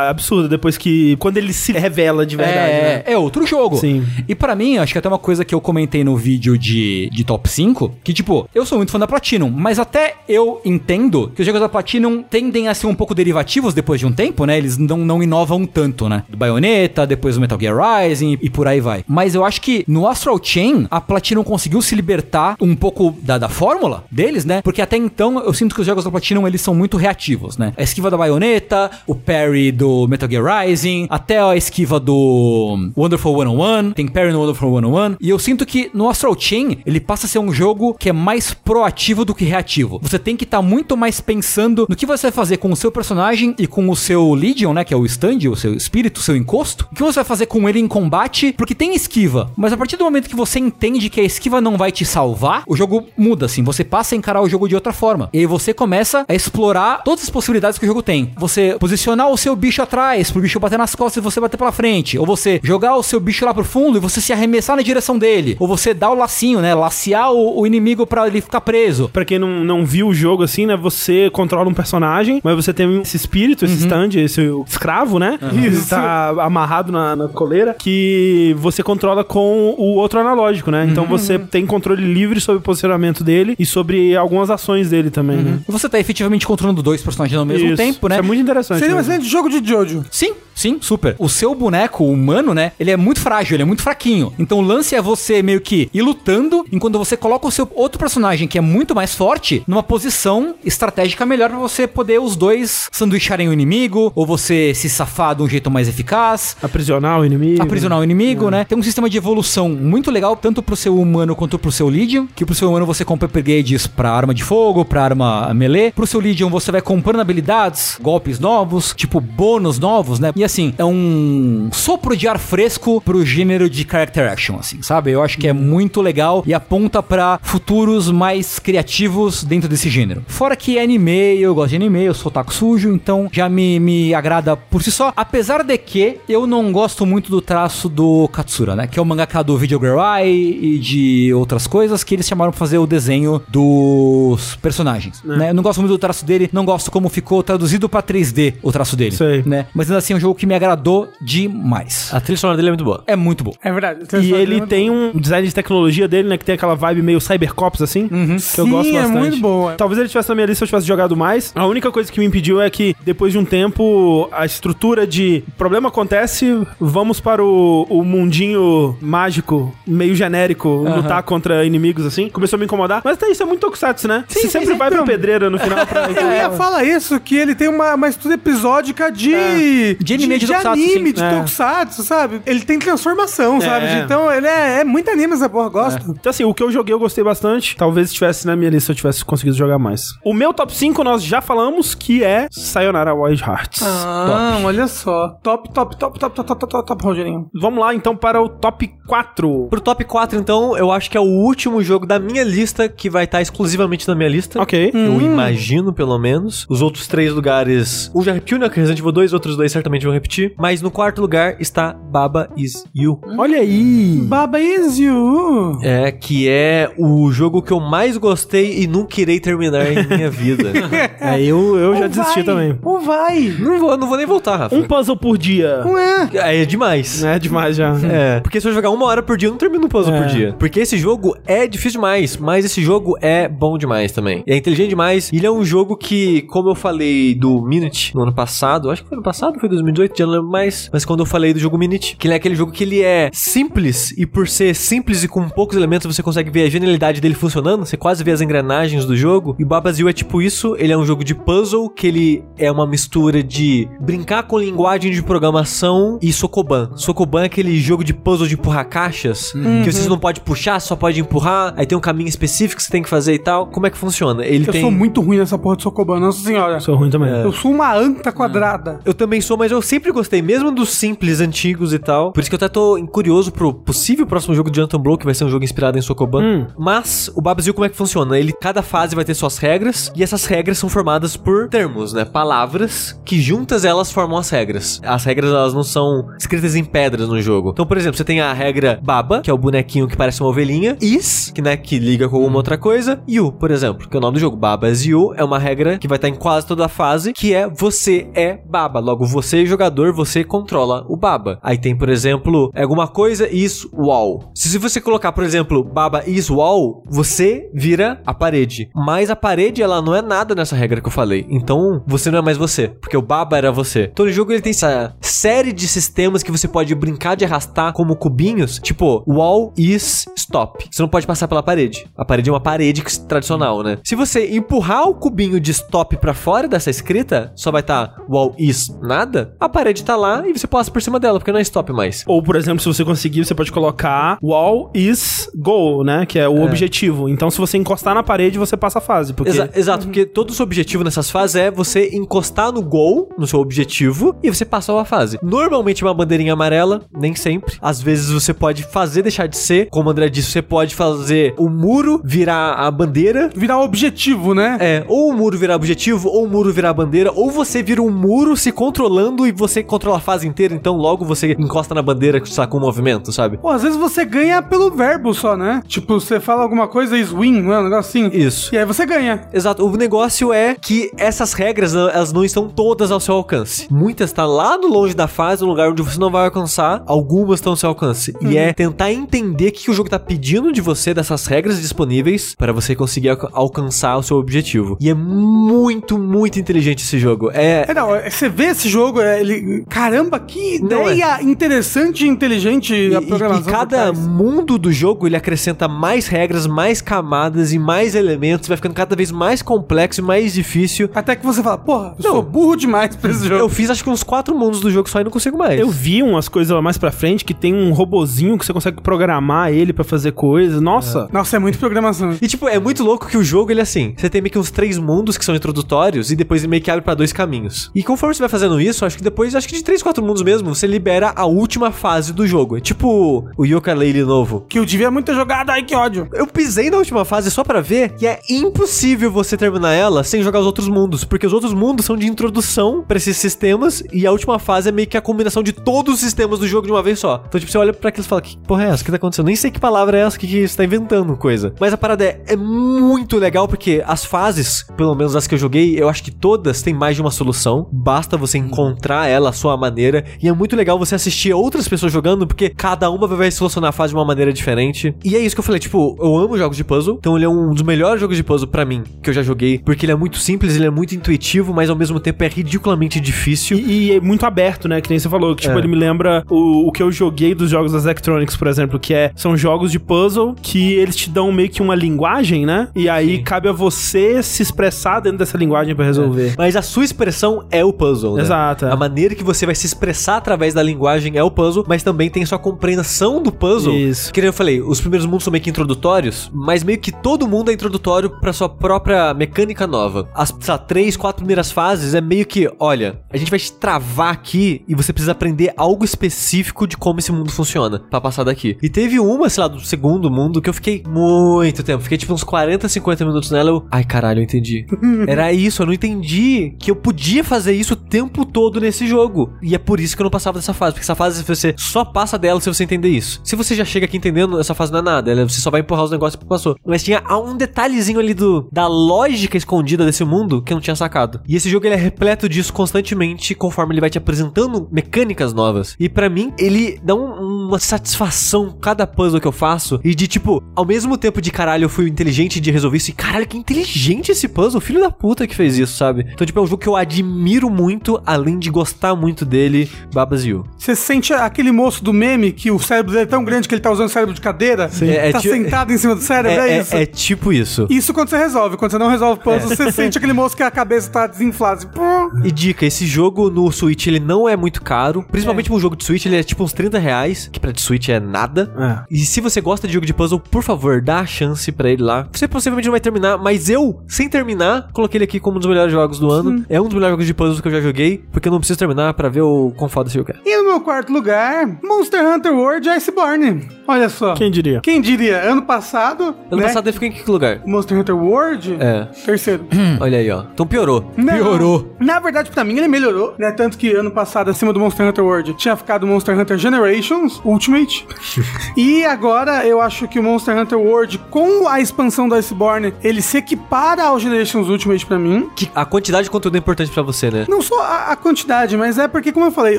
absurda 0.09 0.47
depois 0.47 0.77
que. 0.77 1.15
Quando 1.17 1.37
ele 1.37 1.53
se 1.53 1.71
revela 1.71 2.25
de 2.25 2.35
verdade, 2.35 2.57
é, 2.57 2.81
né? 2.81 3.03
é 3.05 3.17
outro 3.17 3.45
jogo. 3.45 3.77
Sim. 3.77 4.05
E 4.27 4.35
pra 4.35 4.55
mim, 4.55 4.77
acho 4.77 4.93
que 4.93 4.99
até 4.99 5.07
uma 5.07 5.19
coisa 5.19 5.45
que 5.45 5.53
eu 5.53 5.61
comentei 5.61 6.03
no 6.03 6.15
vídeo 6.15 6.57
de, 6.57 7.09
de 7.11 7.23
top 7.23 7.49
5, 7.49 7.97
que 8.03 8.13
tipo, 8.13 8.49
eu 8.53 8.65
sou 8.65 8.77
muito 8.77 8.91
fã 8.91 8.99
da 8.99 9.07
Platinum, 9.07 9.49
mas 9.49 9.79
até 9.79 10.15
eu 10.27 10.61
entendo 10.65 11.31
que 11.35 11.41
os 11.41 11.45
jogos 11.45 11.61
da 11.61 11.69
Platinum 11.69 12.23
tendem 12.23 12.67
a 12.67 12.73
ser 12.73 12.87
um 12.87 12.95
pouco 12.95 13.15
derivativos 13.15 13.73
depois 13.73 13.99
de 13.99 14.05
um 14.05 14.11
tempo, 14.11 14.45
né? 14.45 14.57
Eles 14.57 14.77
não, 14.77 14.97
não 14.97 15.23
inovam 15.23 15.65
tanto, 15.65 16.07
né? 16.09 16.23
Do 16.29 16.37
Bayonetta, 16.37 17.05
depois 17.05 17.35
do 17.35 17.41
Metal 17.41 17.59
Gear 17.59 17.75
Rising 17.75 18.37
e 18.41 18.49
por 18.49 18.67
aí 18.67 18.79
vai. 18.79 19.03
Mas 19.07 19.35
eu 19.35 19.43
acho 19.43 19.61
que 19.61 19.83
no 19.87 20.07
Astral 20.07 20.39
Chain, 20.41 20.87
a 20.89 20.99
Platinum 21.01 21.43
conseguiu 21.43 21.81
se 21.81 21.95
libertar 21.95 22.55
um 22.59 22.75
pouco 22.83 23.15
da, 23.21 23.37
da 23.37 23.47
fórmula 23.47 24.03
deles, 24.11 24.43
né? 24.43 24.61
Porque 24.61 24.81
até 24.81 24.97
então 24.97 25.39
eu 25.39 25.53
sinto 25.53 25.73
que 25.73 25.79
os 25.79 25.87
jogos 25.87 26.03
da 26.03 26.11
Platinum 26.11 26.45
eles 26.45 26.59
são 26.59 26.75
muito 26.75 26.97
reativos, 26.97 27.57
né? 27.57 27.71
A 27.77 27.81
esquiva 27.81 28.11
da 28.11 28.17
Bayonetta, 28.17 28.91
o 29.07 29.15
parry 29.15 29.71
do 29.71 30.05
Metal 30.05 30.29
Gear 30.29 30.43
Rising, 30.43 31.07
até 31.09 31.39
a 31.39 31.55
esquiva 31.55 31.97
do 31.97 32.91
Wonderful 32.97 33.37
101, 33.37 33.91
tem 33.93 34.05
parry 34.05 34.33
no 34.33 34.41
Wonderful 34.41 34.81
101, 34.81 35.15
e 35.21 35.29
eu 35.29 35.39
sinto 35.39 35.65
que 35.65 35.89
no 35.93 36.09
Astral 36.09 36.35
Chain 36.37 36.79
ele 36.85 36.99
passa 36.99 37.25
a 37.25 37.29
ser 37.29 37.39
um 37.39 37.53
jogo 37.53 37.93
que 37.93 38.09
é 38.09 38.13
mais 38.13 38.53
proativo 38.53 39.23
do 39.23 39.33
que 39.33 39.45
reativo. 39.45 39.97
Você 40.03 40.19
tem 40.19 40.35
que 40.35 40.43
estar 40.43 40.61
muito 40.61 40.97
mais 40.97 41.21
pensando 41.21 41.85
no 41.87 41.95
que 41.95 42.05
você 42.05 42.23
vai 42.23 42.33
fazer 42.33 42.57
com 42.57 42.69
o 42.69 42.75
seu 42.75 42.91
personagem 42.91 43.55
e 43.57 43.65
com 43.65 43.89
o 43.89 43.95
seu 43.95 44.33
Legion, 44.33 44.73
né, 44.73 44.83
que 44.83 44.93
é 44.93 44.97
o 44.97 45.05
stand, 45.05 45.47
o 45.49 45.55
seu 45.55 45.73
espírito, 45.73 46.17
o 46.17 46.21
seu 46.21 46.35
encosto. 46.35 46.85
O 46.91 46.95
que 46.95 47.01
você 47.01 47.15
vai 47.15 47.23
fazer 47.23 47.45
com 47.45 47.69
ele 47.69 47.79
em 47.79 47.87
combate, 47.87 48.53
porque 48.57 48.75
tem 48.75 48.93
esquiva, 48.93 49.49
mas 49.55 49.71
a 49.71 49.77
partir 49.77 49.95
do 49.95 50.03
momento 50.03 50.27
que 50.27 50.35
você 50.35 50.59
entende 50.59 51.09
que 51.09 51.21
a 51.21 51.23
esquiva 51.23 51.61
não 51.61 51.77
vai 51.77 51.89
te 51.89 52.03
salvar, 52.03 52.63
o 52.73 52.75
jogo 52.75 53.05
muda 53.17 53.45
assim, 53.45 53.63
você 53.63 53.83
passa 53.83 54.15
a 54.15 54.17
encarar 54.17 54.41
o 54.41 54.49
jogo 54.49 54.67
de 54.67 54.75
outra 54.75 54.91
forma. 54.91 55.29
E 55.31 55.39
aí 55.39 55.45
você 55.45 55.73
começa 55.73 56.25
a 56.27 56.33
explorar 56.33 57.03
todas 57.03 57.23
as 57.23 57.29
possibilidades 57.29 57.77
que 57.77 57.85
o 57.85 57.87
jogo 57.87 58.01
tem. 58.01 58.31
Você 58.37 58.75
posicionar 58.79 59.29
o 59.29 59.37
seu 59.37 59.55
bicho 59.55 59.81
atrás, 59.81 60.31
pro 60.31 60.41
bicho 60.41 60.59
bater 60.59 60.77
nas 60.77 60.95
costas 60.95 61.21
e 61.21 61.23
você 61.23 61.39
bater 61.39 61.57
pela 61.57 61.71
frente, 61.71 62.17
ou 62.17 62.25
você 62.25 62.59
jogar 62.63 62.95
o 62.95 63.03
seu 63.03 63.19
bicho 63.19 63.45
lá 63.45 63.53
pro 63.53 63.63
fundo 63.63 63.97
e 63.97 64.01
você 64.01 64.19
se 64.19 64.33
arremessar 64.33 64.75
na 64.75 64.81
direção 64.81 65.17
dele, 65.17 65.55
ou 65.59 65.67
você 65.67 65.93
dar 65.93 66.09
o 66.09 66.15
lacinho, 66.15 66.59
né, 66.59 66.73
laciar 66.73 67.31
o, 67.31 67.59
o 67.59 67.67
inimigo 67.67 68.05
pra 68.07 68.27
ele 68.27 68.41
ficar 68.41 68.61
preso. 68.61 69.09
Pra 69.09 69.23
quem 69.23 69.37
não, 69.37 69.63
não 69.63 69.85
viu 69.85 70.07
o 70.07 70.13
jogo 70.13 70.43
assim, 70.43 70.65
né? 70.65 70.75
Você 70.77 71.29
controla 71.31 71.69
um 71.69 71.73
personagem, 71.73 72.41
mas 72.43 72.55
você 72.55 72.73
tem 72.73 73.01
esse 73.01 73.17
espírito, 73.17 73.65
esse 73.65 73.75
stand, 73.75 74.09
esse 74.15 74.41
escravo, 74.67 75.19
né? 75.19 75.37
Ele 75.53 75.79
tá 75.81 76.29
amarrado 76.39 76.91
na, 76.91 77.15
na 77.15 77.27
coleira, 77.27 77.75
que 77.77 78.55
você 78.57 78.81
controla 78.81 79.23
com 79.23 79.75
o 79.77 79.95
outro 79.95 80.19
analógico, 80.19 80.71
né? 80.71 80.87
Então 80.89 81.05
você 81.05 81.37
tem 81.37 81.65
controle 81.65 82.03
livre 82.03 82.39
sobre 82.39 82.61
posicionamento 82.63 83.23
dele 83.23 83.55
e 83.59 83.65
sobre 83.65 84.15
algumas 84.15 84.49
ações 84.49 84.89
dele 84.89 85.09
também, 85.09 85.37
né? 85.37 85.59
E 85.67 85.71
você 85.71 85.87
tá 85.87 85.99
efetivamente 85.99 86.47
controlando 86.47 86.81
dois 86.81 87.01
personagens 87.01 87.37
ao 87.37 87.45
mesmo 87.45 87.67
Isso. 87.67 87.77
tempo, 87.77 88.07
né? 88.07 88.15
Isso 88.15 88.23
é 88.23 88.27
muito 88.27 88.41
interessante. 88.41 88.79
Seria 88.79 88.95
um 88.95 88.99
excelente 88.99 89.27
jogo 89.27 89.49
de 89.49 89.67
Jojo. 89.67 90.05
Sim, 90.09 90.33
sim, 90.53 90.77
super. 90.81 91.15
O 91.19 91.29
seu 91.29 91.53
boneco 91.55 92.05
humano, 92.05 92.53
né? 92.53 92.71
Ele 92.79 92.91
é 92.91 92.97
muito 92.97 93.19
frágil, 93.19 93.55
ele 93.55 93.63
é 93.63 93.65
muito 93.65 93.81
fraquinho. 93.81 94.33
Então 94.37 94.59
o 94.59 94.61
lance 94.61 94.95
é 94.95 95.01
você 95.01 95.41
meio 95.41 95.61
que 95.61 95.89
ir 95.93 96.01
lutando, 96.01 96.65
enquanto 96.71 96.97
você 96.97 97.15
coloca 97.15 97.47
o 97.47 97.51
seu 97.51 97.69
outro 97.75 97.99
personagem, 97.99 98.47
que 98.47 98.57
é 98.57 98.61
muito 98.61 98.95
mais 98.95 99.15
forte, 99.15 99.63
numa 99.67 99.83
posição 99.83 100.55
estratégica 100.63 101.25
melhor 101.25 101.49
pra 101.49 101.59
você 101.59 101.87
poder 101.87 102.19
os 102.19 102.35
dois 102.35 102.89
sanduicharem 102.91 103.49
o 103.49 103.53
inimigo, 103.53 104.11
ou 104.15 104.25
você 104.25 104.73
se 104.73 104.89
safar 104.89 105.35
de 105.35 105.41
um 105.41 105.49
jeito 105.49 105.69
mais 105.69 105.87
eficaz. 105.87 106.55
Aprisionar 106.61 107.19
o 107.19 107.25
inimigo. 107.25 107.61
Aprisionar 107.61 107.99
o 107.99 108.03
inimigo, 108.03 108.49
né? 108.49 108.65
Tem 108.65 108.77
um 108.77 108.83
sistema 108.83 109.09
de 109.09 109.17
evolução 109.17 109.69
muito 109.69 110.11
legal, 110.11 110.35
tanto 110.35 110.61
pro 110.61 110.75
seu 110.75 110.97
humano 110.97 111.35
quanto 111.35 111.59
pro 111.59 111.71
seu 111.71 111.89
Legion. 111.89 112.25
Que 112.35 112.45
pro 112.45 112.55
seu 112.55 112.69
humano 112.69 112.85
você 112.85 113.03
compra 113.05 113.27
upgrades 113.27 113.87
pra 113.87 114.11
arma 114.11 114.33
de 114.33 114.43
fogo, 114.43 114.85
pra 114.85 115.03
arma 115.03 115.53
melee. 115.53 115.91
Pro 115.91 116.07
seu 116.07 116.19
Legion 116.19 116.49
você 116.49 116.71
vai 116.71 116.81
comprando 116.81 117.21
habilidades, 117.21 117.97
golpes 118.01 118.39
novos, 118.39 118.93
tipo 118.95 119.19
bônus 119.19 119.79
novos, 119.79 120.19
né? 120.19 120.31
E 120.35 120.42
assim, 120.43 120.73
é 120.77 120.85
um 120.85 121.69
sopro 121.71 122.15
de 122.15 122.27
ar 122.27 122.39
fresco 122.39 123.01
pro 123.01 123.25
gênero 123.25 123.69
de 123.69 123.85
character 123.89 124.31
action, 124.31 124.57
assim, 124.57 124.81
sabe? 124.81 125.11
Eu 125.11 125.21
acho 125.23 125.37
que 125.37 125.47
é 125.47 125.53
muito 125.53 126.01
legal 126.01 126.43
e 126.45 126.53
aponta 126.53 127.01
pra 127.01 127.39
futuros 127.41 128.09
mais 128.11 128.59
criativos 128.59 129.43
dentro 129.43 129.69
desse 129.69 129.89
gênero. 129.89 130.23
Fora 130.27 130.55
que 130.55 130.77
é 130.77 130.83
anime, 130.83 131.39
eu 131.39 131.53
gosto 131.55 131.69
de 131.69 131.75
anime, 131.75 132.03
eu 132.03 132.13
sou 132.13 132.31
taco 132.31 132.53
sujo, 132.53 132.93
então 132.93 133.29
já 133.31 133.47
me, 133.49 133.79
me 133.79 134.13
agrada 134.13 134.55
por 134.55 134.83
si 134.83 134.91
só. 134.91 135.13
Apesar 135.15 135.63
de 135.63 135.77
que 135.77 136.17
eu 136.27 136.45
não 136.47 136.71
gosto 136.71 137.05
muito 137.05 137.29
do 137.29 137.41
traço 137.41 137.89
do 137.89 138.27
Katsura, 138.29 138.75
né? 138.75 138.87
Que 138.87 138.99
é 138.99 139.01
o 139.01 139.05
mangaka 139.05 139.43
do 139.43 139.57
Video 139.57 139.79
Girl 139.79 139.99
Eye 139.99 140.75
e 140.75 140.79
de 140.79 141.33
outras 141.33 141.67
coisas 141.67 142.03
que 142.03 142.15
eles 142.15 142.27
chamaram 142.27 142.51
pra 142.51 142.59
fazer 142.59 142.77
o 142.77 142.87
desenho 142.87 143.41
dos 143.49 144.55
personagens, 144.61 145.21
né? 145.23 145.49
Eu 145.49 145.53
não 145.53 145.63
gosto 145.63 145.79
muito 145.79 145.91
do 145.91 145.97
traço 145.97 146.25
dele, 146.25 146.49
não 146.51 146.65
gosto 146.65 146.91
como 146.91 147.09
ficou 147.09 147.41
traduzido 147.43 147.87
pra 147.87 148.01
3D 148.01 148.55
o 148.61 148.71
traço 148.71 148.95
dele, 148.95 149.15
Sei. 149.15 149.43
né? 149.45 149.67
Mas 149.73 149.89
ainda 149.89 149.99
assim 149.99 150.13
é 150.13 150.15
um 150.15 150.19
jogo 150.19 150.32
que 150.35 150.45
me 150.45 150.53
agradou 150.55 151.09
demais. 151.21 152.09
A 152.13 152.19
trilha 152.19 152.37
sonora 152.37 152.57
dele 152.57 152.69
é 152.69 152.71
muito 152.71 152.83
boa. 152.83 153.03
É 153.07 153.15
muito 153.15 153.43
bom. 153.43 153.53
É 153.63 153.71
verdade. 153.71 154.01
E 154.21 154.33
ele 154.33 154.61
tem 154.65 154.89
um 154.89 155.11
design 155.13 155.47
de 155.47 155.53
tecnologia 155.53 156.07
dele, 156.07 156.29
né? 156.29 156.37
Que 156.37 156.45
tem 156.45 156.55
aquela 156.55 156.75
vibe 156.75 157.01
meio 157.01 157.19
cybercops, 157.19 157.81
assim. 157.81 158.07
Que 158.07 158.61
eu 158.61 158.65
Sim, 158.65 158.69
gosto 158.71 158.89
é 158.89 159.01
bastante. 159.01 159.17
muito 159.17 159.37
boa. 159.37 159.73
Talvez 159.73 159.99
ele 159.99 160.09
tivesse 160.09 160.29
na 160.29 160.35
minha 160.35 160.47
lista 160.47 160.59
se 160.59 160.63
eu 160.63 160.67
tivesse 160.67 160.87
jogado 160.87 161.15
mais. 161.15 161.51
A 161.55 161.65
única 161.65 161.91
coisa 161.91 162.11
que 162.11 162.19
me 162.19 162.25
impediu 162.25 162.61
é 162.61 162.69
que, 162.69 162.95
depois 163.03 163.31
de 163.31 163.37
um 163.37 163.45
tempo, 163.45 164.29
a 164.31 164.45
estrutura 164.45 165.05
de 165.05 165.43
problema 165.57 165.89
acontece, 165.89 166.65
vamos 166.79 167.19
para 167.19 167.43
o, 167.43 167.83
o 167.89 168.03
mundinho 168.03 168.97
mágico, 169.01 169.73
meio 169.85 170.15
genérico, 170.15 170.69
lutar 170.69 171.23
contra 171.23 171.65
inimigos, 171.65 172.05
assim. 172.05 172.29
Começou 172.29 172.57
a 172.57 172.59
me 172.59 172.65
incomodar. 172.65 173.01
Mas 173.03 173.13
até 173.15 173.29
isso 173.29 173.43
é 173.43 173.45
muito 173.45 173.61
tokusatsu, 173.61 174.07
né? 174.07 174.25
Você 174.27 174.47
sempre 174.49 174.69
sim, 174.69 174.77
vai 174.77 174.87
então. 174.89 175.03
pra 175.03 175.13
pedreira 175.13 175.49
no 175.49 175.59
final 175.59 175.85
pra... 175.85 176.09
Eu 176.23 176.31
ia 176.31 176.51
falar 176.51 176.83
isso, 176.83 177.19
que 177.19 177.35
ele 177.35 177.55
tem 177.55 177.67
uma, 177.67 177.95
uma 177.95 178.07
estrutura 178.07 178.35
episódica 178.35 179.11
de... 179.11 179.95
De 179.99 180.13
anime 180.23 180.39
de, 180.39 180.45
de, 180.45 180.45
de 180.45 180.67
anime, 180.67 180.93
assim, 180.93 181.13
de 181.13 181.23
é. 181.23 181.29
tokusatsu, 181.35 182.03
sabe? 182.03 182.41
Ele 182.45 182.61
tem 182.61 182.79
transformação, 182.79 183.57
é. 183.57 183.61
sabe? 183.61 183.85
Então 184.03 184.31
ele 184.31 184.47
é, 184.47 184.81
é, 184.81 184.83
muito 184.83 185.09
anime 185.09 185.33
essa 185.33 185.49
porra, 185.49 185.69
gosto. 185.69 186.11
É. 186.11 186.11
Então 186.11 186.29
assim, 186.29 186.43
o 186.43 186.53
que 186.53 186.63
eu 186.63 186.71
joguei 186.71 186.93
eu 186.93 186.99
gostei 186.99 187.23
bastante. 187.23 187.75
Talvez 187.75 188.07
estivesse 188.07 188.45
na 188.45 188.55
minha 188.55 188.69
lista 188.69 188.87
se 188.87 188.91
eu 188.91 188.95
tivesse 188.95 189.23
conseguido 189.23 189.55
jogar 189.55 189.79
mais. 189.79 190.13
O 190.23 190.33
meu 190.33 190.53
top 190.53 190.73
5 190.73 191.03
nós 191.03 191.23
já 191.23 191.41
falamos 191.41 191.95
que 191.95 192.23
é 192.23 192.47
Sayonara 192.51 193.13
Wild 193.13 193.41
Hearts. 193.41 193.81
Ah, 193.83 194.53
top. 194.53 194.65
olha 194.65 194.87
só. 194.87 195.29
Top, 195.41 195.71
top, 195.73 195.97
top, 195.97 196.19
top, 196.19 196.35
top, 196.35 196.35
top, 196.35 196.59
top, 196.59 196.71
top, 196.71 196.87
top, 196.87 197.03
Rogerinho. 197.03 197.49
Vamos 197.53 197.79
lá 197.79 197.93
então 197.93 198.15
para 198.15 198.41
o 198.41 198.49
top 198.49 198.91
4. 199.07 199.67
Pro 199.69 199.81
top 199.81 200.03
4 200.03 200.39
então, 200.39 200.77
eu 200.77 200.91
acho 200.91 201.09
que 201.09 201.17
é 201.17 201.19
o 201.19 201.23
último 201.23 201.81
jogo 201.83 202.05
da 202.05 202.19
minha 202.19 202.43
lista 202.43 202.87
que 202.89 203.09
vai 203.09 203.25
estar 203.25 203.41
exclusivamente 203.41 204.07
na 204.07 204.15
minha 204.15 204.29
lista. 204.29 204.61
Ok. 204.61 204.91
Eu 204.93 204.99
hum. 204.99 205.21
imagino 205.21 205.93
pelo 205.93 206.17
menos. 206.17 206.65
Os 206.69 206.81
outros 206.81 207.07
três 207.07 207.31
lugares, 207.31 208.11
um 208.13 208.23
já 208.23 208.31
né, 208.31 208.37
é 208.37 208.39
Repugnant, 208.39 208.73
Resident 208.73 208.99
Evil 208.99 209.11
2, 209.11 209.33
outros 209.33 209.57
dois 209.57 209.71
certamente 209.71 210.03
vão 210.03 210.12
repetir. 210.13 210.53
Mas 210.57 210.81
no 210.81 210.91
quarto 210.91 211.21
lugar 211.21 211.55
está 211.59 211.93
Baba 211.93 212.49
Is 212.55 212.85
You. 212.95 213.19
Olha 213.37 213.59
aí. 213.59 214.21
Baba 214.27 214.59
is 214.59 214.97
you. 214.99 215.79
É, 215.81 216.11
que 216.11 216.47
é 216.49 216.91
o 216.97 217.31
jogo 217.31 217.61
que 217.61 217.71
eu 217.71 217.79
mais 217.79 218.17
gostei 218.17 218.81
e 218.81 218.87
nunca 218.87 219.19
irei 219.21 219.39
terminar 219.39 219.91
em 219.91 220.07
minha 220.07 220.29
vida. 220.29 220.71
É, 221.19 221.41
eu, 221.41 221.77
eu 221.77 221.95
já 221.95 222.07
desisti 222.07 222.35
vai, 222.35 222.43
também. 222.43 222.79
Ou 222.83 222.99
vai. 222.99 223.55
não, 223.59 223.79
vou, 223.79 223.97
não 223.97 224.07
vou 224.07 224.17
nem 224.17 224.25
voltar, 224.25 224.57
Rafa. 224.57 224.75
Um 224.75 224.83
puzzle 224.83 225.15
por 225.15 225.37
dia. 225.37 225.77
Não 225.83 225.97
é. 225.97 226.29
É, 226.33 226.61
é 226.61 226.65
demais. 226.65 227.23
É 227.23 227.39
demais 227.39 227.75
já. 227.77 227.93
É, 228.03 228.39
porque 228.41 228.59
se 228.59 228.67
eu 228.67 228.73
jogar 228.73 228.89
uma 228.89 229.05
hora 229.05 229.23
por 229.23 229.37
dia, 229.37 229.47
eu 229.47 229.51
não 229.51 229.57
termino 229.57 229.85
um 229.85 229.89
puzzle 229.89 230.13
É. 230.13 230.21
por 230.21 230.27
dia. 230.27 230.55
Porque 230.59 230.79
esse 230.79 230.97
jogo 230.97 231.35
é 231.45 231.65
difícil 231.67 231.99
demais, 231.99 232.37
mas 232.37 232.65
esse 232.65 232.81
jogo 232.81 233.17
é 233.21 233.47
bom 233.47 233.77
demais 233.77 234.11
também. 234.11 234.43
É 234.45 234.55
inteligente 234.55 234.89
demais. 234.89 235.31
Ele 235.31 235.45
é 235.45 235.51
um 235.51 235.63
jogo 235.63 235.95
que, 235.95 236.41
como 236.43 236.69
eu 236.69 236.75
falei 236.75 237.33
do 237.35 237.61
Minute 237.61 238.13
no 238.15 238.23
ano 238.23 238.33
passado, 238.33 238.89
acho 238.91 239.03
que 239.03 239.09
foi 239.09 239.15
ano 239.17 239.23
passado, 239.23 239.59
foi 239.59 239.69
2018, 239.69 240.02
2018, 240.03 240.17
já 240.17 240.25
não 240.25 240.33
lembro 240.33 240.49
mais. 240.49 240.89
Mas 240.91 241.05
quando 241.05 241.21
eu 241.21 241.25
falei 241.25 241.53
do 241.53 241.59
jogo 241.59 241.77
Minute, 241.77 242.15
que 242.17 242.27
ele 242.27 242.33
é 242.33 242.37
aquele 242.37 242.55
jogo 242.55 242.71
que 242.71 242.83
ele 242.83 243.01
é 243.01 243.29
simples 243.33 244.13
e 244.17 244.25
por 244.25 244.47
ser 244.47 244.75
simples 244.75 245.23
e 245.23 245.27
com 245.27 245.47
poucos 245.49 245.75
elementos 245.77 246.13
você 246.13 246.21
consegue 246.21 246.49
ver 246.51 246.65
a 246.65 246.69
genialidade 246.69 247.21
dele 247.21 247.35
funcionando, 247.35 247.85
você 247.85 247.97
quase 247.97 248.23
vê 248.23 248.31
as 248.31 248.41
engrenagens 248.41 249.05
do 249.05 249.15
jogo. 249.15 249.55
E 249.59 249.65
Babazil 249.65 250.07
é 250.09 250.13
tipo 250.13 250.41
isso, 250.41 250.75
ele 250.77 250.93
é 250.93 250.97
um 250.97 251.05
jogo 251.05 251.23
de 251.23 251.33
puzzle 251.33 251.89
que 251.89 252.07
ele 252.07 252.43
é 252.57 252.71
uma 252.71 252.85
mistura 252.85 253.41
de 253.41 253.87
brincar 253.99 254.43
com 254.43 254.57
linguagem 254.57 255.11
de 255.11 255.21
programação 255.23 256.19
e 256.21 256.31
Sokoban. 256.31 256.91
Sokoban 256.95 257.43
é 257.43 257.45
aquele 257.45 257.77
jogo 257.79 258.03
de 258.03 258.13
puzzle 258.13 258.47
de 258.47 258.55
empurrar 258.55 258.87
caixas, 258.87 259.53
que 259.83 259.91
você 259.91 260.09
não 260.09 260.17
pode 260.19 260.41
puxar, 260.41 260.79
só 260.79 260.95
pode 260.95 261.19
empurrar, 261.19 261.73
aí 261.77 261.85
tem 261.85 261.97
um 261.97 262.01
caminho 262.01 262.27
específico 262.27 262.77
que 262.77 262.83
você 262.83 262.91
tem 262.91 263.03
que 263.03 263.09
fazer 263.09 263.33
e 263.33 263.39
tal. 263.39 263.67
Como 263.67 263.85
é 263.87 263.89
que 263.89 263.97
funciona? 263.97 264.45
Ele 264.45 264.67
Eu 264.67 264.71
tem 264.71 264.81
sou 264.81 264.91
muito 264.91 265.21
ruim 265.21 265.37
nessa 265.37 265.57
porra 265.57 265.77
de 265.77 265.83
Sokoban, 265.83 266.19
nossa 266.19 266.43
senhora. 266.43 266.79
Sou 266.79 266.95
ruim 266.95 267.09
também. 267.09 267.29
Eu 267.29 267.51
sou 267.51 267.71
uma 267.71 267.95
anta 267.95 268.31
quadrada. 268.31 268.99
Eu 269.05 269.13
também 269.13 269.41
sou, 269.41 269.57
mas 269.57 269.71
eu 269.71 269.81
sempre 269.93 270.11
gostei, 270.11 270.41
mesmo 270.41 270.71
dos 270.71 270.89
simples 270.89 271.39
antigos 271.39 271.93
e 271.93 271.99
tal. 271.99 272.31
Por 272.31 272.39
isso 272.39 272.49
que 272.49 272.55
eu 272.55 272.57
até 272.57 272.67
tô 272.67 272.99
curioso 273.11 273.51
pro 273.51 273.71
possível 273.71 274.25
próximo 274.25 274.55
jogo 274.55 274.71
de 274.71 274.81
Anton 274.81 274.97
Blow, 274.97 275.19
que 275.19 275.25
vai 275.25 275.35
ser 275.35 275.43
um 275.45 275.49
jogo 275.49 275.63
inspirado 275.63 275.99
em 275.99 276.01
Sokoban. 276.01 276.43
Hum. 276.43 276.67
Mas 276.79 277.29
o 277.35 277.41
Babazil 277.41 277.75
como 277.75 277.85
é 277.85 277.89
que 277.89 277.95
funciona? 277.95 278.39
Ele 278.39 278.53
cada 278.53 278.81
fase 278.81 279.15
vai 279.15 279.23
ter 279.23 279.35
suas 279.35 279.59
regras 279.59 280.11
e 280.15 280.23
essas 280.23 280.45
regras 280.45 280.79
são 280.79 280.89
formadas 280.89 281.37
por 281.37 281.69
termos, 281.69 282.11
né? 282.11 282.25
Palavras 282.25 283.21
que 283.23 283.39
juntas 283.39 283.85
elas 283.85 284.11
formam 284.11 284.39
as 284.39 284.49
regras. 284.49 284.99
As 285.05 285.23
regras 285.25 285.51
elas 285.51 285.75
não 285.75 285.83
são 285.83 286.27
escritas 286.39 286.75
em 286.75 286.83
pedras 286.83 287.29
no 287.29 287.39
jogo. 287.39 287.69
Então, 287.69 287.85
por 287.85 287.95
exemplo, 287.95 288.17
você 288.17 288.23
tem 288.23 288.41
a 288.41 288.51
regra 288.51 288.99
Baba, 289.03 289.41
que 289.41 289.51
é 289.51 289.53
o 289.53 289.59
bonequinho 289.59 290.07
que 290.07 290.17
parece 290.17 290.41
uma 290.41 290.49
ovelhinha, 290.49 290.97
Is, 290.99 291.51
que 291.53 291.61
né, 291.61 291.77
que 291.77 291.99
liga 291.99 292.27
com 292.27 292.37
alguma 292.37 292.57
outra 292.57 292.79
coisa, 292.79 293.21
You, 293.29 293.51
por 293.51 293.69
exemplo, 293.69 294.09
que 294.09 294.17
é 294.17 294.19
o 294.19 294.21
nome 294.21 294.37
do 294.37 294.39
jogo. 294.39 294.57
Baba 294.57 294.89
is 294.89 295.05
You 295.05 295.35
é 295.35 295.43
uma 295.43 295.59
regra 295.59 295.99
que 295.99 296.07
vai 296.07 296.17
estar 296.17 296.29
em 296.29 296.35
quase 296.35 296.65
toda 296.65 296.85
a 296.85 296.89
fase, 296.89 297.31
que 297.31 297.53
é 297.53 297.69
você 297.69 298.27
é 298.33 298.57
Baba. 298.57 298.99
Logo, 298.99 299.23
você 299.23 299.63
jogador, 299.67 299.82
você 300.13 300.43
controla 300.43 301.05
o 301.07 301.15
Baba. 301.15 301.59
Aí 301.61 301.77
tem, 301.77 301.95
por 301.95 302.09
exemplo, 302.09 302.71
alguma 302.75 303.07
coisa 303.07 303.47
is 303.49 303.87
wall. 303.93 304.51
Se 304.55 304.77
você 304.77 304.99
colocar, 304.99 305.31
por 305.31 305.43
exemplo, 305.43 305.83
Baba 305.83 306.23
is 306.27 306.49
wall, 306.49 307.03
você 307.09 307.69
vira 307.73 308.21
a 308.25 308.33
parede. 308.33 308.89
Mas 308.95 309.29
a 309.29 309.35
parede 309.35 309.81
ela 309.81 310.01
não 310.01 310.15
é 310.15 310.21
nada 310.21 310.55
nessa 310.55 310.75
regra 310.75 311.01
que 311.01 311.07
eu 311.07 311.11
falei. 311.11 311.45
Então, 311.49 312.03
você 312.05 312.29
não 312.31 312.39
é 312.39 312.41
mais 312.41 312.57
você, 312.57 312.87
porque 312.87 313.17
o 313.17 313.21
Baba 313.21 313.57
era 313.57 313.71
você. 313.71 314.09
Então, 314.11 314.25
o 314.25 314.31
jogo 314.31 314.51
ele 314.51 314.61
tem 314.61 314.71
essa 314.71 315.15
série 315.21 315.71
de 315.71 315.87
sistemas 315.87 316.43
que 316.43 316.51
você 316.51 316.67
pode 316.67 316.93
brincar 316.95 317.35
de 317.35 317.45
arrastar 317.45 317.93
como 317.93 318.15
cubinhos, 318.15 318.79
tipo 318.79 319.23
wall 319.27 319.73
is 319.77 320.25
stop. 320.35 320.87
Você 320.91 321.01
não 321.01 321.09
pode 321.09 321.27
passar 321.27 321.47
pela 321.47 321.63
parede. 321.63 322.05
A 322.17 322.25
parede 322.25 322.49
é 322.49 322.53
uma 322.53 322.59
parede 322.59 323.03
tradicional, 323.27 323.83
né? 323.83 323.97
Se 324.03 324.15
você 324.15 324.55
empurrar 324.55 325.07
o 325.07 325.15
cubinho 325.15 325.59
de 325.59 325.71
stop 325.71 326.17
pra 326.17 326.33
fora 326.33 326.67
dessa 326.67 326.89
escrita, 326.89 327.51
só 327.55 327.71
vai 327.71 327.81
estar 327.81 328.07
tá 328.07 328.23
wall 328.29 328.55
is 328.57 328.89
nada. 329.01 329.55
A 329.63 329.69
parede 329.69 330.03
tá 330.03 330.17
lá 330.17 330.43
e 330.45 330.51
você 330.51 330.67
passa 330.67 330.91
por 330.91 331.01
cima 331.01 331.17
dela, 331.21 331.39
porque 331.39 331.49
não 331.49 331.57
é 331.57 331.61
stop 331.61 331.93
mais. 331.93 332.21
Ou, 332.27 332.43
por 332.43 332.57
exemplo, 332.57 332.81
se 332.81 332.85
você 332.85 333.05
conseguir, 333.05 333.45
você 333.45 333.55
pode 333.55 333.71
colocar 333.71 334.37
wall 334.43 334.91
is 334.93 335.49
goal, 335.55 336.03
né? 336.03 336.25
Que 336.25 336.37
é 336.37 336.49
o 336.49 336.61
objetivo. 336.65 337.29
Então, 337.29 337.49
se 337.49 337.57
você 337.57 337.77
encostar 337.77 338.13
na 338.13 338.21
parede, 338.21 338.59
você 338.59 338.75
passa 338.75 338.97
a 338.99 339.01
fase. 339.01 339.31
Porque 339.31 339.51
Exa- 339.51 339.69
exato, 339.73 340.07
porque 340.07 340.25
todo 340.25 340.49
o 340.49 340.53
seu 340.53 340.63
objetivo 340.65 341.01
nessas 341.05 341.29
fases 341.31 341.55
é 341.55 341.71
você 341.71 342.09
encostar 342.13 342.73
no 342.73 342.81
gol, 342.81 343.29
no 343.37 343.47
seu 343.47 343.61
objetivo, 343.61 344.35
e 344.43 344.49
você 344.49 344.65
passar 344.65 344.93
uma 344.93 345.05
fase. 345.05 345.39
Normalmente 345.41 346.03
uma 346.03 346.13
bandeirinha 346.13 346.51
amarela, 346.51 347.01
nem 347.17 347.33
sempre. 347.33 347.77
Às 347.81 348.01
vezes 348.01 348.29
você 348.31 348.53
pode 348.53 348.83
fazer 348.83 349.21
deixar 349.21 349.47
de 349.47 349.55
ser, 349.55 349.87
como 349.91 350.09
o 350.09 350.11
André 350.11 350.27
disse, 350.27 350.51
você 350.51 350.61
pode 350.61 350.93
fazer 350.93 351.53
o 351.57 351.69
muro 351.69 352.19
virar 352.21 352.73
a 352.73 352.91
bandeira. 352.91 353.49
Virar 353.55 353.79
objetivo, 353.79 354.53
né? 354.53 354.75
É, 354.81 355.05
ou 355.07 355.29
o 355.29 355.33
muro 355.33 355.57
virar 355.57 355.77
objetivo, 355.77 356.27
ou 356.27 356.43
o 356.43 356.49
muro 356.49 356.73
virar 356.73 356.89
a 356.89 356.93
bandeira, 356.93 357.31
ou 357.33 357.49
você 357.49 357.81
vira 357.81 358.01
um 358.01 358.11
muro 358.11 358.57
se 358.57 358.69
controlando 358.69 359.47
e 359.47 359.52
você 359.53 359.83
controla 359.83 360.17
a 360.17 360.21
fase 360.21 360.47
inteira, 360.47 360.73
então 360.73 360.95
logo 360.97 361.25
você 361.25 361.53
encosta 361.57 361.93
na 361.95 362.01
bandeira 362.01 362.39
que 362.39 362.47
está 362.47 362.65
com 362.67 362.77
o 362.77 362.81
movimento, 362.81 363.31
sabe? 363.31 363.57
Pô, 363.57 363.69
às 363.69 363.81
vezes 363.83 363.97
você 363.97 364.25
ganha 364.25 364.61
pelo 364.61 364.91
verbo 364.91 365.33
só, 365.33 365.55
né? 365.55 365.81
Tipo, 365.87 366.19
você 366.19 366.39
fala 366.39 366.63
alguma 366.63 366.87
coisa, 366.87 367.17
is 367.17 367.29
win, 367.31 367.61
não 367.61 367.73
é? 367.73 367.79
Um 367.79 367.83
negócio 367.83 368.09
assim. 368.09 368.35
Isso. 368.37 368.73
E 368.73 368.77
aí 368.77 368.85
você 368.85 369.05
ganha. 369.05 369.47
Exato. 369.53 369.85
O 369.85 369.95
negócio 369.97 370.51
é 370.53 370.75
que 370.75 371.11
essas 371.17 371.53
regras, 371.53 371.93
né, 371.93 372.01
elas 372.13 372.31
não 372.33 372.43
estão 372.43 372.67
todas 372.67 373.11
ao 373.11 373.19
seu 373.19 373.35
alcance. 373.35 373.87
Muitas 373.91 374.29
estão 374.29 374.47
lá 374.47 374.77
no 374.77 374.87
longe 374.87 375.13
da 375.15 375.27
fase, 375.27 375.63
um 375.63 375.67
lugar 375.67 375.89
onde 375.89 376.01
você 376.01 376.19
não 376.19 376.31
vai 376.31 376.45
alcançar. 376.45 377.03
Algumas 377.05 377.59
estão 377.59 377.73
ao 377.73 377.77
seu 377.77 377.89
alcance. 377.89 378.33
E 378.41 378.57
é 378.57 378.73
tentar 378.73 379.11
entender 379.11 379.67
o 379.69 379.71
que 379.71 379.83
que 379.83 379.91
o 379.91 379.93
jogo 379.93 380.09
tá 380.09 380.17
pedindo 380.19 380.71
de 380.71 380.79
você 380.81 381.13
dessas 381.13 381.45
regras 381.45 381.81
disponíveis 381.81 382.55
para 382.55 382.71
você 382.71 382.95
conseguir 382.95 383.29
alca- 383.29 383.49
alcançar 383.51 384.17
o 384.17 384.23
seu 384.23 384.37
objetivo. 384.37 384.97
E 384.99 385.09
é 385.09 385.13
muito, 385.13 386.17
muito 386.17 386.57
inteligente 386.59 387.03
esse 387.03 387.19
jogo. 387.19 387.51
É. 387.53 387.85
É, 387.87 387.93
não, 387.93 388.15
é- 388.15 388.29
você 388.29 388.47
vê 388.49 388.67
esse 388.67 388.87
jogo, 388.87 389.19
é, 389.21 389.42
ele. 389.43 389.85
Caramba, 389.89 390.39
que 390.39 390.75
ideia 390.77 391.41
interessante 391.41 392.25
e 392.25 392.27
inteligente 392.27 392.93
E, 392.93 393.15
a 393.15 393.21
programação. 393.21 393.67
e 393.69 393.71
cada 393.75 394.13
mundo 394.13 394.77
do 394.77 394.91
jogo 394.91 395.27
ele 395.27 395.35
acrescenta 395.35 395.87
mais 395.87 396.27
regras, 396.27 396.65
mais 396.67 397.01
camadas 397.01 397.73
e 397.73 397.79
mais 397.79 398.15
elementos, 398.15 398.67
vai 398.67 398.77
ficando 398.77 398.93
cada 398.95 399.15
vez 399.15 399.31
mais 399.31 399.61
complexo 399.61 400.21
e 400.21 400.23
mais 400.23 400.53
difícil. 400.53 401.09
Até 401.13 401.35
que 401.35 401.45
você 401.45 401.61
fala, 401.61 401.77
porra, 401.77 402.15
eu 402.19 402.23
Não. 402.23 402.31
sou 402.33 402.41
burro 402.43 402.75
demais 402.75 403.15
pra 403.15 403.31
esse 403.31 403.43
jogo. 403.47 403.59
Eu 403.61 403.69
fiz 403.69 403.89
acho 403.89 404.03
que 404.03 404.09
uns 404.09 404.23
quatro 404.23 404.55
mundos 404.57 404.79
do 404.79 404.89
jogo 404.91 405.09
só 405.09 405.21
e 405.21 405.23
não 405.23 405.31
consigo 405.31 405.57
mais. 405.57 405.79
Eu 405.79 405.89
vi 405.89 406.21
umas 406.23 406.47
coisas 406.49 406.73
lá 406.73 406.81
mais 406.81 406.97
pra 406.97 407.11
frente 407.11 407.45
que 407.45 407.53
tem 407.53 407.73
um 407.73 407.91
robozinho 407.93 408.57
que 408.57 408.65
você 408.65 408.73
consegue 408.73 409.01
programar 409.01 409.71
ele 409.71 409.93
pra 409.93 410.03
fazer 410.03 410.31
coisas. 410.31 410.81
Nossa. 410.81 411.29
Nossa, 411.31 411.55
é 411.55 411.59
muito 411.59 411.77
programação. 411.77 412.35
E 412.41 412.47
tipo, 412.47 412.67
é 412.67 412.79
muito 412.79 413.03
louco 413.03 413.27
que 413.27 413.37
o 413.37 413.43
jogo, 413.43 413.71
ele 413.71 413.79
é 413.79 413.83
assim, 413.83 414.13
você 414.17 414.29
tem 414.29 414.41
meio 414.41 414.51
que 414.51 414.59
uns 414.59 414.71
três 414.71 414.97
mundos 414.97 415.37
que 415.37 415.45
são 415.45 415.55
introdutórios 415.55 416.31
e 416.31 416.35
depois 416.35 416.61
ele 416.61 416.69
meio 416.69 416.81
que 416.81 416.89
abre 416.91 417.03
pra 417.03 417.13
dois 417.13 417.31
caminhos. 417.33 417.91
E 417.93 418.03
conforme 418.03 418.33
você 418.35 418.41
vai 418.41 418.49
fazendo 418.49 418.79
isso, 418.79 419.05
acho 419.05 419.17
que 419.17 419.23
depois, 419.23 419.32
acho 419.55 419.67
que 419.67 419.75
de 419.75 419.83
três, 419.83 420.01
quatro 420.01 420.23
mundos 420.23 420.41
mesmo, 420.41 420.73
você 420.73 420.87
libera 420.87 421.33
a 421.35 421.45
última 421.45 421.91
fase 421.91 422.33
do 422.33 422.45
jogo. 422.47 422.77
É 422.77 422.79
tipo 422.79 423.47
o 423.57 423.65
Yooka-Laylee 423.65 424.23
novo. 424.23 424.65
Que 424.67 424.79
eu 424.79 424.85
devia 424.85 425.11
muito 425.11 425.25
ter 425.25 425.35
jogado, 425.35 425.69
ai 425.69 425.83
que 425.83 425.95
ódio. 425.95 426.27
Eu 426.33 426.47
pisei 426.47 426.89
na 426.89 426.97
última 426.97 427.25
fase 427.25 427.51
só 427.51 427.63
pra 427.63 427.81
ver 427.81 428.15
e 428.21 428.27
é 428.27 428.39
impossível 428.49 429.31
você 429.31 429.57
terminar 429.57 429.93
ela 429.93 430.23
sem 430.23 430.41
jogar 430.41 430.59
os 430.59 430.65
outros 430.65 430.87
mundos, 430.87 431.23
porque 431.23 431.45
os 431.45 431.53
outros 431.53 431.73
mundos 431.73 432.05
são 432.05 432.17
de 432.17 432.27
introdução 432.27 433.03
pra 433.07 433.17
esses 433.17 433.37
sistemas 433.37 434.03
e 434.11 434.25
a 434.25 434.31
última 434.31 434.59
fase 434.59 434.89
é 434.89 434.91
meio 434.91 435.07
que 435.07 435.17
a 435.17 435.21
combinação 435.21 435.63
de 435.63 435.73
todos 435.73 436.15
os 436.15 436.19
sistemas 436.19 436.59
do 436.59 436.67
jogo 436.67 436.87
de 436.87 436.93
uma 436.93 437.03
vez 437.03 437.19
só. 437.19 437.43
Então, 437.47 437.59
tipo, 437.59 437.71
você 437.71 437.77
olha 437.77 437.93
pra 437.93 438.09
aquilo 438.09 438.25
e 438.25 438.27
fala: 438.27 438.41
Que 438.41 438.57
porra 438.57 438.85
é 438.85 438.89
essa? 438.89 439.01
O 439.01 439.05
que 439.05 439.11
tá 439.11 439.17
acontecendo? 439.17 439.45
Nem 439.45 439.55
sei 439.55 439.71
que 439.71 439.79
palavra 439.79 440.17
é 440.17 440.21
essa 440.21 440.37
que, 440.37 440.47
que 440.47 440.67
você 440.67 440.75
tá 440.75 440.83
inventando 440.83 441.35
coisa. 441.37 441.73
Mas 441.79 441.93
a 441.93 441.97
parada 441.97 442.23
é, 442.23 442.41
é 442.47 442.55
muito 442.55 443.37
legal 443.37 443.67
porque 443.67 444.03
as 444.05 444.25
fases, 444.25 444.85
pelo 444.95 445.15
menos 445.15 445.35
as 445.35 445.47
que 445.47 445.55
eu 445.55 445.59
joguei, 445.59 445.99
eu 445.99 446.09
acho 446.09 446.23
que 446.23 446.31
todas 446.31 446.81
têm 446.81 446.93
mais 446.93 447.15
de 447.15 447.21
uma 447.21 447.31
solução. 447.31 447.87
Basta 447.91 448.37
você 448.37 448.57
encontrar 448.57 449.22
ela 449.27 449.49
a 449.49 449.53
sua 449.53 449.75
maneira. 449.77 450.23
E 450.41 450.47
é 450.47 450.53
muito 450.53 450.75
legal 450.75 450.97
você 450.99 451.15
assistir 451.15 451.53
outras 451.53 451.87
pessoas 451.87 452.11
jogando, 452.11 452.45
porque 452.47 452.69
cada 452.69 453.09
uma 453.09 453.27
vai 453.27 453.51
solucionar 453.51 453.89
a 453.89 453.91
fase 453.91 454.11
de 454.13 454.17
uma 454.17 454.25
maneira 454.25 454.51
diferente. 454.53 455.13
E 455.23 455.35
é 455.35 455.39
isso 455.39 455.55
que 455.55 455.59
eu 455.59 455.63
falei, 455.63 455.79
tipo, 455.79 456.15
eu 456.19 456.37
amo 456.37 456.57
jogos 456.57 456.77
de 456.77 456.83
puzzle. 456.83 457.15
Então 457.19 457.35
ele 457.35 457.45
é 457.45 457.49
um 457.49 457.71
dos 457.73 457.83
melhores 457.83 458.19
jogos 458.21 458.37
de 458.37 458.43
puzzle 458.43 458.67
pra 458.67 458.85
mim 458.85 459.03
que 459.21 459.29
eu 459.29 459.33
já 459.33 459.41
joguei, 459.43 459.79
porque 459.79 460.05
ele 460.05 460.11
é 460.11 460.15
muito 460.15 460.37
simples, 460.37 460.75
ele 460.75 460.85
é 460.85 460.89
muito 460.89 461.15
intuitivo, 461.15 461.73
mas 461.73 461.89
ao 461.89 461.95
mesmo 461.95 462.19
tempo 462.19 462.43
é 462.43 462.47
ridiculamente 462.47 463.19
difícil. 463.19 463.77
E, 463.77 464.09
e 464.09 464.11
é 464.13 464.19
muito 464.19 464.45
aberto, 464.45 464.87
né? 464.87 465.01
Que 465.01 465.09
nem 465.09 465.19
você 465.19 465.29
falou. 465.29 465.55
Que, 465.55 465.63
tipo, 465.63 465.75
É. 465.75 465.77
ele 465.79 465.87
me 465.87 465.95
lembra 465.95 466.43
o, 466.49 466.87
o 466.87 466.91
que 466.91 467.01
eu 467.01 467.11
joguei 467.11 467.53
dos 467.55 467.69
jogos 467.69 467.91
das 467.91 468.03
Electronics, 468.05 468.55
por 468.55 468.67
exemplo, 468.67 468.99
que 468.99 469.13
é 469.13 469.31
são 469.35 469.55
jogos 469.55 469.91
de 469.91 469.99
puzzle 469.99 470.55
que 470.61 470.93
eles 470.93 471.15
te 471.15 471.29
dão 471.29 471.51
meio 471.51 471.69
que 471.69 471.81
uma 471.81 471.95
linguagem, 471.95 472.65
né? 472.65 472.87
E 472.95 473.07
aí 473.09 473.39
cabe 473.43 473.67
a 473.69 473.71
você 473.71 474.41
se 474.43 474.61
expressar 474.61 475.19
dentro 475.19 475.37
dessa 475.39 475.57
linguagem 475.57 475.95
pra 475.95 476.05
resolver. 476.05 476.55
Mas 476.57 476.75
a 476.75 476.81
sua 476.81 477.03
expressão 477.03 477.65
é 477.71 477.83
o 477.83 477.91
puzzle, 477.93 478.35
né? 478.35 478.41
Exato, 478.41 478.85
é. 478.85 478.91
A 478.91 478.95
maneira 478.95 479.12
que 479.13 479.43
você 479.43 479.65
vai 479.65 479.75
se 479.75 479.85
expressar 479.85 480.37
através 480.37 480.73
da 480.73 480.83
linguagem 480.83 481.37
é 481.37 481.43
o 481.43 481.51
puzzle, 481.51 481.85
mas 481.87 482.03
também 482.03 482.29
tem 482.29 482.45
sua 482.45 482.59
compreensão 482.59 483.41
do 483.41 483.51
puzzle. 483.51 483.93
Isso. 483.95 484.31
Que 484.33 484.41
nem 484.41 484.47
eu 484.47 484.53
falei, 484.53 484.81
os 484.81 484.99
primeiros 484.99 485.25
mundos 485.25 485.43
são 485.43 485.51
meio 485.51 485.63
que 485.63 485.69
introdutórios, 485.69 486.49
mas 486.53 486.83
meio 486.83 486.99
que 486.99 487.11
todo 487.11 487.47
mundo 487.47 487.71
é 487.71 487.73
introdutório 487.73 488.29
pra 488.29 488.53
sua 488.53 488.69
própria 488.69 489.33
mecânica 489.33 489.87
nova. 489.87 490.29
As, 490.33 490.53
lá, 490.67 490.77
três, 490.77 491.15
quatro 491.15 491.43
primeiras 491.43 491.71
fases 491.71 492.13
é 492.13 492.21
meio 492.21 492.45
que, 492.45 492.69
olha, 492.79 493.21
a 493.31 493.37
gente 493.37 493.49
vai 493.49 493.59
te 493.59 493.71
travar 493.71 494.33
aqui 494.33 494.83
e 494.87 494.95
você 494.95 495.13
precisa 495.13 495.31
aprender 495.31 495.73
algo 495.77 496.03
específico 496.03 496.87
de 496.87 496.97
como 496.97 497.19
esse 497.19 497.31
mundo 497.31 497.51
funciona 497.51 497.99
pra 497.99 498.21
passar 498.21 498.43
daqui. 498.43 498.77
E 498.81 498.89
teve 498.89 499.19
uma, 499.19 499.49
sei 499.49 499.61
lá, 499.61 499.67
do 499.67 499.79
segundo 499.79 500.29
mundo 500.29 500.61
que 500.61 500.69
eu 500.69 500.73
fiquei 500.73 501.03
muito 501.07 501.83
tempo. 501.83 502.03
Fiquei 502.03 502.17
tipo 502.17 502.33
uns 502.33 502.43
40, 502.43 502.87
50 502.87 503.25
minutos 503.25 503.51
nela. 503.51 503.69
Eu, 503.69 503.85
ai 503.91 504.03
caralho, 504.03 504.39
eu 504.39 504.43
entendi. 504.43 504.85
Era 505.27 505.51
isso, 505.51 505.81
eu 505.81 505.85
não 505.85 505.93
entendi 505.93 506.75
que 506.79 506.91
eu 506.91 506.95
podia 506.95 507.43
fazer 507.43 507.73
isso 507.73 507.93
o 507.93 507.97
tempo 507.97 508.45
todo 508.45 508.79
nesse 508.79 509.02
jogo. 509.07 509.53
E 509.61 509.75
é 509.75 509.77
por 509.77 509.99
isso 509.99 510.15
que 510.15 510.21
eu 510.21 510.25
não 510.25 510.31
passava 510.31 510.57
dessa 510.59 510.73
fase. 510.73 510.93
Porque 510.93 511.03
essa 511.03 511.15
fase 511.15 511.43
você 511.43 511.73
só 511.77 512.03
passa 512.05 512.37
dela 512.37 512.59
se 512.61 512.67
você 512.73 512.83
entender 512.83 513.09
isso. 513.09 513.41
Se 513.43 513.55
você 513.55 513.75
já 513.75 513.85
chega 513.85 514.05
aqui 514.05 514.17
entendendo, 514.17 514.59
essa 514.59 514.73
fase 514.73 514.91
não 514.91 514.99
é 514.99 515.01
nada. 515.01 515.31
ela- 515.31 515.43
Você 515.47 515.59
só 515.61 515.69
vai 515.71 515.81
empurrar 515.81 516.05
os 516.05 516.11
negócios 516.11 516.39
que 516.41 516.47
passou. 516.47 516.75
Mas 516.85 517.03
tinha 517.03 517.21
um 517.37 517.55
detalhezinho 517.57 518.19
ali 518.19 518.33
do, 518.33 518.67
da 518.71 518.87
lógica 518.87 519.57
escondida 519.57 520.05
desse 520.05 520.23
mundo 520.23 520.61
que 520.61 520.71
eu 520.73 520.75
não 520.75 520.81
tinha 520.81 520.95
sacado. 520.95 521.41
E 521.47 521.55
esse 521.55 521.69
jogo 521.69 521.85
ele 521.85 521.95
é 521.95 521.97
repleto 521.97 522.47
disso 522.49 522.71
constantemente 522.73 523.53
conforme 523.55 523.93
ele 523.93 524.01
vai 524.01 524.09
te 524.09 524.17
apresentando 524.17 524.87
mecânicas 524.91 525.53
novas. 525.53 525.95
E 525.99 526.07
pra 526.09 526.29
mim, 526.29 526.53
ele 526.57 526.99
dá 527.03 527.15
um- 527.15 527.67
uma 527.67 527.79
satisfação 527.79 528.71
cada 528.79 529.07
puzzle 529.07 529.39
que 529.39 529.47
eu 529.47 529.51
faço. 529.51 529.99
E 530.03 530.13
de 530.13 530.27
tipo, 530.27 530.61
ao 530.75 530.85
mesmo 530.85 531.17
tempo 531.17 531.41
de 531.41 531.51
caralho, 531.51 531.85
eu 531.85 531.89
fui 531.89 532.07
inteligente 532.07 532.59
de 532.59 532.71
resolver 532.71 532.97
isso. 532.97 533.09
E 533.11 533.13
caralho, 533.13 533.47
que 533.47 533.57
inteligente 533.57 534.31
esse 534.31 534.47
puzzle. 534.47 534.81
Filho 534.81 534.99
da 535.01 535.09
puta 535.11 535.47
que 535.47 535.55
fez 535.55 535.77
isso, 535.77 535.95
sabe? 535.97 536.25
Então, 536.33 536.45
tipo, 536.45 536.59
é 536.59 536.61
um 536.61 536.67
jogo 536.67 536.81
que 536.81 536.87
eu 536.89 536.95
admiro 536.95 537.69
muito, 537.69 538.21
além 538.25 538.59
de 538.59 538.69
gostar 538.69 538.92
gostar 538.93 539.15
muito 539.15 539.43
dele, 539.45 539.89
Babas. 540.13 540.43
Você 540.77 540.93
sente 540.95 541.33
aquele 541.33 541.71
moço 541.71 542.03
do 542.03 542.11
meme 542.11 542.51
que 542.51 542.69
o 542.69 542.77
cérebro 542.77 543.11
dele 543.13 543.23
é 543.23 543.27
tão 543.27 543.43
grande 543.45 543.67
que 543.67 543.73
ele 543.73 543.81
tá 543.81 543.89
usando 543.89 544.07
o 544.07 544.09
cérebro 544.11 544.33
de 544.35 544.41
cadeira? 544.41 544.89
É, 545.01 545.29
é 545.29 545.31
tá 545.31 545.39
ti- 545.39 545.49
sentado 545.49 545.91
em 545.93 545.97
cima 545.97 546.15
do 546.15 546.21
cérebro, 546.21 546.59
é, 546.59 546.69
É, 546.69 546.77
é- 546.77 546.81
isso. 546.81 546.95
é 546.95 547.05
tipo 547.05 547.53
isso. 547.53 547.87
Isso 547.89 548.13
quando 548.13 548.29
você 548.29 548.37
resolve. 548.37 548.75
Quando 548.77 548.91
você 548.91 548.97
não 548.97 549.07
resolve 549.09 549.39
o 549.39 549.43
puzzle, 549.43 549.69
você 549.75 549.91
sente 549.91 550.17
aquele 550.17 550.33
moço 550.33 550.55
que 550.57 550.61
a 550.63 550.69
cabeça 550.69 551.09
tá 551.09 551.25
desinflada. 551.27 551.79
Assim. 551.79 552.47
E 552.47 552.51
dica, 552.51 552.85
esse 552.85 553.05
jogo 553.05 553.49
no 553.49 553.71
Switch 553.71 554.05
ele 554.07 554.19
não 554.19 554.47
é 554.49 554.55
muito 554.57 554.81
caro. 554.81 555.23
Principalmente 555.31 555.71
É. 555.71 555.73
um 555.73 555.79
jogo 555.79 555.95
de 555.95 556.03
Switch, 556.03 556.25
ele 556.25 556.35
é 556.35 556.43
tipo 556.43 556.61
uns 556.63 556.73
30 556.73 556.99
reais, 556.99 557.49
que 557.51 557.59
pra 557.59 557.71
de 557.71 557.79
Switch 557.81 558.09
é 558.09 558.19
nada. 558.19 558.73
É. 558.77 559.03
E 559.09 559.19
se 559.19 559.39
você 559.39 559.61
gosta 559.61 559.87
de 559.87 559.93
jogo 559.93 560.05
de 560.05 560.13
puzzle, 560.13 560.39
por 560.39 560.61
favor, 560.61 561.01
dá 561.01 561.19
a 561.19 561.25
chance 561.25 561.71
pra 561.71 561.89
ele 561.89 562.03
lá. 562.03 562.27
Você 562.33 562.47
possivelmente 562.47 562.87
não 562.87 562.91
vai 562.91 562.99
terminar, 562.99 563.37
mas 563.37 563.69
eu, 563.69 564.01
sem 564.09 564.27
terminar, 564.27 564.89
coloquei 564.91 565.17
ele 565.19 565.23
aqui 565.25 565.39
como 565.39 565.57
um 565.57 565.59
dos 565.59 565.69
melhores 565.69 565.91
jogos 565.91 566.19
do 566.19 566.29
ano. 566.31 566.65
É 566.69 566.79
um 566.81 566.85
dos 566.85 566.93
melhores 566.93 567.13
jogos 567.13 567.25
de 567.25 567.33
puzzle 567.33 567.61
que 567.61 567.67
eu 567.67 567.71
já 567.71 567.79
joguei, 567.81 568.23
porque 568.31 568.47
eu 568.47 568.51
não 568.51 568.59
preciso 568.59 568.77
terminar 568.83 569.13
pra 569.13 569.29
ver 569.29 569.41
o 569.41 569.71
quão 569.77 569.87
foda 569.87 570.09
esse 570.09 570.17
jogo 570.17 570.31
é. 570.31 570.35
E 570.45 570.57
no 570.57 570.63
meu 570.65 570.81
quarto 570.81 571.11
lugar, 571.11 571.67
Monster 571.81 572.25
Hunter 572.25 572.53
World 572.53 572.89
Iceborne. 572.89 573.67
Olha 573.87 574.09
só. 574.09 574.33
Quem 574.33 574.51
diria? 574.51 574.81
Quem 574.81 575.01
diria? 575.01 575.41
Ano 575.41 575.61
passado. 575.61 576.35
Ano 576.51 576.61
né? 576.61 576.67
passado 576.67 576.87
ele 576.87 576.93
ficou 576.93 577.07
em 577.07 577.11
que 577.11 577.29
lugar? 577.29 577.61
Monster 577.65 577.97
Hunter 577.97 578.15
World? 578.15 578.77
É. 578.79 579.05
Terceiro. 579.25 579.65
Olha 579.99 580.17
aí, 580.17 580.31
ó. 580.31 580.43
Então 580.53 580.65
piorou. 580.65 581.11
Não. 581.17 581.33
Piorou. 581.33 581.95
Na 581.99 582.19
verdade, 582.19 582.49
pra 582.49 582.63
mim, 582.63 582.77
ele 582.77 582.87
melhorou, 582.87 583.35
né? 583.37 583.51
Tanto 583.51 583.77
que 583.77 583.93
ano 583.93 584.11
passado, 584.11 584.49
acima 584.49 584.71
do 584.71 584.79
Monster 584.79 585.07
Hunter 585.07 585.23
World, 585.23 585.53
tinha 585.55 585.75
ficado 585.75 586.07
Monster 586.07 586.37
Hunter 586.37 586.57
Generations 586.57 587.41
Ultimate. 587.43 588.07
e 588.77 589.05
agora, 589.05 589.65
eu 589.65 589.81
acho 589.81 590.07
que 590.07 590.19
o 590.19 590.23
Monster 590.23 590.57
Hunter 590.57 590.79
World, 590.79 591.17
com 591.29 591.67
a 591.67 591.79
expansão 591.81 592.27
do 592.29 592.35
Iceborne, 592.35 592.93
ele 593.03 593.21
se 593.21 593.37
equipara 593.37 594.03
ao 594.03 594.19
Generations 594.19 594.69
Ultimate 594.69 595.05
pra 595.05 595.19
mim. 595.19 595.49
Que 595.55 595.69
a 595.75 595.85
quantidade 595.85 596.25
de 596.25 596.29
conteúdo 596.29 596.55
é 596.55 596.59
importante 596.59 596.91
pra 596.91 597.03
você, 597.03 597.29
né? 597.29 597.45
Não 597.49 597.61
só 597.61 597.81
a, 597.81 598.11
a 598.11 598.15
quantidade, 598.15 598.62
mas 598.77 598.97
é 598.97 599.07
porque, 599.07 599.31
como 599.31 599.47
eu 599.47 599.51
falei, 599.51 599.77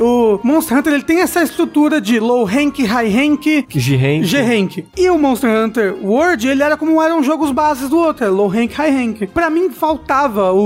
o 0.01 0.39
Monster 0.43 0.77
Hunter 0.79 0.93
ele 0.95 1.03
tem 1.03 1.21
essa 1.21 1.43
estrutura 1.43 2.01
de 2.01 2.19
low 2.21 2.45
rank, 2.45 2.79
high 2.81 3.09
rank, 3.09 3.65
G-Rank. 3.69 4.25
G-Rank. 4.25 4.85
E 4.97 5.09
o 5.11 5.19
Monster 5.19 5.51
Hunter 5.51 5.95
World, 6.03 6.47
ele 6.49 6.63
era 6.63 6.77
como 6.77 7.01
eram 7.03 7.23
jogos 7.23 7.51
bases 7.51 7.89
do 7.89 7.99
outro, 7.99 8.25
era 8.25 8.33
low 8.33 8.47
rank, 8.49 8.73
high 8.73 8.91
rank. 8.91 9.27
Pra 9.33 9.49
mim, 9.51 9.71
faltava 9.71 10.53
o, 10.53 10.59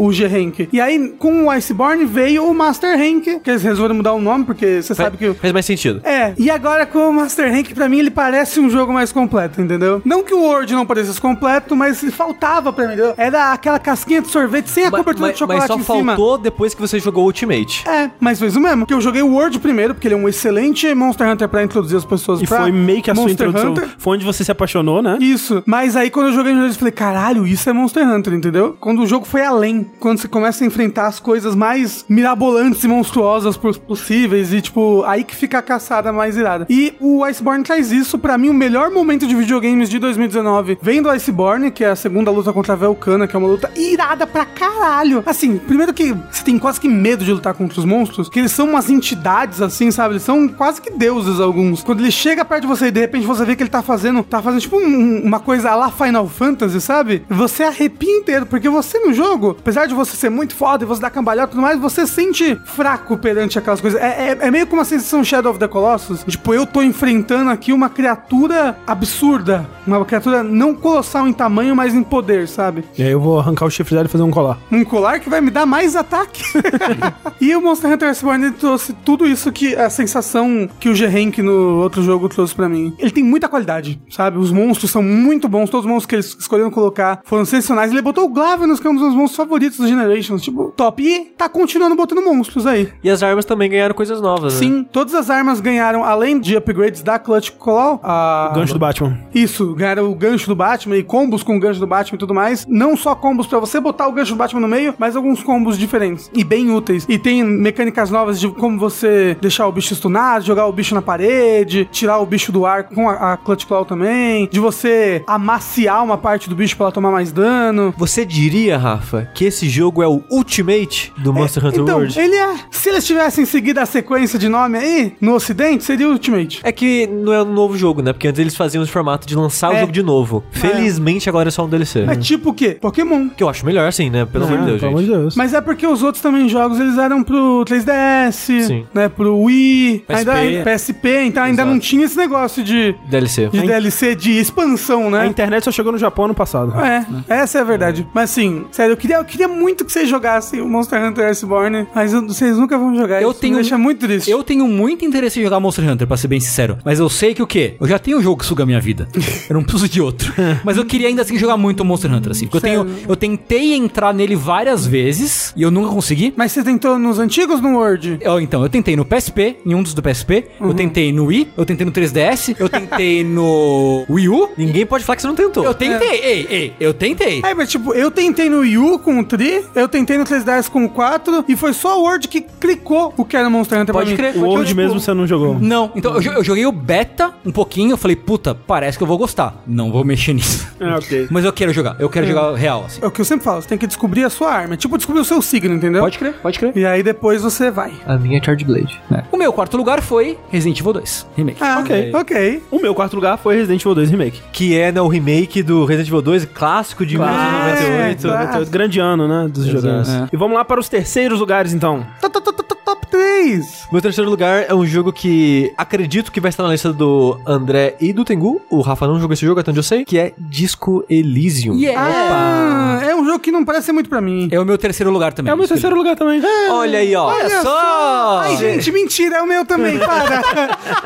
o, 0.00 0.04
o 0.06 0.12
G-Rank. 0.12 0.68
E 0.72 0.80
aí, 0.80 1.10
com 1.18 1.44
o 1.46 1.50
Iceborne, 1.50 2.04
veio 2.04 2.44
o 2.48 2.54
Master 2.54 2.98
Rank, 2.98 3.40
que 3.42 3.50
eles 3.50 3.62
resolveram 3.62 3.94
mudar 3.96 4.12
o 4.12 4.20
nome, 4.20 4.44
porque 4.44 4.82
você 4.82 4.94
sabe 4.94 5.16
que... 5.16 5.32
Faz 5.34 5.52
mais 5.52 5.66
sentido. 5.66 6.00
É, 6.04 6.32
e 6.38 6.50
agora 6.50 6.86
com 6.86 7.08
o 7.08 7.12
Master 7.12 7.52
Rank, 7.52 7.72
pra 7.74 7.88
mim, 7.88 7.98
ele 7.98 8.10
parece 8.10 8.58
um 8.60 8.68
jogo 8.70 8.92
mais 8.92 9.12
completo, 9.12 9.60
entendeu? 9.60 10.00
Não 10.04 10.22
que 10.22 10.34
o 10.34 10.40
World 10.40 10.72
não 10.74 10.86
parecesse 10.86 11.20
completo, 11.20 11.76
mas 11.76 12.00
faltava 12.12 12.72
pra 12.72 12.86
mim, 12.86 12.94
entendeu? 12.94 13.14
Era 13.16 13.52
aquela 13.52 13.78
casquinha 13.78 14.20
de 14.22 14.28
sorvete 14.28 14.68
sem 14.70 14.84
a 14.86 14.90
cobertura 14.90 15.28
ma- 15.28 15.32
de 15.32 15.38
chocolate 15.38 15.68
mas 15.68 15.86
só 15.86 15.94
em 15.94 15.98
cima. 15.98 16.12
faltou 16.16 16.38
depois 16.38 16.74
que 16.74 16.80
você 16.80 16.98
jogou 16.98 17.24
Ultimate. 17.24 17.59
É, 17.86 18.10
mas 18.20 18.38
fez 18.38 18.56
o 18.56 18.60
mesmo. 18.60 18.86
Que 18.86 18.94
eu 18.94 19.00
joguei 19.00 19.22
o 19.22 19.28
World 19.32 19.58
primeiro, 19.60 19.94
porque 19.94 20.06
ele 20.08 20.14
é 20.14 20.18
um 20.18 20.28
excelente 20.28 20.92
Monster 20.94 21.28
Hunter 21.28 21.48
pra 21.48 21.62
introduzir 21.62 21.96
as 21.98 22.04
pessoas 22.04 22.40
E 22.40 22.46
pra 22.46 22.60
foi 22.62 22.72
meio 22.72 23.02
que 23.02 23.10
a 23.10 23.14
sua 23.14 23.24
Monster 23.24 23.48
introdução. 23.48 23.72
Hunter. 23.72 23.88
Foi 23.98 24.16
onde 24.16 24.24
você 24.24 24.44
se 24.44 24.50
apaixonou, 24.50 25.02
né? 25.02 25.18
Isso. 25.20 25.62
Mas 25.66 25.96
aí 25.96 26.10
quando 26.10 26.26
eu 26.28 26.32
joguei 26.32 26.52
no 26.52 26.60
jogo, 26.60 26.72
eu 26.72 26.78
falei, 26.78 26.92
caralho, 26.92 27.46
isso 27.46 27.68
é 27.68 27.72
Monster 27.72 28.06
Hunter, 28.08 28.32
entendeu? 28.34 28.76
Quando 28.80 29.02
o 29.02 29.06
jogo 29.06 29.24
foi 29.26 29.44
além. 29.44 29.90
Quando 29.98 30.18
você 30.18 30.28
começa 30.28 30.64
a 30.64 30.66
enfrentar 30.66 31.06
as 31.06 31.20
coisas 31.20 31.54
mais 31.54 32.04
mirabolantes 32.08 32.82
e 32.84 32.88
monstruosas 32.88 33.56
pos- 33.56 33.78
possíveis. 33.78 34.52
E, 34.52 34.60
tipo, 34.60 35.02
aí 35.06 35.24
que 35.24 35.34
fica 35.34 35.58
a 35.58 35.62
caçada 35.62 36.12
mais 36.12 36.36
irada. 36.36 36.66
E 36.68 36.94
o 37.00 37.24
Iceborne 37.24 37.62
traz 37.64 37.92
isso. 37.92 38.18
Pra 38.18 38.36
mim, 38.38 38.48
o 38.50 38.54
melhor 38.54 38.90
momento 38.90 39.26
de 39.26 39.34
videogames 39.34 39.88
de 39.88 39.98
2019 39.98 40.78
vem 40.82 41.02
do 41.02 41.08
Iceborne, 41.10 41.70
que 41.70 41.84
é 41.84 41.90
a 41.90 41.96
segunda 41.96 42.30
luta 42.30 42.52
contra 42.52 42.72
a 42.72 42.76
Velcana, 42.76 43.26
que 43.26 43.34
é 43.34 43.38
uma 43.38 43.48
luta 43.48 43.70
irada 43.76 44.26
pra 44.26 44.44
caralho. 44.44 45.22
Assim, 45.26 45.58
primeiro 45.58 45.92
que 45.92 46.14
você 46.30 46.42
tem 46.44 46.58
quase 46.58 46.80
que 46.80 46.88
medo 46.88 47.24
de 47.24 47.32
lutar 47.32 47.49
contra 47.54 47.78
os 47.78 47.84
monstros, 47.84 48.28
que 48.28 48.38
eles 48.38 48.52
são 48.52 48.68
umas 48.68 48.88
entidades, 48.90 49.60
assim, 49.62 49.90
sabe? 49.90 50.14
Eles 50.14 50.22
são 50.22 50.48
quase 50.48 50.80
que 50.80 50.90
deuses, 50.90 51.40
alguns. 51.40 51.82
Quando 51.82 52.00
ele 52.00 52.10
chega 52.10 52.44
perto 52.44 52.62
de 52.62 52.66
você 52.68 52.86
e 52.86 52.90
de 52.90 53.00
repente 53.00 53.26
você 53.26 53.44
vê 53.44 53.54
que 53.56 53.62
ele 53.62 53.70
tá 53.70 53.82
fazendo, 53.82 54.22
tá 54.22 54.42
fazendo 54.42 54.60
tipo 54.60 54.76
um- 54.76 55.22
uma 55.24 55.40
coisa 55.40 55.74
lá 55.74 55.90
Final 55.90 56.26
Fantasy, 56.28 56.80
sabe? 56.80 57.24
Você 57.28 57.62
arrepia 57.64 58.10
inteiro, 58.18 58.46
porque 58.46 58.68
você 58.68 58.98
no 59.00 59.12
jogo, 59.12 59.56
apesar 59.58 59.86
de 59.86 59.94
você 59.94 60.16
ser 60.16 60.30
muito 60.30 60.54
foda 60.54 60.84
e 60.84 60.86
você 60.86 61.00
dar 61.00 61.10
cambalhota 61.10 61.48
e 61.48 61.50
tudo 61.52 61.62
mais, 61.62 61.78
você 61.78 62.06
sente 62.06 62.56
fraco 62.66 63.16
perante 63.16 63.58
aquelas 63.58 63.80
coisas. 63.80 64.00
É, 64.00 64.30
é- 64.30 64.38
é 64.46 64.50
meio 64.50 64.66
como 64.66 64.80
uma 64.80 64.84
sensação 64.84 65.22
Shadow 65.24 65.50
of 65.50 65.58
the 65.58 65.68
Colossus. 65.68 66.24
Tipo, 66.26 66.54
eu 66.54 66.66
tô 66.66 66.82
enfrentando 66.82 67.50
aqui 67.50 67.72
uma 67.72 67.88
criatura 67.88 68.76
absurda. 68.86 69.68
Uma 69.86 70.04
criatura 70.04 70.42
não 70.42 70.74
colossal 70.74 71.26
em 71.26 71.32
tamanho, 71.32 71.74
mas 71.74 71.94
em 71.94 72.02
poder, 72.02 72.46
sabe? 72.48 72.84
E 72.96 73.02
aí 73.02 73.10
eu 73.10 73.20
vou 73.20 73.38
arrancar 73.40 73.64
o 73.66 73.70
chifre 73.70 73.94
dela 73.94 74.06
e 74.06 74.10
fazer 74.10 74.24
um 74.24 74.30
colar. 74.30 74.58
Um 74.70 74.84
colar 74.84 75.20
que 75.20 75.28
vai 75.28 75.40
me 75.40 75.50
dar 75.50 75.66
mais 75.66 75.96
ataque. 75.96 76.42
e 77.40 77.54
o 77.54 77.60
Monster 77.60 77.90
Hunter 77.92 78.08
Iceborne 78.08 78.46
ele 78.46 78.54
trouxe 78.54 78.92
tudo 79.04 79.26
isso 79.26 79.50
que 79.50 79.74
a 79.74 79.88
sensação 79.88 80.68
que 80.78 80.88
o 80.88 80.94
G-Rank 80.94 81.38
no 81.38 81.80
outro 81.80 82.02
jogo 82.02 82.28
trouxe 82.28 82.54
pra 82.54 82.68
mim. 82.68 82.94
Ele 82.98 83.10
tem 83.10 83.24
muita 83.24 83.48
qualidade, 83.48 84.00
sabe? 84.10 84.38
Os 84.38 84.50
monstros 84.50 84.90
são 84.90 85.02
muito 85.02 85.48
bons, 85.48 85.70
todos 85.70 85.86
os 85.86 85.90
monstros 85.90 86.06
que 86.06 86.14
eles 86.16 86.36
escolheram 86.38 86.70
colocar 86.70 87.20
foram 87.24 87.44
sensacionais. 87.44 87.90
Ele 87.90 88.02
botou 88.02 88.24
o 88.24 88.28
Glavenus, 88.28 88.80
que 88.80 88.86
é 88.86 88.90
um 88.90 88.94
dos 88.94 89.02
meus 89.02 89.14
monstros 89.14 89.36
favoritos 89.36 89.78
do 89.78 89.88
Generations, 89.88 90.42
tipo, 90.42 90.72
top. 90.76 91.02
E 91.02 91.32
tá 91.36 91.48
continuando 91.48 91.96
botando 91.96 92.22
monstros 92.22 92.66
aí. 92.66 92.92
E 93.02 93.10
as 93.10 93.22
armas 93.22 93.44
também 93.44 93.70
ganharam 93.70 93.94
coisas 93.94 94.20
novas, 94.20 94.54
né? 94.54 94.58
Sim, 94.58 94.86
todas 94.90 95.14
as 95.14 95.30
armas 95.30 95.60
ganharam, 95.60 96.04
além 96.04 96.38
de 96.38 96.56
upgrades 96.56 97.02
da 97.02 97.18
Clutch 97.18 97.50
Claw, 97.58 98.00
a... 98.02 98.52
Gancho 98.54 98.72
do 98.74 98.78
Batman. 98.78 99.18
Isso, 99.34 99.74
ganharam 99.74 100.10
o 100.10 100.14
gancho 100.14 100.46
do 100.46 100.54
Batman 100.54 100.96
e 100.96 101.02
combos 101.02 101.42
com 101.42 101.56
o 101.56 101.60
gancho 101.60 101.80
do 101.80 101.86
Batman 101.86 102.16
e 102.16 102.18
tudo 102.18 102.34
mais. 102.34 102.66
Não 102.68 102.96
só 102.96 103.14
combos 103.14 103.46
pra 103.46 103.58
você 103.58 103.80
botar 103.80 104.08
o 104.08 104.12
gancho 104.12 104.34
do 104.34 104.38
Batman 104.38 104.60
no 104.60 104.68
meio, 104.68 104.94
mas 104.98 105.16
alguns 105.16 105.42
combos 105.42 105.78
diferentes 105.78 106.30
e 106.34 106.44
bem 106.44 106.70
úteis. 106.70 107.06
E 107.08 107.18
tem 107.18 107.29
mecânicas 107.42 108.10
novas 108.10 108.38
de 108.40 108.48
como 108.48 108.78
você 108.78 109.36
deixar 109.40 109.66
o 109.66 109.72
bicho 109.72 109.94
stunado, 109.94 110.44
jogar 110.44 110.66
o 110.66 110.72
bicho 110.72 110.94
na 110.94 111.02
parede, 111.02 111.88
tirar 111.92 112.18
o 112.18 112.26
bicho 112.26 112.50
do 112.52 112.66
ar 112.66 112.84
com 112.84 113.08
a, 113.08 113.32
a 113.32 113.36
Clutch 113.36 113.64
Claw 113.66 113.84
também, 113.84 114.48
de 114.50 114.58
você 114.60 115.22
amaciar 115.26 116.02
uma 116.04 116.18
parte 116.18 116.48
do 116.48 116.54
bicho 116.56 116.76
pra 116.76 116.86
ela 116.86 116.92
tomar 116.92 117.10
mais 117.10 117.32
dano. 117.32 117.94
Você 117.96 118.24
diria, 118.24 118.76
Rafa, 118.78 119.28
que 119.34 119.44
esse 119.44 119.68
jogo 119.68 120.02
é 120.02 120.08
o 120.08 120.22
Ultimate 120.30 121.12
do 121.18 121.32
Monster 121.32 121.64
Hunter 121.66 121.80
então, 121.82 121.96
World? 121.98 122.18
ele 122.18 122.34
é. 122.36 122.54
Se 122.70 122.88
eles 122.88 123.06
tivessem 123.06 123.44
seguido 123.44 123.80
a 123.80 123.86
sequência 123.86 124.38
de 124.38 124.48
nome 124.48 124.78
aí, 124.78 125.14
no 125.20 125.34
ocidente, 125.34 125.84
seria 125.84 126.08
o 126.08 126.12
Ultimate. 126.12 126.60
É 126.62 126.72
que 126.72 127.06
não 127.06 127.32
é 127.32 127.42
um 127.42 127.52
novo 127.52 127.76
jogo, 127.76 128.02
né? 128.02 128.12
Porque 128.12 128.28
antes 128.28 128.38
eles 128.38 128.56
faziam 128.56 128.82
esse 128.82 128.92
formato 128.92 129.26
de 129.26 129.34
lançar 129.36 129.70
o 129.70 129.74
É. 129.74 129.80
jogo 129.80 129.92
de 129.92 130.02
novo. 130.02 130.42
Felizmente 130.50 131.28
agora 131.28 131.48
é 131.48 131.50
só 131.50 131.64
um 131.64 131.68
DLC. 131.68 132.00
É 132.08 132.16
tipo 132.16 132.50
o 132.50 132.54
quê? 132.54 132.76
Pokémon. 132.80 133.28
Que 133.30 133.42
eu 133.42 133.48
acho 133.48 133.64
melhor 133.66 133.86
assim, 133.86 134.08
né? 134.10 134.24
Pelo 134.24 134.44
amor 134.44 134.58
de 134.58 134.62
É, 134.62 134.66
Deus, 134.66 134.80
pelo 134.80 134.90
amor 134.92 135.00
gente. 135.02 135.10
de 135.12 135.18
Deus. 135.18 135.36
Mas 135.36 135.54
é 135.54 135.60
porque 135.60 135.86
os 135.86 136.02
outros 136.02 136.22
também 136.22 136.48
jogos 136.48 136.78
eles 136.80 136.96
eram 136.98 137.19
pro 137.22 137.64
3DS, 137.66 138.32
Sim. 138.66 138.86
né, 138.94 139.08
pro 139.08 139.38
Wii, 139.42 140.04
PSP. 140.06 140.30
ainda 140.30 140.64
PSP, 140.70 141.08
então 141.26 141.42
ainda 141.42 141.62
Exato. 141.62 141.70
não 141.70 141.78
tinha 141.80 142.04
esse 142.04 142.16
negócio 142.16 142.62
de, 142.62 142.94
DLC. 143.08 143.48
de 143.48 143.60
DLC 143.62 144.14
de 144.14 144.32
expansão, 144.38 145.08
A 145.08 145.10
né? 145.10 145.26
internet 145.26 145.64
só 145.64 145.70
chegou 145.72 145.92
no 145.92 145.98
Japão 145.98 146.26
ano 146.26 146.34
passado. 146.34 146.72
É, 146.80 147.06
essa 147.28 147.58
é 147.58 147.60
a 147.60 147.64
verdade. 147.64 148.06
Mas 148.14 148.30
assim, 148.30 148.64
sério, 148.70 148.92
eu 148.92 148.96
queria, 148.96 149.16
eu 149.16 149.24
queria 149.24 149.48
muito 149.48 149.84
que 149.84 149.92
vocês 149.92 150.08
jogassem 150.08 150.60
o 150.60 150.68
Monster 150.68 151.02
Hunter 151.04 151.28
Iceborne, 151.28 151.86
mas 151.94 152.12
eu- 152.12 152.26
vocês 152.26 152.56
nunca 152.56 152.76
vão 152.78 152.94
jogar. 152.96 153.20
Eu 153.22 153.30
isso 153.30 153.40
tenho- 153.40 153.54
me 153.56 153.60
deixa 153.62 153.78
muito 153.78 154.00
triste. 154.06 154.30
Eu 154.30 154.42
tenho 154.42 154.66
muito 154.68 155.04
interesse 155.04 155.40
em 155.40 155.42
jogar 155.42 155.60
Monster 155.60 155.88
Hunter, 155.88 156.06
pra 156.06 156.16
ser 156.16 156.28
bem 156.28 156.40
sincero. 156.40 156.78
Mas 156.84 156.98
eu 156.98 157.08
sei 157.08 157.34
que 157.34 157.42
o 157.42 157.46
quê? 157.46 157.74
Eu 157.80 157.86
já 157.88 157.98
tenho 157.98 158.18
um 158.18 158.22
jogo 158.22 158.38
que 158.40 158.46
suga 158.46 158.62
a 158.62 158.66
minha 158.66 158.80
vida. 158.80 159.08
Eu 159.48 159.54
não 159.54 159.62
preciso 159.62 159.88
de 159.88 160.00
outro. 160.00 160.32
Mas 160.64 160.76
eu 160.76 160.84
queria 160.84 161.08
ainda 161.08 161.22
assim 161.22 161.36
jogar 161.36 161.56
muito 161.56 161.84
Monster 161.84 162.12
Hunter, 162.12 162.30
assim. 162.32 162.46
Porque 162.46 162.58
eu, 162.58 162.60
tenho, 162.84 162.86
eu 163.08 163.16
tentei 163.16 163.74
entrar 163.74 164.12
nele 164.14 164.36
várias 164.36 164.86
vezes 164.86 165.52
e 165.56 165.62
eu 165.62 165.70
nunca 165.70 165.88
consegui. 165.90 166.32
Mas 166.36 166.52
você 166.52 166.62
tentou 166.62 166.98
nos 167.10 167.18
antigos 167.18 167.60
no 167.60 167.76
Word? 167.76 168.18
Eu, 168.20 168.40
então, 168.40 168.62
eu 168.62 168.68
tentei 168.68 168.94
no 168.94 169.04
PSP, 169.04 169.56
em 169.66 169.74
um 169.74 169.82
dos 169.82 169.92
do 169.92 170.02
PSP. 170.02 170.46
Eu 170.60 170.72
tentei 170.72 171.12
no 171.12 171.26
Wii, 171.26 171.48
eu 171.56 171.66
tentei 171.66 171.84
no 171.84 171.92
3DS, 171.92 172.56
eu 172.58 172.68
tentei 172.68 173.24
no 173.24 174.04
Wii 174.08 174.28
U. 174.28 174.50
Ninguém 174.56 174.86
pode 174.86 175.04
falar 175.04 175.16
que 175.16 175.22
você 175.22 175.28
não 175.28 175.34
tentou. 175.34 175.64
Eu 175.64 175.74
tentei, 175.74 176.20
ei, 176.20 176.46
ei, 176.48 176.72
eu 176.78 176.94
tentei. 176.94 177.42
É, 177.44 177.52
mas 177.52 177.68
tipo, 177.68 177.92
eu 177.92 178.10
tentei 178.10 178.48
no 178.48 178.60
Wii 178.60 178.78
U 178.78 178.98
com 179.00 179.18
o 179.18 179.24
Tri, 179.24 179.64
eu 179.74 179.88
tentei 179.88 180.16
no 180.16 180.24
3DS 180.24 180.68
com 180.68 180.84
o 180.84 180.88
4, 180.88 181.44
e 181.48 181.56
foi 181.56 181.72
só 181.72 182.00
o 182.00 182.04
Word 182.04 182.28
que 182.28 182.40
clicou 182.40 183.12
o 183.16 183.24
que 183.24 183.36
era 183.36 183.50
Monster 183.50 183.80
Hunter 183.80 183.92
Pode 183.92 184.14
crer. 184.14 184.36
O 184.36 184.42
World 184.42 184.68
tipo, 184.68 184.80
mesmo 184.80 185.00
você 185.00 185.12
não 185.12 185.26
jogou. 185.26 185.58
Não, 185.58 185.90
então 185.96 186.14
eu, 186.14 186.32
eu 186.32 186.44
joguei 186.44 186.64
o 186.66 186.72
beta 186.72 187.34
um 187.44 187.50
pouquinho, 187.50 187.92
eu 187.92 187.96
falei, 187.96 188.16
puta, 188.16 188.54
parece 188.54 188.96
que 188.96 189.02
eu 189.02 189.08
vou 189.08 189.18
gostar. 189.18 189.62
Não 189.66 189.90
vou 189.90 190.04
mexer 190.04 190.32
nisso. 190.32 190.68
É, 190.78 190.94
ok. 190.94 191.26
Mas 191.30 191.44
eu 191.44 191.52
quero 191.52 191.72
jogar, 191.72 191.96
eu 191.98 192.08
quero 192.08 192.26
jogar 192.26 192.54
real, 192.54 192.84
assim. 192.86 193.00
É 193.02 193.06
o 193.06 193.10
que 193.10 193.20
eu 193.20 193.24
sempre 193.24 193.44
falo, 193.44 193.62
você 193.62 193.68
tem 193.68 193.78
que 193.78 193.86
descobrir 193.86 194.24
a 194.24 194.30
sua 194.30 194.52
arma. 194.52 194.74
É 194.74 194.76
tipo 194.76 194.96
descobrir 194.96 195.20
o 195.20 195.24
seu 195.24 195.42
signo, 195.42 195.74
entendeu? 195.74 196.02
Pode 196.02 196.18
crer, 196.18 196.34
pode 196.34 196.58
crer. 196.58 196.76
E 196.76 196.86
aí 196.86 196.99
depois 197.02 197.42
você 197.42 197.70
vai. 197.70 197.92
A 198.06 198.16
minha 198.16 198.38
é 198.38 198.42
Charge 198.42 198.64
Blade. 198.64 199.00
O 199.32 199.36
meu 199.36 199.52
quarto 199.52 199.76
lugar 199.76 200.00
foi 200.02 200.38
Resident 200.50 200.78
Evil 200.80 200.92
2 200.94 201.26
Remake. 201.36 201.58
Ah, 201.62 201.78
Ok. 201.80 202.10
ok. 202.14 202.62
O 202.70 202.78
meu 202.80 202.94
quarto 202.94 203.14
lugar 203.14 203.38
foi 203.38 203.56
Resident 203.56 203.80
Evil 203.82 203.94
2 203.94 204.10
Remake. 204.10 204.40
Que 204.52 204.78
é 204.78 204.90
né, 204.92 205.00
o 205.00 205.08
remake 205.08 205.62
do 205.62 205.84
Resident 205.84 206.08
Evil 206.08 206.22
2, 206.22 206.44
clássico 206.46 207.04
de 207.06 207.16
Claro. 207.16 207.32
1998. 207.34 208.26
É, 208.26 208.30
98, 208.30 208.70
grande 208.70 208.98
ano, 209.00 209.28
né? 209.28 209.48
Dos 209.48 209.66
Exato. 209.66 209.80
joguinhos. 209.82 210.08
É. 210.08 210.28
E 210.32 210.36
vamos 210.36 210.56
lá 210.56 210.64
para 210.64 210.80
os 210.80 210.88
terceiros 210.88 211.40
lugares, 211.40 211.72
então. 211.72 212.06
Top, 212.20 212.32
top, 212.32 212.44
top, 212.56 212.62
top 212.68 212.79
3. 213.10 213.88
Meu 213.92 214.00
terceiro 214.00 214.30
lugar 214.30 214.64
é 214.68 214.74
um 214.74 214.86
jogo 214.86 215.12
que 215.12 215.72
acredito 215.76 216.30
que 216.30 216.40
vai 216.40 216.48
estar 216.48 216.62
na 216.62 216.70
lista 216.70 216.92
do 216.92 217.38
André 217.46 217.96
e 218.00 218.12
do 218.12 218.24
Tengu. 218.24 218.60
O 218.70 218.80
Rafa 218.80 219.06
não 219.06 219.18
jogou 219.20 219.34
esse 219.34 219.44
jogo, 219.44 219.60
até 219.60 219.70
onde 219.70 219.80
eu 219.80 219.84
sei. 219.84 220.04
Que 220.04 220.18
é 220.18 220.32
Disco 220.38 221.04
Elysium. 221.08 221.74
Yeah! 221.76 223.00
Ah, 223.02 223.04
é 223.04 223.14
um 223.14 223.24
jogo 223.24 223.38
que 223.40 223.50
não 223.50 223.64
parece 223.64 223.86
ser 223.86 223.92
muito 223.92 224.08
pra 224.08 224.20
mim. 224.20 224.48
É 224.50 224.60
o 224.60 224.64
meu 224.64 224.78
terceiro 224.78 225.10
lugar 225.10 225.32
também. 225.32 225.50
É 225.50 225.54
o 225.54 225.58
meu 225.58 225.66
terceiro 225.68 225.96
lugar 225.96 226.16
também. 226.16 226.40
Olha 226.70 226.98
aí, 226.98 227.14
ó. 227.14 227.26
Olha 227.26 227.62
só! 227.62 228.38
Ai, 228.40 228.56
gente, 228.56 228.90
mentira, 228.92 229.36
é 229.38 229.42
o 229.42 229.46
meu 229.46 229.64
também, 229.64 229.98
para. 230.00 230.42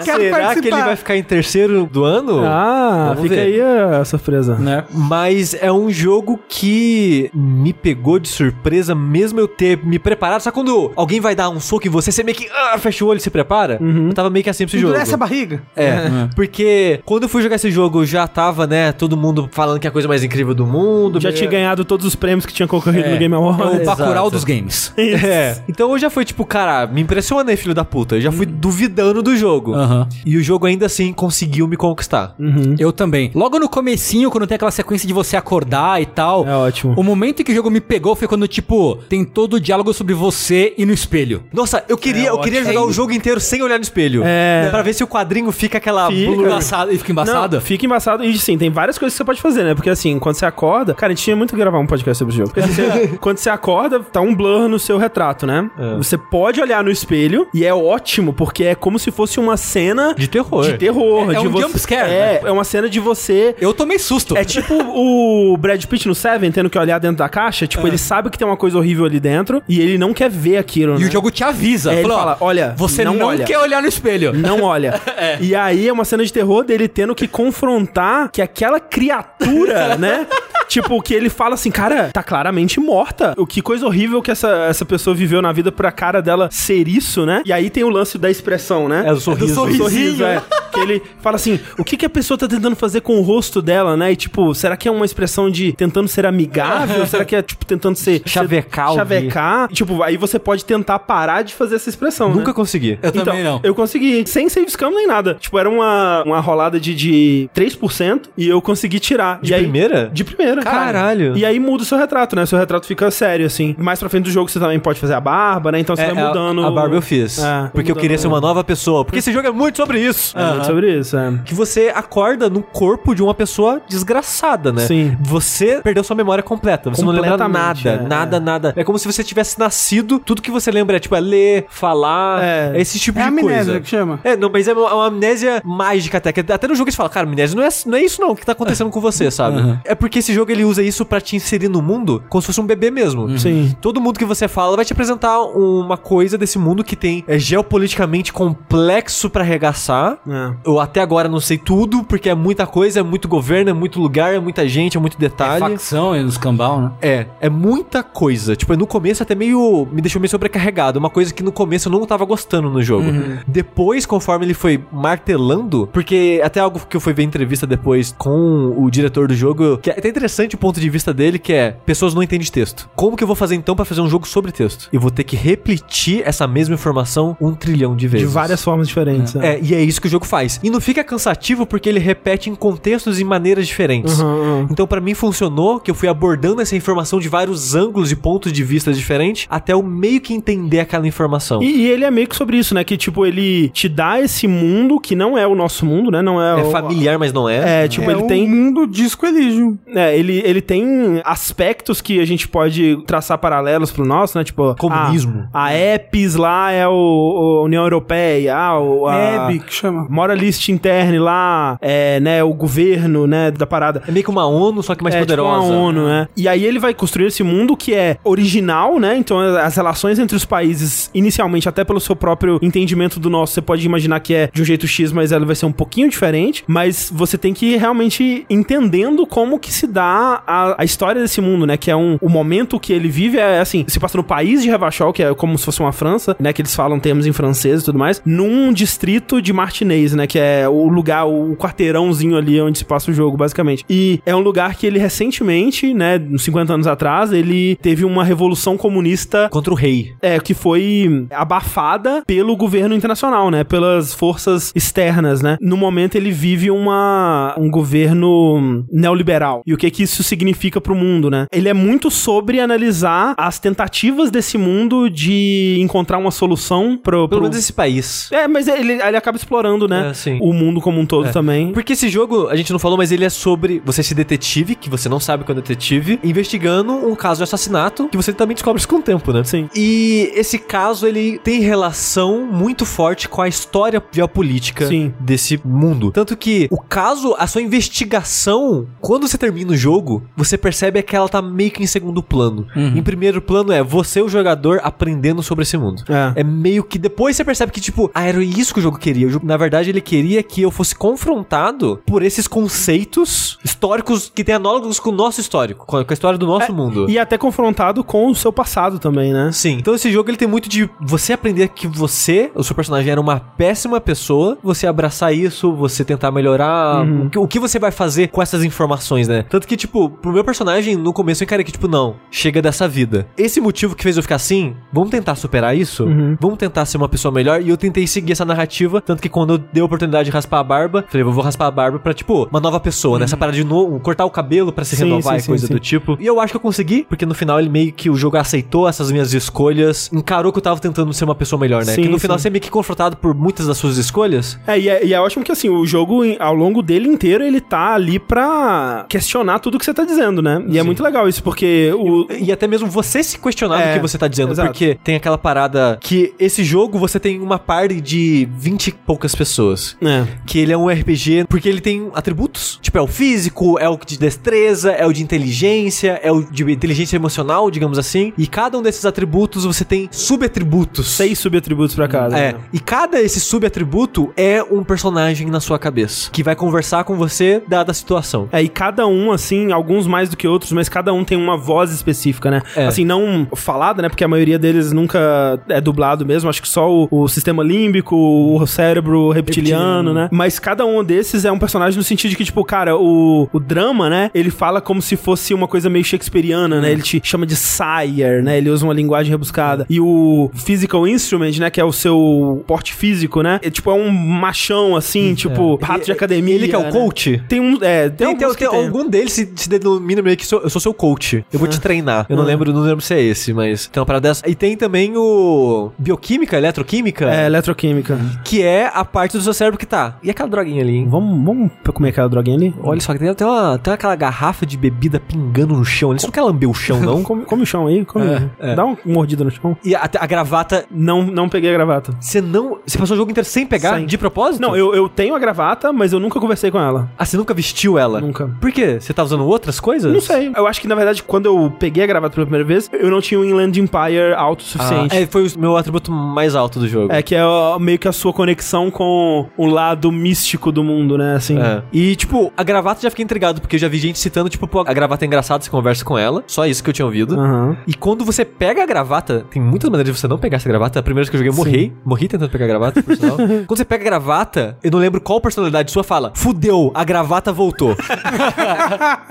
Quero 0.05 0.21
Será 0.23 0.37
participar. 0.39 0.61
que 0.63 0.69
ele 0.69 0.83
vai 0.83 0.97
ficar 0.97 1.17
em 1.17 1.23
terceiro 1.23 1.87
do 1.91 2.05
ano? 2.05 2.43
Ah, 2.45 3.13
Vamos 3.15 3.23
fica 3.31 3.35
ver. 3.37 3.41
aí 3.43 3.61
a 3.61 4.05
surpresa. 4.05 4.55
Né? 4.57 4.85
Mas 4.93 5.55
é 5.55 5.73
um 5.73 5.91
jogo 5.91 6.39
que 6.49 7.31
me 7.35 7.73
pegou 7.73 8.19
de 8.19 8.29
surpresa, 8.29 8.95
mesmo 8.95 9.41
eu 9.41 9.49
ter 9.49 9.79
me 9.85 9.99
preparado. 9.99 10.41
Sabe 10.41 10.55
quando 10.55 10.93
alguém 10.97 11.21
vai 11.21 11.35
dar 11.35 11.49
um 11.51 11.61
soco 11.61 11.87
em 11.87 11.91
você, 11.95 12.13
você 12.13 12.23
meio 12.23 12.37
que 12.37 12.49
ah, 12.53 12.77
fecha 12.79 13.05
o 13.05 13.09
olho 13.09 13.19
e 13.19 13.21
se 13.21 13.31
prepara? 13.31 13.79
Eu 13.81 14.13
tava 14.13 14.31
meio 14.31 14.43
que 14.45 14.51
assim 14.51 14.65
pra 14.67 14.71
esse 14.73 14.79
jogo. 14.81 14.93
Endurece 14.95 15.15
a 15.15 15.17
barriga. 15.17 15.63
É, 15.77 15.95
porque 16.37 17.01
quando 17.05 17.25
eu 17.25 17.29
fui 17.29 17.43
jogar 17.43 17.57
esse 17.57 17.71
jogo, 17.71 18.05
já 18.05 18.27
tava, 18.27 18.67
né, 18.67 18.93
todo 18.93 19.17
mundo 19.17 19.49
falando 19.53 19.79
que 19.81 19.87
é 19.87 19.91
a 19.91 19.93
coisa 19.93 20.07
mais 20.09 20.23
incrível 20.25 20.55
do 20.55 20.67
mundo. 20.67 21.21
Já 21.21 21.33
tinha 21.33 21.49
ganhado 21.49 21.85
todos 21.85 22.07
os 22.07 22.15
prêmios 22.15 22.45
que 22.47 22.53
tinha 22.53 22.67
concorrido 22.69 23.07
É. 23.09 23.13
no 23.13 23.19
Game 23.19 23.35
É 23.35 23.37
Awards. 23.37 23.79
o 23.79 23.81
Exato. 23.83 23.99
Bacurau 24.03 24.31
dos 24.31 24.45
games. 24.45 24.93
É. 25.25 25.57
Então 25.69 25.93
eu 25.93 25.99
já 25.99 26.11
fui 26.11 26.25
tipo, 26.25 26.45
cara, 26.45 26.87
me 26.87 27.01
impressionei, 27.01 27.57
filho 27.57 27.75
da 27.75 27.85
puta. 27.85 28.17
Eu 28.17 28.21
já 28.21 28.33
fui 28.33 28.45
duvidando 28.47 29.23
do 29.23 29.37
jogo. 29.37 29.75
Aham. 29.75 30.09
E 30.27 30.37
o 30.37 30.43
jogo 30.43 30.67
ainda 30.67 30.87
assim 30.87 31.13
conseguiu 31.13 31.67
me 31.69 31.77
conquistar. 31.77 32.35
Eu 32.79 32.93
também. 32.93 33.31
Logo 33.35 33.59
no 33.59 33.69
comecinho, 33.69 34.31
quando 34.31 34.47
tem 34.47 34.57
aquela 34.57 34.71
sequência 34.71 35.07
de 35.07 35.13
você 35.15 35.37
acordar 35.37 36.01
e 36.03 36.07
tal. 36.07 36.47
É 36.47 36.55
ótimo. 36.57 36.95
O 36.97 37.03
momento 37.03 37.41
em 37.41 37.45
que 37.45 37.53
o 37.53 37.55
jogo 37.55 37.71
me 37.71 37.81
pegou 37.81 38.15
foi 38.17 38.27
quando, 38.27 38.47
tipo, 38.49 38.97
tem 39.09 39.25
todo 39.25 39.55
o 39.55 39.61
diálogo 39.61 39.93
sobre 39.93 40.15
você 40.15 40.75
e 40.77 40.85
no 40.85 40.93
espelho. 40.93 41.45
Nossa, 41.53 41.84
eu 41.89 41.97
queria, 41.99 42.29
eu 42.29 42.39
queria 42.39 42.65
jogar 42.65 42.85
o 42.85 42.93
jogo 42.93 43.13
inteiro 43.13 43.41
sem 43.41 43.63
olhar 43.63 43.77
no 43.79 43.83
espelho. 43.83 44.23
É. 44.25 44.69
Pra 44.71 44.83
ver 44.83 44.93
se 44.93 45.03
o 45.03 45.07
quadrinho 45.07 45.51
fica 45.53 45.79
aquela 45.79 46.09
Fica. 46.09 46.31
Embaçado, 46.33 46.93
e 46.93 46.99
fica 46.99 47.13
embaçado. 47.13 47.57
Não, 47.57 47.63
fica 47.63 47.87
embaçado. 47.87 48.25
E 48.25 48.37
sim, 48.39 48.57
tem 48.59 48.71
várias 48.71 48.99
coisas 48.99 49.15
que 49.15 49.19
você 49.19 49.25
pode 49.25 49.41
fazer, 49.41 49.65
né? 49.65 49.75
Porque 49.75 49.91
assim, 49.91 50.19
quando 50.19 50.37
você 50.37 50.47
acorda. 50.47 50.95
Cara, 50.95 51.13
a 51.13 51.15
gente 51.15 51.25
tinha 51.25 51.37
muito 51.37 51.51
que 51.55 51.57
gravar 51.61 51.79
um 51.79 51.87
podcast 51.87 52.19
sobre 52.19 52.35
o 52.35 52.37
jogo. 52.37 52.51
Porque, 52.51 52.61
assim, 52.61 52.83
você- 52.83 53.09
quando 53.21 53.39
você 53.39 53.51
acorda, 53.51 54.01
tá 54.01 54.21
um 54.21 54.35
blur 54.35 54.69
no 54.69 54.79
seu 54.79 54.99
retrato, 54.99 55.47
né? 55.47 55.69
É. 55.79 55.97
Você 55.97 56.17
pode 56.19 56.61
olhar 56.61 56.83
no 56.85 56.91
espelho 56.91 57.47
e 57.55 57.65
é 57.65 57.75
ótimo, 57.75 58.33
porque 58.33 58.65
é 58.65 58.75
como 58.75 58.99
se 58.99 59.11
fosse 59.11 59.39
uma 59.41 59.57
cena 59.57 60.15
De 60.15 60.29
terror. 60.29 60.65
de 60.65 60.79
terror. 60.79 61.31
É 61.31 61.41
de 61.41 61.47
um 61.47 61.51
você- 61.51 61.63
jump 61.63 61.79
scare, 61.79 62.11
É, 62.11 62.41
é 62.45 62.53
uma 62.53 62.65
cena 62.65 62.89
de 62.89 63.01
você. 63.01 63.55
Eu 63.61 63.73
tomei 63.75 63.99
susto. 63.99 64.37
É 64.37 64.45
tipo 64.45 64.75
o 64.75 65.57
Brad 65.57 65.83
Pitt 65.85 66.07
no 66.09 66.15
Seven 66.15 66.51
tendo 66.51 66.71
que 66.71 66.79
olhar 66.79 66.99
dentro 66.99 67.17
da 67.19 67.29
caixa. 67.29 67.67
Tipo, 67.67 67.87
ele 67.87 67.99
sabe 67.99 68.31
que 68.31 68.39
tem 68.39 68.47
uma 68.47 68.57
coisa 68.57 68.79
horrível 68.79 69.05
ali 69.05 69.19
dentro 69.21 69.63
e 69.69 69.81
ele 69.81 69.99
não 69.99 70.13
quer 70.13 70.31
ver 70.31 70.57
aquilo, 70.59 70.97
E 70.97 71.01
né? 71.01 71.09
o 71.09 71.11
jogo 71.13 71.31
te 71.31 71.43
avisa. 71.75 71.91
É, 71.91 71.95
ele 71.95 72.03
Falou, 72.03 72.19
fala, 72.19 72.37
olha, 72.41 72.75
você 72.77 73.05
não 73.05 73.15
não, 73.15 73.27
olha. 73.27 73.45
quer 73.45 73.59
olhar 73.59 73.83
no 73.83 73.89
espelho. 73.89 74.33
Não 74.33 74.63
olha. 74.65 75.01
E 75.41 75.55
aí 75.55 75.89
é 75.89 75.93
uma 75.93 76.05
cena 76.05 76.25
de 76.25 76.33
terror 76.33 76.65
dele 76.65 76.89
tendo 76.89 77.15
que 77.15 77.27
confrontar 77.29 78.31
que 78.31 78.41
aquela 78.41 78.81
criatura, 78.81 79.97
né? 79.99 80.27
Tipo, 80.69 81.01
que 81.03 81.15
ele 81.15 81.29
fala 81.29 81.55
assim, 81.55 81.71
cara, 81.71 82.11
tá 82.13 82.23
claramente 82.23 82.81
morta. 82.81 83.35
O 83.37 83.47
que 83.47 83.63
coisa 83.63 83.87
horrível 83.87 84.21
que 84.23 84.31
essa, 84.31 84.49
essa 84.69 84.85
pessoa 84.85 85.15
viveu 85.15 85.41
na 85.41 85.53
vida 85.53 85.71
pra 85.71 85.93
cara 85.93 86.21
dela 86.21 86.49
ser 86.51 86.89
isso, 86.89 87.25
né? 87.25 87.43
E 87.45 87.53
aí 87.53 87.71
tem 87.71 87.85
o 87.85 87.89
lance 87.89 88.19
da 88.19 88.31
expressão, 88.31 88.89
né? 88.89 89.05
É, 89.07 89.13
do 89.13 89.21
sorriso. 89.21 89.67
Do 89.67 89.77
sorriso, 89.77 90.25
é. 90.25 90.43
Que 90.75 90.81
ele 90.81 91.03
fala 91.21 91.37
assim, 91.37 91.61
o 91.79 91.85
que 91.85 91.97
que 91.97 92.05
a 92.05 92.11
pessoa 92.11 92.37
tá 92.37 92.49
tentando 92.49 92.75
fazer 92.75 93.01
com 93.01 93.17
o 93.17 93.23
rosto 93.23 93.63
dela, 93.63 93.97
né? 93.97 94.11
E 94.11 94.17
tipo, 94.17 94.53
será 94.57 94.77
que 94.77 94.89
é 94.89 94.91
uma 94.91 95.05
expressão 95.05 95.49
de 95.49 95.73
tentando 95.73 96.09
ser 96.09 96.27
amigável? 96.27 97.07
será 97.07 97.25
que 97.25 97.37
é, 97.37 97.43
tipo, 97.43 97.65
tentando 97.65 97.95
ser... 97.95 98.23
Chavecar 98.27 98.89
ser, 98.89 98.93
o 98.93 98.97
Chavecar? 98.97 99.69
Tipo, 99.69 100.03
aí 100.03 100.17
você 100.17 100.37
pode 100.37 100.65
tentar 100.65 100.99
parar 100.99 101.43
de 101.43 101.55
fazer 101.55 101.77
essa 101.77 101.89
expressão, 101.89 102.31
né? 102.31 102.35
Nunca 102.35 102.53
consegui. 102.53 102.99
Eu 103.01 103.13
também 103.13 103.45
não. 103.45 103.61
Eu 103.63 103.73
consegui, 103.73 104.25
sem 104.27 104.49
save 104.49 104.69
scam 104.69 104.91
nem 104.91 105.07
nada. 105.07 105.35
Tipo, 105.35 105.61
era 105.61 105.71
uma, 105.71 106.25
uma 106.25 106.41
rolada 106.41 106.81
de, 106.81 106.93
de 106.93 107.49
3% 107.55 108.23
e 108.37 108.49
eu 108.49 108.61
consegui 108.61 108.99
tirar. 108.99 109.39
De 109.41 109.53
e 109.53 109.55
aí, 109.55 109.63
primeira? 109.63 110.11
De 110.13 110.25
primeira. 110.25 110.54
Caralho. 110.63 111.37
E 111.37 111.45
aí 111.45 111.59
muda 111.59 111.83
o 111.83 111.87
seu 111.87 111.99
retrato, 111.99 112.37
né? 112.37 112.47
Seu 112.47 112.59
retrato 112.59 112.87
fica 112.87 113.11
sério, 113.11 113.47
assim. 113.47 113.75
Mais 113.79 113.99
pra 113.99 114.09
frente 114.09 114.25
do 114.25 114.31
jogo 114.31 114.51
você 114.51 114.59
também 114.61 114.79
pode 114.79 115.01
fazer 115.01 115.15
a 115.15 115.21
barba, 115.21 115.73
né? 115.73 115.81
Então 115.81 115.97
você 115.97 116.03
É, 116.03 116.13
vai 116.15 116.23
a- 116.23 116.29
mudando. 116.29 116.65
A, 116.65 116.71
barba 116.71 116.95
eu 116.95 117.03
fiz. 117.03 117.39
É, 117.39 117.71
porque 117.73 117.91
eu 117.91 117.97
queria 117.97 118.19
ser 118.19 118.27
uma 118.27 118.41
nova 118.41 118.63
pessoa. 118.65 119.05
Porque 119.05 119.19
esse 119.19 119.33
jogo 119.33 119.47
é 119.49 119.51
muito 119.51 119.77
sobre 119.77 120.01
isso. 120.01 120.37
É, 120.39 120.51
muito 120.51 120.67
sobre 120.67 120.99
isso, 120.99 121.17
é. 121.17 121.33
Que 121.45 121.55
você 121.55 121.93
acorda 121.95 122.49
no 122.51 122.63
corpo 122.63 123.15
de 123.15 123.23
uma 123.23 123.35
pessoa 123.35 123.81
desgraçada, 123.89 124.73
né? 124.73 124.83
Sim. 124.87 125.17
Você 125.21 125.81
perdeu 125.83 126.05
sua 126.05 126.17
memória 126.17 126.43
completa. 126.43 126.91
Você 126.91 127.03
não 127.05 127.13
lembra 127.13 127.37
nada. 127.49 127.91
é. 127.91 127.97
Nada, 128.07 128.41
nada. 128.41 128.73
É 128.77 128.85
como 128.85 128.99
se 128.99 129.07
você 129.07 129.25
tivesse 129.25 129.59
nascido. 129.59 130.19
Tudo 130.19 130.43
que 130.43 130.51
você 130.51 130.71
lembra 130.71 130.97
é, 130.97 131.01
tipo, 131.01 131.15
é 131.17 131.21
ler, 131.21 131.67
falar. 131.69 132.43
É. 132.43 132.73
É, 132.75 132.81
esse 132.81 132.99
tipo 132.99 133.19
É 133.19 133.23
de 133.23 133.29
amnésia 133.29 133.55
coisa. 133.65 133.81
que 133.81 133.89
chama. 133.89 134.21
É, 134.23 134.37
não, 134.37 134.51
mas 134.51 134.69
é 134.69 134.73
uma, 134.73 134.95
uma 134.95 135.07
amnésia 135.07 135.61
mágica 135.65 136.19
até. 136.19 136.33
que 136.33 136.41
Até 136.41 136.69
no 136.69 136.75
jogo 136.75 136.89
eles 136.89 136.95
falam, 136.97 137.11
cara, 137.11 137.27
amnésia 137.27 137.57
não 137.57 137.63
é, 137.65 137.69
não 137.87 137.99
é 137.99 138.03
isso 138.05 138.21
não 138.21 138.35
que 138.35 138.45
tá 138.45 138.53
acontecendo 138.53 138.91
com 138.91 139.01
você, 139.01 139.31
sabe? 139.31 139.79
É 139.85 139.95
porque 139.95 140.19
esse 140.19 140.33
jogo 140.33 140.44
ele 140.53 140.65
usa 140.65 140.83
isso 140.83 141.05
pra 141.05 141.21
te 141.21 141.37
inserir 141.37 141.69
no 141.69 141.83
mundo 141.83 142.23
como 142.29 142.41
se 142.41 142.47
fosse 142.47 142.61
um 142.61 142.67
bebê 142.67 142.91
mesmo. 142.91 143.39
Sim. 143.39 143.75
Todo 143.81 144.01
mundo 144.01 144.19
que 144.19 144.25
você 144.25 144.49
fala 144.49 144.77
vai 144.77 144.85
te 144.85 144.93
apresentar 144.93 145.41
uma 145.41 145.97
coisa 145.97 146.37
desse 146.37 146.59
mundo 146.59 146.85
que 146.85 146.97
tem 146.97 147.25
é 147.27 147.39
geopoliticamente 147.39 148.33
complexo 148.33 149.31
pra 149.31 149.43
arregaçar. 149.43 150.19
É. 150.29 150.53
Eu 150.65 150.81
até 150.81 151.01
agora 151.01 151.29
não 151.29 151.41
sei 151.41 151.59
tudo, 151.59 152.05
porque 152.05 152.29
é 152.29 152.35
muita 152.35 152.67
coisa, 152.67 153.01
é 153.01 153.03
muito 153.03 153.29
governo, 153.29 153.71
é 153.71 153.73
muito 153.73 154.01
lugar, 154.01 154.35
é 154.35 154.41
muita 154.41 154.67
gente, 154.69 154.97
é 154.97 155.01
muito 155.01 155.19
detalhe. 155.19 155.61
Facção 155.61 156.17
e 156.17 156.23
os 156.23 156.39
cambal, 156.39 156.81
né? 156.81 156.93
É, 157.01 157.27
é 157.41 157.49
muita 157.49 158.03
coisa. 158.03 158.57
Tipo, 158.57 158.77
no 158.77 158.87
começo 158.87 159.23
até 159.23 159.35
meio. 159.35 159.87
Me 159.93 160.01
deixou 160.01 160.21
meio 160.21 160.31
sobrecarregado. 160.31 160.99
Uma 160.99 161.11
coisa 161.11 161.33
que 161.33 161.43
no 161.43 161.53
começo 161.53 161.89
eu 161.89 161.93
não 161.93 162.07
tava 162.07 162.25
gostando 162.25 162.71
no 162.71 162.83
jogo. 162.83 163.05
Depois, 163.47 164.07
conforme 164.07 164.47
ele 164.47 164.55
foi 164.55 164.83
martelando, 164.93 165.89
porque 165.93 166.41
até 166.45 166.61
algo 166.61 166.81
que 166.89 166.97
eu 166.97 167.01
fui 167.01 167.13
ver 167.13 167.23
em 167.23 167.27
entrevista 167.27 167.67
depois 167.67 168.15
com 168.17 168.75
o 168.77 168.91
diretor 168.91 169.29
do 169.29 169.35
jogo, 169.35 169.79
que 169.79 169.91
é 169.91 169.99
até 169.99 170.09
interessante 170.09 170.34
o 170.43 170.59
ponto 170.59 170.81
de 170.81 170.89
vista 170.91 171.13
dele, 171.13 171.39
que 171.39 171.53
é: 171.53 171.77
pessoas 171.87 172.15
não 172.15 172.23
entendem 172.23 172.45
de 172.45 172.53
texto. 172.53 172.89
Como 172.95 173.17
que 173.17 173.23
eu 173.23 173.27
vou 173.27 173.37
fazer 173.37 173.55
então 173.55 173.75
pra 173.77 173.85
fazer 173.85 174.01
um 174.01 174.09
jogo 174.09 174.27
sobre 174.27 174.53
texto? 174.53 174.89
Eu 174.93 175.01
vou 175.01 175.11
ter 175.11 175.25
que 175.25 175.37
repetir 175.37 176.23
essa 176.25 176.47
mesma 176.47 176.75
informação 176.75 177.37
um 177.41 177.55
trilhão 177.55 177.95
de 177.97 178.05
De 178.05 178.09
vezes. 178.09 178.33
várias 178.33 178.63
formas 178.63 178.89
diferentes. 178.89 179.35
né? 179.35 179.55
É, 179.55 179.61
e 179.63 179.75
é 179.75 179.83
isso 179.83 180.01
que 180.01 180.07
o 180.07 180.11
jogo 180.11 180.27
faz. 180.27 180.61
E 180.63 180.71
não 180.71 180.81
fica 180.81 181.03
cansativo 181.05 181.65
porque 181.67 181.89
ele 181.89 181.99
repete 181.99 182.51
em 182.51 182.55
contextos 182.55 183.19
e 183.21 183.25
maneiras 183.25 183.67
diferentes. 183.67 184.21
Uhum, 184.21 184.27
uhum. 184.61 184.67
Então, 184.71 184.87
pra 184.87 185.01
mim, 185.01 185.15
funcionou 185.15 185.81
que 185.81 185.91
eu 185.91 185.95
fui 185.95 186.09
abordando 186.09 186.61
essa 186.61 186.77
informação 186.77 187.19
de 187.19 187.29
vários 187.29 187.75
ângulos 187.75 188.11
e 188.13 188.17
pontos 188.17 188.53
de 188.53 188.63
vista 188.65 188.93
diferentes 188.93 189.47
até 189.49 189.73
eu 189.73 189.83
meio 189.83 190.21
que 190.21 190.35
entender 190.35 190.81
aquela 190.81 191.07
informação. 191.07 191.63
E, 191.63 191.67
e 191.83 191.89
ele 191.91 192.05
é 192.05 192.11
meio 192.11 192.27
que 192.29 192.37
sobre 192.37 192.57
isso, 192.59 192.75
né? 192.75 192.85
Que, 192.85 192.97
tipo, 192.97 193.25
ele 193.27 193.69
te 193.71 193.89
dá 193.89 194.21
esse 194.21 194.47
mundo 194.47 194.99
que 195.01 195.15
não 195.15 195.37
é 195.39 195.47
o 195.47 195.55
nosso 195.55 195.85
mundo, 195.87 196.11
né? 196.11 196.21
Não 196.23 196.41
é, 196.43 196.61
É 196.61 196.65
o- 196.65 196.71
familiar, 196.71 197.19
mas 197.19 197.33
não 197.33 197.49
é. 197.49 197.85
É, 197.85 197.89
tipo, 197.89 198.09
é 198.11 198.15
ele 198.15 198.23
o 198.23 198.27
tem. 198.27 198.49
mundo 198.49 198.87
disco 198.87 199.27
Elysium. 199.27 199.77
É, 199.89 200.17
ele, 200.19 200.24
ele 200.33 200.61
tem 200.61 201.21
aspectos 201.25 202.01
que 202.01 202.21
a 202.21 202.25
gente 202.25 202.49
pode 202.49 203.03
traçar 203.07 203.39
paralelos 203.39 203.93
pro 203.93 204.05
nosso, 204.05 204.39
né? 204.39 204.45
Tipo, 204.45 204.75
Comunismo. 204.77 205.49
A, 205.53 205.67
a 205.67 205.75
EPIS 205.75 206.35
lá 206.35 206.71
é 206.71 206.87
o, 206.87 206.93
o 206.93 207.65
União 207.65 207.83
Europeia, 207.83 208.57
ah, 208.57 208.81
o, 208.81 209.07
a 209.07 209.17
Hebe, 209.17 209.61
que 209.61 209.75
chama. 209.75 210.07
Moralist 210.09 210.69
Interne 210.69 211.19
lá, 211.19 211.79
é, 211.81 212.21
né, 212.21 212.43
o 212.43 212.53
governo, 212.53 213.27
né, 213.27 213.51
da 213.51 213.67
parada. 213.67 214.03
É 214.07 214.11
meio 214.11 214.25
que 214.25 214.31
uma 214.31 214.47
ONU, 214.47 214.83
só 214.83 214.95
que 214.95 215.03
mais 215.03 215.15
é, 215.15 215.21
poderosa. 215.21 215.63
Tipo 215.63 215.73
uma 215.73 215.83
ONU, 215.83 216.07
né? 216.07 216.29
E 216.37 216.49
aí 216.49 216.65
ele 216.65 216.79
vai 216.79 216.95
construir 216.95 217.27
esse 217.27 217.43
mundo 217.43 217.77
que 217.77 217.95
é 217.95 218.17
original, 218.25 218.99
né? 218.99 219.17
Então 219.17 219.41
as 219.41 219.77
relações 219.77 220.19
entre 220.19 220.37
os 220.37 220.45
países, 220.45 221.11
inicialmente, 221.15 221.69
até 221.69 221.85
pelo 221.85 222.01
seu 222.01 222.17
próprio 222.17 222.59
entendimento 222.63 223.21
do 223.21 223.31
nosso, 223.31 223.55
você 223.55 223.63
pode 223.63 223.85
imaginar 223.85 224.21
que 224.21 224.35
é 224.35 224.51
de 224.53 224.63
um 224.63 224.65
jeito 224.65 224.87
X, 224.87 225.13
mas 225.13 225.33
ela 225.33 225.45
vai 225.45 225.55
ser 225.55 225.67
um 225.67 225.73
pouquinho 225.73 226.09
diferente. 226.09 226.65
Mas 226.67 227.11
você 227.13 227.37
tem 227.37 227.53
que 227.53 227.75
ir 227.75 227.77
realmente 227.77 228.47
entendendo 228.49 229.27
como 229.27 229.59
que 229.59 229.73
se 229.73 229.87
dá 229.87 230.14
a, 230.15 230.75
a 230.79 230.85
história 230.85 231.21
desse 231.21 231.41
mundo, 231.41 231.67
né? 231.67 231.77
Que 231.77 231.91
é 231.91 231.97
um. 231.97 232.19
O 232.21 232.29
momento 232.29 232.79
que 232.79 232.93
ele 232.93 233.09
vive 233.09 233.39
é 233.39 233.61
assim: 233.61 233.85
se 233.87 233.99
passa 233.99 234.17
no 234.17 234.25
país 234.25 234.63
de 234.63 234.69
Revachol, 234.69 235.13
que 235.13 235.23
é 235.23 235.35
como 235.35 235.57
se 235.59 235.65
fosse 235.65 235.81
uma 235.81 235.93
França, 235.93 236.37
né? 236.39 236.53
Que 236.53 236.63
eles 236.63 236.75
falam 236.75 236.99
termos 236.99 237.27
em 237.27 237.33
francês 237.33 237.83
e 237.83 237.85
tudo 237.85 237.99
mais, 237.99 238.23
num 238.25 238.73
distrito 238.73 239.41
de 239.41 239.53
Martinez, 239.53 240.15
né? 240.15 240.27
Que 240.27 240.39
é 240.39 240.69
o 240.69 240.89
lugar, 240.89 241.27
o 241.27 241.57
quarteirãozinho 241.57 242.37
ali 242.37 242.61
onde 242.61 242.79
se 242.79 242.85
passa 242.85 243.11
o 243.11 243.15
jogo, 243.15 243.37
basicamente. 243.37 243.85
E 243.89 244.21
é 244.25 244.35
um 244.35 244.41
lugar 244.41 244.75
que 244.75 244.87
ele 244.87 244.99
recentemente, 244.99 245.93
né? 245.95 246.21
Uns 246.31 246.45
50 246.45 246.73
anos 246.73 246.87
atrás, 246.87 247.33
ele 247.33 247.77
teve 247.77 248.05
uma 248.05 248.25
revolução 248.25 248.77
comunista 248.77 249.49
Contra 249.51 249.73
o 249.73 249.77
rei. 249.77 250.13
é, 250.23 250.39
que 250.39 250.55
foi 250.55 251.27
abafada 251.31 252.23
pelo 252.27 252.57
governo 252.57 252.95
internacional, 252.95 253.51
né? 253.51 253.65
Pelas 253.65 254.13
forças 254.15 254.73
externas, 254.75 255.43
né? 255.43 255.57
No 255.61 255.77
momento 255.77 256.17
ele 256.17 256.31
vive 256.31 256.71
uma, 256.71 257.55
um 257.59 257.71
governo 257.71 258.85
neoliberal. 258.93 259.63
E 259.67 259.73
o 259.73 259.77
que 259.77 259.91
que 259.91 260.04
isso 260.05 260.23
significa 260.23 260.81
pro 260.81 260.95
mundo, 260.95 261.31
né? 261.31 261.47
Ele 261.53 261.69
é 261.69 261.75
muito 261.75 262.11
sobre 262.11 262.61
analisar 262.61 263.35
as 263.37 263.59
tentativas 263.59 264.31
desse 264.31 264.57
mundo 264.57 265.09
de 265.11 265.79
encontrar 265.81 266.19
uma 266.19 266.31
solução 266.31 266.97
pro... 266.97 267.29
Pelo 267.29 267.29
pro... 267.29 267.43
menos 267.43 267.57
esse 267.57 267.73
país. 267.73 268.31
É, 268.33 268.47
mas 268.47 268.69
ele, 268.69 268.93
ele 268.93 269.17
acaba 269.17 269.37
explorando, 269.37 269.89
né? 269.89 270.13
sim. 270.15 270.39
O 270.41 270.53
mundo 270.53 270.81
como 270.81 271.01
um 271.01 271.07
todo 271.07 271.31
também. 271.33 271.73
Porque 271.73 271.93
esse 271.93 272.09
jogo, 272.09 272.49
a 272.49 272.57
gente 272.57 272.73
não 272.73 272.79
falou, 272.79 272.97
mas 272.97 273.13
ele 273.13 273.25
é 273.25 273.29
sobre 273.29 273.83
você 273.85 274.03
ser 274.03 274.15
detetive, 274.15 274.75
que 274.75 274.89
você 274.89 275.09
não 275.09 275.21
sabe 275.21 275.45
quando 275.45 275.59
é 275.59 275.61
detetive, 275.61 276.19
investigando 276.23 276.93
um 276.93 277.15
caso 277.15 277.39
de 277.39 277.45
assassinato, 277.45 278.09
que 278.09 278.17
você 278.17 278.33
também 278.33 278.55
descobre 278.55 278.79
isso 278.79 278.89
com 278.89 278.97
o 278.97 279.03
tempo, 279.03 279.33
né? 279.33 279.45
Sim. 279.45 279.69
E 279.75 280.31
esse 280.35 280.59
caso, 280.59 281.07
ele 281.07 281.39
tem 281.39 281.61
relação 281.61 282.47
muito 282.47 282.85
forte 282.85 283.29
com 283.29 283.43
a 283.43 283.49
história 283.49 284.03
geopolítica 284.13 284.87
Sim. 284.87 285.13
desse 285.19 285.61
mundo. 285.65 286.11
Tanto 286.11 286.37
que 286.37 286.69
o 286.71 286.79
caso, 286.79 287.35
a 287.39 287.47
sua 287.47 287.63
investigação, 287.63 288.87
quando 289.01 289.27
você 289.27 289.39
termina 289.39 289.73
o 289.73 289.77
jogo, 289.77 289.94
você 290.37 290.57
percebe 290.57 291.03
que 291.03 291.15
ela 291.15 291.29
tá 291.29 291.43
meio 291.43 291.71
que 291.71 291.83
em 291.83 291.87
segundo 291.87 292.23
plano. 292.23 292.67
Em 292.75 293.03
primeiro 293.03 293.41
plano 293.41 293.73
é 293.73 293.83
você, 293.83 294.21
o 294.21 294.29
jogador, 294.29 294.81
aprendendo 294.83 295.43
sobre 295.43 295.63
esse 295.63 295.77
mundo. 295.77 296.03
É. 296.09 296.41
É 296.41 296.45
meio 296.45 296.83
que 296.85 296.99
depois 296.99 297.37
você 297.37 297.45
percebe 297.45 297.73
que, 297.73 297.81
tipo, 297.81 298.11
ah, 298.15 298.25
era 298.25 298.43
isso 298.43 298.73
que 298.73 298.81
o 298.81 298.83
jogo 298.83 298.99
queria. 298.99 299.27
O 299.27 299.31
jogo, 299.31 299.47
na 299.47 299.57
verdade, 299.57 299.91
ele 299.91 300.01
queria 300.01 300.43
que 300.43 300.63
eu 300.63 300.71
fosse 300.71 300.95
confrontado 300.95 302.01
por 302.07 302.23
esses 302.23 302.47
conceitos 302.47 303.59
históricos 303.65 304.31
que 304.35 304.45
têm 304.45 304.55
análogos 304.55 304.99
com 305.01 305.11
o 305.11 305.13
nosso 305.13 305.41
histórico, 305.41 305.87
com 305.87 305.97
a 305.97 306.13
história 306.13 306.39
do 306.39 306.47
nosso 306.47 306.73
mundo. 306.73 307.09
E 307.09 307.19
até 307.19 307.37
confrontado 307.39 308.03
com 308.05 308.31
o 308.31 308.35
seu 308.35 308.53
passado 308.53 308.99
também, 308.99 309.33
né? 309.33 309.51
Sim. 309.53 309.77
Então 309.79 309.95
esse 309.95 310.11
jogo 310.11 310.31
ele 310.31 310.37
tem 310.37 310.49
muito 310.49 310.69
de 310.69 310.89
você 311.01 311.33
aprender 311.33 311.69
que 311.69 311.87
você, 311.87 312.51
o 312.55 312.63
seu 312.63 312.75
personagem 312.75 313.11
era 313.11 313.21
uma 313.21 313.41
péssima 313.41 314.01
pessoa, 314.01 314.59
você 314.63 314.87
abraçar 314.87 315.35
isso, 315.35 315.73
você 315.73 316.05
tentar 316.05 316.31
melhorar, 316.31 317.05
o, 317.05 317.31
que, 317.31 317.39
o 317.39 317.49
que 317.49 317.59
você 317.59 317.79
vai 317.79 317.91
fazer 317.91 318.29
com 318.29 318.43
essas 318.43 318.65
informações, 318.65 319.29
né? 319.29 319.45
Tanto 319.49 319.67
que, 319.67 319.74
tipo, 319.77 320.09
pro 320.09 320.33
meu 320.33 320.45
personagem, 320.45 320.97
no 320.97 321.13
começo 321.13 321.43
eu 321.43 321.47
encarei 321.47 321.65
que, 321.65 321.73
tipo, 321.73 321.89
não, 321.89 322.17
chega 322.31 322.61
dessa 322.61 322.89
vida. 322.89 323.27
Esse 323.37 323.61
motivo 323.61 323.95
que 323.95 324.03
fez 324.03 324.17
eu 324.17 324.23
ficar 324.23 324.37
assim, 324.37 324.75
vamos 324.93 325.11
tentar 325.11 325.35
superar 325.35 325.77
isso? 325.77 326.07
Vamos 326.41 326.59
tentar 326.59 326.85
ser 326.87 326.97
uma 326.97 327.09
pessoa 327.09 327.33
melhor? 327.33 327.63
E 327.63 327.69
eu 327.69 327.77
tentei 327.77 328.07
seguir 328.07 328.33
essa 328.33 328.45
narrativa, 328.45 329.01
tanto 329.01 329.23
que 329.23 329.29
quando 329.29 329.55
eu 329.55 329.59
dei 329.59 329.83
a 329.83 329.85
oportunidade 329.85 330.27
de 330.27 330.31
raspar 330.31 330.61
a 330.61 330.65
barba, 330.65 331.05
falei, 331.09 331.27
eu 331.27 331.33
vou 331.33 331.43
raspar 331.43 331.67
a 331.67 331.71
barba 331.71 331.99
pra, 331.99 332.15
tipo, 332.15 332.49
uma 332.51 332.61
nova 332.61 332.81
pessoa, 332.81 333.19
né? 333.19 333.25
Essa 333.25 333.37
parada 333.37 333.57
de 333.57 333.65
novo, 333.65 333.99
cortar 334.01 334.25
o 334.25 334.31
cabelo 334.31 334.73
pra 334.73 334.85
se 334.85 334.97
Sim, 334.97 335.05
renovar 335.05 335.39
sim, 335.41 335.45
e 335.45 335.49
coisa 335.49 335.67
sim. 335.67 335.73
do 335.73 335.81
tipo. 335.81 336.17
E 336.21 336.27
eu 336.27 336.41
acho 336.41 336.53
que 336.53 336.57
eu 336.57 336.61
consegui, 336.61 337.05
porque 337.09 337.27
no 337.27 337.35
final 337.35 337.59
ele 337.59 337.69
meio 337.69 337.93
que 337.93 338.11
o 338.11 338.17
jogo 338.17 338.37
aceitou 338.37 338.89
essas 338.89 339.11
minhas 339.11 339.33
escolhas, 339.33 340.11
encarou 340.13 340.53
que 340.53 340.59
eu 340.59 340.63
tava 340.63 340.81
tentando 340.81 341.13
ser 341.13 341.25
uma 341.25 341.35
pessoa 341.35 341.59
melhor, 341.61 341.85
né? 341.85 341.95
Que 341.95 342.09
no 342.09 342.19
final 342.19 342.39
você 342.39 342.49
é 342.49 342.51
meio 342.51 342.63
que 342.63 342.71
confrontado 342.71 343.17
por 343.17 343.35
muitas 343.35 343.67
das 343.67 343.77
suas 343.77 343.97
escolhas. 343.97 344.59
É 344.67 344.79
e, 344.79 344.89
é, 344.89 345.07
e 345.07 345.15
é 345.15 345.21
ótimo 345.21 345.45
que 345.45 345.53
assim, 345.53 345.69
o 345.69 345.87
jogo, 345.87 346.23
ao 346.39 346.55
longo 346.55 346.83
dele 346.83 347.09
inteiro, 347.09 347.45
ele 347.45 347.61
tá 347.61 347.95
ali 347.95 348.19
pra 348.19 349.07
questionar 349.09 349.59
tudo 349.65 349.79
que 349.79 349.85
você 349.87 349.95
tá 349.95 350.05
dizendo, 350.05 350.43
né? 350.43 350.63
E 350.69 350.79
é 350.79 350.83
muito 350.83 351.03
legal 351.03 351.27
isso, 351.27 351.43
porque 351.43 351.91
o. 351.97 352.27
E 352.31 352.53
até 352.53 352.67
mesmo 352.67 352.87
você 352.87 353.23
se 353.23 353.39
questionar 353.39 353.81
É, 353.81 353.93
do 353.93 353.95
que 353.97 354.03
você 354.03 354.19
tá 354.19 354.29
dizendo, 354.29 354.53
exato. 354.53 354.69
porque 354.69 354.99
tem 355.03 355.17
aquela 355.17 355.39
parada 355.39 355.97
que 356.03 356.35
esse 356.39 356.63
jogo 356.63 356.99
você 356.99 357.19
tem 357.19 357.41
uma 357.41 357.59
party 357.59 357.99
de 357.99 358.47
20 358.59 358.89
e 358.89 358.93
poucas 358.93 359.35
pessoas. 359.35 359.97
É. 360.03 360.27
Que 360.45 360.59
ele 360.59 360.71
é 360.71 360.77
um 360.77 360.87
RPG 360.87 361.47
porque 361.49 361.67
ele 361.67 361.81
tem 361.81 362.11
atributos. 362.13 362.79
Tipo, 362.83 362.99
é 362.99 363.01
o 363.01 363.07
físico, 363.07 363.79
é 363.79 363.89
o 363.89 363.97
de 363.97 364.19
destreza, 364.19 364.93
é 364.93 365.07
o 365.07 365.13
de 365.15 365.23
inteligência, 365.23 366.21
é 366.23 366.31
o 366.31 366.43
de 366.43 366.63
inteligência 366.71 367.17
emocional, 367.17 367.71
digamos 367.71 367.99
assim. 367.99 368.35
E 368.37 368.47
cada 368.47 368.77
um 368.77 368.83
desses 368.83 369.07
atributos 369.07 369.65
você 369.65 369.83
tem 369.83 370.11
subatributos. 370.13 371.09
Seis 371.09 371.39
subatributos 371.39 371.95
pra 371.95 372.07
cada. 372.07 372.39
É, 372.39 372.53
né? 372.53 372.59
e 372.71 372.79
cada 372.79 373.19
esse 373.19 373.41
subatributo 373.41 374.31
é 374.37 374.63
um 374.63 374.85
personagem 374.85 375.47
na 375.47 375.59
sua 375.59 375.79
cabeça 375.79 376.31
que 376.31 376.43
vai 376.43 376.55
conversar 376.55 377.05
com 377.05 377.17
você 377.17 377.63
dada 377.67 377.93
a 377.93 377.95
situação. 377.95 378.47
É, 378.53 378.61
e 378.63 378.69
cada 378.69 379.07
um, 379.07 379.33
assim, 379.33 379.54
alguns 379.73 380.07
mais 380.07 380.29
do 380.29 380.37
que 380.37 380.47
outros, 380.47 380.73
mas 380.73 380.89
cada 380.89 381.13
um 381.13 381.25
tem 381.25 381.37
uma 381.37 381.57
voz 381.57 381.91
específica, 381.91 382.51
né? 382.51 382.63
É. 382.77 382.87
Assim, 382.87 383.05
não 383.05 383.47
falada, 383.55 384.03
né? 384.03 384.09
Porque 384.09 384.25
a 384.25 384.29
maioria 384.29 384.59
deles 384.59 384.93
nunca 384.93 385.59
é 385.69 385.81
dublado 385.81 386.25
mesmo. 386.27 386.49
Acho 386.51 386.63
que 386.63 386.69
só 386.69 386.91
o, 386.91 387.09
o 387.11 387.29
sistema 387.29 387.63
límbico, 387.63 388.17
o 388.17 388.67
cérebro 388.67 389.31
reptiliano, 389.31 390.13
né? 390.15 390.29
Mas 390.33 390.59
cada 390.59 390.85
um 390.85 391.03
desses 391.03 391.45
é 391.45 391.53
um 391.53 391.59
personagem 391.59 391.97
no 391.97 392.05
sentido 392.05 392.31
de 392.31 392.37
que, 392.37 392.45
tipo, 392.45 392.65
cara, 392.65 392.97
o, 392.97 393.49
o 393.53 393.61
drama, 393.61 394.09
né? 394.11 394.31
Ele 394.35 394.51
fala 394.51 394.81
como 394.81 395.01
se 395.03 395.17
fosse 395.17 395.53
uma 395.55 395.67
coisa 395.69 395.89
meio 395.91 396.05
shakespeariana, 396.05 396.81
né? 396.81 396.93
Ele 396.93 397.03
te 397.03 397.21
chama 397.23 397.47
de 397.47 397.57
sire, 397.57 398.43
né? 398.43 398.59
Ele 398.59 398.71
usa 398.71 398.85
uma 398.85 398.95
linguagem 398.95 399.31
rebuscada. 399.31 399.87
E 399.89 400.01
o 400.01 400.51
physical 400.55 401.07
instrument, 401.07 401.59
né? 401.59 401.71
Que 401.71 401.81
é 401.81 401.85
o 401.85 401.93
seu 401.93 402.65
porte 402.67 402.95
físico, 402.95 403.43
né? 403.43 403.59
É, 403.63 403.71
tipo, 403.71 403.91
é 403.91 403.95
um 403.95 404.11
machão, 404.11 404.97
assim, 404.97 405.35
tipo, 405.35 405.79
rato 405.83 406.05
de 406.05 406.13
academia. 406.13 406.55
Ele 406.55 406.69
que 406.69 406.75
é 406.75 406.79
o 406.79 406.83
né? 406.83 406.93
coach? 406.93 407.43
Tem 407.49 407.61
um. 407.61 407.79
É, 407.81 408.09
tem, 408.09 408.37
Tem, 408.37 408.49
tem- 408.49 408.55
tem. 408.55 408.67
algum 408.69 409.09
deles 409.09 409.33
se, 409.47 409.53
se 409.65 409.69
denomina 409.69 410.23
meio 410.23 410.37
que 410.37 410.47
sou- 410.47 410.61
eu 410.61 410.71
sou 410.71 410.81
seu 410.81 410.95
coach. 410.95 411.45
Eu 411.53 411.59
vou 411.59 411.69
te 411.69 411.81
treinar. 411.81 412.27
Eu 412.29 412.37
não 412.37 412.43
Ah. 412.43 412.47
lembro, 412.47 412.73
não 412.73 412.81
lembro 412.83 413.01
se 413.05 413.15
é 413.15 413.21
esse, 413.23 413.53
mas 413.53 413.87
tem 413.87 414.01
uma 414.01 414.07
parada 414.07 414.29
dessa. 414.29 414.49
E 414.49 414.55
tem 414.55 414.77
também 414.77 415.13
o 415.17 415.91
bioquímica, 415.99 416.57
eletroquímica, 416.57 417.31
É, 417.33 417.47
eletroquímica. 417.47 418.19
que 418.45 418.63
é 418.63 418.91
a 418.93 419.05
parte 419.05 419.37
do 419.37 419.43
seu 419.43 419.53
cérebro 419.55 419.79
que 419.79 419.87
tá. 419.87 420.17
E 420.23 420.31
aquela 420.31 420.49
droguinha 420.49 420.83
ali, 420.83 420.97
hein? 420.97 421.09
Vamos, 421.09 421.45
vamos 421.45 421.71
comer 421.93 422.11
aquela 422.11 422.29
droguinha 422.29 422.57
ali? 422.57 422.75
Olha 422.83 423.01
só, 423.01 423.15
tem, 423.15 423.35
tem, 423.35 423.47
uma, 423.47 423.79
tem 423.79 423.93
aquela 423.95 424.15
garrafa 424.17 424.65
de 424.67 424.77
bebida 424.77 425.19
pingando 425.21 425.75
no 425.75 425.85
chão. 425.85 426.13
Você 426.13 426.27
não 426.27 426.33
quer 426.33 426.43
lamber 426.43 426.69
o 426.69 426.75
chão, 426.75 427.01
não? 427.01 427.23
Come, 427.25 427.45
come 427.45 427.63
o 427.63 427.67
chão 427.67 427.87
aí, 427.87 428.05
come. 428.05 428.27
É, 428.27 428.71
é. 428.73 428.75
Dá 428.75 428.85
uma 428.85 428.97
mordida 429.05 429.45
no 429.45 429.51
chão. 429.51 429.77
E 429.85 429.95
a, 429.95 430.03
a 430.21 430.27
gravata, 430.27 430.85
Não, 430.91 431.23
não 431.23 431.49
peguei 431.49 431.71
a 431.71 431.73
gravata. 431.73 432.13
você 432.21 432.41
não. 432.41 432.79
Você 432.87 432.99
passou 432.99 433.15
o 433.15 433.19
jogo 433.19 433.31
inteiro 433.31 433.49
sem 433.49 433.67
pegar? 433.67 433.97
Sem. 433.97 434.07
De 434.07 434.19
propósito? 434.19 434.61
Não, 434.61 434.77
eu, 434.77 434.95
eu 434.95 435.09
tenho 435.09 435.35
a 435.35 435.39
gravata, 435.39 435.93
mas 435.93 436.13
eu 436.13 436.21
nunca 436.21 436.39
conversei 436.41 436.71
com 436.71 436.79
ela. 436.79 437.11
Ah, 437.19 437.25
você 437.25 437.37
nunca 437.37 437.55
vestiu 437.55 437.99
ela? 437.99 438.21
Nunca. 438.21 438.49
Por 438.61 438.71
quê? 438.71 438.99
Você 439.01 439.13
tá 439.13 439.23
usando 439.25 439.34
outras 439.41 439.81
coisas? 439.81 440.13
Não 440.13 440.21
sei. 440.21 440.53
Eu 440.57 440.67
acho 440.67 440.81
que, 440.81 440.89
na 440.89 440.95
verdade, 440.95 441.23
quando 441.23 441.47
eu 441.47 441.73
peguei 441.79 442.05
a 442.05 442.07
gravata 442.07 442.35
pela 442.35 442.47
primeira 442.47 442.67
vez, 442.67 442.91
eu 442.93 443.11
não 443.11 443.21
tinha 443.21 443.39
um 443.41 443.45
Inland 443.45 443.79
Empire 443.81 444.35
alto 444.37 444.61
o 444.61 444.65
Ah, 444.65 444.67
suficiente. 444.67 445.17
é, 445.17 445.27
foi 445.27 445.47
o 445.47 445.59
meu 445.59 445.77
atributo 445.77 446.11
mais 446.13 446.55
alto 446.55 446.79
do 446.79 446.89
jogo. 446.89 447.13
É, 447.13 447.23
que 447.23 447.35
é 447.35 447.43
meio 447.81 447.99
que 447.99 448.09
a 448.09 448.13
sua 448.13 448.33
conexão 448.33 448.91
com 448.91 449.47
o 449.57 449.67
lado 449.67 450.11
místico 450.13 450.71
do 450.73 450.83
mundo, 450.85 451.17
né? 451.19 451.35
Assim. 451.37 451.59
É. 451.59 451.83
E, 451.93 452.17
tipo, 452.17 452.53
a 452.57 452.63
gravata 452.63 453.01
já 453.03 453.11
fiquei 453.11 453.25
intrigado, 453.25 453.61
porque 453.61 453.77
eu 453.77 453.81
já 453.81 453.89
vi 453.89 453.99
gente 453.99 454.19
citando, 454.19 454.49
tipo, 454.49 454.67
pô, 454.67 454.81
a 454.87 454.93
gravata 454.93 455.25
é 455.25 455.27
engraçada, 455.27 455.63
você 455.63 455.71
conversa 455.71 456.05
com 456.05 456.17
ela. 456.19 456.43
Só 456.47 456.67
isso 456.67 456.83
que 456.83 456.91
eu 456.91 456.95
tinha 456.95 457.07
ouvido. 457.07 457.39
Aham. 457.39 457.77
E 457.87 457.95
quando 457.95 458.25
você 458.25 458.45
pega 458.45 458.83
a 458.83 458.87
gravata, 458.87 459.45
tem 459.51 459.61
muitas 459.61 459.89
maneiras 459.91 460.15
de 460.15 460.21
você 460.21 460.29
não 460.29 460.39
pegar 460.39 460.57
essa 460.57 460.69
gravata. 460.69 460.99
A 460.99 461.03
primeira 461.03 461.25
vez 461.25 461.31
que 461.31 461.37
eu 461.37 461.39
joguei, 461.39 461.51
eu 461.53 461.57
morri. 461.57 461.93
Morri 462.05 462.29
tentando 462.29 462.51
pegar 462.51 462.65
a 462.65 462.69
gravata, 462.69 463.03
por 463.03 463.17
sinal. 463.17 463.37
quando 463.67 463.77
você 463.79 463.85
pega 463.85 464.03
a 464.03 464.07
gravata, 464.07 464.79
eu 464.83 464.91
não 464.91 464.99
lembro 464.99 465.21
qual 465.21 465.41
personalidade 465.41 465.91
sua 465.91 466.05
fala. 466.05 466.33
Fudeu, 466.35 466.91
a 466.95 467.05
gravata 467.05 467.53
voltou. 467.53 467.97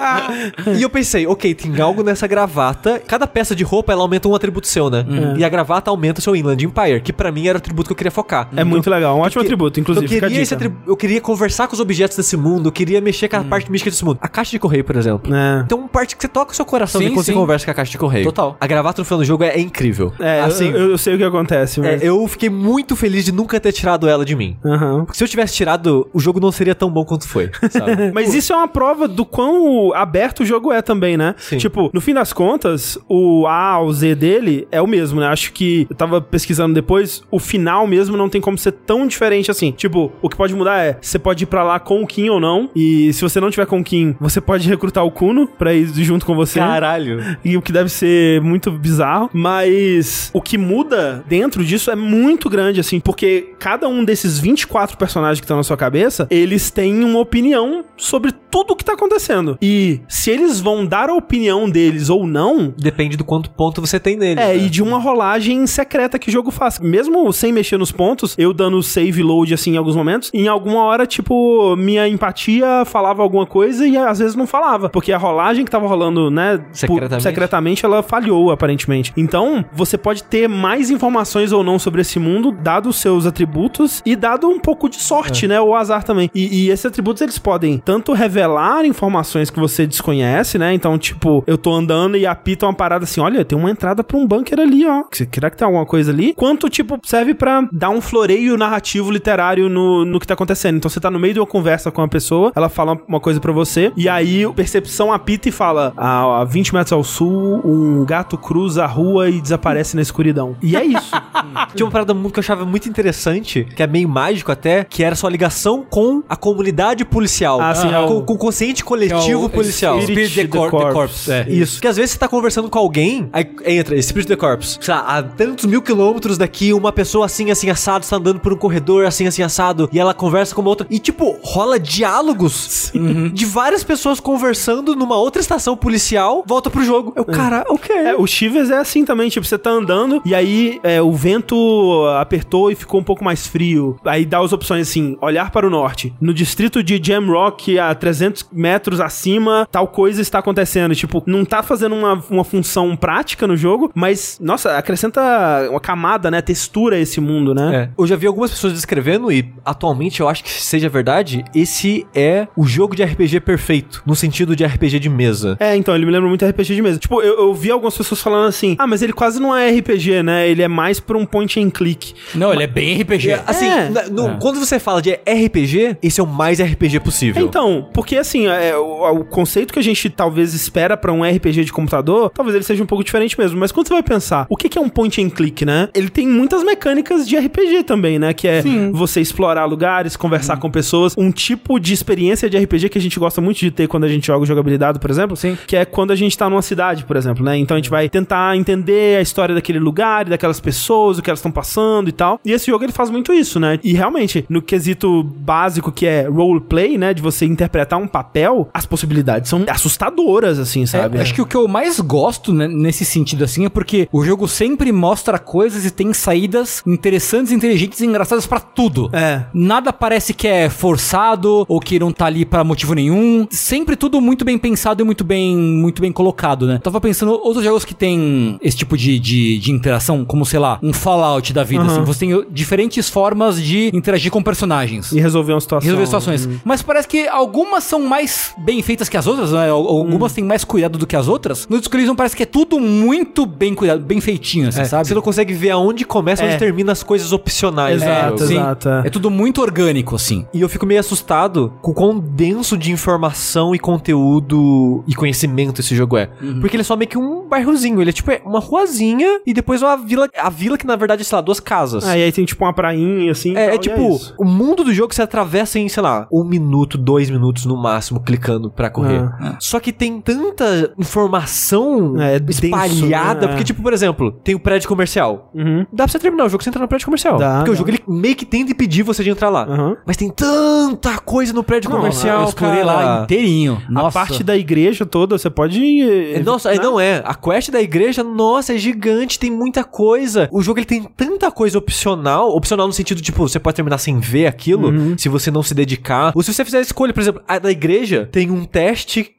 e 0.77 0.81
eu 0.81 0.89
pensei, 0.89 1.27
ok, 1.27 1.53
tem 1.53 1.79
algo 1.81 2.03
nessa 2.03 2.27
gravata. 2.27 3.01
Cada 3.07 3.27
peça 3.27 3.55
de 3.55 3.63
roupa, 3.63 3.91
ela 3.91 4.01
aumenta 4.01 4.27
um 4.27 4.35
atributo 4.35 4.67
seu, 4.67 4.89
né? 4.89 5.05
E 5.37 5.43
a 5.43 5.49
gravata 5.49 5.89
aumenta 5.89 6.19
o 6.19 6.23
seu 6.23 6.35
Inland 6.35 6.63
Empire, 6.65 7.01
que 7.01 7.13
pra 7.13 7.31
mim 7.31 7.47
era 7.47 7.57
o 7.57 7.59
atributo 7.59 7.87
que 7.87 7.93
eu 7.93 7.97
queria 7.97 8.11
focar. 8.11 8.49
É 8.55 8.63
muito 8.63 8.89
legal. 8.89 9.17
Um 9.17 9.21
ótimo 9.21 9.41
que- 9.41 9.47
atributo, 9.47 9.79
inclusive. 9.79 10.05
Eu 10.15 10.21
queria, 10.21 10.41
esse 10.41 10.55
eu 10.87 10.95
queria 10.97 11.21
conversar 11.21 11.67
com 11.67 11.73
os 11.73 11.79
objetos 11.79 12.17
desse 12.17 12.35
mundo, 12.37 12.67
eu 12.69 12.71
queria 12.71 12.99
mexer 13.01 13.27
com 13.27 13.37
a 13.37 13.43
parte 13.43 13.71
mística 13.71 13.89
desse 13.89 14.03
mundo. 14.03 14.17
A 14.21 14.27
caixa 14.27 14.51
de 14.51 14.59
correio, 14.59 14.83
por 14.83 14.95
exemplo. 14.95 15.33
É. 15.33 15.61
Então, 15.65 15.87
parte 15.87 16.15
que 16.15 16.21
você 16.21 16.27
toca 16.27 16.51
o 16.51 16.55
seu 16.55 16.65
coração 16.65 16.99
Sim, 17.01 17.09
quando 17.09 17.23
você 17.25 17.31
sim. 17.31 17.37
conversa 17.37 17.65
com 17.65 17.71
a 17.71 17.73
caixa 17.73 17.91
de 17.91 17.97
correio. 17.97 18.25
Total. 18.25 18.57
A 18.59 18.67
gravata 18.67 19.01
no 19.01 19.05
final 19.05 19.19
do 19.19 19.25
jogo 19.25 19.43
é, 19.43 19.49
é 19.49 19.59
incrível. 19.59 20.13
É, 20.19 20.41
assim, 20.41 20.69
eu, 20.69 20.91
eu 20.91 20.97
sei 20.97 21.15
o 21.15 21.17
que 21.17 21.23
acontece, 21.23 21.79
é, 21.79 21.83
mas... 21.83 22.03
eu 22.03 22.27
fiquei 22.27 22.49
muito 22.49 22.95
feliz 22.95 23.25
de 23.25 23.31
nunca 23.31 23.59
ter 23.59 23.71
tirado 23.71 24.07
ela 24.07 24.25
de 24.25 24.35
mim. 24.35 24.57
Aham. 24.65 25.05
Porque 25.05 25.17
se 25.17 25.23
eu 25.23 25.27
tivesse 25.27 25.53
tirado, 25.53 26.09
o 26.13 26.19
jogo 26.19 26.39
não 26.39 26.51
seria 26.51 26.73
tão 26.75 26.89
bom 26.89 27.05
quanto 27.05 27.27
foi, 27.27 27.51
sabe? 27.69 28.11
Mas 28.13 28.33
isso 28.33 28.53
é 28.53 28.55
uma 28.55 28.67
prova 28.67 29.07
do 29.07 29.25
quão 29.25 29.82
aberto 29.93 30.41
o 30.41 30.45
jogo 30.45 30.71
é 30.71 30.81
também, 30.81 31.17
né? 31.17 31.35
Sim. 31.37 31.57
Tipo, 31.57 31.89
no 31.93 31.99
fim 31.99 32.13
das 32.13 32.31
contas, 32.31 32.97
o 33.09 33.47
A 33.47 33.71
ao 33.71 33.91
Z 33.91 34.15
dele 34.15 34.67
é 34.71 34.81
o 34.81 34.87
mesmo, 34.87 35.19
né? 35.19 35.27
Acho 35.27 35.51
que 35.51 35.87
eu 35.89 35.95
tava 35.95 36.21
pesquisando 36.21 36.73
depois, 36.73 37.23
o 37.31 37.39
final 37.39 37.87
mesmo 37.87 38.15
não 38.15 38.29
tem 38.29 38.39
como 38.39 38.57
ser 38.57 38.71
tão 38.71 39.07
diferente 39.07 39.49
assim. 39.49 39.71
Tipo, 39.71 40.11
o 40.21 40.29
que 40.29 40.37
pode 40.37 40.53
mudar 40.53 40.79
é, 40.79 40.97
você 41.01 41.17
pode 41.17 41.43
ir 41.43 41.47
pra 41.47 41.63
lá 41.63 41.79
com 41.79 42.03
o 42.03 42.07
Kim 42.07 42.29
ou 42.29 42.39
não, 42.39 42.69
e 42.75 43.11
se 43.13 43.21
você 43.21 43.39
não 43.39 43.49
tiver 43.49 43.65
com 43.65 43.79
o 43.79 43.83
Kim, 43.83 44.15
você 44.19 44.39
pode 44.39 44.67
recrutar 44.67 45.03
o 45.03 45.11
Kuno 45.11 45.47
pra 45.47 45.73
ir 45.73 45.87
junto 46.03 46.25
com 46.25 46.35
você. 46.35 46.59
Caralho. 46.59 47.19
E 47.43 47.57
o 47.57 47.61
que 47.61 47.71
deve 47.71 47.89
ser 47.89 48.41
muito 48.41 48.71
bizarro. 48.71 49.29
Mas 49.33 50.29
o 50.33 50.41
que 50.41 50.57
muda 50.57 51.23
dentro 51.27 51.63
disso 51.63 51.89
é 51.89 51.95
muito 51.95 52.49
grande, 52.49 52.79
assim, 52.79 52.99
porque 52.99 53.53
cada 53.59 53.87
um 53.87 54.03
desses 54.03 54.39
24 54.39 54.97
personagens 54.97 55.39
que 55.39 55.45
estão 55.45 55.57
na 55.57 55.63
sua 55.63 55.77
cabeça, 55.77 56.27
eles 56.29 56.69
têm 56.69 57.03
uma 57.03 57.19
opinião 57.19 57.83
sobre 57.97 58.31
tudo 58.31 58.73
o 58.73 58.75
que 58.75 58.85
tá 58.85 58.93
acontecendo. 58.93 59.57
E 59.61 59.72
se 60.07 60.31
eles 60.31 60.59
vão 60.59 60.85
dar 60.85 61.09
a 61.09 61.13
opinião 61.13 61.69
deles 61.69 62.09
ou 62.09 62.25
não. 62.25 62.73
Depende 62.77 63.17
do 63.17 63.23
quanto 63.23 63.49
ponto 63.49 63.81
você 63.81 63.99
tem 63.99 64.15
nele. 64.15 64.39
É, 64.39 64.47
né? 64.55 64.57
e 64.57 64.69
de 64.69 64.81
uma 64.81 64.97
rolagem 64.99 65.65
secreta 65.67 66.17
que 66.19 66.29
o 66.29 66.31
jogo 66.31 66.51
faz. 66.51 66.79
Mesmo 66.79 67.31
sem 67.33 67.51
mexer 67.51 67.77
nos 67.77 67.91
pontos, 67.91 68.35
eu 68.37 68.53
dando 68.53 68.81
save 68.83 69.21
load 69.23 69.53
assim 69.53 69.73
em 69.73 69.77
alguns 69.77 69.95
momentos, 69.95 70.29
em 70.33 70.47
alguma 70.47 70.83
hora, 70.83 71.05
tipo, 71.05 71.75
minha 71.75 72.07
empatia 72.07 72.83
falava 72.85 73.21
alguma 73.21 73.45
coisa 73.45 73.87
e 73.87 73.95
às 73.97 74.19
vezes 74.19 74.35
não 74.35 74.47
falava. 74.47 74.89
Porque 74.89 75.11
a 75.11 75.17
rolagem 75.17 75.65
que 75.65 75.71
tava 75.71 75.87
rolando, 75.87 76.29
né, 76.29 76.57
por- 76.57 76.65
Secretamente. 76.75 77.23
secretamente 77.23 77.85
ela 77.85 78.01
falhou, 78.03 78.51
aparentemente. 78.51 79.11
Então, 79.17 79.63
você 79.73 79.97
pode 79.97 80.23
ter 80.23 80.47
mais 80.47 80.89
informações 80.89 81.51
ou 81.51 81.63
não 81.63 81.77
sobre 81.79 82.01
esse 82.01 82.19
mundo, 82.19 82.51
dado 82.51 82.89
os 82.89 82.97
seus 82.97 83.25
atributos 83.25 84.01
e 84.05 84.15
dado 84.15 84.47
um 84.47 84.59
pouco 84.59 84.89
de 84.89 84.97
sorte, 84.97 85.47
né? 85.47 85.59
Ou 85.59 85.75
azar 85.75 86.03
também. 86.03 86.29
E, 86.33 86.65
e 86.65 86.69
esses 86.69 86.85
atributos, 86.85 87.21
eles 87.21 87.37
podem 87.37 87.77
tanto 87.77 88.13
revelar 88.13 88.85
informações 88.85 89.49
que 89.53 89.59
você 89.59 89.85
desconhece, 89.87 90.57
né? 90.57 90.73
Então, 90.73 90.97
tipo, 90.97 91.43
eu 91.47 91.57
tô 91.57 91.73
andando 91.73 92.17
e 92.17 92.25
apita 92.25 92.65
uma 92.65 92.73
parada 92.73 93.03
assim, 93.05 93.21
olha, 93.21 93.45
tem 93.45 93.57
uma 93.57 93.71
entrada 93.71 94.03
pra 94.03 94.17
um 94.17 94.27
bunker 94.27 94.59
ali, 94.59 94.85
ó. 94.85 95.03
Você- 95.11 95.27
Será 95.33 95.49
que 95.49 95.57
tem 95.57 95.65
alguma 95.65 95.85
coisa 95.85 96.11
ali? 96.11 96.33
Quanto, 96.33 96.69
tipo, 96.69 96.99
serve 97.03 97.33
pra 97.33 97.67
dar 97.71 97.89
um 97.89 98.01
floreio 98.01 98.57
narrativo 98.57 99.11
literário 99.11 99.69
no, 99.69 100.05
no 100.05 100.19
que 100.19 100.27
tá 100.27 100.33
acontecendo. 100.33 100.77
Então 100.77 100.89
você 100.89 100.99
tá 100.99 101.09
no 101.11 101.19
meio 101.19 101.33
de 101.33 101.39
uma 101.39 101.45
conversa 101.47 101.91
com 101.91 102.01
uma 102.01 102.07
pessoa, 102.07 102.51
ela 102.55 102.69
fala 102.69 102.97
uma 103.07 103.19
coisa 103.19 103.39
pra 103.39 103.51
você, 103.51 103.91
e 103.97 104.07
aí 104.09 104.45
o 104.45 104.53
percepção 104.53 105.11
apita 105.11 105.49
e 105.49 105.51
fala: 105.51 105.93
"Ah, 105.97 106.41
a 106.41 106.43
20 106.45 106.73
metros 106.73 106.93
ao 106.93 107.03
sul, 107.03 107.61
um 107.65 108.05
gato 108.05 108.37
cruza 108.37 108.83
a 108.83 108.87
rua 108.87 109.29
e 109.29 109.41
desaparece 109.41 109.95
na 109.95 110.01
escuridão. 110.01 110.55
E 110.61 110.75
é 110.75 110.83
isso. 110.85 111.11
Tinha 111.75 111.85
uma 111.85 111.91
parada 111.91 112.13
muito 112.13 112.33
que 112.33 112.39
eu 112.39 112.43
achava 112.43 112.65
muito 112.65 112.87
interessante, 112.87 113.65
que 113.75 113.83
é 113.83 113.87
meio 113.87 114.07
mágico 114.07 114.51
até, 114.51 114.83
que 114.83 115.03
era 115.03 115.15
sua 115.15 115.29
ligação 115.29 115.83
com 115.89 116.23
a 116.29 116.35
comunidade 116.35 117.03
policial. 117.05 117.59
Ah, 117.61 117.75
sim, 117.75 117.91
é 117.91 117.99
o- 117.99 118.07
com, 118.07 118.21
com 118.25 118.33
o 118.33 118.37
consciente 118.37 118.83
coletivo 118.83 119.42
É 119.43 119.47
o 119.47 119.49
policial. 119.49 120.01
Spirit 120.01 120.31
Spirit 120.31 120.51
the, 120.51 120.57
Cor- 120.57 120.69
the 120.69 120.77
Corpse. 120.77 120.93
Corpse. 120.93 121.31
É. 121.31 121.45
Isso. 121.49 121.73
Porque 121.75 121.87
às 121.87 121.95
vezes 121.97 122.11
você 122.11 122.19
tá 122.19 122.27
conversando 122.27 122.69
com 122.69 122.79
alguém, 122.79 123.29
aí 123.33 123.49
entra 123.65 124.01
Spirit 124.01 124.27
the 124.27 124.35
Corpse. 124.35 124.77
Sei 124.81 124.93
lá, 124.93 125.01
a 125.01 125.23
tantos 125.23 125.65
mil 125.65 125.81
quilômetros 125.81 126.37
daqui, 126.37 126.73
uma 126.73 126.91
pessoa 126.91 127.25
assim, 127.25 127.51
assim, 127.51 127.69
assado, 127.69 128.03
está 128.03 128.17
andando 128.17 128.39
por 128.39 128.53
um 128.53 128.57
corredor 128.57 129.05
assim, 129.05 129.27
assim, 129.27 129.41
assado, 129.43 129.89
e 129.91 129.99
ela 129.99 130.13
conversa 130.13 130.53
com 130.55 130.61
uma 130.61 130.69
outra. 130.69 130.87
E, 130.89 130.99
tipo, 130.99 131.37
rola 131.43 131.79
diálogos 131.79 132.91
de 133.33 133.45
várias 133.45 133.83
pessoas 133.83 134.19
conversando 134.19 134.95
numa 134.95 135.17
outra 135.17 135.41
estação 135.41 135.75
policial, 135.75 136.43
volta 136.45 136.69
pro 136.69 136.83
jogo. 136.83 137.13
Eu, 137.15 137.25
cara, 137.25 137.65
o 137.69 137.77
quê? 137.77 137.93
É, 137.93 138.15
o 138.15 138.25
Shivers 138.27 138.69
é 138.69 138.77
assim 138.77 139.05
também, 139.05 139.29
tipo, 139.29 139.45
você 139.45 139.57
tá 139.57 139.69
andando 139.69 140.21
e 140.25 140.35
aí 140.35 140.79
é, 140.83 141.01
o 141.01 141.11
vento 141.11 142.05
apertou 142.19 142.71
e 142.71 142.75
ficou 142.75 142.99
um 142.99 143.03
pouco 143.03 143.23
mais 143.23 143.47
frio. 143.47 143.97
Aí 144.05 144.25
dá 144.25 144.39
as 144.39 144.53
opções 144.53 144.87
assim, 144.89 145.17
olhar 145.21 145.51
para 145.51 145.65
o 145.67 145.69
norte. 145.69 146.13
No 146.19 146.33
distrito 146.33 146.83
de 146.83 146.99
Jamrock, 147.03 147.77
a 147.79 147.93
300 147.93 148.47
metros 148.51 148.99
acima, 148.99 149.32
tal 149.71 149.87
coisa 149.87 150.21
está 150.21 150.39
acontecendo. 150.39 150.95
Tipo, 150.95 151.23
não 151.25 151.45
tá 151.45 151.61
fazendo 151.63 151.95
uma, 151.95 152.21
uma 152.29 152.43
função 152.43 152.95
prática 152.95 153.47
no 153.47 153.55
jogo, 153.55 153.91
mas, 153.95 154.37
nossa, 154.41 154.77
acrescenta 154.77 155.21
uma 155.69 155.79
camada, 155.79 156.29
né, 156.31 156.41
textura 156.41 156.95
a 156.95 156.99
esse 156.99 157.19
mundo, 157.21 157.53
né? 157.53 157.75
É. 157.75 157.89
Eu 158.01 158.07
já 158.07 158.15
vi 158.15 158.27
algumas 158.27 158.51
pessoas 158.51 158.73
descrevendo 158.73 159.31
e 159.31 159.51
atualmente 159.65 160.19
eu 160.21 160.27
acho 160.29 160.43
que 160.43 160.51
seja 160.51 160.89
verdade, 160.89 161.43
esse 161.55 162.05
é 162.13 162.47
o 162.55 162.65
jogo 162.65 162.95
de 162.95 163.03
RPG 163.03 163.39
perfeito, 163.41 164.01
no 164.05 164.15
sentido 164.15 164.55
de 164.55 164.65
RPG 164.65 164.99
de 164.99 165.09
mesa. 165.09 165.57
É, 165.59 165.75
então, 165.75 165.95
ele 165.95 166.05
me 166.05 166.11
lembra 166.11 166.27
muito 166.29 166.45
RPG 166.45 166.75
de 166.75 166.81
mesa. 166.81 166.99
Tipo, 166.99 167.21
eu, 167.21 167.37
eu 167.39 167.53
vi 167.53 167.71
algumas 167.71 167.95
pessoas 167.97 168.21
falando 168.21 168.47
assim, 168.47 168.75
ah, 168.79 168.87
mas 168.87 169.01
ele 169.01 169.13
quase 169.13 169.39
não 169.39 169.55
é 169.55 169.69
RPG, 169.71 170.23
né? 170.23 170.47
Ele 170.47 170.61
é 170.61 170.67
mais 170.67 170.99
pra 170.99 171.17
um 171.17 171.25
point 171.25 171.59
and 171.59 171.69
click. 171.69 172.13
Não, 172.35 172.53
ele 172.53 172.63
é 172.63 172.67
bem 172.67 173.01
RPG. 173.01 173.33
Assim, 173.45 173.67
É. 173.67 173.89
no- 174.11 174.37
quando 174.39 174.59
você 174.59 174.79
fala 174.79 175.01
de 175.01 175.11
RPG, 175.27 175.97
esse 176.01 176.19
é 176.19 176.23
o 176.23 176.27
mais 176.27 176.59
RPG 176.59 176.99
possível. 176.99 177.43
Então, 177.45 177.89
porque 177.93 178.17
assim, 178.17 178.47
é, 178.47 178.75
o, 178.75 179.22
o 179.23 179.25
conceito 179.25 179.73
que 179.73 179.79
a 179.79 179.83
gente 179.83 180.09
talvez 180.09 180.53
espera 180.53 180.97
pra 180.97 181.11
um 181.11 181.23
RPG 181.23 181.63
de 181.63 181.71
computador, 181.71 182.29
talvez 182.29 182.55
ele 182.55 182.63
seja 182.63 182.83
um 182.83 182.85
pouco 182.85 183.03
diferente 183.03 183.39
mesmo. 183.39 183.57
Mas 183.57 183.71
quando 183.71 183.87
você 183.87 183.93
vai 183.93 184.03
pensar, 184.03 184.45
o 184.49 184.57
que, 184.57 184.77
é 184.77 184.81
um 184.81 184.89
point 184.89 185.21
and 185.21 185.29
click, 185.29 185.65
né? 185.65 185.89
Ele 185.93 186.09
tem 186.09 186.27
muitas 186.27 186.63
mecânicas 186.63 187.27
de 187.27 187.37
RPG 187.37 187.83
também, 187.83 188.19
né? 188.19 188.33
Que 188.33 188.47
é 188.47 188.61
Sim. 188.61 188.91
você 188.91 189.21
explorar 189.21 189.65
lugares, 189.65 190.15
conversar 190.15 190.57
com 190.57 190.69
pessoas. 190.69 191.13
Um 191.17 191.31
tipo 191.31 191.79
de 191.79 191.93
experiência 191.93 192.49
de 192.49 192.57
RPG 192.57 192.89
que 192.89 192.97
a 192.97 193.01
gente 193.01 193.17
gosta 193.19 193.39
muito 193.39 193.59
de 193.59 193.71
ter 193.71 193.87
quando 193.87 194.03
a 194.03 194.07
gente 194.07 194.27
joga 194.27 194.45
jogabilidade, 194.45 194.99
por 194.99 195.09
exemplo. 195.09 195.37
Sim. 195.37 195.57
Que 195.65 195.77
é 195.77 195.85
quando 195.85 196.11
a 196.11 196.15
gente 196.15 196.37
tá 196.37 196.49
numa 196.49 196.61
cidade, 196.61 197.05
por 197.05 197.15
exemplo, 197.15 197.45
né? 197.45 197.57
Então 197.57 197.75
a 197.75 197.79
gente 197.79 197.89
vai 197.89 198.09
tentar 198.09 198.57
entender 198.57 199.17
a 199.17 199.21
história 199.21 199.55
daquele 199.55 199.79
lugar 199.79 200.27
e 200.27 200.31
daquelas 200.31 200.59
pessoas, 200.59 201.17
o 201.17 201.21
que 201.21 201.29
elas 201.29 201.39
estão 201.39 201.51
passando 201.51 202.09
e 202.09 202.11
tal. 202.11 202.39
E 202.43 202.51
esse 202.51 202.67
jogo 202.67 202.83
ele 202.83 202.91
faz 202.91 203.09
muito 203.09 203.31
isso, 203.31 203.59
né? 203.59 203.79
E 203.83 203.93
realmente, 203.93 204.45
no 204.49 204.61
quesito 204.61 205.23
básico 205.23 205.91
que 205.91 206.05
é 206.05 206.27
roleplay, 206.27 206.97
né? 206.97 207.13
De 207.13 207.21
você 207.21 207.45
interpretar 207.45 207.99
um 207.99 208.07
papel, 208.07 208.69
as 208.73 208.85
possibilidades 208.85 209.12
são 209.43 209.65
assustadoras, 209.67 210.59
assim, 210.59 210.85
sabe? 210.85 211.17
É, 211.17 211.21
acho 211.21 211.33
que 211.33 211.41
o 211.41 211.45
que 211.45 211.55
eu 211.55 211.67
mais 211.67 211.99
gosto 211.99 212.53
né, 212.53 212.67
nesse 212.67 213.05
sentido 213.05 213.43
assim 213.43 213.65
é 213.65 213.69
porque 213.69 214.07
o 214.11 214.23
jogo 214.23 214.47
sempre 214.47 214.91
mostra 214.91 215.37
coisas 215.39 215.85
e 215.85 215.91
tem 215.91 216.13
saídas 216.13 216.81
interessantes, 216.85 217.51
inteligentes 217.51 217.99
e 217.99 218.05
engraçadas 218.05 218.45
pra 218.45 218.59
tudo. 218.59 219.09
É. 219.13 219.43
Nada 219.53 219.91
parece 219.91 220.33
que 220.33 220.47
é 220.47 220.69
forçado 220.69 221.65
ou 221.67 221.79
que 221.79 221.99
não 221.99 222.11
tá 222.11 222.25
ali 222.25 222.45
pra 222.45 222.63
motivo 222.63 222.93
nenhum. 222.93 223.47
Sempre 223.49 223.95
tudo 223.95 224.19
muito 224.21 224.45
bem 224.45 224.57
pensado 224.57 225.01
e 225.01 225.05
muito 225.05 225.23
bem, 225.23 225.55
muito 225.55 226.01
bem 226.01 226.11
colocado, 226.11 226.65
né? 226.65 226.79
Tava 226.81 226.99
pensando 227.01 227.31
outros 227.31 227.63
jogos 227.63 227.85
que 227.85 227.93
tem 227.93 228.57
esse 228.61 228.77
tipo 228.77 228.97
de, 228.97 229.19
de, 229.19 229.59
de 229.59 229.71
interação, 229.71 230.23
como 230.25 230.45
sei 230.45 230.59
lá, 230.59 230.79
um 230.81 230.93
Fallout 230.93 231.53
da 231.53 231.63
vida. 231.63 231.83
Aham. 231.83 231.91
Assim, 231.91 232.03
você 232.03 232.19
tem 232.19 232.45
diferentes 232.51 233.09
formas 233.09 233.61
de 233.61 233.91
interagir 233.93 234.31
com 234.31 234.41
personagens. 234.41 235.11
E 235.11 235.19
resolver 235.19 235.53
uma 235.53 235.61
situação. 235.61 235.85
Resolver 235.85 236.05
situações. 236.05 236.49
Mas 236.63 236.81
parece 236.81 237.07
que 237.07 237.27
algumas 237.27 237.83
são 237.83 238.01
mais 238.01 238.53
bem 238.57 238.81
feitas 238.81 239.02
que 239.09 239.17
as 239.17 239.27
outras, 239.27 239.51
né? 239.51 239.69
Al- 239.69 239.87
Algumas 239.87 240.33
têm 240.33 240.43
mais 240.43 240.63
cuidado 240.63 240.97
do 240.97 241.05
que 241.07 241.15
as 241.15 241.27
outras. 241.27 241.67
No 241.69 241.77
Disco 241.79 241.95
Elysium 241.95 242.15
parece 242.15 242.35
que 242.35 242.43
é 242.43 242.45
tudo 242.45 242.79
muito 242.79 243.45
bem 243.45 243.73
cuidado, 243.73 244.01
bem 244.03 244.19
feitinho, 244.21 244.67
assim, 244.69 244.81
É, 244.81 244.85
sabe? 244.85 245.07
Você 245.07 245.13
não 245.13 245.21
consegue 245.21 245.53
ver 245.53 245.71
aonde 245.71 246.05
começa 246.05 246.43
e 246.43 246.45
É. 246.47 246.49
onde 246.49 246.59
termina 246.59 246.91
as 246.91 247.03
coisas 247.03 247.31
opcionais. 247.31 248.01
Exato. 248.01 248.45
Sim. 248.45 248.53
exato, 248.55 248.89
é. 248.89 249.07
É 249.07 249.09
tudo 249.09 249.29
muito 249.29 249.61
orgânico, 249.61 250.15
assim. 250.15 250.45
E 250.53 250.61
eu 250.61 250.69
fico 250.69 250.85
meio 250.85 250.99
assustado 250.99 251.73
com 251.81 251.91
o 251.91 251.93
quão 251.93 252.19
denso 252.19 252.77
de 252.77 252.91
informação 252.91 253.73
e 253.75 253.79
conteúdo 253.79 255.03
e 255.07 255.13
conhecimento 255.15 255.81
esse 255.81 255.95
jogo 255.95 256.17
é. 256.17 256.27
Porque 256.61 256.75
ele 256.75 256.81
é 256.81 256.83
só 256.83 256.95
meio 256.95 257.09
que 257.09 257.17
um 257.17 257.47
bairrozinho. 257.47 258.01
Ele 258.01 258.09
é 258.09 258.13
tipo 258.13 258.31
é 258.31 258.41
uma 258.45 258.59
ruazinha 258.59 259.41
e 259.45 259.53
depois 259.53 259.81
uma 259.81 259.95
vila. 259.97 260.29
A 260.37 260.49
vila 260.49 260.77
que 260.77 260.85
na 260.87 260.95
verdade 260.95 261.21
é, 261.21 261.25
sei 261.25 261.35
lá, 261.35 261.41
duas 261.41 261.59
casas. 261.59 262.05
É, 262.07 262.19
e 262.19 262.23
aí 262.23 262.31
tem 262.31 262.45
tipo 262.45 262.63
uma 262.63 262.73
prainha, 262.73 263.31
assim. 263.31 263.51
É, 263.55 263.65
tal, 263.65 263.73
é 263.73 263.75
e 263.75 263.79
tipo, 263.79 264.19
o 264.37 264.45
mundo 264.45 264.83
do 264.83 264.93
jogo 264.93 265.13
você 265.13 265.21
atravessa 265.21 265.79
em, 265.79 265.87
sei 265.89 266.01
lá, 266.03 266.27
um 266.31 266.43
minuto, 266.43 266.97
dois 266.97 267.29
minutos 267.29 267.65
no 267.65 267.75
máximo, 267.77 268.19
clicando 268.19 268.69
pra 268.69 268.89
correr. 268.93 269.29
Ah. 269.39 269.55
Só 269.59 269.79
que 269.79 269.91
tem 269.91 270.21
tanta 270.21 270.93
informação 270.97 272.15
É, 272.21 272.35
é 272.35 272.39
denso, 272.39 272.63
espalhada. 272.65 273.41
né? 273.41 273.47
Porque, 273.47 273.63
tipo, 273.63 273.81
por 273.81 273.93
exemplo, 273.93 274.31
tem 274.43 274.55
o 274.55 274.59
prédio 274.59 274.87
comercial. 274.87 275.49
Uhum. 275.53 275.85
Dá 275.91 276.03
pra 276.05 276.07
você 276.11 276.19
terminar 276.19 276.45
o 276.45 276.49
jogo 276.49 276.63
sem 276.63 276.71
entrar 276.71 276.81
no 276.81 276.87
prédio 276.87 277.05
comercial. 277.05 277.37
Dá, 277.37 277.57
porque 277.57 277.71
o 277.71 277.73
dá. 277.73 277.77
jogo 277.77 277.89
ele 277.89 277.99
meio 278.07 278.35
que 278.35 278.45
tenta 278.45 278.71
impedir 278.71 279.03
você 279.03 279.23
de 279.23 279.29
entrar 279.29 279.49
lá. 279.49 279.63
Aham. 279.63 279.97
Mas 280.05 280.17
tem 280.17 280.29
tanta 280.29 281.17
coisa 281.19 281.53
no 281.53 281.63
prédio 281.63 281.89
Não, 281.89 281.97
comercial, 281.97 282.41
eu 282.43 282.47
explorei 282.49 282.83
cara. 282.83 282.85
lá 282.93 283.23
inteirinho. 283.23 283.81
A 283.87 283.91
Nossa. 283.91 284.19
parte 284.19 284.43
da 284.43 284.55
igreja 284.55 285.05
toda, 285.05 285.37
você 285.37 285.49
pode. 285.49 286.01
É, 286.01 286.39
Nossa, 286.43 286.73
é, 286.73 286.79
não 286.79 286.99
é. 286.99 287.21
A 287.25 287.33
quest 287.35 287.71
da 287.71 287.81
igreja, 287.81 288.23
nossa, 288.23 288.73
é 288.73 288.77
gigante, 288.77 289.39
tem 289.39 289.51
muita 289.51 289.83
coisa. 289.83 290.47
O 290.51 290.61
jogo 290.61 290.79
ele 290.79 290.85
tem 290.85 291.03
tanta 291.03 291.51
coisa 291.51 291.77
opcional, 291.77 292.49
opcional 292.55 292.87
no 292.87 292.93
sentido 292.93 293.21
tipo, 293.21 293.47
você 293.47 293.59
pode 293.59 293.75
terminar 293.75 293.97
sem 293.97 294.19
ver 294.19 294.47
aquilo, 294.47 294.89
Uhum. 294.89 295.17
se 295.17 295.29
você 295.29 295.49
não 295.51 295.63
se 295.63 295.73
dedicar. 295.73 296.31
Ou 296.35 296.43
se 296.43 296.53
você 296.53 296.63
fizer 296.65 296.79
a 296.79 296.81
escolha, 296.81 297.13
por 297.13 297.21
exemplo, 297.21 297.41
a 297.47 297.57
da 297.59 297.71
igreja 297.71 298.27
tem 298.31 298.51
um 298.51 298.65
teste 298.65 298.82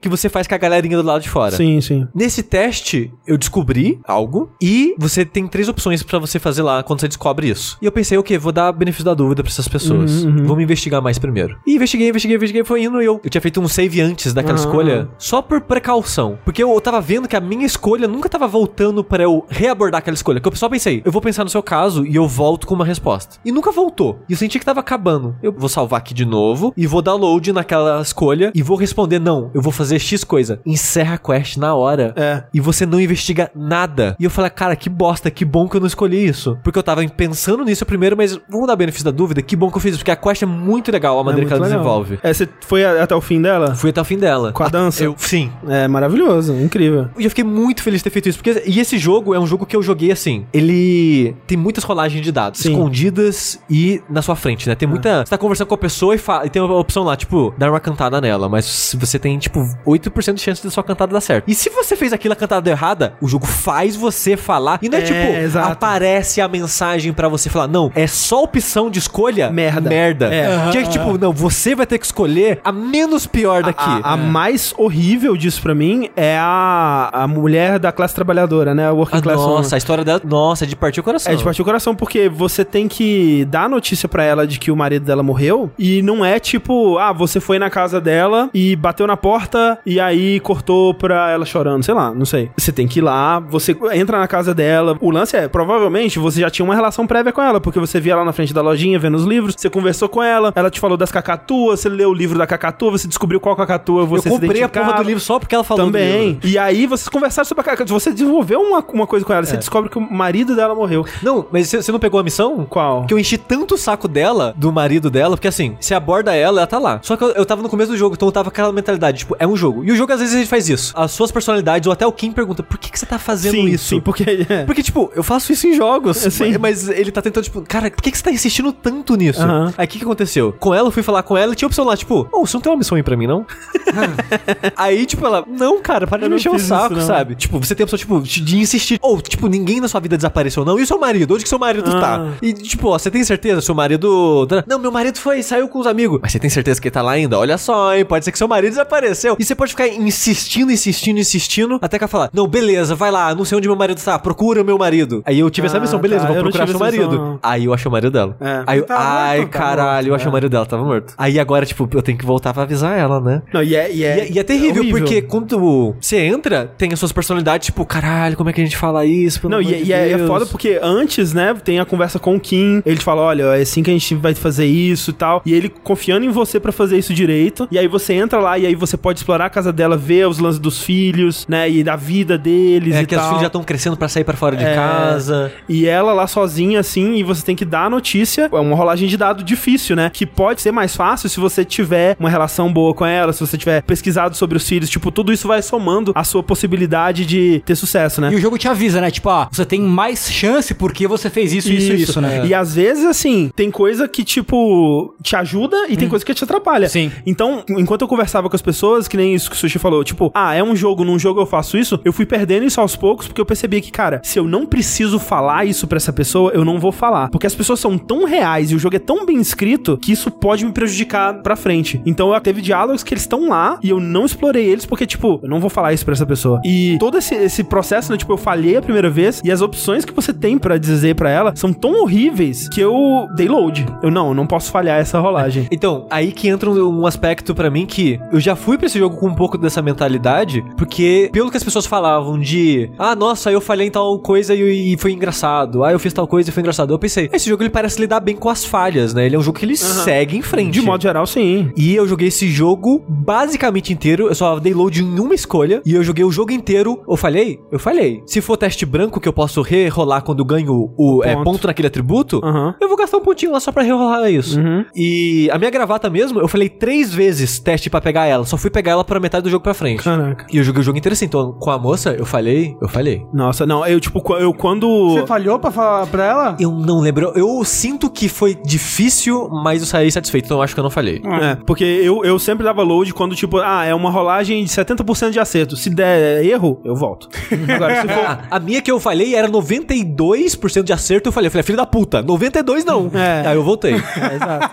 que 0.01 0.09
você 0.09 0.29
faz 0.29 0.47
com 0.47 0.55
a 0.55 0.59
galerinha 0.59 0.97
do 0.97 1.03
lado 1.03 1.23
de 1.23 1.29
fora. 1.29 1.57
Sim, 1.57 1.81
sim. 1.81 2.07
Nesse 2.15 2.43
teste, 2.43 3.13
eu 3.27 3.37
descobri 3.37 4.01
algo 4.07 4.51
e 4.61 4.95
você 4.99 5.25
tem 5.25 5.47
três 5.47 5.69
opções 5.69 6.03
pra 6.03 6.19
você 6.19 6.39
fazer 6.39 6.63
lá 6.63 6.83
quando 6.83 7.01
você 7.01 7.09
descobre 7.09 7.49
isso. 7.49 7.77
E 7.83 7.87
eu 7.87 7.93
pensei, 7.93 8.17
ok, 8.19 8.37
vou 8.39 8.53
dar 8.53 8.73
benefício 8.73 9.05
da 9.05 9.15
dúvida 9.15 9.43
pra 9.43 9.51
essas 9.51 9.69
pessoas. 9.69 10.25
Uhum, 10.25 10.45
Vamos 10.47 10.63
investigar 10.63 11.03
mais 11.03 11.19
primeiro. 11.19 11.57
E 11.67 11.75
investiguei, 11.77 12.09
investiguei, 12.09 12.37
investiguei, 12.37 12.65
foi 12.65 12.83
indo 12.85 13.01
e 13.03 13.05
eu. 13.05 13.21
Eu 13.23 13.31
tinha 13.31 13.41
feito 13.41 13.61
um 13.61 13.69
save 13.69 14.01
antes 14.01 14.33
daquela 14.33 14.55
Ah. 14.59 14.61
escolha, 14.61 15.09
só 15.19 15.43
por 15.43 15.61
precaução. 15.61 16.39
Porque 16.45 16.63
eu 16.63 16.81
tava 16.81 17.01
vendo 17.01 17.29
que 17.29 17.37
a 17.37 17.41
minha 17.41 17.67
escolha 17.67 18.07
nunca 18.09 18.29
tava 18.29 18.47
voltando 18.47 19.03
pra 19.05 19.23
eu 19.23 19.45
reabordar 19.49 19.99
aquela 19.99 20.15
escolha. 20.15 20.41
Que 20.41 20.49
eu 20.49 20.55
só 20.57 20.69
pensei, 20.69 21.03
eu 21.05 21.13
vou 21.13 21.21
pensar 21.21 21.45
no 21.45 21.51
seu 21.51 21.63
caso 21.63 22.07
e 22.07 22.15
eu 22.17 22.27
volto 22.29 22.67
com 22.67 22.75
uma 22.75 22.85
resposta. 22.85 23.37
E 23.45 23.51
nunca 23.53 23.71
voltou. 23.73 24.21
E 24.29 24.33
eu 24.33 24.39
senti 24.39 24.59
que 24.59 24.65
tava 24.65 24.81
acabando. 24.81 25.37
Eu 25.43 25.53
vou 25.53 25.69
salvar 25.69 25.99
aqui 25.99 26.15
de 26.15 26.25
novo 26.25 26.73
e 26.77 26.87
vou 26.87 27.03
dar 27.03 27.15
load 27.15 27.53
naquela 27.53 28.01
escolha 28.01 28.51
e 28.55 28.63
vou 28.63 28.77
responder, 28.77 29.19
não, 29.19 29.34
eu 29.55 29.61
vou 29.63 29.73
fazer 29.73 29.99
X 29.99 30.25
coisa. 30.25 30.61
Encerra 30.65 31.15
a 31.15 31.19
quest 31.19 31.57
na 31.57 31.75
hora 31.75 32.13
É. 32.17 32.43
e 32.53 32.61
você 32.61 32.85
não 32.87 33.01
investiga 33.01 33.51
nada. 33.55 34.17
E 34.19 34.25
eu 34.25 34.31
falei, 34.31 34.51
cara, 34.51 34.77
que 34.77 34.89
bosta, 34.89 35.31
que 35.31 35.45
bom 35.45 35.69
que 35.69 35.77
eu 35.77 35.81
não 35.81 35.87
escolhi 35.87 36.27
isso. 36.27 36.59
Porque 36.63 36.79
eu 36.79 36.83
tava 36.83 37.07
pensando 37.09 37.65
nisso 37.65 37.85
primeiro, 37.87 38.17
mas 38.17 38.39
vamos 38.49 38.67
dar 38.67 38.77
benefício 38.77 39.05
da 39.05 39.11
dúvida, 39.11 39.43
que 39.43 39.57
bom 39.57 39.71
que 39.71 39.77
eu 39.77 39.81
fiz 39.81 39.93
isso, 39.93 39.99
porque 40.01 40.11
a 40.11 40.17
quest 40.17 40.43
é 40.43 40.47
muito 40.47 40.91
legal, 40.93 41.19
a 41.19 41.25
maneira 41.25 41.47
É 41.47 41.49
que 41.49 41.55
ela 41.55 41.63
legal. 41.65 41.79
desenvolve. 41.79 42.19
É, 42.23 42.33
você 42.33 42.49
foi 42.67 42.85
até 42.85 43.15
o 43.15 43.21
fim 43.21 43.41
dela? 43.41 43.75
Fui 43.75 43.91
até 43.91 44.01
o 44.01 44.05
fim 44.05 44.19
dela. 44.19 44.53
Com 44.53 44.63
a 44.63 44.69
dança? 44.69 45.03
Eu, 45.05 45.15
sim. 45.19 45.51
É 45.69 45.87
maravilhoso, 45.89 46.55
incrível. 46.55 47.09
E 47.19 47.25
eu 47.25 47.31
fiquei 47.31 47.45
muito 47.45 47.83
feliz 47.83 48.01
de 48.01 48.05
ter 48.05 48.11
feito 48.11 48.29
isso, 48.29 48.39
porque 48.39 48.63
e 48.67 48.81
esse 48.81 48.99
jogo 48.99 49.35
é 49.35 49.39
um 49.39 49.47
jogo 49.47 49.67
que 49.67 49.75
eu 49.77 49.83
joguei 49.83 50.11
assim. 50.13 50.45
Ele 50.53 51.35
tem 51.47 51.57
muitas 51.57 51.85
rolagens 51.85 52.23
de 52.23 52.33
dados 52.33 52.61
Sim. 52.61 52.71
escondidas 52.71 53.61
e 53.69 54.03
na 54.09 54.23
sua 54.23 54.37
frente, 54.37 54.69
né? 54.69 54.75
Tem 54.75 54.89
muita. 54.89 55.25
Você 55.25 55.31
tá 55.31 55.39
conversando 55.39 55.69
com 55.69 55.75
a 55.75 55.79
pessoa 55.79 56.15
e, 56.15 56.19
fa- 56.19 56.43
e 56.45 56.51
tem 56.51 56.61
uma 56.63 56.77
opção 56.77 57.03
lá, 57.05 57.17
tipo, 57.17 57.55
dar 57.59 57.71
uma 57.71 57.81
cantada 57.81 58.21
nela, 58.21 58.49
mas 58.49 58.65
se 58.65 58.97
você 58.97 59.14
tem, 59.19 59.39
tipo, 59.39 59.67
8% 59.87 60.35
de 60.35 60.41
chance 60.41 60.63
da 60.65 60.71
sua 60.71 60.83
cantada 60.83 61.13
dar 61.13 61.21
certo. 61.21 61.45
E 61.49 61.55
se 61.55 61.71
você 61.71 61.97
fez 61.97 62.13
aquilo 62.13 62.33
a 62.33 62.37
cantada 62.37 62.61
deu 62.63 62.73
errada, 62.73 63.15
o 63.21 63.29
jogo 63.29 63.47
faz 63.47 63.95
você 63.97 64.37
falar. 64.37 64.79
E 64.83 64.89
não 64.89 64.99
é, 64.99 65.03
É, 65.03 65.05
tipo, 65.05 65.37
exato. 65.39 65.73
aparece 65.73 66.41
a 66.41 66.49
mensagem 66.49 67.13
pra 67.13 67.29
você 67.29 67.49
falar. 67.51 67.69
Não, 67.69 67.91
é 67.95 68.07
só 68.07 68.43
opção 68.43 68.91
de 68.91 68.99
escolha. 68.99 69.51
Merda. 69.51 69.89
Merda. 69.89 70.35
É. 70.35 70.71
Que 70.73 70.79
é 70.79 70.83
tipo, 70.85 71.19
não, 71.19 71.33
você 71.33 71.75
vai 71.75 71.87
ter 71.87 71.99
que 71.99 72.07
escolher 72.07 72.61
a 72.65 72.73
menos 72.73 73.27
pior 73.27 73.63
daqui. 73.63 73.83
A, 73.85 74.13
a 74.13 74.17
mais 74.17 74.75
horrível 74.77 75.37
disso 75.37 75.61
pra 75.63 75.75
mim 75.75 76.09
é 76.17 76.37
a, 76.39 77.11
a 77.13 77.29
mulher 77.29 77.79
da 77.79 77.93
classe 77.93 78.15
trabalhadora, 78.15 78.75
né? 78.75 78.89
A 78.89 78.93
working 78.93 79.19
Ah, 79.19 79.23
class 79.23 79.41
woman. 79.41 79.57
nossa, 79.57 79.75
a 79.77 79.79
história 79.79 80.05
dela, 80.05 80.21
nossa, 80.25 80.65
é 80.65 80.67
de 80.67 80.77
partir 80.77 81.01
o 81.01 81.03
coração. 81.03 81.33
É 81.33 81.37
de 81.37 81.45
partir 81.45 81.63
o 81.63 81.65
coração, 81.65 81.95
porque 81.95 82.29
você 82.29 82.65
tem 82.65 82.89
que 82.89 83.45
dar 83.47 83.65
a 83.65 83.69
notícia 83.69 84.09
pra 84.09 84.25
ela 84.25 84.47
de 84.47 84.59
que 84.59 84.71
o 84.71 84.77
marido 84.77 85.05
dela 85.05 85.23
morreu, 85.23 85.71
e 85.79 86.03
não 86.03 86.25
é 86.25 86.39
tipo, 86.39 86.99
ah, 86.99 87.13
você 87.13 87.41
foi 87.41 87.59
na 87.59 87.71
casa 87.71 88.01
dela 88.01 88.49
e 88.55 88.75
bateu 88.77 89.04
na 89.07 89.17
porta 89.17 89.79
e 89.87 90.01
aí 90.01 90.41
cortou 90.41 90.95
pra 90.95 91.31
ela 91.31 91.45
chorando, 91.45 91.83
sei 91.85 91.95
lá, 91.95 92.13
não 92.13 92.25
sei. 92.25 92.51
Você 92.57 92.73
tem 92.73 92.87
que 92.87 92.99
ir 92.99 93.03
lá, 93.03 93.39
você 93.39 93.77
entra 93.93 94.19
na 94.19 94.27
casa 94.27 94.55
dela. 94.55 94.97
O 95.01 95.11
lance 95.11 95.37
é, 95.37 95.49
provavelmente, 95.49 96.19
você 96.19 96.41
já 96.41 96.51
tinha 96.51 96.65
uma 96.65 96.75
relação 96.75 97.07
prévia 97.07 97.33
com 97.33 97.41
ela, 97.41 97.61
porque 97.61 97.79
você 97.79 98.01
via 98.01 98.15
ela 98.15 98.25
na 98.25 98.33
frente 98.33 98.53
da 98.53 98.61
lojinha 98.61 98.99
vendo 98.99 99.17
os 99.17 99.25
livros, 99.25 99.55
você 99.57 99.71
conversou 99.71 100.09
com 100.09 100.23
ela, 100.23 100.53
ela 100.55 100.71
te 100.71 100.81
falou 100.81 100.97
das 100.97 101.11
cacatuas, 101.11 101.81
você 101.81 101.89
leu 101.89 102.11
o 102.11 102.15
livro 102.15 102.39
da 102.39 102.47
cacatua, 102.47 102.91
você 102.91 103.07
descobriu 103.07 103.41
qual 103.41 103.57
cacatua 103.57 104.05
você 104.05 104.29
Eu 104.29 104.33
comprei 104.33 104.63
a 104.63 104.69
porra 104.69 104.95
do 104.95 105.03
livro 105.03 105.21
só 105.21 105.39
porque 105.39 105.55
ela 105.55 105.65
falou 105.65 105.87
Também. 105.87 106.39
E 106.43 106.59
aí 106.59 106.87
vocês 106.87 107.09
conversaram 107.09 107.47
sobre 107.47 107.61
a 107.63 107.65
cacatua. 107.65 107.99
Você 107.99 108.13
desenvolveu 108.13 108.61
uma, 108.61 108.85
uma 108.93 109.07
coisa 109.07 109.25
com 109.25 109.33
ela. 109.33 109.43
É. 109.43 109.47
Você 109.47 109.57
descobre 109.57 109.91
que 109.91 109.99
o 109.99 110.01
marido 110.01 110.57
dela 110.57 110.75
morreu. 110.75 111.07
Não, 111.23 111.47
mas 111.51 111.69
você 111.69 111.83
você 111.85 111.93
não 111.93 111.99
pegou 111.99 112.19
a 112.19 112.23
missão? 112.23 112.67
Qual? 112.69 113.05
Que 113.07 113.15
eu 113.15 113.19
enchi 113.19 113.37
tanto 113.37 113.75
o 113.75 113.79
saco 113.79 114.09
dela, 114.09 114.55
do 114.57 114.73
marido 114.73 115.11
dela, 115.11 115.37
porque 115.37 115.49
assim, 115.49 115.77
você 115.79 115.95
aborda 115.95 116.35
ela, 116.35 116.61
ela 116.61 116.67
tá 116.67 116.79
lá. 116.79 116.99
Só 117.03 117.17
que 117.17 117.23
eu, 117.23 117.31
eu 117.31 117.47
tava 117.47 117.63
no 117.63 117.69
começo 117.69 117.93
do 117.93 117.97
jogo, 117.97 118.15
então 118.15 118.29
eu 118.29 118.33
tava 118.33 118.51
com 118.51 118.55
aquela 118.55 118.73
mentalidade, 118.73 118.94
tipo, 119.13 119.37
é 119.39 119.47
um 119.47 119.57
jogo. 119.57 119.85
E 119.85 119.93
o 119.93 119.97
jogo 119.97 120.13
às 120.13 120.21
vezes 120.21 120.35
ele 120.35 120.47
faz 120.47 120.69
isso. 120.69 120.93
As 120.97 121.11
suas 121.11 121.31
personalidades, 121.31 121.87
ou 121.87 121.93
até 121.93 122.07
o 122.07 122.13
Kim 122.13 122.33
pergunta, 122.33 122.63
por 122.63 122.79
que, 122.79 122.91
que 122.91 122.99
você 122.99 123.07
tá 123.07 123.19
fazendo 123.19 123.53
sim, 123.53 123.67
isso? 123.67 123.87
sim, 123.89 124.01
porque. 124.01 124.25
Porque, 124.67 124.83
tipo, 124.83 125.11
eu 125.15 125.23
faço 125.23 125.53
isso 125.53 125.67
em 125.67 125.75
jogos. 125.75 126.17
Sim. 126.35 126.57
Mas 126.59 126.89
ele 126.89 127.11
tá 127.13 127.21
tentando, 127.23 127.45
tipo, 127.45 127.61
cara, 127.63 127.91
por 127.91 128.03
que, 128.03 128.11
que 128.11 128.17
você 128.19 128.25
tá 128.25 128.31
insistindo 128.31 128.73
tanto 128.73 129.15
nisso? 129.17 129.41
Aí 129.77 129.85
o 129.85 129.89
que, 129.89 129.99
que 129.99 130.05
aconteceu? 130.05 130.53
Com 130.59 130.75
ela, 130.75 130.89
eu 130.89 130.93
fui 130.93 131.03
falar 131.03 131.23
com 131.23 131.37
ela 131.37 131.53
e 131.53 131.57
tinha 131.57 131.67
opção 131.67 131.85
lá, 131.85 131.97
tipo, 131.97 132.29
ô, 132.33 132.47
você 132.47 132.57
não 132.57 132.61
tem 132.61 132.73
uma 132.73 132.79
missão 132.79 132.97
aí 132.97 133.03
pra 133.03 133.17
mim, 133.17 133.27
não? 133.27 133.47
aí, 134.77 135.07
tipo, 135.07 135.25
ela, 135.27 135.45
não, 135.47 135.81
cara, 135.81 136.07
para 136.07 136.19
de 136.19 136.25
Eu 136.25 136.29
me 136.29 136.31
não 136.31 136.37
encher 136.39 136.51
o 136.51 136.57
isso, 136.57 136.67
saco, 136.67 136.95
não. 136.95 137.07
sabe? 137.07 137.35
Tipo, 137.35 137.59
você 137.59 137.75
tem 137.75 137.85
a 137.85 137.87
opção, 137.87 137.99
tipo, 137.99 138.21
de 138.21 138.41
de 138.41 138.59
insistir. 138.59 138.99
Ou, 139.01 139.21
tipo, 139.21 139.49
ninguém 139.49 139.81
na 139.81 139.89
sua 139.89 140.01
vida 140.01 140.17
desapareceu, 140.17 140.65
não. 140.65 140.79
E 140.79 140.83
o 140.83 140.87
seu 140.87 140.99
marido? 140.99 141.35
Onde 141.35 141.43
que 141.45 141.49
seu 141.49 141.59
marido 141.59 141.91
Ah. 141.97 142.01
tá? 142.01 142.29
E, 142.43 142.53
tipo, 142.53 142.89
ó, 142.89 142.99
você 142.99 143.11
tem 143.11 143.23
certeza? 143.25 143.61
Seu 143.61 143.75
marido. 143.75 144.47
Não, 144.67 144.79
meu 144.79 144.93
marido 144.93 145.19
foi, 145.19 145.43
saiu 145.43 145.69
com 145.69 145.79
os 145.79 145.87
amigos. 145.87 146.19
Mas 146.23 146.33
você 146.33 146.39
tem 146.39 146.51
certeza 146.51 146.81
que 146.81 146.89
ele 146.89 146.93
tá 146.93 147.03
lá 147.03 147.13
ainda? 147.13 147.39
Olha 147.39 147.57
só, 147.59 147.95
hein? 147.95 148.05
Pode 148.05 148.25
ser 148.25 148.33
que 148.33 148.39
seu 148.39 148.49
marido 148.49 148.75
desapareceu. 148.85 149.37
E 149.39 149.45
você 149.45 149.55
pode 149.55 149.73
ficar 149.73 149.89
insistindo, 149.89 150.71
insistindo, 150.71 151.19
insistindo, 151.19 151.79
até 151.81 151.99
que 151.99 152.05
ela 152.05 152.09
fala: 152.09 152.31
Não, 152.33 152.47
beleza, 152.47 152.95
vai 152.95 153.11
lá, 153.11 153.35
não 153.35 153.45
sei 153.45 153.59
onde 153.59 153.67
meu 153.69 153.77
marido 153.77 154.01
tá, 154.03 154.19
procura 154.19 154.63
o 154.63 154.65
meu 154.65 154.79
marido. 154.79 155.23
Aí 155.25 155.39
eu 155.41 155.51
tive 155.51 155.67
essa 155.67 155.79
Ah, 155.79 155.81
missão, 155.81 155.99
beleza, 155.99 156.23
tá, 156.23 156.29
vou 156.29 156.37
eu 156.37 156.43
procurar 156.43 156.67
seu 156.67 156.75
essa 156.77 156.85
marido. 156.85 157.39
Aí 157.43 157.65
eu 157.65 157.75
achei 157.75 157.89
o 157.89 157.93
marido 157.93 158.11
dela. 158.13 158.37
É. 158.41 158.63
Aí 158.67 158.79
eu, 158.79 158.87
ai, 158.91 159.39
morto? 159.39 159.51
Caralho, 159.51 160.07
eu 160.07 160.11
morto, 160.11 160.21
achei 160.21 160.29
o 160.29 160.31
é. 160.31 160.33
marido 160.33 160.51
dela, 160.51 160.67
tava 160.67 160.85
morto. 160.85 161.15
Aí 161.19 161.39
agora, 161.41 161.67
tipo, 161.67 161.89
eu 161.93 162.03
tenho 162.03 162.19
que 162.19 162.25
voltar 162.25 162.53
pra 162.53 162.63
avisar 162.63 162.97
ela, 162.99 163.21
né? 163.21 163.43
Não, 163.53 163.63
e 163.63 163.75
é, 163.75 163.93
e 163.93 164.05
é, 164.05 164.17
E 164.17 164.21
é, 164.21 164.33
e 164.33 164.39
é 164.39 164.43
terrível, 164.43 164.83
horrível. 164.83 165.01
porque 165.01 165.23
quando 165.23 165.95
você 166.01 166.19
entra, 166.19 166.71
tem 166.79 166.93
as 166.93 166.99
suas 166.99 167.13
personalidades, 167.13 167.67
tipo, 167.67 167.85
caralho, 167.85 168.37
como 168.37 168.51
é 168.51 168.53
que 168.53 168.61
a 168.61 168.65
gente 168.65 168.77
fala 168.77 169.05
isso? 169.05 169.41
Pelo 169.41 169.53
Não, 169.53 169.63
e, 169.63 169.67
de 169.67 169.85
e 169.91 169.93
é, 169.93 170.13
é 170.13 170.19
foda 170.27 170.47
porque 170.47 170.79
antes, 170.83 171.33
né, 171.33 171.55
tem 171.65 171.81
a 171.81 171.85
conversa 171.85 172.19
com 172.19 172.37
o 172.37 172.41
Kim, 172.41 172.83
ele 172.85 172.97
te 172.97 173.05
fala, 173.05 173.23
olha, 173.23 173.43
é 173.57 173.63
assim 173.63 173.83
que 173.83 173.91
a 173.91 173.93
gente 173.93 174.15
vai 174.15 174.35
fazer 174.35 174.67
isso 174.67 175.11
e 175.11 175.15
tal, 175.15 175.43
e 175.45 175.53
ele 175.55 175.69
confiando 175.69 176.25
em 176.25 176.31
você 176.31 176.59
pra 176.61 176.73
fazer 176.73 176.99
isso 176.99 177.13
direito, 177.15 177.67
e 177.71 177.79
aí 177.79 177.89
você 177.89 178.15
entra 178.15 178.39
lá 178.39 178.59
e 178.59 178.67
aí 178.67 178.74
você 178.75 178.97
pode 178.97 179.19
explorar 179.19 179.47
a 179.47 179.51
casa 179.51 179.73
dela, 179.73 179.97
ver 179.97 180.27
os 180.29 180.39
lances 180.39 180.59
dos 180.61 180.83
filhos, 180.83 181.47
né, 181.49 181.69
e 181.71 181.83
da 181.85 181.97
vida 181.97 182.37
deles 182.39 182.95
É 182.95 183.03
e 183.03 183.07
que 183.07 183.15
tal. 183.15 183.23
os 183.25 183.29
filhos 183.29 183.41
já 183.43 183.47
estão 183.49 183.63
crescendo 183.63 183.97
pra 183.97 184.09
sair 184.09 184.25
pra 184.25 184.35
fora 184.37 184.57
de 184.57 184.65
É. 184.65 184.75
casa. 184.75 185.53
E 185.69 185.87
ela 185.87 186.13
lá 186.13 186.27
sozinha, 186.27 186.81
assim, 186.81 187.15
e 187.17 187.23
você 187.23 187.45
tem 187.45 187.57
que 187.57 187.65
dar 187.65 187.85
a 187.87 187.91
notícia. 187.91 188.49
É 188.53 188.57
uma 188.57 188.77
rolagem 188.77 189.09
de 189.09 189.17
dado 189.17 189.43
difícil, 189.43 189.97
né? 189.97 190.11
Que 190.13 190.27
pode 190.27 190.61
ser 190.63 190.73
mais 190.73 190.95
fácil 190.97 191.29
se 191.29 191.41
você 191.41 191.65
tiver 191.65 192.17
uma 192.19 192.31
relação 192.31 192.73
boa 192.73 192.95
com 192.95 193.05
ela, 193.05 193.33
se 193.33 193.41
você 193.41 193.57
tiver 193.57 193.83
pesquisado 193.83 194.37
sobre 194.37 194.57
os 194.57 194.67
filhos. 194.69 194.89
Tipo, 194.91 195.11
tudo 195.11 195.33
isso 195.33 195.47
vai 195.49 195.63
somando 195.63 196.13
a 196.15 196.25
sua 196.25 196.43
possibilidade 196.43 197.25
de 197.27 197.63
ter 197.65 197.77
sucesso, 197.77 198.21
né? 198.21 198.31
E 198.33 198.37
o 198.37 198.41
jogo 198.41 198.59
te 198.59 198.69
avisa, 198.69 199.01
né? 199.01 199.11
Tipo, 199.11 199.29
ah, 199.31 199.49
você 199.51 199.65
tem 199.65 199.81
mais 199.81 200.31
chance 200.31 200.75
porque 200.75 201.07
você 201.07 201.29
fez 201.31 201.53
isso, 201.53 201.73
isso, 201.73 201.93
isso, 201.93 202.21
né? 202.21 202.47
E 202.47 202.55
às 202.55 202.75
vezes, 202.75 203.05
assim, 203.05 203.51
tem 203.55 203.71
coisa 203.71 204.09
que, 204.09 204.25
tipo, 204.25 205.15
te 205.23 205.37
ajuda 205.37 205.77
e 205.89 205.97
tem 205.97 206.09
coisa 206.09 206.25
que 206.25 206.35
te 206.35 206.45
atrapalha. 206.45 206.89
Sim. 206.89 207.11
Então, 207.27 207.63
enquanto 207.71 208.03
eu 208.03 208.09
conversava 208.09 208.49
com 208.49 208.57
as 208.57 208.63
pessoas, 208.65 209.07
que 209.07 209.17
nem 209.17 209.35
isso 209.35 209.51
que 209.51 209.57
o 209.57 209.59
Sushi 209.59 209.79
falou, 209.79 210.03
tipo, 210.03 210.31
ah, 210.35 210.55
é 210.55 210.63
um 210.63 210.75
jogo, 210.75 211.05
num 211.05 211.19
jogo 211.19 211.41
eu 211.41 211.47
faço 211.47 211.77
isso, 211.77 212.01
eu 212.05 212.13
fui 212.13 212.27
perdendo 212.27 212.65
isso 212.65 212.81
aos 212.81 212.97
poucos, 212.97 213.27
porque 213.27 213.41
eu 213.41 213.47
percebi 213.47 213.81
que, 213.81 213.91
cara, 213.91 214.21
se 214.25 214.39
eu 214.39 214.45
não 214.45 214.67
preciso 214.67 215.19
falar 215.19 215.65
isso 215.65 215.87
pra 215.87 215.97
essa 215.97 216.13
pessoa, 216.13 216.53
eu 216.53 216.65
não 216.65 216.79
vou 216.79 216.93
falar. 216.93 217.29
Porque 217.31 217.47
as 217.47 217.55
pessoas 217.55 217.81
são 217.81 217.99
tão 217.99 218.25
reais 218.25 218.71
e 218.71 218.75
o 218.75 218.79
jogo 218.79 218.97
é 218.97 218.99
tão 218.99 219.27
bem 219.27 219.41
escrito 219.41 219.99
que 219.99 220.13
isso 220.13 220.31
pode 220.31 220.65
me 220.65 220.73
prejudicar 220.73 221.43
pra 221.43 221.57
frente. 221.57 222.01
Então, 222.07 222.33
eu 222.33 222.41
teve 222.41 222.61
diálogos 222.61 223.03
que 223.03 223.15
eles 223.15 223.23
estão 223.23 223.49
lá 223.49 223.79
e 223.83 223.91
eu 223.91 224.01
não 224.01 224.25
explorei 224.25 224.67
eles 224.67 224.87
porque, 224.87 225.07
tipo, 225.07 225.41
eu 225.43 225.49
não 225.49 225.61
vou 225.61 225.71
falar 225.71 225.93
isso 225.93 226.05
pra 226.05 226.13
essa 226.13 226.27
pessoa. 226.27 226.61
E 226.65 226.97
todo 226.99 227.19
esse, 227.19 227.35
esse 227.35 227.65
processo, 227.65 228.11
né, 228.11 228.19
tipo, 228.19 228.33
eu 228.33 228.37
falhei 228.37 228.77
a 228.77 228.83
primeira 228.83 229.11
vez 229.11 229.41
e 229.45 229.51
as 229.51 229.61
opções 229.61 230.05
que 230.05 230.13
você 230.13 230.33
tem 230.33 230.59
pra 230.59 230.79
dizer 230.79 231.15
pra 231.15 231.31
ela 231.31 231.55
são 231.57 231.73
tão 231.73 232.03
horríveis 232.03 232.69
que 232.69 232.81
eu 232.81 233.29
dei 233.35 233.49
load. 233.49 233.87
Eu 234.03 234.11
não, 234.11 234.29
eu 234.29 234.35
não 234.35 234.47
posso 234.47 234.71
falhar 234.71 235.01
essa 235.01 235.19
rolagem. 235.19 235.67
Então, 235.71 236.07
aí 236.11 236.33
que 236.33 236.49
entra 236.49 236.71
um, 236.71 237.07
aspecto 237.07 237.55
pra 237.55 237.71
mim 237.71 237.87
que 237.87 238.19
eu 238.33 238.41
já 238.41 238.54
fui 238.57 238.77
pra 238.79 238.87
esse 238.87 238.99
jogo 238.99 239.17
com 239.17 239.29
um 239.29 239.35
pouco 239.35 239.57
dessa 239.59 239.83
mentalidade, 239.83 240.65
porque 240.77 241.29
pelo 241.33 241.51
que 241.51 241.57
as 241.57 241.65
pessoas 241.65 241.87
falavam 241.87 242.39
de, 242.39 242.91
ah, 242.99 243.15
nossa, 243.15 243.51
eu 243.51 243.61
falhei 243.61 243.87
em 243.87 243.91
tal 243.91 244.19
coisa 244.19 244.55
e, 244.55 244.95
e 244.95 244.97
foi 244.99 245.13
engraçado. 245.13 245.85
Ah, 245.85 245.93
eu 245.93 245.99
fiz 245.99 246.13
tal 246.13 246.27
coisa 246.27 246.51
e 246.51 246.53
foi 246.53 246.61
engraçado. 246.61 246.93
Eu 246.93 246.99
pensei, 246.99 247.29
esse 247.33 247.49
jogo 247.49 247.63
ele 247.63 247.71
parece 247.71 248.01
lidar 248.01 248.21
bem 248.21 248.37
com 248.37 248.49
as 248.49 248.65
falhas, 248.65 249.15
né? 249.15 249.27
Ele 249.27 249.37
é 249.37 249.39
um 249.39 249.43
jogo 249.43 249.59
que 249.59 249.65
ele 249.65 249.77
segue 249.77 250.37
em 250.37 250.43
frente. 250.43 250.73
De 250.73 250.83
modo 250.83 251.03
geral, 251.03 251.27
sim. 251.27 251.71
E 251.77 251.95
eu 251.95 252.07
joguei 252.07 252.29
esse 252.29 252.49
jogo 252.49 253.03
basicamente 253.09 253.93
inteiro. 253.93 254.29
Eu 254.29 254.35
só 254.35 254.59
dei 254.59 254.75
load 254.75 255.03
em 255.03 255.19
uma 255.19 255.35
escolha. 255.35 255.83
E 255.85 255.95
eu 255.95 256.03
joguei 256.03 256.25
o 256.25 256.31
jogo 256.31 256.53
inteiro. 256.53 257.03
Eu 257.09 257.17
falhei? 257.17 257.61
Eu 257.71 257.79
falhei. 257.79 258.23
Se 258.27 258.41
for 258.41 258.57
teste 258.57 258.85
branco 258.87 259.21
que 259.21 259.29
eu 259.29 259.33
posso 259.33 259.63
rerolar 259.63 260.23
quando 260.23 260.45
ganho 260.45 260.91
o 260.97 261.23
é, 261.25 261.35
Ponto. 261.35 261.45
ponto 261.45 261.67
naquele 261.67 261.89
atributo, 261.89 262.41
Aham. 262.45 262.75
eu 262.81 262.89
vou 262.89 262.97
gastar 262.97 263.19
um 263.19 263.21
pontinho 263.21 263.53
lá 263.53 263.61
só 263.61 263.73
pra 263.73 263.83
rerolar 263.83 264.31
isso. 264.31 264.59
Uhum. 264.61 264.85
E 264.95 265.49
a 265.51 265.59
minha 265.59 265.71
gravata 265.71 266.09
mesmo, 266.11 266.41
eu 266.41 266.49
falei 266.49 266.69
três 266.69 267.13
vezes 267.13 267.59
teste 267.59 267.89
pra 267.91 268.01
pegar 268.01 268.27
ela. 268.27 268.44
Só 268.45 268.57
fui 268.57 268.71
pegar 268.71 268.93
ela 268.93 269.05
pra 269.05 269.19
metade 269.21 269.45
do 269.45 269.51
jogo 269.51 269.63
pra 269.63 269.75
frente. 269.75 270.03
Caraca. 270.03 270.47
E 270.53 270.57
eu 270.59 270.65
joguei 270.65 270.81
o 270.81 270.85
jogo 270.85 270.99
inteiro 270.99 271.13
assim. 271.13 271.25
Então, 271.25 271.53
com 271.53 271.71
a 271.71 271.79
moça, 271.79 272.13
eu 272.13 272.27
falhei, 272.27 272.77
eu 272.81 272.89
falhei. 272.89 273.25
Nossa, 273.33 273.67
não, 273.67 273.87
eu, 273.87 274.01
tipo, 274.01 274.23
eu 274.39 274.53
quando. 274.53 275.11
Você 275.15 275.27
falhou 275.27 275.59
pra 275.59 275.71
falar 275.71 276.07
pra 276.07 276.25
ela? 276.25 276.57
Eu 276.61 276.71
não 276.73 277.01
lembro. 277.01 277.33
Eu 277.35 277.65
sinto 277.65 278.11
que 278.11 278.29
foi 278.29 278.55
difícil, 278.55 279.49
mas 279.49 279.81
eu 279.81 279.87
saí 279.87 280.11
satisfeito. 280.11 280.47
Então 280.47 280.59
eu 280.59 280.63
acho 280.63 280.75
que 280.75 280.81
eu 280.81 280.85
não 280.85 280.91
falhei. 280.91 281.23
É, 281.25 281.57
porque 281.67 281.85
eu, 281.85 282.25
eu 282.25 282.39
sempre 282.39 282.65
dava 282.65 282.83
load 282.83 283.13
quando, 283.15 283.35
tipo, 283.35 283.59
ah, 283.59 283.85
é 283.85 283.95
uma 283.95 284.11
rolagem 284.11 284.63
de 284.65 284.71
70% 284.71 285.31
de 285.31 285.41
acerto. 285.41 285.77
Se 285.77 285.91
der 285.91 286.45
erro, 286.45 286.81
eu 286.85 286.95
volto. 286.95 287.29
Agora, 287.75 288.01
se 288.01 288.09
for. 288.09 288.25
Ah, 288.25 288.39
a 288.51 288.61
minha 288.61 288.81
que 288.81 288.91
eu 288.91 289.01
falei 289.01 289.35
era 289.35 289.49
92% 289.49 290.83
de 290.83 290.93
acerto. 290.93 291.29
Eu 291.29 291.33
falei, 291.33 291.49
eu 291.49 291.51
falei, 291.51 291.63
filho 291.63 291.79
da 291.79 291.87
puta, 291.87 292.23
92 292.23 292.85
não. 292.85 293.11
É. 293.15 293.49
Aí 293.49 293.57
eu 293.57 293.63
voltei. 293.63 293.95
É, 293.95 293.97
exato. 294.37 294.71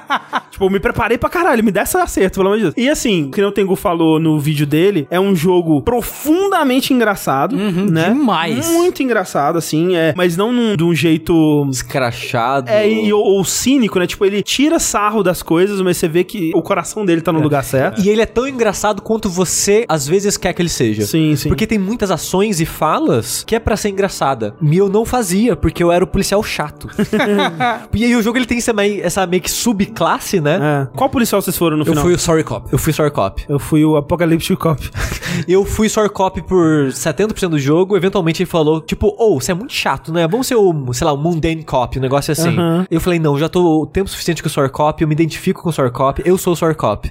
tipo, 0.51 0.65
eu 0.65 0.69
me 0.69 0.79
preparei 0.79 1.17
pra 1.17 1.29
caralho, 1.29 1.63
me 1.63 1.71
dá 1.71 1.83
esse 1.83 1.97
acerto, 1.97 2.39
pelo 2.39 2.47
amor 2.47 2.57
de 2.57 2.63
Deus. 2.63 2.73
E 2.77 2.89
assim, 2.89 3.29
que 3.31 3.41
o 3.51 3.53
Tengu 3.53 3.75
falou 3.75 4.19
no 4.19 4.39
vídeo 4.39 4.65
dele, 4.65 5.07
é 5.11 5.19
um 5.19 5.35
jogo 5.35 5.81
profundamente 5.81 6.93
engraçado, 6.93 7.55
né? 7.55 8.09
demais. 8.09 8.69
Muito 8.71 9.03
engraçado, 9.03 9.57
assim, 9.57 9.95
é, 9.95 10.13
mas 10.15 10.37
não 10.37 10.51
num, 10.51 10.75
de 10.75 10.83
um 10.83 10.95
jeito 10.95 11.67
Escrachado. 11.69 12.69
É, 12.69 12.89
e, 12.89 13.11
ou, 13.11 13.23
ou 13.23 13.43
cínico, 13.43 13.99
né? 13.99 14.07
Tipo, 14.07 14.25
ele 14.25 14.41
tira 14.41 14.79
sarro 14.79 15.21
das 15.23 15.43
coisas, 15.43 15.81
mas 15.81 15.97
você 15.97 16.07
vê 16.07 16.23
que 16.23 16.51
o 16.55 16.61
coração 16.61 17.05
dele 17.05 17.21
tá 17.21 17.31
no 17.31 17.41
lugar 17.41 17.63
certo. 17.63 18.01
E 18.01 18.09
ele 18.09 18.21
é 18.21 18.25
tão 18.25 18.47
engraçado 18.47 19.01
quanto 19.01 19.29
você 19.29 19.85
às 19.87 20.07
vezes 20.07 20.37
quer 20.37 20.53
que 20.53 20.61
ele 20.61 20.69
seja. 20.69 21.05
Sim, 21.05 21.35
sim. 21.35 21.49
Porque 21.49 21.67
tem 21.67 21.77
muitas 21.77 22.11
ações 22.11 22.61
e 22.61 22.65
falas 22.65 23.43
que 23.45 23.55
é 23.55 23.59
pra 23.59 23.75
ser 23.75 23.89
engraçada. 23.89 24.55
E 24.61 24.77
eu 24.77 24.89
não 24.89 25.05
fazia, 25.05 25.55
porque 25.55 25.83
eu 25.83 25.91
era 25.91 26.03
o 26.03 26.07
policial 26.07 26.41
chato. 26.43 26.87
e 27.93 28.05
aí 28.05 28.15
o 28.15 28.21
jogo 28.21 28.37
ele 28.37 28.45
tem 28.45 28.57
essa 28.57 28.73
meio, 28.73 29.03
essa 29.03 29.25
meio 29.27 29.41
que 29.41 29.51
subclasse, 29.51 30.39
né? 30.39 30.87
É. 30.91 30.97
Qual 30.97 31.09
policial 31.09 31.41
vocês 31.41 31.57
foram 31.57 31.77
no 31.77 31.81
Eu 31.83 31.87
final? 31.87 32.03
fui 32.03 32.13
o 32.13 32.19
Sorry 32.19 32.43
Cop. 32.43 32.67
Eu 32.71 32.77
fui 32.77 32.93
Sorry 32.93 33.11
Cop. 33.11 33.40
Eu 33.47 33.59
fui 33.59 33.83
o 33.85 33.95
Apocalyptic 33.97 34.57
Cop. 34.57 34.81
Eu 35.47 35.63
fui 35.63 35.87
Sorry 35.87 36.09
Cop 36.09 36.41
por 36.41 36.87
70% 36.89 37.49
do 37.49 37.59
jogo. 37.59 37.95
Eventualmente 37.95 38.43
ele 38.43 38.49
falou, 38.49 38.81
tipo, 38.81 39.15
ô, 39.17 39.39
você 39.39 39.51
é 39.51 39.55
muito 39.55 39.73
chato, 39.73 40.11
né? 40.11 40.27
Vamos 40.27 40.47
ser 40.47 40.55
o, 40.55 40.93
sei 40.93 41.05
lá, 41.05 41.13
o 41.13 41.17
Mundane 41.17 41.63
Cop, 41.63 41.97
um 41.97 42.01
negócio 42.01 42.31
assim. 42.31 42.49
Aham. 42.49 42.85
Eu 42.91 42.99
falei, 42.99 43.17
não, 43.19 43.37
já 43.39 43.47
tô 43.47 43.81
o 43.81 43.85
tempo 43.85 44.09
suficiente 44.09 44.43
com 44.43 44.47
o 44.47 44.51
Sorry 44.51 44.69
Cop, 44.69 45.01
eu 45.01 45.07
me 45.07 45.13
identifico 45.13 45.61
com 45.63 45.69
o 45.69 45.71
Sorry 45.71 45.91
Cop, 45.91 46.21
eu 46.25 46.37
sou 46.37 46.53
o 46.53 46.55
Sorry 46.55 46.75
Cop. 46.75 47.09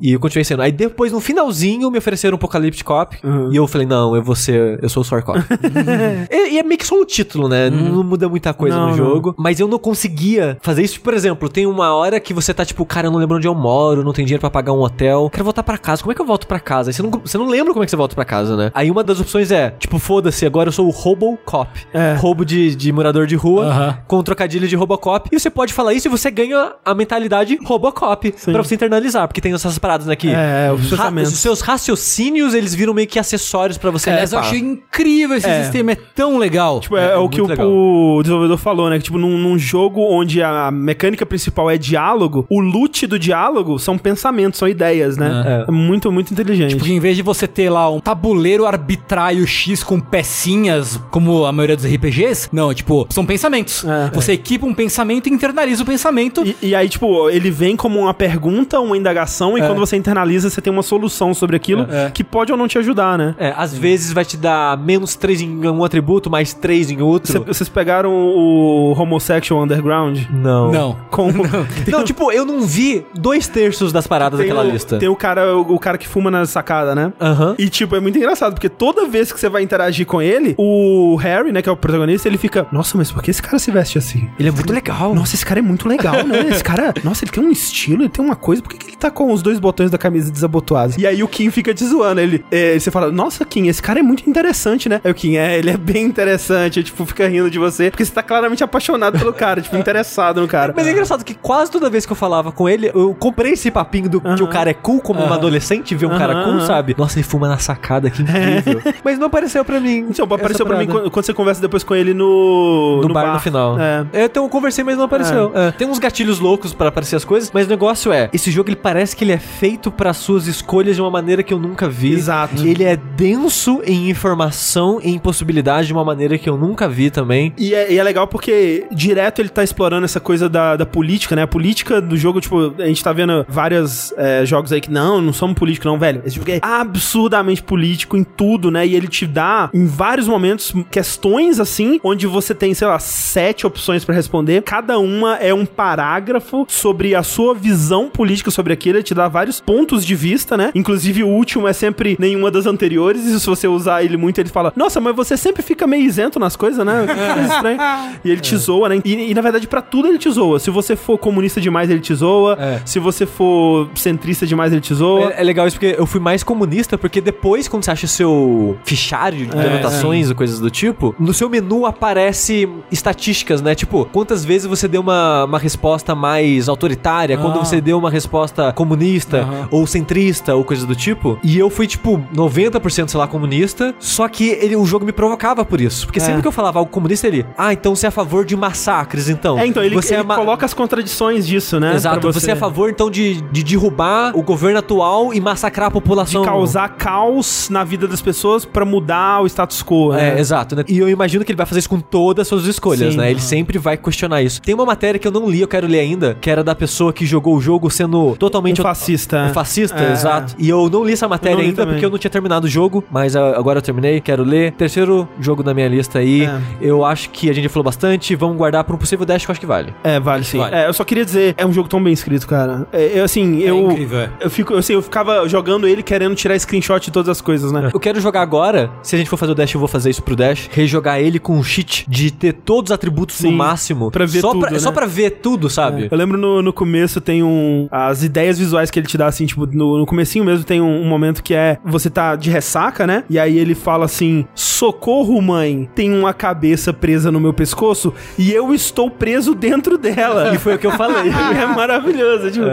E 0.00 0.12
eu 0.12 0.18
continuei 0.20 0.44
sendo. 0.44 0.62
Aí 0.62 0.72
depois, 0.72 1.12
no 1.12 1.20
finalzinho, 1.20 1.90
me 1.90 1.98
ofereceram 1.98 2.34
um 2.34 2.36
Apocalyptic 2.36 2.84
Cop. 2.84 3.18
E 3.52 3.56
eu 3.56 3.66
falei, 3.66 3.86
não, 3.86 4.16
eu 4.16 4.22
vou 4.22 4.34
ser, 4.34 4.78
eu 4.82 4.88
sou 4.88 5.02
o 5.02 5.04
Sorry 5.04 5.24
Cop. 5.24 5.38
e, 6.30 6.54
e 6.54 6.58
é 6.58 6.62
meio 6.62 6.78
que 6.78 6.86
só 6.86 6.94
um 6.94 7.04
título, 7.04 7.48
né? 7.48 7.68
Não, 7.70 7.96
não 7.96 8.04
muda 8.04 8.28
muita 8.28 8.52
coisa 8.54 8.76
Não, 8.76 8.84
no 8.84 8.90
não. 8.90 8.96
jogo. 8.96 9.34
Mas 9.38 9.60
eu 9.60 9.68
não 9.68 9.78
conseguia 9.78 10.56
fazer 10.62 10.82
isso. 10.82 11.00
Por 11.00 11.14
exemplo, 11.14 11.48
tem 11.48 11.66
uma 11.66 11.94
hora 11.94 12.18
que 12.18 12.32
você 12.32 12.54
tá 12.54 12.64
tipo, 12.64 12.84
cara, 12.86 13.06
eu 13.08 13.10
não 13.10 13.18
lembro 13.18 13.36
onde 13.36 13.46
eu 13.46 13.54
moro, 13.54 14.02
não 14.04 14.12
tenho 14.12 14.26
dinheiro 14.26 14.40
pra 14.40 14.50
pagar 14.50 14.72
um 14.72 14.80
hotel. 14.80 15.28
Quero 15.30 15.44
voltar 15.44 15.59
pra 15.62 15.78
casa. 15.78 16.02
Como 16.02 16.12
é 16.12 16.14
que 16.14 16.20
eu 16.20 16.26
volto 16.26 16.46
pra 16.46 16.58
casa? 16.60 16.90
Aí 16.90 16.94
você 16.94 17.02
não, 17.02 17.10
você 17.10 17.38
não 17.38 17.46
lembra 17.46 17.72
como 17.72 17.82
é 17.82 17.86
que 17.86 17.90
você 17.90 17.96
volta 17.96 18.14
pra 18.14 18.24
casa, 18.24 18.56
né? 18.56 18.70
Aí 18.74 18.90
uma 18.90 19.02
das 19.04 19.20
opções 19.20 19.50
é, 19.50 19.70
tipo, 19.78 19.98
foda-se, 19.98 20.44
agora 20.46 20.68
eu 20.68 20.72
sou 20.72 20.86
o 20.86 20.90
Robocop. 20.90 21.68
É. 21.92 22.14
Roubo 22.14 22.44
de, 22.44 22.74
de 22.74 22.92
morador 22.92 23.26
de 23.26 23.36
rua 23.36 23.66
Aham. 23.66 23.98
com 24.06 24.18
um 24.18 24.22
trocadilho 24.22 24.66
de 24.68 24.76
Robocop. 24.76 25.28
E 25.32 25.38
você 25.38 25.50
pode 25.50 25.72
falar 25.72 25.94
isso 25.94 26.08
e 26.08 26.10
você 26.10 26.30
ganha 26.30 26.72
a 26.84 26.94
mentalidade 26.94 27.58
Robocop 27.64 28.32
pra 28.32 28.62
você 28.62 28.74
internalizar. 28.74 29.26
Porque 29.28 29.40
tem 29.40 29.52
essas 29.52 29.78
paradas 29.78 30.06
né, 30.06 30.16
que 30.16 30.28
É, 30.30 30.70
os 30.72 30.90
ra- 30.92 31.10
os 31.10 31.38
seus 31.38 31.60
raciocínios, 31.60 32.54
eles 32.54 32.74
viram 32.74 32.94
meio 32.94 33.08
que 33.08 33.18
acessórios 33.18 33.76
pra 33.78 33.90
você 33.90 34.10
Aliás, 34.10 34.32
eu 34.32 34.38
levar. 34.38 34.48
achei 34.48 34.60
incrível 34.60 35.36
esse 35.36 35.48
É. 35.48 35.62
sistema, 35.62 35.92
é 35.92 35.96
tão 36.14 36.38
legal. 36.38 36.80
Tipo, 36.80 36.96
é, 36.96 37.12
É, 37.12 37.16
o 37.16 37.22
muito 37.22 37.46
que 37.46 37.62
o, 37.62 38.16
o 38.18 38.22
desenvolvedor 38.22 38.58
falou, 38.58 38.88
né? 38.90 38.98
Que, 38.98 39.04
tipo, 39.04 39.18
num, 39.18 39.36
num 39.38 39.58
jogo 39.58 40.00
onde 40.02 40.42
a 40.42 40.70
mecânica 40.70 41.26
principal 41.26 41.70
é 41.70 41.76
diálogo, 41.76 42.46
o 42.48 42.60
loot 42.60 43.06
do 43.06 43.18
diálogo 43.18 43.78
são 43.78 43.98
pensamentos, 43.98 44.58
são 44.58 44.68
ideias, 44.68 45.16
né? 45.16 45.28
É, 45.66 45.70
muito, 45.70 46.10
muito 46.12 46.32
inteligente. 46.32 46.76
Porque 46.76 46.92
em 46.92 47.00
vez 47.00 47.16
de 47.16 47.22
você 47.22 47.46
ter 47.46 47.68
lá 47.70 47.90
um 47.90 48.00
tabuleiro 48.00 48.66
arbitrário 48.66 49.46
X 49.46 49.82
com 49.82 49.98
pecinhas, 50.00 51.00
como 51.10 51.44
a 51.44 51.52
maioria 51.52 51.76
dos 51.76 51.84
RPGs, 51.84 52.48
não, 52.52 52.72
tipo, 52.72 53.06
são 53.10 53.24
pensamentos. 53.26 53.84
É. 53.84 54.10
você 54.14 54.32
equipa 54.32 54.66
um 54.66 54.74
pensamento 54.74 55.28
e 55.28 55.32
internaliza 55.32 55.82
o 55.82 55.86
pensamento. 55.86 56.44
E, 56.46 56.56
e 56.62 56.74
aí, 56.74 56.88
tipo, 56.88 57.28
ele 57.30 57.50
vem 57.50 57.76
como 57.76 57.98
uma 58.00 58.14
pergunta, 58.14 58.78
uma 58.80 58.96
indagação, 58.96 59.56
e 59.58 59.60
quando 59.60 59.78
você 59.78 59.96
internaliza, 59.96 60.48
você 60.50 60.60
tem 60.60 60.72
uma 60.72 60.82
solução 60.82 61.34
sobre 61.34 61.56
aquilo 61.56 61.86
É. 61.90 62.10
que 62.10 62.22
pode 62.24 62.52
ou 62.52 62.58
não 62.58 62.68
te 62.68 62.78
ajudar, 62.78 63.18
né? 63.18 63.34
É, 63.38 63.52
às 63.56 63.76
vezes 63.76 64.12
vai 64.12 64.24
te 64.24 64.36
dar 64.36 64.76
menos 64.78 65.14
3 65.16 65.40
em 65.42 65.66
um 65.68 65.84
atributo, 65.84 66.30
mais 66.30 66.52
3 66.54 66.90
em 66.90 67.00
outro. 67.02 67.32
Cê- 67.32 67.38
Vocês 67.38 67.68
pegaram 67.68 68.12
o 68.12 68.94
Homosexual 68.96 69.62
Underground? 69.62 70.18
Não. 70.30 70.70
Não. 70.70 70.96
Com... 71.10 71.30
Não, 71.90 72.04
tipo, 72.04 72.30
eu 72.32 72.44
não 72.44 72.60
vi 72.62 73.04
dois 73.14 73.48
terços 73.48 73.92
das 73.92 74.06
paradas 74.06 74.38
Tem 74.38 74.48
daquela 74.48 74.66
o, 74.66 74.70
lista. 74.70 74.98
Tem 74.98 75.08
o 75.08 75.16
cara, 75.16 75.39
o, 75.44 75.74
o 75.74 75.78
cara 75.78 75.98
que 75.98 76.06
fuma 76.08 76.30
na 76.30 76.44
sacada, 76.46 76.94
né? 76.94 77.12
Aham. 77.20 77.54
E, 77.58 77.68
tipo, 77.68 77.94
é 77.96 78.00
muito 78.00 78.16
engraçado, 78.16 78.54
porque 78.54 78.68
toda 78.68 79.06
vez 79.06 79.32
que 79.32 79.38
você 79.38 79.48
vai 79.48 79.62
interagir 79.62 80.06
com 80.06 80.20
ele, 80.20 80.54
o 80.58 81.16
Harry, 81.16 81.52
né, 81.52 81.62
que 81.62 81.68
é 81.68 81.72
o 81.72 81.76
protagonista, 81.76 82.28
ele 82.28 82.38
fica, 82.38 82.66
nossa, 82.72 82.96
mas 82.96 83.10
por 83.10 83.22
que 83.22 83.30
esse 83.30 83.42
cara 83.42 83.58
se 83.58 83.70
veste 83.70 83.98
assim? 83.98 84.28
Ele 84.38 84.48
é 84.48 84.52
muito 84.52 84.72
legal. 84.72 85.14
Nossa, 85.14 85.34
esse 85.34 85.44
cara 85.44 85.60
é 85.60 85.62
muito 85.62 85.88
legal, 85.88 86.24
né? 86.26 86.40
Esse 86.50 86.64
cara, 86.64 86.92
nossa, 87.04 87.24
ele 87.24 87.30
tem 87.30 87.44
um 87.44 87.50
estilo, 87.50 88.02
ele 88.02 88.08
tem 88.08 88.24
uma 88.24 88.34
coisa, 88.34 88.60
por 88.60 88.70
que, 88.70 88.78
que 88.78 88.86
ele 88.88 88.96
tá 88.96 89.10
com 89.10 89.32
os 89.32 89.42
dois 89.42 89.58
botões 89.58 89.90
da 89.90 89.96
camisa 89.96 90.30
desabotoados? 90.30 90.96
E 90.96 91.06
aí 91.06 91.22
o 91.22 91.28
Kim 91.28 91.50
fica 91.50 91.72
te 91.72 91.84
zoando, 91.84 92.20
ele, 92.20 92.44
é, 92.50 92.78
você 92.78 92.90
fala, 92.90 93.10
nossa, 93.12 93.44
Kim, 93.44 93.68
esse 93.68 93.80
cara 93.82 94.00
é 94.00 94.02
muito 94.02 94.28
interessante, 94.28 94.88
né? 94.88 95.00
Aí 95.04 95.10
o 95.10 95.14
Kim, 95.14 95.36
é, 95.36 95.58
ele 95.58 95.70
é 95.70 95.76
bem 95.76 96.04
interessante, 96.04 96.78
aí, 96.78 96.84
tipo, 96.84 97.06
fica 97.06 97.28
rindo 97.28 97.50
de 97.50 97.58
você, 97.58 97.90
porque 97.90 98.04
você 98.04 98.12
tá 98.12 98.22
claramente 98.22 98.64
apaixonado 98.64 99.18
pelo 99.18 99.32
cara, 99.32 99.60
tipo, 99.60 99.76
interessado 99.76 100.40
no 100.40 100.48
cara. 100.48 100.74
Mas 100.76 100.86
é 100.86 100.90
engraçado 100.90 101.24
que 101.24 101.34
quase 101.34 101.70
toda 101.70 101.88
vez 101.88 102.04
que 102.04 102.12
eu 102.12 102.16
falava 102.16 102.50
com 102.50 102.68
ele, 102.68 102.90
eu 102.92 103.14
comprei 103.14 103.52
esse 103.52 103.70
papinho 103.70 104.08
do 104.08 104.20
que 104.20 104.42
o 104.42 104.48
cara 104.48 104.70
é 104.70 104.74
cool 104.74 105.00
como 105.00 105.20
um 105.20 105.28
adolescente, 105.34 105.94
ver 105.94 106.06
um 106.06 106.16
cara 106.16 106.34
aham. 106.34 106.66
sabe? 106.66 106.94
Nossa, 106.96 107.18
ele 107.18 107.24
fuma 107.24 107.48
na 107.48 107.58
sacada, 107.58 108.10
que 108.10 108.22
incrível. 108.22 108.82
Mas 109.04 109.18
não 109.18 109.26
apareceu 109.26 109.64
pra 109.64 109.80
mim. 109.80 110.06
Então, 110.08 110.24
apareceu 110.24 110.66
pra 110.66 110.78
mim 110.78 110.86
quando, 110.86 111.10
quando 111.10 111.24
você 111.24 111.34
conversa 111.34 111.60
depois 111.60 111.82
com 111.82 111.94
ele 111.94 112.14
no... 112.14 113.00
No, 113.02 113.12
bar, 113.12 113.34
no 113.34 113.40
final. 113.40 113.78
É. 113.78 114.06
Então 114.24 114.44
eu 114.44 114.48
conversei, 114.48 114.84
mas 114.84 114.96
não 114.96 115.04
apareceu. 115.04 115.52
É. 115.54 115.70
Tem 115.72 115.88
uns 115.88 115.98
gatilhos 115.98 116.38
loucos 116.38 116.72
pra 116.72 116.88
aparecer 116.88 117.16
as 117.16 117.24
coisas, 117.24 117.50
mas 117.52 117.66
o 117.66 117.70
negócio 117.70 118.12
é, 118.12 118.28
esse 118.32 118.50
jogo 118.50 118.68
ele 118.68 118.76
parece 118.76 119.16
que 119.16 119.24
ele 119.24 119.32
é 119.32 119.38
feito 119.38 119.90
para 119.90 120.12
suas 120.12 120.46
escolhas 120.46 120.96
de 120.96 121.02
uma 121.02 121.10
maneira 121.10 121.42
que 121.42 121.52
eu 121.52 121.58
nunca 121.58 121.88
vi. 121.88 122.12
Exato. 122.12 122.66
Ele 122.66 122.84
é 122.84 122.96
denso 122.96 123.80
em 123.84 124.10
informação 124.10 125.00
e 125.02 125.10
em 125.10 125.18
possibilidade 125.18 125.88
de 125.88 125.92
uma 125.92 126.04
maneira 126.04 126.38
que 126.38 126.48
eu 126.48 126.56
nunca 126.56 126.88
vi 126.88 127.10
também. 127.10 127.52
E 127.56 127.74
é, 127.74 127.92
e 127.92 127.98
é 127.98 128.02
legal 128.02 128.26
porque 128.26 128.86
direto 128.90 129.40
ele 129.40 129.48
tá 129.48 129.62
explorando 129.62 130.04
essa 130.04 130.20
coisa 130.20 130.48
da, 130.48 130.76
da 130.76 130.86
política, 130.86 131.34
né? 131.36 131.42
A 131.42 131.46
política 131.46 132.00
do 132.00 132.16
jogo, 132.16 132.40
tipo, 132.40 132.74
a 132.78 132.86
gente 132.86 133.02
tá 133.02 133.12
vendo 133.12 133.44
vários 133.48 134.12
é, 134.16 134.44
jogos 134.44 134.72
aí 134.72 134.80
que 134.80 134.90
não, 134.90 135.19
não 135.20 135.32
somos 135.32 135.56
políticos, 135.56 135.90
não, 135.90 135.98
velho. 135.98 136.22
Esse 136.24 136.36
jogo 136.36 136.50
é 136.50 136.60
absurdamente 136.62 137.62
político 137.62 138.16
em 138.16 138.24
tudo, 138.24 138.70
né? 138.70 138.86
E 138.86 138.94
ele 138.94 139.08
te 139.08 139.26
dá, 139.26 139.70
em 139.72 139.86
vários 139.86 140.26
momentos, 140.28 140.72
questões 140.90 141.60
assim, 141.60 142.00
onde 142.02 142.26
você 142.26 142.54
tem, 142.54 142.74
sei 142.74 142.86
lá, 142.86 142.98
sete 142.98 143.66
opções 143.66 144.04
pra 144.04 144.14
responder. 144.14 144.62
Cada 144.62 144.98
uma 144.98 145.36
é 145.36 145.52
um 145.52 145.66
parágrafo 145.66 146.66
sobre 146.68 147.14
a 147.14 147.22
sua 147.22 147.54
visão 147.54 148.08
política 148.08 148.50
sobre 148.50 148.72
aquilo. 148.72 148.98
Ele 148.98 149.04
te 149.04 149.14
dá 149.14 149.28
vários 149.28 149.60
pontos 149.60 150.04
de 150.04 150.14
vista, 150.14 150.56
né? 150.56 150.70
Inclusive, 150.74 151.22
o 151.22 151.28
último 151.28 151.66
é 151.68 151.72
sempre 151.72 152.16
nenhuma 152.18 152.50
das 152.50 152.66
anteriores. 152.66 153.24
E 153.24 153.38
se 153.38 153.46
você 153.46 153.68
usar 153.68 154.04
ele 154.04 154.16
muito, 154.16 154.38
ele 154.38 154.48
fala: 154.48 154.72
Nossa, 154.76 155.00
mas 155.00 155.14
você 155.14 155.36
sempre 155.36 155.62
fica 155.62 155.86
meio 155.86 156.04
isento 156.04 156.38
nas 156.38 156.56
coisas, 156.56 156.84
né? 156.84 157.06
Estranha. 157.44 157.80
E 158.24 158.30
ele 158.30 158.40
te 158.40 158.56
zoa, 158.56 158.88
né? 158.88 159.00
E, 159.04 159.30
e, 159.30 159.34
na 159.34 159.40
verdade, 159.40 159.66
pra 159.66 159.80
tudo 159.80 160.08
ele 160.08 160.18
te 160.18 160.30
zoa. 160.30 160.58
Se 160.58 160.70
você 160.70 160.94
for 160.94 161.16
comunista 161.16 161.60
demais, 161.60 161.88
ele 161.90 162.00
te 162.00 162.14
zoa. 162.14 162.56
É. 162.60 162.82
Se 162.84 162.98
você 162.98 163.24
for 163.24 163.88
centrista 163.94 164.46
demais, 164.46 164.72
ele 164.72 164.80
te 164.80 164.92
zoa. 164.92 165.09
É, 165.18 165.40
é 165.40 165.44
legal 165.44 165.66
isso 165.66 165.76
porque 165.78 165.94
eu 165.98 166.06
fui 166.06 166.20
mais 166.20 166.42
comunista, 166.42 166.96
porque 166.98 167.20
depois, 167.20 167.68
quando 167.68 167.84
você 167.84 167.90
acha 167.90 168.06
seu 168.06 168.76
fichário 168.84 169.46
de 169.46 169.56
É, 169.56 169.66
anotações 169.66 170.28
ou 170.30 170.34
coisas 170.34 170.58
do 170.60 170.70
tipo, 170.70 171.14
no 171.18 171.32
seu 171.34 171.48
menu 171.48 171.86
aparece 171.86 172.68
estatísticas, 172.90 173.60
né? 173.62 173.74
Tipo, 173.74 174.04
quantas 174.12 174.44
vezes 174.44 174.66
você 174.66 174.86
deu 174.86 175.00
uma, 175.00 175.44
uma 175.44 175.58
resposta 175.58 176.14
mais 176.14 176.68
autoritária, 176.68 177.36
quando 177.38 177.58
Ah. 177.58 177.64
você 177.64 177.80
deu 177.80 177.98
uma 177.98 178.10
resposta 178.10 178.72
comunista 178.72 179.38
Aham. 179.42 179.68
ou 179.70 179.86
centrista 179.86 180.54
ou 180.54 180.64
coisas 180.64 180.84
do 180.84 180.94
tipo. 180.94 181.38
E 181.42 181.58
eu 181.58 181.70
fui, 181.70 181.86
tipo, 181.86 182.18
90%, 182.34 183.08
sei 183.10 183.18
lá, 183.18 183.26
comunista, 183.26 183.94
só 183.98 184.28
que 184.28 184.48
ele, 184.50 184.76
o 184.76 184.84
jogo 184.84 185.04
me 185.04 185.12
provocava 185.12 185.64
por 185.64 185.80
isso. 185.80 186.06
Porque 186.06 186.20
sempre 186.20 186.42
que 186.42 186.48
eu 186.48 186.52
falava 186.52 186.78
algo 186.78 186.90
comunista, 186.90 187.26
ele, 187.26 187.46
ah, 187.56 187.72
então 187.72 187.94
você 187.94 188.06
é 188.06 188.08
a 188.08 188.12
favor 188.12 188.44
de 188.44 188.56
massacres, 188.56 189.28
então. 189.28 189.58
É, 189.58 189.66
então 189.66 189.82
ele, 189.82 189.94
você 189.94 190.14
ele 190.14 190.22
é 190.22 190.24
ma- 190.24 190.36
coloca 190.36 190.64
as 190.66 190.74
contradições 190.74 191.46
disso, 191.46 191.78
né? 191.80 191.94
Exato, 191.94 192.20
Pra 192.20 192.32
você... 192.32 192.50
é 192.50 192.54
a 192.54 192.56
favor 192.56 192.90
então 192.90 193.10
de, 193.10 193.40
de 193.52 193.62
derrubar 193.62 194.32
o 194.36 194.42
governo 194.42 194.78
atual 194.90 195.32
e 195.32 195.40
massacrar 195.40 195.86
a 195.86 195.88
de 195.90 195.94
população. 195.94 196.44
causar 196.44 196.88
caos 196.96 197.68
na 197.70 197.84
vida 197.84 198.08
das 198.08 198.20
pessoas 198.20 198.64
pra 198.64 198.84
mudar 198.84 199.42
o 199.42 199.46
status 199.46 199.82
quo. 199.82 200.12
É, 200.12 200.34
né? 200.34 200.40
exato, 200.40 200.74
né? 200.74 200.84
E 200.88 200.98
eu 200.98 201.08
imagino 201.08 201.44
que 201.44 201.52
ele 201.52 201.56
vai 201.56 201.66
fazer 201.66 201.78
isso 201.80 201.88
com 201.88 202.00
todas 202.00 202.42
as 202.42 202.48
suas 202.48 202.66
escolhas, 202.66 203.12
Sim. 203.12 203.18
né? 203.18 203.30
Ele 203.30 203.40
sempre 203.40 203.78
vai 203.78 203.96
questionar 203.96 204.42
isso. 204.42 204.60
Tem 204.60 204.74
uma 204.74 204.84
matéria 204.84 205.18
que 205.18 205.26
eu 205.26 205.32
não 205.32 205.48
li, 205.48 205.60
eu 205.60 205.68
quero 205.68 205.86
ler 205.86 206.00
ainda, 206.00 206.36
que 206.40 206.50
era 206.50 206.64
da 206.64 206.74
pessoa 206.74 207.12
que 207.12 207.24
jogou 207.24 207.56
o 207.56 207.60
jogo 207.60 207.88
sendo 207.90 208.34
totalmente 208.36 208.80
Um 208.80 208.84
fascista. 208.84 209.46
Um 209.50 209.54
fascista, 209.54 209.98
É. 210.00 210.12
exato. 210.12 210.54
E 210.58 210.68
eu 210.68 210.88
não 210.90 211.04
li 211.04 211.12
essa 211.12 211.28
matéria 211.28 211.62
ainda 211.62 211.76
também. 211.76 211.94
porque 211.94 212.06
eu 212.06 212.10
não 212.10 212.18
tinha 212.18 212.30
terminado 212.30 212.66
o 212.66 212.70
jogo, 212.70 213.04
mas 213.10 213.36
ah, 213.36 213.54
agora 213.56 213.78
eu 213.78 213.82
terminei, 213.82 214.20
quero 214.20 214.42
ler. 214.42 214.72
Terceiro 214.72 215.28
jogo 215.40 215.62
da 215.62 215.72
minha 215.72 215.88
lista 215.88 216.18
aí. 216.18 216.44
É. 216.44 216.60
Eu 216.80 217.04
acho 217.04 217.30
que 217.30 217.48
a 217.48 217.52
gente 217.52 217.68
falou 217.68 217.84
bastante, 217.84 218.34
vamos 218.34 218.56
guardar 218.56 218.82
pra 218.84 218.94
um 218.94 218.98
possível 218.98 219.24
dash 219.24 219.44
que 219.44 219.50
eu 219.50 219.52
acho 219.52 219.60
que 219.60 219.66
vale. 219.66 219.94
É, 220.02 220.18
vale 220.18 220.44
sim. 220.44 220.58
Vale. 220.58 220.74
É, 220.74 220.88
eu 220.88 220.92
só 220.92 221.04
queria 221.04 221.24
dizer, 221.24 221.54
é 221.56 221.64
um 221.66 221.72
jogo 221.72 221.88
tão 221.88 222.02
bem 222.02 222.12
escrito, 222.12 222.46
cara. 222.46 222.86
É, 222.92 223.18
eu, 223.20 223.24
assim, 223.24 223.58
eu. 223.60 223.90
incrível, 223.92 224.20
é. 224.20 224.30
Eu 224.40 224.50
fico, 224.50 224.79
assim, 224.80 224.94
eu 224.94 225.02
ficava 225.02 225.48
jogando 225.48 225.86
ele 225.86 226.02
querendo 226.02 226.34
tirar 226.34 226.58
screenshot 226.58 227.00
de 227.00 227.10
todas 227.10 227.28
as 227.28 227.40
coisas, 227.40 227.72
né? 227.72 227.90
Eu 227.92 228.00
quero 228.00 228.20
jogar 228.20 228.42
agora, 228.42 228.90
se 229.02 229.14
a 229.14 229.18
gente 229.18 229.28
for 229.28 229.36
fazer 229.36 229.52
o 229.52 229.54
dash, 229.54 229.74
eu 229.74 229.78
vou 229.78 229.88
fazer 229.88 230.10
isso 230.10 230.22
pro 230.22 230.36
dash, 230.36 230.68
rejogar 230.72 231.20
ele 231.20 231.38
com 231.38 231.56
um 231.56 231.62
cheat 231.62 232.04
de 232.08 232.30
ter 232.30 232.52
todos 232.52 232.90
os 232.90 232.94
atributos 232.94 233.36
Sim, 233.36 233.50
no 233.50 233.56
máximo. 233.56 234.10
pra 234.10 234.26
ver 234.26 234.40
só 234.40 234.52
tudo, 234.52 234.60
pra, 234.60 234.70
né? 234.70 234.78
Só 234.78 234.92
pra 234.92 235.06
ver 235.06 235.30
tudo, 235.42 235.70
sabe? 235.70 236.08
Eu 236.10 236.16
lembro 236.16 236.36
no, 236.38 236.62
no 236.62 236.72
começo 236.72 237.20
tem 237.20 237.42
um. 237.42 237.88
As 237.90 238.22
ideias 238.22 238.58
visuais 238.58 238.90
que 238.90 238.98
ele 238.98 239.06
te 239.06 239.16
dá, 239.16 239.26
assim, 239.26 239.46
tipo, 239.46 239.66
no, 239.66 239.98
no 239.98 240.06
comecinho 240.06 240.44
mesmo 240.44 240.64
tem 240.64 240.80
um, 240.80 241.02
um 241.02 241.06
momento 241.06 241.42
que 241.42 241.54
é. 241.54 241.78
Você 241.84 242.10
tá 242.10 242.36
de 242.36 242.50
ressaca, 242.50 243.06
né? 243.06 243.24
E 243.28 243.38
aí 243.38 243.58
ele 243.58 243.74
fala 243.74 244.04
assim: 244.04 244.46
Socorro, 244.54 245.40
mãe, 245.40 245.88
tem 245.94 246.12
uma 246.12 246.32
cabeça 246.32 246.92
presa 246.92 247.30
no 247.30 247.40
meu 247.40 247.52
pescoço 247.52 248.12
e 248.38 248.52
eu 248.52 248.72
estou 248.74 249.10
preso 249.10 249.54
dentro 249.54 249.98
dela. 249.98 250.54
E 250.54 250.58
foi 250.58 250.74
o 250.74 250.78
que 250.78 250.86
eu 250.86 250.92
falei. 250.92 251.30
é 251.60 251.66
maravilhoso, 251.66 252.50
tipo, 252.50 252.66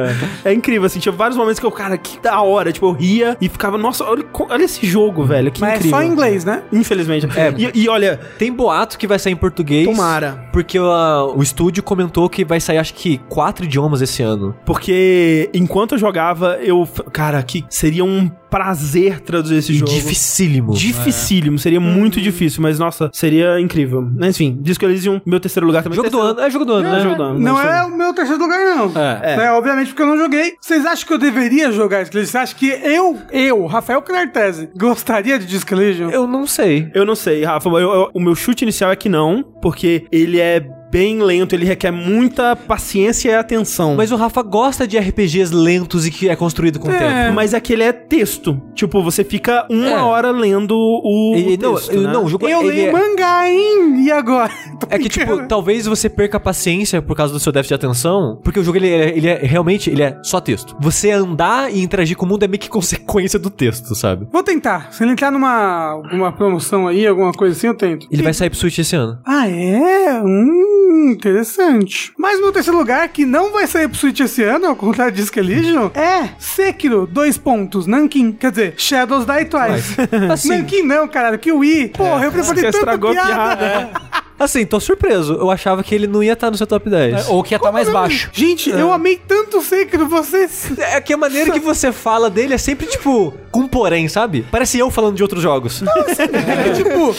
é. 0.45 0.53
incrível, 0.53 0.85
assim, 0.85 0.99
tinha 0.99 1.11
vários 1.11 1.37
momentos 1.37 1.59
que 1.59 1.65
eu, 1.65 1.71
cara, 1.71 1.96
que 1.97 2.19
da 2.21 2.41
hora, 2.41 2.71
tipo, 2.71 2.85
eu 2.87 2.91
ria 2.91 3.37
e 3.41 3.49
ficava, 3.49 3.77
nossa, 3.77 4.03
olha, 4.03 4.25
olha 4.49 4.63
esse 4.63 4.85
jogo, 4.85 5.23
velho, 5.23 5.51
que 5.51 5.61
Mas 5.61 5.71
é 5.71 5.75
incrível. 5.77 5.97
só 5.97 6.03
em 6.03 6.07
inglês, 6.11 6.45
né? 6.45 6.63
Infelizmente. 6.71 7.27
É. 7.37 7.53
E, 7.57 7.83
e 7.83 7.89
olha, 7.89 8.19
Tem 8.37 8.51
boato 8.51 8.97
que 8.97 9.07
vai 9.07 9.19
sair 9.19 9.33
em 9.33 9.37
português. 9.37 9.85
Tomara. 9.85 10.47
Porque 10.51 10.79
o- 10.79 11.33
o 11.35 11.41
estúdio 11.43 11.81
comentou 11.83 12.29
que 12.29 12.43
vai 12.45 12.59
sair, 12.59 12.77
acho 12.77 12.93
que, 12.93 13.17
quatro 13.29 13.65
idiomas 13.65 14.01
esse 14.01 14.21
ano. 14.23 14.55
porque 14.65 15.49
enquanto 15.53 15.93
eu 15.93 15.97
jogava, 15.97 16.57
eu, 16.61 16.87
cara, 17.11 17.41
que 17.43 17.65
seria 17.69 18.03
um 18.03 18.29
prazer 18.49 19.19
traduzir 19.21 19.55
esse 19.57 19.71
E 19.71 19.75
jogo. 19.75 19.91
dificílimo. 19.91 20.73
Dificílimo, 20.73 21.57
seria 21.59 21.79
muito 21.79 22.19
difícil, 22.21 22.61
mas 22.61 22.79
nossa, 22.79 23.09
seria 23.13 23.59
incrível. 23.59 24.07
Mas, 24.17 24.35
Enfim, 24.35 24.57
Disco 24.61 24.85
Elysium, 24.85 25.19
meu 25.25 25.39
terceiro 25.39 25.65
lugar 25.67 25.83
também. 25.83 25.95
Jogo 25.95 26.09
do 26.09 26.11
Terceiro- 26.17 26.37
ano. 26.39 26.47
É 26.47 26.49
jogo 26.49 26.65
do 26.65 26.73
ano, 26.73 26.87
É, 26.87 26.91
né? 26.91 26.99
jogo 27.01 27.15
do 27.15 27.23
ano. 27.23 27.39
Não 27.39 27.53
mas 27.53 27.65
é 27.75 27.83
o 27.83 27.97
meu 27.97 28.13
terceiro 28.13 28.41
lugar, 28.41 28.59
não. 28.75 28.91
É. 29.01 29.37
Né, 29.37 29.51
Obviamente 29.51 29.87
porque 29.89 30.01
eu 30.01 30.07
não 30.07 30.17
joguei. 30.17 30.53
Vocês 30.61 30.85
acham 30.85 31.07
que 31.07 31.13
eu 31.13 31.17
deveria 31.17 31.71
jogar 31.71 32.01
Disco 32.01 32.17
Elysium? 32.17 32.31
Você 32.31 32.37
acha 32.37 32.55
que 32.55 32.67
eu, 32.67 33.17
eu, 33.31 33.65
Rafael 33.65 34.01
Knartese, 34.01 34.69
gostaria 34.77 35.37
de 35.39 35.45
Disco 35.45 35.73
Elysium? 35.73 36.09
Eu 36.09 36.27
não 36.27 36.45
sei. 36.47 36.89
Eu 36.93 37.05
não 37.05 37.15
sei, 37.15 37.43
Rafa. 37.43 37.67
eu- 37.69 37.77
eu- 37.79 38.09
o 38.13 38.19
meu 38.19 38.35
chute 38.35 38.63
inicial 38.63 38.91
é 38.91 38.95
que 38.95 39.09
não, 39.09 39.43
porque 39.61 40.05
ele 40.11 40.39
é 40.39 40.65
bem 40.89 41.21
lento, 41.21 41.53
ele 41.53 41.65
requer 41.65 41.91
muita 41.91 42.55
paciência 42.55 43.29
e 43.29 43.35
atenção. 43.35 43.95
Mas 43.95 44.11
o 44.11 44.15
Rafa 44.15 44.41
gosta 44.41 44.87
de 44.87 44.97
RPGs 44.97 45.53
lentos 45.53 46.05
e 46.05 46.11
que 46.11 46.29
é 46.29 46.35
construído 46.35 46.79
com 46.79 46.89
É. 46.91 46.97
tempo. 46.97 47.35
Mas 47.35 47.53
é 47.53 47.59
que 47.59 47.73
ele 47.73 47.83
é 47.83 47.91
texto. 47.91 48.61
Tipo, 48.73 49.01
você 49.03 49.23
fica 49.23 49.65
uma 49.69 49.89
É. 49.89 50.01
hora 50.01 50.31
lendo 50.31 50.71
o, 50.75 51.33
o 51.33 51.37
E- 51.37 51.57
não, 51.57 51.75
texto, 51.75 51.91
eu- 51.91 52.01
né? 52.01 52.13
não, 52.13 52.25
o 52.25 52.29
jogo 52.29 52.47
Eu 52.47 52.61
ele 52.61 52.69
leio 52.69 52.87
é- 52.89 52.91
mangá, 52.91 53.49
hein? 53.49 54.05
E 54.05 54.11
agora? 54.11 54.51
É 54.89 54.97
que, 54.97 55.09
tipo, 55.09 55.45
talvez 55.47 55.85
você 55.85 56.09
perca 56.09 56.37
a 56.37 56.39
paciência 56.39 57.01
por 57.01 57.15
causa 57.15 57.33
do 57.33 57.39
seu 57.39 57.51
déficit 57.51 57.77
de 57.77 57.85
atenção, 57.85 58.39
porque 58.43 58.59
o 58.59 58.63
jogo, 58.63 58.77
ele 58.77 58.89
é, 58.89 59.17
ele 59.17 59.27
é 59.27 59.35
realmente, 59.43 59.89
ele 59.89 60.01
é 60.01 60.17
só 60.23 60.39
texto. 60.39 60.75
Você 60.79 61.11
andar 61.11 61.73
e 61.73 61.81
interagir 61.81 62.15
com 62.15 62.25
o 62.25 62.29
mundo 62.29 62.43
é 62.43 62.47
meio 62.47 62.59
que 62.59 62.69
consequência 62.69 63.37
do 63.37 63.49
texto, 63.49 63.93
sabe? 63.95 64.27
Vou 64.31 64.43
tentar. 64.43 64.89
Se 64.93 65.03
ele 65.03 65.11
entrar 65.11 65.31
numa 65.31 65.91
alguma 65.91 66.31
promoção 66.31 66.87
aí, 66.87 67.05
alguma 67.05 67.31
coisa 67.33 67.55
assim, 67.57 67.67
eu 67.67 67.75
tento. 67.75 68.07
Ele 68.11 68.23
vai 68.23 68.33
sair 68.33 68.49
pro 68.49 68.57
Switch 68.57 68.77
esse 68.79 68.95
ano. 68.95 69.17
Ah, 69.25 69.47
é? 69.49 70.21
Hum, 70.23 70.76
interessante. 71.11 72.11
Mas 72.17 72.39
meu 72.39 72.51
terceiro 72.51 72.77
lugar, 72.77 73.07
que 73.09 73.25
não 73.25 73.51
vai 73.51 73.67
sair 73.67 73.87
pro 73.87 73.97
Switch 73.97 74.19
esse 74.19 74.43
ano, 74.43 74.67
ao 74.67 74.75
contrário 74.75 75.13
de 75.13 75.21
Disco 75.21 75.39
Elysium, 75.39 75.91
é 75.93 76.29
Sekiro, 76.37 77.07
dois 77.07 77.37
pontos, 77.37 77.87
Nankin. 77.87 78.31
Quer 78.31 78.51
dizer, 78.51 78.73
Shadows 78.77 79.25
Die 79.25 79.45
Twice. 79.45 79.95
Assim, 80.31 80.49
Nankin 80.57 80.83
não, 80.83 81.07
caralho, 81.07 81.39
Kiwi. 81.39 81.89
Porra, 81.89 82.25
eu 82.25 82.31
preparei 82.31 82.71
tanta 82.71 82.97
piada. 82.97 83.11
piada. 83.11 83.91
assim, 84.39 84.65
tô 84.65 84.79
surpreso. 84.79 85.33
Eu 85.33 85.49
achava 85.49 85.83
que 85.83 85.93
ele 85.93 86.07
não 86.07 86.23
ia 86.23 86.33
estar 86.33 86.51
no 86.51 86.57
seu 86.57 86.67
top 86.67 86.89
10. 86.89 87.29
Ou 87.29 87.43
que 87.43 87.53
ia 87.53 87.57
estar 87.57 87.71
mais 87.71 87.89
baixo. 87.89 88.29
Gente, 88.33 88.69
eu 88.69 88.91
amei 88.91 89.19
tanto 89.27 89.61
Sekiro, 89.61 90.07
vocês... 90.07 90.71
É 90.77 91.01
que 91.01 91.13
a 91.13 91.17
maneira 91.17 91.51
que 91.51 91.59
você 91.59 91.91
fala 91.91 92.29
dele 92.29 92.53
é 92.53 92.57
sempre, 92.57 92.85
tipo, 92.85 93.33
com 93.51 93.67
porém, 93.67 94.07
sabe? 94.07 94.45
Parece 94.51 94.77
eu 94.79 94.89
falando 94.89 95.15
de 95.15 95.23
outros 95.23 95.41
jogos. 95.41 95.83
É 95.83 96.63
que, 96.63 96.83
tipo, 96.83 97.15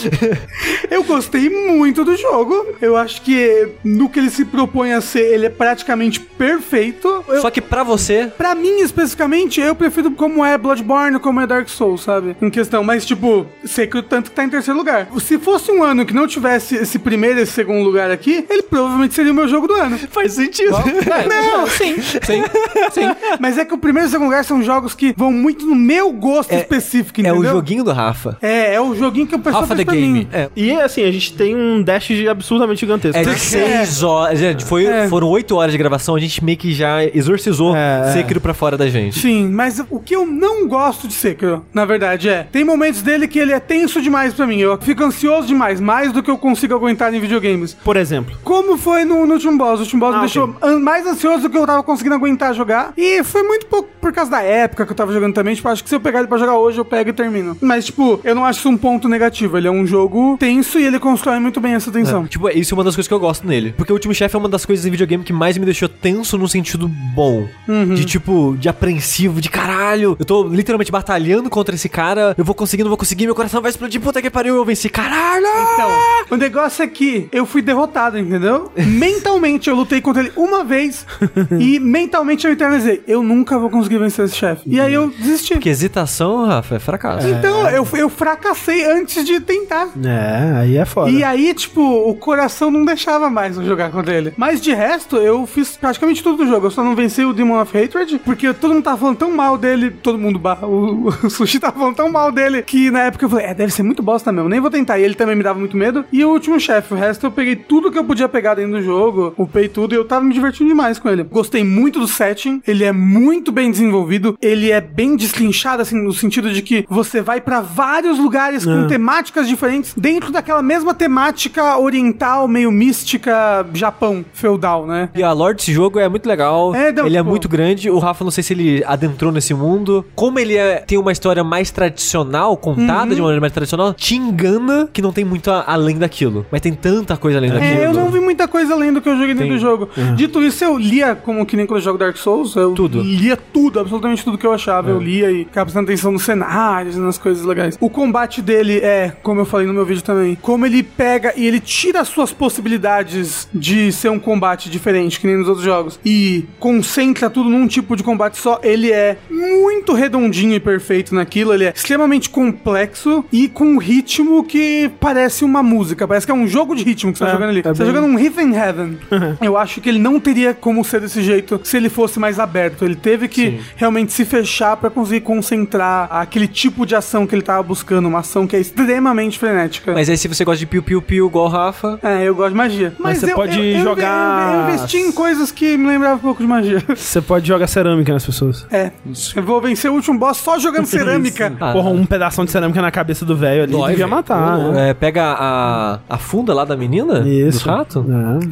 eu 0.89 1.03
gostei 1.03 1.49
muito 1.49 2.03
do 2.03 2.15
jogo. 2.15 2.65
Eu 2.81 2.97
acho 2.97 3.21
que 3.21 3.69
no 3.83 4.09
que 4.09 4.19
ele 4.19 4.29
se 4.29 4.45
propõe 4.45 4.93
a 4.93 5.01
ser, 5.01 5.33
ele 5.33 5.45
é 5.45 5.49
praticamente 5.49 6.19
perfeito. 6.19 7.23
Eu, 7.27 7.41
Só 7.41 7.49
que 7.49 7.61
pra 7.61 7.83
você, 7.83 8.31
Pra 8.37 8.55
mim, 8.55 8.79
especificamente, 8.79 9.59
eu 9.59 9.75
prefiro 9.75 10.11
como 10.11 10.43
é 10.43 10.57
Bloodborne, 10.57 11.19
como 11.19 11.39
é 11.41 11.47
Dark 11.47 11.69
Souls, 11.69 12.01
sabe? 12.01 12.35
Em 12.41 12.49
questão. 12.49 12.83
Mas, 12.83 13.05
tipo, 13.05 13.45
sei 13.65 13.87
que 13.87 13.97
o 13.97 14.03
tanto 14.03 14.29
que 14.29 14.35
tá 14.35 14.43
em 14.43 14.49
terceiro 14.49 14.77
lugar. 14.77 15.07
Se 15.19 15.37
fosse 15.37 15.71
um 15.71 15.83
ano 15.83 16.05
que 16.05 16.13
não 16.13 16.27
tivesse 16.27 16.75
esse 16.75 16.97
primeiro 17.09 17.39
e 17.39 17.43
esse 17.43 17.51
segundo 17.53 17.83
lugar 17.83 18.11
aqui, 18.11 18.45
ele 18.49 18.61
provavelmente 18.63 19.13
seria 19.15 19.31
o 19.31 19.35
meu 19.35 19.47
jogo 19.47 19.67
do 19.67 19.73
ano. 19.73 19.97
faz 20.11 20.33
sentido. 20.33 20.71
Não, 21.27 21.67
Sim, 21.67 21.95
sim, 22.01 22.43
sim. 22.91 23.11
mas 23.39 23.57
é 23.57 23.65
que 23.65 23.73
o 23.73 23.77
primeiro 23.77 24.07
e 24.07 24.09
o 24.09 24.11
segundo 24.11 24.27
lugar 24.27 24.43
são 24.45 24.61
jogos 24.63 24.93
que 24.93 25.13
vão 25.17 25.31
muito 25.31 25.65
no 25.65 25.75
meu 25.75 26.11
gosto 26.11 26.53
específico, 26.53 27.19
É 27.19 27.29
entendeu? 27.29 27.39
o 27.39 27.53
joguinho 27.53 27.83
do 27.83 27.91
Rafa. 27.91 28.37
É, 28.41 28.75
é 28.75 28.81
o 28.81 28.93
joguinho 28.95 29.25
que 29.27 29.35
o 29.35 29.39
pessoal 29.39 29.61
Rafa 29.63 29.75
fez 29.75 29.87
the 29.87 29.93
Game. 29.95 30.07
mim. 30.19 30.27
É. 30.31 30.49
E 30.55 30.71
assim, 30.73 31.03
a 31.03 31.11
gente 31.11 31.33
tem 31.33 31.55
um 31.55 31.81
dash 31.81 32.09
absurdamente 32.29 32.79
gigantesco. 32.81 33.17
É 33.17 33.23
de 33.23 33.39
seis 33.39 34.03
horas. 34.03 34.37
Gente, 34.39 34.63
foi, 34.65 34.85
É. 34.85 35.07
foram 35.07 35.27
oito 35.29 35.55
horas 35.55 35.71
de 35.71 35.77
gravação, 35.77 36.15
a 36.15 36.19
gente 36.19 36.43
meio 36.43 36.57
que 36.57 36.71
já 36.73 37.03
exorcizou 37.05 37.75
É, 37.75 38.09
é. 38.09 38.13
Sekiro 38.13 38.39
pra 38.41 38.53
fora 38.53 38.77
da 38.77 38.87
gente. 38.87 39.19
Sim, 39.19 39.49
mas 39.49 39.81
o 39.89 39.99
que 39.99 40.15
eu 40.15 40.25
não 40.25 40.67
gosto 40.67 41.07
de 41.07 41.13
Sekiro, 41.13 41.65
na 41.73 41.85
verdade, 41.85 42.29
é... 42.29 42.47
Tem 42.51 42.63
momentos 42.63 43.01
dele 43.01 43.27
que 43.27 43.39
ele 43.39 43.51
é 43.53 43.59
tenso 43.59 44.01
demais 44.01 44.33
pra 44.33 44.45
mim. 44.45 44.59
Eu 44.59 44.77
fico 44.81 45.03
ansioso 45.03 45.47
demais, 45.47 45.79
mais 45.79 46.11
do 46.11 46.21
que 46.21 46.29
eu 46.29 46.37
consigo 46.37 46.73
aguentar 46.75 46.98
em 47.13 47.19
videogames. 47.19 47.73
Por 47.73 47.95
exemplo. 47.97 48.35
Como 48.43 48.77
foi 48.77 49.05
no, 49.05 49.25
no 49.25 49.33
último 49.33 49.57
boss. 49.57 49.79
O 49.79 49.83
último 49.83 49.99
boss 50.01 50.13
Ah, 50.13 50.17
me 50.17 50.21
deixou 50.25 50.55
an- 50.61 50.79
mais 50.79 51.05
ansioso 51.07 51.43
do 51.43 51.49
que 51.49 51.57
eu 51.57 51.65
tava 51.65 51.83
conseguindo 51.83 52.15
aguentar 52.15 52.53
jogar. 52.53 52.93
E 52.97 53.23
foi 53.23 53.43
muito 53.43 53.65
pouco 53.67 53.89
por 54.01 54.11
causa 54.13 54.31
da 54.31 54.41
época 54.41 54.85
que 54.85 54.91
eu 54.91 54.95
tava 54.95 55.13
jogando 55.13 55.33
também. 55.33 55.55
Tipo, 55.55 55.69
acho 55.69 55.83
que 55.83 55.89
se 55.89 55.95
eu 55.95 55.99
pegar 55.99 56.19
ele 56.19 56.27
pra 56.27 56.37
jogar 56.37 56.55
hoje, 56.57 56.77
eu 56.79 56.85
pego 56.85 57.09
e 57.09 57.13
termino. 57.13 57.57
Mas, 57.61 57.85
tipo, 57.85 58.19
eu 58.23 58.35
não 58.35 58.45
acho 58.45 58.59
isso 58.59 58.69
um 58.69 58.77
ponto 58.77 59.07
negativo. 59.07 59.57
Ele 59.57 59.67
é 59.67 59.71
um 59.71 59.85
jogo 59.85 60.37
tenso 60.39 60.79
e 60.79 60.83
ele 60.85 60.99
constrói 60.99 61.39
muito 61.39 61.59
bem 61.59 61.73
essa 61.73 61.91
tensão. 61.91 62.25
Tipo, 62.27 62.49
isso 62.49 62.73
é 62.73 62.77
uma 62.77 62.83
das 62.83 62.95
coisas 62.95 63.07
que 63.07 63.13
eu 63.13 63.19
gosto 63.19 63.45
nele. 63.47 63.73
Porque 63.77 63.91
o 63.91 63.95
último 63.95 64.13
chefe 64.13 64.35
é 64.35 64.39
uma 64.39 64.49
das 64.49 64.65
coisas 64.65 64.85
em 64.85 64.91
videogame 64.91 65.23
que 65.23 65.33
mais 65.33 65.57
me 65.57 65.65
deixou 65.65 65.87
tenso 65.87 66.37
no 66.37 66.47
sentido 66.47 66.87
bom. 67.15 67.47
De 67.95 68.05
tipo, 68.05 68.55
de 68.59 68.67
apreensivo, 68.69 69.39
de 69.41 69.49
caralho. 69.49 70.15
Eu 70.19 70.25
tô 70.25 70.43
literalmente 70.47 70.91
batalhando 70.91 71.49
contra 71.49 71.75
esse 71.75 71.87
cara. 71.87 72.33
Eu 72.37 72.43
vou 72.43 72.55
conseguir, 72.55 72.83
não 72.83 72.89
vou 72.89 72.97
conseguir, 72.97 73.25
meu 73.25 73.35
coração 73.35 73.61
vai 73.61 73.69
explodir. 73.69 74.01
Puta 74.01 74.21
que 74.21 74.29
pariu, 74.29 74.55
eu 74.55 74.65
venci. 74.65 74.89
Caralho! 74.89 75.45
Então, 75.73 75.89
o 76.31 76.35
negócio 76.35 76.83
é 76.83 76.87
que 76.89 77.27
eu 77.31 77.45
fui 77.45 77.61
derrotado, 77.61 78.17
entendeu? 78.17 78.71
mentalmente 78.75 79.69
eu 79.69 79.75
lutei 79.75 80.01
contra 80.01 80.23
ele 80.23 80.31
uma 80.35 80.63
vez 80.63 81.05
e 81.59 81.79
mentalmente 81.79 82.45
eu 82.45 82.53
internalizei. 82.53 83.01
Eu 83.07 83.23
nunca 83.23 83.57
vou 83.57 83.69
conseguir 83.69 83.97
vencer 83.97 84.25
esse 84.25 84.35
chefe. 84.35 84.63
E 84.65 84.79
aí 84.79 84.93
eu 84.93 85.09
desisti. 85.09 85.53
Porque 85.53 85.69
hesitação, 85.69 86.45
Rafa, 86.45 86.75
é 86.75 86.79
fracasso. 86.79 87.27
Então, 87.27 87.67
eu, 87.69 87.87
eu 87.93 88.09
fracassei 88.09 88.85
antes 88.85 89.25
de 89.25 89.39
tentar. 89.39 89.89
É, 90.03 90.59
aí 90.59 90.77
é 90.77 90.85
foda. 90.85 91.09
E 91.09 91.23
aí, 91.23 91.53
tipo, 91.53 91.81
o 91.81 92.15
coração 92.15 92.71
não 92.71 92.85
deixava 92.85 93.29
mais 93.29 93.57
eu 93.57 93.65
jogar 93.65 93.91
contra 93.91 94.13
ele. 94.13 94.33
Mas 94.37 94.61
de 94.61 94.73
resto, 94.73 95.17
eu 95.17 95.45
fiz 95.45 95.77
praticamente 95.77 96.23
tudo 96.23 96.43
do 96.43 96.47
jogo. 96.47 96.67
Eu 96.67 96.71
só 96.71 96.83
não 96.83 96.95
venci 96.95 97.23
o 97.23 97.33
Demon 97.33 97.61
of 97.61 97.77
Hatred, 97.77 98.19
porque 98.23 98.53
todo 98.53 98.73
mundo 98.73 98.83
tava 98.83 98.97
falando 98.97 99.17
tão 99.17 99.31
mal 99.31 99.57
dele. 99.57 99.91
Todo 99.91 100.17
mundo, 100.17 100.39
barra, 100.39 100.67
o, 100.67 101.07
o 101.23 101.29
Sushi 101.29 101.59
tava 101.59 101.77
falando 101.77 101.95
tão 101.95 102.11
mal 102.11 102.31
dele, 102.31 102.61
que 102.61 102.89
na 102.89 103.03
época 103.03 103.25
eu 103.25 103.29
falei, 103.29 103.47
é, 103.47 103.53
deve 103.53 103.73
ser 103.73 103.83
muito 103.83 104.01
bosta 104.01 104.31
mesmo. 104.31 104.49
Nem 104.49 104.59
vou 104.59 104.69
tentar. 104.69 104.99
E 104.99 105.03
ele 105.03 105.15
também 105.15 105.35
me 105.35 105.43
dava 105.43 105.59
muito 105.59 105.75
medo. 105.75 106.05
E 106.11 106.23
o 106.23 106.29
último 106.29 106.59
chefe, 106.59 106.78
o 106.91 106.95
resto 106.95 107.25
eu 107.25 107.31
peguei 107.31 107.55
tudo 107.55 107.91
que 107.91 107.97
eu 107.97 108.03
podia 108.03 108.27
pegar 108.29 108.55
dentro 108.55 108.73
do 108.73 108.81
jogo, 108.81 109.33
upei 109.37 109.67
tudo 109.67 109.93
e 109.93 109.97
eu 109.97 110.05
tava 110.05 110.23
me 110.25 110.33
divertindo 110.33 110.69
demais 110.69 110.97
com 110.99 111.09
ele. 111.09 111.23
Gostei 111.23 111.63
muito 111.63 111.99
do 111.99 112.07
setting, 112.07 112.61
ele 112.67 112.83
é 112.83 112.91
muito 112.91 113.51
bem 113.51 113.69
desenvolvido, 113.71 114.37
ele 114.41 114.71
é 114.71 114.79
bem 114.81 115.15
destrinchado, 115.15 115.81
assim, 115.81 115.95
no 116.01 116.13
sentido 116.13 116.51
de 116.51 116.61
que 116.61 116.85
você 116.89 117.21
vai 117.21 117.41
pra 117.41 117.61
vários 117.61 118.17
lugares 118.19 118.65
com 118.65 118.87
temáticas 118.87 119.47
diferentes 119.47 119.93
dentro 119.95 120.31
daquela 120.31 120.61
mesma 120.61 120.93
temática 120.93 121.77
oriental, 121.77 122.47
meio 122.47 122.71
mística, 122.71 123.65
Japão, 123.73 124.23
feudal, 124.33 124.85
né? 124.85 125.09
E 125.15 125.23
a 125.23 125.31
lore 125.31 125.55
desse 125.55 125.71
jogo 125.73 125.99
é 125.99 126.07
muito 126.09 126.27
legal. 126.27 126.73
É, 126.75 126.91
não, 126.91 127.05
ele 127.05 127.17
é 127.17 127.23
pô. 127.23 127.29
muito 127.29 127.47
grande. 127.49 127.89
O 127.89 127.99
Rafa, 127.99 128.23
não 128.23 128.31
sei 128.31 128.43
se 128.43 128.53
ele 128.53 128.83
adentrou 128.85 129.31
nesse 129.31 129.53
mundo. 129.53 130.05
Como 130.15 130.39
ele 130.39 130.55
é- 130.55 130.77
tem 130.85 130.97
uma 130.97 131.11
história 131.11 131.43
mais 131.43 131.71
tradicional, 131.71 132.55
contada 132.57 133.09
Uhum. 133.09 133.15
de 133.15 133.21
uma 133.21 133.25
maneira 133.27 133.41
mais 133.41 133.53
tradicional, 133.53 133.93
te 133.93 134.15
engana 134.15 134.87
que 134.91 135.01
não 135.01 135.11
tem 135.11 135.23
muito 135.25 135.49
além 135.49 135.97
daquilo. 135.97 136.45
Mas 136.51 136.61
tem 136.61 136.68
tanta 136.73 137.17
coisa 137.17 137.37
além 137.37 137.49
daquilo. 137.51 137.81
É, 137.81 137.85
eu 137.85 137.93
não 137.93 138.09
vi 138.09 138.19
muita 138.19 138.47
coisa 138.47 138.73
além 138.73 138.93
do 138.93 139.01
que 139.01 139.09
eu 139.09 139.15
joguei 139.15 139.33
dentro 139.33 139.49
Tem. 139.49 139.57
do 139.57 139.59
jogo. 139.59 139.89
Dito 140.15 140.41
isso, 140.41 140.63
eu 140.63 140.77
lia, 140.77 141.15
como 141.15 141.45
que 141.45 141.55
nem 141.55 141.65
quando 141.65 141.79
eu 141.79 141.83
jogo 141.83 141.97
Dark 141.97 142.17
Souls, 142.17 142.55
eu 142.55 142.73
Tudo. 142.73 143.01
lia 143.01 143.37
tudo, 143.37 143.79
absolutamente 143.79 144.23
tudo 144.23 144.37
que 144.37 144.45
eu 144.45 144.53
achava. 144.53 144.89
Eu 144.89 144.99
lia 144.99 145.31
e 145.31 145.45
ficava 145.45 145.65
prestando 145.65 145.85
atenção 145.85 146.11
nos 146.11 146.23
cenários 146.23 146.95
e 146.95 146.99
nas 146.99 147.17
coisas 147.17 147.45
legais. 147.45 147.77
O 147.79 147.89
combate 147.89 148.41
dele 148.41 148.79
é, 148.79 149.13
como 149.23 149.41
eu 149.41 149.45
falei 149.45 149.65
no 149.65 149.73
meu 149.73 149.85
vídeo 149.85 150.03
também, 150.03 150.35
como 150.35 150.65
ele 150.65 150.83
pega 150.83 151.33
e 151.35 151.45
ele 151.45 151.59
tira 151.59 152.01
as 152.01 152.07
suas 152.07 152.31
possibilidades 152.31 153.47
de 153.53 153.91
ser 153.91 154.09
um 154.09 154.19
combate 154.19 154.69
diferente, 154.69 155.19
que 155.19 155.27
nem 155.27 155.37
nos 155.37 155.47
outros 155.47 155.65
jogos, 155.65 155.99
e 156.05 156.45
concentra 156.59 157.29
tudo 157.29 157.49
num 157.49 157.67
tipo 157.67 157.95
de 157.95 158.03
combate 158.03 158.37
só. 158.37 158.59
Ele 158.63 158.91
é 158.91 159.17
muito 159.29 159.93
redondinho 159.93 160.53
e 160.53 160.59
perfeito 160.59 161.15
naquilo, 161.15 161.53
ele 161.53 161.65
é 161.65 161.73
extremamente 161.75 162.29
complexo 162.29 163.23
e 163.31 163.47
com 163.47 163.65
um 163.65 163.77
ritmo 163.77 164.43
que 164.43 164.89
parece 164.99 165.43
uma 165.43 165.63
música, 165.63 166.07
parece 166.07 166.25
que 166.25 166.31
é 166.31 166.35
um 166.35 166.47
jogo 166.47 166.58
de 166.75 166.83
ritmo 166.83 167.11
que 167.11 167.17
você 167.17 167.23
tá 167.25 167.29
É, 167.31 167.33
jogando 167.33 167.49
ali. 167.49 167.59
é 167.59 167.63
você 167.63 167.69
tá 167.69 167.83
bem- 167.83 167.87
jogando 167.93 168.11
um 168.11 168.15
Riff 168.15 168.41
in 168.41 168.53
Heaven. 168.53 168.97
Eu 169.41 169.57
acho 169.57 169.81
que 169.81 169.89
ele 169.89 169.99
não 169.99 170.19
teria 170.19 170.53
como 170.53 170.83
ser 170.83 171.01
desse 171.01 171.21
jeito 171.21 171.59
se 171.63 171.77
ele 171.77 171.89
fosse 171.89 172.19
mais 172.19 172.39
aberto. 172.39 172.85
Ele 172.85 172.95
teve 172.95 173.27
que 173.27 173.51
Sim. 173.51 173.59
realmente 173.75 174.13
se 174.13 174.25
fechar 174.25 174.77
pra 174.77 174.89
conseguir 174.89 175.21
concentrar 175.21 176.07
aquele 176.11 176.47
tipo 176.47 176.85
de 176.85 176.95
ação 176.95 177.25
que 177.25 177.33
ele 177.35 177.41
tava 177.41 177.63
buscando, 177.63 178.07
uma 178.07 178.19
ação 178.19 178.45
que 178.47 178.55
é 178.55 178.59
extremamente 178.59 179.37
frenética. 179.39 179.93
Mas 179.93 180.09
aí, 180.09 180.17
se 180.17 180.27
você 180.27 180.43
gosta 180.45 180.59
de 180.59 180.65
piu-piu-piu 180.65 181.27
igual 181.27 181.45
o 181.45 181.49
Rafa, 181.49 181.99
É, 182.03 182.23
eu 182.27 182.35
gosto 182.35 182.51
de 182.51 182.55
magia. 182.57 182.93
Mas, 182.99 183.17
você 183.19 183.31
eu, 183.31 183.35
pode 183.35 183.57
eu- 183.57 183.63
eu- 183.63 183.83
jogar- 183.83 184.53
Eu, 184.53 184.59
eu 184.61 184.67
investi 184.75 184.97
em 184.97 185.11
coisas 185.11 185.51
que 185.51 185.77
me 185.77 185.87
lembravam 185.87 186.17
um 186.17 186.19
pouco 186.19 186.41
de 186.41 186.47
magia. 186.47 186.83
Você 186.95 187.21
pode 187.21 187.47
jogar 187.47 187.67
cerâmica 187.67 188.11
nas 188.13 188.25
pessoas. 188.25 188.65
É. 188.71 188.91
Eu 189.35 189.43
vou 189.43 189.59
vencer 189.61 189.89
o 189.89 189.93
último 189.93 190.17
boss 190.19 190.37
só 190.37 190.57
jogando 190.59 190.85
cerâmica. 190.85 191.53
Ah. 191.59 191.71
Porra, 191.73 191.89
um 191.89 192.05
pedaço 192.05 192.43
de 192.45 192.51
cerâmica 192.51 192.81
na 192.81 192.91
cabeça 192.91 193.25
do 193.25 193.35
velho 193.35 193.63
ali 193.63 193.71
Dói, 193.71 193.89
devia 193.91 194.07
matar, 194.07 194.57
né? 194.57 194.89
é, 194.89 194.93
pega 194.93 195.23
a, 195.23 195.99
a 196.09 196.17
funda 196.39 196.53
lá 196.53 196.63
da 196.65 196.75
menina? 196.77 197.19
Isso. 197.27 197.63
Do 197.65 197.69
rato? 197.69 198.05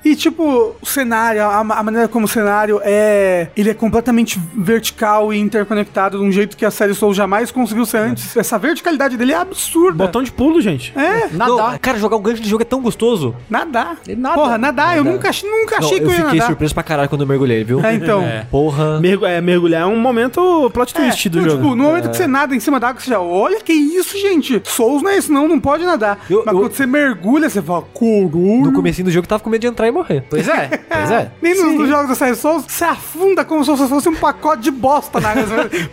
É. 0.04 0.10
E 0.10 0.16
tipo, 0.16 0.76
o 0.82 0.86
cenário, 0.86 1.42
a, 1.44 1.60
a 1.60 1.84
maneira 1.84 2.08
como 2.08 2.26
o 2.26 2.28
cenário 2.28 2.80
é. 2.84 3.48
Ele 3.56 3.70
é 3.70 3.74
completamente 3.74 4.40
vertical 4.56 5.34
e 5.34 5.38
interconectado 5.40 6.18
de 6.20 6.24
um 6.24 6.32
jeito 6.32 6.58
que 6.58 6.66
a 6.66 6.72
série 6.72 6.94
Soul 6.94 7.14
jamais 7.14 7.50
conseguiu 7.52 7.86
ser 7.86 7.98
antes. 8.00 8.36
Essa 8.36 8.58
verticalidade 8.58 9.16
dele 9.18 9.32
é 9.32 9.38
absurda. 9.38 9.98
Botão 9.98 10.22
de 10.22 10.32
pulo, 10.32 10.60
gente. 10.62 10.94
É, 10.98 11.28
Não, 11.32 11.78
cara, 11.80 11.98
jogar 11.98 12.18
o 12.18 12.20
gancho 12.20 12.42
de 12.42 12.50
jogo 12.50 12.62
é 12.64 12.66
tão 12.66 12.82
gostoso. 12.82 13.36
nadar. 13.50 13.98
Nada. 14.18 14.36
Porra, 14.36 14.58
nadar, 14.58 14.98
eu 14.98 15.04
nunca, 15.04 15.30
nunca 15.44 15.80
Não, 15.80 15.88
achei 15.88 16.00
que 16.00 16.06
eu 16.06 16.10
eu 16.10 16.12
ia 16.12 16.16
fiquei 16.24 16.40
nadar. 16.40 16.48
surpreso 16.48 16.74
pra 16.74 16.84
caralho 16.84 17.10
quando 17.10 17.22
eu 17.22 17.28
mergulhei, 17.28 17.64
viu? 17.64 17.84
É, 17.84 17.94
então. 17.96 18.24
Porra. 18.52 19.00
Mergu- 19.00 19.26
é, 19.26 19.40
mergulhar 19.42 19.84
é 19.84 19.86
um 19.86 20.00
momento 20.00 20.70
plot 20.72 20.94
É, 20.96 21.00
twist 21.02 21.30
do 21.30 21.40
não, 21.40 21.46
jogo. 21.50 21.58
Tipo, 21.64 21.76
no 21.76 21.84
momento 21.84 22.10
que 22.10 22.18
você 22.18 22.28
nada 22.28 22.56
em 22.56 22.60
cima 22.60 22.80
da 22.80 22.90
água, 22.90 23.02
você 23.02 23.10
já 23.10 23.20
olha 23.20 23.60
que 23.62 23.72
isso, 23.74 24.18
gente. 24.20 24.62
Souls 24.66 25.02
não 25.02 25.10
é 25.12 25.18
isso, 25.18 25.32
não, 25.32 25.48
não 25.48 25.60
pode 25.60 25.84
nadar. 25.86 26.20
Eu- 26.30 26.44
Mas 26.46 26.54
eu- 26.54 26.62
quando 26.62 26.74
você 26.74 26.86
mergulha, 26.86 27.50
você 27.50 27.62
fala, 27.62 27.77
No 27.82 27.88
coruja. 27.88 28.72
comecinho 28.72 29.06
do 29.06 29.12
jogo 29.12 29.28
tava 29.28 29.44
com 29.44 29.50
medo 29.50 29.62
de 29.62 29.68
entrar 29.68 29.88
e 29.88 29.92
morrer. 29.92 30.24
Pois 30.30 30.48
é, 30.48 30.68
pois 30.90 31.12
é. 31.12 31.32
Nem 31.42 31.56
nos, 31.56 31.74
nos 31.74 31.90
jogos 31.90 32.10
da 32.10 32.16
série 32.16 32.36
Souls, 32.36 32.66
você 32.68 32.84
afunda 32.84 33.44
como 33.46 33.64
se 33.64 33.72
você 33.72 33.88
fosse 33.88 34.10
um 34.10 34.16
pacote 34.16 34.64
de 34.64 34.72
bosta 34.72 35.20
na 35.20 35.30
água. 35.30 35.46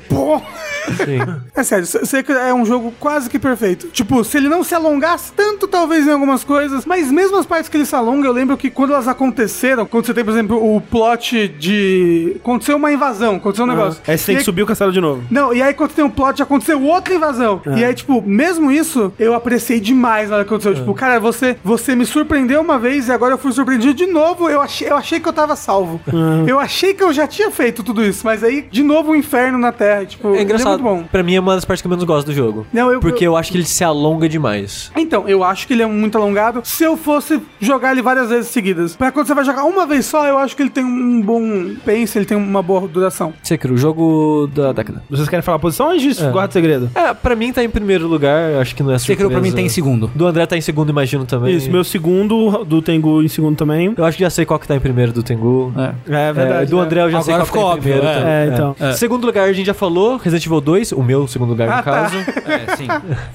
Pô! 0.09 0.41
Sim. 0.97 1.19
É 1.55 1.63
sério, 1.63 1.87
sei 1.87 2.23
que 2.23 2.33
é 2.33 2.53
um 2.53 2.65
jogo 2.65 2.93
quase 2.99 3.29
que 3.31 3.39
perfeito. 3.39 3.89
Tipo, 3.89 4.25
se 4.25 4.37
ele 4.37 4.49
não 4.49 4.63
se 4.63 4.75
alongasse 4.75 5.33
tanto, 5.33 5.67
talvez 5.67 6.07
em 6.07 6.11
algumas 6.11 6.45
coisas, 6.45 6.85
mas 6.85 7.11
mesmo 7.11 7.37
as 7.37 7.47
partes 7.47 7.69
que 7.69 7.77
ele 7.77 7.87
se 7.87 7.95
alonga, 7.95 8.27
eu 8.29 8.33
lembro 8.33 8.57
que 8.57 8.71
quando 8.71 8.93
elas 8.93 9.09
aconteceram, 9.09 9.87
quando 9.87 10.07
você 10.07 10.15
tem, 10.15 10.25
por 10.25 10.33
exemplo, 10.33 10.77
o 10.77 10.81
plot 10.81 11.49
de. 11.49 12.37
Aconteceu 12.37 12.77
uma 12.77 12.93
invasão, 12.93 13.37
aconteceu 13.37 13.65
um 13.65 13.69
negócio. 13.69 14.01
Aí 14.07 14.19
você 14.19 14.27
tem 14.27 14.35
E 14.37 14.39
que 14.39 14.45
subir 14.45 14.63
o 14.63 14.67
castelo 14.67 14.93
de 14.93 15.01
novo. 15.01 15.23
Não, 15.31 15.53
e 15.53 15.63
aí 15.63 15.73
quando 15.75 15.93
tem 15.93 16.05
um 16.05 16.11
plot, 16.11 16.43
aconteceu 16.43 16.83
outra 16.83 17.15
invasão. 17.15 17.61
E 17.77 17.85
aí, 17.85 17.95
tipo, 17.95 18.23
mesmo 18.23 18.71
isso, 18.71 19.13
eu 19.19 19.35
apreciei 19.35 19.81
demais 19.81 20.29
na 20.31 20.37
hora 20.37 20.45
que 20.45 20.49
aconteceu. 20.49 20.75
Tipo, 20.75 20.95
cara, 20.95 21.19
você, 21.19 21.57
você 21.65 21.95
me 21.95 22.05
surpreendeu 22.05 22.61
uma 22.61 22.79
vez 22.79 23.09
e 23.09 23.13
agora 23.13 23.35
eu 23.35 23.39
fui 23.39 23.53
surpreendido 23.53 23.95
de 23.95 24.07
novo. 24.07 24.49
Eu 24.49 24.61
achei, 24.61 24.89
eu 24.89 24.97
achei 24.97 25.21
que 25.21 25.29
eu 25.29 25.33
tava 25.33 25.57
salvo. 25.57 26.01
Eu 26.47 26.59
achei 26.59 26.95
que 26.95 27.03
eu 27.03 27.13
já 27.13 27.27
tinha 27.27 27.51
feito 27.51 27.83
tudo 27.83 28.05
isso, 28.05 28.25
mas 28.25 28.43
aí, 28.43 28.67
de 28.71 28.83
novo, 28.83 29.13
o 29.13 29.17
inferno 29.17 29.59
na 29.59 29.73
Terra. 29.73 30.05
Tipo, 30.05 30.35
É 30.35 30.43
engraçado. 30.43 30.74
Muito 30.83 31.03
bom. 31.03 31.05
Pra 31.11 31.23
mim 31.23 31.35
é 31.35 31.41
uma 31.41 31.55
das 31.55 31.65
partes 31.65 31.81
que 31.83 31.87
eu 31.87 31.91
menos 31.91 32.05
gosto 32.05 32.27
do 32.27 32.33
jogo. 32.33 32.67
Não, 32.73 32.91
eu- 32.93 33.01
Porque 33.01 33.25
eu- 33.27 33.33
eu... 33.33 33.37
acho 33.37 33.51
que 33.53 33.59
ele 33.59 33.65
se 33.65 33.83
alonga 33.85 34.29
demais. 34.29 34.91
Então, 34.97 35.29
eu 35.29 35.43
acho 35.45 35.67
que 35.67 35.73
ele 35.73 35.83
é 35.83 35.87
muito 35.87 36.17
alongado. 36.19 36.61
Se 36.65 36.85
eu 36.85 36.97
fosse 36.97 37.41
jogar 37.61 37.93
ele 37.93 38.03
várias 38.03 38.29
vezes 38.29 38.51
seguidas, 38.51 38.97
pra 38.97 39.11
quando 39.13 39.27
você 39.27 39.35
vai 39.35 39.45
jogar 39.45 39.65
uma 39.65 39.87
vez 39.87 40.07
só, 40.07 40.27
eu 40.27 40.39
acho 40.39 40.55
que 40.57 40.63
ele 40.63 40.71
tem 40.71 40.85
um 40.85 41.21
bom 41.21 41.75
pace, 41.85 42.19
ele 42.19 42.25
tem 42.25 42.37
uma 42.37 42.63
boa 42.63 42.87
duração. 42.89 43.33
Sekiro, 43.43 43.75
o 43.75 43.77
jogo 43.77 44.49
da 44.55 44.73
década. 44.73 45.03
Vocês 45.11 45.29
querem 45.29 45.43
falar 45.43 45.57
a 45.57 45.61
posição 45.61 45.87
ou 45.87 45.93
a 45.93 45.99
gente 45.99 46.23
guarda 46.31 46.53
segredo? 46.53 46.91
É, 46.95 47.13
pra 47.15 47.35
mim 47.37 47.53
tá 47.53 47.63
em 47.63 47.69
primeiro 47.69 48.07
lugar, 48.07 48.55
acho 48.61 48.75
que 48.75 48.83
não 48.83 48.91
é 48.93 48.99
surpresa. 48.99 49.19
Sekiro 49.19 49.31
pra 49.31 49.41
mim 49.41 49.53
tem 49.53 49.67
em 49.67 49.69
segundo. 49.69 50.11
Do 50.15 50.27
André 50.27 50.47
tá 50.47 50.57
em 50.57 50.61
segundo, 50.61 50.91
imagino 50.91 51.25
também. 51.25 51.55
Isso, 51.55 51.71
meu 51.71 51.85
segundo, 51.85 52.65
do 52.65 52.81
Tengu 52.83 53.23
em 53.23 53.29
segundo 53.29 53.57
também. 53.57 53.95
Eu 53.97 54.05
acho 54.05 54.17
que 54.17 54.23
já 54.25 54.31
sei 54.31 54.45
qual 54.45 54.59
que 54.59 54.67
tá 54.69 54.75
em 54.77 54.81
primeiro 54.81 55.13
do 55.13 55.23
Tengu. 55.23 55.73
É. 55.77 56.15
É 56.15 56.29
É, 56.29 56.33
verdade. 56.33 56.71
do 56.71 56.77
né? 56.79 56.83
André 56.83 57.03
eu 57.03 57.11
já 57.11 57.23
sei 57.23 57.35
Agora 57.35 57.49
qual 57.51 57.77
que 57.77 57.77
tá 57.77 57.77
ficou 57.77 57.79
em 57.79 57.81
primeiro 58.01 58.07
também. 58.19 58.33
É, 58.33 58.51
então. 58.53 58.77
Segundo 58.95 59.27
lugar, 59.27 59.49
a 59.49 59.53
gente 59.53 59.67
já 59.67 59.75
falou, 59.75 60.17
Resident 60.17 60.47
Evil 60.47 60.61
2, 60.65 60.93
o 60.93 61.03
meu 61.03 61.29
segundo 61.29 61.51
lugar 61.51 61.69
Ah, 61.69 61.77
no 61.77 61.83
tá. 61.83 61.91
caso. 61.93 62.17
É, 62.45 62.77
sim. 62.77 62.87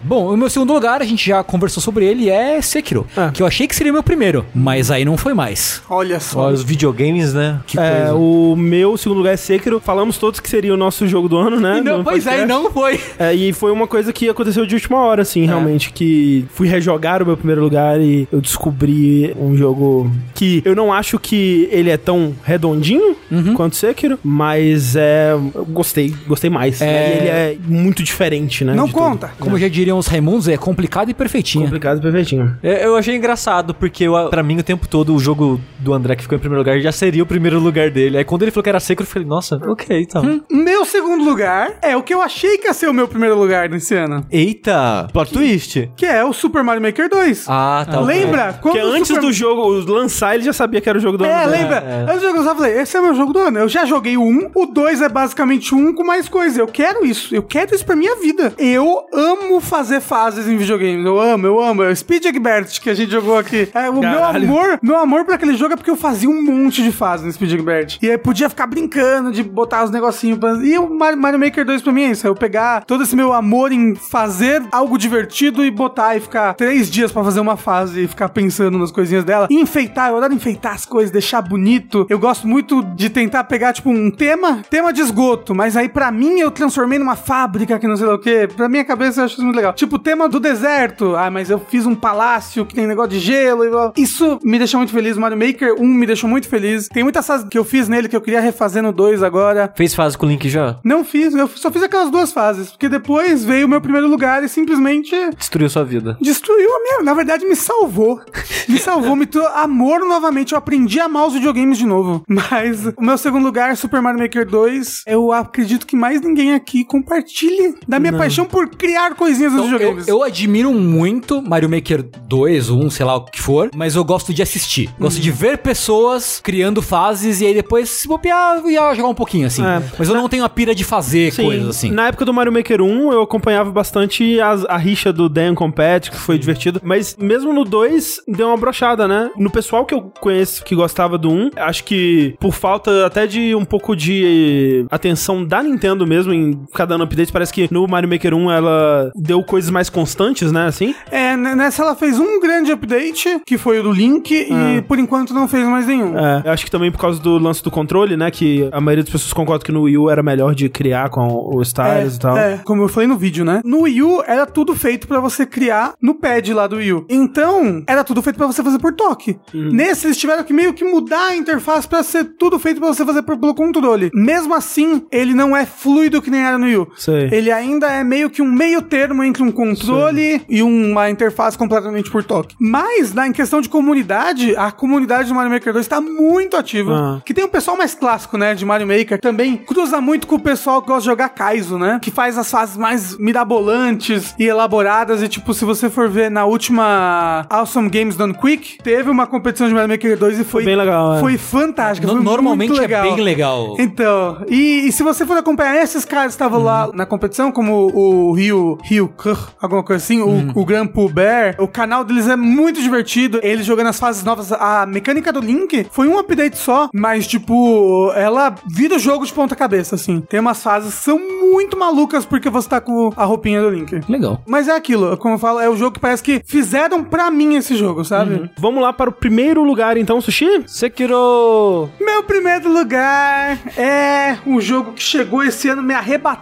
Bom, 0.04 0.34
o 0.34 0.38
meu 0.38 0.50
segundo 0.50 0.74
lugar, 0.74 1.02
a 1.02 1.06
gente 1.06 1.26
já 1.28 1.44
conversou 1.44 1.82
sobre 1.82 2.06
ele, 2.06 2.30
é 2.30 2.62
Sekiro. 2.62 3.06
Ah. 3.18 3.32
Que 3.34 3.42
eu 3.42 3.48
achei 3.48 3.68
que 3.68 3.76
seria 3.76 3.92
o 3.92 3.94
meu 3.94 4.04
primeiro, 4.04 4.46
mas 4.54 4.92
aí 4.92 5.04
não 5.04 5.18
foi 5.18 5.34
mais. 5.34 5.82
Olha 5.90 6.20
só. 6.20 6.42
Ó, 6.42 6.50
os 6.52 6.64
videogames, 6.64 7.34
né? 7.34 7.60
Que 7.68 7.80
É, 7.80 7.98
coisa. 8.00 8.16
o 8.16 8.56
meu 8.56 8.98
segundo 8.98 9.18
lugar 9.20 9.34
é 9.34 9.38
Sekiro. 9.38 9.80
Falamos 9.80 10.18
todos 10.18 10.40
que 10.40 10.50
seria 10.50 10.74
o 10.74 10.78
nosso 10.78 11.08
jogo 11.08 11.28
do 11.30 11.38
ano, 11.38 11.60
né? 11.60 11.80
E 11.80 11.82
não, 11.84 12.04
pois 12.04 12.26
é, 12.28 12.30
e 12.30 12.40
podcast. 12.40 12.48
não 12.48 12.72
foi. 12.72 13.00
É, 13.18 13.34
e 13.34 13.52
foi 13.54 13.72
uma 13.72 13.88
coisa 13.88 14.12
que 14.14 14.30
aconteceu 14.30 14.66
de 14.66 14.76
última 14.76 14.98
hora, 15.00 15.22
assim, 15.22 15.46
realmente. 15.46 15.92
Que 15.92 16.46
fui 16.54 16.68
rejogar 16.68 17.22
o 17.22 17.26
meu 17.26 17.36
primeiro 17.38 17.62
lugar 17.62 18.00
e 18.00 18.28
eu 18.32 18.40
descobri 18.42 19.34
um 19.40 19.56
jogo 19.56 20.10
que 20.36 20.62
eu 20.66 20.76
não 20.76 20.94
acho 20.94 21.20
que 21.20 21.68
ele 21.72 21.90
é 21.90 21.98
tão 21.98 22.34
redondinho 22.44 23.16
quanto 23.56 23.76
Sekiro, 23.76 24.18
mas 24.24 24.96
é. 24.96 25.32
Eu 25.54 25.66
gostei, 25.66 26.14
gostei 26.28 26.50
mais. 26.50 26.82
É. 26.82 27.18
E 27.19 27.19
ele 27.20 27.28
é 27.30 27.58
muito 27.66 28.04
diferente, 28.04 28.64
né? 28.64 28.74
Não 28.74 28.86
de 28.86 28.92
tudo. 28.92 29.02
conta. 29.02 29.32
Como 29.40 29.58
já 29.58 29.68
diriam 29.68 29.98
os 29.98 30.08
Raimundos, 30.08 30.48
é 30.48 30.58
complicado 30.58 31.10
e 31.10 31.14
perfeitinho. 31.14 31.66
Complicado 31.66 32.00
e 32.00 32.02
perfeitinho. 32.02 32.58
É, 32.64 32.86
Eu 32.86 32.96
achei 32.96 33.16
engraçado, 33.16 33.74
porque 33.74 34.04
eu, 34.06 34.30
pra 34.30 34.42
mim 34.44 34.58
o 34.58 34.64
tempo 34.64 34.88
todo 34.88 35.14
o 35.16 35.20
jogo 35.20 35.60
do 35.80 35.94
André 35.94 36.16
que 36.16 36.24
ficou 36.24 36.36
em 36.38 36.40
primeiro 36.40 36.60
lugar 36.62 36.80
já 36.80 36.92
seria 36.92 37.24
o 37.24 37.26
primeiro 37.26 37.60
lugar 37.60 37.90
dele. 37.90 38.18
Aí 38.18 38.24
quando 38.24 38.42
ele 38.44 38.52
falou 38.52 38.64
que 38.64 38.70
era 38.70 38.80
Sekiro, 38.80 39.08
eu 39.08 39.12
falei, 39.12 39.28
nossa, 39.28 39.58
ok, 39.68 40.02
então. 40.02 40.42
Meu 40.52 40.86
segundo 40.86 41.24
lugar 41.24 41.74
é 41.82 41.96
o 41.96 42.02
que 42.04 42.14
eu 42.14 42.22
achei 42.22 42.58
que 42.58 42.68
ia 42.68 42.74
ser 42.74 42.88
o 42.90 42.94
meu 42.94 43.08
primeiro 43.08 43.38
lugar 43.38 43.70
nesse 43.70 43.96
ano. 43.96 44.26
Eita, 44.32 45.08
plot 45.14 45.32
twist. 45.34 45.92
Que 45.96 46.06
é 46.06 46.24
o 46.24 46.34
Super 46.34 46.64
Mario 46.64 46.82
Maker 46.82 47.10
2. 47.10 47.46
Ah, 47.48 47.86
tá. 47.90 48.00
Lembra? 48.00 48.54
Quando 48.54 48.74
Porque 48.74 48.80
o 48.80 48.92
antes 48.94 49.08
Super- 49.08 49.22
do 49.22 49.32
jogo 49.34 49.68
lançar, 49.92 50.36
ele 50.36 50.44
já 50.44 50.54
sabia 50.54 50.82
que 50.82 50.90
era 50.90 50.98
o 50.98 51.02
jogo 51.02 51.18
do 51.18 51.26
É, 51.26 51.44
ano. 51.44 51.52
dele. 51.52 51.64
lembra? 51.64 52.06
Antes 52.10 52.22
do 52.22 52.28
jogo 52.28 52.38
eu 52.40 52.56
falei, 52.56 52.80
esse 52.82 52.98
é 52.98 53.02
meu 53.02 53.14
jogo 53.16 53.34
do 53.34 53.40
ano. 53.40 53.60
Eu 53.60 53.70
já 53.70 53.86
joguei 53.86 54.18
o 54.18 54.22
1, 54.24 54.52
o 54.56 54.66
2 54.66 55.02
é 55.02 55.10
basicamente 55.10 55.74
um 55.76 55.94
com 55.94 56.04
mais 56.04 56.28
coisa. 56.30 56.62
Eu 56.62 56.68
quero 56.68 57.06
isso. 57.10 57.34
Eu 57.36 57.44
quero 57.44 57.74
isso 57.76 57.86
pra 57.86 57.96
minha 57.96 58.16
vida. 58.18 58.54
Eu 58.58 59.06
amo 59.14 59.60
fazer 59.60 60.00
fases 60.02 60.48
em 60.48 60.58
videogames. 60.58 61.06
Eu 61.06 61.20
amo, 61.20 61.46
eu 61.48 61.60
amo. 61.62 61.84
É 61.84 61.90
o 61.92 61.96
Speed 61.96 62.26
Egbert 62.26 62.80
que 62.82 62.90
a 62.90 62.94
gente 62.94 63.12
jogou 63.12 63.38
aqui. 63.38 63.70
É, 63.74 63.90
o 63.90 64.00
meu 64.00 64.24
amor, 64.48 64.80
meu 64.82 64.98
amor 64.98 65.26
por 65.26 65.34
aquele 65.34 65.56
jogo 65.56 65.74
é 65.74 65.76
porque 65.78 65.90
eu 65.92 65.96
fazia 65.98 66.30
um 66.30 66.42
monte 66.42 66.84
de 66.84 66.92
fases 66.92 67.26
no 67.26 67.32
Speed 67.32 67.54
Egbert. 67.54 67.98
E 68.02 68.10
aí 68.10 68.18
podia 68.18 68.50
ficar 68.50 68.68
brincando 68.68 69.32
de 69.32 69.44
botar 69.44 69.84
os 69.84 69.92
negocinhos. 69.92 70.38
pra- 70.38 70.54
E 70.64 70.78
o 70.78 70.90
Mario, 70.90 71.40
Maker 71.40 71.66
2 71.66 71.82
pra 71.82 71.92
mim 71.94 72.04
é 72.04 72.12
isso. 72.12 72.26
É 72.28 72.30
eu 72.30 72.36
pegar 72.36 72.84
todo 72.86 73.04
esse 73.04 73.16
meu 73.16 73.34
amor 73.34 73.72
em 73.72 73.96
fazer 73.96 74.62
algo 74.72 74.98
divertido 74.98 75.64
e 75.66 75.72
botar 75.72 76.16
e 76.16 76.20
ficar 76.20 76.54
três 76.54 76.90
dias 76.90 77.12
pra 77.12 77.24
fazer 77.24 77.40
uma 77.40 77.58
fase 77.58 78.04
e 78.04 78.08
ficar 78.08 78.30
pensando 78.30 78.78
nas 78.78 78.92
coisinhas 78.92 79.24
dela. 79.24 79.48
E 79.50 79.56
enfeitar, 79.60 80.10
eu 80.10 80.18
adoro 80.18 80.34
enfeitar 80.34 80.74
as 80.74 80.86
coisas, 80.86 81.12
deixar 81.12 81.42
bonito. 81.42 82.06
Eu 82.10 82.20
gosto 82.20 82.48
muito 82.48 82.82
de 82.96 83.10
tentar 83.10 83.44
pegar, 83.46 83.74
tipo, 83.74 83.90
um 83.90 84.12
tema, 84.12 84.62
tema 84.70 84.92
de 84.94 85.02
esgoto, 85.02 85.56
mas 85.56 85.76
aí 85.78 85.90
pra 85.90 86.12
mim 86.12 86.40
eu 86.40 86.52
transformei 86.52 86.99
numa 87.00 87.16
fábrica 87.16 87.80
que 87.80 87.88
não 87.88 87.96
sei 87.98 88.06
lá 88.06 88.16
o 88.16 88.20
que. 88.20 88.48
Pra 88.56 88.70
minha 88.70 88.84
cabeça 88.86 89.22
eu 89.22 89.26
acho 89.26 89.36
isso 89.36 89.44
muito 89.44 89.56
legal. 89.56 89.74
Tipo, 89.74 89.96
o 89.96 90.00
tema 90.00 90.28
do 90.30 90.40
deserto. 90.40 91.16
Ah, 91.16 91.30
mas 91.32 91.50
eu 91.50 91.60
fiz 91.60 91.86
um 91.86 91.96
palácio 91.96 92.66
que 92.66 92.76
tem 92.76 92.86
negócio 92.88 93.12
de 93.12 93.20
gelo 93.20 93.66
e 93.66 93.70
blá. 93.70 93.94
Isso 93.98 94.40
me 94.44 94.58
deixou 94.58 94.80
muito 94.80 94.94
feliz. 94.94 95.18
Mario 95.18 95.38
Maker 95.38 95.76
1 95.80 95.86
me 95.86 96.06
deixou 96.06 96.30
muito 96.30 96.48
feliz. 96.48 96.88
Tem 96.90 97.04
muitas 97.04 97.26
fases 97.26 97.48
que 97.50 97.58
eu 97.58 97.64
fiz 97.66 97.88
nele 97.88 98.08
que 98.10 98.16
eu 98.16 98.22
queria 98.22 98.40
refazer 98.42 98.84
no 98.84 98.92
2 98.92 99.24
agora. 99.24 99.72
Fez 99.76 99.96
fase 99.96 100.18
com 100.18 100.26
o 100.26 100.30
Link 100.30 100.48
já? 100.50 100.78
Não 100.84 101.04
fiz, 101.04 101.34
eu 101.34 101.48
só 101.48 101.72
fiz 101.72 101.82
aquelas 101.84 102.10
duas 102.12 102.32
fases, 102.32 102.70
porque 102.72 102.90
depois 102.90 103.44
veio 103.46 103.66
o 103.66 103.70
meu 103.70 103.82
primeiro 103.82 104.08
lugar 104.08 104.44
e 104.44 104.50
simplesmente 104.50 105.16
Destruiu 105.38 105.70
sua 105.70 105.84
vida. 105.84 106.18
destruiu 106.22 106.70
a 106.76 106.80
minha. 106.80 107.04
Na 107.04 107.14
verdade, 107.14 107.46
me 107.46 107.56
salvou. 107.56 108.22
Me 108.68 108.78
salvou, 108.78 109.16
me 109.16 109.26
trouxe 109.26 109.50
amor 109.56 110.00
novamente. 110.02 110.52
Eu 110.54 110.58
aprendi 110.58 111.00
a 111.00 111.06
amar 111.06 111.28
os 111.28 111.34
videogames 111.34 111.78
de 111.78 111.86
novo. 111.86 112.24
Mas 112.28 112.86
o 112.86 113.02
meu 113.02 113.18
segundo 113.18 113.44
lugar, 113.44 113.76
Super 113.78 114.02
Mario 114.02 114.20
Maker 114.20 114.46
2, 114.46 115.04
eu 115.08 115.32
acredito 115.32 115.86
que 115.88 115.96
mais 115.96 116.22
ninguém 116.22 116.54
aqui 116.54 116.79
compartilhe 116.86 117.76
da 117.88 118.00
minha 118.00 118.14
paixão 118.14 118.46
por 118.46 118.70
criar 118.70 119.16
coisinhas 119.16 119.54
nos 119.54 119.62
Então, 119.66 119.72
eu, 119.74 119.78
videogames. 119.80 120.08
eu 120.08 120.24
admiro 120.24 120.74
muito 120.74 121.42
Mario 121.42 121.70
Maker 121.70 122.04
2, 122.28 122.70
1, 122.70 122.90
sei 122.90 123.06
lá 123.06 123.16
o 123.16 123.26
que 123.26 123.42
for, 123.42 123.70
mas 123.76 123.96
eu 123.96 124.04
gosto 124.04 124.34
de 124.34 124.42
assistir. 124.42 124.90
Gosto 125.00 125.20
de 125.20 125.32
ver 125.32 125.58
pessoas 125.60 126.40
criando 126.44 126.82
fases 126.82 127.42
e 127.42 127.46
aí 127.46 127.54
depois, 127.54 127.90
se 127.90 128.08
bobear, 128.08 128.58
eu 128.58 128.70
ia 128.70 128.94
jogar 128.94 129.10
um 129.10 129.16
pouquinho 129.16 129.48
assim. 129.48 129.64
É. 129.66 129.82
Mas 129.98 130.10
eu 130.10 130.16
não 130.16 130.28
tenho 130.30 130.44
a 130.44 130.50
pira 130.50 130.74
de 130.76 130.84
fazer 130.84 131.32
Sim, 131.34 131.44
coisas 131.44 131.68
assim. 131.70 131.92
Na 131.92 132.08
época 132.08 132.26
do 132.26 132.34
Mario 132.34 132.52
Maker 132.52 132.82
1, 132.82 133.12
eu 133.12 133.22
acompanhava 133.22 133.72
bastante 133.72 134.40
as- 134.40 134.66
a, 134.66 134.78
rixa 134.78 135.12
do 135.14 135.28
Dan 135.30 135.56
Compete, 135.56 136.12
que 136.12 136.18
foi 136.18 136.38
divertido. 136.38 136.80
Mas 136.84 137.16
mesmo 137.20 137.54
no 137.54 137.64
2, 137.64 138.22
deu 138.28 138.48
uma 138.48 138.58
brochada, 138.58 139.08
né? 139.08 139.30
No 139.38 139.50
pessoal 139.50 139.86
que 139.86 139.94
eu 139.94 140.12
conheço 140.20 140.64
que 140.64 140.76
gostava 140.76 141.18
do 141.18 141.30
1, 141.30 141.52
acho 141.58 141.84
que 141.84 142.36
por 142.40 142.54
falta 142.54 143.06
até 143.06 143.26
de 143.28 143.54
um 143.56 143.66
pouco 143.66 143.96
de 143.96 144.86
atenção 144.90 145.44
da 145.46 145.62
Nintendo 145.64 146.06
mesmo 146.08 146.34
em 146.34 146.60
ficar 146.72 146.86
dando 146.86 147.04
updates, 147.04 147.32
parece 147.32 147.52
que 147.54 147.68
no 147.72 147.88
Mario 147.88 148.10
Maker 148.10 148.34
1 148.34 148.52
ela 148.52 149.12
deu 149.16 149.44
coisas 149.44 149.70
mais 149.70 149.90
constantes, 149.90 150.52
né? 150.52 150.68
Assim. 150.68 150.94
É, 151.12 151.36
nessa 151.36 151.82
ela 151.84 151.96
fez 151.96 152.20
um 152.20 152.40
grande 152.40 152.72
update, 152.72 153.42
que 153.46 153.58
foi 153.58 153.80
o 153.80 153.84
do 153.84 153.92
Link, 153.92 154.32
e 154.32 154.82
por 154.84 155.00
enquanto 155.00 155.34
não 155.34 155.48
fez 155.48 155.66
mais 155.68 155.88
nenhum. 155.88 156.18
É, 156.18 156.44
eu 156.46 156.52
acho 156.52 156.66
que 156.66 156.72
também 156.72 156.92
por 156.92 157.00
causa 157.00 157.20
do 157.22 157.38
lance 157.38 157.64
do 157.64 157.72
controle, 157.72 158.16
né? 158.18 158.30
Que 158.32 158.70
a 158.72 158.80
maioria 158.82 159.04
das 159.04 159.12
pessoas 159.12 159.34
concorda 159.34 159.64
que 159.66 159.72
no 159.72 159.84
Wii 159.84 159.98
U 159.98 160.10
era 160.10 160.22
melhor 160.24 160.54
de 160.56 160.70
criar 160.70 161.10
com 161.10 161.28
o 161.28 161.62
Styles 161.62 162.16
e 162.16 162.20
tal. 162.20 162.38
É, 162.38 162.58
como 162.64 162.84
eu 162.84 162.88
falei 162.88 163.08
no 163.08 163.18
vídeo, 163.18 163.44
né? 163.46 163.62
No 163.64 163.82
Wii 163.82 164.04
U 164.04 164.24
era 164.26 164.46
tudo 164.46 164.76
feito 164.76 165.08
pra 165.08 165.20
você 165.20 165.46
criar 165.46 165.94
no 166.02 166.14
pad 166.16 166.54
lá 166.54 166.68
do 166.68 166.78
Wii 166.78 166.94
U. 166.94 167.06
Então, 167.10 167.84
era 167.88 168.04
tudo 168.04 168.22
feito 168.22 168.36
pra 168.38 168.48
você 168.48 168.64
fazer 168.64 168.80
por 168.80 168.94
toque. 168.94 169.38
Uhum. 169.54 169.70
Nesse, 169.72 170.08
eles 170.08 170.18
tiveram 170.18 170.44
que 170.44 170.54
meio 170.54 170.74
que 170.74 170.84
mudar 170.84 171.30
a 171.30 171.36
interface 171.36 171.88
pra 171.88 172.04
ser 172.04 172.24
tudo 172.38 172.60
feito 172.60 172.80
pra 172.80 172.90
você 172.90 173.06
fazer 173.06 173.22
por- 173.24 173.38
pelo 173.38 173.54
controle. 173.56 174.10
Mesmo 174.14 174.54
assim, 174.54 175.04
ele 175.12 175.34
não 175.34 175.56
é 175.56 175.66
fluido 175.66 176.22
que 176.22 176.30
nem 176.30 176.42
era 176.42 176.58
no 176.60 176.66
Wii 176.66 176.78
U. 176.78 176.88
Sei. 176.98 177.30
Ele 177.32 177.52
ainda 177.52 177.88
é 177.88 178.04
meio 178.04 178.30
que 178.30 178.42
um 178.42 178.52
meio 178.52 178.82
termo 178.82 179.24
entre 179.24 179.42
um 179.44 179.52
controle 179.52 180.42
e 180.50 180.62
uma 180.62 181.10
interface 181.10 181.58
completamente 181.58 182.10
por 182.12 182.24
toque. 182.24 182.56
Mas, 182.60 183.14
na, 183.14 183.28
em 183.28 183.32
questão 183.32 183.62
de 183.62 183.70
comunidade, 183.70 184.56
a 184.56 184.72
comunidade 184.72 185.30
do 185.30 185.36
Mario 185.36 185.52
Maker 185.52 185.74
2 185.74 185.88
tá 185.88 186.00
muito 186.02 186.56
ativa. 186.58 186.94
Ah. 186.96 187.22
Que 187.26 187.34
tem 187.34 187.44
o 187.44 187.50
pessoal 187.50 187.78
mais 187.78 187.94
clássico, 187.96 188.38
né, 188.38 188.54
de 188.54 188.66
Mario 188.66 188.88
Maker, 188.88 189.20
também 189.20 189.58
cruza 189.58 190.00
muito 190.02 190.28
com 190.28 190.36
o 190.36 190.40
pessoal 190.40 190.82
que 190.82 190.88
gosta 190.88 191.02
de 191.02 191.06
jogar 191.08 191.30
Kaizo, 191.30 191.78
né? 191.78 192.00
Que 192.02 192.12
faz 192.12 192.38
as 192.38 192.50
fases 192.50 192.78
mais 192.78 193.18
mirabolantes 193.18 194.36
e 194.38 194.46
elaboradas. 194.46 195.22
E, 195.22 195.28
tipo, 195.28 195.54
se 195.54 195.66
você 195.66 195.90
for 195.90 196.10
ver 196.10 196.30
na 196.32 196.46
última 196.46 197.46
Awesome 197.50 197.90
Games 197.90 198.16
Done 198.16 198.34
Quick, 198.34 198.78
teve 198.84 199.10
uma 199.10 199.26
competição 199.28 199.68
de 199.68 199.74
Mario 199.74 199.90
Maker 199.90 200.18
2 200.18 200.40
e 200.40 200.44
foi, 200.44 200.64
Bem 200.66 200.76
legal, 200.76 201.16
é. 201.16 201.20
foi 201.20 201.38
fantástica. 201.38 202.08
No- 202.08 202.14
foi 202.14 202.24
normalmente 202.24 202.70
muito 202.70 202.80
é 202.80 202.82
legal. 202.82 203.04
bem 203.04 203.24
legal. 203.24 203.76
Então, 203.80 204.44
e, 204.50 204.88
e 204.88 204.92
se 204.92 205.04
você 205.04 205.26
for 205.26 205.38
acompanhar 205.38 205.82
esses 205.82 206.06
caras 206.06 206.34
que 206.34 206.40
estavam 206.50 206.60
Uhum. 206.60 206.66
lá 206.66 206.90
na 206.94 207.06
competição, 207.06 207.52
como 207.52 207.92
o 207.94 208.32
Rio, 208.34 208.78
Rio 208.84 209.14
alguma 209.62 209.84
coisa 209.84 210.04
assim, 210.04 210.22
Uhum. 210.22 210.52
o, 210.56 210.62
o 210.62 210.66
Grand 210.66 210.88
Pooh 210.88 211.10
Bear, 211.10 211.56
o 211.60 211.68
canal 211.68 212.04
deles 212.04 212.28
é 212.28 212.36
muito 212.36 212.82
divertido. 212.82 213.40
Eles 213.44 213.66
jogando 213.66 213.88
as 213.88 214.00
fases 214.00 214.24
novas, 214.24 214.52
a 214.52 214.86
mecânica 214.86 215.32
do 215.32 215.40
Link 215.40 215.88
foi 215.92 216.08
um 216.08 216.18
update 216.18 216.58
só, 216.58 216.90
mas 216.94 217.28
tipo, 217.28 218.12
ela 218.16 218.54
vira 218.68 218.96
o 218.96 219.00
jogo 219.00 219.26
de 219.26 219.34
ponta 219.34 219.56
cabeça, 219.56 219.96
assim. 219.96 220.22
Tem 220.22 220.40
umas 220.40 220.62
fases 220.62 220.96
que 220.96 221.04
são 221.04 221.20
muito 221.20 221.78
malucas 221.78 222.26
porque 222.26 222.50
você 222.50 222.68
tá 222.70 222.82
com 222.82 223.12
a 223.16 223.26
roupinha 223.26 223.62
do 223.62 223.70
Link. 223.70 224.02
Legal. 224.10 224.42
Mas 224.48 224.68
é 224.68 224.76
aquilo, 224.76 225.16
como 225.18 225.36
eu 225.36 225.40
falo, 225.40 225.60
é 225.60 225.70
o 225.70 225.76
jogo 225.76 225.94
que 225.94 226.00
parece 226.00 226.24
que 226.24 226.42
fizeram 226.46 227.04
pra 227.04 227.30
mim 227.32 227.56
esse 227.56 227.76
jogo, 227.76 228.04
sabe? 228.04 228.50
Vamos 228.58 228.82
lá 228.82 228.92
para 228.94 229.10
o 229.10 229.14
primeiro 229.14 229.64
lugar, 229.64 229.98
então, 229.98 230.20
Sushi? 230.22 230.64
Sekiro! 230.68 231.90
Meu 232.00 232.24
primeiro 232.24 232.72
lugar 232.72 233.58
é 233.78 234.38
um 234.46 234.60
jogo 234.62 234.94
que 234.94 235.02
chegou 235.04 235.44
esse 235.44 235.70
ano 235.70 235.82
me 235.82 235.94
arrebatando. 235.94 236.39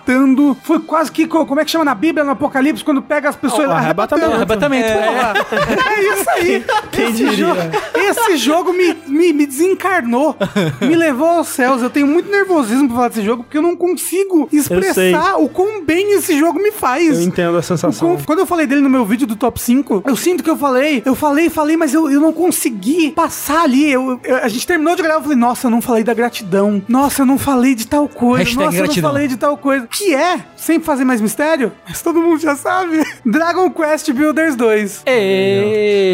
Foi 0.64 0.80
quase 0.80 1.11
que, 1.11 1.27
co- 1.27 1.45
como 1.45 1.59
é 1.59 1.66
que 1.66 1.72
chama 1.72 1.85
na 1.85 1.95
Bíblia, 1.95 2.24
no 2.24 2.32
Apocalipse, 2.32 2.84
quando 2.84 3.01
pega 3.01 3.30
as 3.30 3.35
pessoas... 3.35 3.67
Oh, 3.67 3.72
arrebatamento. 3.72 4.32
Arrebatamento. 4.34 4.88
Porra, 4.93 5.34
é 5.98 6.14
isso 6.14 6.30
aí. 6.30 6.66
Quem 6.92 7.06
esse, 7.06 7.14
diria? 7.14 7.35
jogo, 7.35 7.61
esse 7.95 8.38
jogo 8.38 8.74
me, 8.74 8.93
me, 9.08 9.34
me 9.34 9.45
desencarnou. 9.45 10.35
Me 10.82 10.95
levou 10.95 11.27
aos 11.30 11.48
céus. 11.50 11.82
Eu 11.82 11.90
tenho 11.90 12.08
muito 12.08 12.30
nervosismo 12.30 12.88
pra 12.88 12.95
falar 12.95 13.08
desse 13.09 13.24
jogo, 13.24 13.43
porque 13.43 13.58
eu 13.58 13.61
não 13.61 13.76
consigo 13.76 14.48
expressar 14.51 15.38
o 15.38 15.50
quão 15.50 15.84
bem 15.84 16.14
esse 16.14 16.38
jogo 16.38 16.61
me 16.61 16.72
faz. 16.72 17.17
Eu 17.19 17.22
entendo 17.24 17.58
a 17.58 17.61
sensação. 17.61 18.16
Com- 18.17 18.24
Quando 18.24 18.40
eu 18.40 18.45
falei 18.45 18.66
dele 18.66 18.82
no 18.82 18.90
meu 18.90 19.06
vídeo 19.06 19.27
do 19.27 19.35
top 19.35 19.59
5, 19.59 20.03
eu 20.06 20.16
sinto 20.16 20.43
que 20.43 20.50
eu 20.50 20.58
falei, 20.58 21.01
eu 21.06 21.16
falei, 21.16 21.50
falei, 21.50 21.77
mas 21.77 21.93
eu, 21.93 22.09
eu 22.09 22.19
não 22.19 22.32
consegui 22.34 23.11
passar 23.11 23.64
ali. 23.64 23.92
Eu, 23.92 24.19
eu- 24.24 24.38
a 24.38 24.48
gente 24.48 24.66
terminou 24.67 24.95
de 24.95 25.01
gravar, 25.01 25.19
eu 25.19 25.24
falei, 25.24 25.38
nossa, 25.38 25.67
eu 25.67 25.72
não 25.72 25.82
falei 25.82 26.03
da 26.03 26.14
gratidão. 26.14 26.82
Nossa, 26.88 27.22
eu 27.22 27.26
não 27.26 27.38
falei 27.38 27.76
de 27.76 27.88
tal 27.88 28.08
coisa. 28.08 28.43
Hashtag 28.43 28.66
nossa, 28.66 28.77
eu 28.77 28.84
gratidão. 28.84 29.09
não 29.09 29.14
falei 29.16 29.27
de 29.27 29.38
tal 29.38 29.58
coisa. 29.58 29.86
Que 29.90 30.14
é, 30.14 30.40
sem 30.56 30.80
fazer 30.80 31.03
mais 31.06 31.22
mistério, 31.22 31.72
mas 31.88 32.01
todo 32.01 32.22
mundo 32.22 32.40
já 32.40 32.56
sabe, 32.56 33.03
Dragon 33.25 33.69
Quest 33.69 34.11
Builders 34.11 34.56
2. 34.56 35.03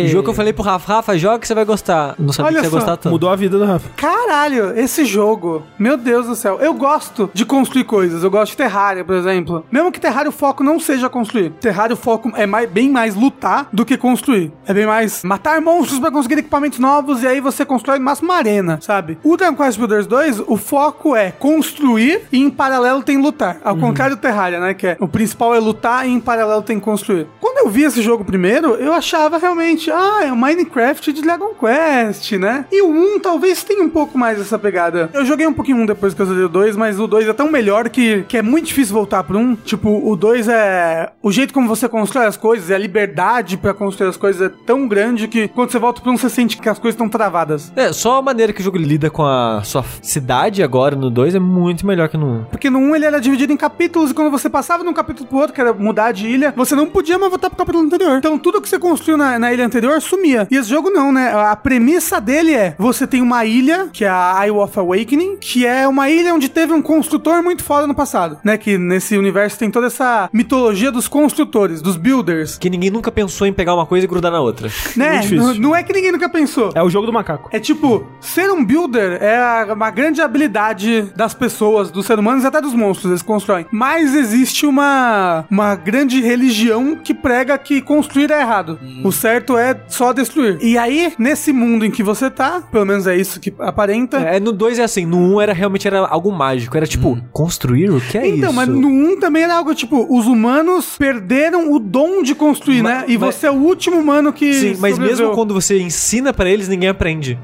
O 0.06 0.08
jogo 0.08 0.24
que 0.24 0.30
eu 0.30 0.34
falei 0.34 0.54
pro 0.54 0.64
Rafa, 0.64 0.94
Rafa, 0.94 1.18
joga 1.18 1.40
que 1.40 1.48
você 1.48 1.54
vai 1.56 1.66
gostar. 1.66 2.16
Não 2.18 2.32
sabia 2.34 2.52
Olha 2.52 2.62
que 2.62 2.68
você 2.68 2.68
ia 2.68 2.72
só, 2.72 2.78
gostar 2.78 2.98
tanto. 2.98 3.12
Mudou 3.12 3.30
a 3.30 3.36
vida 3.36 3.58
do 3.58 3.66
Rafa. 3.66 3.90
Caralho, 3.96 4.78
esse 4.78 5.06
jogo, 5.06 5.64
meu 5.78 5.98
Deus 5.98 6.28
do 6.28 6.36
céu. 6.36 6.60
Eu 6.60 6.74
gosto 6.74 7.30
de 7.34 7.46
construir 7.46 7.84
coisas. 7.84 8.24
Eu 8.24 8.32
gosto 8.32 8.52
de 8.52 8.58
Terraria, 8.58 9.04
por 9.04 9.16
exemplo. 9.16 9.66
Mesmo 9.72 9.92
que 9.92 10.00
Terraria 10.00 10.30
o 10.30 10.34
foco 10.34 10.64
não 10.64 10.80
seja 10.80 11.10
construir. 11.10 11.52
Terraria 11.52 11.94
o 11.94 11.98
foco 11.98 12.32
é 12.36 12.46
mais, 12.46 12.70
bem 12.70 12.90
mais 12.90 13.16
lutar 13.16 13.68
do 13.72 13.86
que 13.86 13.98
construir. 13.98 14.52
É 14.68 14.74
bem 14.74 14.86
mais 14.86 15.24
matar 15.24 15.60
monstros 15.62 16.00
pra 16.00 16.12
conseguir 16.12 16.40
equipamentos 16.40 16.80
novos 16.80 17.24
e 17.24 17.28
aí 17.28 17.40
você 17.40 17.66
constrói 17.66 18.00
no 18.00 18.06
máximo 18.06 18.30
uma 18.30 18.38
arena, 18.38 18.80
sabe? 18.82 19.18
O 19.24 19.36
Dragon 19.36 19.56
Quest 19.56 19.78
Builders 19.78 20.08
2, 20.08 20.44
o 20.48 20.58
foco 20.58 21.16
é 21.16 21.32
construir 21.32 22.22
e 22.32 22.40
em 22.40 22.50
paralelo 22.50 23.04
tem 23.04 23.18
lutar. 23.18 23.58
Ao 23.64 23.76
contrário 23.76 24.16
do 24.16 24.20
Terraria, 24.20 24.60
né? 24.60 24.74
Que 24.74 24.88
é 24.88 24.98
o 25.00 25.08
principal 25.08 25.56
é 25.56 25.60
lutar 25.60 26.08
e 26.08 26.12
em 26.12 26.20
paralelo 26.20 26.62
tem 26.62 26.80
que 26.80 26.86
construir. 26.86 27.28
Quando 27.40 27.60
eu 27.60 27.70
vi 27.70 27.84
esse 27.84 28.02
jogo 28.02 28.26
primeiro, 28.26 28.76
eu 28.76 28.94
achava 28.94 29.38
realmente, 29.38 29.90
ah, 29.90 30.22
é 30.26 30.32
o 30.32 30.36
Minecraft 30.36 31.14
de 31.14 31.22
Dragon 31.22 31.54
Quest, 31.54 32.34
né? 32.34 32.66
E 32.72 32.82
o 32.82 32.90
1 32.90 33.20
talvez 33.20 33.64
tenha 33.64 33.84
um 33.84 33.90
pouco 33.90 34.18
mais 34.18 34.40
essa 34.40 34.60
pegada. 34.60 35.10
Eu 35.14 35.26
joguei 35.26 35.48
um 35.48 35.54
pouquinho 35.54 35.78
um 35.78 35.86
depois 35.86 36.14
que 36.14 36.22
eu 36.22 36.26
joguei 36.26 36.44
o 36.44 36.50
2, 36.50 36.76
mas 36.76 37.00
o 37.00 37.08
2 37.08 37.28
é 37.28 37.34
tão 37.34 37.50
melhor 37.50 37.90
que, 37.90 38.24
que 38.28 38.38
é 38.38 38.42
muito 38.42 38.68
difícil 38.68 38.94
voltar 38.94 39.24
pro 39.24 39.38
1. 39.38 39.56
Tipo, 39.58 39.90
o 40.10 40.16
2 40.16 40.48
é. 40.50 41.12
O 41.22 41.32
jeito 41.32 41.54
como 41.54 41.68
você 41.68 41.88
constrói 41.88 42.26
as 42.26 42.38
coisas 42.38 42.70
e 42.70 42.74
a 42.74 42.78
liberdade 42.78 43.58
pra 43.58 43.74
construir 43.74 44.10
as 44.10 44.18
coisas 44.18 44.52
é 44.52 44.54
tão 44.66 44.88
grande 44.88 45.28
que 45.28 45.48
quando 45.48 45.72
você 45.72 45.80
volta 45.80 46.02
pro 46.02 46.12
1, 46.12 46.18
você 46.18 46.30
sente 46.30 46.58
que 46.58 46.68
as 46.68 46.80
coisas 46.80 46.96
estão 46.96 47.08
travadas. 47.08 47.72
É, 47.76 47.94
só 47.94 48.18
a 48.18 48.22
maneira 48.22 48.52
que 48.52 48.62
o 48.62 48.64
jogo 48.64 48.78
lida 48.78 49.10
com 49.10 49.24
a 49.24 49.62
sua 49.64 49.84
cidade 50.02 50.62
agora 50.62 50.96
no 50.96 51.10
2 51.10 51.36
é 51.36 51.40
muito 51.40 51.86
melhor 51.88 52.10
que 52.10 52.18
no 52.18 52.42
1. 52.42 52.44
Porque 52.46 52.70
no 52.70 52.80
1 52.80 52.96
ele 52.96 53.06
era 53.06 53.22
dividido 53.22 53.53
em 53.54 53.58
capítulos 53.58 54.12
e 54.12 54.14
quando 54.14 54.32
você 54.32 54.50
passava 54.50 54.84
de 54.84 54.90
um 54.90 54.94
capítulo 54.94 55.28
pro 55.28 55.38
outro, 55.38 55.54
que 55.54 55.62
era 55.62 55.74
mudar 55.74 56.12
de 56.12 56.28
ilha, 56.28 56.54
você 56.56 56.76
não 56.76 56.88
podia 56.88 57.18
mais 57.18 57.30
voltar 57.30 57.50
pro 57.50 57.58
capítulo 57.58 57.86
anterior. 57.86 58.18
Então 58.18 58.38
tudo 58.38 58.62
que 58.62 58.68
você 58.68 58.80
construiu 58.80 59.18
na, 59.18 59.40
na 59.40 59.54
ilha 59.54 59.66
anterior 59.66 60.02
sumia. 60.02 60.48
E 60.50 60.58
esse 60.58 60.70
jogo 60.70 60.90
não, 60.90 61.12
né? 61.12 61.34
A 61.34 61.56
premissa 61.56 62.20
dele 62.20 62.54
é: 62.54 62.76
você 62.78 63.08
tem 63.08 63.22
uma 63.22 63.46
ilha, 63.46 63.90
que 63.92 64.06
é 64.06 64.10
a 64.10 64.42
Isle 64.46 64.58
of 64.58 64.78
Awakening, 64.78 65.38
que 65.38 65.66
é 65.66 65.88
uma 65.88 66.10
ilha 66.10 66.34
onde 66.34 66.50
teve 66.50 66.74
um 66.74 66.82
construtor 66.82 67.42
muito 67.44 67.64
foda 67.64 67.88
no 67.88 67.96
passado, 67.96 68.40
né? 68.44 68.58
Que 68.58 68.78
nesse 68.78 69.18
universo 69.18 69.58
tem 69.58 69.72
toda 69.72 69.88
essa 69.88 70.30
mitologia 70.34 70.92
dos 70.92 71.08
construtores, 71.08 71.82
dos 71.82 71.96
builders. 71.96 72.58
Que 72.58 72.70
ninguém 72.70 72.90
nunca 72.90 73.12
pensou 73.12 73.48
em 73.48 73.54
pegar 73.54 73.74
uma 73.76 73.86
coisa 73.86 74.06
e 74.06 74.08
grudar 74.08 74.32
na 74.32 74.42
outra. 74.42 74.70
Né? 74.96 75.20
difícil. 75.20 75.38
Não, 75.38 75.54
não 75.56 75.76
é 75.76 75.82
que 75.82 75.92
ninguém 75.92 76.12
nunca 76.12 76.30
pensou. 76.30 76.72
É 76.76 76.84
o 76.84 76.90
jogo 76.90 77.06
do 77.06 77.14
macaco. 77.14 77.50
É 77.52 77.60
tipo, 77.60 78.08
ser 78.22 78.52
um 78.52 78.64
builder 78.64 79.18
é 79.22 79.74
uma 79.74 79.90
grande 79.90 80.22
habilidade 80.22 81.12
das 81.16 81.34
pessoas, 81.34 81.92
dos 81.92 82.06
seres 82.06 82.22
humanos 82.22 82.44
e 82.44 82.48
até 82.48 82.62
dos 82.62 82.74
monstros, 82.74 83.12
eles 83.12 83.22
constroem. 83.44 83.66
Mas 83.72 84.16
existe 84.16 84.66
uma, 84.66 85.46
uma 85.50 85.76
grande 85.76 86.22
religião 86.22 86.96
que 86.96 87.14
prega 87.14 87.58
que 87.58 87.82
construir 87.82 88.32
é 88.32 88.40
errado. 88.42 88.80
O 89.04 89.12
certo 89.12 89.58
é 89.58 89.76
só 89.88 90.14
destruir. 90.14 90.58
E 90.62 90.78
aí, 90.78 91.14
nesse 91.18 91.52
mundo 91.52 91.86
em 91.86 91.92
que 91.92 92.02
você 92.04 92.30
tá, 92.30 92.62
pelo 92.72 92.86
menos 92.86 93.06
é 93.08 93.16
isso 93.16 93.40
que 93.40 93.54
aparenta. 93.60 94.18
É, 94.18 94.40
no 94.40 94.52
2 94.52 94.80
é 94.80 94.84
assim, 94.84 95.06
no 95.06 95.18
1 95.18 95.34
um 95.36 95.42
era 95.42 95.54
realmente 95.54 95.88
era 95.88 96.00
algo 96.08 96.32
mágico. 96.32 96.76
Era 96.78 96.88
tipo, 96.88 97.18
construir? 97.32 97.90
O 97.92 98.00
que 98.00 98.18
é 98.18 98.28
Então, 98.28 98.50
isso? 98.50 98.54
mas 98.54 98.68
no 98.68 98.88
1 98.88 99.20
também 99.20 99.44
era 99.44 99.56
algo 99.56 99.74
tipo, 99.76 100.06
os 100.10 100.26
humanos 100.28 100.96
perderam 100.98 101.72
o 101.74 101.80
dom 101.80 102.24
de 102.24 102.34
construir, 102.36 102.82
Ma- 102.82 102.90
né? 102.90 103.06
E 103.08 103.18
mas- 103.18 103.36
você 103.36 103.48
é 103.48 103.52
o 103.52 103.56
último 103.56 103.98
humano 103.98 104.32
que. 104.32 104.54
Sim, 104.54 104.78
mas 104.80 104.96
sobreviveu. 104.96 105.08
mesmo 105.28 105.36
quando 105.36 105.54
você 105.54 105.80
ensina 105.82 106.34
pra 106.34 106.50
eles, 106.50 106.68
ninguém 106.68 106.90
aprende. 106.90 107.38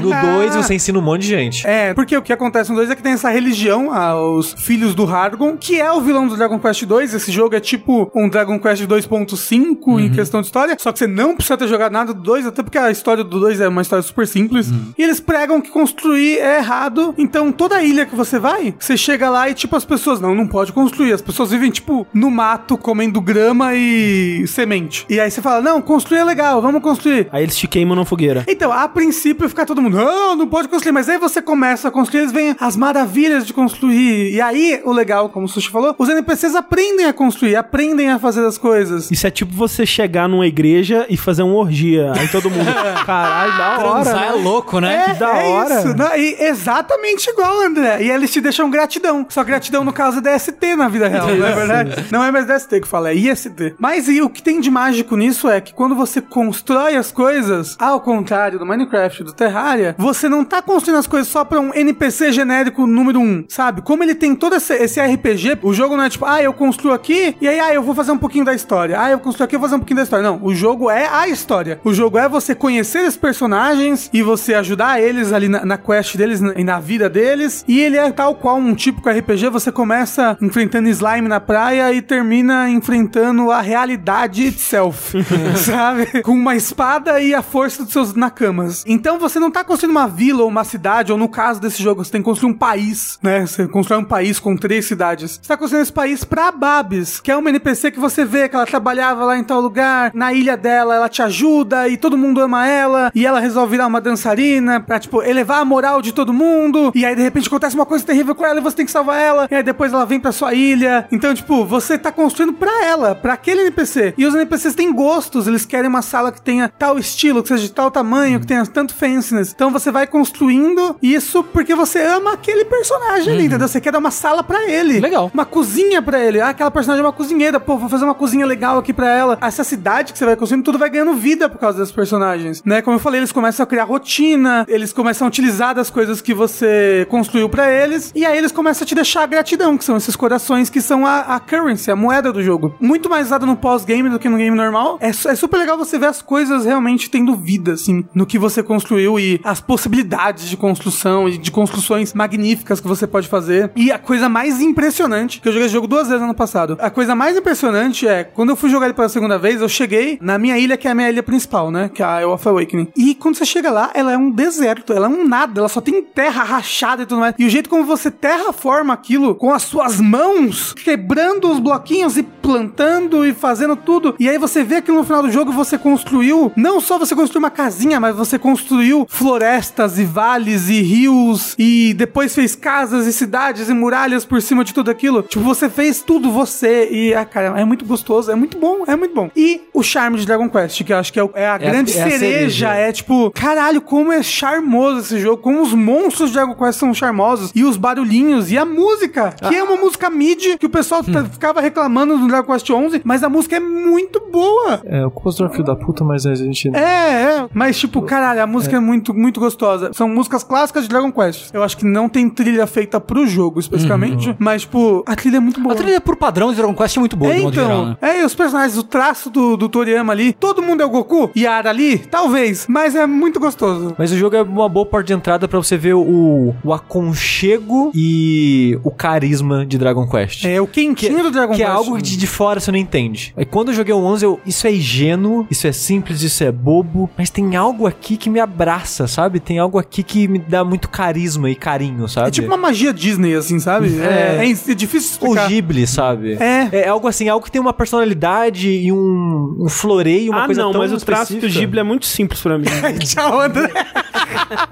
No 0.00 0.10
2 0.38 0.56
você 0.56 0.74
ensina 0.74 0.98
um 0.98 1.02
monte 1.02 1.22
de 1.22 1.28
gente. 1.28 1.66
É, 1.66 1.94
porque 1.94 2.16
o 2.16 2.22
que 2.22 2.32
acontece 2.32 2.70
no 2.70 2.76
2 2.76 2.90
é 2.90 2.94
que 2.96 3.02
tem 3.02 3.12
essa 3.12 3.30
religião, 3.30 3.92
ah, 3.92 4.20
os 4.20 4.54
filhos 4.58 4.94
do 4.94 5.04
Hargon, 5.04 5.56
que 5.56 5.80
é 5.80 5.90
o 5.90 6.00
vilão 6.00 6.26
do 6.26 6.36
Dragon 6.36 6.58
Quest 6.58 6.84
2. 6.84 7.14
Esse 7.14 7.30
jogo 7.32 7.54
é 7.54 7.60
tipo 7.60 8.10
um 8.14 8.28
Dragon 8.28 8.58
Quest 8.58 8.82
2.5 8.84 9.86
Uhum. 9.86 10.00
em 10.00 10.10
questão 10.10 10.40
de 10.40 10.46
história, 10.46 10.76
só 10.78 10.92
que 10.92 10.98
você 10.98 11.06
não 11.06 11.34
precisa 11.34 11.56
ter 11.56 11.68
jogado 11.68 11.92
nada 11.92 12.12
do 12.12 12.20
2, 12.20 12.46
até 12.46 12.62
porque 12.62 12.78
a 12.78 12.90
história 12.90 13.22
do 13.24 13.40
2 13.40 13.60
é 13.60 13.68
uma 13.68 13.82
história 13.82 14.02
super 14.02 14.26
simples. 14.26 14.70
Uhum. 14.70 14.92
E 14.98 15.02
eles 15.02 15.20
pregam 15.20 15.60
que 15.60 15.70
construir 15.70 16.38
é 16.38 16.58
errado, 16.58 17.14
então 17.16 17.52
toda 17.52 17.82
ilha 17.82 18.04
que 18.06 18.14
você 18.14 18.38
vai, 18.38 18.74
você 18.78 18.96
chega 18.96 19.30
lá 19.30 19.48
e 19.48 19.54
tipo 19.54 19.76
as 19.76 19.84
pessoas, 19.84 20.20
não, 20.20 20.34
não 20.34 20.46
pode 20.46 20.72
construir. 20.72 21.12
As 21.12 21.22
pessoas 21.22 21.50
vivem 21.50 21.70
tipo 21.70 22.06
no 22.12 22.30
mato, 22.30 22.76
comendo 22.76 23.20
grama 23.20 23.74
e 23.74 24.46
semente. 24.46 25.04
E 25.08 25.20
aí 25.20 25.30
você 25.30 25.40
fala, 25.40 25.60
não, 25.60 25.80
construir 25.80 26.18
é 26.18 26.24
legal, 26.24 26.60
vamos 26.60 26.82
construir. 26.82 27.28
Aí 27.32 27.42
eles 27.42 27.56
te 27.56 27.66
queimam 27.68 27.96
na 27.96 28.04
fogueira. 28.04 28.44
Então, 28.48 28.72
a 28.72 28.88
princípio 28.88 29.48
fica 29.48 29.64
todo 29.64 29.80
mundo, 29.80 29.85
não, 29.90 30.36
não 30.36 30.46
pode 30.46 30.68
construir, 30.68 30.92
mas 30.92 31.08
aí 31.08 31.18
você 31.18 31.40
começa 31.42 31.88
a 31.88 31.90
construir, 31.90 32.20
eles 32.22 32.32
veem 32.32 32.56
as 32.60 32.76
maravilhas 32.76 33.46
de 33.46 33.52
construir. 33.52 34.32
E 34.32 34.40
aí, 34.40 34.80
o 34.84 34.92
legal, 34.92 35.28
como 35.28 35.46
o 35.46 35.48
Sushi 35.48 35.70
falou, 35.70 35.94
os 35.98 36.08
NPCs 36.08 36.54
aprendem 36.54 37.06
a 37.06 37.12
construir, 37.12 37.56
aprendem 37.56 38.10
a 38.10 38.18
fazer 38.18 38.44
as 38.44 38.58
coisas. 38.58 39.10
Isso 39.10 39.26
é 39.26 39.30
tipo 39.30 39.54
você 39.54 39.86
chegar 39.86 40.28
numa 40.28 40.46
igreja 40.46 41.06
e 41.08 41.16
fazer 41.16 41.42
uma 41.42 41.56
orgia. 41.56 42.12
Aí 42.16 42.28
todo 42.28 42.50
mundo, 42.50 42.66
caralho, 43.04 43.56
da 43.56 43.78
hora. 43.78 44.04
Transar 44.04 44.24
é 44.24 44.36
né? 44.36 44.42
louco, 44.42 44.80
né? 44.80 45.04
Que 45.06 45.14
da 45.18 45.32
hora. 45.34 45.78
Isso, 45.78 45.96
não, 45.96 46.16
e 46.16 46.36
exatamente 46.40 47.28
igual, 47.30 47.60
André. 47.62 48.02
E 48.02 48.10
eles 48.10 48.30
te 48.30 48.40
deixam 48.40 48.70
gratidão. 48.70 49.26
Só 49.28 49.44
gratidão 49.44 49.84
no 49.84 49.92
caso 49.92 50.18
é 50.18 50.20
DST 50.20 50.76
na 50.76 50.88
vida 50.88 51.08
real, 51.08 51.28
não 51.28 51.46
é 51.46 51.52
verdade? 51.52 52.06
Não 52.10 52.24
é 52.24 52.30
mais 52.30 52.46
DST 52.46 52.80
que 52.80 52.88
fala, 52.88 53.10
é 53.10 53.14
IST. 53.14 53.74
Mas 53.78 54.08
e 54.08 54.20
o 54.22 54.30
que 54.30 54.42
tem 54.42 54.60
de 54.60 54.70
mágico 54.70 55.16
nisso 55.16 55.48
é 55.48 55.60
que 55.60 55.72
quando 55.72 55.94
você 55.94 56.20
constrói 56.20 56.96
as 56.96 57.12
coisas, 57.12 57.76
ao 57.78 58.00
contrário 58.00 58.58
do 58.58 58.66
Minecraft, 58.66 59.24
do 59.24 59.32
Terraria, 59.32 59.65
você 59.98 60.28
não 60.28 60.44
tá 60.44 60.62
construindo 60.62 60.98
as 60.98 61.06
coisas 61.06 61.28
só 61.28 61.44
pra 61.44 61.60
um 61.60 61.74
NPC 61.74 62.32
genérico 62.32 62.86
número 62.86 63.20
um, 63.20 63.44
sabe? 63.48 63.82
Como 63.82 64.02
ele 64.02 64.14
tem 64.14 64.34
todo 64.34 64.54
esse, 64.56 64.74
esse 64.74 65.00
RPG, 65.00 65.58
o 65.62 65.72
jogo 65.72 65.96
não 65.96 66.04
é 66.04 66.08
tipo, 66.10 66.24
ah, 66.24 66.42
eu 66.42 66.52
construo 66.52 66.92
aqui, 66.92 67.36
e 67.40 67.48
aí, 67.48 67.58
ah, 67.60 67.74
eu 67.74 67.82
vou 67.82 67.94
fazer 67.94 68.12
um 68.12 68.18
pouquinho 68.18 68.44
da 68.44 68.54
história. 68.54 69.00
Ah, 69.00 69.10
eu 69.10 69.18
construo 69.18 69.44
aqui, 69.44 69.56
eu 69.56 69.60
vou 69.60 69.68
fazer 69.68 69.76
um 69.76 69.80
pouquinho 69.80 69.96
da 69.98 70.02
história. 70.02 70.22
Não, 70.24 70.40
o 70.42 70.54
jogo 70.54 70.90
é 70.90 71.06
a 71.08 71.28
história. 71.28 71.80
O 71.84 71.92
jogo 71.92 72.18
é 72.18 72.28
você 72.28 72.54
conhecer 72.54 73.00
esses 73.00 73.16
personagens 73.16 74.10
e 74.12 74.22
você 74.22 74.54
ajudar 74.54 75.00
eles 75.00 75.32
ali 75.32 75.48
na, 75.48 75.64
na 75.64 75.78
quest 75.78 76.16
deles 76.16 76.40
na- 76.40 76.54
e 76.56 76.64
na 76.64 76.78
vida 76.80 77.08
deles. 77.08 77.64
E 77.68 77.80
ele 77.80 77.96
é 77.96 78.10
tal 78.10 78.34
qual 78.34 78.56
um 78.56 78.74
típico 78.74 79.08
RPG, 79.08 79.48
você 79.50 79.70
começa 79.72 80.36
enfrentando 80.40 80.88
slime 80.88 81.28
na 81.28 81.40
praia 81.40 81.92
e 81.92 82.00
termina 82.02 82.68
enfrentando 82.70 83.50
a 83.50 83.60
realidade 83.60 84.46
itself, 84.46 85.16
sabe? 85.56 86.22
Com 86.22 86.32
uma 86.32 86.54
espada 86.56 87.20
e 87.20 87.34
a 87.34 87.42
força 87.42 87.82
dos 87.84 87.92
seus 87.92 88.14
nakamas. 88.14 88.84
Então 88.86 89.18
você 89.18 89.38
não 89.38 89.50
tá 89.56 89.64
construindo 89.64 89.92
uma 89.92 90.06
vila 90.06 90.42
ou 90.42 90.48
uma 90.48 90.64
cidade, 90.64 91.10
ou 91.10 91.16
no 91.16 91.30
caso 91.30 91.58
desse 91.58 91.82
jogo, 91.82 92.04
você 92.04 92.12
tem 92.12 92.20
que 92.20 92.26
construir 92.26 92.50
um 92.50 92.54
país, 92.54 93.18
né? 93.22 93.46
Você 93.46 93.66
constrói 93.66 94.00
um 94.00 94.04
país 94.04 94.38
com 94.38 94.54
três 94.54 94.84
cidades. 94.84 95.40
Você 95.40 95.48
tá 95.48 95.56
construindo 95.56 95.82
esse 95.82 95.92
país 95.92 96.24
pra 96.24 96.52
Babs, 96.52 97.20
que 97.20 97.30
é 97.30 97.36
uma 97.36 97.48
NPC 97.48 97.90
que 97.90 97.98
você 97.98 98.22
vê 98.22 98.50
que 98.50 98.54
ela 98.54 98.66
trabalhava 98.66 99.24
lá 99.24 99.38
em 99.38 99.42
tal 99.42 99.62
lugar, 99.62 100.10
na 100.12 100.30
ilha 100.30 100.58
dela, 100.58 100.94
ela 100.94 101.08
te 101.08 101.22
ajuda 101.22 101.88
e 101.88 101.96
todo 101.96 102.18
mundo 102.18 102.38
ama 102.42 102.66
ela, 102.66 103.10
e 103.14 103.24
ela 103.24 103.40
resolve 103.40 103.70
virar 103.70 103.86
uma 103.86 103.98
dançarina 103.98 104.78
pra, 104.78 105.00
tipo, 105.00 105.22
elevar 105.22 105.60
a 105.60 105.64
moral 105.64 106.02
de 106.02 106.12
todo 106.12 106.34
mundo, 106.34 106.92
e 106.94 107.06
aí 107.06 107.16
de 107.16 107.22
repente 107.22 107.48
acontece 107.48 107.74
uma 107.74 107.86
coisa 107.86 108.04
terrível 108.04 108.34
com 108.34 108.44
ela 108.44 108.60
e 108.60 108.62
você 108.62 108.76
tem 108.76 108.84
que 108.84 108.92
salvar 108.92 109.18
ela, 109.18 109.48
e 109.50 109.54
aí 109.54 109.62
depois 109.62 109.90
ela 109.90 110.04
vem 110.04 110.20
pra 110.20 110.32
sua 110.32 110.52
ilha. 110.52 111.08
Então, 111.10 111.32
tipo, 111.34 111.64
você 111.64 111.96
tá 111.96 112.12
construindo 112.12 112.52
pra 112.52 112.84
ela, 112.84 113.14
pra 113.14 113.32
aquele 113.32 113.62
NPC. 113.62 114.12
E 114.18 114.26
os 114.26 114.34
NPCs 114.34 114.74
têm 114.74 114.92
gostos, 114.92 115.46
eles 115.46 115.64
querem 115.64 115.88
uma 115.88 116.02
sala 116.02 116.30
que 116.30 116.42
tenha 116.42 116.68
tal 116.68 116.98
estilo, 116.98 117.40
que 117.42 117.48
seja 117.48 117.62
de 117.62 117.72
tal 117.72 117.90
tamanho, 117.90 118.38
que 118.38 118.46
tenha 118.46 118.66
tanto 118.66 118.94
fanciness. 118.94 119.45
Então 119.54 119.70
você 119.70 119.90
vai 119.90 120.06
construindo 120.06 120.96
isso 121.02 121.42
porque 121.42 121.74
você 121.74 122.00
ama 122.00 122.32
aquele 122.32 122.64
personagem 122.64 123.32
ali, 123.32 123.46
entendeu? 123.46 123.68
Você 123.68 123.80
quer 123.80 123.92
dar 123.92 123.98
uma 123.98 124.10
sala 124.10 124.42
pra 124.42 124.68
ele. 124.68 125.00
Legal. 125.00 125.30
Uma 125.32 125.44
cozinha 125.44 126.00
pra 126.02 126.22
ele. 126.22 126.40
Ah, 126.40 126.48
aquela 126.48 126.70
personagem 126.70 127.02
é 127.02 127.06
uma 127.06 127.12
cozinheira. 127.12 127.58
Pô, 127.60 127.76
vou 127.76 127.88
fazer 127.88 128.04
uma 128.04 128.14
cozinha 128.14 128.46
legal 128.46 128.78
aqui 128.78 128.92
pra 128.92 129.08
ela. 129.08 129.38
Essa 129.40 129.64
cidade 129.64 130.12
que 130.12 130.18
você 130.18 130.24
vai 130.24 130.36
construindo, 130.36 130.64
tudo 130.64 130.78
vai 130.78 130.90
ganhando 130.90 131.14
vida 131.14 131.48
por 131.48 131.58
causa 131.58 131.78
desses 131.78 131.94
personagens, 131.94 132.62
né? 132.64 132.82
Como 132.82 132.96
eu 132.96 133.00
falei, 133.00 133.20
eles 133.20 133.32
começam 133.32 133.64
a 133.64 133.66
criar 133.66 133.84
rotina, 133.84 134.64
eles 134.68 134.92
começam 134.92 135.26
a 135.26 135.28
utilizar 135.28 135.74
das 135.74 135.90
coisas 135.90 136.20
que 136.20 136.34
você 136.34 137.06
construiu 137.08 137.48
pra 137.48 137.70
eles, 137.70 138.12
e 138.14 138.24
aí 138.24 138.36
eles 138.36 138.52
começam 138.52 138.84
a 138.84 138.86
te 138.86 138.94
deixar 138.94 139.22
a 139.22 139.26
gratidão, 139.26 139.76
que 139.76 139.84
são 139.84 139.96
esses 139.96 140.16
corações 140.16 140.70
que 140.70 140.80
são 140.80 141.06
a, 141.06 141.20
a 141.20 141.40
currency, 141.40 141.90
a 141.90 141.96
moeda 141.96 142.32
do 142.32 142.42
jogo. 142.42 142.74
Muito 142.80 143.08
mais 143.08 143.26
usado 143.26 143.46
no 143.46 143.56
pós-game 143.56 144.08
do 144.08 144.18
que 144.18 144.28
no 144.28 144.36
game 144.36 144.56
normal. 144.56 144.98
É, 145.00 145.08
é 145.08 145.34
super 145.34 145.58
legal 145.58 145.76
você 145.76 145.98
ver 145.98 146.06
as 146.06 146.22
coisas 146.22 146.64
realmente 146.64 147.10
tendo 147.10 147.34
vida, 147.34 147.72
assim, 147.72 148.04
no 148.14 148.26
que 148.26 148.38
você 148.38 148.62
construiu 148.62 149.18
e 149.18 149.35
as 149.44 149.60
possibilidades 149.60 150.48
de 150.48 150.56
construção 150.56 151.28
e 151.28 151.38
de 151.38 151.50
construções 151.50 152.12
magníficas 152.14 152.80
que 152.80 152.88
você 152.88 153.06
pode 153.06 153.28
fazer. 153.28 153.70
E 153.76 153.90
a 153.90 153.98
coisa 153.98 154.28
mais 154.28 154.60
impressionante, 154.60 155.40
que 155.40 155.48
eu 155.48 155.52
joguei 155.52 155.66
esse 155.66 155.74
jogo 155.74 155.86
duas 155.86 156.08
vezes 156.08 156.22
ano 156.22 156.34
passado, 156.34 156.76
a 156.80 156.90
coisa 156.90 157.14
mais 157.14 157.36
impressionante 157.36 158.06
é, 158.06 158.24
quando 158.24 158.50
eu 158.50 158.56
fui 158.56 158.70
jogar 158.70 158.86
ele 158.86 158.94
pela 158.94 159.08
segunda 159.08 159.38
vez, 159.38 159.60
eu 159.60 159.68
cheguei 159.68 160.18
na 160.20 160.38
minha 160.38 160.58
ilha, 160.58 160.76
que 160.76 160.88
é 160.88 160.90
a 160.90 160.94
minha 160.94 161.08
ilha 161.08 161.22
principal, 161.22 161.70
né? 161.70 161.90
Que 161.92 162.02
é 162.02 162.06
a 162.06 162.20
Isle 162.20 162.32
of 162.32 162.48
Awakening. 162.48 162.88
E 162.96 163.14
quando 163.14 163.36
você 163.36 163.46
chega 163.46 163.70
lá, 163.70 163.90
ela 163.94 164.12
é 164.12 164.16
um 164.16 164.30
deserto, 164.30 164.92
ela 164.92 165.06
é 165.06 165.08
um 165.08 165.26
nada, 165.26 165.60
ela 165.60 165.68
só 165.68 165.80
tem 165.80 166.02
terra 166.02 166.42
rachada 166.42 167.02
e 167.02 167.06
tudo 167.06 167.20
mais. 167.20 167.34
E 167.38 167.44
o 167.44 167.50
jeito 167.50 167.68
como 167.68 167.84
você 167.84 168.10
terraforma 168.10 168.92
aquilo 168.92 169.34
com 169.34 169.52
as 169.52 169.62
suas 169.62 170.00
mãos, 170.00 170.72
quebrando 170.72 171.50
os 171.50 171.58
bloquinhos 171.58 172.16
e 172.16 172.22
plantando 172.22 173.26
e 173.26 173.34
fazendo 173.34 173.76
tudo. 173.76 174.14
E 174.18 174.28
aí 174.28 174.38
você 174.38 174.62
vê 174.62 174.80
que 174.80 174.92
no 174.92 175.04
final 175.04 175.22
do 175.22 175.30
jogo 175.30 175.52
você 175.52 175.76
construiu, 175.76 176.52
não 176.56 176.80
só 176.80 176.98
você 176.98 177.14
construiu 177.14 177.40
uma 177.40 177.50
casinha, 177.50 177.98
mas 177.98 178.14
você 178.14 178.38
construiu 178.38 179.06
florestas 179.26 179.98
e 179.98 180.04
vales 180.04 180.68
e 180.68 180.80
rios 180.82 181.56
e 181.58 181.92
depois 181.94 182.32
fez 182.32 182.54
casas 182.54 183.08
e 183.08 183.12
cidades 183.12 183.68
e 183.68 183.74
muralhas 183.74 184.24
por 184.24 184.40
cima 184.40 184.62
de 184.62 184.72
tudo 184.72 184.88
aquilo. 184.88 185.22
Tipo, 185.24 185.42
você 185.42 185.68
fez 185.68 186.00
tudo 186.00 186.30
você 186.30 186.88
e, 186.92 187.12
ah, 187.12 187.24
cara, 187.24 187.60
é 187.60 187.64
muito 187.64 187.84
gostoso, 187.84 188.30
é 188.30 188.36
muito 188.36 188.56
bom, 188.56 188.84
é 188.86 188.94
muito 188.94 189.12
bom. 189.12 189.28
E 189.34 189.62
o 189.74 189.82
charme 189.82 190.16
de 190.16 190.26
Dragon 190.26 190.48
Quest, 190.48 190.84
que 190.84 190.92
eu 190.92 190.96
acho 190.96 191.12
que 191.12 191.18
é, 191.18 191.28
é 191.34 191.48
a 191.48 191.58
grande 191.58 191.98
é 191.98 192.00
a 192.00 192.04
cereja, 192.04 192.18
cereja. 192.18 192.74
é 192.74 192.92
tipo, 192.92 193.32
caralho, 193.32 193.80
como 193.80 194.12
é 194.12 194.22
charmoso 194.22 195.00
esse 195.00 195.18
jogo, 195.18 195.42
como 195.42 195.60
os 195.60 195.74
monstros 195.74 196.30
de 196.30 196.36
Dragon 196.36 196.54
Quest 196.54 196.78
são 196.78 196.94
charmosos 196.94 197.50
e 197.52 197.64
os 197.64 197.76
barulhinhos 197.76 198.52
e 198.52 198.56
a 198.56 198.64
música, 198.64 199.34
que 199.48 199.56
é 199.56 199.60
uma 199.60 199.76
música 199.76 200.08
mid 200.08 200.56
que 200.56 200.66
o 200.66 200.70
pessoal 200.70 201.02
tá- 201.02 201.24
ficava 201.24 201.60
reclamando 201.60 202.16
no 202.16 202.28
Dragon 202.28 202.52
Quest 202.52 202.64
XI, 202.64 203.00
mas 203.02 203.24
a 203.24 203.28
música 203.28 203.56
é 203.56 203.60
muito 203.60 204.22
boa. 204.30 204.82
É, 204.84 205.04
o 205.04 205.10
compositor 205.10 205.48
é 205.48 205.50
filho 205.50 205.64
da 205.64 205.74
puta, 205.74 206.04
mas 206.04 206.24
a 206.26 206.34
gente... 206.36 206.68
É, 206.68 206.80
é. 206.80 207.48
Mas, 207.52 207.76
tipo, 207.76 208.00
caralho, 208.02 208.40
a 208.40 208.46
música 208.46 208.76
é. 208.76 208.80
muito, 208.80 209.15
muito 209.16 209.40
gostosa. 209.40 209.90
São 209.92 210.08
músicas 210.08 210.42
clássicas 210.44 210.84
de 210.84 210.88
Dragon 210.88 211.10
Quest. 211.12 211.50
Eu 211.52 211.62
acho 211.62 211.76
que 211.76 211.84
não 211.84 212.08
tem 212.08 212.28
trilha 212.28 212.66
feita 212.66 213.00
pro 213.00 213.26
jogo, 213.26 213.58
especificamente. 213.60 214.34
Mas, 214.38 214.62
tipo, 214.62 215.02
a 215.06 215.16
trilha 215.16 215.38
é 215.38 215.40
muito 215.40 215.60
boa. 215.60 215.74
A 215.74 215.76
trilha, 215.76 216.00
por 216.00 216.16
padrão 216.16 216.50
de 216.50 216.56
Dragon 216.56 216.74
Quest, 216.74 216.96
é 216.96 217.00
muito 217.00 217.16
boa, 217.16 217.32
É, 217.34 217.40
modo 217.40 217.54
geral, 217.54 217.70
então, 217.70 217.86
né? 217.90 217.96
é, 218.00 218.20
e 218.22 218.24
os 218.24 218.34
personagens, 218.34 218.76
o 218.78 218.82
traço 218.82 219.30
do, 219.30 219.56
do 219.56 219.68
Toriyama 219.68 220.12
ali, 220.12 220.32
todo 220.32 220.62
mundo 220.62 220.82
é 220.82 220.86
o 220.86 220.90
Goku, 220.90 221.30
Yara 221.36 221.70
ali, 221.70 221.98
talvez, 221.98 222.66
mas 222.68 222.94
é 222.94 223.06
muito 223.06 223.40
gostoso. 223.40 223.94
Mas 223.98 224.12
o 224.12 224.16
jogo 224.16 224.36
é 224.36 224.42
uma 224.42 224.68
boa 224.68 224.86
porta 224.86 225.06
de 225.06 225.12
entrada 225.12 225.48
pra 225.48 225.58
você 225.58 225.76
ver 225.76 225.94
o, 225.94 226.54
o 226.62 226.72
aconchego 226.72 227.90
e 227.94 228.78
o 228.84 228.90
carisma 228.90 229.64
de 229.64 229.78
Dragon 229.78 230.06
Quest. 230.08 230.44
É 230.44 230.60
o 230.60 230.66
quentinho 230.66 231.22
do 231.22 231.30
Dragon 231.30 231.52
que 231.54 231.58
Quest. 231.58 231.68
é 231.70 231.72
algo 231.72 232.00
de, 232.00 232.16
de 232.16 232.26
fora 232.26 232.60
você 232.60 232.70
não 232.70 232.78
entende. 232.78 233.32
Aí 233.36 233.44
quando 233.44 233.68
eu 233.68 233.74
joguei 233.74 233.94
o 233.94 233.98
11, 233.98 234.24
eu, 234.24 234.40
isso 234.46 234.66
é 234.66 234.72
ingênuo, 234.74 235.46
isso 235.50 235.66
é 235.66 235.72
simples, 235.72 236.22
isso 236.22 236.42
é 236.44 236.52
bobo, 236.52 237.08
mas 237.16 237.30
tem 237.30 237.56
algo 237.56 237.86
aqui 237.86 238.16
que 238.16 238.28
me 238.28 238.40
abraça, 238.40 239.05
sabe? 239.06 239.40
Tem 239.40 239.58
algo 239.58 239.78
aqui 239.78 240.02
que 240.02 240.26
me 240.28 240.38
dá 240.38 240.64
muito 240.64 240.88
carisma 240.88 241.50
e 241.50 241.54
carinho, 241.54 242.08
sabe? 242.08 242.28
É 242.28 242.30
tipo 242.30 242.46
uma 242.48 242.56
magia 242.56 242.92
Disney, 242.92 243.34
assim, 243.34 243.58
sabe? 243.58 243.96
É, 244.06 244.46
é, 244.46 244.50
é 244.50 244.74
difícil 244.74 245.18
Ou 245.20 245.28
explicar. 245.34 245.48
Ghibli, 245.48 245.86
sabe? 245.86 246.34
É. 246.40 246.68
É 246.72 246.88
algo 246.88 247.08
assim, 247.08 247.28
algo 247.28 247.44
que 247.44 247.50
tem 247.50 247.60
uma 247.60 247.72
personalidade 247.72 248.68
e 248.70 248.92
um, 248.92 249.56
um 249.60 249.68
floreio, 249.68 250.32
uma 250.32 250.44
ah, 250.44 250.46
coisa 250.46 250.62
não, 250.62 250.72
tão 250.72 250.80
mas 250.80 250.92
o 250.92 250.98
traço 250.98 251.34
do. 251.34 251.48
Ghibli 251.48 251.80
é 251.80 251.82
muito 251.82 252.06
simples 252.06 252.40
pra 252.40 252.58
mim. 252.58 252.66
Tchau, 253.04 253.40
André. 253.40 253.70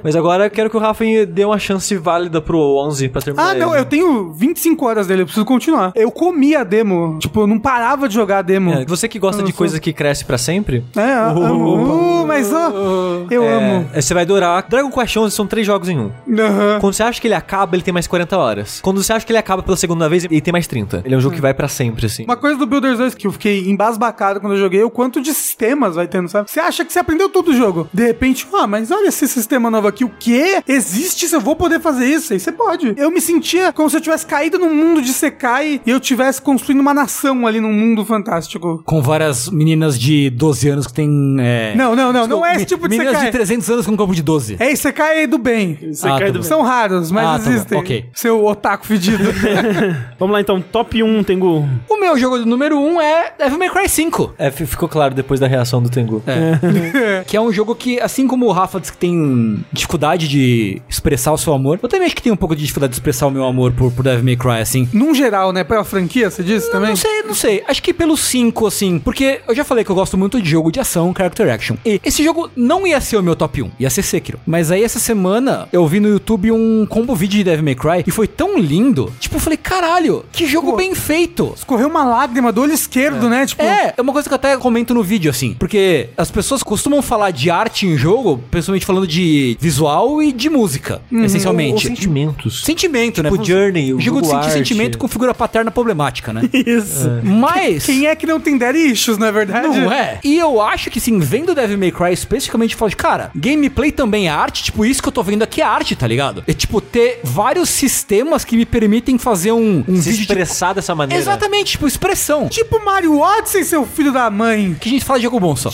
Mas 0.03 0.15
agora 0.17 0.47
eu 0.47 0.51
quero 0.51 0.69
que 0.69 0.77
o 0.77 0.81
Rafa 0.81 1.05
dê 1.29 1.45
uma 1.45 1.59
chance 1.59 1.97
válida 1.97 2.41
pro 2.41 2.59
11 2.59 3.09
pra 3.09 3.23
terminar 3.23 3.51
Ah, 3.51 3.55
não, 3.55 3.71
ele. 3.71 3.81
eu 3.81 3.85
tenho 3.85 4.33
25 4.33 4.87
horas 4.87 5.07
dele, 5.07 5.23
eu 5.23 5.27
preciso 5.27 5.45
continuar. 5.47 5.93
Eu 5.95 6.11
comi 6.11 6.55
a 6.55 6.65
demo. 6.65 7.19
Tipo, 7.19 7.43
eu 7.43 7.47
não 7.47 7.59
parava 7.59 8.09
de 8.09 8.15
jogar 8.15 8.39
a 8.39 8.43
demo. 8.43 8.73
É, 8.73 8.85
você 8.85 9.09
que 9.09 9.19
gosta 9.19 9.43
Eu 9.43 9.47
de 9.47 9.53
sou- 9.53 9.59
coisa 9.59 9.81
que 9.81 9.93
cresce 9.93 10.25
pra 10.25 10.39
sempre, 10.39 10.85
É, 10.97 11.15
eu 11.15 11.43
amo. 11.45 12.23
Uh, 12.23 12.27
mas 12.27 12.53
ó, 12.53 12.71
eu 13.31 13.43
é, 13.45 13.55
amo. 13.55 13.89
é, 13.93 14.01
você 14.01 14.13
vai 14.15 14.24
adorar. 14.25 14.67
Dragon 14.69 14.91
Quest 14.91 15.17
11 15.17 15.35
são 15.35 15.47
três 15.47 15.67
jogos 15.67 15.89
em 15.89 15.99
um. 15.99 16.11
Aham. 16.39 16.79
Quando 16.81 16.95
você 16.95 17.03
acha 17.03 17.21
que 17.21 17.27
ele 17.27 17.35
acaba, 17.35 17.77
ele 17.77 17.83
tem 17.83 17.95
mais 17.95 18.07
40 18.07 18.37
horas. 18.37 18.81
Quando 18.83 19.03
você 19.03 19.13
acha 19.13 19.25
que 19.25 19.33
ele 19.33 19.39
acaba 19.39 19.63
pela 19.63 19.77
segunda 19.77 20.09
vez, 20.09 20.25
ele 20.25 20.41
tem 20.41 20.53
mais 20.53 20.67
30. 20.67 21.03
Ele 21.05 21.15
é 21.15 21.19
um 21.19 21.21
jogo 21.21 21.35
que 21.35 21.41
vai 21.41 21.55
pra 21.55 21.69
sempre, 21.69 22.07
assim. 22.07 22.25
Uma 22.25 22.37
coisa 22.37 22.57
do 22.57 22.67
Builders 22.67 22.99
2 22.99 23.15
que 23.15 23.27
eu 23.27 23.33
fiquei 23.33 23.69
embasbacado 23.69 24.41
quando 24.41 24.55
eu 24.55 24.59
joguei, 24.59 24.81
é 24.81 24.85
o 24.85 24.91
quanto 24.91 25.21
de 25.21 25.33
sistemas 25.33 25.95
vai 25.95 26.07
tendo, 26.07 26.29
sabe? 26.29 26.51
Você 26.51 26.61
acha 26.61 26.85
que 26.85 26.93
você 26.93 26.99
aprendeu 26.99 27.29
todo 27.29 27.49
o 27.49 27.57
jogo. 27.57 27.89
De 27.93 28.07
repente, 28.07 28.47
ah, 28.55 28.67
mas 28.67 28.91
olha 28.91 29.09
esse 29.09 29.27
sistema 29.29 29.71
novo 29.71 29.89
aqui. 29.89 30.05
O 30.05 30.11
quê? 30.19 30.63
Existe 30.67 31.27
isso? 31.27 31.37
Eu 31.37 31.41
vou 31.41 31.57
poder 31.57 31.81
fazer 31.81 32.07
isso? 32.07 32.33
Aí 32.33 32.41
você 32.41 32.53
pode. 32.53 32.95
Eu 32.97 33.11
me 33.11 33.21
sentia 33.21 33.73
como 33.73 33.89
se 33.91 33.97
eu 33.97 34.01
tivesse 34.01 34.27
caído 34.27 34.59
num 34.59 34.75
mundo 34.75 35.03
de 35.03 35.13
Sekai 35.13 35.81
e 35.85 35.91
eu 35.91 36.01
tivesse 36.01 36.41
construindo 36.41 36.81
uma 36.81 36.95
nação 36.95 37.47
ali 37.47 37.61
num 37.61 37.73
mundo 37.73 38.05
fantástico. 38.05 38.83
Com 38.85 39.03
várias 39.03 39.49
meninas 39.49 39.99
de 39.99 40.31
12 40.31 40.69
anos 40.69 40.87
que 40.87 40.95
tem. 40.95 41.37
É... 41.39 41.75
Não, 41.77 41.95
não, 41.95 42.13
não. 42.13 42.27
Não 42.27 42.47
é 42.47 42.57
esse 42.57 42.67
tipo 42.67 42.89
de 42.89 42.97
Meninas 42.97 43.15
Sekai. 43.15 43.31
de 43.31 43.37
300 43.37 43.71
anos 43.71 43.87
com 43.87 43.97
de 44.13 44.23
12. 44.23 44.57
É 44.59 44.75
Sekai 44.75 45.27
do 45.27 45.39
bem. 45.39 45.79
Ah, 46.03 46.19
tá 46.19 46.33
bom. 46.33 46.43
São 46.43 46.63
raros, 46.63 47.11
mas 47.11 47.25
Ah, 47.27 47.39
tá 47.39 47.45
bom. 47.45 47.51
existem. 47.51 47.79
Ok. 47.79 48.05
Seu 48.13 48.45
otaku 48.45 48.87
fedido. 48.87 49.23
Vamos 50.19 50.33
lá 50.35 50.41
então, 50.41 50.61
top 50.61 51.03
1, 51.03 51.23
Tengu. 51.25 51.67
O 51.89 51.97
meu 52.01 52.19
jogo 52.19 52.39
número 52.39 52.77
1 52.79 52.95
um 52.95 53.01
é 53.01 53.33
Devil 53.39 53.59
May 53.59 53.71
Cry 53.71 53.89
5. 53.89 54.35
É, 54.39 54.51
fi- 54.51 54.67
ficou 54.67 54.89
claro 54.89 55.15
depois 55.15 55.39
da 55.41 55.47
reação 55.47 55.81
do 55.83 55.89
Tengu. 55.89 56.23
Que 57.27 57.37
é 57.37 57.41
um 57.41 57.53
jogo 57.53 57.75
que, 57.75 58.01
assim 58.01 58.27
como 58.27 58.47
o 58.47 58.53
Rafa 58.53 58.81
diz 58.81 58.91
que 58.91 58.97
tem 58.99 59.65
dificuldade 59.73 60.29
de 60.29 60.83
expressar 60.89 61.33
o 61.33 61.39
seu 61.39 61.53
amor, 61.53 61.79
eu 61.83 61.89
também 61.89 62.07
acho 62.07 62.17
que 62.17 62.23
tem 62.23 62.33
um 62.33 62.37
pouco 62.37 62.55
de 62.55 62.63
dificuldade 62.63 62.91
de 62.93 62.97
expressar 62.97 63.27
o 63.27 63.31
meu 63.31 63.45
amor 63.45 63.73
por, 63.73 63.91
por 63.93 64.03
Devil 64.03 64.25
May 64.25 64.37
Cry, 64.37 64.61
assim. 64.61 64.89
Num 64.93 65.15
geral, 65.15 65.53
né? 65.53 65.65
Pela 65.65 65.85
franquia, 65.85 66.31
você 66.31 66.43
disse 66.43 66.71
também? 66.71 66.91
Não 66.91 66.97
sei, 66.97 67.23
não 67.23 67.35
sei. 67.35 67.63
Acho 67.67 67.83
que 67.83 67.93
pelo 67.95 68.17
5, 68.17 68.67
assim. 68.67 68.99
Porque 68.99 69.41
eu 69.47 69.55
já 69.55 69.65
falei 69.65 69.85
que 69.85 69.91
eu 69.91 69.95
gosto 69.95 70.17
muito 70.19 70.41
de 70.41 70.49
jogo 70.49 70.71
de 70.71 70.81
ação, 70.81 71.13
character 71.17 71.53
action. 71.53 71.77
E 71.85 72.01
esse 72.05 72.23
jogo 72.25 72.51
não 72.57 72.87
ia 72.87 73.01
ser 73.01 73.17
o 73.17 73.23
meu 73.23 73.37
top 73.37 73.63
1, 73.63 73.71
ia 73.79 73.91
ser 73.95 74.03
Sekiro. 74.03 74.39
Mas 74.47 74.71
aí 74.71 74.83
essa 74.83 74.99
semana 74.99 75.69
eu 75.73 75.87
vi 75.87 76.01
no 76.01 76.09
YouTube 76.09 76.51
um 76.53 76.87
combo 76.87 77.15
vídeo 77.15 77.39
de 77.39 77.45
Devil 77.45 77.65
May 77.65 77.75
Cry 77.75 78.05
e 78.07 78.11
foi 78.11 78.27
tão 78.27 78.59
lindo. 78.59 79.13
Tipo, 79.19 79.37
eu 79.37 79.41
falei, 79.41 79.57
caralho, 79.57 80.25
que 80.33 80.47
jogo 80.47 80.73
Pô. 80.73 80.77
bem 80.77 80.95
feito. 80.95 81.53
Escorreu 81.57 81.89
uma 81.89 82.05
lágrima 82.05 82.53
do 82.53 82.63
olho 82.63 82.73
esquerdo, 82.73 83.29
né? 83.29 83.47
Tipo, 83.47 83.63
É, 83.63 83.95
é 83.97 84.03
uma 84.03 84.13
coisa 84.13 84.29
que 84.29 84.33
eu 84.33 84.37
até 84.37 84.57
comento 84.57 84.93
no 84.95 85.03
vídeo, 85.03 85.31
assim. 85.31 85.55
Porque 85.59 86.09
as 86.17 86.31
pessoas 86.31 86.63
costumam 86.63 87.01
falar 87.03 87.31
de 87.31 87.51
arte 87.51 87.87
em 87.87 87.97
jogo, 87.97 88.41
principalmente 88.51 88.87
falando 88.87 89.07
de 89.07 89.57
visual 89.61 90.23
e 90.23 90.33
de 90.33 90.49
música, 90.51 91.01
Ou 91.13 91.25
essencialmente. 91.25 91.87
sentimentos. 91.87 92.65
Sentimento, 92.65 93.23
né? 93.23 93.31
Tipo 93.31 93.45
Journey, 93.45 93.93
o 93.95 94.01
jogo 94.01 94.21
de 94.21 94.27
jogo 94.29 94.43
sentir 94.43 94.47
arte. 94.51 94.53
sentimento 94.53 94.99
com 94.99 95.09
figura 95.09 95.35
paterna 95.35 95.71
problemática, 95.71 96.33
né? 96.33 96.43
Isso. 96.53 97.09
Mas. 97.23 97.85
quem 97.87 98.07
é 98.07 98.15
que 98.17 98.27
não 98.27 98.41
tem 98.41 98.57
daddy 98.59 98.91
issues, 98.93 99.19
não 99.19 99.27
é 99.27 99.33
verdade? 99.33 99.67
Não 99.69 99.93
é? 99.93 100.19
E 100.25 100.39
eu 100.39 100.61
acho 100.61 100.91
que, 100.91 101.01
sim, 101.01 101.19
vendo 101.19 101.55
Devil 101.55 101.79
May 101.79 101.91
Cry 101.91 102.13
especificamente, 102.13 102.73
eu 102.73 102.79
falo 102.79 102.91
de, 102.91 102.97
cara, 102.97 103.31
gameplay 103.35 103.84
também 103.93 104.27
é 104.27 104.31
arte, 104.31 104.63
tipo, 104.65 104.85
isso 104.85 105.03
que 105.03 105.09
eu 105.09 105.13
tô 105.13 105.23
vendo 105.23 105.43
aqui 105.43 105.61
é 105.61 105.65
arte, 105.65 105.95
tá 105.97 106.07
ligado? 106.07 106.43
É 106.47 106.53
tipo, 106.53 106.81
ter 106.81 107.21
vários 107.23 107.69
sistemas 107.69 108.45
que 108.45 108.57
me 108.57 108.65
permitem 108.65 109.19
fazer 109.19 109.53
um, 109.53 109.85
um 109.87 109.97
Se 109.97 110.11
vídeo 110.11 110.17
de... 110.17 110.23
expressar 110.23 110.73
dessa 110.75 110.95
maneira. 110.95 111.21
Exatamente, 111.23 111.73
tipo, 111.73 111.87
expressão. 111.87 112.49
Tipo 112.49 112.85
Mario 112.85 113.19
Odyssey, 113.19 113.65
seu 113.65 113.87
filho 113.87 114.13
da 114.13 114.31
mãe. 114.31 114.77
Que 114.81 114.89
a 114.89 114.93
gente 114.93 115.05
fala 115.05 115.19
de 115.19 115.25
jogo 115.25 115.41
bom 115.41 115.55
só. 115.57 115.71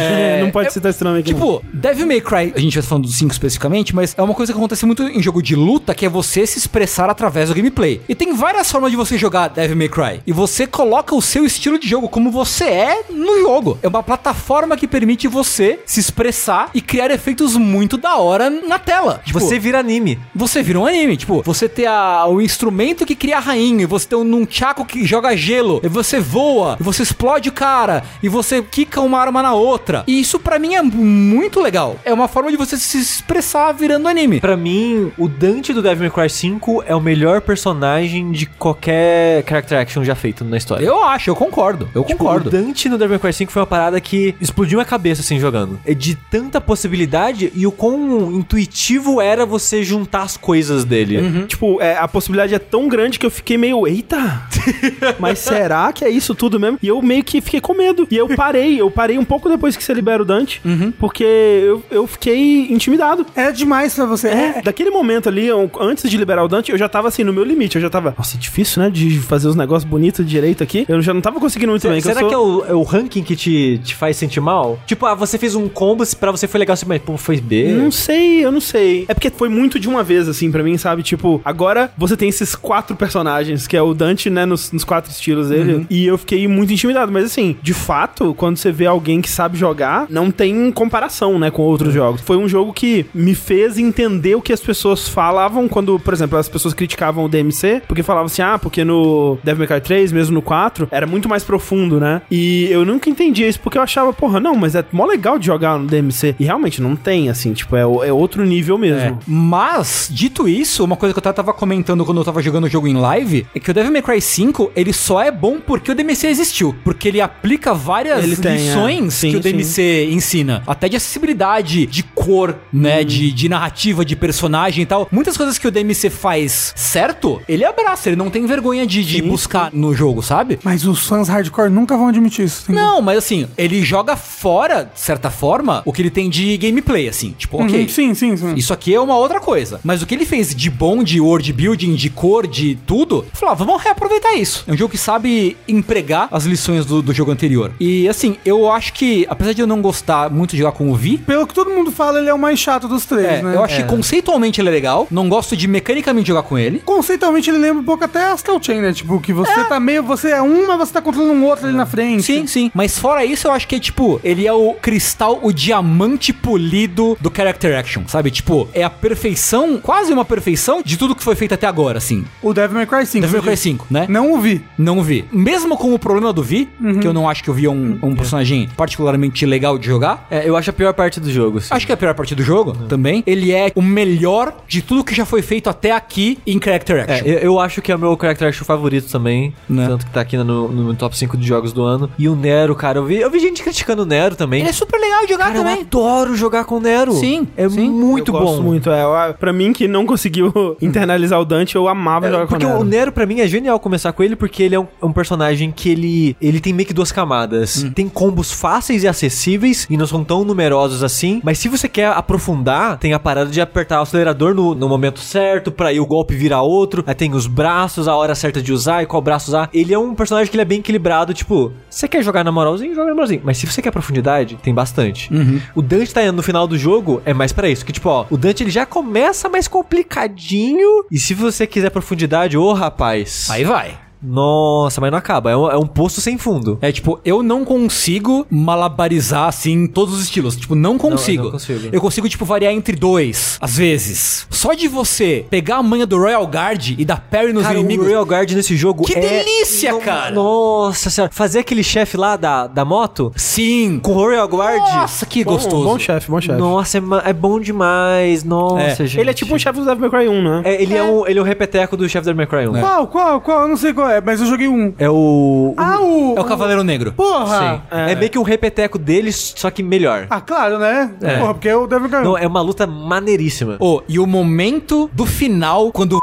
É, 0.00 0.40
não 0.42 0.50
pode 0.50 0.72
citar 0.72 0.90
esse 0.90 1.02
nome 1.04 1.20
aqui. 1.20 1.32
não. 1.32 1.38
Tipo, 1.40 1.64
Devil 1.72 2.06
May 2.06 2.20
Cry, 2.20 2.52
a 2.54 2.60
gente 2.60 2.74
vai 2.74 2.82
falando 2.82 3.04
do 3.04 3.12
5 3.12 3.32
especificamente, 3.32 3.94
mas 3.94 4.14
é 4.16 4.22
uma 4.22 4.34
coisa 4.34 4.52
que 4.52 4.58
acontece 4.58 4.86
muito 4.86 5.02
em 5.02 5.22
jogo 5.22 5.42
de 5.42 5.54
luta, 5.54 5.94
que 5.94 6.06
é 6.06 6.08
você 6.08 6.46
se 6.46 6.58
expressar 6.58 7.10
através 7.10 7.48
do 7.48 7.54
gameplay. 7.54 8.00
E 8.08 8.14
tem 8.14 8.32
várias 8.34 8.70
formas 8.70 8.90
de 8.90 8.96
você 8.96 9.18
jogar 9.18 9.48
Devil 9.48 9.76
May 9.76 9.88
Cry. 9.88 10.20
E 10.26 10.32
você 10.32 10.66
coloca 10.66 11.14
o 11.14 11.22
seu 11.22 11.44
estilo 11.44 11.78
de 11.78 11.88
jogo 11.88 12.08
como 12.08 12.30
você 12.30 12.64
é 12.64 13.04
no 13.10 13.40
jogo. 13.40 13.78
É 13.82 13.88
uma 13.88 14.02
plataforma 14.02 14.76
que 14.76 14.86
permite 14.86 15.28
você 15.28 15.80
se 15.84 16.00
expressar 16.00 16.70
e 16.74 16.80
criar 16.80 17.10
efeitos 17.10 17.43
muito 17.54 17.96
da 17.96 18.16
hora 18.16 18.48
na 18.50 18.78
tela. 18.78 19.20
Tipo, 19.24 19.38
Você 19.40 19.58
vira 19.58 19.78
anime. 19.78 20.18
você 20.34 20.62
vira 20.62 20.78
um 20.80 20.86
anime, 20.86 21.16
tipo, 21.16 21.42
você 21.42 21.68
ter 21.68 21.86
a, 21.86 22.26
o 22.26 22.40
instrumento 22.40 23.04
que 23.06 23.14
cria 23.14 23.36
a 23.36 23.40
rainha, 23.40 23.82
e 23.82 23.86
você 23.86 24.08
ter 24.08 24.16
um 24.16 24.24
nunchaku 24.24 24.84
que 24.84 25.04
joga 25.04 25.36
gelo, 25.36 25.80
e 25.82 25.88
você 25.88 26.18
voa, 26.20 26.76
e 26.80 26.82
você 26.82 27.02
explode 27.02 27.48
o 27.48 27.52
cara, 27.52 28.02
e 28.22 28.28
você 28.28 28.62
quica 28.62 29.00
uma 29.00 29.18
arma 29.18 29.42
na 29.42 29.52
outra. 29.54 30.04
E 30.06 30.18
isso 30.20 30.38
pra 30.38 30.58
mim 30.58 30.74
é 30.74 30.82
muito 30.82 31.60
legal. 31.60 31.98
É 32.04 32.12
uma 32.12 32.28
forma 32.28 32.50
de 32.50 32.56
você 32.56 32.76
se 32.76 32.98
expressar 32.98 33.72
virando 33.72 34.08
anime. 34.08 34.40
Pra 34.40 34.56
mim, 34.56 35.12
o 35.18 35.28
Dante 35.28 35.72
do 35.72 35.82
Devil 35.82 36.10
May 36.14 36.28
Cry 36.28 36.30
5 36.30 36.84
é 36.86 36.94
o 36.94 37.00
melhor 37.00 37.40
personagem 37.40 38.30
de 38.32 38.46
qualquer 38.46 39.44
character 39.48 39.78
action 39.78 40.04
já 40.04 40.14
feito 40.14 40.44
na 40.44 40.56
história. 40.56 40.84
Eu 40.84 41.02
acho, 41.04 41.30
eu 41.30 41.36
concordo, 41.36 41.88
eu 41.94 42.04
Tipo, 42.04 42.18
concordo. 42.24 42.48
O 42.48 42.52
Dante 42.52 42.88
no 42.88 42.96
Devil 42.98 43.10
May 43.14 43.18
Cry 43.18 43.32
5 43.32 43.52
foi 43.52 43.60
uma 43.62 43.66
parada 43.66 44.00
que 44.00 44.34
explodiu 44.40 44.80
a 44.80 44.84
cabeça, 44.84 45.20
assim, 45.22 45.38
jogando. 45.38 45.78
É 45.84 45.94
de 45.94 46.14
tanta 46.14 46.60
possibilidade 46.60 47.33
e 47.54 47.66
o 47.66 47.72
quão 47.72 48.32
intuitivo 48.32 49.20
era 49.20 49.44
você 49.46 49.82
juntar 49.82 50.22
as 50.22 50.36
coisas 50.36 50.84
dele. 50.84 51.44
Tipo, 51.46 51.80
é, 51.80 51.96
a 51.96 52.06
possibilidade 52.08 52.54
é 52.54 52.58
tão 52.58 52.88
grande 52.88 53.18
que 53.18 53.26
eu 53.26 53.30
fiquei 53.30 53.56
meio, 53.58 53.86
eita, 53.86 54.42
mas 55.18 55.38
será 55.38 55.92
que 55.92 56.04
é 56.04 56.08
isso 56.10 56.34
tudo 56.34 56.58
mesmo? 56.58 56.78
E 56.82 56.88
eu 56.88 57.00
meio 57.02 57.22
que 57.24 57.40
fiquei 57.40 57.60
com 57.60 57.74
medo. 57.74 58.06
E 58.10 58.16
eu 58.16 58.28
parei, 58.36 58.80
eu 58.80 58.90
parei 58.90 59.18
um 59.18 59.24
pouco 59.24 59.48
depois 59.48 59.76
que 59.76 59.82
você 59.82 59.92
libera 59.94 60.22
o 60.22 60.24
Dante, 60.24 60.60
porque 60.98 61.24
eu, 61.24 61.82
eu 61.90 62.06
fiquei 62.06 62.72
intimidado. 62.72 63.26
Era 63.34 63.50
demais 63.52 63.94
pra 63.94 64.04
você. 64.06 64.28
É, 64.28 64.62
daquele 64.62 64.90
momento 64.90 65.28
ali, 65.28 65.46
eu- 65.46 65.70
antes 65.80 66.08
de 66.08 66.16
liberar 66.16 66.44
o 66.44 66.48
Dante, 66.48 66.70
eu 66.72 66.78
já 66.78 66.88
tava 66.88 67.08
assim, 67.08 67.24
no 67.24 67.32
meu 67.32 67.44
limite. 67.44 67.76
Eu 67.76 67.82
já 67.82 67.90
tava, 67.90 68.14
nossa, 68.16 68.36
é 68.36 68.40
difícil, 68.40 68.82
né? 68.82 68.90
De 68.90 69.18
fazer 69.20 69.48
os 69.48 69.56
negócios 69.56 69.88
bonitos 69.88 70.26
direito 70.26 70.62
aqui. 70.62 70.84
Eu 70.88 71.00
já 71.02 71.12
não 71.14 71.20
tava 71.20 71.40
conseguindo 71.40 71.70
muito 71.70 71.88
bem. 71.88 72.00
Será 72.00 72.20
eu 72.20 72.28
que 72.28 72.34
é 72.34 72.36
sou- 72.36 72.60
o, 72.60 72.66
é 72.66 72.74
o 72.74 72.82
ranking 72.82 73.22
que 73.22 73.36
te, 73.36 73.80
te 73.82 73.94
faz 73.94 74.16
sentir 74.16 74.40
mal? 74.40 74.78
Tipo, 74.86 75.06
ah, 75.06 75.14
você 75.14 75.38
fez 75.38 75.54
um 75.54 75.68
combo, 75.68 76.04
pra 76.18 76.30
você 76.30 76.46
foi 76.46 76.58
legal, 76.60 76.76
você, 76.76 76.84
mas 76.86 77.00
pô, 77.02 77.16
foi 77.24 77.40
B. 77.40 77.72
Não 77.72 77.90
sei, 77.90 78.44
eu 78.44 78.52
não 78.52 78.60
sei. 78.60 79.04
É 79.08 79.14
porque 79.14 79.30
foi 79.30 79.48
muito 79.48 79.80
de 79.80 79.88
uma 79.88 80.02
vez, 80.02 80.28
assim, 80.28 80.50
pra 80.50 80.62
mim, 80.62 80.76
sabe? 80.76 81.02
Tipo, 81.02 81.40
agora 81.44 81.90
você 81.96 82.16
tem 82.16 82.28
esses 82.28 82.54
quatro 82.54 82.94
personagens, 82.94 83.66
que 83.66 83.76
é 83.76 83.82
o 83.82 83.94
Dante, 83.94 84.28
né, 84.30 84.44
nos, 84.44 84.70
nos 84.70 84.84
quatro 84.84 85.10
estilos 85.10 85.48
dele. 85.48 85.86
E 85.90 86.06
eu 86.06 86.18
fiquei 86.18 86.46
muito 86.46 86.72
intimidado. 86.72 87.10
Mas, 87.10 87.24
assim, 87.24 87.56
de 87.62 87.74
fato, 87.74 88.34
quando 88.34 88.56
você 88.56 88.70
vê 88.70 88.86
alguém 88.86 89.20
que 89.20 89.30
sabe 89.30 89.56
jogar, 89.58 90.06
não 90.10 90.30
tem 90.30 90.70
comparação, 90.72 91.38
né, 91.38 91.50
com 91.50 91.62
outros 91.62 91.92
jogos. 91.92 92.20
Foi 92.20 92.36
um 92.36 92.48
jogo 92.48 92.72
que 92.72 93.06
me 93.14 93.34
fez 93.34 93.78
entender 93.78 94.34
o 94.34 94.42
que 94.42 94.52
as 94.52 94.60
pessoas 94.60 95.08
falavam 95.08 95.68
quando, 95.68 95.98
por 95.98 96.12
exemplo, 96.12 96.38
as 96.38 96.48
pessoas 96.48 96.74
criticavam 96.74 97.24
o 97.24 97.28
DMC, 97.28 97.82
porque 97.88 98.02
falavam 98.02 98.26
assim, 98.26 98.42
ah, 98.42 98.58
porque 98.58 98.84
no 98.84 99.38
Devil 99.42 99.60
May 99.60 99.68
Cry 99.68 99.80
3, 99.80 100.12
mesmo 100.12 100.34
no 100.34 100.42
4, 100.42 100.88
era 100.90 101.06
muito 101.06 101.28
mais 101.28 101.44
profundo, 101.44 101.98
né? 101.98 102.22
E 102.30 102.66
eu 102.70 102.84
nunca 102.84 103.08
entendia 103.08 103.48
isso, 103.48 103.60
porque 103.60 103.78
eu 103.78 103.82
achava, 103.82 104.12
porra, 104.12 104.40
não, 104.40 104.54
mas 104.54 104.74
é 104.74 104.84
mó 104.92 105.06
legal 105.06 105.38
de 105.38 105.46
jogar 105.46 105.78
no 105.78 105.86
DMC. 105.86 106.34
E 106.38 106.44
realmente 106.44 106.82
não 106.82 106.96
tem, 106.96 107.13
assim, 107.28 107.52
tipo, 107.52 107.76
é, 107.76 107.80
é 107.80 108.12
outro 108.12 108.44
nível 108.44 108.78
mesmo. 108.78 108.98
É. 108.98 109.14
Mas, 109.26 110.08
dito 110.10 110.48
isso, 110.48 110.84
uma 110.84 110.96
coisa 110.96 111.12
que 111.12 111.18
eu 111.18 111.32
tava 111.32 111.52
comentando 111.52 112.04
quando 112.04 112.18
eu 112.18 112.24
tava 112.24 112.42
jogando 112.42 112.64
o 112.64 112.68
jogo 112.68 112.86
em 112.86 112.94
live 112.94 113.46
é 113.54 113.60
que 113.60 113.70
o 113.70 113.74
Devil 113.74 113.92
May 113.92 114.02
Cry 114.02 114.20
5, 114.20 114.72
ele 114.74 114.92
só 114.92 115.22
é 115.22 115.30
bom 115.30 115.58
porque 115.60 115.90
o 115.90 115.94
DMC 115.94 116.26
existiu. 116.26 116.74
Porque 116.84 117.08
ele 117.08 117.20
aplica 117.20 117.74
várias 117.74 118.22
Ele 118.22 118.36
tem, 118.36 118.56
lições 118.56 119.06
é. 119.06 119.10
Sim, 119.10 119.30
que 119.30 119.36
o 119.36 119.40
DMC 119.40 120.08
ensina. 120.10 120.62
Até 120.66 120.88
de 120.88 120.96
acessibilidade, 120.96 121.86
de 121.86 122.02
cor, 122.02 122.56
né? 122.72 123.00
Uhum. 123.00 123.04
De, 123.04 123.32
de 123.32 123.48
narrativa, 123.48 124.04
de 124.04 124.16
personagem 124.16 124.82
e 124.82 124.86
tal. 124.86 125.08
Muitas 125.10 125.36
coisas 125.36 125.58
que 125.58 125.66
o 125.66 125.70
DMC 125.70 126.10
faz 126.10 126.72
certo, 126.76 127.40
ele 127.48 127.64
abraça, 127.64 128.08
ele 128.08 128.16
não 128.16 128.30
tem 128.30 128.46
vergonha 128.46 128.86
de, 128.86 129.04
de 129.04 129.22
buscar 129.22 129.70
no 129.72 129.94
jogo, 129.94 130.22
sabe? 130.22 130.58
Mas 130.62 130.84
os 130.84 131.06
fãs 131.06 131.28
hardcore 131.28 131.70
nunca 131.70 131.96
vão 131.96 132.08
admitir 132.08 132.44
isso. 132.44 132.70
Não, 132.72 133.00
mas 133.00 133.18
assim, 133.18 133.46
ele 133.56 133.82
joga 133.82 134.16
fora, 134.16 134.90
de 134.92 135.00
certa 135.00 135.30
forma, 135.30 135.82
o 135.84 135.92
que 135.92 136.02
ele 136.02 136.10
tem 136.10 136.28
de 136.28 136.56
gameplay, 136.56 137.03
assim. 137.08 137.34
Tipo, 137.36 137.58
Uhum, 137.58 137.66
ok. 137.66 137.88
Sim, 137.88 138.14
sim, 138.14 138.36
sim. 138.36 138.54
Isso 138.54 138.72
aqui 138.72 138.94
é 138.94 139.00
uma 139.00 139.16
outra 139.16 139.40
coisa. 139.40 139.80
Mas 139.84 140.02
o 140.02 140.06
que 140.06 140.14
ele 140.14 140.24
fez 140.24 140.54
de 140.54 140.70
bom, 140.70 141.02
de 141.02 141.20
world 141.20 141.52
building, 141.52 141.94
de 141.94 142.10
cor, 142.10 142.46
de 142.46 142.76
tudo, 142.86 143.24
falou, 143.32 143.52
ah, 143.52 143.54
vamos 143.54 143.82
reaproveitar 143.82 144.34
isso. 144.34 144.64
É 144.66 144.72
um 144.72 144.76
jogo 144.76 144.90
que 144.90 144.98
sabe 144.98 145.56
empregar 145.68 146.28
as 146.30 146.44
lições 146.44 146.84
do, 146.84 147.00
do 147.02 147.12
jogo 147.12 147.30
anterior. 147.30 147.72
E 147.78 148.08
assim, 148.08 148.36
eu 148.44 148.70
acho 148.70 148.92
que, 148.92 149.26
apesar 149.28 149.52
de 149.52 149.60
eu 149.60 149.66
não 149.66 149.80
gostar 149.80 150.30
muito 150.30 150.52
de 150.52 150.58
jogar 150.58 150.72
com 150.72 150.90
o 150.90 150.94
Vi, 150.94 151.18
Pelo 151.18 151.46
que 151.46 151.54
todo 151.54 151.70
mundo 151.70 151.90
fala, 151.90 152.18
ele 152.18 152.28
é 152.28 152.34
o 152.34 152.38
mais 152.38 152.58
chato 152.58 152.88
dos 152.88 153.04
três, 153.04 153.24
é, 153.26 153.42
né? 153.42 153.54
eu 153.54 153.62
acho 153.64 153.76
que 153.76 153.84
conceitualmente 153.84 154.60
ele 154.60 154.68
é 154.68 154.72
legal. 154.72 155.06
Não 155.10 155.28
gosto 155.28 155.56
de 155.56 155.66
mecanicamente 155.68 156.28
jogar 156.28 156.42
com 156.42 156.58
ele. 156.58 156.80
Conceitualmente 156.84 157.50
ele 157.50 157.58
lembra 157.58 157.80
um 157.80 157.84
pouco 157.84 158.04
até 158.04 158.24
Astral 158.32 158.62
Chain, 158.62 158.80
né? 158.80 158.92
Tipo, 158.92 159.20
que 159.20 159.32
você 159.32 159.64
tá 159.64 159.78
meio. 159.80 160.02
Você 160.02 160.30
é 160.30 160.42
um, 160.42 160.66
mas 160.66 160.78
você 160.78 160.92
tá 160.92 161.00
controlando 161.02 161.34
um 161.34 161.44
outro 161.44 161.66
ali 161.66 161.76
na 161.76 161.86
frente. 161.86 162.22
Sim, 162.22 162.46
sim. 162.46 162.70
Mas 162.74 162.98
fora 162.98 163.24
isso, 163.24 163.46
eu 163.46 163.52
acho 163.52 163.66
que 163.66 163.76
é 163.76 163.80
tipo, 163.80 164.20
ele 164.22 164.46
é 164.46 164.52
o 164.52 164.74
cristal, 164.74 165.40
o 165.42 165.52
diamante 165.52 166.32
polido 166.32 166.93
do 166.94 167.32
character 167.34 167.76
action, 167.78 168.02
sabe? 168.06 168.30
Tipo, 168.30 168.68
é 168.72 168.82
a 168.82 168.90
perfeição, 168.90 169.78
quase 169.78 170.12
uma 170.12 170.24
perfeição 170.24 170.82
de 170.84 170.96
tudo 170.96 171.14
que 171.14 171.22
foi 171.22 171.34
feito 171.34 171.54
até 171.54 171.66
agora, 171.66 171.98
assim. 171.98 172.24
O 172.42 172.52
Devil 172.52 172.76
May 172.76 172.86
Cry 172.86 173.06
5. 173.06 173.20
Devil 173.22 173.38
May 173.38 173.42
Cry 173.46 173.50
diz. 173.54 173.60
5, 173.60 173.86
né? 173.90 174.06
Não 174.08 174.32
o 174.32 174.38
vi. 174.40 174.62
Não 174.78 175.02
vi. 175.02 175.24
Mesmo 175.32 175.76
com 175.76 175.92
o 175.94 175.98
problema 175.98 176.32
do 176.32 176.42
Vi, 176.42 176.68
que 177.00 177.06
eu 177.06 177.12
não 177.12 177.28
acho 177.28 177.42
que 177.42 177.50
o 177.50 177.54
Vi 177.54 177.66
é 177.66 177.70
um, 177.70 177.98
um 178.02 178.14
personagem 178.14 178.68
particularmente 178.76 179.44
legal 179.46 179.78
de 179.78 179.86
jogar. 179.86 180.26
É, 180.30 180.48
eu 180.48 180.56
acho 180.56 180.70
a 180.70 180.72
pior 180.72 180.92
parte 180.94 181.18
do 181.20 181.30
jogo. 181.30 181.58
assim. 181.58 181.68
Acho 181.74 181.86
que 181.86 181.92
é 181.92 181.94
a 181.94 181.96
pior 181.96 182.14
parte 182.14 182.34
do 182.34 182.42
jogo 182.42 182.72
também. 182.88 183.22
Ele 183.26 183.52
é 183.52 183.72
o 183.74 183.82
melhor 183.82 184.54
de 184.68 184.82
tudo 184.82 185.02
que 185.04 185.14
já 185.14 185.24
foi 185.24 185.42
feito 185.42 185.68
até 185.68 185.90
aqui 185.92 186.38
em 186.46 186.60
character 186.62 186.96
É, 186.96 187.00
action. 187.12 187.26
eu, 187.26 187.38
eu 187.38 187.60
acho 187.60 187.80
que 187.82 187.90
é 187.90 187.96
o 187.96 187.98
meu 187.98 188.16
character 188.20 188.48
action 188.48 188.64
favorito 188.64 189.10
também. 189.10 189.54
Né? 189.68 189.86
Tanto 189.86 190.06
que 190.06 190.12
tá 190.12 190.20
aqui 190.20 190.36
no, 190.36 190.68
no 190.68 190.94
top 190.94 191.16
5 191.16 191.36
de 191.36 191.46
jogos 191.46 191.72
do 191.72 191.82
ano. 191.82 192.10
E 192.18 192.28
o 192.28 192.36
Nero, 192.36 192.74
cara, 192.74 192.98
eu 192.98 193.04
vi, 193.04 193.16
eu 193.16 193.30
vi 193.30 193.40
gente 193.40 193.62
criticando 193.62 194.02
o 194.02 194.06
Nero 194.06 194.34
também. 194.36 194.60
Ele 194.60 194.68
é 194.70 194.72
super 194.72 194.98
legal 195.00 195.22
de 195.24 195.32
jogar 195.32 195.44
Cara, 195.46 195.58
eu 195.58 195.62
também. 195.64 195.80
adoro 195.82 196.36
jogar 196.36 196.64
com 196.64 196.73
o 196.76 196.80
Nero. 196.80 197.12
Sim, 197.12 197.46
É 197.56 197.68
sim. 197.68 197.88
muito 197.90 198.28
eu 198.30 198.38
bom. 198.38 198.44
Gosto 198.44 198.62
muito, 198.62 198.90
é. 198.90 199.32
Pra 199.38 199.52
mim, 199.52 199.72
que 199.72 199.86
não 199.88 200.04
conseguiu 200.06 200.52
internalizar 200.80 201.40
o 201.40 201.44
Dante, 201.44 201.76
eu 201.76 201.88
amava 201.88 202.26
É, 202.26 202.30
jogar 202.30 202.42
com 202.44 202.48
porque 202.50 202.66
ele. 202.66 202.74
o 202.74 202.84
Nero, 202.84 203.12
pra 203.12 203.26
mim, 203.26 203.40
é 203.40 203.46
genial 203.48 203.78
começar 203.80 204.12
com 204.12 204.22
ele, 204.22 204.36
porque 204.36 204.62
ele 204.62 204.74
é 204.74 204.80
um, 204.80 204.86
é 205.02 205.06
um 205.06 205.12
personagem 205.12 205.70
que 205.70 205.88
ele, 205.90 206.36
ele 206.40 206.60
tem 206.60 206.72
meio 206.72 206.86
que 206.86 206.94
duas 206.94 207.10
camadas. 207.12 207.86
Tem 207.94 208.08
combos 208.08 208.52
fáceis 208.52 209.02
e 209.02 209.08
acessíveis, 209.08 209.86
e 209.90 209.96
não 209.96 210.06
são 210.06 210.24
tão 210.24 210.44
numerosos 210.44 211.02
assim. 211.02 211.40
Mas 211.44 211.58
se 211.58 211.68
você 211.68 211.88
quer 211.88 212.08
aprofundar, 212.08 212.98
tem 212.98 213.12
a 213.12 213.18
parada 213.18 213.50
de 213.50 213.60
apertar 213.60 214.00
o 214.00 214.02
acelerador 214.02 214.54
no, 214.54 214.74
no 214.74 214.88
momento 214.88 215.20
certo, 215.20 215.70
pra 215.72 215.88
aí 215.88 216.00
o 216.00 216.06
golpe 216.06 216.34
virar 216.34 216.62
outro. 216.62 217.02
Aí 217.06 217.14
tem 217.14 217.32
os 217.34 217.46
braços, 217.46 218.08
a 218.08 218.14
hora 218.16 218.34
certa 218.34 218.60
de 218.60 218.72
usar 218.72 219.02
e 219.02 219.06
qual 219.06 219.22
braço 219.22 219.48
usar. 219.50 219.68
Ele 219.72 219.92
é 219.94 219.98
um 219.98 220.14
personagem 220.14 220.50
que 220.50 220.56
ele 220.56 220.62
é 220.62 220.64
bem 220.64 220.78
equilibrado, 220.80 221.32
tipo, 221.32 221.72
você 221.88 222.06
quer 222.08 222.22
jogar 222.22 222.44
na 222.44 222.52
moralzinho, 222.52 222.94
joga 222.94 223.08
na 223.08 223.14
moralzinho. 223.14 223.40
Mas 223.44 223.58
se 223.58 223.66
você 223.66 223.80
quer 223.80 223.90
profundidade, 223.90 224.58
tem 224.62 224.74
bastante. 224.74 225.30
O 225.74 225.82
Dante 225.82 226.12
tá 226.12 226.30
no 226.32 226.42
final 226.42 226.63
do 226.66 226.78
jogo, 226.78 227.22
é 227.24 227.34
mais 227.34 227.52
pra 227.52 227.68
isso. 227.68 227.84
Que 227.84 227.92
tipo, 227.92 228.08
ó, 228.08 228.26
o 228.30 228.36
Dante 228.36 228.62
ele 228.62 228.70
já 228.70 228.86
começa 228.86 229.48
mais 229.48 229.68
complicadinho. 229.68 231.04
E 231.10 231.18
se 231.18 231.34
você 231.34 231.66
quiser 231.66 231.90
profundidade, 231.90 232.56
ô 232.56 232.72
rapaz. 232.72 233.48
Aí 233.50 233.64
vai. 233.64 234.03
Nossa, 234.24 235.00
mas 235.00 235.10
não 235.10 235.18
acaba. 235.18 235.50
É 235.50 235.56
um, 235.56 235.70
é 235.70 235.76
um 235.76 235.86
poço 235.86 236.20
sem 236.20 236.38
fundo. 236.38 236.78
É 236.80 236.90
tipo, 236.90 237.20
eu 237.24 237.42
não 237.42 237.64
consigo 237.64 238.46
malabarizar 238.50 239.48
assim 239.48 239.86
todos 239.86 240.14
os 240.14 240.22
estilos. 240.22 240.56
Tipo, 240.56 240.74
não 240.74 240.96
consigo. 240.98 241.44
não 241.44 241.50
consigo. 241.52 241.88
Eu 241.92 242.00
consigo, 242.00 242.28
tipo, 242.28 242.44
variar 242.44 242.72
entre 242.72 242.96
dois, 242.96 243.58
às 243.60 243.76
vezes. 243.76 244.46
Só 244.50 244.74
de 244.74 244.88
você 244.88 245.44
pegar 245.50 245.76
a 245.76 245.82
manha 245.82 246.06
do 246.06 246.18
Royal 246.18 246.44
Guard 246.46 246.90
e 246.98 247.04
dar 247.04 247.20
parry 247.30 247.52
nos 247.52 247.62
Cara, 247.64 247.78
inimigos. 247.78 248.04
o 248.06 248.08
Royal 248.08 248.24
Guard 248.24 248.50
nesse 248.52 248.76
jogo 248.76 249.04
Que 249.04 249.14
é... 249.18 249.20
delícia, 249.20 249.92
No- 249.92 250.00
cara! 250.00 250.30
Nossa 250.34 251.10
senhora. 251.10 251.32
Fazer 251.32 251.60
aquele 251.60 251.82
chefe 251.82 252.16
lá 252.16 252.36
da, 252.36 252.66
da 252.66 252.84
moto 252.84 253.32
Sim. 253.36 254.00
com 254.02 254.12
o 254.12 254.14
Royal 254.14 254.48
Guard. 254.48 254.78
Nossa, 254.80 255.26
que 255.26 255.44
Bom, 255.44 255.52
gostoso. 255.52 255.84
Bom 255.84 255.98
chefe, 255.98 256.30
bom 256.30 256.40
chefe. 256.40 256.58
Nossa, 256.58 256.98
é, 256.98 257.00
ma- 257.00 257.22
é 257.24 257.32
bom 257.32 257.60
demais. 257.60 258.42
Nossa, 258.44 259.02
É, 259.02 259.06
gente. 259.06 259.20
Ele 259.20 259.30
é 259.30 259.34
tipo 259.34 259.54
um 259.54 259.58
chefe 259.58 259.78
do 259.78 259.84
Devil 259.84 260.00
May 260.00 260.10
Cry 260.10 260.28
1, 260.28 260.42
né? 260.42 260.62
É, 260.64 260.82
ele, 260.82 260.94
é. 260.94 261.02
um, 261.02 261.26
ele 261.26 261.38
é 261.38 261.42
um 261.42 261.44
repeteco 261.44 261.96
do 261.96 262.08
chefe 262.08 262.26
da 262.26 262.34
May 262.34 262.46
Cry 262.46 262.66
1. 262.66 262.80
Qual, 262.80 263.06
qual, 263.08 263.40
qual? 263.40 263.62
Eu 263.62 263.68
não 263.68 263.76
sei 263.76 263.92
qual 263.92 264.08
é, 264.08 264.13
mas 264.20 264.40
eu 264.40 264.46
joguei 264.46 264.68
um. 264.68 264.94
É 264.98 265.08
o... 265.08 265.74
Ah, 265.76 266.00
o. 266.00 266.34
É 266.36 266.40
o 266.40 266.44
Cavaleiro 266.44 266.82
Negro. 266.82 267.12
Porra! 267.12 267.82
Sim. 267.90 267.96
É. 267.96 268.14
meio 268.14 268.30
que 268.30 268.38
um 268.38 268.42
repeteco 268.42 268.98
deles, 268.98 269.54
só 269.56 269.70
que 269.70 269.82
melhor. 269.82 270.26
Ah, 270.30 270.40
claro, 270.40 270.78
né? 270.78 271.12
É. 271.20 271.38
Porra, 271.38 271.54
porque 271.54 271.68
eu 271.68 271.86
devo 271.86 272.08
ganhar. 272.08 272.24
Não, 272.24 272.36
é 272.36 272.46
uma 272.46 272.60
luta 272.60 272.86
maneiríssima. 272.86 273.76
Oh, 273.78 274.02
e 274.08 274.18
o 274.18 274.26
momento 274.26 275.10
do 275.12 275.26
final, 275.26 275.90
quando. 275.92 276.18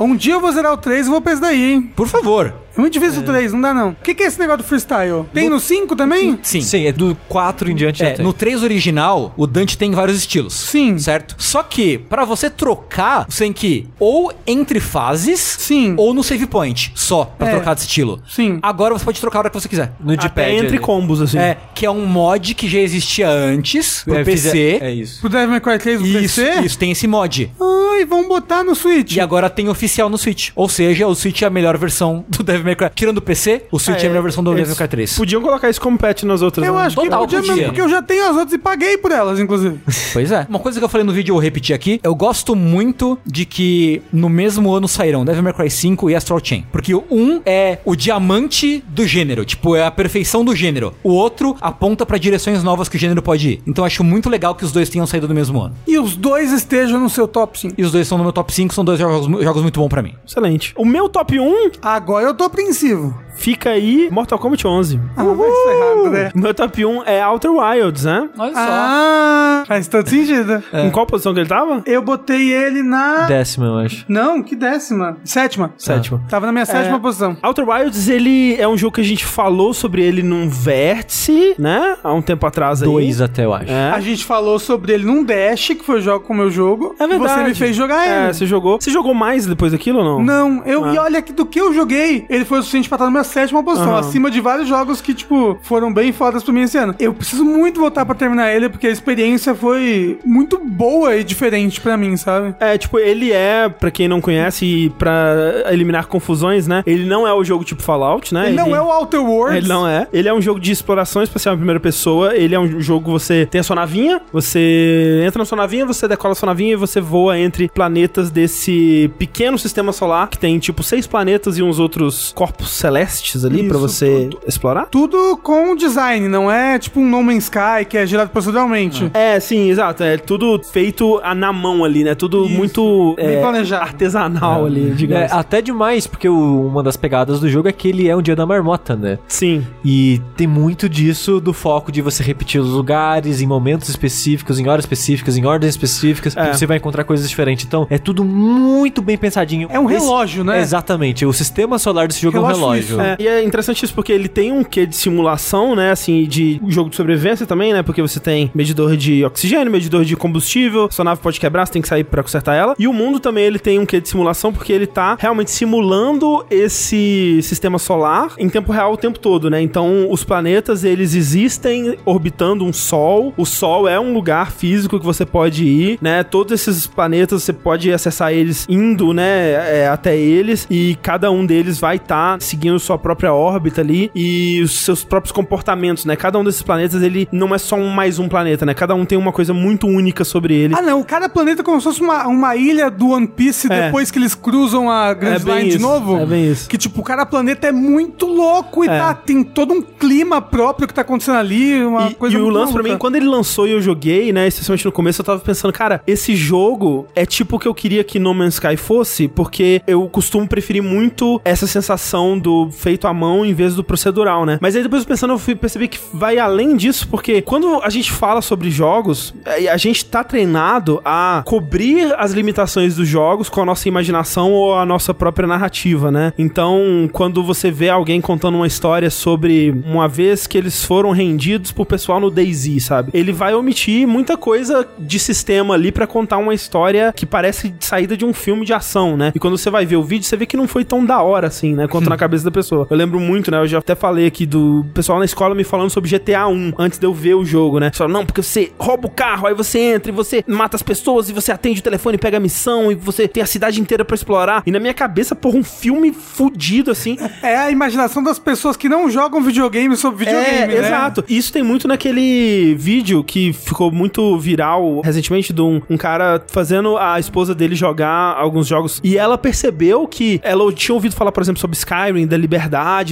Um 0.00 0.14
dia 0.14 0.34
eu 0.34 0.40
vou 0.40 0.52
zerar 0.52 0.72
o 0.72 0.76
3 0.76 1.06
e 1.06 1.10
vou 1.10 1.20
pra 1.20 1.32
esse 1.32 1.42
daí, 1.42 1.72
hein? 1.72 1.92
Por 1.96 2.06
favor. 2.06 2.54
É 2.78 2.80
muito 2.80 2.92
difícil 2.92 3.22
o 3.22 3.24
3, 3.24 3.52
não 3.52 3.60
dá 3.60 3.74
não. 3.74 3.88
O 3.90 3.96
que, 3.96 4.14
que 4.14 4.22
é 4.22 4.26
esse 4.26 4.38
negócio 4.38 4.62
do 4.62 4.64
freestyle? 4.68 5.24
Tem 5.34 5.48
no 5.48 5.58
5 5.58 5.96
também? 5.96 6.38
Sim. 6.42 6.60
Sim, 6.60 6.86
é 6.86 6.92
do 6.92 7.16
4 7.28 7.70
em 7.70 7.74
diante. 7.74 8.04
É, 8.04 8.16
no 8.18 8.32
3 8.32 8.62
original, 8.62 9.34
o 9.36 9.46
Dante 9.48 9.76
tem 9.76 9.90
vários 9.90 10.16
estilos. 10.16 10.54
Sim. 10.54 10.96
Certo? 10.96 11.34
Só 11.38 11.62
que, 11.64 11.98
pra 11.98 12.24
você 12.24 12.48
trocar, 12.48 13.26
você 13.28 13.44
tem 13.44 13.52
que 13.52 13.66
ir 13.66 13.88
ou 13.98 14.32
entre 14.46 14.78
fases, 14.78 15.40
Sim. 15.40 15.94
ou 15.96 16.14
no 16.14 16.22
save 16.22 16.46
point, 16.46 16.92
só, 16.94 17.24
pra 17.24 17.48
É. 17.48 17.50
trocar 17.50 17.74
de 17.74 17.80
estilo. 17.80 18.22
Sim. 18.28 18.58
Agora 18.62 18.94
você 18.96 19.04
pode 19.04 19.20
trocar 19.20 19.38
a 19.38 19.40
hora 19.40 19.50
que 19.50 19.60
você 19.60 19.68
quiser. 19.68 19.92
No 19.98 20.12
Até 20.12 20.22
D-pad. 20.28 20.52
entre 20.52 20.66
ali. 20.68 20.78
combos, 20.78 21.20
assim. 21.20 21.36
É, 21.38 21.56
que 21.74 21.84
é 21.84 21.90
um 21.90 22.06
mod 22.06 22.54
que 22.54 22.68
já 22.68 22.78
existia 22.78 23.28
antes, 23.28 24.02
pro 24.04 24.14
É, 24.14 24.22
PC. 24.24 24.78
É 24.80 24.90
isso. 24.92 25.20
Pro 25.20 25.28
Devil 25.28 25.48
May 25.50 25.60
Cry 25.60 25.78
3 25.78 26.00
do 26.00 26.06
Isso, 26.06 26.40
PC? 26.40 26.60
isso, 26.60 26.78
tem 26.78 26.92
esse 26.92 27.08
mod. 27.08 27.50
Ai, 27.60 28.04
vamos 28.04 28.28
botar 28.28 28.62
no 28.62 28.76
Switch. 28.76 29.16
E 29.16 29.20
agora 29.20 29.50
tem 29.50 29.68
oficial 29.68 30.08
no 30.08 30.16
Switch. 30.16 30.50
Ou 30.54 30.68
seja, 30.68 31.08
o 31.08 31.14
Switch 31.16 31.42
é 31.42 31.46
a 31.46 31.50
melhor 31.50 31.76
versão 31.76 32.24
do 32.28 32.44
Devil 32.44 32.67
May 32.68 32.76
Cry. 32.76 32.90
Tirando 32.94 33.18
o 33.18 33.22
PC, 33.22 33.64
o 33.70 33.78
Switch 33.78 34.02
é, 34.02 34.06
a 34.06 34.08
melhor 34.08 34.22
versão 34.22 34.42
do 34.42 34.50
Devil 34.50 34.66
May 34.66 34.76
Cry 34.76 34.88
3. 34.88 35.16
Podiam 35.16 35.42
colocar 35.42 35.70
isso 35.70 35.80
como 35.80 35.98
patch 35.98 36.22
nas 36.24 36.42
outras. 36.42 36.66
Eu 36.66 36.74
né? 36.74 36.80
acho 36.82 36.96
que 36.96 37.04
Total, 37.04 37.20
podia 37.20 37.38
mesmo, 37.38 37.52
podia. 37.54 37.66
porque 37.68 37.80
eu 37.80 37.88
já 37.88 38.02
tenho 38.02 38.24
as 38.24 38.36
outras 38.36 38.52
e 38.52 38.58
paguei 38.58 38.98
por 38.98 39.10
elas, 39.10 39.38
inclusive. 39.38 39.78
Pois 40.12 40.32
é. 40.32 40.46
Uma 40.48 40.58
coisa 40.58 40.78
que 40.78 40.84
eu 40.84 40.88
falei 40.88 41.06
no 41.06 41.12
vídeo, 41.12 41.32
eu 41.32 41.34
vou 41.34 41.42
repetir 41.42 41.74
aqui. 41.74 42.00
Eu 42.02 42.14
gosto 42.14 42.56
muito 42.56 43.18
de 43.26 43.44
que 43.44 44.02
no 44.12 44.28
mesmo 44.28 44.72
ano 44.72 44.88
saíram 44.88 45.24
Devil 45.24 45.42
May 45.42 45.52
Cry 45.52 45.70
5 45.70 46.10
e 46.10 46.14
Astral 46.14 46.40
Chain. 46.42 46.64
Porque 46.72 46.94
o 46.94 47.04
um 47.10 47.42
é 47.44 47.78
o 47.84 47.94
diamante 47.94 48.82
do 48.88 49.06
gênero. 49.06 49.44
Tipo, 49.44 49.76
é 49.76 49.84
a 49.84 49.90
perfeição 49.90 50.44
do 50.44 50.54
gênero. 50.56 50.94
O 51.02 51.10
outro 51.10 51.56
aponta 51.60 52.06
pra 52.06 52.16
direções 52.16 52.62
novas 52.62 52.88
que 52.88 52.96
o 52.96 52.98
gênero 52.98 53.22
pode 53.22 53.50
ir. 53.50 53.62
Então 53.66 53.82
eu 53.82 53.86
acho 53.86 54.02
muito 54.02 54.30
legal 54.30 54.54
que 54.54 54.64
os 54.64 54.72
dois 54.72 54.88
tenham 54.88 55.06
saído 55.06 55.28
no 55.28 55.34
mesmo 55.34 55.60
ano. 55.60 55.74
E 55.86 55.98
os 55.98 56.16
dois 56.16 56.52
estejam 56.52 56.98
no 56.98 57.10
seu 57.10 57.28
top 57.28 57.58
5. 57.58 57.74
E 57.76 57.84
os 57.84 57.92
dois 57.92 58.06
estão 58.06 58.18
no 58.18 58.24
meu 58.24 58.32
top 58.32 58.52
5, 58.52 58.74
são 58.74 58.84
dois 58.84 58.98
jogos, 58.98 59.26
jogos 59.44 59.62
muito 59.62 59.78
bons 59.78 59.88
pra 59.88 60.02
mim. 60.02 60.14
Excelente. 60.26 60.72
O 60.76 60.84
meu 60.84 61.08
top 61.08 61.38
1 61.38 61.70
Agora 61.82 62.26
eu 62.26 62.34
tô 62.34 62.48
apreensivo. 62.58 63.27
Fica 63.38 63.70
aí 63.70 64.08
Mortal 64.10 64.38
Kombat 64.38 64.66
11. 64.66 65.00
Ah, 65.16 65.24
vai 65.24 65.50
ser 65.50 65.70
errado, 65.70 66.10
né? 66.10 66.30
Meu 66.34 66.52
top 66.52 66.84
1 66.84 67.02
é 67.04 67.24
Outer 67.26 67.50
Wilds, 67.52 68.04
né? 68.04 68.28
Olha 68.38 68.52
Ah, 68.56 69.64
faz 69.66 69.88
todo 69.88 70.08
sentido. 70.08 70.62
Em 70.72 70.90
qual 70.90 71.06
posição 71.06 71.32
que 71.32 71.40
ele 71.40 71.48
tava? 71.48 71.82
Eu 71.86 72.02
botei 72.02 72.52
ele 72.52 72.82
na... 72.82 73.26
Décima, 73.26 73.66
eu 73.66 73.78
acho. 73.78 74.04
Não, 74.08 74.42
que 74.42 74.54
décima? 74.56 75.16
Sétima. 75.24 75.72
Sétima. 75.78 76.20
Tava 76.28 76.46
na 76.46 76.52
minha 76.52 76.66
sétima 76.66 76.98
posição. 77.00 77.36
Outer 77.42 77.68
Wilds, 77.68 78.08
ele 78.08 78.54
é 78.56 78.66
um 78.68 78.76
jogo 78.76 78.94
que 78.96 79.00
a 79.00 79.04
gente 79.04 79.24
falou 79.24 79.72
sobre 79.72 80.02
ele 80.02 80.22
num 80.22 80.48
vértice, 80.48 81.54
né? 81.58 81.96
Há 82.02 82.12
um 82.12 82.22
tempo 82.22 82.46
atrás 82.46 82.82
aí. 82.82 82.88
Dois 82.88 83.20
até, 83.20 83.44
eu 83.44 83.54
acho. 83.54 83.70
É. 83.70 83.90
A 83.92 84.00
gente 84.00 84.24
falou 84.24 84.58
sobre 84.58 84.92
ele 84.92 85.04
num 85.04 85.22
Dash, 85.24 85.68
que 85.68 85.84
foi 85.84 85.98
o 85.98 86.00
jogo 86.00 86.24
com 86.26 86.32
o 86.32 86.36
meu 86.36 86.50
jogo. 86.50 86.94
É 86.98 87.06
verdade. 87.06 87.32
Você 87.32 87.44
me 87.48 87.54
fez 87.54 87.76
jogar 87.76 88.06
É, 88.06 88.24
ele. 88.24 88.34
você 88.34 88.46
jogou. 88.46 88.80
Você 88.80 88.90
jogou 88.90 89.14
mais 89.14 89.46
depois 89.46 89.72
daquilo 89.72 89.98
ou 90.00 90.04
não? 90.04 90.22
Não, 90.22 90.62
eu, 90.64 90.84
Ah. 90.84 90.94
e 90.94 90.98
olha 90.98 91.22
que 91.22 91.32
do 91.32 91.44
que 91.46 91.60
eu 91.60 91.72
joguei, 91.74 92.24
ele 92.28 92.44
foi 92.44 92.58
o 92.58 92.62
suficiente 92.62 92.88
pra 92.88 92.96
estar 92.96 93.04
na 93.04 93.10
minha 93.10 93.24
sétima 93.28 93.62
posição, 93.62 93.90
Aham. 93.90 94.00
acima 94.00 94.30
de 94.30 94.40
vários 94.40 94.68
jogos 94.68 95.00
que, 95.00 95.14
tipo, 95.14 95.56
foram 95.62 95.92
bem 95.92 96.12
fodas 96.12 96.42
pra 96.42 96.52
mim 96.52 96.62
esse 96.62 96.76
ano. 96.76 96.94
Eu 96.98 97.14
preciso 97.14 97.44
muito 97.44 97.78
voltar 97.80 98.04
pra 98.04 98.14
terminar 98.14 98.52
ele, 98.52 98.68
porque 98.68 98.88
a 98.88 98.90
experiência 98.90 99.54
foi 99.54 100.18
muito 100.24 100.58
boa 100.58 101.16
e 101.16 101.22
diferente 101.22 101.80
pra 101.80 101.96
mim, 101.96 102.16
sabe? 102.16 102.54
É, 102.58 102.76
tipo, 102.76 102.98
ele 102.98 103.30
é, 103.32 103.68
pra 103.68 103.90
quem 103.90 104.08
não 104.08 104.20
conhece, 104.20 104.64
e 104.64 104.90
pra 104.90 105.64
eliminar 105.70 106.06
confusões, 106.06 106.66
né? 106.66 106.82
Ele 106.86 107.04
não 107.04 107.26
é 107.26 107.32
o 107.32 107.44
jogo 107.44 107.64
tipo 107.64 107.82
Fallout, 107.82 108.34
né? 108.34 108.48
Ele, 108.48 108.56
não 108.56 108.74
é 108.74 108.80
o 108.80 108.90
Outer 108.90 109.22
Worlds. 109.22 109.58
Ele 109.58 109.68
não 109.68 109.86
é. 109.86 110.06
Ele 110.12 110.28
é 110.28 110.34
um 110.34 110.40
jogo 110.40 110.58
de 110.58 110.72
exploração 110.72 111.22
espacial 111.22 111.54
em 111.54 111.58
primeira 111.58 111.80
pessoa. 111.80 112.34
Ele 112.34 112.54
é 112.54 112.58
um 112.58 112.80
jogo 112.80 113.06
que 113.06 113.10
você 113.10 113.46
tem 113.46 113.60
a 113.60 113.64
sua 113.64 113.76
navinha, 113.76 114.20
você 114.32 115.22
entra 115.26 115.38
na 115.38 115.44
sua 115.44 115.56
navinha, 115.56 115.86
você 115.86 116.08
decola 116.08 116.32
a 116.32 116.34
sua 116.34 116.46
navinha 116.46 116.72
e 116.72 116.76
você 116.76 117.00
voa 117.00 117.38
entre 117.38 117.68
planetas 117.68 118.30
desse 118.30 119.10
pequeno 119.18 119.58
sistema 119.58 119.92
solar, 119.92 120.28
que 120.28 120.38
tem 120.38 120.58
tipo 120.58 120.82
seis 120.82 121.06
planetas 121.06 121.58
e 121.58 121.62
uns 121.62 121.78
outros 121.78 122.32
corpos 122.34 122.70
celestes 122.70 123.17
ali 123.44 123.60
Isso, 123.60 123.68
pra 123.68 123.78
você 123.78 124.30
explorar? 124.46 124.86
Tudo 124.86 125.36
com 125.42 125.74
design, 125.76 126.28
não 126.28 126.50
é 126.50 126.78
tipo 126.78 127.00
um 127.00 127.08
No 127.08 127.22
Man's 127.22 127.44
Sky 127.44 127.84
que 127.88 127.96
é 127.98 128.06
gerado 128.06 128.30
proceduralmente. 128.30 129.10
É, 129.14 129.38
sim, 129.40 129.68
exato. 129.70 130.02
É 130.02 130.16
tudo 130.16 130.60
feito 130.62 131.20
a- 131.22 131.34
na 131.34 131.52
mão 131.52 131.84
ali, 131.84 132.04
né? 132.04 132.14
Tudo 132.14 132.44
Isso, 132.46 132.54
muito 132.54 133.14
bem 133.16 133.36
é, 133.36 133.40
planejado. 133.40 133.82
artesanal 133.82 134.64
ali, 134.66 134.90
É, 134.90 134.94
digamos. 134.94 135.32
até 135.32 135.60
demais, 135.62 136.06
porque 136.06 136.28
o- 136.28 136.66
uma 136.66 136.82
das 136.82 136.96
pegadas 136.96 137.40
do 137.40 137.48
jogo 137.48 137.68
é 137.68 137.72
que 137.72 137.88
ele 137.88 138.08
é 138.08 138.16
um 138.16 138.22
dia 138.22 138.36
da 138.36 138.46
marmota, 138.46 138.94
né? 138.96 139.18
Sim. 139.28 139.66
E 139.84 140.20
tem 140.36 140.46
muito 140.46 140.88
disso 140.88 141.40
do 141.40 141.52
foco 141.52 141.90
de 141.92 142.00
você 142.02 142.22
repetir 142.22 142.60
os 142.60 142.68
lugares 142.70 143.40
em 143.40 143.46
momentos 143.46 143.88
específicos, 143.88 144.58
em 144.58 144.68
horas 144.68 144.84
específicas, 144.84 145.36
em 145.36 145.44
ordens 145.44 145.70
específicas, 145.70 146.36
É. 146.36 146.50
que 146.50 146.56
você 146.58 146.66
vai 146.66 146.76
encontrar 146.76 147.04
coisas 147.04 147.28
diferentes. 147.28 147.64
Então, 147.64 147.86
é 147.90 147.98
tudo 147.98 148.24
muito 148.24 149.00
bem 149.02 149.16
pensadinho. 149.16 149.68
É 149.70 149.78
um 149.78 149.90
Esse- 149.90 150.00
relógio, 150.04 150.44
né? 150.44 150.60
Exatamente. 150.60 151.24
O 151.26 151.32
sistema 151.32 151.78
solar 151.78 152.08
desse 152.08 152.20
jogo 152.20 152.36
Relógio 152.36 152.54
é 152.54 152.58
um 152.58 152.60
relógio. 152.70 152.82
suíço. 152.96 153.00
É, 153.18 153.22
e 153.22 153.28
é 153.28 153.42
interessante 153.42 153.84
isso 153.84 153.94
porque 153.94 154.12
ele 154.12 154.28
tem 154.28 154.52
um 154.52 154.64
quê 154.64 154.86
de 154.86 154.96
simulação, 154.96 155.74
né? 155.74 155.90
Assim, 155.90 156.24
de 156.24 156.60
jogo 156.68 156.90
de 156.90 156.96
sobrevivência 156.96 157.46
também, 157.46 157.72
né? 157.72 157.82
Porque 157.82 158.02
você 158.02 158.20
tem 158.20 158.50
medidor 158.54 158.96
de 158.96 159.24
oxigênio, 159.24 159.70
medidor 159.70 160.04
de 160.04 160.16
combustível, 160.16 160.88
sua 160.90 161.04
nave 161.04 161.20
pode 161.20 161.38
quebrar, 161.40 161.66
você 161.66 161.72
tem 161.72 161.82
que 161.82 161.88
sair 161.88 162.04
pra 162.04 162.22
consertar 162.22 162.54
ela. 162.54 162.74
E 162.78 162.86
o 162.86 162.92
mundo 162.92 163.20
também 163.20 163.44
ele 163.44 163.58
tem 163.58 163.78
um 163.78 163.86
quê 163.86 164.00
de 164.00 164.08
simulação 164.08 164.52
porque 164.52 164.72
ele 164.72 164.86
tá 164.86 165.16
realmente 165.18 165.50
simulando 165.50 166.44
esse 166.50 167.40
sistema 167.42 167.78
solar 167.78 168.34
em 168.38 168.48
tempo 168.48 168.72
real 168.72 168.92
o 168.92 168.96
tempo 168.96 169.18
todo, 169.18 169.50
né? 169.50 169.60
Então, 169.60 170.10
os 170.10 170.24
planetas 170.24 170.84
eles 170.84 171.14
existem 171.14 171.96
orbitando 172.04 172.64
um 172.64 172.72
sol. 172.72 173.32
O 173.36 173.44
sol 173.44 173.88
é 173.88 173.98
um 173.98 174.12
lugar 174.12 174.52
físico 174.52 174.98
que 174.98 175.04
você 175.04 175.24
pode 175.24 175.64
ir, 175.64 175.98
né? 176.00 176.22
Todos 176.22 176.52
esses 176.52 176.86
planetas 176.86 177.42
você 177.42 177.52
pode 177.52 177.92
acessar 177.92 178.32
eles 178.32 178.66
indo, 178.68 179.12
né, 179.12 179.82
é, 179.82 179.88
até 179.88 180.16
eles 180.16 180.66
e 180.70 180.96
cada 181.02 181.30
um 181.30 181.44
deles 181.44 181.78
vai 181.78 181.96
estar 181.96 182.40
seguindo 182.40 182.78
sua 182.88 182.98
própria 182.98 183.32
órbita 183.34 183.80
ali 183.82 184.10
e 184.14 184.60
os 184.62 184.80
seus 184.80 185.04
próprios 185.04 185.30
comportamentos, 185.30 186.04
né? 186.06 186.16
Cada 186.16 186.38
um 186.38 186.44
desses 186.44 186.62
planetas 186.62 187.02
ele 187.02 187.28
não 187.30 187.54
é 187.54 187.58
só 187.58 187.76
um 187.76 187.88
mais 187.90 188.18
um 188.18 188.28
planeta, 188.28 188.64
né? 188.64 188.72
Cada 188.72 188.94
um 188.94 189.04
tem 189.04 189.18
uma 189.18 189.30
coisa 189.32 189.52
muito 189.52 189.86
única 189.86 190.24
sobre 190.24 190.54
ele. 190.54 190.74
Ah, 190.74 190.80
não. 190.82 191.02
Cada 191.02 191.28
planeta 191.28 191.60
é 191.60 191.64
como 191.64 191.78
se 191.80 191.84
fosse 191.84 192.00
uma, 192.00 192.26
uma 192.26 192.56
ilha 192.56 192.90
do 192.90 193.10
One 193.10 193.26
Piece 193.26 193.70
É. 193.70 193.86
depois 193.86 194.10
que 194.10 194.18
eles 194.18 194.34
cruzam 194.34 194.90
a 194.90 195.12
Grand 195.12 195.36
É 195.36 195.58
Line 195.60 195.70
de 195.70 195.78
novo. 195.78 196.16
é 196.18 196.24
bem 196.26 196.50
isso. 196.50 196.68
Que, 196.68 196.78
tipo, 196.78 197.02
cada 197.02 197.26
planeta 197.26 197.66
é 197.66 197.72
muito 197.72 198.26
louco 198.26 198.84
e 198.84 198.88
É. 198.88 198.98
tá, 198.98 199.12
tem 199.14 199.44
todo 199.44 199.74
um 199.74 199.82
clima 199.82 200.40
próprio 200.40 200.88
que 200.88 200.94
tá 200.94 201.02
acontecendo 201.02 201.36
ali. 201.38 201.82
Uma 201.84 202.08
E, 202.10 202.14
coisa 202.14 202.36
e 202.36 202.40
o 202.40 202.48
lance 202.48 202.72
pra 202.72 202.82
mim, 202.82 202.96
quando 202.96 203.16
ele 203.16 203.26
lançou 203.26 203.66
e 203.68 203.72
eu 203.72 203.80
joguei, 203.82 204.32
né, 204.32 204.46
especialmente 204.48 204.84
no 204.86 204.92
começo, 204.92 205.20
eu 205.20 205.24
tava 205.26 205.40
pensando, 205.40 205.72
cara, 205.72 206.00
esse 206.06 206.34
jogo 206.34 207.06
é 207.14 207.26
tipo 207.26 207.56
o 207.56 207.58
que 207.58 207.68
eu 207.68 207.74
queria 207.74 208.02
que 208.02 208.18
No 208.18 208.32
Man's 208.32 208.54
Sky 208.54 208.76
fosse, 208.76 209.28
porque 209.28 209.82
eu 209.86 210.08
costumo 210.08 210.48
preferir 210.48 210.82
muito 210.82 211.40
essa 211.44 211.66
sensação 211.66 212.38
do 212.38 212.70
feito 212.78 213.06
à 213.06 213.12
mão 213.12 213.44
em 213.44 213.52
vez 213.52 213.74
do 213.74 213.82
procedural, 213.82 214.46
né? 214.46 214.58
Mas 214.60 214.76
aí 214.76 214.82
depois 214.82 215.04
pensando, 215.04 215.32
eu 215.32 215.38
fui 215.38 215.54
perceber 215.54 215.88
que 215.88 215.98
vai 216.14 216.38
além 216.38 216.76
disso, 216.76 217.08
porque 217.08 217.42
quando 217.42 217.80
a 217.82 217.90
gente 217.90 218.12
fala 218.12 218.40
sobre 218.40 218.70
jogos, 218.70 219.34
eh, 219.44 219.68
a 219.68 219.76
gente 219.76 220.04
tá 220.04 220.22
treinado 220.22 221.00
a 221.04 221.42
cobrir 221.44 222.14
as 222.16 222.32
limitações 222.32 222.96
dos 222.96 223.08
jogos 223.08 223.48
com 223.48 223.60
a 223.60 223.64
nossa 223.64 223.88
imaginação 223.88 224.52
ou 224.52 224.74
a 224.74 224.86
nossa 224.86 225.12
própria 225.12 225.46
narrativa, 225.46 226.10
né? 226.10 226.32
Então, 226.38 227.08
quando 227.12 227.42
você 227.42 227.70
vê 227.70 227.88
alguém 227.88 228.20
contando 228.20 228.56
uma 228.56 228.66
história 228.66 229.10
sobre 229.10 229.70
uma 229.84 230.06
vez 230.06 230.46
que 230.46 230.56
eles 230.56 230.84
foram 230.84 231.10
rendidos 231.10 231.72
por 231.72 231.86
pessoal 231.86 232.20
no 232.20 232.30
DayZ, 232.30 232.84
sabe? 232.84 233.10
Ele 233.12 233.32
vai 233.32 233.54
omitir 233.54 234.06
muita 234.06 234.36
coisa 234.36 234.86
de 234.98 235.18
sistema 235.18 235.74
ali 235.74 235.90
pra 235.90 236.06
contar 236.06 236.38
uma 236.38 236.54
história 236.54 237.12
que 237.14 237.26
parece 237.26 237.74
saída 237.80 238.16
de 238.16 238.24
um 238.24 238.32
filme 238.32 238.64
de 238.64 238.72
ação, 238.72 239.16
né? 239.16 239.32
E 239.34 239.38
quando 239.38 239.56
você 239.56 239.70
vai 239.70 239.84
ver 239.84 239.96
o 239.96 240.02
vídeo, 240.02 240.24
você 240.24 240.36
vê 240.36 240.46
que 240.46 240.56
não 240.56 240.68
foi 240.68 240.84
tão 240.84 241.04
da 241.04 241.22
hora 241.22 241.46
assim, 241.48 241.74
né? 241.74 241.88
Quanto 241.88 242.08
na 242.08 242.16
cabeça 242.16 242.44
da 242.44 242.50
pessoa. 242.50 242.67
Eu 242.74 242.96
lembro 242.96 243.18
muito, 243.20 243.50
né? 243.50 243.58
Eu 243.58 243.66
já 243.66 243.78
até 243.78 243.94
falei 243.94 244.26
aqui 244.26 244.44
do 244.46 244.84
pessoal 244.94 245.18
na 245.18 245.24
escola 245.24 245.54
me 245.54 245.64
falando 245.64 245.90
sobre 245.90 246.10
GTA 246.10 246.46
1 246.48 246.72
antes 246.78 246.98
de 246.98 247.06
eu 247.06 247.12
ver 247.14 247.34
o 247.34 247.44
jogo, 247.44 247.78
né? 247.78 247.90
Só 247.94 248.06
não, 248.08 248.24
porque 248.26 248.42
você 248.42 248.72
rouba 248.78 249.06
o 249.08 249.10
carro, 249.10 249.46
aí 249.46 249.54
você 249.54 249.78
entra 249.78 250.10
e 250.10 250.14
você 250.14 250.44
mata 250.46 250.76
as 250.76 250.82
pessoas 250.82 251.28
e 251.30 251.32
você 251.32 251.50
atende 251.50 251.80
o 251.80 251.82
telefone 251.82 252.16
e 252.16 252.18
pega 252.18 252.36
a 252.36 252.40
missão 252.40 252.90
e 252.92 252.94
você 252.94 253.26
tem 253.26 253.42
a 253.42 253.46
cidade 253.46 253.80
inteira 253.80 254.04
pra 254.04 254.14
explorar. 254.14 254.62
E 254.66 254.70
na 254.70 254.78
minha 254.78 254.94
cabeça, 254.94 255.34
porra, 255.34 255.56
um 255.56 255.64
filme 255.64 256.12
fudido 256.12 256.90
assim. 256.90 257.16
É 257.42 257.56
a 257.56 257.70
imaginação 257.70 258.22
das 258.22 258.38
pessoas 258.38 258.76
que 258.76 258.88
não 258.88 259.10
jogam 259.10 259.40
videogame 259.42 259.96
sobre 259.96 260.24
videogame, 260.24 260.74
É, 260.74 260.80
né? 260.80 260.86
exato. 260.86 261.24
Isso 261.28 261.52
tem 261.52 261.62
muito 261.62 261.88
naquele 261.88 262.74
vídeo 262.78 263.24
que 263.24 263.52
ficou 263.52 263.90
muito 263.90 264.38
viral 264.38 265.00
recentemente 265.02 265.52
de 265.52 265.62
um, 265.62 265.80
um 265.88 265.96
cara 265.96 266.42
fazendo 266.48 266.96
a 266.98 267.18
esposa 267.18 267.54
dele 267.54 267.74
jogar 267.74 268.36
alguns 268.36 268.66
jogos. 268.66 269.00
E 269.02 269.16
ela 269.16 269.38
percebeu 269.38 270.06
que 270.06 270.40
ela 270.42 270.70
tinha 270.72 270.94
ouvido 270.94 271.14
falar, 271.14 271.32
por 271.32 271.42
exemplo, 271.42 271.60
sobre 271.60 271.76
Skyrim, 271.76 272.26
da 272.26 272.36
liberdade 272.36 272.57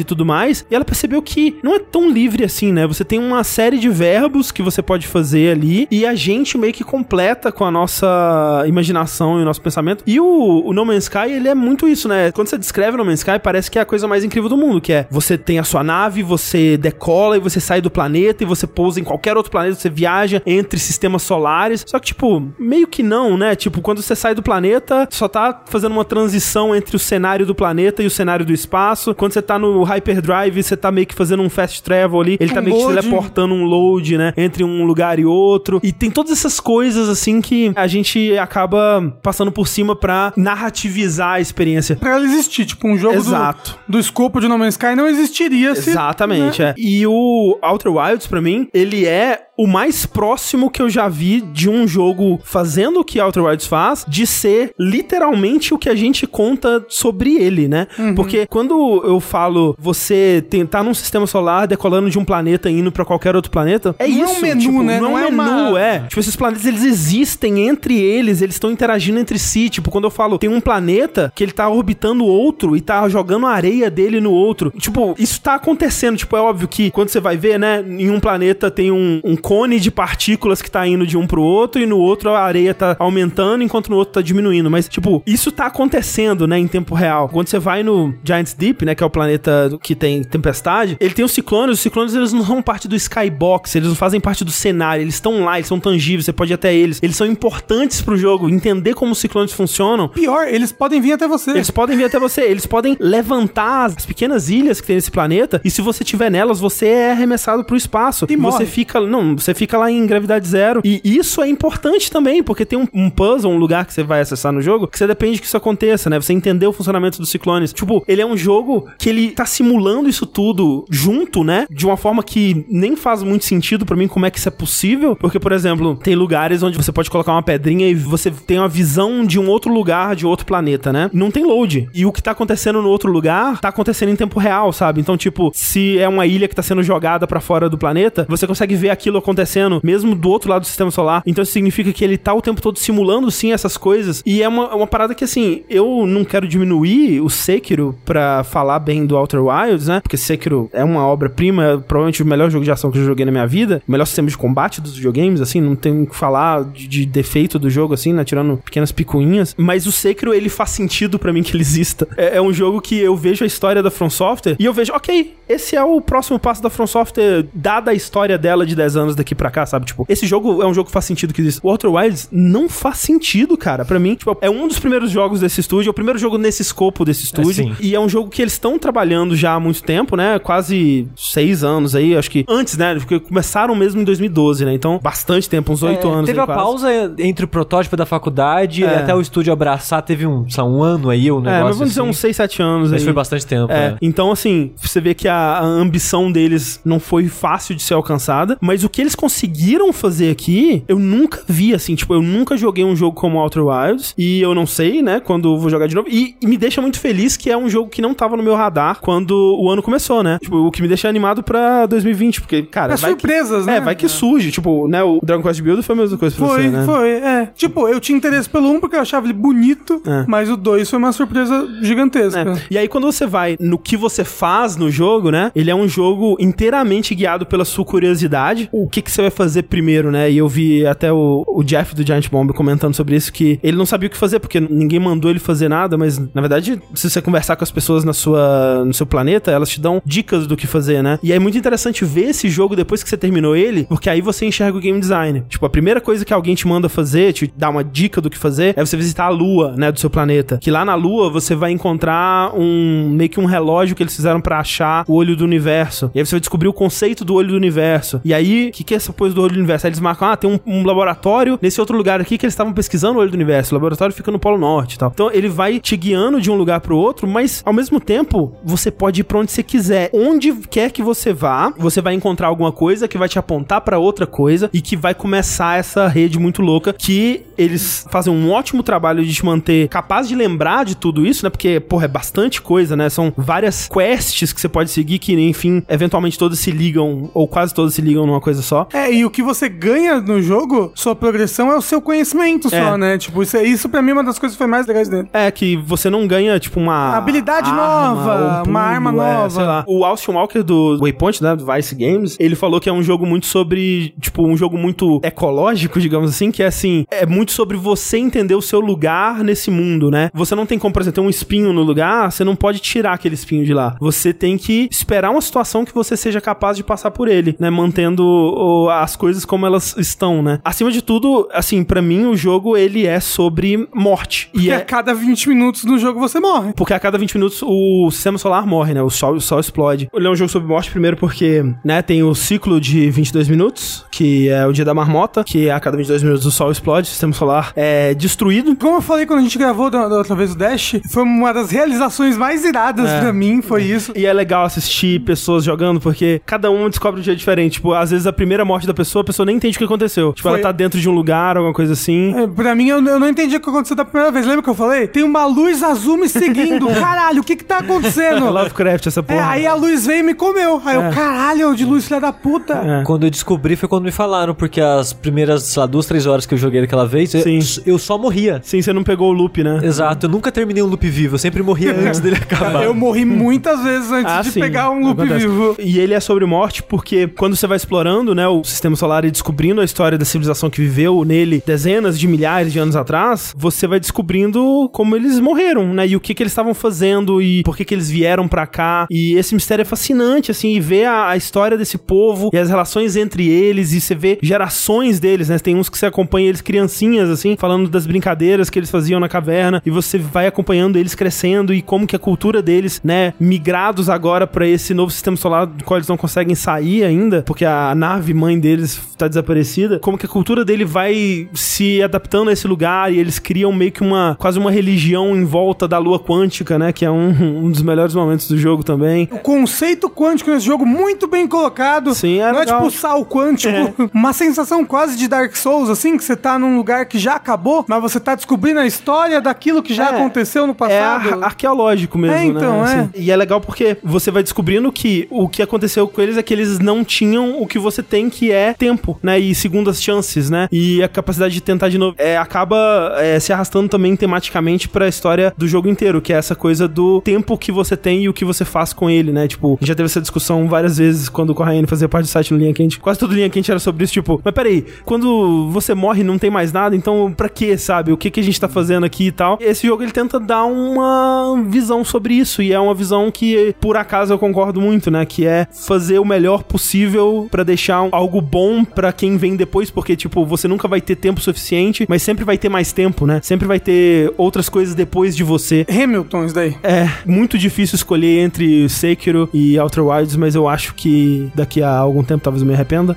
e 0.00 0.05
tudo 0.05 0.25
mais. 0.25 0.65
E 0.70 0.75
ela 0.75 0.84
percebeu 0.84 1.23
que 1.23 1.58
não 1.62 1.75
é 1.75 1.78
tão 1.78 2.10
livre 2.10 2.44
assim, 2.44 2.73
né? 2.73 2.86
Você 2.86 3.05
tem 3.05 3.18
uma 3.18 3.44
série 3.44 3.78
de 3.78 3.89
verbos 3.89 4.50
que 4.50 4.62
você 4.62 4.83
pode 4.83 5.07
fazer 5.07 5.52
ali 5.52 5.86
e 5.91 6.05
a 6.07 6.15
gente 6.15 6.58
meio 6.58 6.73
que 6.73 6.84
completa 6.84 7.52
com 7.52 7.65
a 7.65 7.70
nossa 7.70 8.65
imaginação 8.66 9.39
e 9.39 9.42
o 9.42 9.44
nosso 9.44 9.60
pensamento. 9.60 10.02
E 10.07 10.20
o, 10.20 10.62
o 10.65 10.73
No 10.73 10.84
Man's 10.84 11.05
Sky, 11.05 11.31
ele 11.31 11.49
é 11.49 11.55
muito 11.55 11.89
isso, 11.89 12.08
né? 12.08 12.33
Quando 12.33 12.49
você 12.49 12.58
descreve 12.58 12.97
No 12.97 13.05
Man's 13.05 13.20
Sky, 13.20 13.39
parece 13.42 13.70
que 13.70 13.78
é 13.78 13.83
a 13.83 13.84
coisa 13.84 14.07
mais 14.07 14.25
incrível 14.25 14.49
do 14.49 14.57
mundo, 14.57 14.81
que 14.81 14.92
é 14.92 15.07
você 15.10 15.39
tem 15.39 15.58
a 15.58 15.65
sua 15.65 15.83
nave, 15.83 16.23
você 16.23 16.76
decola 16.76 17.36
e 17.36 17.41
você 17.41 17.60
sai 17.60 17.81
do 17.81 17.91
planeta 17.91 18.42
e 18.42 18.47
você 18.47 18.66
pousa 18.66 19.00
em 19.00 19.05
qualquer 19.05 19.36
outro 19.36 19.50
planeta, 19.50 19.76
você 19.76 19.91
viaja 19.91 20.42
entre 20.47 20.78
sistemas 20.78 21.23
solares. 21.23 21.84
Só 21.86 21.99
que, 21.99 22.07
tipo, 22.07 22.42
meio 22.58 22.86
que 22.86 23.02
não, 23.02 23.36
né? 23.36 23.55
Tipo, 23.55 23.81
quando 23.81 24.02
você 24.02 24.15
sai 24.15 24.34
do 24.34 24.42
planeta, 24.42 25.08
só 25.10 25.28
tá 25.28 25.62
fazendo 25.66 25.92
uma 25.92 26.05
transição 26.05 26.75
entre 26.75 26.97
o 26.97 26.99
cenário 26.99 27.47
do 27.47 27.55
planeta 27.55 28.02
e 28.02 28.07
o 28.07 28.10
cenário 28.10 28.44
do 28.44 28.52
espaço. 28.52 29.15
Quando 29.15 29.33
você 29.36 29.42
tá 29.42 29.58
no 29.58 29.82
Hyperdrive, 29.82 30.62
você 30.62 30.76
tá 30.76 30.90
meio 30.90 31.06
que 31.06 31.15
fazendo 31.15 31.42
um 31.42 31.50
fast 31.50 31.82
travel 31.82 32.20
ali. 32.20 32.36
Ele 32.40 32.52
tá 32.52 32.60
Um 32.60 32.65
meio 32.65 32.76
que 32.76 32.86
teleportando 32.86 33.55
um 33.55 33.65
load, 33.65 34.16
né? 34.16 34.32
Entre 34.36 34.65
um 34.65 34.84
lugar 34.84 35.18
e 35.18 35.24
outro. 35.26 35.78
E 35.82 35.92
tem 35.92 36.10
todas 36.10 36.32
essas 36.32 36.58
coisas, 36.58 37.08
assim, 37.08 37.40
que 37.40 37.73
a 37.76 37.86
gente 37.86 38.36
acaba 38.39 39.15
passando 39.23 39.52
por 39.52 39.68
cima 39.68 39.94
pra 39.94 40.32
narrativizar 40.36 41.34
a 41.34 41.40
experiência. 41.40 41.97
Pra 41.97 42.12
ela 42.12 42.24
existir, 42.24 42.65
tipo, 42.65 42.89
um 42.89 42.97
jogo 42.97 43.15
do, 43.15 43.20
Exato. 43.20 43.78
do 43.86 43.98
escopo 43.98 44.40
de 44.40 44.48
No 44.48 44.58
Man's 44.58 44.74
Sky 44.74 44.94
não 44.94 45.06
existiria 45.06 45.74
se... 45.74 45.90
Exatamente, 45.90 46.62
né? 46.62 46.70
é. 46.70 46.74
E 46.78 47.06
o 47.06 47.58
Outer 47.62 47.92
Wilds, 47.92 48.26
pra 48.26 48.40
mim, 48.40 48.68
ele 48.73 49.05
é 49.05 49.47
o 49.56 49.66
mais 49.66 50.05
próximo 50.05 50.70
que 50.70 50.82
eu 50.82 50.90
já 50.90 51.08
vi 51.08 51.40
de 51.40 51.68
um 51.68 51.89
jogo 51.89 52.39
fazendo 52.44 53.00
o 53.00 53.05
que 53.05 53.18
Outer 53.18 53.44
Wilds 53.44 53.66
faz, 53.66 54.05
de 54.06 54.26
ser 54.26 54.74
literalmente 54.78 55.73
o 55.73 55.78
que 55.78 55.89
a 55.89 55.94
gente 55.94 56.26
conta 56.26 56.84
sobre 56.89 57.36
ele, 57.36 57.66
né? 57.66 57.86
Uhum. 57.98 58.15
Porque 58.15 58.47
quando 58.47 59.02
eu 59.05 59.18
falo 59.26 59.76
você 59.78 60.42
tentar 60.48 60.82
num 60.82 60.94
sistema 60.94 61.26
solar 61.26 61.66
decolando 61.66 62.08
de 62.08 62.18
um 62.18 62.24
planeta 62.24 62.70
e 62.70 62.78
indo 62.78 62.90
pra 62.90 63.05
qualquer 63.05 63.36
outro 63.36 63.50
planeta, 63.50 63.94
é 63.98 64.06
Não 64.08 64.14
é 64.14 64.22
isso. 64.24 64.32
um 64.38 64.40
menu, 64.40 64.60
tipo, 64.60 64.82
né? 64.82 65.00
Não, 65.00 65.10
Não 65.10 65.18
é 65.18 65.26
é 65.26 65.30
menu, 65.30 65.42
uma- 65.70 65.80
é. 65.80 65.98
Tipo, 66.00 66.20
esses 66.20 66.36
planetas, 66.36 66.64
eles 66.64 66.84
existem 66.84 67.66
entre 67.68 67.98
eles, 68.00 68.40
eles 68.40 68.55
estão 68.55 68.70
interagindo 68.70 69.18
entre 69.18 69.38
si. 69.38 69.68
Tipo, 69.68 69.90
quando 69.90 70.05
eu 70.05 70.10
falo, 70.10 70.38
tem 70.38 70.48
um 70.48 70.60
planeta 70.60 71.32
que 71.34 71.42
ele 71.44 71.52
tá 71.52 71.68
orbitando 71.68 72.24
o 72.24 72.26
outro 72.26 72.76
e 72.76 72.80
tá 72.80 73.08
jogando 73.08 73.46
a 73.46 73.50
areia 73.50 73.90
dele 73.90 74.20
no 74.20 74.30
outro. 74.30 74.72
Tipo, 74.78 75.14
isso 75.18 75.40
tá 75.40 75.55
acontecendo. 75.55 76.16
Tipo, 76.16 76.36
é 76.36 76.40
óbvio 76.40 76.68
que 76.68 76.90
quando 76.90 77.08
você 77.08 77.20
vai 77.20 77.36
ver, 77.36 77.58
né, 77.58 77.84
em 77.86 78.10
um 78.10 78.20
planeta 78.20 78.70
tem 78.70 78.90
um, 78.90 79.20
um 79.24 79.36
cone 79.36 79.78
de 79.80 79.90
partículas 79.90 80.62
que 80.62 80.70
tá 80.70 80.86
indo 80.86 81.06
de 81.06 81.16
um 81.16 81.26
pro 81.26 81.42
outro 81.42 81.80
e 81.82 81.86
no 81.86 81.98
outro 81.98 82.30
a 82.30 82.40
areia 82.40 82.72
tá 82.74 82.96
aumentando 82.98 83.62
enquanto 83.62 83.88
no 83.90 83.96
outro 83.96 84.14
tá 84.14 84.22
diminuindo. 84.22 84.70
Mas, 84.70 84.88
tipo, 84.88 85.22
isso 85.26 85.50
tá 85.50 85.66
acontecendo, 85.66 86.46
né, 86.46 86.58
em 86.58 86.66
tempo 86.68 86.94
real. 86.94 87.28
Quando 87.28 87.48
você 87.48 87.58
vai 87.58 87.82
no 87.82 88.14
Giants 88.24 88.55
Deep, 88.55 88.84
né, 88.84 88.94
que 88.94 89.02
é 89.02 89.06
o 89.06 89.10
planeta 89.16 89.70
que 89.82 89.94
tem 89.94 90.22
tempestade, 90.22 90.98
ele 91.00 91.14
tem 91.14 91.24
os 91.24 91.32
ciclones. 91.32 91.76
Os 91.76 91.80
ciclones, 91.80 92.14
eles 92.14 92.34
não 92.34 92.44
são 92.44 92.60
parte 92.60 92.86
do 92.86 92.94
skybox, 92.94 93.74
eles 93.74 93.88
não 93.88 93.96
fazem 93.96 94.20
parte 94.20 94.44
do 94.44 94.50
cenário, 94.50 95.02
eles 95.02 95.14
estão 95.14 95.42
lá, 95.42 95.56
eles 95.56 95.66
são 95.66 95.80
tangíveis, 95.80 96.26
você 96.26 96.34
pode 96.34 96.52
ir 96.52 96.54
até 96.54 96.74
eles. 96.74 97.00
Eles 97.02 97.16
são 97.16 97.26
importantes 97.26 98.02
pro 98.02 98.14
jogo, 98.14 98.50
entender 98.50 98.92
como 98.92 99.12
os 99.12 99.18
ciclones 99.18 99.52
funcionam. 99.52 100.08
Pior, 100.08 100.46
eles 100.48 100.70
podem 100.70 101.00
vir 101.00 101.12
até 101.12 101.26
você. 101.26 101.52
Eles 101.52 101.70
podem 101.70 101.96
vir 101.96 102.04
até 102.04 102.18
você, 102.18 102.42
eles 102.42 102.66
podem 102.66 102.94
levantar 103.00 103.86
as 103.86 104.04
pequenas 104.04 104.50
ilhas 104.50 104.82
que 104.82 104.86
tem 104.86 104.96
nesse 104.96 105.10
planeta, 105.10 105.62
e 105.64 105.70
se 105.70 105.80
você 105.80 106.04
tiver 106.04 106.30
nelas, 106.30 106.60
você 106.60 106.86
é 106.86 107.12
arremessado 107.12 107.64
pro 107.64 107.76
espaço. 107.76 108.26
E 108.28 108.36
morre. 108.36 108.58
você 108.58 108.66
fica, 108.66 109.00
não, 109.00 109.36
você 109.36 109.54
fica 109.54 109.78
lá 109.78 109.90
em 109.90 110.06
gravidade 110.06 110.46
zero. 110.46 110.82
E 110.84 111.00
isso 111.04 111.40
é 111.40 111.48
importante 111.48 112.10
também, 112.10 112.42
porque 112.42 112.66
tem 112.66 112.78
um, 112.78 112.86
um 112.92 113.08
puzzle, 113.08 113.50
um 113.50 113.56
lugar 113.56 113.86
que 113.86 113.94
você 113.94 114.02
vai 114.02 114.20
acessar 114.20 114.52
no 114.52 114.60
jogo, 114.60 114.86
que 114.86 114.98
você 114.98 115.06
depende 115.06 115.40
que 115.40 115.46
isso 115.46 115.56
aconteça, 115.56 116.10
né? 116.10 116.20
Você 116.20 116.34
entender 116.34 116.66
o 116.66 116.72
funcionamento 116.72 117.18
dos 117.18 117.30
ciclones. 117.30 117.72
Tipo, 117.72 118.04
ele 118.06 118.20
é 118.20 118.26
um 118.26 118.36
jogo 118.36 118.88
que 118.98 119.05
ele 119.08 119.30
tá 119.30 119.44
simulando 119.44 120.08
isso 120.08 120.26
tudo 120.26 120.84
junto, 120.90 121.44
né? 121.44 121.66
De 121.70 121.86
uma 121.86 121.96
forma 121.96 122.22
que 122.22 122.64
nem 122.68 122.96
faz 122.96 123.22
muito 123.22 123.44
sentido 123.44 123.84
pra 123.84 123.96
mim 123.96 124.08
como 124.08 124.26
é 124.26 124.30
que 124.30 124.38
isso 124.38 124.48
é 124.48 124.50
possível, 124.50 125.16
porque, 125.16 125.38
por 125.38 125.52
exemplo, 125.52 125.96
tem 125.96 126.14
lugares 126.14 126.62
onde 126.62 126.76
você 126.76 126.92
pode 126.92 127.10
colocar 127.10 127.32
uma 127.32 127.42
pedrinha 127.42 127.88
e 127.88 127.94
você 127.94 128.30
tem 128.30 128.58
uma 128.58 128.68
visão 128.68 129.24
de 129.24 129.38
um 129.38 129.48
outro 129.48 129.72
lugar, 129.72 130.14
de 130.16 130.26
outro 130.26 130.46
planeta, 130.46 130.92
né? 130.92 131.10
Não 131.12 131.30
tem 131.30 131.44
load. 131.44 131.88
E 131.94 132.06
o 132.06 132.12
que 132.12 132.22
tá 132.22 132.32
acontecendo 132.32 132.82
no 132.82 132.88
outro 132.88 133.10
lugar 133.10 133.60
tá 133.60 133.68
acontecendo 133.68 134.10
em 134.10 134.16
tempo 134.16 134.38
real, 134.38 134.72
sabe? 134.72 135.00
Então, 135.00 135.16
tipo, 135.16 135.50
se 135.54 135.98
é 135.98 136.08
uma 136.08 136.26
ilha 136.26 136.48
que 136.48 136.54
tá 136.54 136.62
sendo 136.62 136.82
jogada 136.82 137.26
pra 137.26 137.40
fora 137.40 137.68
do 137.68 137.78
planeta, 137.78 138.26
você 138.28 138.46
consegue 138.46 138.74
ver 138.74 138.90
aquilo 138.90 139.18
acontecendo, 139.18 139.80
mesmo 139.82 140.14
do 140.14 140.28
outro 140.28 140.50
lado 140.50 140.62
do 140.62 140.66
sistema 140.66 140.90
solar. 140.90 141.22
Então 141.26 141.42
isso 141.42 141.52
significa 141.52 141.92
que 141.92 142.04
ele 142.04 142.18
tá 142.18 142.34
o 142.34 142.42
tempo 142.42 142.60
todo 142.60 142.78
simulando 142.78 143.30
sim 143.30 143.52
essas 143.52 143.76
coisas. 143.76 144.22
E 144.24 144.42
é 144.42 144.48
uma, 144.48 144.64
é 144.64 144.74
uma 144.74 144.86
parada 144.86 145.14
que 145.14 145.24
assim, 145.24 145.62
eu 145.68 146.06
não 146.06 146.24
quero 146.24 146.48
diminuir 146.48 147.20
o 147.20 147.28
Sekiro 147.28 147.96
pra 148.04 148.44
falar 148.44 148.78
bem 148.78 148.95
do 149.05 149.16
Outer 149.16 149.42
Wilds, 149.42 149.89
né? 149.89 150.00
Porque 150.00 150.16
Sekiro 150.16 150.70
é 150.73 150.84
uma 150.84 151.07
obra-prima, 151.07 151.65
é 151.65 151.76
provavelmente 151.76 152.23
o 152.23 152.26
melhor 152.26 152.50
jogo 152.50 152.65
de 152.65 152.70
ação 152.70 152.91
que 152.91 152.99
eu 152.99 153.05
joguei 153.05 153.25
na 153.25 153.33
minha 153.33 153.47
vida, 153.47 153.83
o 153.86 153.92
melhor 153.92 154.07
sistema 154.07 154.28
de 154.28 154.39
combate 154.39 154.81
dos 154.81 154.94
videogames, 154.94 155.41
assim, 155.41 155.60
não 155.60 155.75
tem 155.75 156.02
o 156.02 156.07
que 156.07 156.16
falar 156.16 156.65
de, 156.65 156.86
de 156.86 157.07
defeito 157.07 157.58
do 157.58 157.68
jogo, 157.68 157.94
assim, 157.94 158.12
né? 158.12 158.25
Tirando 158.25 158.57
pequenas 158.58 158.92
picuinhas. 158.92 159.55
Mas 159.58 159.86
o 159.86 159.92
Sekiro, 159.92 160.33
ele 160.33 160.49
faz 160.49 160.70
sentido 160.70 161.18
pra 161.18 161.33
mim 161.33 161.42
que 161.42 161.52
ele 161.52 161.62
exista. 161.62 162.07
É, 162.16 162.36
é 162.36 162.42
um 162.42 162.52
jogo 162.52 162.81
que 162.81 162.99
eu 162.99 163.16
vejo 163.16 163.44
a 163.44 163.47
história 163.47 163.83
da 163.83 163.91
From 163.91 164.10
Software 164.10 164.57
e 164.58 164.65
eu 164.65 164.73
vejo, 164.73 164.92
ok, 164.92 165.34
esse 165.49 165.76
é 165.76 165.83
o 165.83 166.00
próximo 166.00 166.39
passo 166.39 166.62
da 166.62 166.70
From 166.70 166.86
Software, 166.86 167.47
dada 167.52 167.91
a 167.91 167.94
história 167.94 168.36
dela 168.39 168.66
de 168.66 168.75
10 168.75 168.97
anos 168.97 169.16
daqui 169.16 169.34
pra 169.34 169.50
cá, 169.50 169.66
sabe? 169.66 169.86
Tipo, 169.86 170.07
esse 170.08 170.26
jogo 170.26 170.62
é 170.62 170.66
um 170.66 170.75
jogo 170.75 170.86
que 170.86 170.92
faz 170.92 171.05
sentido 171.05 171.33
que 171.33 171.41
existe. 171.41 171.60
O 171.62 171.68
Outer 171.68 171.91
Wilds 171.91 172.28
não 172.31 172.68
faz 172.68 172.99
sentido, 172.99 173.57
cara. 173.57 173.84
Pra 173.84 173.99
mim, 173.99 174.15
tipo, 174.15 174.36
é 174.41 174.50
um 174.50 174.68
dos 174.68 174.78
primeiros 174.78 175.10
jogos 175.10 175.41
desse 175.41 175.60
estúdio, 175.60 175.89
é 175.89 175.91
o 175.91 175.94
primeiro 175.94 176.18
jogo 176.18 176.39
nesse 176.39 176.62
escopo 176.62 177.05
desse 177.05 177.25
estúdio. 177.25 177.52
sim. 177.52 177.76
e 177.81 177.94
é 177.94 178.00
um 178.00 178.08
jogo 178.08 178.31
que 178.31 178.42
eles 178.42 178.55
estão 178.55 178.75
trabalhando 178.78 179.34
já 179.36 179.55
há 179.55 179.60
muito 179.60 179.82
tempo, 179.82 180.16
né? 180.16 180.38
Quase 180.38 181.08
seis 181.16 181.62
anos 181.64 181.94
aí, 181.94 182.16
acho 182.16 182.30
que 182.30 182.44
antes, 182.48 182.76
né? 182.76 182.94
Porque 182.94 183.18
começaram 183.20 183.74
mesmo 183.74 184.00
em 184.00 184.05
2012, 184.05 184.64
né? 184.64 184.74
Então, 184.74 184.98
bastante 185.02 185.48
tempo, 185.48 185.72
uns 185.72 185.82
oito 185.82 186.06
É, 186.06 186.10
anos. 186.10 186.26
Teve 186.26 186.38
aí, 186.40 186.42
a 186.44 186.46
quase. 186.46 186.60
pausa 186.60 187.14
entre 187.18 187.44
o 187.44 187.48
protótipo 187.48 187.96
da 187.96 188.06
faculdade 188.06 188.84
É. 188.84 188.86
e 188.86 188.94
até 188.94 189.14
o 189.14 189.20
estúdio 189.20 189.52
abraçar, 189.52 190.02
teve 190.02 190.26
um, 190.26 190.46
lá, 190.56 190.64
um 190.64 190.82
ano 190.82 191.10
aí, 191.10 191.30
um 191.30 191.40
negócio 191.40 191.58
É, 191.60 191.62
mas 191.64 191.76
vamos 191.76 191.88
dizer 191.90 192.00
assim. 192.00 192.10
uns 192.10 192.18
6, 192.18 192.36
7 192.36 192.62
anos 192.62 192.90
Mas 192.90 193.00
aí. 193.00 193.05
foi 193.05 193.12
bastante 193.12 193.46
tempo, 193.46 193.72
É, 193.72 193.90
né? 193.92 193.98
então 194.02 194.30
assim, 194.30 194.72
você 194.76 195.00
vê 195.00 195.14
que 195.14 195.28
a, 195.28 195.36
a 195.58 195.64
ambição 195.64 196.30
deles 196.30 196.80
não 196.84 196.98
foi 197.00 197.28
fácil 197.28 197.74
de 197.74 197.82
ser 197.82 197.94
alcançada, 197.94 198.56
mas 198.60 198.84
o 198.84 198.88
que 198.88 199.00
eles 199.00 199.14
conseguiram 199.14 199.92
fazer 199.92 200.30
aqui, 200.30 200.82
eu 200.88 200.98
nunca 200.98 201.40
vi, 201.48 201.74
assim, 201.74 201.94
tipo, 201.94 202.14
eu 202.14 202.22
nunca 202.22 202.56
joguei 202.56 202.84
um 202.84 202.94
jogo 202.96 203.16
como 203.16 203.38
Outer 203.38 203.64
Wilds, 203.66 204.14
e 204.16 204.40
eu 204.40 204.55
não 204.55 204.66
sei, 204.66 205.02
né, 205.02 205.20
quando 205.20 205.58
vou 205.58 205.70
jogar 205.70 205.86
de 205.86 205.94
novo, 205.94 206.08
e, 206.10 206.36
e 206.40 206.46
me 206.46 206.56
deixa 206.56 206.80
muito 206.80 206.98
feliz 206.98 207.36
que 207.36 207.50
é 207.50 207.56
um 207.56 207.68
jogo 207.68 207.88
que 207.90 208.02
não 208.02 208.14
tava 208.14 208.36
no 208.36 208.42
meu 208.42 208.55
radar 208.55 208.65
quando 209.00 209.56
o 209.58 209.70
ano 209.70 209.82
começou, 209.82 210.22
né, 210.22 210.38
tipo, 210.40 210.56
o 210.56 210.70
que 210.70 210.82
me 210.82 210.88
deixa 210.88 211.08
animado 211.08 211.42
pra 211.42 211.86
2020, 211.86 212.40
porque, 212.40 212.62
cara, 212.62 212.94
É 212.94 212.96
vai 212.96 213.10
surpresas, 213.10 213.64
que, 213.64 213.70
né? 213.70 213.76
É, 213.76 213.80
vai 213.80 213.94
que 213.94 214.08
surge, 214.08 214.50
tipo, 214.50 214.88
né, 214.88 215.02
o 215.02 215.20
Dragon 215.22 215.42
Quest 215.42 215.60
Build 215.60 215.82
foi 215.82 215.94
a 215.94 215.98
mesma 215.98 216.18
coisa 216.18 216.36
pra 216.36 216.46
Foi, 216.46 216.62
você, 216.62 216.68
né? 216.68 216.84
foi, 216.84 217.08
é. 217.10 217.48
Tipo, 217.54 217.88
eu 217.88 218.00
tinha 218.00 218.16
interesse 218.16 218.48
pelo 218.48 218.68
1 218.70 218.80
porque 218.80 218.96
eu 218.96 219.00
achava 219.00 219.26
ele 219.26 219.32
bonito, 219.32 220.00
É. 220.06 220.24
mas 220.26 220.50
o 220.50 220.56
2 220.56 220.88
foi 220.88 220.98
uma 220.98 221.12
surpresa 221.12 221.66
gigantesca. 221.82 222.40
É. 222.40 222.54
E 222.70 222.78
aí, 222.78 222.88
quando 222.88 223.04
você 223.04 223.26
vai 223.26 223.56
no 223.60 223.78
que 223.78 223.96
você 223.96 224.24
faz 224.24 224.76
no 224.76 224.90
jogo, 224.90 225.30
né? 225.30 225.50
Ele 225.54 225.70
é 225.70 225.74
um 225.74 225.88
jogo 225.88 226.36
inteiramente 226.40 227.14
guiado 227.14 227.46
pela 227.46 227.64
sua 227.64 227.84
curiosidade. 227.84 228.68
O 228.72 228.88
que, 228.88 229.02
que 229.02 229.10
você 229.10 229.22
vai 229.22 229.30
fazer 229.30 229.62
primeiro, 229.64 230.10
né? 230.10 230.30
E 230.30 230.38
eu 230.38 230.48
vi 230.48 230.86
até 230.86 231.12
o, 231.12 231.44
o 231.46 231.62
Jeff 231.62 231.94
do 231.94 232.06
Giant 232.06 232.28
Bomb 232.30 232.52
comentando 232.52 232.94
sobre 232.94 233.16
isso, 233.16 233.32
que 233.32 233.58
ele 233.62 233.76
não 233.76 233.86
sabia 233.86 234.06
o 234.06 234.10
que 234.10 234.16
fazer, 234.16 234.38
porque 234.40 234.60
ninguém 234.60 234.98
mandou 235.00 235.30
ele 235.30 235.38
fazer 235.38 235.68
nada, 235.68 235.96
mas 235.96 236.18
na 236.18 236.40
verdade, 236.40 236.80
se 236.94 237.08
você 237.10 237.20
conversar 237.22 237.56
com 237.56 237.64
as 237.64 237.70
pessoas 237.70 238.04
na 238.04 238.12
sua, 238.12 238.38
no 238.84 238.94
seu 238.94 239.06
planeta, 239.06 239.50
elas 239.50 239.68
te 239.68 239.80
dão 239.80 240.02
dicas 240.04 240.46
do 240.46 240.56
que 240.56 240.66
fazer, 240.66 241.02
né? 241.02 241.18
E 241.22 241.32
é 241.32 241.38
muito 241.38 241.58
interessante 241.58 242.04
ver 242.04 242.30
esse 242.30 242.48
jogo 242.48 242.76
depois 242.76 243.02
que 243.02 243.08
você 243.08 243.16
terminou 243.16 243.56
ele, 243.56 243.84
porque 243.84 244.10
aí 244.10 244.20
você 244.20 244.46
enxerga 244.46 244.76
o 244.76 244.80
game 244.80 244.98
design. 244.98 245.44
Tipo, 245.48 245.66
a 245.66 245.70
primeira 245.70 246.00
coisa 246.00 246.24
que 246.24 246.32
alguém 246.32 246.54
te 246.54 246.66
manda 246.66 246.88
fazer, 246.88 247.32
te 247.32 247.52
dá 247.56 247.68
uma 247.68 247.84
dica 247.84 248.20
do 248.20 248.30
que 248.30 248.38
fazer, 248.38 248.74
é 248.76 248.84
você 248.84 248.96
visitar 248.96 249.26
a 249.26 249.28
lua, 249.28 249.74
né, 249.76 249.90
do 249.90 250.00
seu 250.00 250.10
planeta. 250.10 250.58
Que 250.58 250.70
lá 250.70 250.84
na 250.84 250.94
lua 250.94 251.30
você 251.30 251.54
vai 251.54 251.70
encontrar 251.70 252.52
um 252.54 253.10
meio 253.10 253.30
que 253.30 253.40
um 253.40 253.44
relógio 253.44 253.94
que 253.94 254.02
eles 254.02 254.14
fizeram 254.14 254.40
pra 254.40 254.60
achar 254.60 255.04
o 255.08 255.14
olho 255.14 255.36
do 255.36 255.44
universo. 255.44 256.10
E 256.14 256.18
aí 256.18 256.26
você 256.26 256.32
vai 256.32 256.40
descobrir 256.40 256.68
o 256.68 256.72
conceito 256.72 257.24
do 257.24 257.34
olho 257.34 257.48
do 257.48 257.56
universo. 257.56 258.20
E 258.24 258.32
aí, 258.32 258.68
o 258.68 258.72
que, 258.72 258.84
que 258.84 258.94
é 258.94 258.96
essa 258.96 259.12
coisa 259.12 259.34
do 259.34 259.42
olho 259.42 259.52
do 259.52 259.58
universo? 259.58 259.86
Aí 259.86 259.90
eles 259.90 260.00
marcam, 260.00 260.28
ah, 260.28 260.36
tem 260.36 260.50
um, 260.50 260.58
um 260.66 260.84
laboratório 260.84 261.58
nesse 261.60 261.80
outro 261.80 261.96
lugar 261.96 262.20
aqui 262.20 262.38
que 262.38 262.44
eles 262.44 262.52
estavam 262.54 262.72
pesquisando 262.72 263.18
o 263.18 263.20
olho 263.20 263.30
do 263.30 263.34
universo. 263.34 263.74
O 263.74 263.76
laboratório 263.76 264.14
fica 264.14 264.30
no 264.30 264.38
Polo 264.38 264.58
Norte 264.58 264.94
e 264.94 264.98
tal. 264.98 265.10
Então 265.12 265.30
ele 265.32 265.48
vai 265.48 265.78
te 265.78 265.96
guiando 265.96 266.40
de 266.40 266.50
um 266.50 266.54
lugar 266.54 266.80
pro 266.80 266.96
outro, 266.96 267.26
mas 267.26 267.62
ao 267.64 267.72
mesmo 267.72 268.00
tempo 268.00 268.45
você 268.65 268.91
pode 268.91 269.20
ir 269.20 269.25
pra 269.25 269.39
onde 269.39 269.50
você 269.52 269.62
quiser. 269.62 270.10
Onde 270.12 270.52
quer 270.70 270.91
que 270.91 271.02
você 271.02 271.33
vá, 271.33 271.73
você 271.76 272.00
vai 272.00 272.15
encontrar 272.15 272.49
alguma 272.49 272.73
coisa 272.73 273.07
que 273.08 273.18
vai 273.18 273.28
te 273.28 273.39
apontar 273.39 273.81
pra 273.81 273.99
outra 273.99 274.26
coisa 274.26 274.70
e 274.73 274.81
que 274.81 274.97
vai 274.97 275.15
começar 275.15 275.78
essa 275.78 276.07
rede 276.08 276.39
muito 276.39 276.62
louca 276.62 276.92
que 276.92 277.42
eles 277.58 278.07
fazem 278.10 278.33
um 278.33 278.50
ótimo 278.50 278.83
trabalho 278.83 279.25
de 279.25 279.33
te 279.34 279.44
manter 279.44 279.89
capaz 279.89 280.28
de 280.28 280.34
lembrar 280.34 280.84
de 280.84 280.94
tudo 280.97 281.26
isso, 281.26 281.44
né? 281.44 281.50
Porque, 281.50 281.81
porra, 281.81 282.05
é 282.05 282.08
bastante 282.08 282.60
coisa, 282.60 282.97
né? 282.97 283.08
São 283.08 283.33
várias 283.36 283.89
quests 283.89 284.52
que 284.52 284.60
você 284.60 284.68
pode 284.68 284.91
seguir 284.91 285.18
que, 285.18 285.33
enfim, 285.33 285.83
eventualmente 285.89 286.39
todas 286.39 286.58
se 286.58 286.70
ligam, 286.70 287.31
ou 287.33 287.47
quase 287.49 287.73
todas 287.75 287.94
se 287.94 288.02
ligam 288.02 288.26
numa 288.26 288.41
coisa 288.41 288.62
só. 288.62 288.86
É, 288.92 289.12
e 289.12 289.25
o 289.25 289.31
que 289.31 289.42
você 289.42 289.68
ganha 289.68 290.20
no 290.20 290.41
jogo, 290.42 290.92
sua 290.94 291.15
progressão 291.15 291.70
é 291.73 291.76
o 291.76 291.81
seu 291.83 292.00
conhecimento 292.00 292.68
só, 292.68 292.76
É. 292.94 292.97
né? 292.99 293.18
Tipo, 293.18 293.42
isso, 293.42 293.57
é- 293.57 293.65
isso 293.65 293.89
pra 293.89 294.02
mim 294.02 294.10
é 294.10 294.15
uma 294.15 294.25
das 294.25 294.39
coisas 294.39 294.55
que 294.55 294.58
foi 294.58 294.66
mais 294.66 294.86
legais 294.86 295.08
dele. 295.08 295.28
É, 295.33 295.50
que 295.50 295.76
você 295.76 296.10
não 296.10 296.26
ganha, 296.26 296.58
tipo, 296.60 296.78
uma... 296.78 297.16
Habilidade 297.16 297.70
arma 297.70 298.15
nova, 298.15 298.35
ou 298.36 298.70
uma 298.70 298.81
arma 298.81 299.10
é, 299.10 299.15
nova. 299.15 299.50
sei 299.50 299.65
lá. 299.65 299.84
O 299.86 300.05
Austin 300.05 300.32
Walker 300.32 300.62
do 300.62 300.98
Waypoint, 300.98 301.42
né, 301.42 301.55
do 301.56 301.65
Vice 301.66 301.94
Games, 301.94 302.36
ele 302.39 302.55
falou 302.55 302.81
que 302.81 302.89
é 302.89 302.92
um 302.92 303.02
jogo 303.02 303.26
muito 303.26 303.47
sobre, 303.47 304.15
tipo, 304.20 304.47
um 304.47 304.56
jogo 304.56 304.76
muito 304.78 305.20
ecológico, 305.23 306.00
digamos 306.00 306.31
assim, 306.31 306.50
que 306.50 306.62
é 306.62 306.66
assim, 306.66 307.05
é 307.10 307.24
muito 307.26 307.52
sobre 307.52 307.76
você 307.76 308.18
entender 308.18 308.55
o 308.55 308.62
seu 308.62 308.81
lugar 308.81 309.42
nesse 309.44 309.70
mundo, 309.70 310.10
né? 310.10 310.31
Você 310.34 310.55
não 310.55 310.66
tem 310.66 310.78
como, 310.78 310.92
por 310.92 311.02
exemplo, 311.02 311.20
ter 311.23 311.26
um 311.26 311.31
espinho 311.31 311.73
no 311.73 311.82
lugar, 311.82 312.31
você 312.32 312.44
não 312.44 312.56
pode 312.56 312.78
tirar 312.81 313.12
aquele 313.15 313.34
espinho 313.34 313.65
de 313.65 313.73
lá. 313.73 313.97
Você 314.00 314.32
tem 314.32 314.56
que 314.58 314.89
esperar 314.90 315.31
uma 315.31 315.40
situação 315.40 315.84
que 315.84 315.94
você 315.94 316.16
seja 316.16 316.40
capaz 316.40 316.76
de 316.76 316.82
passar 316.84 317.10
por 317.10 317.28
ele, 317.28 317.55
né? 317.58 317.70
Mantendo 317.70 318.24
o- 318.24 318.89
as 318.90 319.16
coisas 319.16 319.44
como 319.44 319.65
elas 319.66 319.94
estão, 319.97 320.42
né? 320.42 320.58
Acima 320.65 320.90
de 320.90 321.02
tudo, 321.02 321.48
assim, 321.52 321.82
pra 321.84 322.02
mim, 322.02 322.26
o 322.26 322.36
jogo, 322.36 322.76
ele 322.76 323.06
é 323.06 323.20
sobre 323.20 323.89
morte. 323.94 324.48
E 324.55 324.66
E 324.66 324.73
a 324.73 324.76
é... 324.76 324.81
cada 324.81 325.15
20 325.15 325.48
minutos 325.48 325.84
no 325.84 325.98
jogo 325.98 326.18
você 326.18 326.40
morre. 326.40 326.73
Porque 326.74 326.92
a 326.94 326.98
cada 326.98 327.16
20 327.18 327.34
minutos 327.36 327.60
o 327.62 328.10
sistema 328.26 328.38
solar 328.38 328.66
morre, 328.66 328.92
né? 328.92 329.02
O 329.02 329.08
sol, 329.10 329.34
o 329.34 329.40
sol 329.40 329.60
explode. 329.60 330.08
Ele 330.12 330.26
é 330.26 330.30
um 330.30 330.34
jogo 330.34 330.50
sobre 330.50 330.66
morte, 330.68 330.90
primeiro 330.90 331.16
porque, 331.16 331.64
né, 331.84 332.02
tem 332.02 332.24
o 332.24 332.34
ciclo 332.34 332.80
de 332.80 333.08
22 333.08 333.48
minutos, 333.48 334.05
que 334.10 334.48
é 334.48 334.66
o 334.66 334.72
dia 334.72 334.84
da 334.84 334.92
marmota, 334.92 335.44
que 335.44 335.70
a 335.70 335.78
cada 335.78 335.96
22 335.96 336.22
minutos 336.24 336.44
o 336.44 336.50
sol 336.50 336.72
explode, 336.72 337.06
o 337.06 337.10
sistema 337.10 337.32
solar 337.32 337.72
é 337.76 338.14
destruído. 338.14 338.74
Como 338.74 338.96
eu 338.96 339.00
falei 339.02 339.26
quando 339.26 339.38
a 339.40 339.42
gente 339.42 339.56
gravou 339.58 339.90
da, 339.90 340.08
da 340.08 340.16
outra 340.16 340.34
vez 340.34 340.52
o 340.52 340.58
Dash, 340.58 340.96
foi 341.10 341.22
uma 341.22 341.52
das 341.55 341.70
realizações 341.70 342.36
mais 342.36 342.64
iradas 342.64 343.08
É. 343.08 343.20
pra 343.20 343.32
mim, 343.32 343.62
foi 343.62 343.84
isso. 343.84 344.12
E 344.16 344.26
é 344.26 344.32
legal 344.32 344.64
assistir 344.64 345.20
pessoas 345.20 345.62
jogando, 345.62 346.00
porque 346.00 346.40
cada 346.44 346.68
um 346.70 346.88
descobre 346.90 347.20
um 347.20 347.24
jeito 347.24 347.38
diferente. 347.38 347.74
Tipo, 347.74 347.92
às 347.92 348.10
vezes 348.10 348.26
a 348.26 348.32
primeira 348.32 348.64
morte 348.64 348.86
da 348.88 348.94
pessoa, 348.94 349.22
a 349.22 349.24
pessoa 349.24 349.46
nem 349.46 349.56
entende 349.56 349.76
o 349.76 349.78
que 349.78 349.84
aconteceu. 349.84 350.32
Tipo, 350.32 350.48
Foi. 350.48 350.58
ela 350.58 350.62
tá 350.62 350.72
dentro 350.72 350.98
de 350.98 351.08
um 351.08 351.12
lugar, 351.12 351.56
alguma 351.56 351.74
coisa 351.74 351.92
assim. 351.92 352.34
É, 352.36 352.46
pra 352.48 352.74
mim, 352.74 352.88
eu, 352.88 352.96
eu 353.05 353.20
não 353.20 353.28
entendi 353.28 353.55
o 353.56 353.60
que 353.60 353.68
aconteceu 353.70 353.94
da 353.96 354.05
primeira 354.05 354.32
vez. 354.32 354.44
Lembra 354.46 354.62
que 354.64 354.70
eu 354.70 354.74
falei? 354.74 355.06
Tem 355.06 355.22
uma 355.22 355.46
luz 355.46 355.80
azul 355.82 356.16
me 356.16 356.28
seguindo. 356.28 356.86
Caralho, 356.98 357.40
o 357.40 357.44
que 357.44 357.55
que 357.55 357.64
tá 357.64 357.78
acontecendo? 357.78 358.15
Lovecraft, 358.50 359.06
essa 359.06 359.20
É, 359.20 359.22
porra. 359.22 359.50
aí 359.50 359.66
a 359.66 359.74
luz 359.74 360.06
veio 360.06 360.20
e 360.20 360.22
me 360.22 360.34
comeu. 360.34 360.80
Aí 360.84 360.96
É. 360.96 361.08
eu, 361.08 361.12
caralho, 361.12 361.74
de 361.74 361.84
luz, 361.84 362.04
filha 362.06 362.20
da 362.20 362.32
puta. 362.32 362.74
É. 362.74 363.02
Quando 363.04 363.24
eu 363.24 363.30
descobri 363.30 363.76
foi 363.76 363.88
quando 363.88 364.04
me 364.04 364.10
falaram, 364.12 364.54
porque 364.54 364.80
as 364.80 365.12
primeiras, 365.12 365.62
sei 365.64 365.80
lá, 365.80 365.86
duas, 365.86 366.06
três 366.06 366.26
horas 366.26 366.46
que 366.46 366.54
eu 366.54 366.58
joguei 366.58 366.80
daquela 366.80 367.06
vez, 367.06 367.32
eu, 367.34 367.42
Sim. 367.42 367.58
eu 367.86 367.98
só 367.98 368.16
morria. 368.18 368.60
Sim, 368.64 368.80
você 368.82 368.92
não 368.92 369.02
pegou 369.04 369.30
o 369.30 369.32
loop, 369.32 369.62
né? 369.62 369.80
Exato, 369.82 370.26
eu 370.26 370.30
nunca 370.30 370.50
terminei 370.52 370.82
um 370.82 370.86
loop 370.86 371.06
vivo, 371.08 371.34
eu 371.34 371.38
sempre 371.38 371.62
morria 371.62 371.92
antes 371.98 372.20
dele 372.20 372.36
acabar. 372.36 372.84
Eu 372.84 372.94
morri 372.94 373.24
muitas 373.24 373.80
vezes 373.82 374.10
antes 374.10 374.32
Ah, 374.32 374.42
de 374.42 374.50
sim, 374.50 374.60
pegar 374.60 374.90
um 374.90 375.00
loop 375.00 375.20
acontece. 375.22 375.46
vivo. 375.46 375.76
E 375.78 375.98
ele 375.98 376.14
é 376.14 376.20
sobre 376.20 376.44
morte 376.46 376.82
porque 376.82 377.26
quando 377.26 377.56
você 377.56 377.66
vai 377.66 377.76
explorando, 377.76 378.34
né, 378.34 378.46
o 378.48 378.62
sistema 378.64 378.96
solar 378.96 379.24
e 379.24 379.30
descobrindo 379.30 379.80
a 379.80 379.84
história 379.84 380.16
da 380.18 380.24
civilização 380.24 380.70
que 380.70 380.80
viveu 380.80 381.24
nele 381.24 381.62
dezenas 381.66 382.18
de 382.18 382.26
milhares 382.26 382.72
de 382.72 382.78
anos 382.78 382.96
atrás, 382.96 383.54
você 383.56 383.86
vai 383.86 383.98
descobrindo 384.00 384.88
como 384.92 385.14
eles 385.16 385.38
morreram, 385.40 385.92
né, 385.92 386.06
e 386.08 386.16
o 386.16 386.20
que 386.20 386.34
que 386.34 386.42
eles 386.42 386.52
estavam 386.52 386.74
fazendo 386.74 387.40
e 387.40 387.62
por 387.62 387.76
que 387.76 387.84
que 387.84 387.94
eles 387.94 388.05
vieram 388.10 388.48
pra 388.48 388.66
cá. 388.66 389.06
E 389.10 389.34
esse 389.34 389.54
mistério 389.54 389.82
é 389.82 389.84
fascinante, 389.84 390.50
assim, 390.50 390.74
e 390.74 390.80
ver 390.80 391.06
a, 391.06 391.30
a 391.30 391.36
história 391.36 391.76
desse 391.76 391.98
povo 391.98 392.50
e 392.52 392.58
as 392.58 392.68
relações 392.68 393.16
entre 393.16 393.48
eles 393.48 393.92
e 393.92 394.00
você 394.00 394.14
vê 394.14 394.38
gerações 394.42 395.20
deles, 395.20 395.48
né, 395.48 395.58
tem 395.58 395.76
uns 395.76 395.88
que 395.88 395.98
você 395.98 396.06
acompanha 396.06 396.48
eles 396.48 396.60
criancinhas, 396.60 397.28
assim, 397.30 397.56
falando 397.58 397.88
das 397.88 398.06
brincadeiras 398.06 398.70
que 398.70 398.78
eles 398.78 398.90
faziam 398.90 399.20
na 399.20 399.28
caverna 399.28 399.82
e 399.84 399.90
você 399.90 400.18
vai 400.18 400.46
acompanhando 400.46 400.96
eles 400.96 401.14
crescendo 401.14 401.72
e 401.72 401.82
como 401.82 402.06
que 402.06 402.16
a 402.16 402.18
cultura 402.18 402.62
deles, 402.62 403.00
né, 403.02 403.32
migrados 403.38 404.08
agora 404.08 404.46
pra 404.46 404.66
esse 404.66 404.94
novo 404.94 405.10
sistema 405.10 405.36
solar 405.36 405.66
do 405.66 405.84
qual 405.84 405.98
eles 405.98 406.08
não 406.08 406.16
conseguem 406.16 406.54
sair 406.54 407.04
ainda, 407.04 407.42
porque 407.42 407.64
a 407.64 407.94
nave 407.94 408.32
mãe 408.34 408.58
deles 408.58 409.00
tá 409.16 409.28
desaparecida, 409.28 409.98
como 409.98 410.18
que 410.18 410.26
a 410.26 410.28
cultura 410.28 410.64
dele 410.64 410.84
vai 410.84 411.48
se 411.54 412.02
adaptando 412.02 412.50
a 412.50 412.52
esse 412.52 412.66
lugar 412.66 413.12
e 413.12 413.18
eles 413.18 413.38
criam 413.38 413.72
meio 413.72 413.92
que 413.92 414.02
uma, 414.02 414.36
quase 414.38 414.58
uma 414.58 414.70
religião 414.70 415.36
em 415.36 415.44
volta 415.44 415.88
da 415.88 415.98
lua 415.98 416.18
quântica, 416.18 416.78
né, 416.78 416.92
que 416.92 417.04
é 417.04 417.10
um, 417.10 417.64
um 417.64 417.70
dos 417.70 417.82
melhores 417.86 418.15
momentos 418.15 418.48
do 418.48 418.58
jogo 418.58 418.82
também. 418.84 419.28
O 419.32 419.39
conceito 419.39 420.10
quântico 420.10 420.50
nesse 420.50 420.66
jogo 420.66 420.84
muito 420.84 421.26
bem 421.26 421.47
colocado. 421.47 422.15
Sim, 422.15 422.40
é 422.40 422.52
Não 422.52 422.58
legal. 422.58 422.81
é 422.81 422.82
tipo 422.84 422.90
sal 422.98 423.24
quântico, 423.24 424.10
uma 424.12 424.32
sensação 424.32 424.84
quase 424.84 425.16
de 425.16 425.28
Dark 425.28 425.55
Souls, 425.56 425.89
assim, 425.89 426.16
que 426.16 426.24
você 426.24 426.36
tá 426.36 426.58
num 426.58 426.76
lugar 426.76 427.06
que 427.06 427.18
já 427.18 427.34
acabou, 427.34 427.84
mas 427.89 428.00
você 428.02 428.18
tá 428.20 428.34
descobrindo 428.34 428.81
a 428.81 428.86
história 428.86 429.40
daquilo 429.40 429.82
que 429.82 429.94
já 429.94 430.06
É, 430.10 430.15
aconteceu 430.16 430.66
no 430.66 430.73
É 430.73 430.74
passado. 430.74 431.28
ar- 431.34 431.44
arqueológico 431.44 432.18
mesmo, 432.18 432.36
É, 432.36 432.44
então, 432.44 432.82
né? 432.82 433.08
é. 433.15 433.20
E 433.20 433.31
é 433.31 433.36
legal 433.36 433.60
porque 433.60 433.97
você 434.02 434.31
vai 434.31 434.42
descobrindo 434.42 434.90
que 434.92 435.26
o 435.31 435.48
que 435.48 435.62
aconteceu 435.62 436.06
com 436.08 436.20
eles 436.20 436.36
é 436.36 436.42
que 436.42 436.52
eles 436.52 436.78
não 436.78 437.05
tinham 437.05 437.60
o 437.60 437.66
que 437.66 437.78
você 437.78 438.02
tem, 438.02 438.28
que 438.28 438.50
é 438.50 438.73
tempo, 438.74 439.18
né? 439.23 439.39
E 439.39 439.55
segundas 439.55 440.02
chances, 440.02 440.50
né? 440.50 440.68
E 440.73 441.02
a 441.02 441.08
capacidade 441.08 441.55
de 441.55 441.60
tentar 441.60 441.89
de 441.89 441.98
novo. 441.98 442.15
É, 442.18 442.36
acaba 442.36 443.15
é, 443.18 443.39
se 443.39 443.52
arrastando 443.52 443.89
também 443.89 444.16
tematicamente 444.16 444.89
pra 444.89 445.06
história 445.08 445.52
do 445.56 445.68
jogo 445.68 445.89
inteiro, 445.89 446.20
que 446.20 446.32
é 446.32 446.36
essa 446.36 446.55
coisa 446.55 446.89
do 446.89 447.20
tempo 447.20 447.56
que 447.58 447.70
você 447.76 447.96
tem 447.96 448.24
e 448.24 448.28
o 448.28 448.32
que 448.32 448.44
você 448.44 448.64
faz 448.64 448.92
com 448.92 449.08
ele, 449.08 449.32
né? 449.32 449.46
Tipo, 449.46 449.78
já 449.80 449.94
teve 449.94 450.06
essa 450.06 450.20
discussão 450.20 450.68
várias 450.68 450.98
vezes 450.98 451.28
quando 451.28 451.50
o 451.50 451.55
Corraine 451.55 451.86
fazia 451.86 452.08
parte 452.08 452.26
do 452.26 452.28
site 452.28 452.52
no 452.52 452.58
Linha 452.58 452.74
Quente. 452.74 452.98
Quase 452.98 453.18
todo 453.18 453.34
Linha 453.34 453.48
Quente 453.48 453.70
era 453.70 453.78
sobre 453.78 454.05
isso, 454.05 454.12
tipo, 454.12 454.40
mas 454.44 454.55
peraí, 454.55 454.84
quando 455.05 455.68
você 455.70 455.94
morre 455.94 456.24
não 456.24 456.38
tem 456.38 456.50
mais 456.50 456.72
nada, 456.72 456.96
então 456.96 457.32
pra 457.36 457.48
quê, 457.48 457.76
sabe? 457.78 458.12
O 458.12 458.16
que, 458.16 458.30
que 458.30 458.40
a 458.40 458.42
gente 458.42 458.60
tá 458.60 458.68
fazendo 458.68 459.05
aqui 459.05 459.28
e 459.28 459.32
tal? 459.32 459.58
Esse 459.60 459.86
jogo 459.86 460.02
ele 460.02 460.12
tenta 460.12 460.40
dar 460.40 460.64
uma 460.64 461.62
visão 461.68 462.05
sobre 462.05 462.34
isso, 462.34 462.62
e 462.62 462.72
é 462.72 462.80
uma 462.80 462.94
visão 462.94 463.30
que, 463.30 463.74
por 463.80 463.96
acaso, 463.96 464.32
eu 464.32 464.38
concordo 464.38 464.80
muito, 464.80 465.10
né? 465.10 465.24
Que 465.24 465.46
é 465.46 465.66
fazer 465.72 466.18
o 466.18 466.24
melhor 466.24 466.62
possível 466.62 467.48
pra 467.50 467.62
deixar 467.62 468.08
algo 468.12 468.40
bom 468.40 468.84
pra 468.84 469.12
quem 469.12 469.36
vem 469.36 469.56
depois, 469.56 469.90
porque, 469.90 470.16
tipo, 470.16 470.44
você 470.44 470.66
nunca 470.66 470.88
vai 470.88 471.00
ter 471.00 471.16
tempo 471.16 471.40
suficiente, 471.40 472.06
mas 472.08 472.22
sempre 472.22 472.44
vai 472.44 472.58
ter 472.58 472.68
mais 472.68 472.92
tempo, 472.92 473.26
né? 473.26 473.40
Sempre 473.42 473.66
vai 473.66 473.80
ter 473.80 474.32
outras 474.36 474.68
coisas 474.68 474.94
depois 474.94 475.36
de 475.36 475.44
você. 475.44 475.86
Hamilton, 475.88 476.44
isso 476.44 476.55
daí. 476.55 476.76
É 476.82 477.08
muito 477.24 477.58
difícil 477.68 477.96
escolher 477.96 478.40
entre 478.40 478.88
Sekiro 478.88 479.48
e 479.52 479.78
Outer 479.78 480.04
Wilds, 480.06 480.36
mas 480.36 480.54
eu 480.54 480.68
acho 480.68 480.94
que 480.94 481.48
daqui 481.54 481.82
a 481.82 481.90
algum 481.90 482.22
tempo 482.22 482.42
talvez 482.42 482.62
eu 482.62 482.68
me 482.68 482.74
arrependa. 482.74 483.16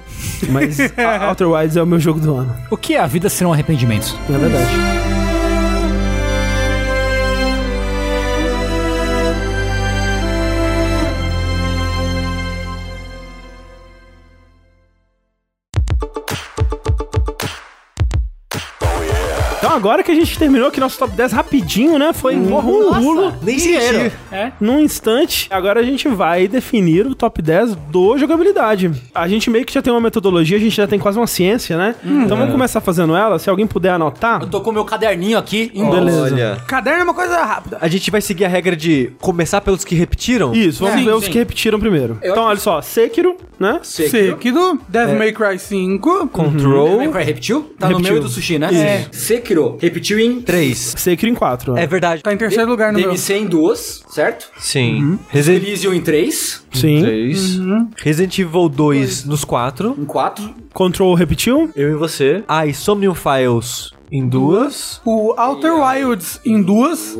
Mas 0.49 0.77
Outer 1.29 1.49
Wilds 1.49 1.75
é 1.77 1.83
o 1.83 1.85
meu 1.87 1.99
jogo 1.99 2.19
do 2.19 2.35
ano, 2.35 2.55
O 2.71 2.77
que 2.77 2.95
é 2.95 2.99
a 2.99 3.07
vida 3.07 3.29
serão 3.29 3.53
arrependimentos? 3.53 4.15
na 4.27 4.37
verdade. 4.37 5.28
Agora 19.79 20.03
que 20.03 20.11
a 20.11 20.15
gente 20.15 20.37
terminou 20.37 20.67
aqui 20.67 20.77
nosso 20.77 20.99
top 20.99 21.15
10 21.15 21.31
rapidinho, 21.31 21.97
né? 21.97 22.11
Foi 22.11 22.35
um 22.35 22.61
pulo 22.61 23.33
Nem 23.41 23.57
senti. 23.57 24.11
É. 24.29 24.51
num 24.59 24.77
instante. 24.81 25.47
Agora 25.49 25.79
a 25.79 25.83
gente 25.83 26.07
vai 26.09 26.49
definir 26.49 27.07
o 27.07 27.15
top 27.15 27.41
10 27.41 27.75
do 27.75 28.17
jogabilidade. 28.17 28.91
A 29.15 29.25
gente 29.27 29.49
meio 29.49 29.65
que 29.65 29.73
já 29.73 29.81
tem 29.81 29.91
uma 29.91 30.01
metodologia, 30.01 30.57
a 30.57 30.59
gente 30.59 30.75
já 30.75 30.85
tem 30.85 30.99
quase 30.99 31.17
uma 31.17 31.27
ciência, 31.27 31.77
né? 31.77 31.95
Então 32.03 32.35
vamos 32.35 32.51
começar 32.51 32.81
fazendo 32.81 33.15
ela. 33.15 33.39
Se 33.39 33.49
alguém 33.49 33.65
puder 33.65 33.91
anotar. 33.91 34.41
Eu 34.41 34.49
tô 34.49 34.59
com 34.59 34.69
o 34.69 34.73
meu 34.73 34.83
caderninho 34.83 35.37
aqui 35.37 35.71
em 35.73 35.89
Beleza. 35.89 36.23
Olha. 36.23 36.57
Caderno 36.67 36.99
é 36.99 37.03
uma 37.03 37.13
coisa 37.13 37.37
rápida. 37.41 37.77
A 37.79 37.87
gente 37.87 38.11
vai 38.11 38.19
seguir 38.19 38.43
a 38.45 38.49
regra 38.49 38.75
de 38.75 39.11
começar 39.21 39.61
pelos 39.61 39.85
que 39.85 39.95
repetiram? 39.95 40.53
Isso, 40.53 40.83
vamos 40.83 40.99
Sim, 40.99 41.05
ver 41.05 41.13
os 41.13 41.23
sim. 41.23 41.31
que 41.31 41.37
repetiram 41.37 41.79
primeiro. 41.79 42.17
Eu 42.21 42.31
então, 42.31 42.43
olha 42.43 42.59
só, 42.59 42.81
Sekiro, 42.81 43.37
né? 43.57 43.79
Sekiro, 43.81 44.77
Devil 44.89 45.17
May 45.17 45.31
Cry 45.31 45.57
5, 45.57 46.27
Control. 46.27 46.83
Devil 46.83 46.97
May 46.97 47.11
Cry 47.11 47.23
repetiu? 47.23 47.73
Tá 47.79 47.87
no 47.87 47.97
Repetiu. 47.97 48.13
meu 48.15 48.21
e 48.21 48.25
do 48.25 48.29
sushi, 48.29 48.59
né? 48.59 48.69
É. 48.73 49.05
Sekiro 49.11 49.68
repetiu 49.79 50.19
em 50.19 50.41
3. 50.41 50.95
Sekiro 50.97 51.31
em 51.31 51.35
4. 51.35 51.77
É 51.77 51.85
verdade. 51.87 52.21
tá 52.23 52.33
em 52.33 52.37
terceiro 52.37 52.69
lugar 52.69 52.91
no 52.91 52.99
meu. 52.99 53.09
DMC 53.09 53.33
em 53.33 53.45
duas, 53.45 54.03
certo? 54.09 54.49
Sim. 54.57 55.19
Resident 55.29 55.63
Elysium 55.63 55.93
em 55.93 56.01
três, 56.01 56.63
Sim. 56.73 57.01
3. 57.01 57.59
Resident 57.97 58.39
Evil 58.39 58.69
2 58.69 59.25
nos 59.25 59.43
4. 59.43 59.95
em 59.97 60.05
quatro. 60.05 60.53
Control 60.73 61.13
repetiu. 61.13 61.69
Eu 61.75 61.91
e 61.91 61.95
você. 61.95 62.43
Ah, 62.47 62.65
e 62.65 62.73
Somnium 62.73 63.13
Files 63.15 63.91
em 64.11 64.27
duas. 64.27 65.01
O 65.05 65.33
Outer 65.39 65.73
Wilds 65.75 66.39
em 66.45 66.61
duas. 66.61 67.17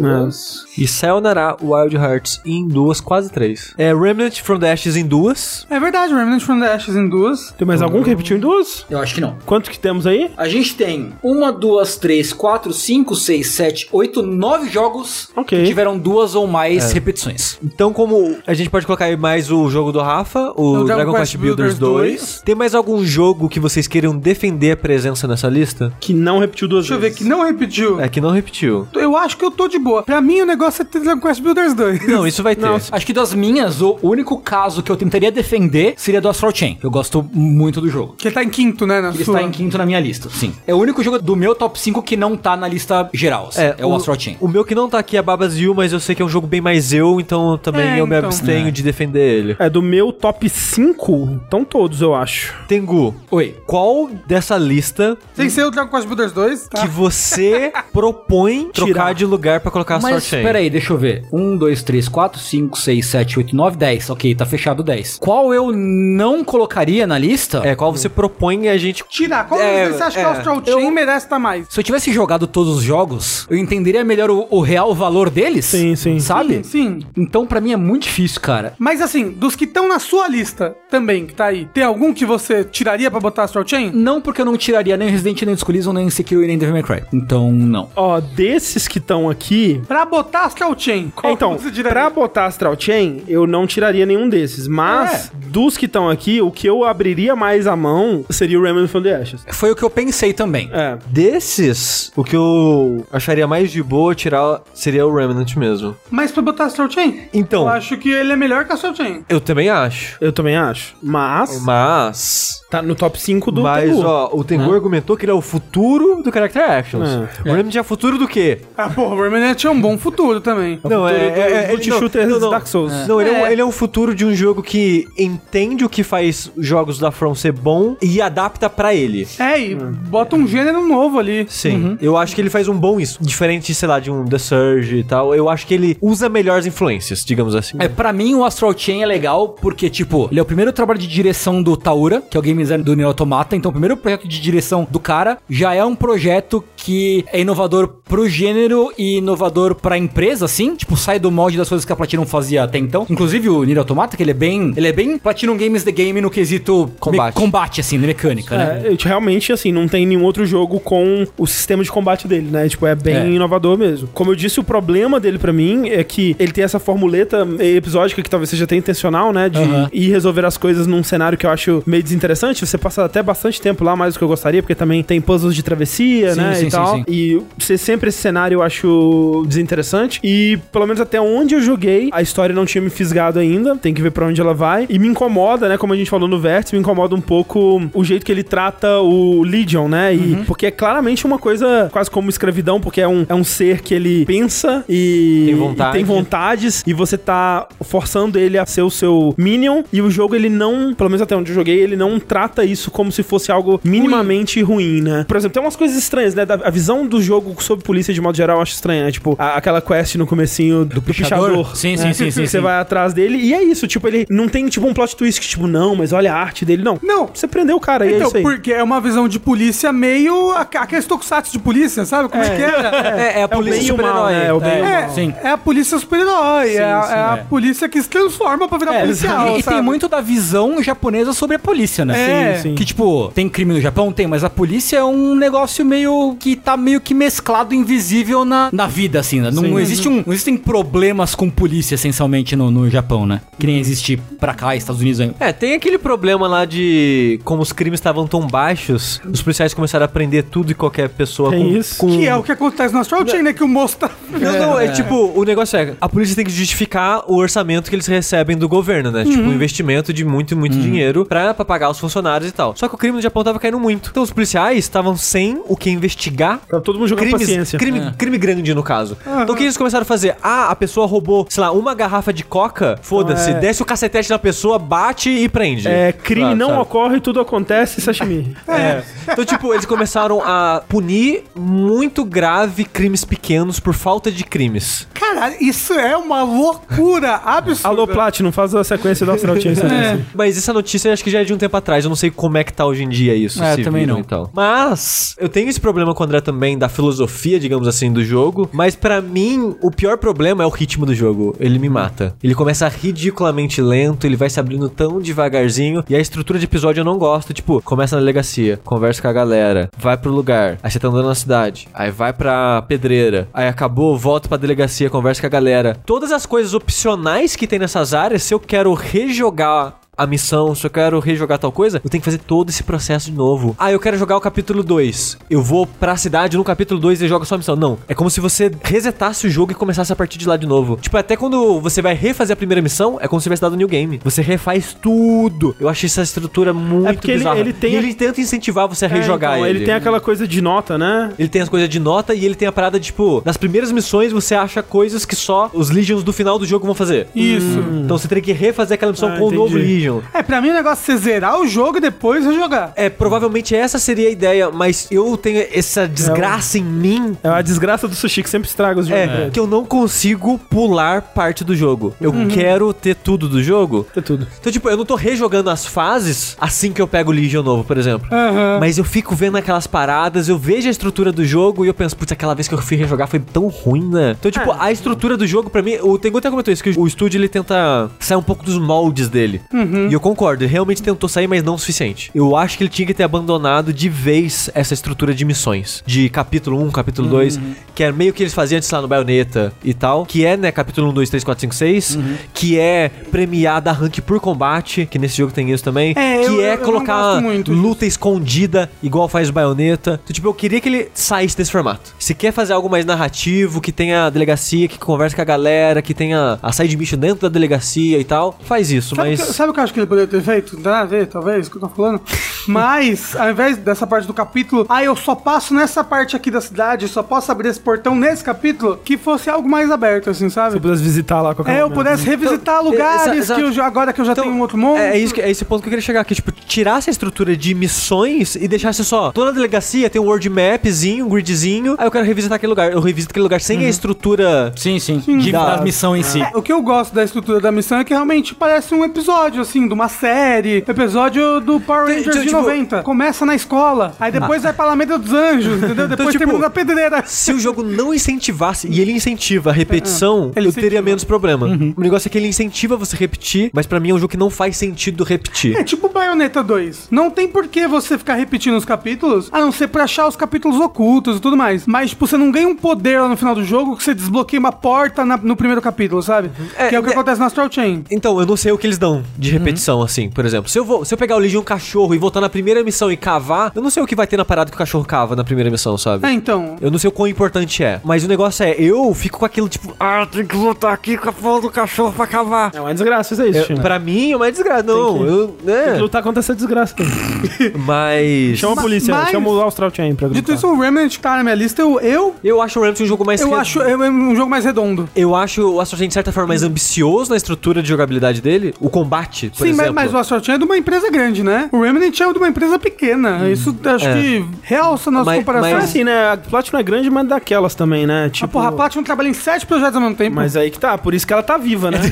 E 0.78 0.88
Sayonara 0.88 1.56
Wild 1.62 1.96
Hearts 1.96 2.42
em 2.46 2.68
duas, 2.68 3.00
quase 3.02 3.32
três. 3.32 3.74
É 3.78 3.94
Remnant 3.94 4.40
from 4.42 4.60
the 4.60 4.72
Ashes 4.72 4.96
em 4.96 5.06
duas. 5.06 5.66
É 5.70 5.80
verdade, 5.80 6.14
Remnant 6.14 6.42
from 6.42 6.60
the 6.60 6.72
Ashes 6.74 6.96
em 6.96 7.08
duas. 7.08 7.52
Tem 7.58 7.68
mais 7.68 7.82
algum 7.82 8.04
que 8.04 8.10
repetiu 8.10 8.38
em 8.38 8.40
duas? 8.40 8.86
Eu 8.90 9.00
acho 9.00 9.16
que 9.16 9.22
não. 9.22 9.38
Quanto 9.46 9.70
que 9.70 9.80
temos 9.80 10.06
aí? 10.08 10.32
A 10.38 10.48
gente 10.48 10.76
tem 10.76 11.14
uma, 11.24 11.52
duas, 11.52 11.96
três, 11.96 12.34
quatro, 12.34 12.74
cinco, 12.74 13.16
seis, 13.16 13.52
sete, 13.52 13.88
oito, 13.92 14.22
nove 14.22 14.70
jogos 14.70 15.30
Ok. 15.36 15.60
que 15.60 15.66
tiveram 15.68 15.98
duas 15.98 16.36
ou 16.36 16.48
mais 16.48 16.92
repetições. 16.92 17.58
Então, 17.64 17.92
como 17.94 18.38
a 18.46 18.54
gente 18.54 18.70
pode 18.70 18.86
colocar 18.86 19.06
aí 19.06 19.18
mais 19.18 19.52
o 19.52 19.70
jogo 19.70 19.92
do 19.92 20.00
Rafa, 20.00 20.54
o, 20.56 20.84
Dragon, 20.84 21.14
Quest 21.14 21.38
Builders 21.38 21.78
2. 21.78 22.42
Tem 22.46 22.56
mais 22.56 22.74
algum 22.74 23.04
jogo 23.04 23.50
que 23.50 23.60
vocês 23.60 23.88
queiram 23.88 24.18
defender 24.18 24.72
a 24.72 24.78
presença 24.78 25.28
nessa 25.28 25.48
lista? 25.48 25.94
Que 26.00 26.14
não 26.14 26.40
repetiu 26.40 26.68
duas 26.68 26.79
Deixa 26.82 26.94
eu 26.94 27.00
ver, 27.00 27.08
vezes. 27.10 27.18
que 27.20 27.24
não 27.26 27.44
repetiu. 27.46 28.00
É 28.00 28.08
que 28.10 28.22
não 28.22 28.32
repetiu. 28.32 28.88
Eu 28.94 29.16
acho 29.18 29.38
que 29.38 29.46
eu 29.46 29.52
tô 29.52 29.68
de 29.68 29.78
boa. 29.80 30.04
Pra 30.04 30.22
mim, 30.22 30.42
o 30.42 30.46
negócio 30.46 30.82
é 30.82 30.86
ter 30.86 31.00
Dragon 31.00 31.22
Quest 31.22 31.42
Builders 31.42 31.74
2. 31.74 32.08
Não, 32.08 32.26
isso 32.28 32.42
vai 32.44 32.56
ter. 32.56 32.66
Não, 32.66 32.80
Acho 32.92 33.06
que 33.06 33.14
das 33.14 33.34
minhas, 33.34 33.82
o 33.82 33.98
único 34.02 34.38
caso 34.40 34.82
que 34.84 34.92
eu 34.92 34.96
tentaria 34.98 35.32
defender 35.32 35.94
seria 35.98 36.20
do 36.22 36.30
Astral 36.30 36.54
Chain. 36.56 36.78
Eu 36.82 36.90
gosto 36.92 37.28
muito 37.34 37.80
do 37.82 37.90
jogo. 37.90 38.16
Que 38.18 38.28
ele 38.28 38.36
tá 38.36 38.44
em 38.44 38.50
quinto, 38.50 38.86
né? 38.88 39.02
Na 39.02 39.10
Ele 39.10 39.24
sua. 39.24 39.36
está 39.36 39.48
em 39.48 39.52
quinto 39.52 39.78
na 39.78 39.86
minha 39.86 40.00
lista, 40.00 40.30
sim. 40.30 40.54
É 40.68 40.74
o 40.74 40.78
único 40.78 41.02
jogo 41.04 41.20
do 41.20 41.36
meu 41.36 41.54
top 41.56 41.80
5 41.80 42.02
que 42.04 42.16
não 42.18 42.36
tá 42.38 42.56
na 42.58 42.68
lista 42.68 43.10
geral. 43.14 43.48
assim. 43.50 43.62
É, 43.62 43.86
o, 43.86 43.96
Astral 43.96 44.20
Chain. 44.20 44.38
O 44.40 44.48
meu 44.48 44.64
que 44.66 44.74
não 44.76 44.90
tá 44.90 45.00
aqui 45.00 45.18
é 45.18 45.22
Babas 45.22 45.58
You, 45.58 45.74
mas 45.76 45.92
eu 45.94 46.00
sei 46.00 46.16
que 46.16 46.22
é 46.22 46.26
um 46.26 46.30
jogo 46.30 46.48
bem 46.48 46.62
mais 46.62 46.94
eu, 46.94 47.20
então 47.20 47.58
também 47.58 47.82
É, 47.88 48.00
eu 48.00 48.08
me 48.08 48.16
então. 48.16 48.30
abstenho 48.30 48.72
de 48.72 48.82
defender 48.84 49.20
ele. 49.40 49.56
É, 49.60 49.70
do 49.70 49.82
meu 49.82 50.12
top 50.12 50.48
5, 50.50 51.40
estão 51.44 51.64
todos, 51.64 52.02
eu 52.02 52.14
acho. 52.16 52.54
Tengu, 52.68 53.14
Oi. 53.32 53.56
qual 53.66 54.10
dessa 54.28 54.58
lista 54.58 55.18
Sem 55.34 55.50
ser 55.50 55.64
o 55.66 55.72
Dragon 55.72 55.90
Quest 55.90 56.08
Builders 56.08 56.32
2, 56.32 56.69
tá? 56.70 56.82
que 56.82 56.88
você 56.88 57.72
propõe 57.92 58.70
trocar 58.74 58.94
Tirar. 58.94 59.14
de 59.14 59.26
lugar 59.26 59.60
pra 59.60 59.72
colocar 59.72 59.96
a 59.96 60.00
Mas, 60.00 60.26
Chain? 60.26 60.44
peraí, 60.44 60.70
deixa 60.70 60.94
eu 60.94 60.98
ver. 60.98 61.26
1, 61.32 61.58
2, 61.58 61.84
3, 61.84 62.08
4, 62.08 62.40
5, 62.40 62.78
6, 62.80 63.06
7, 63.06 63.40
8, 63.40 63.56
9, 63.56 63.78
10. 63.78 64.10
Ok, 64.10 64.36
tá 64.36 64.46
fechado 64.46 64.84
10. 64.84 65.18
Qual 65.20 65.54
eu 65.54 65.72
não 65.72 66.44
colocaria 66.44 67.06
na 67.08 67.18
lista? 67.18 67.62
É, 67.66 67.76
qual 67.76 67.92
você 67.92 68.08
propõe 68.10 68.68
a 68.68 68.78
gente... 68.78 69.04
Tirar. 69.10 69.48
Qual 69.48 69.60
É, 69.60 69.90
você 69.90 70.04
acha 70.04 70.20
é. 70.20 70.24
que 70.24 70.28
o 70.30 70.32
Astral 70.32 70.62
Chain 70.66 70.92
merece 70.92 71.26
estar 71.26 71.40
mais? 71.40 71.68
Se 71.70 71.80
eu 71.80 71.84
tivesse 71.84 72.12
jogado 72.12 72.48
todos 72.48 72.78
os 72.78 72.84
jogos, 72.84 73.48
eu 73.50 73.58
entenderia 73.58 74.04
melhor 74.04 74.30
o, 74.30 74.48
o 74.50 74.62
real 74.62 74.94
valor 74.94 75.30
deles. 75.30 75.66
Sim, 75.66 75.96
sim. 75.96 76.20
Sabe? 76.20 76.62
Sim, 76.64 76.64
sim. 76.64 77.00
Então, 77.18 77.46
pra 77.46 77.60
mim, 77.62 77.74
é 77.74 77.78
muito 77.78 78.04
difícil, 78.04 78.42
cara. 78.42 78.74
Mas 78.78 79.02
assim, 79.02 79.30
dos 79.30 79.56
que 79.56 79.66
estão 79.66 79.88
na 79.88 80.00
sua 80.00 80.28
lista 80.28 80.76
também, 80.90 81.26
que 81.26 81.34
tá 81.34 81.46
aí, 81.46 81.66
tem 81.74 81.84
algum 81.84 82.14
que 82.14 82.26
você 82.26 82.64
tiraria 82.64 83.10
pra 83.10 83.20
botar 83.20 83.44
Astral 83.44 83.68
Chain? 83.68 83.92
Não 83.94 84.22
porque 84.22 84.42
eu 84.42 84.46
não 84.46 84.58
tiraria 84.58 84.98
nem 84.98 85.10
Resident, 85.10 85.42
nem 85.44 85.56
Disco 85.56 85.72
nem 85.94 86.10
Sekiro, 86.10 86.42
nem 86.42 86.58
Devil 86.60 86.74
May 86.74 86.84
Cry. 86.84 87.04
Então, 87.14 87.52
não. 87.52 87.90
Ó, 87.96 88.20
desses 88.20 88.88
que 88.88 88.98
estão 89.00 89.30
aqui. 89.30 89.82
Pra 89.88 90.06
botar 90.06 90.42
Astral 90.46 90.76
Chain, 90.78 91.12
qual 91.16 91.34
então, 91.34 91.56
que 91.56 91.64
você 91.64 91.72
tiraria? 91.72 91.92
pra 91.92 92.10
botar 92.10 92.46
Astral 92.46 92.76
Chain, 92.78 93.24
eu 93.28 93.48
não 93.48 93.66
tiraria 93.66 94.06
nenhum 94.06 94.30
desses. 94.30 94.68
Mas, 94.68 95.32
dos 95.48 95.78
que 95.78 95.86
estão 95.86 96.10
aqui, 96.10 96.42
o 96.42 96.52
que 96.52 96.68
eu 96.68 96.84
abriria 96.84 97.36
mais 97.36 97.66
a 97.68 97.76
mão 97.76 98.24
seria 98.30 98.60
o 98.60 98.64
Remnant 98.64 98.88
from 98.90 99.02
the 99.02 99.16
Ashes. 99.16 99.42
Foi 99.52 99.72
o 99.72 99.76
que 99.76 99.84
eu 99.84 99.90
pensei 99.90 100.34
também. 100.34 100.70
É. 100.74 100.98
Desses, 101.08 102.12
o 102.16 102.24
que 102.24 102.36
eu 102.36 103.06
acharia 103.12 103.48
mais 103.48 103.72
de 103.72 103.82
boa 103.82 104.14
tirar 104.14 104.62
seria 104.74 105.06
o 105.06 105.14
Remnant 105.16 105.56
mesmo. 105.56 105.96
Mas 106.10 106.32
pra 106.32 106.42
botar 106.42 106.66
Astral 106.66 106.90
Chain? 106.90 107.22
Então, 107.34 107.62
Eu 107.64 107.70
acho 107.70 107.98
que 107.98 108.10
ele 108.10 108.34
é 108.34 108.36
melhor 108.36 108.66
que 108.66 108.74
Astral 108.74 108.96
Chain. 108.96 109.24
eu 109.30 109.40
também 109.40 109.70
acho. 109.70 110.18
Eu 110.20 110.34
também 110.34 110.56
acho. 110.58 110.96
Mas, 111.02 111.62
Mas... 111.64 112.62
tá 112.70 112.82
no 112.82 112.96
top 112.96 113.20
5 113.20 113.52
do 113.52 113.62
Mas, 113.62 113.90
Tengu. 113.90 114.06
ó, 114.06 114.30
o 114.34 114.44
Tengu 114.44 114.74
argumentou 114.74 115.16
que 115.16 115.26
ele 115.26 115.32
é 115.32 115.36
o 115.36 115.42
futuro 115.42 116.22
do 116.24 116.32
Character 116.54 116.72
Actions. 116.72 117.10
É. 117.46 117.50
O 117.50 117.54
Remnant 117.54 117.76
é 117.76 117.84
futuro 117.84 118.18
do 118.18 118.28
quê? 118.28 118.60
Ah, 118.78 118.90
porra, 118.90 119.16
o 119.16 119.22
Remnant 119.24 119.64
é 119.64 119.70
um 119.70 119.80
bom 119.80 119.98
futuro 119.98 120.42
também. 120.42 120.80
Não, 120.84 121.08
é, 121.08 121.14
é, 121.16 121.64
é, 121.66 121.68
Multi 121.70 121.90
não, 121.90 122.00
shooter 122.00 122.28
não, 122.28 122.40
não. 122.40 122.50
Dark 122.50 122.68
Souls. 122.68 122.92
Não, 123.08 123.22
ele 123.22 123.30
é. 123.30 123.34
um, 123.34 123.46
É. 123.46 123.52
ele 123.52 123.62
é 123.62 123.66
um 123.66 123.72
futuro 123.72 124.14
de 124.16 124.26
um 124.26 124.34
jogo 124.34 124.62
que 124.64 125.08
entende 125.18 125.84
o 125.86 125.90
que 125.90 126.04
faz 126.04 126.52
os 126.56 126.66
jogos 126.66 127.00
da 127.00 127.12
From 127.12 127.36
ser 127.36 127.52
bom 127.52 127.96
e 128.02 128.22
adapta 128.22 128.70
pra 128.70 128.94
ele. 128.94 129.28
É, 129.40 129.60
e 129.60 129.76
bota 129.76 130.36
um 130.36 130.48
gênero 130.48 130.86
novo 130.88 131.20
ali. 131.20 131.46
Sim, 131.50 131.98
eu 132.02 132.18
acho 132.18 132.36
que 132.36 132.42
ele 132.42 132.50
faz 132.50 132.68
um 132.68 132.76
bom 132.78 133.00
isso. 133.00 133.18
Diferente, 133.22 133.74
sei 133.74 133.88
lá, 133.88 134.00
de 134.00 134.10
um 134.12 134.26
The 134.26 134.38
Surge 134.38 134.98
e 134.98 135.04
tal. 135.04 135.34
Eu 135.36 135.50
acho 135.50 135.66
que 135.68 135.74
ele 135.74 135.98
usa 136.02 136.30
melhores 136.30 136.66
influências, 136.66 137.24
digamos 137.24 137.56
assim. 137.56 137.78
É, 137.80 137.88
pra 137.88 138.12
mim 138.14 138.36
o 138.36 138.44
Astral 138.44 138.78
Chain 138.78 139.02
é 139.02 139.06
legal 139.06 139.50
porque, 139.50 139.90
tipo, 139.90 140.28
ele 140.32 140.40
é 140.40 140.44
o 140.44 140.46
primeiro 140.46 140.72
trabalho 140.72 141.00
de 141.00 141.08
direção 141.08 141.62
do 141.62 141.76
Taura, 141.76 142.22
que 142.22 142.38
é 142.38 142.40
o 142.40 142.44
game 142.44 142.62
design 142.62 142.84
do 142.84 142.96
Neo 142.96 143.08
Automata. 143.08 143.56
Então, 143.56 143.70
o 143.70 143.74
primeiro 143.74 143.98
projeto 143.98 144.28
de 144.28 144.40
direção 144.40 144.88
do 144.90 145.00
cara 145.00 145.38
já 145.50 145.74
é 145.74 145.84
um 145.84 145.96
projeto 145.96 146.39
projeto 146.42 146.64
que 146.78 147.26
é 147.32 147.42
inovador 147.42 147.88
pro 148.08 148.28
gênero 148.28 148.92
e 148.98 149.18
inovador 149.18 149.76
pra 149.76 149.98
empresa, 149.98 150.46
assim. 150.46 150.76
Tipo, 150.76 150.96
sai 150.96 151.20
do 151.20 151.30
molde 151.30 151.58
das 151.58 151.68
coisas 151.70 151.86
que 151.86 151.92
a 151.92 151.96
Platinum 151.96 152.26
fazia 152.26 152.64
até 152.64 152.78
então. 152.78 153.06
Inclusive 153.10 153.50
o 153.50 153.64
Nier 153.64 153.78
Automata, 153.78 154.16
que 154.16 154.24
ele 154.24 154.32
é 154.32 154.34
bem. 154.34 154.74
Ele 154.76 154.88
é 154.88 154.92
bem 154.94 155.18
Platinum 155.18 155.58
Games 155.58 155.84
The 155.84 155.92
Game 155.92 156.22
no 156.22 156.30
quesito 156.30 156.90
Combate. 157.00 157.36
me- 157.36 157.42
combate 157.42 157.82
assim, 157.82 157.98
na 157.98 158.08
mecânica, 158.08 158.58
né? 158.58 158.82
É, 158.86 158.92
eu, 158.94 158.98
realmente, 159.04 159.52
assim, 159.52 159.72
não 159.72 159.88
tem 159.88 160.06
nenhum 160.06 160.24
outro 160.24 160.46
jogo 160.46 160.80
com 160.80 161.28
o 161.38 161.46
sistema 161.46 161.84
de 161.84 161.92
combate 161.92 162.28
dele, 162.28 162.48
né? 162.50 162.68
Tipo, 162.70 162.88
é 162.88 162.96
bem 162.96 163.16
É. 163.16 163.30
inovador 163.30 163.78
mesmo. 163.78 164.08
Como 164.14 164.32
eu 164.32 164.36
disse, 164.36 164.60
o 164.60 164.64
problema 164.64 165.20
dele 165.20 165.38
pra 165.38 165.52
mim 165.54 165.90
é 165.90 166.04
que 166.04 166.36
ele 166.40 166.52
tem 166.52 166.64
essa 166.64 166.80
formuleta 166.80 167.48
episódica 167.60 168.22
que 168.24 168.30
talvez 168.30 168.50
seja 168.50 168.64
até 168.64 168.76
intencional, 168.76 169.32
né? 169.34 169.50
De 169.50 169.60
Aham. 169.60 169.90
ir 169.92 170.10
resolver 170.10 170.46
as 170.46 170.58
coisas 170.58 170.88
num 170.88 171.04
cenário 171.04 171.38
que 171.38 171.46
eu 171.46 171.50
acho 171.50 171.84
meio 171.86 172.02
desinteressante. 172.02 172.66
Você 172.66 172.78
passa 172.78 173.04
até 173.06 173.22
bastante 173.22 173.62
tempo 173.62 173.84
lá, 173.84 173.96
mais 173.96 174.14
do 174.14 174.18
que 174.18 174.24
eu 174.24 174.28
gostaria, 174.28 174.62
porque 174.64 174.76
também 174.76 175.04
tem 175.04 175.20
puzzles 175.22 175.54
de 175.56 175.62
travessia, 175.64 176.19
Sim, 176.28 176.36
né? 176.42 176.54
sim, 176.56 176.68
e 176.68 176.72
tal. 176.72 176.96
sim. 176.96 177.04
E 177.08 177.42
ser 177.60 177.78
sempre 177.78 178.10
esse 178.10 178.18
cenário 178.20 178.56
eu 178.56 178.62
acho 178.62 179.44
desinteressante. 179.48 180.20
E 180.24 180.58
pelo 180.72 180.86
menos 180.86 181.02
até 181.02 181.20
onde 181.20 181.56
eu 181.56 181.62
joguei, 181.62 182.10
a 182.12 182.22
história 182.22 182.54
não 182.54 182.66
tinha 182.66 182.82
me 182.82 182.90
fisgado 182.90 183.40
ainda. 183.40 183.76
Tem 183.76 183.94
que 183.94 184.02
ver 184.02 184.12
pra 184.12 184.26
onde 184.26 184.40
ela 184.40 184.54
vai. 184.54 184.86
E 184.90 184.98
me 185.00 185.08
incomoda, 185.08 185.68
né? 185.70 185.78
Como 185.78 185.94
a 185.94 185.96
gente 185.96 186.10
falou 186.10 186.28
no 186.28 186.40
Vértice, 186.40 186.74
me 186.76 186.80
incomoda 186.82 187.16
um 187.16 187.22
pouco 187.22 187.82
o 187.94 188.04
jeito 188.04 188.26
que 188.26 188.32
ele 188.32 188.44
trata 188.44 189.00
o 189.00 189.44
Legion, 189.44 189.88
né? 189.88 190.14
E 190.14 190.38
porque 190.46 190.68
é 190.68 190.72
claramente 190.72 191.26
uma 191.26 191.38
coisa 191.38 191.90
quase 191.92 192.10
como 192.10 192.30
escravidão, 192.30 192.80
porque 192.80 193.02
é 193.02 193.08
um, 193.08 193.26
é 193.28 193.36
um 193.36 193.44
ser 193.44 193.82
que 193.82 193.94
ele 193.94 194.26
pensa 194.26 194.84
e 194.88 195.44
Tem 195.48 195.56
vontade. 195.56 195.90
e 195.90 195.94
tem 195.94 196.04
vontades 196.04 196.84
e 196.86 196.94
você 196.94 197.18
tá 197.18 197.68
forçando 197.82 198.38
ele 198.40 198.58
a 198.58 198.66
ser 198.66 198.82
o 198.82 198.90
seu 198.90 199.34
minion 199.38 199.84
e 199.92 200.02
o 200.02 200.10
jogo 200.10 200.36
ele 200.36 200.50
não, 200.50 200.94
pelo 200.94 201.10
menos 201.10 201.22
até 201.22 201.36
onde 201.36 201.52
eu 201.52 201.56
joguei, 201.56 201.80
ele 201.80 201.96
não 201.96 202.20
trata 202.20 202.64
isso 202.64 202.92
como 202.92 203.12
se 203.12 203.24
fosse 203.24 203.52
algo 203.52 203.80
minimamente 203.84 204.62
ruim, 204.62 205.02
né? 205.02 205.26
Por 205.28 205.38
exemplo, 205.38 205.54
tem 205.54 205.62
umas 205.64 205.76
coisas 205.76 205.98
estranhas, 206.10 206.34
né? 206.36 206.46
Da- 206.46 206.60
a 206.64 206.70
visão 206.70 207.06
do 207.06 207.22
jogo 207.22 207.56
sobre 207.62 207.84
polícia 207.86 208.14
de 208.14 208.20
modo 208.20 208.36
geral 208.36 208.58
eu 208.58 208.62
acho 208.64 208.74
estranha, 208.74 209.06
né? 209.06 209.12
Tipo, 209.12 209.36
a- 209.38 209.56
aquela 209.56 209.82
quest 209.82 210.16
no 210.16 210.26
comecinho 210.28 210.84
do, 210.84 211.02
pichador? 211.02 211.50
pichador. 211.50 211.76
Sim, 211.78 211.96
né? 211.96 211.98
sim, 211.98 212.14
sim, 212.14 212.32
sim, 212.32 212.46
Você 212.48 212.58
sim. 212.58 212.64
vai 212.64 212.80
atrás 212.80 213.14
dele 213.14 213.38
e 213.38 213.54
é 213.54 213.64
isso, 213.64 213.88
tipo, 213.88 214.08
ele 214.08 214.26
não 214.30 214.48
tem 214.50 214.68
tipo 214.68 214.88
um 214.88 214.94
plot 214.94 215.16
twist 215.16 215.40
que 215.40 215.48
tipo, 215.48 215.68
não, 215.68 215.96
mas 215.96 216.12
olha 216.12 216.34
a 216.34 216.38
arte 216.38 216.66
dele, 216.66 216.84
não. 216.84 217.00
Não. 217.04 217.30
Você 217.34 217.48
prendeu 217.48 217.76
o 217.78 217.80
cara 217.80 218.06
e 218.06 218.14
é 218.14 218.16
Então, 218.18 218.28
isso 218.28 218.38
aí. 218.38 218.44
porque 218.44 218.74
é 218.74 218.82
uma 218.84 219.00
visão 219.00 219.28
de 219.28 219.40
polícia 219.40 219.92
meio. 219.94 220.52
a- 220.52 220.68
Aqueles 220.80 221.06
tokusatsu 221.06 221.52
de 221.52 221.60
polícia, 221.60 222.06
sabe? 222.06 222.30
Como 222.30 222.44
é, 222.44 222.50
que 222.50 222.62
era? 222.62 222.90
É, 223.20 223.32
é 223.34 223.36
a 223.38 223.40
É 223.42 223.46
o 223.46 223.50
polícia 223.50 223.82
super-herói. 223.84 224.32
né? 224.34 224.48
É 224.48 224.54
o 224.54 224.60
bem 224.60 224.72
É. 224.82 225.10
Sim. 225.10 225.34
é 225.44 225.50
a 225.50 225.58
polícia 225.58 225.98
super-herói. 226.00 226.76
É, 226.76 226.84
a- 226.84 226.86
é 226.86 227.34
a 227.34 227.38
é. 227.40 227.46
polícia 227.50 227.88
que 227.90 228.02
se 228.02 228.08
transforma 228.10 228.68
pra 228.68 228.78
virar 228.78 228.96
É, 228.96 229.00
policial. 229.02 229.56
E, 229.58 229.60
e 229.60 229.64
tem 229.64 229.82
muito 229.82 230.08
da 230.08 230.22
visão 230.22 230.82
japonesa 230.82 231.34
sobre 231.34 231.56
a 231.58 231.60
polícia, 231.60 232.06
né? 232.06 232.54
É. 232.54 232.56
Sim, 232.58 232.62
sim. 232.70 232.76
Que, 232.76 232.86
tipo, 232.86 233.32
tem 233.36 233.50
crime 233.50 233.74
no 233.74 233.82
Japão? 233.82 234.12
Tem, 234.12 234.28
mas 234.28 234.44
a 234.44 234.50
polícia 234.50 234.98
é 234.98 235.04
um 235.04 235.36
negócio 235.36 235.84
meio 235.86 235.99
que 236.40 236.56
tá 236.56 236.76
meio 236.78 237.00
que 237.02 237.14
mesclado, 237.14 237.74
invisível 237.74 238.46
na, 238.46 238.70
na 238.72 238.88
vida, 238.88 239.20
assim, 239.20 239.40
né? 239.42 239.50
Não, 239.52 239.64
Sim. 239.64 239.78
existe 239.80 240.08
um, 240.08 240.24
não 240.26 240.34
existem 240.34 240.58
problemas 240.58 241.36
com 241.36 241.50
polícia, 241.50 241.96
essencialmente, 241.96 242.56
no, 242.56 242.70
no 242.72 242.90
Japão, 242.90 243.26
né? 243.26 243.42
Que 243.58 243.66
nem 243.68 243.78
existe 243.80 244.18
pra 244.40 244.54
cá, 244.54 244.76
Estados 244.76 245.02
Unidos. 245.02 245.20
né? 245.20 245.32
É, 245.40 245.52
tem 245.52 245.74
aquele 245.74 245.98
problema 245.98 246.48
lá 246.48 246.66
de 246.66 247.40
como 247.44 247.62
os 247.62 247.72
crimes 247.72 248.00
estavam 248.00 248.28
tão 248.28 248.46
baixos, 248.48 249.22
os 249.32 249.42
policiais 249.42 249.74
começaram 249.74 250.06
a 250.06 250.08
prender 250.08 250.44
tudo 250.46 250.72
e 250.72 250.76
qualquer 250.76 251.10
pessoa 251.10 251.52
Tem 251.52 251.60
com, 251.72 251.78
isso. 251.78 251.98
com- 251.98 252.08
Que 252.10 252.28
é 252.28 252.36
o 252.36 252.44
que 252.44 252.52
acontece 252.52 252.94
no 252.94 253.00
Astral 253.00 253.28
Chain, 253.28 253.44
né? 253.44 253.54
Que 253.54 253.64
o 253.64 253.68
moço 253.68 253.98
tá. 253.98 254.10
Não, 254.32 254.40
não, 254.60 254.80
é, 254.80 254.88
tipo, 254.90 255.16
o 255.36 255.44
negócio 255.44 255.78
é, 255.78 255.94
a 256.00 256.08
polícia 256.10 256.36
tem 256.36 256.46
que 256.46 256.52
justificar 256.52 257.24
o 257.28 257.36
orçamento 257.36 257.90
que 257.90 257.96
eles 257.96 258.08
recebem 258.08 258.58
do 258.58 258.68
governo, 258.70 259.12
né? 259.12 259.24
Tipo, 259.26 259.42
um 259.44 259.54
investimento 259.54 260.14
de 260.14 260.24
muito, 260.24 260.56
muito 260.56 260.78
dinheiro 260.78 261.26
pra, 261.26 261.54
pra 261.54 261.66
pagar 261.66 261.90
os 261.90 262.00
funcionários 262.00 262.50
e 262.50 262.54
tal. 262.54 262.74
Só 262.76 262.88
que 262.88 262.96
o 262.96 262.98
crime 262.98 263.16
no 263.16 263.22
Japão 263.22 263.44
tava 263.44 263.60
caindo 263.60 263.80
muito. 263.80 264.10
Então 264.12 264.24
os 264.24 264.32
policiais 264.32 264.78
estavam 264.80 265.16
sem 265.18 265.60
o 265.68 265.76
que 265.76 265.89
investigar. 265.90 266.60
Tá 266.70 266.80
todo 266.80 266.98
mundo 266.98 267.08
jogando 267.08 267.26
Crimes, 267.28 267.42
paciência. 267.48 267.80
crime, 267.80 268.00
É. 268.00 268.14
crime 268.18 268.38
grande, 268.38 268.74
no 268.74 268.84
caso. 268.84 269.18
Então 269.26 269.54
o 269.54 269.58
que 269.58 269.64
eles 269.64 269.78
começaram 269.78 270.04
a 270.04 270.06
fazer? 270.06 270.36
Ah, 270.42 270.70
a 270.70 270.76
pessoa 270.76 271.06
roubou, 271.08 271.46
sei 271.50 271.62
lá, 271.62 271.72
uma 271.72 271.94
garrafa 271.94 272.32
de 272.34 272.44
coca, 272.44 272.98
foda-se, 273.02 273.52
É. 273.52 273.54
desce 273.56 273.82
o 273.82 273.86
cacetete 273.86 274.30
na 274.30 274.40
pessoa, 274.40 274.78
bate 274.80 275.30
e 275.30 275.48
prende. 275.50 275.88
É, 275.88 276.12
crime 276.12 276.56
não 276.56 276.70
sabe? 276.70 276.82
ocorre, 276.82 277.20
tudo 277.20 277.40
acontece, 277.40 278.02
sashimi. 278.02 278.56
É. 278.68 279.02
Então, 279.32 279.44
tipo, 279.44 279.74
eles 279.74 279.86
começaram 279.86 280.42
a 280.44 280.82
punir 280.88 281.44
muito 281.56 282.24
grave 282.24 282.86
crimes 282.86 283.26
pequenos 283.26 283.80
por 283.80 283.94
falta 283.94 284.32
de 284.32 284.44
crimes. 284.44 285.08
Caralho, 285.14 285.56
isso 285.60 285.94
é 285.94 286.16
uma 286.16 286.44
loucura 286.44 287.36
absurda. 287.44 287.88
Alô, 287.90 288.08
Platinum, 288.08 288.52
faz 288.52 288.74
a 288.76 288.84
sequência 288.84 289.26
do 289.26 289.32
Astral 289.32 289.60
Chain. 289.60 289.74
É. 289.74 290.20
Mas 290.34 290.58
essa 290.58 290.72
notícia 290.74 291.10
eu 291.10 291.14
acho 291.14 291.24
que 291.24 291.30
já 291.30 291.42
é 291.42 291.44
de 291.44 291.54
um 291.54 291.58
tempo 291.58 291.76
atrás. 291.76 292.04
Eu 292.06 292.10
não 292.10 292.16
sei 292.16 292.32
como 292.32 292.58
é 292.58 292.64
que 292.64 292.72
tá 292.74 292.86
hoje 292.86 293.04
em 293.04 293.10
dia 293.10 293.36
isso. 293.36 293.64
É, 293.64 293.78
também 293.78 294.06
não. 294.06 294.24
Mas 294.54 295.36
eu 295.40 295.50
tenho 295.50 295.70
esse 295.80 295.82
problema 295.82 296.14
com 296.14 296.22
o 296.22 296.26
André 296.26 296.42
também 296.42 296.78
da 296.78 296.90
filosofia, 296.90 297.58
digamos 297.58 297.88
assim, 297.88 298.12
do 298.12 298.22
jogo. 298.22 298.70
Mas 298.74 298.98
pra 298.98 299.22
mim, 299.22 299.76
o 299.82 299.90
pior 299.90 300.18
problema 300.18 300.62
é 300.62 300.68
o 300.68 300.70
ritmo 300.70 301.06
do 301.06 301.16
jogo. 301.16 301.56
Ele 301.58 301.80
me 301.80 301.88
mata. 301.88 302.36
Ele 302.44 302.54
começa 302.54 302.88
ridiculamente 302.90 303.82
lento, 303.82 304.28
ele 304.28 304.36
vai 304.36 304.50
se 304.50 304.60
abrindo 304.60 304.90
tão 304.90 305.22
devagarzinho. 305.22 306.04
E 306.10 306.16
a 306.16 306.20
estrutura 306.20 306.60
de 306.60 306.66
episódio 306.66 307.00
eu 307.00 307.06
não 307.06 307.18
gosto. 307.18 307.54
Tipo, 307.54 307.82
começa 307.82 308.18
na 308.18 308.20
delegacia, 308.20 308.78
conversa 308.84 309.22
com 309.22 309.30
a 309.30 309.34
galera, 309.34 309.90
vai 309.98 310.18
pro 310.18 310.32
lugar, 310.32 310.78
aí 310.84 310.92
você 310.92 311.00
tá 311.00 311.08
andando 311.08 311.28
na 311.28 311.36
cidade, 311.36 311.88
aí 311.94 312.12
vai 312.12 312.34
pra 312.34 312.82
pedreira, 312.82 313.48
aí 313.54 313.68
acabou, 313.68 314.18
volta 314.18 314.50
pra 314.50 314.58
delegacia, 314.58 315.10
conversa 315.10 315.40
com 315.42 315.48
a 315.48 315.50
galera. 315.50 315.98
Todas 316.06 316.32
as 316.32 316.46
coisas 316.46 316.74
opcionais 316.74 317.56
que 317.56 317.68
tem 317.68 317.80
nessas 317.80 318.14
áreas, 318.14 318.44
se 318.44 318.54
eu 318.54 318.60
quero 318.60 318.94
rejogar 318.94 319.99
a 320.20 320.28
missão, 320.28 320.76
se 320.76 320.86
eu 320.86 320.90
quero 320.90 321.20
rejogar 321.20 321.58
tal 321.58 321.72
coisa, 321.72 322.02
eu 322.04 322.10
tenho 322.10 322.22
que 322.22 322.26
fazer 322.26 322.40
todo 322.40 322.70
esse 322.70 322.84
processo 322.84 323.32
de 323.32 323.38
novo. 323.38 323.76
Ah, 323.80 323.92
eu 323.92 324.00
quero 324.00 324.18
jogar 324.18 324.36
o 324.38 324.42
capítulo 324.42 324.84
2. 324.84 325.38
Eu 325.50 325.62
vou 325.64 325.88
pra 325.88 326.16
cidade 326.18 326.58
no 326.58 326.64
capítulo 326.64 327.00
2 327.00 327.22
e 327.22 327.28
jogo 327.28 327.46
só 327.46 327.56
a 327.56 327.58
missão. 327.58 327.76
Não, 327.76 327.98
é 328.08 328.14
como 328.14 328.30
se 328.30 328.40
você 328.42 328.70
resetasse 328.84 329.48
o 329.48 329.50
jogo 329.50 329.72
e 329.72 329.76
começasse 329.76 330.12
a 330.12 330.16
partir 330.16 330.38
de 330.38 330.48
lá 330.48 330.58
de 330.58 330.68
novo. 330.68 330.98
Tipo, 331.02 331.18
até 331.18 331.36
quando 331.36 331.80
você 331.80 332.02
vai 332.02 332.14
refazer 332.14 332.54
a 332.54 332.58
primeira 332.58 332.82
missão, 332.82 333.18
é 333.22 333.28
como 333.28 333.40
se 333.40 333.44
tivesse 333.44 333.62
dado 333.62 333.74
um 333.74 333.78
new 333.78 333.88
game. 333.88 334.20
Você 334.24 334.42
refaz 334.42 334.94
tudo. 334.94 335.76
Eu 335.80 335.88
achei 335.88 336.08
essa 336.08 336.22
estrutura 336.22 336.74
muito 336.74 337.08
É 337.08 337.14
porque 337.14 337.32
ele- 337.32 337.38
bizarra. 337.40 337.60
ele 337.60 337.74
tem- 337.74 337.94
E 337.94 337.96
ele 337.96 338.14
tenta 338.14 338.42
incentivar 338.42 338.88
você 338.88 339.06
a 339.06 339.08
rejogar 339.08 339.54
então, 339.56 339.66
ele. 339.68 339.80
ele 339.80 339.86
tem 339.86 339.94
aquela 339.94 340.20
coisa 340.20 340.48
de 340.48 340.62
nota, 340.62 340.98
né? 340.98 341.32
Ele 341.40 341.50
tem 341.50 341.62
as 341.62 341.70
coisas 341.70 341.88
de 341.90 342.00
nota 342.00 342.34
e 342.34 342.46
ele 342.46 342.56
tem 342.56 342.68
a 342.68 342.72
parada 342.72 343.00
de, 343.00 343.06
tipo, 343.08 343.42
nas 343.46 343.58
primeiras 343.58 343.92
missões 343.92 344.32
você 344.32 344.56
acha 344.56 344.84
coisas 344.84 345.26
que 345.26 345.36
só 345.36 345.70
os 345.74 345.90
Legions 345.90 346.24
do 346.24 346.34
final 346.34 346.60
do 346.60 346.66
jogo 346.66 346.86
vão 346.86 346.96
fazer. 346.96 347.28
Isso. 347.36 347.80
Então 348.04 348.18
você 348.18 348.28
tem 348.28 348.42
que 348.42 348.52
refazer 348.52 348.96
aquela 348.96 349.12
missão 349.12 349.30
Ah, 349.34 349.38
com 349.38 349.46
o 349.48 349.52
novo 349.52 349.78
entendi. 349.78 350.09
É, 350.34 350.44
pra 350.44 350.62
mim 350.62 350.70
o 350.70 350.74
negócio 350.74 351.02
é 351.02 351.18
você 351.18 351.18
zerar 351.18 351.60
o 351.60 351.68
jogo 351.68 351.98
e 351.98 352.02
depois 352.02 352.46
rejogar. 352.46 352.94
É, 352.96 353.10
provavelmente 353.10 353.76
essa 353.76 354.00
seria 354.00 354.28
a 354.28 354.32
ideia, 354.32 354.70
mas 354.72 355.08
eu 355.12 355.38
tenho 355.38 355.66
essa 355.72 356.08
desgraça 356.08 356.78
em 356.78 356.84
mim. 356.84 357.38
É 357.44 357.50
a 357.50 357.62
desgraça 357.62 358.08
do 358.08 358.16
sushi 358.16 358.44
que 358.44 358.50
sempre 358.50 358.68
estraga 358.68 359.00
os 359.00 359.08
jogos. 359.08 359.24
É, 359.24 359.50
que 359.52 359.60
eu 359.60 359.68
não 359.68 359.86
consigo 359.86 360.58
pular 360.70 361.22
parte 361.22 361.64
do 361.64 361.76
jogo. 361.76 362.14
Eu 362.20 362.34
quero 362.50 362.94
ter 362.94 363.16
tudo 363.16 363.48
do 363.48 363.62
jogo. 363.62 364.08
É 364.16 364.22
tudo. 364.22 364.48
Então, 364.60 364.72
tipo, 364.72 364.90
eu 364.90 364.98
não 364.98 365.06
tô 365.06 365.16
rejogando 365.16 365.70
as 365.70 365.86
fases 365.86 366.56
assim 366.60 366.92
que 366.92 367.02
eu 367.02 367.08
pego 367.08 367.32
o 367.32 367.34
Legion 367.34 367.64
novo, 367.64 367.84
por 367.84 367.98
exemplo. 367.98 368.28
Aham. 368.32 368.78
Mas 368.80 368.98
eu 368.98 369.04
fico 369.04 369.36
vendo 369.36 369.58
aquelas 369.58 369.88
paradas, 369.88 370.50
eu 370.50 370.58
vejo 370.58 370.88
a 370.88 370.92
estrutura 370.92 371.32
do 371.32 371.46
jogo 371.46 371.86
e 371.86 371.88
eu 371.88 371.94
penso, 371.94 372.16
putz, 372.16 372.32
aquela 372.32 372.54
vez 372.54 372.68
que 372.68 372.74
eu 372.74 372.82
fui 372.82 372.98
rejogar 372.98 373.28
foi 373.28 373.40
tão 373.40 373.68
ruim, 373.68 374.10
né? 374.10 374.36
Então, 374.40 374.52
tipo, 374.52 374.72
a 374.72 374.92
estrutura 374.92 375.36
do 375.38 375.46
jogo, 375.46 375.70
pra 375.70 375.82
mim, 375.82 375.98
o 376.02 376.18
Tengu 376.18 376.38
até 376.38 376.50
comentou 376.50 376.74
isso, 376.74 376.84
que 376.84 376.92
o 376.98 377.08
estúdio 377.08 377.38
ele 377.38 377.48
tenta 377.50 378.10
sair 378.20 378.38
um 378.38 378.44
pouco 378.44 378.64
dos 378.64 378.78
moldes 378.78 379.28
dele. 379.28 379.62
E 380.10 380.14
eu 380.14 380.20
concordo, 380.20 380.64
ele 380.64 380.72
realmente 380.72 381.02
tentou 381.02 381.28
sair, 381.28 381.48
mas 381.48 381.64
não 381.64 381.76
o 381.76 381.80
suficiente. 381.80 382.30
Eu 382.34 382.56
acho 382.56 382.78
que 382.78 382.84
ele 382.84 382.90
tinha 382.90 383.06
que 383.06 383.14
ter 383.14 383.24
abandonado 383.24 383.92
de 383.92 384.08
vez 384.08 384.70
essa 384.74 384.94
estrutura 384.94 385.34
de 385.34 385.44
missões. 385.44 386.04
De 386.06 386.30
capítulo 386.30 386.82
1, 386.84 386.92
capítulo 386.92 387.28
2, 387.28 387.60
que 387.96 388.04
é 388.04 388.12
meio 388.12 388.32
que 388.34 388.44
eles 388.44 388.54
faziam 388.54 388.78
antes 388.78 388.90
lá 388.92 389.02
no 389.02 389.08
Bayonetta 389.08 389.74
e 389.84 389.94
tal. 389.94 390.26
Que 390.26 390.46
é, 390.46 390.56
né, 390.56 390.72
capítulo 390.72 391.10
1, 391.10 391.14
2, 391.14 391.30
3, 391.30 391.44
4, 391.44 391.62
5, 391.62 391.76
6. 391.76 392.20
Que 392.54 392.80
é 392.80 393.10
premiada 393.32 393.92
rank 393.92 394.20
por 394.22 394.40
combate, 394.40 395.06
que 395.10 395.18
nesse 395.20 395.38
jogo 395.38 395.52
tem 395.52 395.72
isso 395.72 395.84
também. 395.84 396.12
É, 396.16 396.40
que 396.40 396.46
eu- 396.46 396.62
é 396.64 396.74
eu 396.74 396.78
colocar 396.80 397.42
luta 397.68 398.06
escondida, 398.06 398.90
igual 399.02 399.28
faz 399.28 399.50
o 399.50 399.54
Bayonetta. 399.54 400.20
Então, 400.24 400.34
tipo, 400.34 400.48
eu 400.48 400.54
queria 400.54 400.80
que 400.80 400.90
ele 400.90 401.10
saísse 401.14 401.58
desse 401.58 401.72
formato. 401.72 402.14
Se 402.20 402.34
quer 402.34 402.52
fazer 402.52 402.74
algo 402.74 402.90
mais 402.90 403.06
narrativo, 403.06 403.82
que 403.82 403.92
tenha 403.92 404.30
delegacia, 404.30 404.88
que 404.88 404.98
converse 404.98 405.36
com 405.36 405.42
a 405.42 405.46
galera, 405.46 406.02
que 406.02 406.14
tenha 406.14 406.60
a 406.62 406.72
side 406.72 406.96
mission 406.98 407.18
dentro 407.18 407.50
da 407.50 407.50
delegacia 407.50 408.20
e 408.20 408.24
tal, 408.24 408.58
faz 408.64 408.92
isso, 408.92 409.16
Sabe, 409.16 409.30
mas... 409.30 409.42
que, 409.42 409.54
sabe 409.54 409.72
o 409.72 409.74
que 409.74 409.79
eu 409.80 409.84
acho 409.84 409.94
que 409.94 410.00
ele 410.00 410.08
poderia 410.08 410.28
ter 410.30 410.42
feito? 410.42 410.76
Não 410.76 410.84
tem 410.84 410.92
nada 410.92 411.04
a 411.04 411.08
ver, 411.08 411.28
talvez, 411.28 411.68
o 411.68 411.72
que 411.72 411.78
eu 411.78 411.82
tô 411.82 411.90
falando. 411.90 412.22
Mas, 412.68 413.36
ao 413.36 413.50
invés 413.50 413.78
dessa 413.78 414.06
parte 414.06 414.28
do 414.28 414.34
capítulo, 414.34 414.86
ah, 414.90 415.04
eu 415.04 415.16
só 415.16 415.34
passo 415.36 415.74
nessa 415.74 416.04
parte 416.04 416.36
aqui 416.36 416.52
da 416.52 416.62
cidade, 416.62 417.06
eu 417.06 417.10
só 417.10 417.24
posso 417.24 417.52
abrir 417.52 417.70
esse 417.70 417.80
portão 417.80 418.14
nesse 418.16 418.44
capítulo, 418.44 419.00
que 419.04 419.18
fosse 419.18 419.50
algo 419.50 419.68
mais 419.68 419.90
aberto, 419.90 420.30
assim, 420.30 420.50
sabe? 420.50 420.74
Se 420.74 420.80
pudesse 420.80 421.02
visitar 421.02 421.42
lá 421.42 421.56
qualquer 421.56 421.72
É, 421.72 421.82
eu 421.82 421.90
momento. 421.90 421.98
pudesse 421.98 422.24
revisitar 422.26 422.80
Então, 422.80 422.92
lugares 422.92 423.22
exa- 423.28 423.36
exato. 423.36 423.72
que 423.72 423.80
eu 423.80 423.84
agora 423.84 424.14
que 424.14 424.22
eu 424.22 424.26
já 424.26 424.34
Então, 424.34 424.44
tenho 424.44 424.56
um 424.56 424.60
outro 424.62 424.78
mundo. 424.78 424.98
É, 424.98 425.12
é 425.16 425.18
isso 425.18 425.34
que, 425.34 425.42
é 425.42 425.50
esse 425.50 425.64
ponto 425.66 425.82
que 425.82 425.88
eu 425.88 425.92
queria 425.92 426.02
chegar 426.06 426.22
aqui. 426.22 426.36
Tipo, 426.36 426.52
tirasse 426.52 427.10
a 427.10 427.12
estrutura 427.12 427.56
de 427.56 427.74
missões 427.74 428.56
e 428.56 428.68
deixasse 428.68 429.04
só. 429.04 429.32
Tô 429.32 429.46
na 429.46 429.52
delegacia, 429.52 430.10
tem 430.10 430.22
um 430.22 430.26
world 430.26 430.48
mapzinho, 430.50 431.26
um 431.26 431.30
gridzinho. 431.30 431.96
Aí 431.98 432.06
eu 432.06 432.12
quero 432.12 432.26
revisitar 432.26 432.58
aquele 432.58 432.70
lugar. 432.70 432.92
Eu 432.92 433.00
revisito 433.00 433.32
aquele 433.32 433.44
lugar 433.44 433.62
sem 433.62 433.86
a 433.86 433.90
estrutura. 433.90 434.74
Sim, 434.76 435.00
sim. 435.00 435.18
De, 435.20 435.52
Dá. 435.52 435.76
da 435.78 435.82
missão 435.82 436.16
em 436.16 436.24
si. 436.24 436.40
O 436.54 436.62
que 436.62 436.72
eu 436.72 436.82
gosto 436.82 437.14
da 437.16 437.24
estrutura 437.24 437.60
da 437.60 437.72
missão 437.72 438.00
é 438.00 438.04
que 438.04 438.14
realmente 438.14 438.54
parece 438.54 438.94
um 438.94 439.04
episódio, 439.04 439.62
assim, 439.70 439.88
de 439.88 439.94
uma 439.94 440.08
série, 440.10 440.84
episódio 440.88 441.60
do 441.62 441.80
Power 441.80 442.06
Tem- 442.08 442.18
Rangers 442.18 442.36
de 442.38 442.42
tipo- 442.48 442.62
90. 442.62 443.04
Começa 443.04 443.46
na 443.46 443.56
escola, 443.56 444.14
aí 444.20 444.32
depois 444.32 444.64
vai 444.64 444.74
pra 444.74 444.86
Alameda 444.86 445.18
dos 445.18 445.32
Anjos, 445.34 445.78
entendeu? 445.84 446.08
Depois 446.08 446.30
tipo, 446.30 446.40
termina 446.40 446.60
na 446.60 446.70
pedreira. 446.70 447.24
Se 447.26 447.52
o 447.54 447.60
jogo 447.60 447.84
não 447.84 448.14
incentivasse, 448.14 448.88
e 448.90 449.00
ele 449.00 449.12
incentiva 449.12 449.70
a 449.70 449.74
repetição, 449.74 450.52
Ele 450.56 450.68
eu 450.68 450.74
teria 450.74 450.88
incentiva. 450.88 451.02
menos 451.04 451.24
problema. 451.24 451.68
O 451.96 452.02
negócio 452.02 452.28
é 452.28 452.30
que 452.32 452.38
ele 452.38 452.48
incentiva 452.48 452.98
você 452.98 453.16
repetir, 453.16 453.70
mas 453.74 453.86
pra 453.86 454.00
mim 454.00 454.10
é 454.10 454.14
um 454.14 454.18
jogo 454.20 454.32
que 454.32 454.38
não 454.38 454.50
faz 454.50 454.76
sentido 454.78 455.24
repetir. 455.24 455.76
É 455.78 455.84
tipo 455.84 456.10
Bayonetta 456.10 456.64
2. 456.64 457.08
Não 457.12 457.30
tem 457.30 457.48
por 457.48 457.68
que 457.68 457.88
você 457.88 458.18
ficar 458.18 458.36
repetindo 458.36 458.76
os 458.76 458.86
capítulos, 458.86 459.50
a 459.52 459.60
não 459.60 459.72
ser 459.72 459.88
pra 459.88 460.04
achar 460.04 460.28
os 460.28 460.36
capítulos 460.36 460.80
ocultos 460.80 461.38
e 461.38 461.40
tudo 461.40 461.56
mais. 461.56 461.86
Mas, 461.86 462.10
tipo, 462.12 462.26
você 462.28 462.38
não 462.38 462.52
ganha 462.52 462.68
um 462.68 462.76
poder 462.76 463.20
lá 463.22 463.28
no 463.30 463.38
final 463.38 463.54
do 463.56 463.64
jogo 463.64 463.96
que 463.96 464.04
você 464.04 464.14
desbloqueia 464.14 464.60
uma 464.60 464.72
porta 464.72 465.24
na- 465.26 465.38
no 465.38 465.56
primeiro 465.56 465.82
capítulo, 465.82 466.22
sabe? 466.24 466.50
É, 466.78 466.88
que 466.90 466.96
é 466.96 467.00
o 467.00 467.04
que 467.04 467.10
é- 467.10 467.14
acontece 467.14 467.40
no 467.40 467.46
Astral 467.46 467.72
Chain. 467.72 468.04
Então, 468.10 468.40
eu 468.40 468.46
não 468.46 468.56
sei 468.58 468.72
o 468.72 468.78
que 468.78 468.88
eles 468.88 468.98
dão 468.98 469.24
de 469.38 469.59
repetição, 469.60 470.02
assim, 470.02 470.30
por 470.30 470.46
exemplo. 470.46 470.70
Se 470.70 470.78
eu, 470.80 470.86
vou, 470.86 471.06
se 471.06 471.14
eu 471.14 471.18
pegar 471.18 471.36
o 471.36 471.40
Legion 471.40 471.62
Cachorro 471.62 472.14
e 472.16 472.18
voltar 472.18 472.42
na 472.42 472.50
primeira 472.50 472.84
missão 472.84 473.12
e 473.12 473.18
cavar, 473.18 473.72
eu 473.76 473.82
não 473.82 473.90
sei 473.90 474.02
o 474.02 474.08
que 474.08 474.16
vai 474.16 474.26
ter 474.28 474.38
na 474.38 474.46
parada 474.46 474.70
que 474.72 474.76
o 474.76 474.78
cachorro 474.78 475.06
cava 475.06 475.36
na 475.36 475.44
primeira 475.44 475.70
missão, 475.70 475.98
sabe? 475.98 476.26
É, 476.28 476.32
então. 476.32 476.76
Eu 476.82 476.90
não 476.92 476.98
sei 477.00 477.08
o 477.08 477.12
quão 477.12 477.28
importante 477.28 477.84
é. 477.84 478.00
Mas 478.04 478.24
o 478.24 478.28
negócio 478.28 478.64
é, 478.64 478.72
eu 478.78 479.14
fico 479.14 479.40
com 479.40 479.46
aquilo 479.46 479.70
tipo, 479.70 479.96
ah, 480.00 480.26
tem 480.30 480.46
que 480.46 480.56
voltar 480.56 480.94
aqui 480.94 481.18
com 481.18 481.30
a 481.30 481.34
porra 481.34 481.62
do 481.62 481.70
cachorro 481.70 482.14
pra 482.14 482.26
cavar. 482.28 482.72
É 482.74 482.80
uma 482.82 482.94
desgraça 482.94 483.34
isso 483.34 483.44
aí, 483.44 483.56
É, 483.56 483.64
China. 483.64 483.82
pra 483.82 484.00
mim 484.00 484.32
é 484.32 484.36
uma 484.36 484.52
desgraça. 484.52 484.84
Não, 484.84 485.14
Tem 485.18 485.24
que- 485.26 485.30
eu. 485.32 485.48
Tem 485.66 485.94
que 485.96 486.00
lutar 486.02 486.24
contra 486.24 486.40
essa 486.40 486.56
desgraça. 486.56 486.96
Mas. 487.86 488.58
Chama 488.60 488.74
a 488.74 488.82
polícia, 488.82 489.14
mas- 489.16 489.30
chama 489.30 489.50
o 489.50 489.62
Austral 489.62 489.92
Chain 489.94 490.16
pra 490.16 490.28
Dito 490.30 490.54
isso, 490.54 490.68
o 490.68 490.80
Remnant 490.80 491.16
tá 491.18 491.38
na 491.38 491.44
minha 491.44 491.56
lista. 491.56 491.82
Eu, 491.82 492.00
eu, 492.00 492.36
Eu 492.44 492.62
acho 492.62 492.80
o 492.80 492.84
Ramsey 492.84 493.06
um 493.06 493.10
jogo 493.10 493.26
mais. 493.26 493.42
eu 493.42 493.54
acho 493.56 493.82
é 493.82 493.96
um 493.98 494.36
jogo 494.36 494.50
mais 494.50 494.66
redondo. 494.66 495.10
Eu 495.16 495.36
acho 495.36 495.62
o 495.76 495.80
Astro 495.82 495.98
Chain, 495.98 496.08
de 496.08 496.14
certa 496.14 496.32
forma, 496.32 496.48
mais 496.50 496.64
ambicioso 496.64 497.30
na 497.32 497.38
estrutura 497.38 497.82
de 497.82 497.88
jogabilidade 497.90 498.42
dele. 498.42 498.74
O 498.80 498.90
combate, 498.90 499.49
por 499.58 499.58
Sim, 499.66 499.70
mas, 499.74 499.80
exemplo. 499.88 499.94
mas 499.96 500.14
o 500.14 500.40
Chain 500.44 500.56
é 500.56 500.58
de 500.58 500.64
uma 500.64 500.78
empresa 500.78 501.10
grande, 501.10 501.44
né? 501.44 501.70
O 501.72 501.82
Remnant 501.82 502.20
é 502.20 502.32
de 502.32 502.38
uma 502.38 502.48
empresa 502.48 502.78
pequena. 502.80 503.50
Isso 503.50 503.76
acho 503.86 504.08
É. 504.08 504.14
que 504.14 504.46
realça 504.64 505.10
nossa 505.12 505.26
Mas- 505.26 505.40
comparação. 505.40 505.70
É 505.70 505.74
mas- 505.74 505.84
assim, 505.86 506.04
né? 506.04 506.32
A 506.34 506.38
Platinum 506.38 506.80
é 506.80 506.84
grande, 506.84 507.10
mas 507.10 507.28
daquelas 507.28 507.76
também, 507.76 508.06
né? 508.06 508.26
Ah, 508.26 508.30
Tipo. 508.30 508.48
porra, 508.50 508.70
a 508.70 508.72
Platinum 508.72 509.04
trabalha 509.04 509.28
em 509.28 509.34
sete 509.34 509.66
projetos 509.66 509.96
ao 509.96 510.02
mesmo 510.02 510.16
tempo. 510.16 510.36
Mas 510.36 510.56
aí 510.56 510.70
que 510.70 510.80
tá, 510.80 510.98
por 510.98 511.14
isso 511.14 511.26
que 511.26 511.34
ela 511.34 511.44
tá 511.44 511.58
viva, 511.58 511.90
né? 511.92 512.00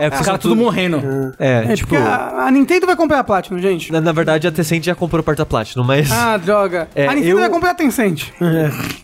É, 0.00 0.08
porque 0.08 0.20
Os 0.20 0.26
caras 0.26 0.40
tudo 0.40 0.56
morrendo. 0.56 1.00
É, 1.38 1.64
É, 1.72 1.74
tipo. 1.76 1.94
a, 1.96 2.46
a 2.46 2.50
Nintendo 2.50 2.86
vai 2.86 2.96
comprar 2.96 3.20
a 3.20 3.24
Platinum, 3.24 3.58
gente. 3.58 3.90
Na, 3.92 4.00
na 4.00 4.12
verdade, 4.12 4.46
a 4.46 4.52
Tencent 4.52 4.84
já 4.84 4.94
comprou 4.94 5.22
parte 5.22 5.38
da 5.38 5.46
Platinum, 5.46 5.84
mas. 5.84 6.10
Ah, 6.10 6.36
droga. 6.36 6.88
É, 6.94 7.06
a 7.06 7.14
Nintendo 7.14 7.34
eu- 7.36 7.40
vai 7.40 7.48
comprar 7.50 7.70
a 7.70 7.74
Tencent. 7.74 8.28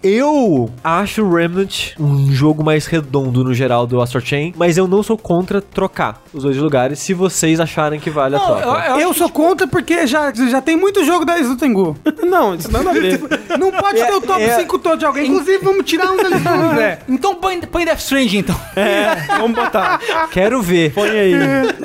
Eu 0.03 0.71
acho 0.83 1.23
o 1.23 1.35
Remnant 1.35 1.93
um 1.99 2.31
jogo 2.33 2.63
mais 2.65 2.87
redondo 2.87 3.43
no 3.45 3.55
geral 3.55 3.87
do 3.87 4.01
Astro 4.01 4.21
Chain, 4.21 4.55
mas 4.57 4.77
eu 4.77 4.87
não 4.87 5.03
sou 5.03 5.17
contra 5.17 5.61
trocar 5.61 6.21
os 6.33 6.43
dois 6.43 6.57
lugares 6.57 6.99
se 7.07 7.15
vocês 7.15 7.61
acharem 7.61 8.01
que 8.01 8.11
vale 8.11 8.35
a 8.35 8.41
troca. 8.41 9.01
Eu, 9.01 9.15
sou 9.15 9.29
contra 9.29 9.65
porque 9.69 10.09
já, 10.09 10.33
já 10.33 10.61
tem 10.61 10.77
muito 10.77 11.05
jogo 11.05 11.25
da 11.25 11.37
do 11.37 11.57
Tengu. 11.57 11.97
não, 12.27 12.55
isso 12.57 12.71
nada 12.73 12.91
a 12.91 12.93
ver. 12.93 13.21
Não 13.59 13.71
pode 13.71 14.05
ter 14.05 14.13
o 14.13 14.21
top 14.21 14.43
é- 14.43 14.57
5 14.57 14.79
todo 14.81 14.99
de 14.99 15.05
alguém. 15.05 15.27
Inclusive, 15.27 15.59
vamos 15.59 15.85
tirar 15.85 16.11
um 16.11 16.17
deles 16.17 16.39
se 16.39 16.45
não 16.45 16.69
quiser. 16.71 17.03
Então 17.09 17.35
põe, 17.37 17.61
põe 17.61 17.85
Death 17.85 18.01
Stranding, 18.01 18.39
então. 18.39 18.57
É, 18.77 19.39
vamos 19.39 19.57
botar. 19.57 20.01
Quero 20.31 20.61
ver. 20.61 20.93
Põe 20.93 21.11
aí. 21.11 21.33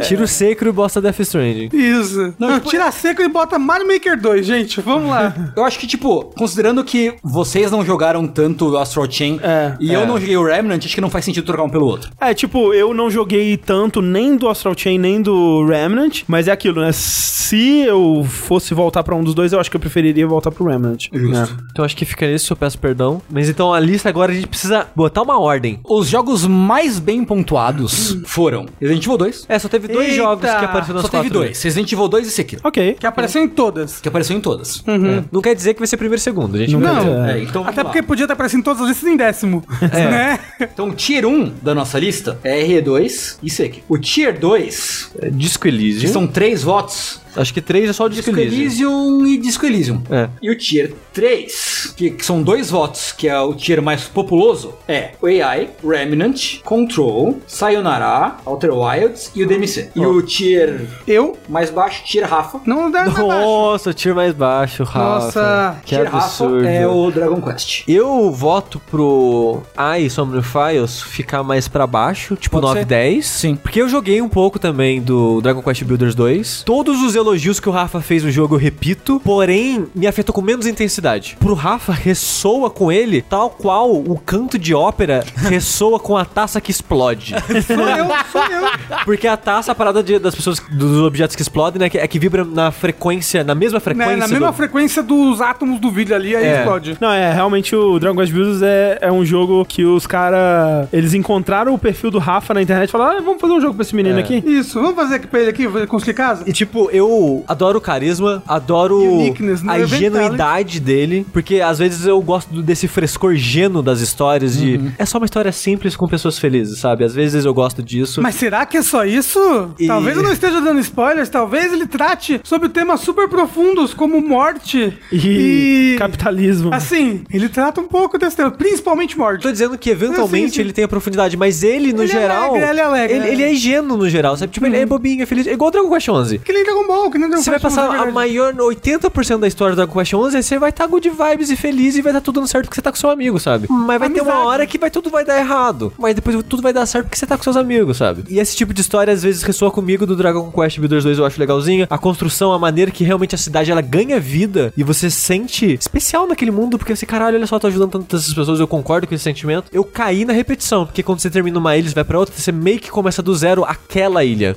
Tira 0.04 0.24
o 0.24 0.28
Secro 0.28 0.70
e 0.70 0.72
bosta 0.72 1.00
Death 1.02 1.20
Stranding. 1.20 1.70
Isso. 1.74 2.34
Não, 2.40 2.56
tipo- 2.56 2.70
tira 2.70 2.92
seco 2.92 3.22
e 3.22 3.28
bota 3.28 3.58
Mario 3.60 3.88
Maker 3.88 4.20
2, 4.20 4.46
gente. 4.46 4.82
Vamos 4.82 5.10
lá. 5.10 5.34
Eu 5.56 5.64
acho 5.64 5.78
que, 5.80 5.86
tipo, 5.88 6.26
considerando 6.38 6.84
que 6.84 7.14
vocês 7.24 7.72
não 7.72 7.86
jogaram 7.86 8.28
tanto 8.28 8.70
o 8.70 8.78
Astral 8.78 9.10
Chain 9.10 9.40
É, 9.44 9.76
e 9.80 9.94
eu 9.94 10.06
não 10.06 10.20
joguei 10.20 10.38
o 10.38 10.44
Remnant, 10.44 10.84
acho 10.86 10.96
que 10.96 11.02
não 11.02 11.10
faz 11.10 11.26
sentido 11.26 11.46
trocar 11.46 11.64
um 11.64 11.70
pelo 11.70 11.86
outro. 11.86 12.10
É, 12.20 12.34
tipo, 12.34 12.74
eu 12.74 12.94
não 12.94 13.10
joguei 13.10 13.58
tanto 13.58 14.02
nem 14.02 14.36
do 14.36 14.48
Astral 14.50 14.74
Chain, 14.78 14.98
nem 14.98 15.11
do 15.20 15.66
Remnant, 15.66 16.22
mas 16.28 16.48
é 16.48 16.52
aquilo, 16.52 16.80
né? 16.82 16.92
Se 16.92 17.80
eu 17.80 18.24
fosse 18.24 18.74
voltar 18.76 19.02
pra 19.04 19.16
um 19.16 19.24
dos 19.24 19.34
dois, 19.34 19.52
eu 19.52 19.60
acho 19.60 19.70
que 19.70 19.76
eu 19.76 19.82
preferiria 19.82 20.28
voltar 20.28 20.52
pro 20.52 20.66
Remnant. 20.66 21.08
Justo. 21.12 21.58
Então 21.72 21.84
acho 21.84 21.98
que 21.98 22.06
fica 22.06 22.28
nisso, 22.32 22.54
eu 22.54 22.58
peço 22.58 22.78
perdão. 22.78 23.20
Mas 23.30 23.50
então 23.50 23.74
a 23.74 23.80
lista 23.80 24.08
agora 24.10 24.32
a 24.32 24.36
gente 24.36 24.48
precisa 24.48 24.88
botar 24.96 25.24
uma 25.24 25.40
ordem. 25.40 25.80
Os 25.84 26.08
jogos 26.08 26.46
mais 26.46 27.00
bem 27.00 27.26
pontuados 27.26 28.18
foram 28.26 28.68
Resident 28.80 29.04
Evil 29.04 29.18
2. 29.18 29.46
É, 29.50 29.58
só 29.58 29.68
teve 29.68 29.88
dois 29.88 30.10
Eita! 30.10 30.16
jogos 30.16 30.50
que 30.50 30.66
apareceram 30.66 30.96
nas 30.96 31.06
Só 31.06 31.10
teve 31.10 31.30
dois. 31.30 31.62
Resident 31.62 31.92
Evil 31.92 32.08
2 32.08 32.28
e 32.28 32.32
Sekiro. 32.32 32.62
Ok. 32.64 32.96
Que 33.00 33.08
apareceu 33.08 33.44
em 33.44 33.48
todas. 33.50 34.00
Que 34.00 34.08
apareceu 34.08 34.38
em 34.38 34.42
todas. 34.42 34.84
É. 34.86 35.24
Não 35.32 35.42
quer 35.42 35.56
dizer 35.56 35.74
que 35.74 35.80
vai 35.80 35.88
ser 35.88 35.98
primeiro 35.98 36.20
e 36.20 36.24
segundo, 36.24 36.58
gente. 36.58 36.76
Não, 36.76 36.80
Não. 36.80 37.26
É, 37.26 37.42
então 37.42 37.66
Até 37.68 37.84
porque 37.84 38.02
podia 38.04 38.26
estar 38.26 38.34
aparecendo 38.34 38.60
em 38.60 38.64
todas 38.64 38.82
as 38.82 38.90
listas 38.90 39.10
em 39.10 39.18
décimo. 39.18 39.64
Né? 39.82 40.40
Então, 40.62 40.90
o 40.90 40.94
Tier 40.94 41.26
1 41.26 41.54
da 41.62 41.74
nossa 41.74 41.98
lista 42.00 42.40
é 42.44 42.62
RE2 42.64 43.38
e 43.42 43.50
Sekiro. 43.50 43.84
O 43.90 43.98
Tier 43.98 44.40
2, 44.40 45.01
Disco 45.32 45.68
Elysium. 45.68 46.12
são 46.12 46.28
três 46.28 46.64
votos, 46.64 47.20
Acho 47.36 47.54
que 47.54 47.62
três 47.62 47.90
é 47.90 47.94
só 47.94 48.06
o 48.06 48.10
Disco, 48.10 48.32
Disco 48.32 48.40
Elysium. 48.40 49.26
E 49.26 49.38
Disco 49.38 49.66
Elysium. 49.66 50.02
É. 50.10 50.30
E 50.42 50.50
o 50.52 50.58
Tier 50.58 50.94
3, 51.14 51.94
que, 51.96 52.12
que 52.12 52.26
são 52.26 52.42
dois 52.42 52.70
votos, 52.70 53.12
que 53.12 53.28
é 53.28 53.40
o 53.40 53.54
tier 53.54 53.82
mais 53.82 54.04
populoso, 54.04 54.74
é 54.88 55.12
o 55.22 55.28
AI, 55.28 55.70
Remnant, 55.84 56.60
Control, 56.64 57.40
Sayonara, 57.48 58.38
Outer 58.46 58.74
Wilds 58.74 59.32
e 59.36 59.44
o 59.44 59.48
DMC. 59.48 59.92
E 59.96 60.06
o 60.06 60.22
Tier 60.22 60.88
Eu 61.08 61.38
mais 61.50 61.70
baixo, 61.70 62.04
Tier 62.06 62.28
Rafa. 62.30 62.60
não 62.66 62.90
dá. 62.90 63.06
Nossa, 63.06 63.90
o 63.90 63.94
tier 63.94 64.16
mais 64.16 64.34
baixo, 64.34 64.84
Rafa. 64.84 65.00
Nossa, 65.26 65.78
que 65.82 65.88
tier 65.96 66.08
absurdo. 66.08 66.58
Rafa 66.58 66.70
é 66.70 66.88
o 66.88 67.12
Dragon 67.12 67.42
Quest. 67.42 67.84
Eu 67.88 68.32
voto 68.32 68.80
pro 68.90 69.62
AI 69.76 70.10
Somnium 70.10 70.42
Files 70.42 71.02
ficar 71.02 71.44
mais 71.44 71.68
pra 71.68 71.86
baixo, 71.88 72.36
tipo 72.36 72.60
Pode 72.60 72.68
9, 72.68 72.80
ser. 72.80 72.86
10. 72.86 73.26
Sim. 73.26 73.56
Porque 73.56 73.82
eu 73.82 73.90
joguei 73.90 74.22
um 74.22 74.30
pouco 74.30 74.58
também 74.60 75.02
do 75.02 75.42
Dragon 75.42 75.62
Quest 75.62 75.84
Builders 75.84 76.16
2. 76.16 76.64
Todos 76.66 77.02
os 77.02 77.16
elogios 77.22 77.60
que 77.60 77.70
o 77.70 77.72
Rafa 77.72 78.02
fez 78.02 78.24
no 78.24 78.32
jogo 78.32 78.56
eu 78.56 78.60
repito, 78.60 79.22
porém 79.24 79.88
me 79.96 80.08
afetou 80.08 80.34
com 80.34 80.42
menos 80.42 80.66
intensidade. 80.66 81.38
Pro 81.40 81.54
Rafa 81.54 81.92
ressoa 81.94 82.70
com 82.70 82.92
ele 82.92 83.22
tal 83.22 83.50
qual 83.50 83.92
o 83.94 84.18
canto 84.18 84.58
de 84.58 84.74
ópera 84.74 85.24
ressoa 85.38 86.00
com 86.00 86.18
a 86.18 86.26
taça 86.26 86.60
que 86.60 86.72
explode. 86.72 87.34
Sou 87.66 87.88
eu, 87.88 88.08
sou 88.32 88.42
eu. 88.44 88.68
Porque 89.06 89.28
a 89.28 89.38
taça, 89.38 89.72
a 89.72 89.76
parada 89.76 90.02
de- 90.04 90.20
das 90.20 90.36
pessoas, 90.36 90.60
dos 90.72 90.98
objetos 91.02 91.36
que 91.36 91.42
explodem, 91.42 91.80
né, 91.80 91.90
que- 91.90 91.98
é 91.98 92.08
que 92.08 92.20
vibra 92.20 92.44
na 92.44 92.72
frequência, 92.72 93.44
na 93.44 93.56
mesma 93.56 93.80
frequência. 93.80 94.14
Né, 94.14 94.18
na 94.20 94.28
mesma 94.28 94.48
do- 94.48 94.54
frequência 94.54 95.02
dos 95.04 95.40
átomos 95.42 95.80
do 95.80 95.90
vídeo 95.92 96.16
ali, 96.16 96.36
aí 96.36 96.46
É. 96.46 96.58
explode. 96.60 96.98
Não, 97.00 97.12
é, 97.12 97.32
realmente 97.34 97.76
o 97.76 98.00
Dragon 98.00 98.18
Quest 98.20 98.34
Builders 98.34 98.62
é, 98.62 98.98
é 99.02 99.12
um 99.12 99.24
jogo 99.26 99.64
que 99.66 99.86
os 99.86 100.06
caras. 100.08 100.88
Eles 100.92 101.14
encontraram 101.14 101.74
o 101.74 101.78
perfil 101.78 102.12
do 102.12 102.20
Rafa 102.20 102.54
na 102.54 102.62
internet 102.62 102.90
e 102.90 102.92
falaram: 102.92 103.18
ah, 103.18 103.22
vamos 103.22 103.40
fazer 103.42 103.54
um 103.54 103.62
jogo 103.62 103.74
pra 103.76 103.84
esse 103.84 103.96
menino 103.96 104.18
É. 104.18 104.22
aqui. 104.22 104.44
Isso, 104.46 104.80
vamos 104.82 104.96
fazer 104.96 105.20
pra 105.28 105.40
ele 105.40 105.50
aqui, 105.50 105.68
construir 105.88 106.14
casa? 106.14 106.44
E 106.48 106.54
tipo, 106.54 106.90
eu 106.92 107.11
adoro 107.48 107.78
o 107.78 107.82
carisma, 107.82 108.42
adoro 108.48 108.98
Uniqueness, 109.02 109.62
né? 109.62 109.74
a 109.74 109.80
Event 109.80 109.94
ingenuidade 110.02 110.80
dele, 110.80 111.26
porque 111.34 111.62
às 111.62 111.80
vezes 111.80 112.06
eu 112.06 112.22
gosto 112.22 112.62
desse 112.62 112.88
frescor 112.88 113.36
geno 113.36 113.82
das 113.82 114.02
histórias 114.02 114.58
de 114.58 114.76
Uhum. 114.78 114.92
é 114.98 115.06
só 115.06 115.18
uma 115.18 115.26
história 115.26 115.52
simples 115.52 115.96
com 115.96 116.08
pessoas 116.08 116.38
felizes, 116.40 116.80
sabe? 116.80 117.04
Às 117.04 117.14
vezes 117.14 117.46
eu 117.46 117.54
gosto 117.54 117.82
disso. 117.84 118.22
Mas 118.22 118.36
será 118.36 118.66
que 118.66 118.78
é 118.78 118.82
só 118.82 119.04
isso? 119.06 119.40
E- 119.80 119.88
Talvez 119.88 120.16
eu 120.18 120.24
não 120.24 120.32
esteja 120.32 120.62
dando 120.62 120.80
spoilers, 120.80 121.30
talvez 121.30 121.72
ele 121.74 121.86
trate 121.88 122.40
sobre 122.44 122.70
temas 122.70 123.02
super 123.02 123.28
profundos 123.28 123.94
como 123.94 124.22
morte 124.22 124.94
E, 125.12 125.96
capitalismo. 125.98 126.74
Assim, 126.74 127.24
ele 127.32 127.50
trata 127.50 127.82
um 127.82 127.88
pouco 127.88 128.18
desse 128.18 128.36
tema, 128.38 128.52
principalmente 128.52 129.18
morte. 129.18 129.42
Tô 129.44 129.52
dizendo 129.52 129.78
que 129.78 129.90
eventualmente 129.90 130.50
Sim, 130.50 130.56
sim. 130.56 130.62
ele 130.62 130.74
tem 130.74 130.84
a 130.84 130.88
profundidade, 130.88 131.36
mas 131.38 131.64
ele, 131.64 131.94
no 131.94 132.04
Ele 132.04 132.12
é 132.12 132.16
geral. 132.16 132.50
alegre, 132.52 132.70
ele 132.70 132.80
é 132.80 132.84
alegre, 132.84 133.16
ele, 133.18 133.28
é. 133.28 133.34
ele 133.34 133.44
é 133.44 133.54
ingênuo 133.54 133.98
no 133.98 134.10
geral, 134.10 134.36
sabe? 134.38 134.52
Tipo, 134.52 134.66
ele 134.66 134.78
é 134.78 134.86
bobinho, 134.86 135.24
é 135.24 135.26
feliz. 135.26 135.48
É 135.48 135.54
igual 135.54 135.70
o 135.70 135.72
Dragon 135.72 135.90
Quest 135.90 136.10
11. 136.10 136.40
Que 136.40 136.54
nem 136.54 136.64
Dragon 136.64 136.88
Ball, 136.88 137.01
que 137.10 137.18
nem 137.18 137.28
Dragon 137.30 137.44
Você 137.44 137.50
vai 137.50 137.60
Quest, 137.60 137.76
passar 137.76 137.88
a 137.88 137.92
verdade. 137.92 138.12
maior 138.12 138.54
80% 138.54 139.40
da 139.40 139.48
história 139.48 139.76
do 139.76 139.78
Dragon 139.78 139.94
Quest 139.94 140.14
11 140.14 140.38
e 140.38 140.44
você 140.44 140.60
vai 140.60 140.70
estar 140.70 140.86
good 140.88 141.10
vibes 141.10 141.50
e 141.50 141.56
feliz 141.56 141.96
e 141.96 142.02
vai 142.02 142.12
dar 142.14 142.22
tudo 142.22 142.36
dando 142.36 142.48
certo 142.48 142.66
porque 142.66 142.76
você 142.76 142.82
tá 142.82 142.92
com 142.92 142.98
seu 142.98 143.10
amigo, 143.10 143.40
sabe? 143.40 143.68
Mas 143.70 144.00
vai 144.00 144.10
ter 144.10 144.22
uma 144.22 144.32
Amizade. 144.32 144.48
hora 144.48 144.68
que 144.68 144.78
vai 144.78 144.90
tudo 144.92 145.10
vai 145.10 145.26
dar 145.26 145.38
errado. 145.40 145.94
Mas 145.98 146.16
depois 146.16 146.36
tudo 146.48 146.62
vai 146.62 146.74
dar 146.74 146.86
certo 146.86 147.06
porque 147.06 147.18
você 147.18 147.26
tá 147.26 147.38
com 147.38 147.44
seus 147.44 147.58
amigos, 147.58 147.98
sabe? 147.98 148.24
E 148.30 148.40
esse 148.40 148.56
tipo 148.56 148.74
de 148.74 148.82
história 148.82 149.14
às 149.14 149.24
vezes 149.24 149.44
ressoa 149.44 149.72
comigo 149.72 150.06
do 150.06 150.16
Dragon 150.16 150.52
Quest 150.52 150.80
Builders 150.80 151.04
2, 151.04 151.18
eu 151.20 151.26
acho 151.26 151.40
legalzinha. 151.40 151.88
A 151.90 151.98
construção, 151.98 152.52
a 152.54 152.60
maneira 152.60 152.92
que 152.92 153.04
realmente 153.04 153.36
a 153.36 153.38
cidade 153.38 153.72
ela 153.72 153.82
ganha 153.82 154.20
vida 154.20 154.74
e 154.78 154.84
você 154.84 155.10
se 155.10 155.20
sente 155.22 155.74
especial 155.74 156.28
naquele 156.28 156.52
mundo 156.52 156.78
porque 156.78 156.96
você, 156.96 157.06
caralho, 157.06 157.38
olha 157.38 157.48
só, 157.48 157.58
tô 157.60 157.68
ajudando 157.68 157.92
tantas 157.92 158.34
pessoas, 158.34 158.60
eu 158.60 158.68
concordo 158.68 159.08
com 159.08 159.16
esse 159.16 159.24
sentimento. 159.24 159.66
Eu 159.72 159.84
caí 159.84 160.26
na 160.26 160.34
repetição, 160.34 160.86
porque 160.86 161.04
quando 161.04 161.20
você 161.20 161.30
termina 161.30 161.58
uma 161.60 161.76
ilha 161.78 161.88
e 161.88 161.94
vai 161.94 162.04
pra 162.04 162.20
outra, 162.20 162.34
você 162.36 162.52
meio 162.52 162.80
que 162.80 162.90
começa 162.92 163.22
do 163.22 163.34
zero 163.36 163.64
aquela 163.64 164.24
ilha. 164.24 164.56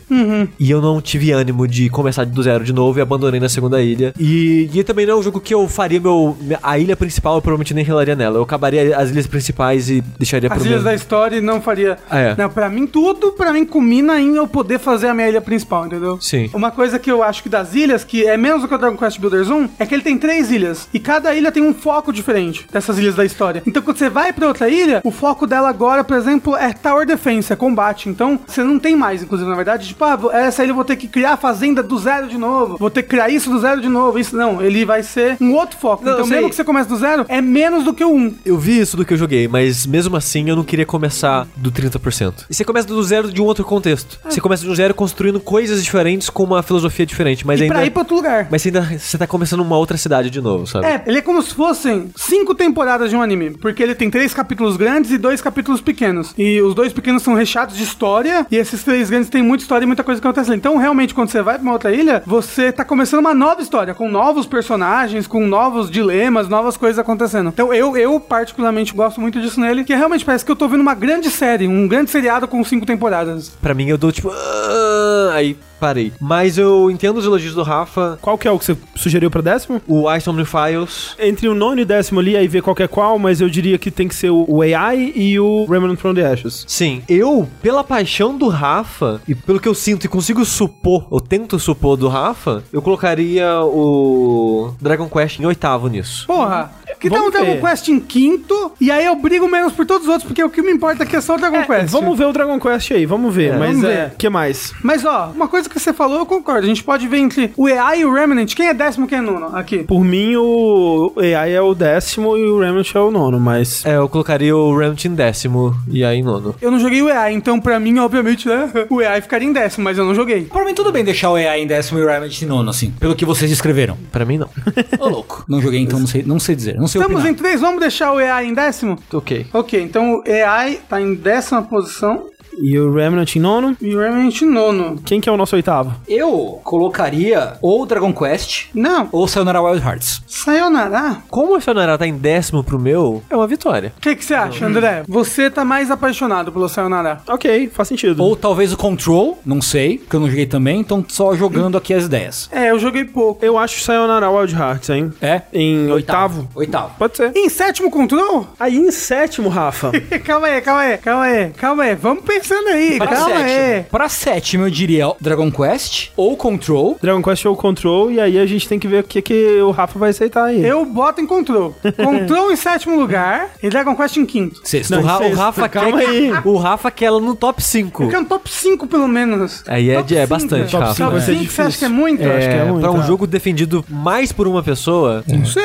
E 0.59 0.71
eu 0.71 0.81
não 0.81 1.01
tive 1.01 1.31
ânimo 1.33 1.67
de 1.69 1.89
começar 1.91 2.25
do 2.35 2.43
zero 2.43 2.65
de 2.65 2.73
novo 2.73 2.99
e 2.99 3.03
abandonei 3.03 3.41
na 3.41 3.49
segunda 3.49 3.81
ilha. 3.83 4.13
E, 4.19 4.69
e 4.73 4.85
também 4.85 5.07
não 5.07 5.15
é 5.15 5.17
um 5.19 5.23
jogo 5.23 5.41
que 5.41 5.55
eu 5.55 5.67
faria 5.69 6.01
meu. 6.01 6.37
A 6.63 6.79
ilha 6.79 6.97
principal, 6.97 7.37
eu 7.37 7.43
provavelmente 7.43 7.75
nem 7.75 7.85
relaria 7.85 8.15
nela. 8.17 8.39
Eu 8.39 8.43
acabaria 8.43 8.97
as 8.97 9.11
ilhas 9.11 9.27
principais 9.27 9.89
e 9.91 10.01
deixaria 10.19 10.49
As 10.51 10.59
pro 10.59 10.67
ilhas 10.67 10.83
meu- 10.83 10.91
da 10.91 10.95
história 10.95 11.41
não 11.41 11.61
faria. 11.61 11.99
É. 12.11 12.35
Não, 12.37 12.49
pra 12.51 12.69
mim, 12.69 12.87
tudo 12.87 13.33
pra 13.33 13.53
mim 13.53 13.65
culmina 13.65 14.21
em 14.21 14.37
eu 14.37 14.47
poder 14.47 14.79
fazer 14.79 15.09
a 15.09 15.15
minha 15.15 15.29
ilha 15.29 15.41
principal, 15.41 15.87
entendeu? 15.87 16.19
Sim. 16.21 16.51
Uma 16.53 16.71
coisa 16.71 16.99
que 16.99 17.11
eu 17.11 17.23
acho 17.23 17.43
que 17.43 17.49
das 17.49 17.75
ilhas, 17.75 18.05
que 18.05 18.27
é 18.27 18.37
menos 18.37 18.63
do 18.63 18.69
que 18.69 18.75
o 18.75 18.79
Dragon 18.79 18.97
Quest 18.97 19.19
Builders 19.19 19.49
1, 19.51 19.69
é 19.79 19.87
que 19.87 19.95
ele 19.95 20.03
tem 20.03 20.19
três 20.19 20.51
ilhas. 20.51 20.89
E 20.93 20.99
cada 20.99 21.35
ilha 21.35 21.53
tem 21.53 21.63
um 21.63 21.75
foco 21.75 22.13
diferente 22.13 22.67
dessas 22.73 22.99
ilhas 22.99 23.15
da 23.15 23.25
história. 23.25 23.63
Então 23.67 23.83
quando 23.83 23.97
você 23.99 24.09
vai 24.11 24.33
pra 24.33 24.49
outra 24.49 24.69
ilha, 24.69 25.01
o 25.05 25.11
foco 25.11 25.47
dela 25.47 25.69
agora, 25.69 26.03
por 26.05 26.17
exemplo, 26.17 26.57
é 26.57 26.73
Tower 26.73 27.07
Defense, 27.07 27.53
é 27.53 27.57
combate. 27.57 28.09
Então 28.09 28.39
você 28.47 28.63
não 28.63 28.79
tem 28.79 28.97
mais, 28.97 29.23
inclusive, 29.23 29.49
na 29.49 29.57
verdade, 29.57 29.89
tipo, 29.89 30.05
ah, 30.05 30.19
essa 30.33 30.63
ilha 30.63 30.71
eu 30.73 30.75
vou 30.75 30.85
ter 30.85 30.97
que 30.97 31.07
criar 31.09 31.33
a 31.33 31.37
fazenda 31.37 31.83
do 31.83 31.99
zero 31.99 32.24
de 32.29 32.39
novo. 32.39 32.77
Vou 32.79 32.91
ter 32.91 33.03
que 33.03 33.09
criar 33.09 33.29
isso 33.29 33.51
do 33.51 33.59
zero 33.59 33.81
de 33.81 33.89
novo. 33.89 34.19
Isso 34.19 34.37
não, 34.37 34.63
ele 34.63 34.85
vai 34.85 35.03
ser 35.03 35.37
um 35.41 35.53
outro 35.55 35.79
foco. 35.79 36.05
Não, 36.05 36.13
então 36.13 36.25
sei. 36.27 36.37
mesmo 36.37 36.51
que 36.51 36.57
você 36.57 36.65
comece 36.65 36.89
do 36.89 36.97
zero, 36.97 37.25
é 37.29 37.41
menos 37.41 37.85
do 37.85 37.93
que 37.93 38.05
o 38.05 38.13
um. 38.15 38.35
Eu 38.45 38.59
vi 38.59 38.79
isso 38.81 38.97
do 38.97 39.05
que 39.05 39.15
eu 39.15 39.19
joguei, 39.19 39.49
mas 39.49 39.87
mesmo 39.87 40.17
assim 40.17 40.49
eu 40.49 40.57
não 40.57 40.65
queria 40.65 40.87
começar 40.87 41.47
do 41.57 41.71
30%. 41.71 42.47
E 42.51 42.55
você 42.55 42.65
começa 42.65 42.89
do 42.89 43.03
zero 43.03 43.33
de 43.33 43.41
um 43.41 43.45
outro 43.45 43.65
contexto. 43.65 44.19
Você 44.29 44.41
começa 44.41 44.65
do 44.65 44.75
zero 44.75 44.95
construindo 44.95 45.41
coisas 45.41 45.83
diferentes 45.83 46.31
com 46.31 46.45
uma 46.45 46.63
filosofia 46.63 47.07
diferente, 47.07 47.47
mas 47.47 47.61
e 47.61 47.65
ainda. 47.65 47.75
pra 47.75 47.87
ir 47.87 47.91
pra 47.91 48.01
outro 48.01 48.17
lugar. 48.17 48.49
Mas 48.51 48.65
ainda 48.67 48.83
você 48.99 49.19
tá 49.19 49.27
começando 49.27 49.61
uma 49.61 49.77
outra 49.77 49.97
cidade 49.97 50.31
de 50.31 50.41
novo, 50.41 50.67
sabe? 50.67 50.87
É, 50.87 51.03
ele 51.07 51.19
é 51.19 51.23
como 51.23 51.43
se 51.43 51.55
fossem 51.55 52.11
cinco 52.17 52.55
temporadas 52.55 53.11
de 53.11 53.17
um 53.17 53.23
anime. 53.23 53.51
Porque 53.51 53.83
ele 53.83 53.95
tem 53.95 54.11
três 54.11 54.35
capítulos 54.35 54.77
grandes 54.77 55.11
e 55.11 55.19
dois 55.19 55.41
capítulos 55.41 55.81
pequenos. 55.81 56.35
E 56.37 56.61
os 56.61 56.75
dois 56.75 56.93
pequenos 56.93 57.23
são 57.23 57.35
recheados 57.35 57.77
de 57.77 57.83
história. 57.83 58.47
E 58.51 58.57
esses 58.57 58.83
três 58.83 59.11
grandes 59.11 59.29
têm 59.29 59.43
muita 59.43 59.63
história 59.63 59.85
e 59.85 59.87
muita 59.87 60.05
coisa 60.05 60.21
que 60.21 60.27
acontece. 60.27 60.55
Então, 60.55 60.77
realmente, 60.77 61.15
quando 61.15 61.31
você 61.31 61.43
vai 61.43 61.55
pra 61.55 61.63
uma 61.63 61.73
outra 61.73 61.93
ilha, 61.93 62.14
você 62.27 62.71
tá 62.73 62.85
começando 62.85 63.21
uma 63.21 63.35
nova 63.35 63.61
história. 63.63 63.95
Com 63.95 64.09
novos 64.09 64.47
personagens, 64.47 65.27
com 65.27 65.47
novos 65.47 65.91
dilemas, 65.91 66.49
novas 66.49 66.77
coisas 66.77 66.99
acontecendo. 66.99 67.49
Então, 67.49 67.73
eu, 67.73 67.97
eu 67.97 68.19
particularmente 68.21 68.93
gosto 68.95 69.21
muito 69.21 69.41
disso 69.41 69.61
nele. 69.61 69.85
Que 69.85 69.95
realmente 69.95 70.25
parece 70.25 70.45
que 70.45 70.51
eu 70.51 70.57
tô 70.57 70.69
vendo 70.69 70.81
uma 70.81 70.95
grande 70.95 71.31
série. 71.31 71.67
Um 71.69 71.87
grande 71.89 72.11
seriado 72.11 72.47
com 72.49 72.63
cinco 72.65 72.87
temporadas. 72.87 73.51
Pra 73.61 73.75
mim 73.75 73.89
eu 73.89 73.99
dou 73.99 74.13
tipo. 74.13 74.31
"Ah", 74.31 75.31
aí 75.35 75.57
parei. 75.85 76.13
Mas 76.19 76.57
eu 76.57 76.91
entendo 76.91 77.19
os 77.19 77.27
elogios 77.27 77.55
do 77.55 77.63
Rafa. 77.63 78.19
Qual 78.23 78.39
que 78.39 78.49
é 78.49 78.51
o 78.51 78.59
que 78.59 78.65
você 78.65 78.77
sugeriu 78.95 79.31
pra 79.31 79.43
décimo? 79.43 79.83
O 79.87 80.11
Ice 80.15 80.31
Omni 80.31 80.47
Files. 80.47 81.15
Entre 81.19 81.49
o 81.49 81.55
nono 81.55 81.81
e 81.81 81.85
décimo 81.85 82.21
ali, 82.21 82.37
aí 82.37 82.49
ver 82.49 82.63
qual 82.63 82.75
que 82.75 82.83
é 82.83 82.89
qual, 82.89 83.19
mas 83.19 83.41
eu 83.41 83.49
diria 83.51 83.77
que 83.77 83.91
tem 83.91 84.09
que 84.09 84.15
ser 84.15 84.31
o 84.31 84.55
o 84.55 84.63
AI 84.63 85.13
e 85.17 85.41
o 85.41 85.65
Remnant 85.67 85.99
from 85.99 86.15
the 86.15 86.25
Ashes. 86.25 86.65
Sim, 86.69 87.03
eu, 87.09 87.49
pela 87.61 87.83
paixão 87.83 88.39
do 88.39 88.49
Rafa, 88.49 89.21
e 89.27 89.35
pelo 89.35 89.59
que 89.59 89.69
eu 89.69 89.75
sinto 89.75 90.05
e 90.05 90.09
consigo 90.09 90.45
supor, 90.45 91.09
eu 91.11 91.21
tento 91.21 91.59
supor 91.59 91.97
do 91.97 92.09
Rafa, 92.09 92.63
eu 92.73 92.81
colocaria 92.81 93.61
o 93.63 94.73
Dragon 94.81 95.09
Quest 95.09 95.41
em 95.41 95.47
oitavo 95.47 95.89
nisso. 95.89 96.27
Porra, 96.27 96.71
que 97.01 97.11
tal 97.11 97.27
o 97.27 97.31
Vamos 97.31 97.47
Dragon. 97.47 97.67
Quest 97.67 97.89
em 97.89 98.01
quinto? 98.01 98.73
E 98.81 98.91
aí 98.91 99.05
eu 99.05 99.17
brigo 99.17 99.49
menos 99.49 99.73
por 99.73 99.85
todos 99.85 100.07
os 100.07 100.13
outros, 100.13 100.27
porque 100.27 100.43
o 100.43 100.49
que 100.49 100.63
me 100.63 100.73
importa 100.73 101.03
aqui 101.03 101.17
é 101.17 101.21
só 101.21 101.35
o 101.35 101.39
Dragon 101.39 101.65
Quest. 101.65 101.91
Vamos 101.91 102.17
ver 102.17 102.27
o 102.27 102.33
Dragon 102.33 102.59
Quest 102.61 102.93
aí, 102.93 103.05
vamos 103.05 103.35
ver. 103.35 103.53
É. 103.55 103.59
mas 103.59 103.77
Vamos 103.77 103.91
é. 103.91 104.13
que 104.17 104.29
mais? 104.29 104.73
Mas 104.83 105.05
ó, 105.05 105.31
uma 105.35 105.49
coisa 105.49 105.69
que 105.75 105.81
você 105.81 105.93
falou, 105.93 106.19
eu 106.19 106.27
concordo. 106.27 106.65
A 106.65 106.69
gente 106.69 106.83
pode 106.83 107.07
ver 107.09 107.19
entre 107.19 107.53
o 107.57 107.69
EA 107.69 107.97
e 107.97 108.05
o 108.05 108.13
Remnant. 108.13 108.55
Quem 108.55 108.69
é 108.69 108.75
décimo, 108.75 109.07
quem 109.07 109.19
é 109.19 109.21
nono? 109.21 109.55
Aqui. 109.55 109.79
Por 109.85 110.05
mim, 110.05 110.37
o 110.37 111.13
AI 111.19 111.53
é 111.53 111.61
o 111.61 111.75
décimo 111.75 112.37
e 112.37 112.45
o 112.45 112.59
Remnant 112.59 112.95
é 112.95 112.99
o 113.01 113.11
nono, 113.11 113.39
mas. 113.41 113.85
É, 113.85 113.97
eu 113.97 114.09
colocaria 114.09 114.57
o 114.57 114.77
Remnant 114.77 115.05
em 115.05 115.15
décimo 115.15 115.75
e 115.89 116.05
aí 116.05 116.19
em 116.19 116.23
nono. 116.23 116.55
Eu 116.61 116.71
não 116.71 116.79
joguei 116.79 117.03
o 117.03 117.09
EA, 117.09 117.33
então 117.33 117.61
pra 117.61 117.79
mim, 117.81 117.99
obviamente, 117.99 118.49
né, 118.49 118.71
o 118.89 119.03
EA 119.03 119.21
ficaria 119.21 119.49
em 119.49 119.53
décimo, 119.53 119.85
mas 119.85 119.99
eu 119.99 120.05
não 120.05 120.15
joguei. 120.15 120.45
Por 120.45 120.65
mim, 120.65 120.75
tudo 120.75 120.93
bem 120.93 121.05
deixar 121.05 121.31
o 121.31 121.35
AI 121.35 121.63
em 121.63 121.67
décimo 121.67 121.99
e 121.99 122.03
o 122.03 122.07
Remnant 122.07 122.41
em 122.41 122.47
nono, 122.47 122.71
assim. 122.71 122.91
Pelo 122.93 123.17
que 123.17 123.25
vocês 123.25 123.51
escreveram. 123.51 123.97
Pra 124.13 124.25
mim, 124.25 124.39
não. 124.39 124.49
Ô, 124.99 125.09
louco. 125.09 125.45
Não 125.49 125.61
joguei, 125.61 125.81
então 125.81 125.99
não 125.99 126.07
sei, 126.07 126.23
não 126.23 126.39
sei 126.39 126.55
dizer. 126.55 126.77
Não 126.77 126.87
sei 126.87 127.01
Estamos 127.01 127.21
opinar. 127.21 127.33
em 127.33 127.37
três, 127.37 127.61
vamos 127.61 127.81
deixar 127.81 128.13
o 128.13 128.21
EA 128.21 128.45
em 128.45 128.55
décimo? 128.55 128.99
ok. 129.13 129.47
Ok, 129.53 129.81
então 129.81 130.17
o 130.17 130.23
EA 130.29 130.77
tá 130.89 131.01
em 131.01 131.15
décima 131.15 131.63
posição 131.63 132.27
E 132.59 132.79
o 132.79 132.93
Remnant 132.93 133.35
em 133.37 133.41
nono? 133.41 133.77
e 133.81 133.95
o 133.95 133.99
Remnant 134.01 134.41
em 134.43 134.47
nono. 134.51 134.99
Quem 135.05 135.21
que 135.21 135.29
é 135.29 135.33
o 135.33 135.37
nosso 135.37 135.57
oitavo? 135.57 135.95
Eu 136.09 136.61
colocaria 136.63 137.55
ou 137.61 137.85
Dragon 137.87 138.13
Quest 138.13 138.67
Não, 138.75 139.09
ou 139.13 139.27
Sayonara 139.29 139.61
Wild 139.63 139.85
Hearts. 139.85 140.23
Sayonara. 140.27 141.19
Como 141.31 141.57
o 141.57 141.61
Sayonara 141.61 141.99
tá 141.99 142.07
em 142.07 142.17
décimo 142.17 142.63
pro 142.63 142.79
meu, 142.79 143.23
é 143.29 143.37
uma 143.37 143.47
vitória. 143.47 143.93
O 143.97 144.01
que 144.01 144.15
que 144.17 144.25
você 144.25 144.35
acha, 144.35 144.67
André? 144.67 145.03
Você 145.09 145.51
tá 145.51 145.65
mais 145.65 145.91
apaixonado 145.91 146.53
pelo 146.53 146.69
Sayonara. 146.69 147.21
Ok, 147.29 147.71
faz 147.73 147.89
sentido. 147.89 148.23
Ou 148.23 148.37
talvez 148.37 148.73
o 148.73 148.77
Control, 148.77 149.39
não 149.45 149.61
sei, 149.61 149.99
porque 149.99 150.17
eu 150.17 150.21
não 150.21 150.29
joguei 150.29 150.47
também, 150.47 150.81
então 150.81 151.05
só 151.09 151.35
jogando 151.35 151.77
aqui 151.77 151.93
as 151.95 152.05
ideias. 152.05 152.49
É, 152.53 152.71
eu 152.71 152.79
joguei 152.79 153.05
pouco. 153.05 153.45
Eu 153.45 153.59
acho 153.59 153.81
Sayonara 153.81 154.31
Wild 154.31 154.55
Hearts, 154.55 154.91
hein? 154.91 155.13
É? 155.21 155.43
Em 155.53 155.91
oitavo? 155.91 156.49
Oitavo. 156.55 156.95
Pode 156.99 157.17
ser. 157.17 157.33
Em 157.35 157.49
sétimo 157.49 157.91
control? 157.91 158.47
Aí 158.59 158.77
em 158.77 158.91
sétimo, 158.91 159.49
Rafa. 159.49 159.93
calma 160.25 160.47
aí, 160.49 160.61
calma 160.61 160.81
aí, 160.81 160.99
calma 160.99 161.25
aí, 161.25 161.51
calma 161.51 161.83
aí. 161.85 161.95
Vamos 161.95 162.25
pensando 162.45 162.69
aí, 162.69 162.99
Pra 162.99 163.07
calma 163.09 163.37
aí. 163.37 163.49
sétimo. 163.49 163.87
Pra 163.91 164.09
sétimo, 164.09 164.65
eu 164.67 164.71
diria 164.71 165.13
Dragon 165.21 165.51
Quest 165.51 166.11
ou 166.17 166.37
Control. 166.37 166.99
Dragon 167.03 167.23
Quest 167.23 167.45
ou 167.47 167.57
Control, 167.57 168.11
e 168.13 168.21
aí 168.21 168.39
a 168.39 168.47
gente 168.47 168.69
tem 168.69 168.79
que 168.79 168.87
ver 168.87 169.01
o 169.01 169.07
que, 169.07 169.23
que 169.23 169.61
o 169.61 169.71
Rafa 169.71 169.99
vai 169.99 170.11
aceitar 170.11 170.45
aí. 170.45 170.65
Eu 170.65 170.85
boto 170.85 171.21
em 171.21 171.27
Control. 171.27 171.75
Control 171.97 172.53
em 172.53 172.57
sétimo 172.57 172.97
lugar 172.97 173.51
e 173.63 173.69
Dragon 173.71 173.97
Quest 173.97 174.17
em 174.17 174.27
quinto. 174.27 174.61
Sexto. 174.65 174.91
Não, 174.91 175.01
o, 175.01 175.05
Ra- 175.05 175.17
o 175.19 175.23
sexto, 175.23 175.37
Rafa 175.37 175.69
quer 175.69 175.81
calma 175.81 175.99
que- 175.99 176.05
aí. 176.07 176.33
o 176.45 176.57
Rafa 176.57 176.91
quer 176.91 177.05
ela 177.07 177.21
no 177.21 177.35
top 177.35 177.63
5. 177.63 178.03
Eu 178.05 178.09
quero 178.09 178.23
um 178.23 178.27
top 178.27 178.51
5 178.51 178.87
pelo 178.87 179.09
menos. 179.09 179.63
Aí 179.67 179.91
é, 179.91 179.95
Top 179.97 180.15
é 180.15 180.17
cinco. 180.21 180.29
bastante, 180.29 180.71
Top 180.71 180.85
Rafa. 180.85 181.05
Top 181.05 181.21
ser 181.21 181.39
5 181.39 181.51
você 181.53 181.63
acha 181.63 181.79
que 181.79 181.85
é 181.85 181.89
muito? 181.89 182.23
acho 182.23 182.31
que 182.49 182.55
é 182.55 182.57
É, 182.59 182.65
muito, 182.65 182.81
pra 182.81 182.91
um 182.93 183.03
é. 183.03 183.07
jogo 183.07 183.27
defendido 183.27 183.85
mais 183.89 184.33
por 184.33 184.47
uma 184.47 184.63
pessoa, 184.63 185.23
Não 185.27 185.45
sei, 185.45 185.63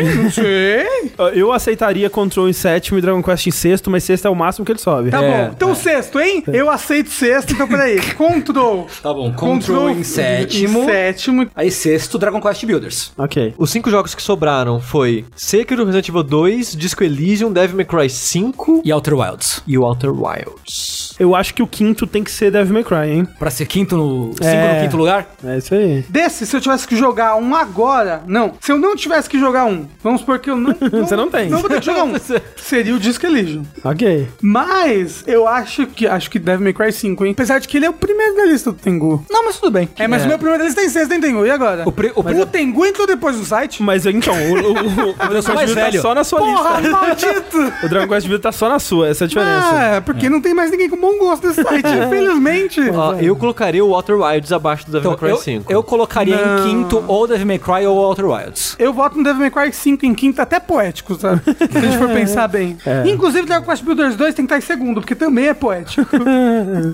hein? 0.00 0.14
Não 0.22 0.30
sei. 0.30 0.86
Eu 1.34 1.52
aceitaria 1.52 2.08
Control 2.10 2.48
em 2.48 2.52
sétimo 2.52 2.98
e 2.98 3.00
Dragon 3.00 3.22
Quest 3.22 3.46
em 3.46 3.50
sexto, 3.50 3.90
mas 3.90 4.04
sexto 4.04 4.26
é 4.26 4.30
o 4.30 4.34
máximo 4.34 4.64
que 4.64 4.72
ele 4.72 4.78
sobe. 4.78 5.10
Tá 5.10 5.22
É, 5.22 5.44
bom. 5.46 5.52
Então 5.56 5.74
sexto, 5.74 6.18
hein? 6.22 6.42
Eu 6.46 6.70
aceito 6.70 7.10
sexto, 7.10 7.52
então 7.52 7.66
peraí. 7.68 8.00
Control. 8.14 8.86
Tá 9.02 9.12
bom, 9.12 9.32
Control, 9.32 9.90
em 9.90 10.02
sétimo. 10.04 10.82
Em 10.82 10.86
sétimo. 10.86 11.48
Aí 11.54 11.70
sexto, 11.70 12.18
Dragon 12.18 12.40
Quest 12.40 12.64
Builders. 12.64 13.12
Ok. 13.18 13.54
Os 13.58 13.70
cinco 13.70 13.90
jogos 13.90 14.14
que 14.14 14.22
sobraram 14.22 14.80
foi 14.80 15.24
Sekiro, 15.36 15.84
Resident 15.84 16.08
Evil 16.08 16.22
2, 16.22 16.76
Disco 16.76 17.02
Elysium, 17.04 17.52
Devil 17.52 17.76
May 17.76 17.84
Cry 17.84 18.08
5 18.10 18.82
E 18.84 18.92
Outer 18.92 19.14
Wilds. 19.14 19.62
e 19.66 19.76
o 19.76 19.82
Outer 19.84 20.10
Wilds. 20.12 21.14
Eu 21.18 21.34
acho 21.34 21.54
que 21.54 21.62
o 21.62 21.66
quinto 21.66 22.06
tem 22.06 22.24
que 22.24 22.30
ser 22.30 22.50
Devil 22.50 22.74
May 22.74 22.84
Cry, 22.84 23.10
hein? 23.10 23.28
Pra 23.38 23.50
ser 23.50 23.66
quinto 23.66 23.96
no... 23.96 24.32
Cinco 24.32 24.44
É. 24.44 24.74
no 24.76 24.82
quinto 24.84 24.96
lugar? 24.96 25.26
É 25.44 25.58
isso 25.58 25.74
aí. 25.74 26.04
Desse, 26.08 26.46
se 26.46 26.56
eu 26.56 26.60
tivesse 26.60 26.86
que 26.88 26.96
jogar 26.96 27.36
um 27.36 27.54
agora. 27.54 28.22
Não. 28.26 28.54
Se 28.60 28.72
eu 28.72 28.78
não 28.78 28.96
tivesse 28.96 29.28
que 29.28 29.38
jogar 29.38 29.64
um. 29.66 29.86
Vamos 30.02 30.20
supor 30.20 30.38
que 30.38 30.50
eu 30.50 30.56
não. 30.56 30.74
Você 31.04 31.14
não 31.16 31.30
tem. 31.30 31.48
Não 31.48 31.58
vou 31.60 31.68
ter 31.68 31.80
que 31.80 31.86
jogar 31.86 32.04
um. 32.04 32.14
Seria 32.56 32.94
o 32.94 32.98
Disco 32.98 33.26
Elysium. 33.26 33.62
Ok. 33.84 34.28
Mas 34.40 35.22
eu 35.26 35.46
acho 35.46 35.86
que 35.86 36.06
acho 36.14 36.30
que 36.30 36.38
Devil 36.38 36.62
May 36.64 36.72
Cry 36.72 36.92
5, 36.92 37.24
hein? 37.24 37.32
Apesar 37.32 37.58
de 37.58 37.68
que 37.68 37.76
ele 37.76 37.86
é 37.86 37.90
o 37.90 37.92
primeiro 37.92 38.36
da 38.36 38.44
lista 38.46 38.70
do 38.72 38.78
Tengu. 38.78 39.24
Não, 39.30 39.44
mas 39.44 39.58
tudo 39.58 39.70
bem. 39.72 39.88
É, 39.98 40.06
mas 40.08 40.24
o 40.24 40.28
meu 40.28 40.38
primeiro 40.38 40.58
da 40.62 40.64
lista 40.66 40.80
tem 40.80 40.88
sexto, 40.90 41.12
hein, 41.12 41.20
Tengu? 41.20 41.44
E 41.46 41.50
agora? 41.50 41.84
O 41.86 41.90
o 42.20 42.42
o 42.42 42.46
Tengu 42.46 42.84
entrou 42.86 43.06
depois 43.06 43.36
do 43.36 43.44
site? 43.44 43.82
Mas 43.82 44.06
então, 44.06 44.34
o, 44.34 44.54
o, 44.54 44.72
o, 44.72 45.10
o 45.10 45.14
Dragon 45.28 45.42
Quest 45.42 45.74
Build 45.74 45.92
tá 45.92 46.00
só 46.00 46.14
na 46.14 46.24
sua 46.24 46.38
Porra, 46.38 46.80
lista. 46.80 46.90
maldito! 46.96 47.72
O 47.84 47.88
Dragon 47.88 48.08
Quest 48.08 48.26
Build 48.26 48.42
tá 48.42 48.52
só 48.52 48.68
na 48.68 48.78
sua, 48.78 49.08
essa 49.08 49.24
é 49.24 49.26
a 49.26 49.28
diferença. 49.28 49.68
Ah, 49.72 49.84
é, 49.96 50.00
porque 50.00 50.28
não 50.28 50.40
tem 50.40 50.54
mais 50.54 50.70
ninguém 50.70 50.88
com 50.88 50.96
bom 50.96 51.18
gosto 51.18 51.46
nesse 51.46 51.62
site, 51.62 51.86
infelizmente. 52.06 52.80
Ó, 52.90 53.14
eu 53.14 53.36
colocaria 53.36 53.84
o 53.84 53.92
Outer 53.92 54.18
Wilds 54.20 54.52
abaixo 54.52 54.86
do 54.86 54.92
Devil 54.92 55.12
Então, 55.12 55.20
May 55.22 55.30
eu, 55.32 55.36
Cry 55.36 55.44
5. 55.44 55.72
eu 55.72 55.82
colocaria 55.82 56.36
Não. 56.36 56.58
em 56.58 56.62
quinto 56.70 57.04
ou 57.06 57.26
Devil 57.26 57.46
May 57.46 57.58
Cry 57.58 57.86
ou 57.86 57.96
Outer 57.98 58.26
Wilds. 58.26 58.76
Eu 58.78 58.92
voto 58.92 59.16
no 59.18 59.24
Devil 59.24 59.40
May 59.40 59.50
Cry 59.50 59.72
5 59.72 60.06
em 60.06 60.14
quinto, 60.14 60.40
até 60.40 60.58
poético, 60.60 61.14
sabe? 61.14 61.40
Se 61.44 61.78
a 61.78 61.80
gente 61.80 61.98
for 61.98 62.08
pensar 62.08 62.48
bem. 62.48 62.76
Inclusive, 63.06 63.46
Dragon 63.46 63.66
Quest 63.66 63.82
Builders 63.84 64.16
2 64.16 64.34
tem 64.34 64.46
que 64.46 64.54
estar 64.54 64.58
em 64.58 64.66
segundo, 64.66 65.00
porque 65.00 65.14
também 65.14 65.48
é 65.48 65.54
poético. 65.54 66.01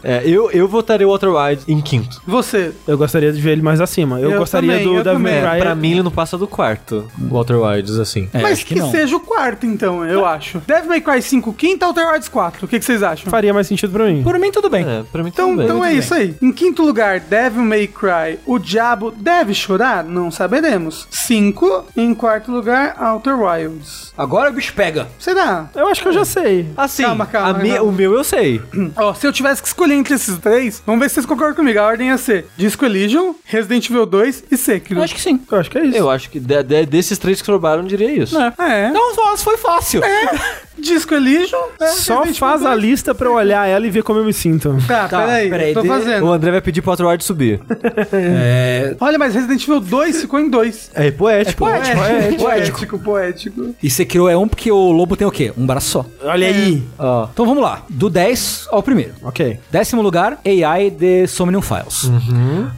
É, 0.05 0.23
eu, 0.25 0.51
eu 0.51 0.69
votaria 0.69 1.07
o 1.07 1.11
Outer 1.11 1.31
Wilds 1.31 1.65
em 1.69 1.81
quinto. 1.81 2.21
Você. 2.27 2.73
Eu 2.87 2.97
gostaria 2.99 3.33
de 3.33 3.41
ver 3.41 3.53
ele 3.53 3.63
mais 3.63 3.81
acima. 3.81 4.21
Eu, 4.21 4.33
Eu 4.33 4.39
gostaria 4.39 4.71
também, 4.79 4.85
do 4.87 5.03
Devil 5.03 5.19
May. 5.21 5.41
Cry. 5.41 5.59
Pra 5.61 5.75
mim, 5.75 5.91
ele 5.93 6.03
não 6.03 6.11
passa 6.11 6.37
do 6.39 6.47
quarto, 6.47 7.09
o 7.31 7.35
Outer 7.37 7.59
Wilds, 7.61 7.99
assim. 7.99 8.29
É, 8.33 8.41
Mas 8.41 8.53
acho 8.53 8.67
que, 8.67 8.75
que, 8.75 8.81
não. 8.81 8.91
seja 8.91 9.17
o 9.17 9.21
quarto, 9.21 9.67
então, 9.67 10.05
eu 10.05 10.25
acho. 10.25 10.59
Devil 10.67 10.89
May 10.89 11.01
Cry 11.01 11.23
5 11.23 11.53
quinto, 11.55 11.85
Outer 11.85 12.07
Wilds 12.13 12.29
4. 12.29 12.65
O 12.65 12.69
que, 12.69 12.79
que 12.79 12.85
vocês 12.85 13.03
acham? 13.03 13.31
faria 13.31 13.53
mais 13.53 13.67
sentido 13.67 13.93
pra 13.93 14.05
mim. 14.07 14.23
Por 14.23 14.39
mim, 14.39 14.51
tudo 14.51 14.69
bem. 14.71 14.85
É, 14.89 15.03
pra 15.11 15.23
mim 15.23 15.31
Então, 15.33 15.49
tudo 15.51 15.57
bem. 15.59 15.67
então 15.67 15.85
é 15.85 15.89
bem. 15.91 15.99
isso 15.99 16.15
aí. 16.15 16.35
Em 16.41 16.53
quinto 16.53 16.83
lugar, 16.83 17.21
Devil 17.21 17.63
May 17.63 17.87
Cry. 17.87 18.39
O 18.47 18.59
Diabo 18.59 19.11
deve 19.11 19.55
chorar? 19.55 20.03
Não 20.05 20.31
saberemos. 20.31 21.07
5. 21.11 21.87
Em 21.97 22.15
quarto 22.15 22.51
lugar, 22.51 22.97
Outer 23.13 23.39
Wilds. 23.39 24.13
Agora 24.17 24.51
o 24.51 24.53
bicho 24.53 24.73
pega. 24.75 25.09
Será? 25.19 25.69
Eu 25.75 25.87
acho 25.89 26.03
que 26.03 26.09
eu 26.09 26.13
já 26.13 26.25
sei. 26.25 26.67
Assim, 26.77 27.03
Calma, 27.03 27.27
calma, 27.27 27.59
calma. 27.61 27.83
o 27.83 27.93
meu 27.93 28.15
eu 28.15 28.25
sei. 28.25 28.61
Ó, 28.99 29.15
se 29.15 29.27
eu 29.27 29.33
tivesse 29.33 29.63
que 29.63 29.69
escolher 29.69 29.95
entre 29.95 30.15
esses 30.15 30.37
três, 30.39 30.83
vamos 30.85 31.01
ver 31.01 31.09
se 31.09 31.15
vocês 31.15 31.27
concordam 31.27 31.55
comigo. 31.55 31.79
A 31.79 31.85
ordem 31.87 32.09
ia 32.09 32.19
ser 32.19 32.47
Disco 32.57 32.85
Elysium, 32.85 33.35
Resident 33.45 33.89
Evil 33.89 34.05
2 34.05 34.45
e 34.51 34.57
Sekiro. 34.57 35.01
Eu 35.01 35.05
acho 35.05 35.15
que 35.15 35.21
sim. 35.21 35.41
Eu 35.51 35.59
acho 35.59 35.71
que 35.71 35.79
é 35.79 35.85
isso. 35.87 35.97
Eu 35.97 36.11
acho 36.11 36.29
que 36.31 36.41
de- 36.41 36.63
de- 36.63 36.87
desses 36.87 37.17
três 37.19 37.41
que 37.41 37.47
sobraram, 37.47 37.83
eu 37.83 37.89
diria 37.89 38.11
isso. 38.11 38.37
É. 38.37 38.91
Não, 38.91 39.15
nossa, 39.15 39.45
foi 39.45 39.57
fácil. 39.57 40.01
Disco 40.81 41.15
Elysium. 41.15 41.59
é, 41.81 41.87
Só 41.89 42.19
Resident 42.21 42.39
faz 42.39 42.65
a 42.65 42.71
2. 42.71 42.83
lista 42.83 43.15
pra 43.15 43.27
eu 43.29 43.35
olhar 43.35 43.67
ela 43.69 43.87
e 43.87 43.91
ver 43.91 44.03
como 44.03 44.19
eu 44.21 44.25
me 44.25 44.33
sinto. 44.33 44.77
Tá, 44.87 45.09
Tá, 45.09 45.21
peraí, 45.21 45.51
peraí, 45.51 45.75
tô 45.75 45.83
de- 45.83 45.89
fazendo. 45.89 46.27
O 46.27 46.33
André 46.33 46.51
vai 46.51 46.61
pedir 46.61 46.83
pro 46.83 46.91
Outer 46.93 47.07
Wild 47.07 47.25
subir. 47.25 47.61
É, 48.13 48.97
Olha, 49.01 49.19
mas 49.19 49.35
Resident 49.35 49.63
Evil 49.63 49.81
2 49.81 50.21
ficou 50.23 50.39
em 50.41 50.49
2. 50.49 50.91
É 50.95 51.11
poético. 51.11 51.59
poético, 51.59 51.97
Poético, 51.97 52.19
poético. 52.43 52.45
poético, 52.45 52.99
poético. 52.99 53.75
E 53.83 53.91
Sekiro 53.91 54.29
é 54.29 54.37
um 54.37 54.47
porque 54.49 54.71
o 54.71 54.91
lobo 54.93 55.17
tem 55.17 55.27
o 55.27 55.31
quê? 55.31 55.53
Um 55.57 55.67
braço 55.67 55.89
só. 55.91 56.07
Olha 56.23 56.47
aí. 56.49 56.83
Ó. 56.99 57.29
Então 57.33 57.47
vamos 57.47 57.63
lá. 57.63 57.83
Do 57.89 58.09
10 58.11 58.67
ao 58.71 58.83
primeiro. 58.83 59.13
Ok. 59.23 59.59
Décimo 59.71 60.03
lugar, 60.03 60.39
AI 60.45 60.91
The 60.91 61.27
Somnium 61.27 61.63
Files. 61.63 62.11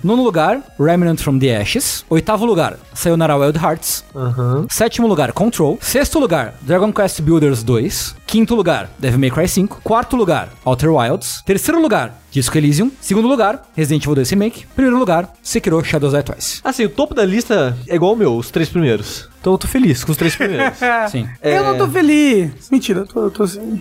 Nono 0.03 0.23
lugar, 0.23 0.61
Remnant 0.79 1.19
from 1.20 1.39
the 1.39 1.57
Ashes. 1.57 2.05
Oitavo 2.09 2.45
lugar, 2.45 2.77
Sayonara 2.95 3.37
Wild 3.37 3.59
Hearts. 3.59 4.05
Aham. 4.15 4.67
Sétimo 4.70 5.07
lugar, 5.07 5.33
Control. 5.33 5.79
Sexto 5.81 6.19
lugar, 6.19 6.55
Dragon 6.62 6.93
Quest 6.93 7.20
Builders 7.20 7.62
2. 7.62 7.90
Quinto 8.27 8.55
lugar, 8.55 8.91
Devil 8.99 9.19
May 9.19 9.31
Cry 9.31 9.49
5. 9.49 9.81
Quarto 9.83 10.17
lugar, 10.17 10.51
Outer 10.65 10.91
Wilds. 10.91 11.43
Terceiro 11.44 11.81
lugar, 11.81 12.20
Disco 12.31 12.57
Elysium. 12.59 12.91
Segundo 13.01 13.28
lugar, 13.28 13.69
Resident 13.77 14.02
Evil 14.02 14.17
2 14.17 14.31
Remake. 14.31 14.67
Primeiro 14.75 14.99
lugar, 14.99 15.33
Sekiro 15.43 15.83
Shadows 15.85 16.12
Die 16.12 16.23
Twice. 16.23 16.60
Assim, 16.65 16.85
o 16.85 16.91
topo 16.91 17.15
da 17.15 17.25
lista 17.25 17.77
é 17.89 17.94
igual 17.94 18.10
ao 18.10 18.17
meu, 18.17 18.36
os 18.36 18.51
três 18.51 18.69
primeiros. 18.69 19.30
Então 19.41 19.55
eu 19.55 19.59
tô 19.59 19.67
feliz 19.67 20.05
com 20.05 20.12
os 20.12 20.19
três 20.19 20.36
primeiros. 20.36 20.78
Sim. 21.10 21.27
Eu 21.43 21.65
não 21.65 21.78
tô 21.78 21.89
feliz. 21.89 22.69
Mentira, 22.70 23.01
eu 23.01 23.07
tô, 23.07 23.23
eu 23.25 23.31
tô 23.31 23.43
assim. 23.44 23.81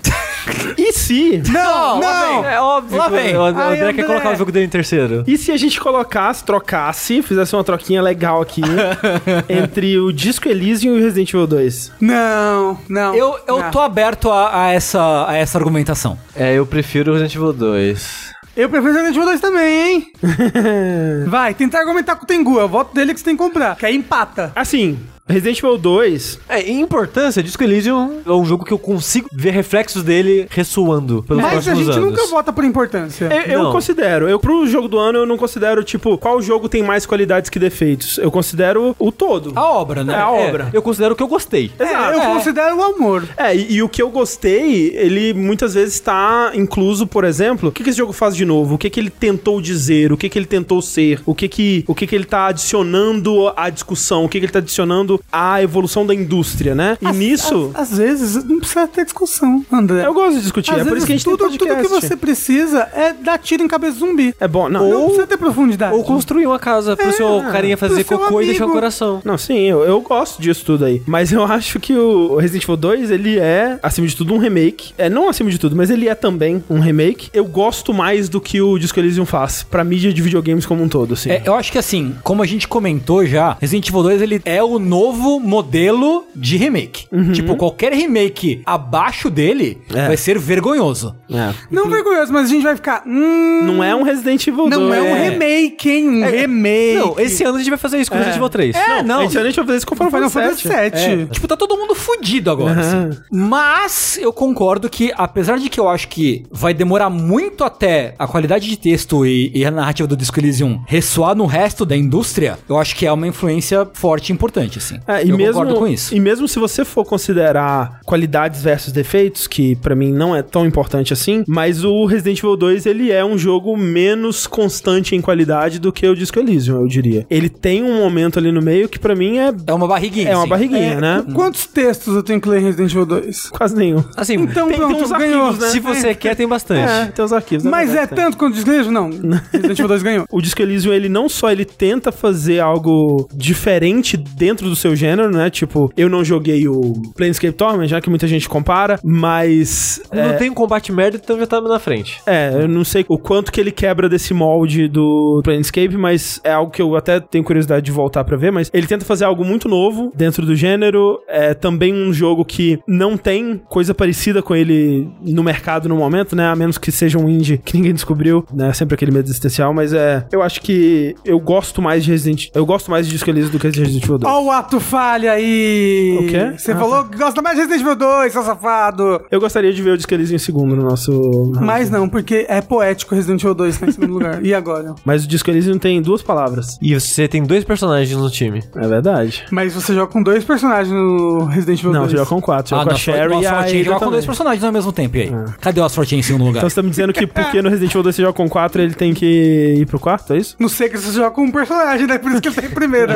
E 0.77 0.93
se? 0.93 1.43
Não, 1.51 1.99
não! 1.99 2.45
É 2.45 2.61
óbvio 2.61 2.97
Lá 2.97 3.09
vem. 3.09 3.35
o 3.35 3.43
André, 3.43 3.63
Ai, 3.63 3.79
André 3.79 3.93
quer 3.93 4.05
colocar 4.05 4.31
o 4.31 4.35
jogo 4.37 4.51
dele 4.53 4.65
em 4.65 4.69
terceiro. 4.69 5.23
E 5.27 5.37
se 5.37 5.51
a 5.51 5.57
gente 5.57 5.79
colocasse, 5.79 6.45
trocasse, 6.45 7.21
fizesse 7.21 7.53
uma 7.55 7.63
troquinha 7.63 8.01
legal 8.01 8.41
aqui 8.41 8.61
entre 9.49 9.99
o 9.99 10.13
Disco 10.13 10.47
Elysium 10.47 10.95
e 10.95 11.01
o 11.01 11.03
Resident 11.03 11.29
Evil 11.33 11.45
2? 11.45 11.91
Não, 11.99 12.79
não. 12.87 13.13
Eu, 13.13 13.37
eu 13.45 13.59
não. 13.59 13.71
tô 13.71 13.79
aberto 13.81 14.31
a, 14.31 14.67
a 14.67 14.71
essa, 14.71 15.25
a 15.27 15.35
essa 15.35 15.57
argumentação. 15.57 16.17
É, 16.33 16.53
eu 16.53 16.65
prefiro 16.65 17.11
o 17.11 17.13
Resident 17.15 17.35
Evil 17.35 17.51
2. 17.51 18.39
Eu 18.55 18.69
prefiro 18.69 18.93
Resident 18.93 19.15
Evil 19.15 19.25
2 19.25 19.41
também, 19.41 19.91
hein? 19.91 20.13
Vai, 21.27 21.53
tentar 21.53 21.79
argumentar 21.79 22.15
com 22.15 22.23
o 22.23 22.27
Tengu. 22.27 22.59
É 22.59 22.63
o 22.63 22.69
voto 22.69 22.93
dele 22.95 23.13
que 23.13 23.19
você 23.19 23.25
tem 23.25 23.37
que 23.37 23.43
comprar. 23.43 23.75
Que 23.75 23.85
aí 23.85 23.95
empata. 23.95 24.51
Assim, 24.55 24.99
Resident 25.29 25.59
Evil 25.59 25.77
2, 25.77 26.39
É, 26.49 26.61
em 26.61 26.81
importância, 26.81 27.43
Disco 27.43 27.63
Elysium 27.63 28.21
é 28.25 28.31
um 28.31 28.43
jogo 28.43 28.65
que 28.65 28.71
eu 28.73 28.79
consigo 28.79 29.27
ver 29.31 29.51
reflexos 29.51 30.01
dele 30.03 30.47
ressoando 30.49 31.23
pelos 31.23 31.43
Mas 31.43 31.67
a 31.67 31.75
gente 31.75 31.89
anos. 31.91 31.97
nunca 31.97 32.25
vota 32.27 32.51
por 32.51 32.63
importância. 32.63 33.29
eu, 33.47 33.63
eu 33.63 33.71
considero. 33.71 34.27
Eu, 34.27 34.39
pro 34.39 34.65
jogo 34.67 34.87
do 34.87 34.97
ano, 34.97 35.19
eu 35.19 35.25
não 35.25 35.37
considero, 35.37 35.83
tipo, 35.83 36.17
qual 36.17 36.41
jogo 36.41 36.67
tem 36.67 36.81
mais 36.81 37.05
qualidades 37.05 37.49
que 37.49 37.59
defeitos. 37.59 38.17
Eu 38.17 38.31
considero 38.31 38.95
o 38.97 39.11
todo. 39.11 39.51
A 39.55 39.71
obra, 39.71 40.03
né? 40.03 40.13
É 40.13 40.17
a 40.17 40.19
É, 40.35 40.49
obra. 40.49 40.69
eu 40.73 40.81
considero 40.81 41.15
que 41.15 41.21
eu 41.23 41.27
gostei. 41.27 41.71
É, 41.77 41.83
Exato. 41.83 42.13
eu 42.17 42.21
É. 42.21 42.33
considero 42.33 42.77
o 42.77 42.83
amor. 42.83 43.27
É, 43.37 43.55
e, 43.55 43.73
e 43.73 43.83
o 43.83 43.89
que 43.89 44.01
eu 44.01 44.09
gostei, 44.09 44.91
ele 44.95 45.33
muitas 45.33 45.73
vezes 45.75 45.93
está 45.93 46.51
incluso, 46.55 47.05
por 47.05 47.23
exemplo, 47.23 47.69
o 47.69 47.71
que, 47.71 47.83
que 47.83 47.89
esse 47.89 47.97
jogo 47.99 48.13
faz 48.13 48.35
de 48.35 48.45
novo? 48.45 48.75
O 48.75 48.77
que, 48.77 48.89
que 48.89 48.99
ele 48.99 49.09
tentou 49.11 49.61
dizer? 49.61 50.11
O 50.11 50.17
que, 50.17 50.27
que 50.27 50.39
ele 50.39 50.45
tentou 50.47 50.81
ser? 50.81 51.21
O 51.25 51.35
que, 51.35 51.47
que, 51.47 51.83
o 51.87 51.93
que, 51.93 52.07
que 52.07 52.15
ele 52.15 52.25
tá 52.25 52.47
adicionando 52.47 53.51
à 53.55 53.69
discussão? 53.69 54.25
O 54.25 54.29
que, 54.29 54.39
que 54.39 54.45
ele 54.45 54.51
tá 54.51 54.59
adicionando 54.59 55.18
à 55.31 55.61
evolução 55.61 56.05
da 56.05 56.13
indústria, 56.13 56.73
né? 56.75 56.97
E 57.01 57.11
nisso, 57.11 57.71
Às, 57.73 57.91
às 57.91 57.97
vezes, 57.97 58.43
não 58.43 58.59
precisa 58.59 58.87
ter 58.87 59.03
discussão, 59.05 59.63
André. 59.71 60.05
eu 60.05 60.13
gosto 60.13 60.35
de 60.37 60.41
discutir. 60.43 60.71
Às 60.71 60.81
é 60.81 60.85
por 60.85 60.97
isso 60.97 61.05
que 61.05 61.11
a 61.13 61.15
gente 61.15 61.25
tudo, 61.25 61.49
tem 61.49 61.57
tudo 61.57 61.75
que 61.75 61.87
você 61.87 62.15
precisa 62.15 62.87
é 62.93 63.13
dar 63.13 63.37
tiro 63.37 63.63
em 63.63 63.67
cabeça 63.67 63.93
de 63.93 63.99
zumbi. 63.99 64.35
É 64.39 64.47
bom, 64.47 64.69
não. 64.69 64.89
Não 64.89 65.03
precisa 65.05 65.27
ter 65.27 65.37
profundidade. 65.37 65.95
Ou 65.95 66.03
construir 66.03 66.45
uma 66.47 66.59
casa 66.59 66.95
pro 66.95 67.07
É, 67.09 67.11
seu 67.11 67.41
carinha 67.51 67.77
fazer 67.77 68.03
cocô 68.03 68.41
e 68.41 68.45
deixar 68.47 68.63
o 68.63 68.65
amigo. 68.65 68.73
coração. 68.79 69.21
Não, 69.23 69.37
sim, 69.37 69.57
eu, 69.57 69.83
eu 69.83 69.99
gosto 70.01 70.41
disso 70.41 70.63
tudo 70.65 70.85
aí. 70.85 71.01
Mas 71.05 71.31
eu 71.31 71.43
acho 71.43 71.79
que 71.79 71.93
o 71.95 72.35
Resident 72.37 72.63
Evil 72.63 72.77
2, 72.77 73.11
ele 73.11 73.39
é, 73.39 73.79
acima 73.81 74.07
de 74.07 74.15
tudo, 74.15 74.33
um 74.33 74.37
remake. 74.37 74.93
É, 74.97 75.09
não 75.09 75.29
acima 75.29 75.49
de 75.49 75.57
tudo, 75.57 75.75
mas 75.75 75.89
ele 75.89 76.07
é 76.07 76.15
também 76.15 76.63
um 76.69 76.79
remake. 76.79 77.29
Eu 77.33 77.45
gosto 77.45 77.93
mais 77.93 78.29
do 78.29 78.39
que 78.39 78.61
o 78.61 78.77
Disco 78.77 78.99
Elysium 78.99 79.25
faz 79.25 79.63
pra 79.63 79.83
mídia 79.83 80.11
de 80.13 80.21
videogames 80.21 80.65
como 80.65 80.83
um 80.83 80.89
todo, 80.89 81.13
assim. 81.13 81.29
É, 81.31 81.41
eu 81.45 81.55
acho 81.55 81.71
que 81.71 81.77
assim, 81.77 82.15
como 82.23 82.41
a 82.41 82.45
gente 82.45 82.67
comentou 82.67 83.25
já, 83.25 83.57
Resident 83.59 83.87
Evil 83.89 84.03
2 84.03 84.21
ele 84.21 84.41
é 84.45 84.61
o 84.63 84.77
novo 84.79 85.08
modelo 85.13 86.25
de 86.35 86.57
remake. 86.57 87.05
Tipo, 87.33 87.55
qualquer 87.55 87.93
remake 87.93 88.61
abaixo 88.65 89.29
dele 89.29 89.77
É. 89.93 90.07
vai 90.07 90.17
ser 90.17 90.37
vergonhoso. 90.39 91.15
É. 91.31 91.53
Não 91.69 91.89
vergonhoso, 91.89 92.31
mas 92.33 92.45
a 92.45 92.53
gente 92.53 92.63
vai 92.63 92.75
ficar. 92.75 93.03
Hum, 93.05 93.61
Não 93.63 93.83
é 93.83 93.95
um 93.95 94.03
Resident 94.03 94.45
Evil 94.47 94.69
2. 94.69 94.71
não 94.81 94.93
é 94.93 95.01
um 95.01 95.05
É. 95.15 95.29
remake, 95.29 95.89
hein? 95.89 96.07
Um 96.23 96.25
remake. 96.29 96.95
Não, 96.97 97.19
esse 97.19 97.43
ano 97.43 97.55
a 97.55 97.59
gente 97.59 97.69
vai 97.69 97.77
fazer 97.79 97.99
isso 97.99 98.09
com 98.09 98.17
Resident 98.17 98.37
Evil 98.37 98.49
3. 98.49 98.75
É, 98.75 99.03
não. 99.03 99.19
A 99.19 99.23
gente 99.23 99.33
vai 99.35 99.51
fazer 99.65 99.77
isso 99.77 99.87
com 99.87 99.95
Final 99.95 100.11
Final 100.11 100.29
Fantasy 100.29 100.63
Fantasy 100.67 101.05
VII. 101.05 101.15
VII. 101.15 101.23
É, 101.23 101.25
tipo, 101.27 101.47
tá 101.47 101.55
todo 101.57 101.77
mundo 101.77 101.93
fudido 101.95 102.49
agora, 102.51 102.79
assim. 102.79 103.19
Mas 103.31 104.17
eu 104.21 104.31
concordo 104.33 104.89
que, 104.89 105.11
apesar 105.15 105.57
de 105.59 105.69
que 105.69 105.79
eu 105.79 105.87
acho 105.87 106.07
que 106.07 106.43
vai 106.51 106.73
demorar 106.73 107.09
muito 107.09 107.63
até 107.63 108.13
a 108.17 108.27
qualidade 108.27 108.67
de 108.69 108.77
texto 108.77 109.25
e, 109.25 109.51
e 109.53 109.65
a 109.65 109.71
narrativa 109.71 110.07
do 110.07 110.15
Disco 110.15 110.39
Elysium 110.39 110.81
ressoar 110.87 111.35
no 111.35 111.45
resto 111.45 111.85
da 111.85 111.95
indústria, 111.95 112.57
eu 112.67 112.77
acho 112.77 112.95
que 112.95 113.05
é 113.05 113.11
uma 113.11 113.27
influência 113.27 113.87
forte 113.93 114.29
e 114.29 114.33
importante, 114.33 114.77
assim. 114.77 114.98
É, 115.07 115.23
e 115.25 115.29
eu 115.29 115.37
mesmo, 115.37 115.53
concordo 115.53 115.75
com 115.79 115.87
isso. 115.87 116.13
E 116.15 116.19
mesmo 116.19 116.47
se 116.47 116.59
você 116.59 116.83
for 116.85 117.05
considerar 117.05 117.99
qualidades 118.05 118.61
versus 118.61 118.91
defeitos, 118.91 119.47
que 119.47 119.75
pra 119.77 119.95
mim 119.95 120.11
não 120.11 120.35
é 120.35 120.41
tão 120.41 120.65
importante 120.65 121.13
assim, 121.13 121.43
mas 121.47 121.83
o 121.83 122.05
Resident 122.05 122.39
Evil 122.39 122.55
2, 122.57 122.85
ele 122.85 123.11
é 123.11 123.23
um 123.23 123.37
jogo 123.37 123.75
menos 123.77 124.47
constante 124.47 125.15
em 125.15 125.21
qualidade 125.21 125.79
do 125.79 125.91
que 125.91 126.07
o 126.07 126.15
Disco 126.15 126.39
Elysium, 126.39 126.81
eu 126.81 126.87
diria. 126.87 127.25
Ele 127.29 127.49
tem 127.49 127.83
um 127.83 127.97
momento 127.97 128.39
ali 128.39 128.51
no 128.51 128.61
meio 128.61 128.87
que 128.89 128.99
pra 128.99 129.15
mim 129.15 129.37
é, 129.37 129.53
É 129.67 129.73
uma 129.73 129.87
barriguinha, 129.87 130.29
é 130.29 130.33
uma 130.35 130.41
assim. 130.41 130.49
barriguinha, 130.49 130.93
É, 130.93 131.01
né? 131.01 131.23
Quantos 131.33 131.65
textos 131.67 132.15
eu 132.15 132.23
tenho 132.23 132.39
que 132.41 132.49
ler 132.49 132.61
em 132.61 132.65
Resident 132.65 132.91
Evil 132.91 133.05
2? 133.05 133.49
Quase 133.49 133.75
nenhum. 133.75 134.03
Assim, 134.15 134.33
Então 134.35 134.67
tem- 134.67 134.77
tem 134.77 134.87
pronto, 134.87 135.03
uns 135.03 135.11
ganhou. 135.11 135.45
arquivos, 135.45 135.59
né? 135.65 135.69
se 135.71 135.79
você 135.79 136.15
quer, 136.15 136.35
tem 136.35 136.47
bastante. 136.47 136.89
É, 136.89 137.05
tem 137.07 137.23
os 137.25 137.33
arquivos. 137.33 137.63
na 137.63 137.71
Mas 137.71 137.93
é 137.95 138.05
tem. 138.07 138.15
tanto 138.17 138.37
quanto 138.37 138.53
o 138.53 138.55
Disco 138.55 138.91
Não. 138.91 139.09
Resident 139.51 139.79
Evil 139.79 139.87
2 139.87 140.03
ganhou. 140.03 140.25
O 140.31 140.41
Disco 140.41 140.61
Elysium, 140.61 140.93
ele 140.93 141.09
não 141.09 141.27
só 141.29 141.51
ele 141.51 141.65
tenta 141.65 142.11
fazer 142.11 142.59
algo 142.59 143.27
diferente 143.33 144.15
dentro 144.17 144.69
do 144.69 144.75
seu 144.79 144.95
gênero, 144.95 145.29
né? 145.31 145.49
Tipo, 145.49 145.91
eu 145.95 146.09
não 146.09 146.23
joguei 146.23 146.67
o 146.67 146.93
Planescape 147.15 147.53
Torment, 147.53 147.87
já 147.87 148.01
que 148.01 148.09
muita 148.09 148.27
gente 148.27 148.47
compara, 148.47 148.99
mas... 149.03 150.01
Não 150.11 150.23
é, 150.23 150.33
tem 150.33 150.49
um 150.49 150.53
combate 150.53 150.91
merda, 150.91 151.19
então 151.21 151.37
já 151.37 151.45
tá 151.45 151.61
na 151.61 151.79
frente. 151.79 152.21
É, 152.25 152.51
eu 152.53 152.67
não 152.67 152.83
sei 152.83 153.05
o 153.07 153.17
quanto 153.17 153.51
que 153.51 153.59
ele 153.59 153.71
quebra 153.71 154.09
desse 154.09 154.33
molde 154.33 154.87
do 154.87 155.41
Planescape, 155.43 155.95
mas 155.97 156.39
é 156.43 156.51
algo 156.51 156.71
que 156.71 156.81
eu 156.81 156.95
até 156.95 157.19
tenho 157.19 157.43
curiosidade 157.43 157.85
de 157.85 157.91
voltar 157.91 158.23
pra 158.23 158.37
ver, 158.37 158.51
mas 158.51 158.69
ele 158.73 158.87
tenta 158.87 159.05
fazer 159.05 159.25
algo 159.25 159.43
muito 159.43 159.67
novo 159.67 160.11
dentro 160.15 160.45
do 160.45 160.55
gênero, 160.55 161.19
é 161.27 161.53
também 161.53 161.93
um 161.93 162.13
jogo 162.13 162.45
que 162.45 162.79
não 162.87 163.17
tem 163.17 163.61
coisa 163.69 163.93
parecida 163.93 164.41
com 164.41 164.55
ele 164.55 165.09
no 165.21 165.43
mercado 165.43 165.89
no 165.89 165.95
momento, 165.95 166.35
né, 166.35 166.47
a 166.47 166.55
menos 166.55 166.77
que 166.77 166.91
seja 166.91 167.17
um 167.17 167.29
indie 167.29 167.57
que 167.57 167.75
ninguém 167.77 167.93
descobriu, 167.93 168.45
né, 168.53 168.71
sempre 168.73 168.95
aquele 168.95 169.11
medo 169.11 169.27
existencial, 169.27 169.73
mas 169.73 169.93
é, 169.93 170.25
eu 170.31 170.41
acho 170.41 170.61
que 170.61 171.15
eu 171.25 171.39
gosto 171.39 171.81
mais 171.81 172.03
de 172.03 172.11
Resident, 172.11 172.47
eu 172.53 172.65
gosto 172.65 172.89
mais 172.89 173.05
de 173.05 173.11
Disco 173.11 173.29
Elysium 173.29 173.51
do 173.51 173.59
que 173.59 173.69
de 173.69 173.79
Resident 173.79 174.03
Evil 174.03 174.17
2. 174.17 174.33
Ó 174.33 174.43
o 174.43 174.51
ato 174.69 174.79
falha 174.79 175.31
aí. 175.31 176.17
O 176.21 176.27
quê? 176.27 176.53
Você 176.57 176.71
Ah, 176.71 176.77
falou 176.77 177.03
que 177.05 177.17
gosta 177.17 177.41
mais 177.41 177.55
de 177.55 177.63
Resident 177.63 177.81
Evil 177.81 177.95
2, 177.95 178.31
seu 178.31 178.43
safado. 178.43 179.21
Eu 179.31 179.39
gostaria 179.39 179.73
de 179.73 179.81
ver 179.81 179.91
o 179.91 179.97
Disco 179.97 180.13
Elysium 180.13 180.35
em 180.35 180.39
segundo 180.39 180.75
no 180.75 180.83
nosso... 180.83 181.51
Mas 181.59 181.89
não, 181.89 182.07
porque 182.07 182.45
é 182.47 182.61
poético 182.61 183.15
Resident 183.15 183.41
Evil 183.41 183.55
2 183.55 183.77
tá 183.79 183.87
em 183.87 183.91
segundo 183.91 184.13
lugar. 184.13 184.45
E 184.45 184.53
agora? 184.53 184.93
Mas 185.03 185.25
o 185.25 185.27
Disco 185.27 185.49
Elysium 185.49 185.79
tem 185.79 185.99
duas 186.01 186.21
palavras. 186.21 186.77
E 186.81 186.93
você 186.93 187.27
tem 187.27 187.43
dois 187.43 187.63
personagens 187.63 188.15
no 188.15 188.29
time. 188.29 188.63
É 188.75 188.87
verdade. 188.87 189.43
Mas 189.51 189.73
você 189.73 189.93
joga 189.93 190.11
com 190.11 190.21
dois 190.21 190.43
personagens 190.43 190.93
no 190.93 191.45
Resident 191.45 191.79
Evil 191.79 191.93
Não, 191.93 191.99
2. 192.01 192.11
você 192.11 192.17
joga 192.17 192.29
com 192.29 192.41
quatro. 192.41 192.69
Joga 192.69 192.81
Ah, 192.81 192.85
com 192.85 192.89
a 192.89 192.93
nossa, 192.93 193.03
Sherry 193.03 193.41
e 193.41 193.45
a 193.47 193.59
Ada 193.59 193.83
jogar 193.83 193.99
com 193.99 194.11
dois 194.11 194.25
personagens 194.25 194.63
ao 194.63 194.71
mesmo 194.71 194.91
tempo, 194.93 195.17
e 195.17 195.21
aí? 195.21 195.31
Cadê 195.59 195.81
o 195.81 195.89
sorte 195.89 196.15
em 196.15 196.21
segundo 196.21 196.45
lugar? 196.45 196.59
Então 196.59 196.69
você 196.69 196.75
tá 196.75 196.83
me 196.83 196.89
dizendo 196.91 197.11
que 197.11 197.25
porque 197.25 197.61
no 197.61 197.69
Resident 197.69 197.91
Evil 197.91 198.03
2 198.03 198.15
você 198.15 198.21
joga 198.21 198.33
com 198.33 198.47
4, 198.47 198.81
ele 198.83 198.93
tem 198.93 199.13
que 199.15 199.75
ir 199.79 199.85
pro 199.87 199.99
quarto, 199.99 200.33
é 200.33 200.37
isso? 200.37 200.55
No 200.59 200.69
sei 200.69 200.89
que 200.89 200.97
você 200.97 201.11
joga 201.11 201.31
com 201.31 201.41
um 201.43 201.51
personagem, 201.51 202.05
né? 202.05 202.17
Por 202.19 202.31
isso 202.31 202.41
que 202.41 202.47
ele 202.49 202.55
tá 202.55 202.65
em 202.65 202.69
primeiro. 202.69 203.13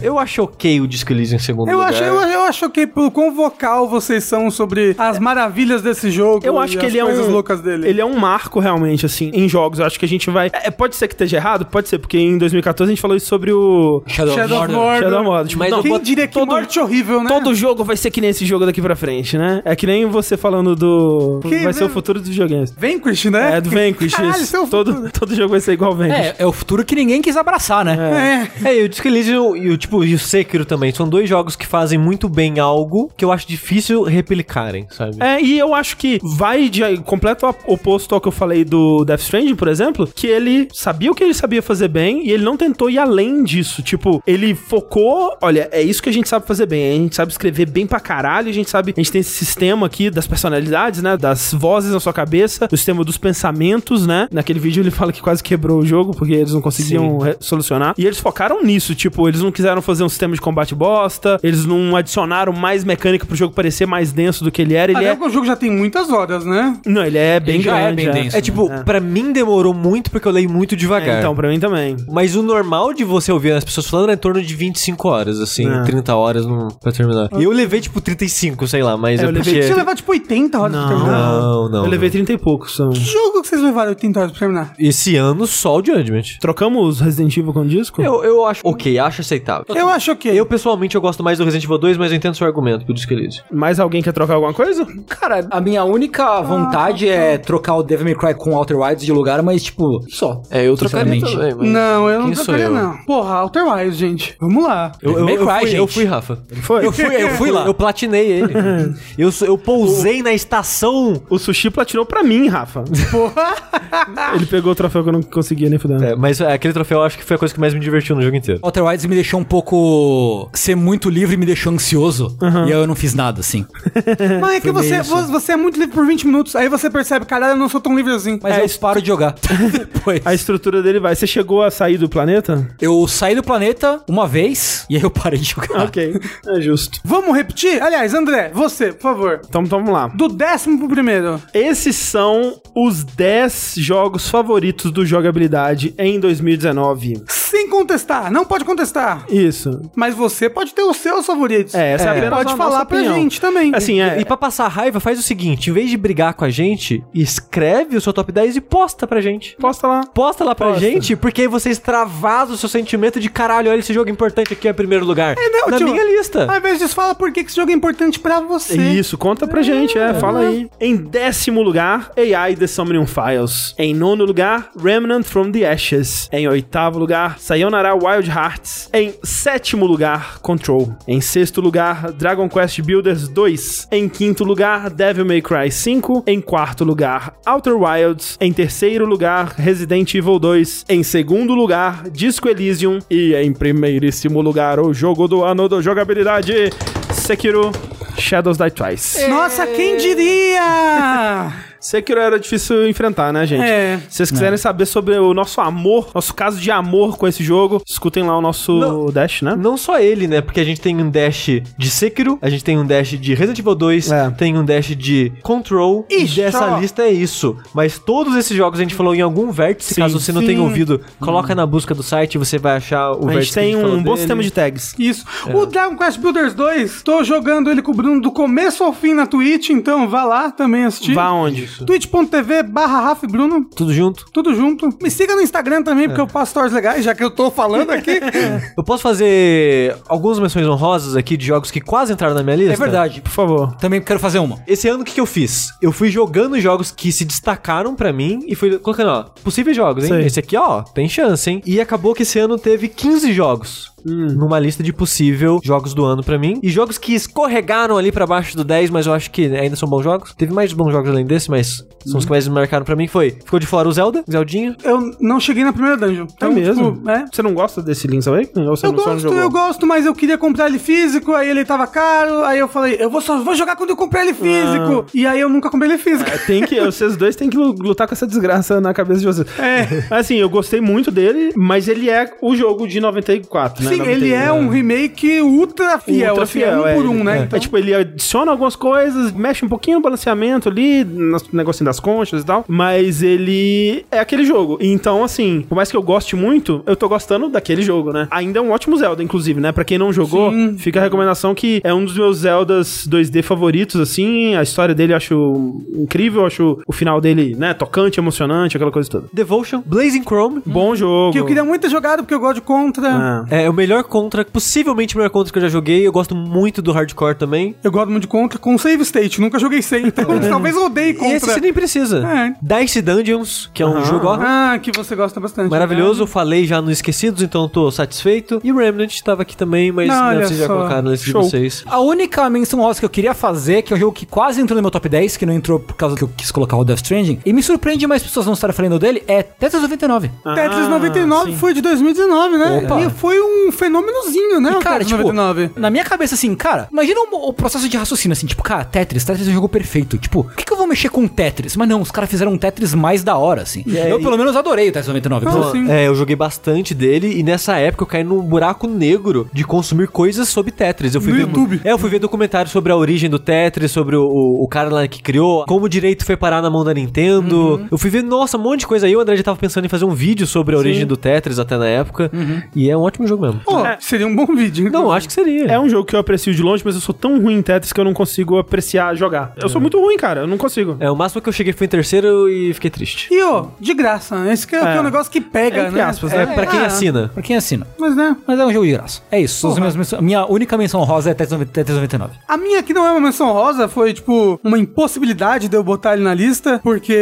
Eu 0.00 0.18
acho 0.18 0.42
ok 0.42 0.80
o 0.80 0.88
Disco 0.96 1.12
Elysium 1.12 1.36
em 1.36 1.40
segundo 1.40 1.68
Eu 1.70 1.76
lugar. 1.78 1.90
acho, 1.90 2.02
eu, 2.02 2.14
eu 2.20 2.40
acho 2.42 2.70
que 2.70 2.86
pelo 2.86 3.10
quão 3.10 3.32
vocal 3.34 3.88
vocês 3.88 4.24
são 4.24 4.50
sobre 4.50 4.94
as 4.98 5.18
maravilhas 5.18 5.82
desse 5.82 6.10
jogo. 6.10 6.44
Eu 6.44 6.58
acho 6.58 6.74
e 6.74 6.78
que 6.78 6.86
as 6.86 6.92
ele 6.92 7.00
é 7.00 7.04
coisas 7.04 7.26
um 7.26 7.30
loucas 7.30 7.60
dele. 7.60 7.88
Ele 7.88 8.00
é 8.00 8.04
um 8.04 8.16
marco 8.18 8.58
realmente 8.60 9.06
assim 9.06 9.30
em 9.32 9.48
jogos. 9.48 9.78
Eu 9.78 9.86
acho 9.86 9.98
que 9.98 10.04
a 10.04 10.08
gente 10.08 10.30
vai 10.30 10.50
é, 10.52 10.70
pode 10.70 10.96
ser 10.96 11.08
que 11.08 11.14
esteja 11.14 11.36
errado, 11.36 11.66
pode 11.66 11.88
ser, 11.88 11.98
porque 11.98 12.18
em 12.18 12.36
2014 12.38 12.90
a 12.90 12.92
gente 12.94 13.00
falou 13.00 13.16
isso 13.16 13.26
sobre 13.26 13.52
o 13.52 14.02
Shadow, 14.06 14.34
Shadow 14.34 14.62
of 14.62 14.72
Mordor. 14.72 14.98
Shadow 15.02 15.18
of 15.20 15.24
Mordor. 15.28 15.46
Tipo, 15.48 15.58
Mas 15.60 15.70
não, 15.70 15.82
Quem 15.82 16.00
diria 16.00 16.26
que 16.26 16.34
todo- 16.34 16.48
morte 16.50 16.78
horrível, 16.80 17.22
né? 17.22 17.28
todo 17.28 17.54
jogo 17.54 17.84
vai 17.84 17.96
ser 17.96 18.10
que 18.10 18.20
nem 18.20 18.30
esse 18.30 18.44
jogo 18.44 18.64
daqui 18.66 18.80
pra 18.82 18.96
frente, 18.96 19.36
né? 19.38 19.62
É 19.64 19.74
que 19.76 19.86
nem 19.86 20.06
você 20.06 20.36
falando 20.36 20.74
do 20.74 21.40
Que- 21.42 21.58
vai 21.64 21.72
ser 21.72 21.84
o 21.84 21.88
futuro 21.88 22.18
dos 22.20 22.28
videogames. 22.28 22.72
Vanquish, 22.78 23.26
né? 23.26 23.56
É 23.56 23.60
do 23.60 23.70
Vanquish. 23.70 24.14
Caralho, 24.14 24.42
isso. 24.42 24.56
é 24.56 24.60
o 24.60 24.66
todo, 24.66 24.92
futuro. 24.94 25.12
todo 25.12 25.34
jogo 25.34 25.50
vai 25.50 25.60
ser 25.60 25.72
igual 25.72 25.94
Vanquish. 25.94 26.16
É, 26.16 26.34
é 26.38 26.46
o 26.46 26.52
futuro 26.52 26.84
que 26.84 26.94
ninguém 26.94 27.20
quis 27.20 27.36
abraçar, 27.36 27.84
né? 27.84 28.48
É. 28.62 28.68
É, 28.68 28.80
e 28.80 28.84
o 28.84 28.88
Disco 28.88 29.06
Elysium 29.08 29.56
e 29.56 29.70
o, 29.70 29.76
tipo, 29.76 30.04
e 30.04 30.14
o 30.14 30.18
Sekiro 30.18 30.64
também. 30.64 30.85
Exatamente. 30.86 30.96
São 30.96 31.08
dois 31.08 31.28
jogos 31.28 31.56
que 31.56 31.66
fazem 31.66 31.98
muito 31.98 32.28
bem 32.28 32.58
algo 32.58 33.10
que 33.16 33.24
eu 33.24 33.32
acho 33.32 33.46
difícil 33.46 34.02
replicarem, 34.02 34.86
sabe? 34.90 35.16
É, 35.20 35.40
e 35.40 35.58
eu 35.58 35.74
acho 35.74 35.96
que 35.96 36.18
vai 36.22 36.68
de 36.68 36.96
completo 36.98 37.46
oposto 37.66 38.14
ao 38.14 38.20
que 38.20 38.28
eu 38.28 38.32
falei 38.32 38.64
do 38.64 39.04
Death 39.04 39.20
Stranding, 39.20 39.54
por 39.54 39.68
exemplo, 39.68 40.08
que 40.14 40.26
ele 40.26 40.68
sabia 40.72 41.10
o 41.10 41.14
que 41.14 41.24
ele 41.24 41.34
sabia 41.34 41.62
fazer 41.62 41.88
bem 41.88 42.26
e 42.26 42.30
ele 42.30 42.44
não 42.44 42.56
tentou 42.56 42.90
ir 42.90 42.98
além 42.98 43.42
disso. 43.42 43.82
Tipo, 43.82 44.22
ele 44.26 44.54
focou, 44.54 45.36
olha, 45.40 45.68
é 45.72 45.82
isso 45.82 46.02
que 46.02 46.08
a 46.08 46.12
gente 46.12 46.28
sabe 46.28 46.46
fazer 46.46 46.66
bem. 46.66 46.92
A 46.92 47.02
gente 47.02 47.16
sabe 47.16 47.32
escrever 47.32 47.68
bem 47.68 47.86
pra 47.86 48.00
caralho, 48.00 48.48
a 48.48 48.52
gente 48.52 48.70
sabe, 48.70 48.92
a 48.96 49.00
gente 49.00 49.12
tem 49.12 49.20
esse 49.20 49.30
sistema 49.30 49.86
aqui 49.86 50.10
das 50.10 50.26
personalidades, 50.26 51.02
né, 51.02 51.16
das 51.16 51.52
vozes 51.52 51.92
na 51.92 52.00
sua 52.00 52.12
cabeça, 52.12 52.68
o 52.70 52.76
sistema 52.76 53.04
dos 53.04 53.18
pensamentos, 53.18 54.06
né? 54.06 54.28
Naquele 54.30 54.58
vídeo 54.58 54.82
ele 54.82 54.90
fala 54.90 55.12
que 55.12 55.20
quase 55.20 55.42
quebrou 55.42 55.80
o 55.80 55.86
jogo 55.86 56.14
porque 56.14 56.34
eles 56.34 56.52
não 56.52 56.60
conseguiam 56.60 57.18
solucionar. 57.40 57.94
E 57.98 58.04
eles 58.06 58.18
focaram 58.18 58.62
nisso, 58.62 58.94
tipo, 58.94 59.28
eles 59.28 59.42
não 59.42 59.52
quiseram 59.52 59.82
fazer 59.82 60.04
um 60.04 60.08
sistema 60.08 60.34
de 60.34 60.40
combate 60.40 60.74
bosta, 60.76 61.38
eles 61.42 61.64
não 61.64 61.96
adicionaram 61.96 62.52
mais 62.52 62.84
mecânica 62.84 63.26
pro 63.26 63.34
jogo 63.36 63.54
parecer 63.54 63.86
mais 63.86 64.12
denso 64.12 64.44
do 64.44 64.50
que 64.50 64.62
ele 64.62 64.74
era. 64.74 64.92
Ele 64.92 64.98
Até 65.06 65.08
é 65.22 65.26
o 65.26 65.30
jogo 65.30 65.46
já 65.46 65.56
tem 65.56 65.70
muitas 65.70 66.10
horas, 66.10 66.44
né? 66.44 66.76
não, 66.86 67.04
ele 67.04 67.18
é 67.18 67.40
bem 67.40 67.56
Ele 67.56 67.64
já 67.64 67.78
é 67.78 67.82
grande. 67.92 67.96
bem 68.12 68.22
denso. 68.24 68.36
É 68.36 68.40
tipo, 68.40 68.68
pra 68.84 69.00
mim 69.00 69.32
demorou 69.32 69.72
muito 69.74 70.10
porque 70.10 70.28
eu 70.28 70.32
leio 70.32 70.50
muito 70.50 70.76
devagar. 70.76 71.16
É, 71.16 71.18
então, 71.18 71.34
pra 71.34 71.48
mim 71.48 71.58
também. 71.58 71.96
Mas 72.08 72.36
o 72.36 72.42
normal 72.42 72.92
de 72.92 73.02
você 73.04 73.32
ouvir 73.32 73.52
as 73.52 73.64
pessoas 73.64 73.86
falando 73.88 74.10
é 74.10 74.14
em 74.14 74.16
torno 74.18 74.40
de 74.42 74.54
25 74.54 75.08
horas, 75.08 75.40
assim, 75.40 75.66
É. 75.68 75.82
30 75.82 76.14
horas 76.14 76.46
não, 76.46 76.68
pra 76.68 76.92
terminar. 76.92 77.28
E 77.38 77.44
eu 77.44 77.50
levei, 77.50 77.80
tipo, 77.80 78.00
35, 78.00 78.66
sei 78.68 78.82
lá, 78.82 78.96
mas 78.96 79.20
É, 79.20 79.24
é, 79.24 79.26
eu 79.26 79.30
levei- 79.30 79.54
porque... 79.54 79.66
Você 79.68 79.74
levar 79.74 79.94
tipo 79.94 80.12
80 80.12 80.58
horas 80.60 80.72
pra 80.76 80.80
Não. 80.82 80.88
terminar. 80.88 81.32
Não, 81.40 81.68
não. 81.70 81.84
eu 81.84 81.90
levei 81.90 82.10
30 82.10 82.32
e 82.32 82.38
poucos. 82.38 82.74
São. 82.76 82.90
Que 82.90 83.00
jogo 83.00 83.42
que 83.42 83.48
vocês 83.48 83.62
levaram 83.62 83.90
80 83.90 84.18
horas 84.20 84.30
pra 84.32 84.40
terminar? 84.40 84.74
Esse 84.78 85.16
ano 85.16 85.46
só 85.46 85.76
o 85.78 85.84
Judgment. 85.84 86.38
Trocamos 86.40 87.00
Resident 87.00 87.36
Evil 87.36 87.52
com 87.52 87.66
disco? 87.66 88.02
Eu, 88.02 88.22
eu 88.24 88.44
acho 88.46 88.60
ok, 88.64 88.98
acho 88.98 89.20
aceitável. 89.20 89.64
Eu 89.74 89.88
acho 89.88 90.12
ok. 90.12 90.30
Eu, 90.38 90.44
pessoalmente, 90.46 90.65
eu 90.94 91.00
gosto 91.00 91.22
mais 91.22 91.38
do 91.38 91.44
Resident 91.44 91.64
Evil 91.64 91.78
2, 91.78 91.96
mas 91.96 92.10
eu 92.10 92.16
entendo 92.16 92.34
seu 92.36 92.46
argumento, 92.46 92.84
por 92.84 92.94
isso 92.94 93.06
que 93.06 93.14
ele 93.14 93.28
disse. 93.28 93.42
Mais 93.52 93.78
alguém 93.80 94.02
quer 94.02 94.12
trocar 94.12 94.34
alguma 94.34 94.52
coisa? 94.52 94.86
Cara, 95.08 95.46
a 95.50 95.60
minha 95.60 95.84
única 95.84 96.40
vontade 96.42 97.08
é 97.08 97.38
trocar 97.38 97.76
o 97.76 97.82
Devil 97.82 98.04
May 98.04 98.14
Cry 98.14 98.34
com 98.34 98.50
o 98.50 98.56
Outer 98.56 98.78
Wilds 98.78 99.04
de 99.04 99.12
lugar, 99.12 99.42
mas, 99.42 99.62
tipo, 99.64 100.04
só. 100.08 100.42
É, 100.50 100.66
eu 100.66 100.76
trocaria 100.76 101.12
Sinceramente. 101.14 101.36
também, 101.36 101.54
mas... 101.54 101.68
Não, 101.70 102.08
eu 102.10 102.18
não 102.20 102.26
Quem 102.26 102.34
sou 102.34 102.44
trocaria, 102.46 102.66
eu? 102.66 102.72
não. 102.72 102.96
Porra, 103.04 103.42
Outer 103.42 103.66
Wilds, 103.66 103.96
gente. 103.96 104.36
Vamos 104.40 104.64
lá. 104.64 104.92
Eu, 105.02 105.18
eu, 105.18 105.24
May 105.24 105.36
eu, 105.36 105.46
Cry, 105.46 105.58
fui, 105.60 105.66
gente. 105.68 105.78
eu 105.78 105.86
fui, 105.86 106.04
Rafa. 106.04 106.38
Foi. 106.62 106.86
Eu 106.86 106.92
fui, 106.92 107.22
eu 107.22 107.30
fui 107.30 107.50
lá. 107.50 107.66
Eu 107.66 107.74
platinei 107.74 108.30
ele. 108.30 108.54
eu, 109.18 109.32
sou- 109.32 109.46
eu 109.48 109.58
pousei 109.58 110.22
na 110.22 110.32
estação. 110.32 111.20
O 111.28 111.38
Sushi 111.38 111.68
platinou 111.70 112.06
pra 112.06 112.22
mim, 112.22 112.46
Rafa. 112.48 112.84
Ele 114.34 114.46
pegou 114.46 114.72
o 114.72 114.74
troféu 114.74 115.02
que 115.02 115.08
eu 115.08 115.12
não 115.12 115.22
conseguia 115.22 115.68
nem 115.68 115.78
fudendo. 115.78 116.04
É, 116.04 116.14
mas 116.16 116.40
é, 116.40 116.52
aquele 116.52 116.72
troféu 116.74 116.98
eu 116.98 117.04
acho 117.04 117.18
que 117.18 117.24
foi 117.24 117.36
a 117.36 117.38
coisa 117.38 117.52
que 117.52 117.60
mais 117.60 117.74
me 117.74 117.80
divertiu 117.80 118.14
no 118.14 118.22
jogo 118.22 118.36
inteiro. 118.36 118.60
Outer 118.62 118.84
Wilds 118.84 119.06
me 119.06 119.14
deixou 119.14 119.40
um 119.40 119.44
pouco. 119.44 120.48
Ser 120.56 120.74
muito 120.74 121.08
livre 121.10 121.36
me 121.36 121.46
deixou 121.46 121.72
ansioso. 121.72 122.36
E 122.40 122.72
aí 122.72 122.78
eu 122.80 122.86
não 122.86 122.94
fiz 122.96 123.14
nada, 123.14 123.40
assim. 123.40 123.64
Mas 124.40 124.56
é 124.56 124.60
que 124.60 124.70
você, 124.72 125.00
isso. 125.00 125.26
você 125.28 125.52
é 125.52 125.56
muito 125.56 125.78
livre 125.78 125.94
por 125.94 126.06
20 126.06 126.26
minutos. 126.26 126.56
Aí 126.56 126.68
você 126.68 126.88
percebe, 126.90 127.24
caralho, 127.26 127.52
eu 127.52 127.56
não 127.56 127.68
sou 127.68 127.80
tão 127.80 127.94
livre 127.96 128.12
assim. 128.12 128.38
Mas 128.42 128.54
É, 128.56 128.60
eu 128.62 128.64
isso- 128.66 128.80
paro 128.80 129.00
de 129.00 129.06
jogar. 129.08 129.34
Depois. 129.72 130.20
A 130.26 130.34
estrutura 130.34 130.82
dele 130.82 130.98
vai. 130.98 131.14
Você 131.14 131.26
chegou 131.26 131.62
a 131.62 131.70
sair 131.70 131.98
do 131.98 132.08
planeta? 132.08 132.66
Eu 132.80 133.06
saí 133.06 133.34
do 133.34 133.42
planeta 133.42 134.02
uma 134.08 134.26
vez 134.26 134.86
e 134.88 134.96
aí 134.96 135.02
eu 135.02 135.10
parei 135.10 135.38
de 135.38 135.50
jogar. 135.50 135.84
Ok, 135.84 136.18
é 136.48 136.60
justo. 136.60 137.00
Vamos 137.04 137.36
repetir? 137.36 137.82
Aliás, 137.82 138.14
André, 138.14 138.50
você, 138.54 138.92
por 138.92 139.02
favor. 139.02 139.40
Então, 139.46 139.62
então 139.62 139.78
vamos 139.78 139.92
lá. 139.92 140.08
Do 140.08 140.28
décimo 140.28 140.78
pro 140.78 140.88
primeiro. 140.88 141.40
Esses 141.52 141.96
são 141.96 142.60
os 142.74 143.04
10 143.04 143.74
jogos 143.76 144.28
favoritos 144.28 144.90
do 144.90 145.04
jogabilidade 145.04 145.94
em 145.98 146.18
2019. 146.18 147.22
Sem 147.28 147.68
contestar, 147.68 148.30
não 148.30 148.44
pode 148.44 148.64
contestar. 148.64 149.24
Isso. 149.30 149.80
Mas 149.94 150.14
você 150.14 150.45
pode 150.50 150.74
ter 150.74 150.82
os 150.82 150.96
seus 150.96 151.26
favoritos. 151.26 151.74
É, 151.74 151.92
essa 151.92 152.04
é, 152.04 152.06
E 152.06 152.10
apenas 152.18 152.30
pode 152.38 152.52
a 152.52 152.56
falar 152.56 152.70
nossa 152.70 152.86
pra 152.86 152.96
opinião. 152.98 153.14
gente 153.14 153.40
também. 153.40 153.72
Assim, 153.74 154.00
é. 154.00 154.20
E 154.20 154.24
pra 154.24 154.36
passar 154.36 154.68
raiva, 154.68 155.00
faz 155.00 155.18
o 155.18 155.22
seguinte: 155.22 155.70
em 155.70 155.72
vez 155.72 155.90
de 155.90 155.96
brigar 155.96 156.34
com 156.34 156.44
a 156.44 156.50
gente, 156.50 157.02
escreve 157.14 157.96
o 157.96 158.00
seu 158.00 158.12
top 158.12 158.32
10 158.32 158.56
e 158.56 158.60
posta 158.60 159.06
pra 159.06 159.20
gente. 159.20 159.56
Posta 159.60 159.86
lá. 159.86 160.06
Posta 160.06 160.44
lá 160.44 160.54
pra 160.54 160.68
Posta. 160.68 160.80
gente, 160.80 161.16
porque 161.16 161.42
aí 161.42 161.48
você 161.48 161.70
extravasa 161.70 162.52
o 162.52 162.56
seu 162.56 162.68
sentimento 162.68 163.18
de 163.20 163.28
caralho, 163.28 163.70
olha 163.70 163.78
esse 163.80 163.92
jogo 163.92 164.10
importante 164.10 164.52
aqui 164.52 164.68
é 164.68 164.72
primeiro 164.72 165.04
lugar. 165.04 165.36
É, 165.38 165.48
não, 165.48 165.68
Na 165.68 165.76
tio, 165.78 165.88
minha 165.88 166.04
lista. 166.04 166.46
Invés 166.56 166.78
disso, 166.78 166.94
fala 166.94 167.14
por 167.14 167.30
que 167.32 167.42
que 167.44 167.50
esse 167.50 167.56
jogo 167.56 167.70
é 167.70 167.74
importante 167.74 168.18
pra 168.18 168.40
você. 168.40 168.76
Isso, 168.76 169.16
conta 169.18 169.46
pra 169.46 169.62
gente, 169.62 169.98
é, 169.98 170.14
fala 170.14 170.40
aí. 170.40 170.68
Em 170.80 170.96
décimo 170.96 171.62
lugar, 171.62 172.10
AI 172.16 172.56
The 172.56 172.66
Summoning 172.66 173.06
Files. 173.06 173.74
Em 173.78 173.94
nono 173.94 174.24
lugar, 174.24 174.70
Remnant 174.80 175.24
from 175.24 175.50
the 175.50 175.68
Ashes. 175.70 176.28
Em 176.32 176.46
oitavo 176.48 176.98
lugar, 176.98 177.38
Sayonara 177.38 177.94
Wild 177.94 178.30
Hearts. 178.30 178.88
Em 178.92 179.14
sétimo 179.22 179.86
lugar, 179.86 180.25
Control. 180.40 180.94
Em 181.06 181.20
sexto 181.20 181.60
lugar, 181.60 182.12
Dragon 182.12 182.48
Quest 182.48 182.80
Builders 182.82 183.28
2. 183.28 183.88
Em 183.90 184.08
quinto 184.08 184.44
lugar, 184.44 184.90
Devil 184.90 185.24
May 185.24 185.42
Cry 185.42 185.70
5. 185.70 186.24
Em 186.26 186.40
quarto 186.40 186.84
lugar, 186.84 187.34
Outer 187.46 187.76
Wilds. 187.76 188.36
Em 188.40 188.52
terceiro 188.52 189.06
lugar, 189.06 189.54
Resident 189.56 190.14
Evil 190.14 190.38
2. 190.38 190.84
Em 190.88 191.02
segundo 191.02 191.54
lugar, 191.54 192.08
Disco 192.10 192.48
Elysium. 192.48 192.98
E 193.10 193.34
em 193.34 193.52
primeiríssimo 193.52 194.40
lugar, 194.40 194.80
o 194.80 194.92
jogo 194.92 195.26
do 195.28 195.44
ano 195.44 195.68
da 195.68 195.80
jogabilidade, 195.80 196.70
Sekiro 197.12 197.70
Shadows 198.18 198.58
Die 198.58 198.70
Twice. 198.70 199.28
Nossa, 199.28 199.66
quem 199.66 199.96
diria? 199.96 201.52
Sekiro 201.86 202.18
era 202.20 202.38
difícil 202.40 202.88
enfrentar, 202.88 203.32
né, 203.32 203.46
gente? 203.46 203.62
É. 203.62 204.00
Se 204.08 204.16
vocês 204.16 204.30
quiserem 204.32 204.58
saber 204.58 204.86
sobre 204.86 205.16
o 205.16 205.32
nosso 205.32 205.60
amor, 205.60 206.08
nosso 206.12 206.34
caso 206.34 206.58
de 206.60 206.68
amor 206.68 207.16
com 207.16 207.28
esse 207.28 207.44
jogo, 207.44 207.80
escutem 207.86 208.24
lá 208.24 208.36
o 208.36 208.40
nosso 208.40 208.76
Não. 208.80 209.06
Dash, 209.06 209.42
né? 209.42 209.54
Não 209.56 209.76
só 209.76 210.00
ele, 210.00 210.26
né? 210.26 210.40
Porque 210.40 210.58
a 210.58 210.64
gente 210.64 210.80
tem 210.80 211.00
um 211.00 211.08
dash 211.08 211.46
de 211.78 211.88
Sekiro, 211.90 212.40
a 212.42 212.50
gente 212.50 212.64
tem 212.64 212.76
um 212.76 212.84
dash 212.84 213.10
de 213.10 213.34
Resident 213.34 213.60
Evil 213.60 213.74
2, 213.76 214.10
É. 214.10 214.30
tem 214.30 214.58
um 214.58 214.64
dash 214.64 214.96
de 214.96 215.32
Control, 215.42 216.04
Ixi, 216.10 216.40
e 216.40 216.42
dessa 216.44 216.74
ó. 216.74 216.78
lista 216.80 217.02
é 217.02 217.12
isso. 217.12 217.56
Mas 217.72 218.00
todos 218.00 218.34
esses 218.34 218.56
jogos 218.56 218.80
a 218.80 218.82
gente 218.82 218.94
falou 218.96 219.14
em 219.14 219.20
algum 219.20 219.52
vértice, 219.52 219.94
Sim. 219.94 220.00
caso 220.00 220.18
você 220.18 220.32
não 220.32 220.40
Sim. 220.40 220.48
tenha 220.48 220.62
ouvido, 220.62 221.00
coloca 221.20 221.54
na 221.54 221.64
busca 221.64 221.94
do 221.94 222.02
site 222.02 222.34
e 222.34 222.38
você 222.38 222.58
vai 222.58 222.76
achar 222.78 223.12
o 223.12 223.28
a 223.28 223.32
vértice 223.32 223.44
gente 223.44 223.48
que 223.48 223.54
tem 223.60 223.80
falou 223.80 223.96
um 223.96 224.02
bom 224.02 224.10
dele. 224.10 224.16
sistema 224.18 224.42
de 224.42 224.50
tags. 224.50 224.92
Isso. 224.98 225.24
O 225.54 225.64
Dragon 225.66 225.96
Quest 225.96 226.18
Builders 226.18 226.52
2, 226.52 227.02
tô 227.04 227.22
jogando 227.22 227.70
ele 227.70 227.80
com 227.80 227.92
o 227.92 227.94
Bruno 227.94 228.20
do 228.20 228.32
começo 228.32 228.82
ao 228.82 228.92
fim 228.92 229.14
na 229.14 229.24
Twitch, 229.24 229.70
então 229.70 230.08
vá 230.08 230.24
lá 230.24 230.50
também 230.50 230.84
assistir. 230.84 231.14
Vá 231.14 231.30
onde? 231.30 231.75
twitch.tv 231.84 232.62
barra 232.62 233.16
Bruno. 233.28 233.64
Tudo 233.74 233.92
junto. 233.92 234.26
Tudo 234.32 234.54
junto. 234.54 234.88
Me 235.02 235.10
siga 235.10 235.34
no 235.34 235.40
Instagram 235.40 235.82
também, 235.82 236.06
porque 236.08 236.20
eu 236.20 236.26
passo 236.26 236.50
stories 236.50 236.72
legais, 236.72 237.04
já 237.04 237.14
que 237.14 237.24
eu 237.24 237.30
tô 237.30 237.50
falando 237.50 237.90
aqui. 237.90 238.20
Eu 238.76 238.84
posso 238.84 239.02
fazer 239.02 239.96
algumas 240.08 240.38
menções 240.38 240.66
honrosas 240.66 241.16
aqui 241.16 241.36
de 241.36 241.46
jogos 241.46 241.70
que 241.70 241.80
quase 241.80 242.12
entraram 242.12 242.34
na 242.34 242.42
minha 242.42 242.56
lista? 242.56 242.74
É 242.74 242.76
verdade. 242.76 243.20
Por 243.20 243.30
favor. 243.30 243.74
Também 243.76 244.00
quero 244.00 244.18
fazer 244.20 244.38
uma. 244.38 244.62
Esse 244.66 244.88
ano 244.88 245.02
o 245.02 245.04
que, 245.04 245.14
que 245.14 245.20
eu 245.20 245.26
fiz? 245.26 245.68
Eu 245.80 245.92
fui 245.92 246.08
jogando 246.10 246.58
jogos 246.60 246.90
que 246.90 247.10
se 247.10 247.24
destacaram 247.24 247.94
pra 247.94 248.12
mim 248.12 248.44
e 248.46 248.54
fui 248.54 248.78
colocando, 248.78 249.10
ó, 249.10 249.22
possíveis 249.42 249.76
jogos, 249.76 250.04
hein? 250.04 250.10
Sei. 250.10 250.26
Esse 250.26 250.40
aqui, 250.40 250.56
ó, 250.56 250.82
tem 250.82 251.08
chance, 251.08 251.48
hein? 251.48 251.62
E 251.64 251.80
acabou 251.80 252.14
que 252.14 252.22
esse 252.22 252.38
ano 252.38 252.58
teve 252.58 252.88
15 252.88 253.32
jogos. 253.32 253.95
Numa 254.06 254.58
lista 254.58 254.82
de 254.82 254.92
possível 254.92 255.60
jogos 255.62 255.92
do 255.94 256.04
ano 256.04 256.22
pra 256.22 256.38
mim. 256.38 256.58
E 256.62 256.68
jogos 256.68 256.98
que 256.98 257.14
escorregaram 257.14 257.96
ali 257.98 258.12
pra 258.12 258.26
baixo 258.26 258.56
do 258.56 258.64
10, 258.64 258.90
mas 258.90 259.06
eu 259.06 259.12
acho 259.12 259.30
que 259.30 259.46
ainda 259.56 259.76
são 259.76 259.88
bons 259.88 260.02
jogos. 260.02 260.32
Teve 260.34 260.52
mais 260.52 260.72
bons 260.72 260.92
jogos 260.92 261.10
além 261.10 261.24
desse, 261.26 261.50
mas 261.50 261.84
são 262.04 262.18
os 262.18 262.24
que 262.24 262.30
mais 262.30 262.46
me 262.46 262.54
marcaram 262.54 262.84
pra 262.84 262.94
mim. 262.96 263.06
Foi. 263.08 263.30
Ficou 263.32 263.58
de 263.58 263.66
fora 263.66 263.88
o 263.88 263.92
Zelda, 263.92 264.22
Zeldinha. 264.30 264.76
eu 264.84 265.10
não 265.20 265.40
cheguei 265.40 265.64
na 265.64 265.72
primeira 265.72 265.96
dungeon. 265.96 266.24
É 266.24 266.32
Então, 266.36 266.52
mesmo? 266.52 266.92
tipo, 266.94 267.10
é. 267.10 267.24
Você 267.32 267.42
não 267.42 267.52
gosta 267.54 267.82
desse 267.82 268.06
Link's 268.06 268.28
Awakening? 268.28 268.66
Ou 268.68 268.76
você 268.76 268.86
Eu 268.86 268.92
não 268.92 269.04
gosto, 269.04 269.18
jogou? 269.20 269.38
eu 269.38 269.50
gosto, 269.50 269.86
mas 269.86 270.06
eu 270.06 270.14
queria 270.14 270.38
comprar 270.38 270.68
ele 270.68 270.78
físico, 270.78 271.32
aí 271.34 271.48
ele 271.48 271.64
tava 271.64 271.86
caro, 271.86 272.44
aí 272.44 272.58
eu 272.58 272.68
falei, 272.68 272.96
eu 273.00 273.10
vou 273.10 273.20
só 273.20 273.38
vou 273.42 273.54
jogar 273.54 273.76
quando 273.76 273.90
eu 273.90 273.96
comprar 273.96 274.22
ele 274.22 274.34
físico. 274.34 275.06
E 275.14 275.26
aí 275.26 275.40
eu 275.40 275.48
nunca 275.48 275.68
comprei 275.70 275.90
ele 275.90 275.98
físico. 275.98 276.28
É, 276.30 276.38
Tem 276.38 276.62
que, 276.64 276.80
vocês 276.80 277.16
dois 277.16 277.34
têm 277.36 277.50
que 277.50 277.56
lutar 277.56 278.06
com 278.06 278.14
essa 278.14 278.26
desgraça 278.26 278.80
na 278.80 278.94
cabeça 278.94 279.20
de 279.20 279.26
vocês. 279.26 279.46
É. 279.58 280.06
Assim, 280.14 280.36
eu 280.36 280.48
gostei 280.48 280.80
muito 280.80 281.10
dele, 281.10 281.52
mas 281.56 281.88
ele 281.88 282.08
é 282.10 282.30
o 282.42 282.54
jogo 282.54 282.86
de 282.86 283.00
94, 283.00 283.82
né? 283.84 283.90
Sim, 283.90 283.95
ele 284.04 284.32
é 284.32 284.52
um 284.52 284.68
remake 284.68 285.40
ultra 285.40 285.98
fiel, 285.98 286.30
Ultra 286.30 286.44
assim, 286.44 286.52
fiel, 286.60 286.70
é 286.72 286.80
um 286.80 286.86
é, 286.86 286.94
por 286.94 287.06
um, 287.06 287.14
ele- 287.14 287.24
né? 287.24 287.38
É. 287.38 287.42
Então- 287.44 287.56
É 287.56 287.60
tipo, 287.60 287.76
ele 287.78 287.94
adiciona 287.94 288.50
algumas 288.50 288.76
coisas, 288.76 289.32
mexe 289.32 289.64
um 289.64 289.68
pouquinho 289.68 289.96
no 289.98 290.02
balanceamento 290.02 290.68
ali, 290.68 291.04
no 291.04 291.36
negocinho 291.52 291.86
das 291.86 291.98
conchas 292.00 292.42
e 292.42 292.46
tal, 292.46 292.64
mas 292.68 293.22
ele 293.22 294.04
é 294.10 294.18
aquele 294.18 294.44
jogo. 294.44 294.78
Então, 294.80 295.24
assim, 295.24 295.64
por 295.68 295.74
mais 295.74 295.90
que 295.90 295.96
eu 295.96 296.02
goste 296.02 296.36
muito, 296.36 296.82
eu 296.86 296.96
tô 296.96 297.08
gostando 297.08 297.48
daquele 297.48 297.82
jogo, 297.82 298.12
né? 298.12 298.28
Ainda 298.30 298.58
é 298.58 298.62
um 298.62 298.70
ótimo 298.70 298.96
Zelda, 298.96 299.22
inclusive, 299.22 299.60
né? 299.60 299.72
Pra 299.72 299.84
quem 299.84 299.98
não 299.98 300.12
jogou, 300.12 300.50
Sim. 300.50 300.76
fica 300.78 301.00
a 301.00 301.02
recomendação 301.02 301.54
que 301.54 301.80
é 301.84 301.92
um 301.94 302.04
dos 302.04 302.16
meus 302.16 302.38
Zeldas 302.38 303.06
2D 303.06 303.42
favoritos, 303.42 304.00
assim, 304.00 304.54
a 304.54 304.62
história 304.62 304.94
dele 304.94 305.12
eu 305.12 305.16
acho 305.16 305.80
incrível, 305.94 306.42
eu 306.42 306.46
acho 306.46 306.78
o 306.86 306.92
final 306.92 307.20
dele, 307.20 307.54
né, 307.56 307.74
tocante, 307.74 308.18
emocionante, 308.20 308.76
aquela 308.76 308.90
coisa 308.90 309.08
toda. 309.08 309.26
Devotion, 309.32 309.82
Blazing 309.84 310.22
Chrome. 310.22 310.60
Bom 310.64 310.94
jogo. 310.94 311.32
Que 311.32 311.38
eu 311.38 311.46
queria 311.46 311.64
muito 311.64 311.82
ter 311.82 311.90
jogado, 311.90 312.20
porque 312.20 312.34
eu 312.34 312.40
gosto 312.40 312.56
de 312.56 312.60
Contra. 312.62 313.44
É. 313.50 313.62
É, 313.62 313.66
eu, 313.66 313.72
melhor 313.76 314.02
contra, 314.04 314.44
possivelmente 314.44 315.14
o 315.14 315.18
melhor 315.18 315.30
contra 315.30 315.52
que 315.52 315.58
eu 315.58 315.62
já 315.62 315.68
joguei. 315.68 316.06
Eu 316.06 316.12
gosto 316.12 316.34
muito 316.34 316.80
do 316.82 316.92
hardcore 316.92 317.34
também. 317.36 317.74
Eu 317.84 317.90
gosto 317.92 318.08
muito 318.10 318.22
de 318.22 318.26
Contra 318.28 318.58
com 318.58 318.76
save 318.78 319.02
state. 319.02 319.40
Nunca 319.40 319.58
joguei 319.58 319.80
sem, 319.82 320.06
então 320.06 320.24
talvez 320.48 320.74
eu 320.74 320.86
odeie 320.86 321.08
E 321.08 321.10
esse 321.12 321.18
Contra. 321.40 321.54
você 321.54 321.60
nem 321.60 321.72
precisa. 321.72 322.26
É. 322.26 322.54
Dice 322.82 323.00
Dungeons, 323.02 323.70
que 323.72 323.82
é 323.82 323.86
um 323.86 324.04
jogo 324.04 324.26
ó, 324.26 324.38
Ah, 324.40 324.78
que 324.82 324.90
você 324.92 325.14
gosta 325.14 325.38
bastante. 325.38 325.70
maravilhoso. 325.70 326.22
Eu 326.22 326.26
falei 326.26 326.66
já 326.66 326.80
no 326.82 326.90
Esquecidos, 326.90 327.42
então 327.42 327.68
tô 327.68 327.90
satisfeito. 327.90 328.60
E 328.64 328.72
o 328.72 328.76
Remnant 328.78 329.20
tava 329.20 329.42
aqui 329.42 329.56
também, 329.56 329.92
mas 329.92 330.08
Não, 330.08 330.14
né, 330.16 330.36
olha 330.38 330.46
vocês 330.46 330.58
já 330.58 330.66
colocaram 330.66 331.02
na 331.02 331.10
lista 331.12 331.26
de 331.26 331.32
Show. 331.32 331.42
vocês. 331.42 331.84
A 331.86 332.00
única 332.00 332.48
menção 332.50 332.80
rosa 332.80 332.98
que 332.98 333.04
eu 333.04 333.10
queria 333.10 333.34
fazer, 333.34 333.82
que 333.82 333.92
é 333.92 333.96
um 333.96 334.00
jogo 334.00 334.12
que 334.12 334.26
quase 334.26 334.60
entrou 334.60 334.76
no 334.76 334.82
meu 334.82 334.90
top 334.90 335.08
10, 335.08 335.36
que 335.36 335.44
não 335.46 335.52
entrou 335.52 335.78
por 335.78 335.94
causa 335.94 336.16
que 336.16 336.22
eu 336.24 336.30
quis 336.36 336.50
colocar 336.50 336.76
o 336.76 336.84
Death 336.84 336.98
Stranding, 337.02 337.38
e 337.44 337.52
me 337.52 337.62
surpreende 337.62 338.06
mais 338.06 338.22
pessoas 338.22 338.46
não 338.46 338.52
estarem 338.54 338.74
falando 338.74 338.98
dele, 338.98 339.22
é 339.28 339.42
Tetris 339.42 339.82
99. 339.82 340.28
Tetris 340.54 340.86
Ah, 340.86 340.88
99 340.88 341.50
sim. 341.52 341.56
foi 341.56 341.74
de 341.74 341.80
2019, 341.80 342.56
né? 342.58 342.82
Opa. 342.84 343.00
E 343.02 343.10
foi 343.10 343.40
um 343.40 343.65
fenômenozinho, 343.72 344.60
né? 344.60 344.72
E, 344.72 344.76
o 344.76 344.80
cara, 344.80 344.98
Tetris 344.98 345.08
tipo, 345.08 345.32
99. 345.32 345.70
na 345.76 345.90
minha 345.90 346.04
cabeça, 346.04 346.34
assim, 346.34 346.54
cara, 346.54 346.88
imagina 346.92 347.20
o, 347.20 347.48
o 347.48 347.52
processo 347.52 347.88
de 347.88 347.96
raciocínio, 347.96 348.32
assim, 348.32 348.46
tipo, 348.46 348.62
cara, 348.62 348.84
Tetris, 348.84 349.24
Tetris 349.24 349.46
é 349.46 349.50
um 349.50 349.54
jogo 349.54 349.68
perfeito. 349.68 350.18
Tipo, 350.18 350.44
por 350.44 350.54
que, 350.54 350.64
que 350.64 350.72
eu 350.72 350.76
vou 350.76 350.86
mexer 350.86 351.08
com 351.08 351.26
Tetris? 351.26 351.76
Mas 351.76 351.88
não, 351.88 352.00
os 352.00 352.10
caras 352.10 352.30
fizeram 352.30 352.52
um 352.52 352.58
Tetris 352.58 352.94
mais 352.94 353.22
da 353.22 353.36
hora, 353.36 353.62
assim. 353.62 353.84
eu, 353.86 354.20
pelo 354.20 354.36
menos, 354.36 354.56
adorei 354.56 354.88
o 354.88 354.92
Tetris 354.92 355.08
99. 355.08 355.46
Ah, 355.46 355.50
Pô, 355.50 355.70
sim. 355.70 355.90
É, 355.90 356.06
eu 356.06 356.14
joguei 356.14 356.36
bastante 356.36 356.94
dele 356.94 357.38
e 357.38 357.42
nessa 357.42 357.76
época 357.76 358.02
eu 358.02 358.06
caí 358.06 358.24
num 358.24 358.40
buraco 358.40 358.86
negro 358.86 359.48
de 359.52 359.64
consumir 359.64 360.08
coisas 360.08 360.48
sobre 360.48 360.72
Tetris. 360.72 361.14
Eu 361.14 361.20
fui 361.20 361.32
No 361.32 361.38
ver, 361.38 361.42
YouTube. 361.46 361.80
É, 361.84 361.92
eu 361.92 361.98
fui 361.98 362.10
ver 362.10 362.18
documentários 362.18 362.72
sobre 362.72 362.92
a 362.92 362.96
origem 362.96 363.28
do 363.28 363.38
Tetris, 363.38 363.90
sobre 363.90 364.16
o, 364.16 364.24
o, 364.24 364.64
o 364.64 364.68
cara 364.68 364.88
lá 364.90 365.08
que 365.08 365.22
criou, 365.22 365.64
como 365.66 365.86
o 365.86 365.88
direito 365.88 366.24
foi 366.24 366.36
parar 366.36 366.62
na 366.62 366.70
mão 366.70 366.84
da 366.84 366.92
Nintendo. 366.94 367.56
Uhum. 367.76 367.88
Eu 367.90 367.98
fui 367.98 368.10
ver, 368.10 368.22
nossa, 368.22 368.56
um 368.56 368.62
monte 368.62 368.80
de 368.80 368.86
coisa 368.86 369.06
aí. 369.06 369.16
O 369.16 369.20
André 369.20 369.36
já 369.36 369.42
tava 369.42 369.58
pensando 369.58 369.84
em 369.84 369.88
fazer 369.88 370.04
um 370.04 370.10
vídeo 370.14 370.46
sobre 370.46 370.74
a 370.74 370.78
origem 370.78 371.06
do 371.06 371.16
Tetris 371.16 371.58
até 371.58 371.76
na 371.76 371.86
época. 371.86 372.30
Uhum. 372.32 372.62
E 372.74 372.90
é 372.90 372.96
um 372.96 373.00
ótimo 373.02 373.26
jogo 373.26 373.42
mesmo. 373.44 373.55
Pô, 373.64 373.82
seria 374.00 374.26
um 374.26 374.34
bom 374.34 374.46
vídeo. 374.54 374.90
Não, 374.90 375.10
acho 375.10 375.26
que 375.26 375.32
seria. 375.32 375.66
É 375.66 375.78
um 375.78 375.88
jogo 375.88 376.04
que 376.04 376.14
eu 376.14 376.20
aprecio 376.20 376.54
de 376.54 376.62
longe, 376.62 376.82
mas 376.84 376.94
eu 376.94 377.00
sou 377.00 377.14
tão 377.14 377.40
ruim 377.40 377.54
em 377.58 377.62
Tetris 377.62 377.92
que 377.92 378.00
eu 378.00 378.04
não 378.04 378.12
consigo 378.14 378.58
apreciar 378.58 379.14
jogar. 379.16 379.52
Eu 379.56 379.68
sou 379.68 379.80
muito 379.80 380.00
ruim, 380.00 380.16
cara. 380.16 380.40
Eu 380.42 380.46
não 380.46 380.56
consigo. 380.58 380.96
É, 381.00 381.10
o 381.10 381.16
máximo 381.16 381.40
que 381.42 381.48
eu 381.48 381.52
cheguei 381.52 381.72
foi 381.72 381.86
em 381.86 381.90
terceiro 381.90 382.48
e 382.48 382.72
fiquei 382.74 382.90
triste. 382.90 383.28
E, 383.32 383.42
ó, 383.42 383.66
de 383.80 383.94
graça. 383.94 384.36
né? 384.36 384.52
Esse 384.52 384.66
que 384.66 384.74
é, 384.76 384.80
que 384.80 384.86
é 384.86 385.00
um 385.00 385.04
negócio 385.04 385.30
que 385.30 385.40
pega, 385.40 385.82
Entre 385.82 385.92
né? 385.96 386.02
aspas, 386.02 386.32
É, 386.32 386.44
né? 386.46 386.54
pra 386.54 386.66
quem 386.66 386.80
Ah, 386.80 386.86
assina. 386.86 387.30
pra 387.32 387.42
quem 387.42 387.56
assina. 387.56 387.86
Mas, 387.98 388.14
né? 388.16 388.36
Mas 388.46 388.58
é 388.58 388.66
um 388.66 388.72
jogo 388.72 388.86
de 388.86 388.92
graça. 388.92 389.22
É 389.30 389.40
isso. 389.40 389.68
Menções- 389.80 390.20
minha 390.20 390.44
única 390.46 390.76
menção 390.76 391.02
rosa 391.04 391.30
é 391.30 391.34
Tetris 391.34 391.52
90 391.52 391.70
Tetris 391.72 391.94
99. 391.96 392.34
A 392.48 392.56
minha 392.56 392.80
aqui 392.80 392.92
não 392.92 393.06
é 393.06 393.10
uma 393.12 393.20
menção 393.20 393.52
rosa, 393.52 393.88
foi 393.88 394.12
tipo 394.14 394.58
uma 394.64 394.78
impossibilidade 394.78 395.68
de 395.68 395.76
eu 395.76 395.82
botar 395.82 396.14
ele 396.14 396.22
na 396.22 396.34
lista, 396.34 396.80
porque 396.82 397.12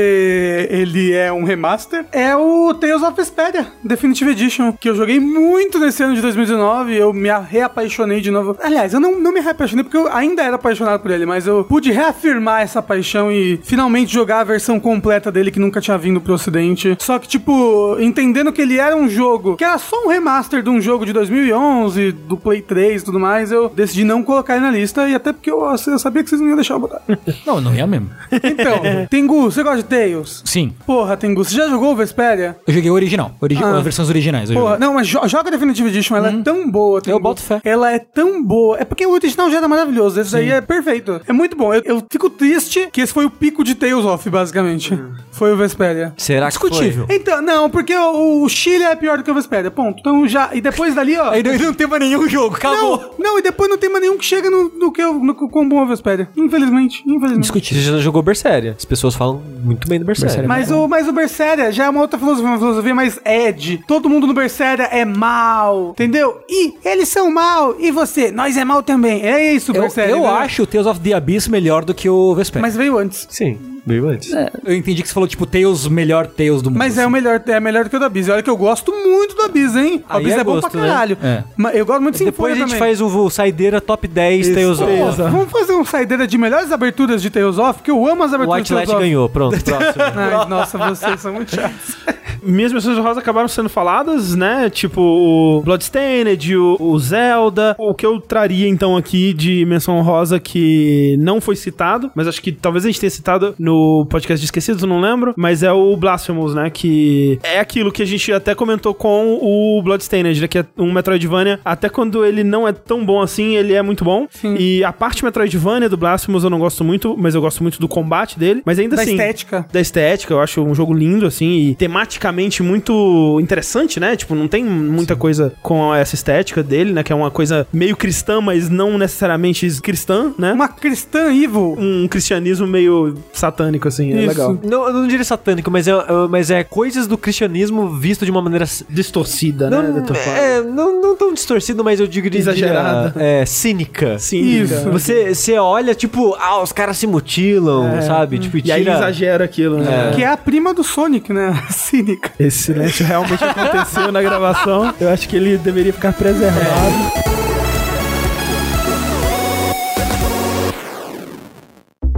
ele 0.71 1.13
é 1.13 1.33
um 1.33 1.45
remaster. 1.45 2.05
É 2.13 2.35
o 2.37 2.73
Tales 2.75 3.03
of 3.03 3.15
Vesperia 3.17 3.67
Definitive 3.83 4.31
Edition, 4.31 4.73
que 4.73 4.89
eu 4.89 4.95
joguei 4.95 5.21
muito 5.21 5.79
nesse 5.79 6.03
ano 6.03 6.15
de 6.15 6.21
2019. 6.25 6.94
Eu 6.97 7.12
me 7.12 7.28
reapaixonei 7.31 8.20
de 8.20 8.31
novo. 8.31 8.57
Aliás, 8.62 8.93
eu 8.94 9.01
não, 9.01 9.20
não 9.20 9.33
me 9.33 9.41
reapaixonei 9.41 9.85
porque 9.85 9.97
eu 9.97 10.09
ainda 10.12 10.43
era 10.43 10.57
apaixonado 10.57 11.01
por 11.01 11.11
ele, 11.11 11.27
mas 11.27 11.47
eu 11.47 11.65
pude 11.65 11.91
reafirmar 11.91 12.62
essa 12.62 12.83
paixão 12.83 13.31
e 13.31 13.59
finalmente 13.62 14.12
jogar 14.12 14.41
a 14.41 14.44
versão 14.44 14.78
completa 14.81 15.31
dele 15.31 15.51
que 15.51 15.59
nunca 15.61 15.81
tinha 15.81 15.97
vindo 15.99 16.20
pro 16.20 16.35
ocidente. 16.35 16.97
Só 17.01 17.19
que, 17.19 17.28
tipo, 17.28 17.97
entendendo 18.01 18.53
que 18.53 18.62
ele 18.62 18.78
era 18.78 18.97
um 18.97 19.09
jogo 19.09 19.57
que 19.57 19.65
era 19.65 19.78
só 19.78 20.05
um 20.05 20.09
remaster 20.09 20.62
de 20.62 20.70
um 20.70 20.81
jogo 20.81 21.05
de 21.07 21.12
2011, 21.12 22.12
do 22.12 22.36
Play 22.36 22.61
3 22.62 23.03
e 23.03 23.05
tudo 23.05 23.20
mais, 23.20 23.51
eu 23.53 23.69
decidi 23.69 24.05
não 24.05 24.23
colocar 24.23 24.57
ele 24.57 24.65
na 24.65 24.70
lista, 24.70 25.09
e 25.09 25.15
até 25.15 25.33
porque 25.33 25.51
eu, 25.51 25.61
eu 25.65 25.99
sabia 25.99 26.23
que 26.23 26.28
vocês 26.31 26.41
não 26.41 26.49
iam 26.49 26.57
deixar 26.57 26.75
eu 26.75 26.81
botar. 26.81 27.01
Não, 27.47 27.61
não 27.61 27.75
ia 27.75 27.86
mesmo. 27.86 28.11
Então, 28.33 28.81
Tengu, 29.11 29.51
você 29.51 29.62
gosta 29.62 29.78
de 29.78 29.85
Tails? 29.85 30.43
Sim. 30.44 30.73
Porra, 30.86 31.17
Tengu, 31.17 31.44
você 31.44 31.55
já 31.57 31.69
jogou 31.69 31.93
o 31.93 31.97
Vesperia? 31.97 32.57
Eu 32.67 32.73
joguei 32.73 32.91
o 32.91 32.94
original. 32.94 33.33
Origi 33.41 33.62
Ah. 33.62 33.77
As 33.78 33.83
versões 33.83 34.09
originais. 34.09 34.51
Porra, 34.51 34.78
não, 34.78 34.94
mas 34.94 35.07
jo- 35.07 35.27
joga 35.27 35.51
Definitive 35.51 35.89
Edition, 35.89 36.14
ela 36.17 36.28
é 36.28 36.43
tão 36.43 36.70
boa. 36.70 37.01
Tengu. 37.01 37.20
boto 37.20 37.43
fé. 37.43 37.60
Ela 37.65 37.93
é 37.93 37.99
tão 37.99 38.43
boa. 38.43 38.78
É 38.78 38.84
porque 38.84 39.07
o 39.07 39.12
original 39.12 39.51
já 39.51 39.59
era 39.59 39.68
maravilhoso, 39.68 40.20
esse 40.20 40.33
daí 40.33 40.51
é 40.51 40.60
perfeito. 40.60 41.20
É 41.26 41.33
muito 41.33 41.57
bom. 41.57 41.73
Eu, 41.73 41.83
eu 41.84 42.05
fico 42.10 42.28
triste 42.31 42.89
que 42.93 43.01
esse 43.01 43.12
foi 43.12 43.25
o 43.25 43.31
pico 43.31 43.65
de 43.65 43.75
Tales 43.75 44.05
of, 44.05 44.28
basicamente. 44.31 44.99
Foi 45.31 45.52
o 45.52 45.57
Vesperia. 45.57 46.12
Será 46.17 46.47
que 46.47 46.52
Discutível. 46.52 47.07
Então, 47.10 47.43
não, 47.43 47.68
porque 47.68 47.94
o, 47.94 48.43
o 48.43 48.49
Chile 48.49 48.84
é 48.84 48.94
pior 48.94 49.18
do 49.18 49.25
que 49.25 49.31
o 49.31 49.34
Vesperia, 49.34 49.70
ponto. 49.70 49.99
Então 50.01 50.26
já. 50.26 50.51
E 50.52 50.60
depois 50.60 50.94
dali, 50.94 51.17
ó. 51.17 51.31
Aí 51.31 51.43
não, 51.43 51.55
não 51.57 51.75
tem 51.75 51.86
mais 51.86 52.02
nenhum 52.02 52.28
jogo, 52.28 52.57
acabou. 52.57 53.15
Não, 53.18 53.33
não, 53.33 53.39
e 53.39 53.43
depois 53.43 53.68
não 53.68 53.76
tem 53.76 53.91
mais 53.91 54.02
nenhum 54.02 54.17
que 54.17 54.25
chega 54.25 54.51
no, 54.51 54.68
no 54.68 54.93
que 54.93 55.02
eu, 55.02 55.15
no 55.15 55.34
quão 55.34 55.68
bom 55.68 55.81
é 55.81 55.84
o 55.84 55.86
Vesperia. 55.86 56.28
Infelizmente, 56.36 57.02
infelizmente. 57.07 57.41
Discutível. 57.41 57.83
Você 57.83 57.91
já 57.93 57.99
jogou 57.99 58.23
Berseria. 58.23 58.75
As 58.78 58.84
pessoas 58.84 59.15
falam 59.15 59.43
muito 59.62 59.89
bem 59.89 59.99
do 59.99 60.05
Berseria. 60.05 60.28
Berseria. 60.28 60.49
Mas 60.49 60.70
o, 60.70 60.89
mas 60.89 61.09
o 61.09 61.12
Berseria 61.12 61.73
já 61.73 61.84
é 61.84 61.91
uma 61.91 62.01
outra 62.01 62.18
filosofia, 62.18 62.51
uma 62.51 62.59
filosofia 62.59 62.94
mais 62.94 63.20
Ed. 63.25 63.84
Todo 63.86 64.09
mundo 64.09 64.26
no 64.26 64.34
Berseria 64.34 64.84
é 64.84 65.05
mal, 65.05 65.94
entendeu? 66.05 66.41
E 66.49 66.74
eles 66.84 67.08
são 67.08 67.31
mal, 67.31 67.76
e 67.78 67.91
você? 67.91 68.31
Nós 68.31 68.57
é 68.57 68.65
mal 68.65 68.83
também. 68.83 69.23
É 69.24 69.52
isso, 69.52 69.73
Eu, 69.73 69.89
eu 70.08 70.20
né? 70.23 70.26
acho 70.28 70.62
o 70.62 70.66
Tales 70.66 70.86
of 70.86 71.00
the 71.00 71.12
Abyss 71.12 71.49
melhor 71.49 71.84
do 71.84 71.94
que 71.94 72.08
o 72.08 72.34
Vesper. 72.34 72.60
Mas 72.62 72.76
veio 72.76 72.99
antes. 72.99 73.26
Sim, 73.31 73.58
veio 73.87 74.09
antes. 74.09 74.31
eu 74.65 74.75
entendi 74.75 75.03
que 75.03 75.09
você 75.09 75.15
falou, 75.15 75.29
tipo, 75.29 75.47
Tales, 75.47 75.87
melhor 75.89 76.27
Tales 76.27 76.63
do 76.63 76.71
mundo. 76.71 76.79
Mas 76.79 76.97
é 76.99 77.07
o 77.07 77.11
melhor, 77.11 77.43
é 77.47 77.61
melhor 77.61 77.85
do 77.85 77.91
que 77.91 77.97
o 77.97 78.01
da 78.01 78.09
Biz. 78.09 78.29
Olha 78.29 78.43
que 78.43 78.51
eu 78.51 78.57
gosto 78.57 78.93
muito 78.93 79.35
do 79.37 79.43
Abyss, 79.43 79.77
hein? 79.77 80.05
O 80.09 80.13
Aí 80.13 80.21
Abyss 80.21 80.37
é, 80.37 80.41
é 80.41 80.45
bom 80.45 80.53
gosto, 80.55 80.71
pra 80.71 80.81
né? 80.81 80.89
caralho. 80.89 81.19
É. 81.23 81.45
Mas 81.57 81.77
eu 81.77 81.87
gosto 81.87 82.03
muito 82.03 82.19
de 82.19 82.25
Depois 82.25 82.53
a 82.53 82.57
gente 82.57 82.67
também. 82.67 82.79
faz 82.79 83.01
o, 83.01 83.07
o 83.07 83.31
Saideira 83.31 83.81
Top 83.81 84.07
10 84.07 84.49
Tales 84.51 84.81
of. 84.81 84.93
Pô, 84.93 85.13
vamos 85.31 85.51
fazer 85.51 85.73
um 85.75 85.85
saideira 85.85 86.27
de 86.27 86.39
melhores 86.39 86.73
aberturas 86.73 87.21
de 87.23 87.31
Tales 87.31 87.59
of, 87.59 87.83
que 87.83 87.91
eu 87.91 88.07
amo 88.07 88.23
as 88.23 88.33
aberturas 88.33 88.61
White 88.61 88.69
de 88.69 88.75
Tales 88.75 88.89
Light 88.89 88.97
of. 88.97 89.05
ganhou. 89.07 89.29
Pronto, 89.29 89.59
próximo. 89.65 90.05
Ai, 90.17 90.49
nossa, 90.49 90.79
vocês 90.79 91.21
são 91.21 91.33
muito 91.33 91.55
chatos. 91.55 91.97
Minhas 92.43 92.73
menções 92.75 92.99
rosas 92.99 93.17
acabaram 93.19 93.49
sendo 93.49 93.71
faladas, 93.71 94.35
né? 94.35 94.69
Tipo 94.69 95.01
o 95.01 95.63
Bloodstained, 95.63 96.55
o, 96.57 96.77
o 96.79 96.99
Zelda. 96.99 97.75
O 97.79 97.95
que 97.95 98.05
eu 98.05 98.21
traria 98.21 98.69
então 98.69 98.97
aqui 98.99 99.33
de 99.33 99.65
menção 99.65 100.01
rosa 100.03 100.39
que 100.39 101.17
não 101.21 101.41
foi 101.41 101.57
citado, 101.57 102.11
mas 102.15 102.29
acho 102.29 102.43
que 102.43 102.53
talvez 102.53 102.85
a 102.85 102.89
gente 102.89 103.01
tenha 103.01 103.11
citado 103.11 103.55
no 103.59 103.74
podcast 104.11 104.41
de 104.41 104.44
Esquecidos, 104.47 104.83
não 104.85 105.01
lembro. 105.01 105.35
Mas 105.36 105.62
é 105.62 105.73
o 105.73 105.97
Blasphemous, 105.97 106.55
né? 106.55 106.70
Que 106.70 107.39
é 107.43 107.59
aquilo 107.59 107.91
que 107.93 108.03
a 108.03 108.07
gente 108.07 108.33
até 108.33 108.55
comentou 108.55 108.94
com 108.94 109.39
o 109.41 109.81
Bloodstained, 109.83 110.41
né? 110.41 110.49
Que 110.49 110.59
é 110.59 110.67
um 110.78 110.93
Metroidvania. 110.93 111.61
Até 111.65 111.89
quando 111.89 112.25
ele 112.25 112.44
não 112.44 112.67
é 112.67 112.73
tão 112.73 113.05
bom 113.05 113.20
assim, 113.20 113.57
ele 113.57 113.73
é 113.75 113.83
muito 113.83 114.05
bom. 114.05 114.27
Sim. 114.31 114.57
E 114.59 114.85
a 114.85 114.93
parte 114.93 115.25
Metroidvania 115.25 115.89
do 115.89 115.97
Blasphemous 115.97 116.44
eu 116.44 116.51
não 116.51 116.59
gosto 116.59 116.85
muito, 116.85 117.17
mas 117.19 117.35
eu 117.35 117.41
gosto 117.41 117.62
muito 117.62 117.78
do 117.81 117.89
combate 117.89 118.39
dele. 118.39 118.62
Mas 118.65 118.78
ainda 118.78 118.97
Da 118.97 119.03
assim 119.03 119.12
estética. 119.12 119.67
da 119.73 119.81
estética, 119.81 120.33
eu 120.35 120.41
acho 120.41 120.62
um 120.62 120.75
jogo 120.75 120.93
lindo, 120.93 121.27
assim, 121.27 121.69
e 121.69 121.75
tematicamente 121.75 122.62
muito 122.62 123.39
interessante, 123.41 123.99
né? 124.01 124.17
Tipo, 124.17 124.35
não 124.35 124.49
tem 124.49 124.65
muita 124.65 125.17
coisa 125.17 125.53
com 125.62 125.94
essa 125.94 126.15
estética 126.15 126.62
dele, 126.62 126.93
né? 126.93 127.03
Que 127.03 127.12
é 127.12 127.17
uma 127.17 127.31
coisa 127.31 127.67
meio 127.73 127.97
cristã, 127.97 128.41
mas 128.41 128.69
não 128.69 128.97
necessariamente 128.99 129.69
cristã, 129.81 130.33
né? 130.39 130.53
Uma 130.53 130.69
cristã 130.69 131.33
evil. 131.35 131.77
Um 131.78 132.07
cristianismo 132.09 132.67
meio 132.67 133.15
satânico, 133.33 133.64
assim, 133.89 134.12
é 134.12 134.18
Isso. 134.18 134.28
legal. 134.28 134.59
Não, 134.62 134.86
eu 134.86 134.93
não 134.93 135.09
diria 135.09 135.25
satânico, 135.25 135.70
mas 135.70 135.86
é, 135.89 135.93
é- 135.93 136.05
mas 136.28 136.51
é 136.51 136.62
coisas 136.65 137.07
do 137.07 137.17
cristianismo 137.17 137.89
visto 137.97 138.25
de 138.25 138.31
uma 138.31 138.43
maneira. 138.43 138.65
Distorcida, 138.89 139.70
Não, 139.70 139.83
né? 139.83 140.05
é, 140.36 140.60
não, 140.62 141.01
não 141.01 141.17
tão 141.17 141.33
distorcido, 141.33 141.83
mas 141.84 142.01
eu 142.01 142.07
digo 142.07 142.28
Exagerada. 142.34 143.12
É, 143.17 143.44
cínica. 143.47 144.18
Sim, 144.18 144.62
Isso. 144.62 144.91
Você, 144.91 145.34
você 145.34 145.59
olha, 145.59 145.94
tipo, 145.94 146.34
ah, 146.41 146.62
os 146.62 146.73
caras 146.73 146.97
se 146.97 147.07
mutilam, 147.07 148.02
sabe? 148.02 148.39
Tipo, 148.39 148.59
E 148.59 148.73
aí 148.73 148.83
tira... 148.83 148.97
exagera 148.97 149.44
aquilo, 149.44 149.78
né? 149.78 150.12
Que 150.15 150.23
é 150.23 150.26
a 150.28 150.36
prima 150.36 150.73
do 150.75 150.83
Sonic, 150.83 151.33
né? 151.33 151.62
Cínica. 151.70 152.31
Esse 152.39 152.65
silêncio 152.65 153.05
realmente 153.05 153.43
aconteceu 153.44 154.10
na 154.10 154.23
gravação. 154.23 154.93
Eu 155.01 155.09
acho 155.10 155.28
que 155.28 155.36
ele 155.36 155.57
deveria 155.59 155.93
ficar 155.93 156.12
preservado. 156.12 157.53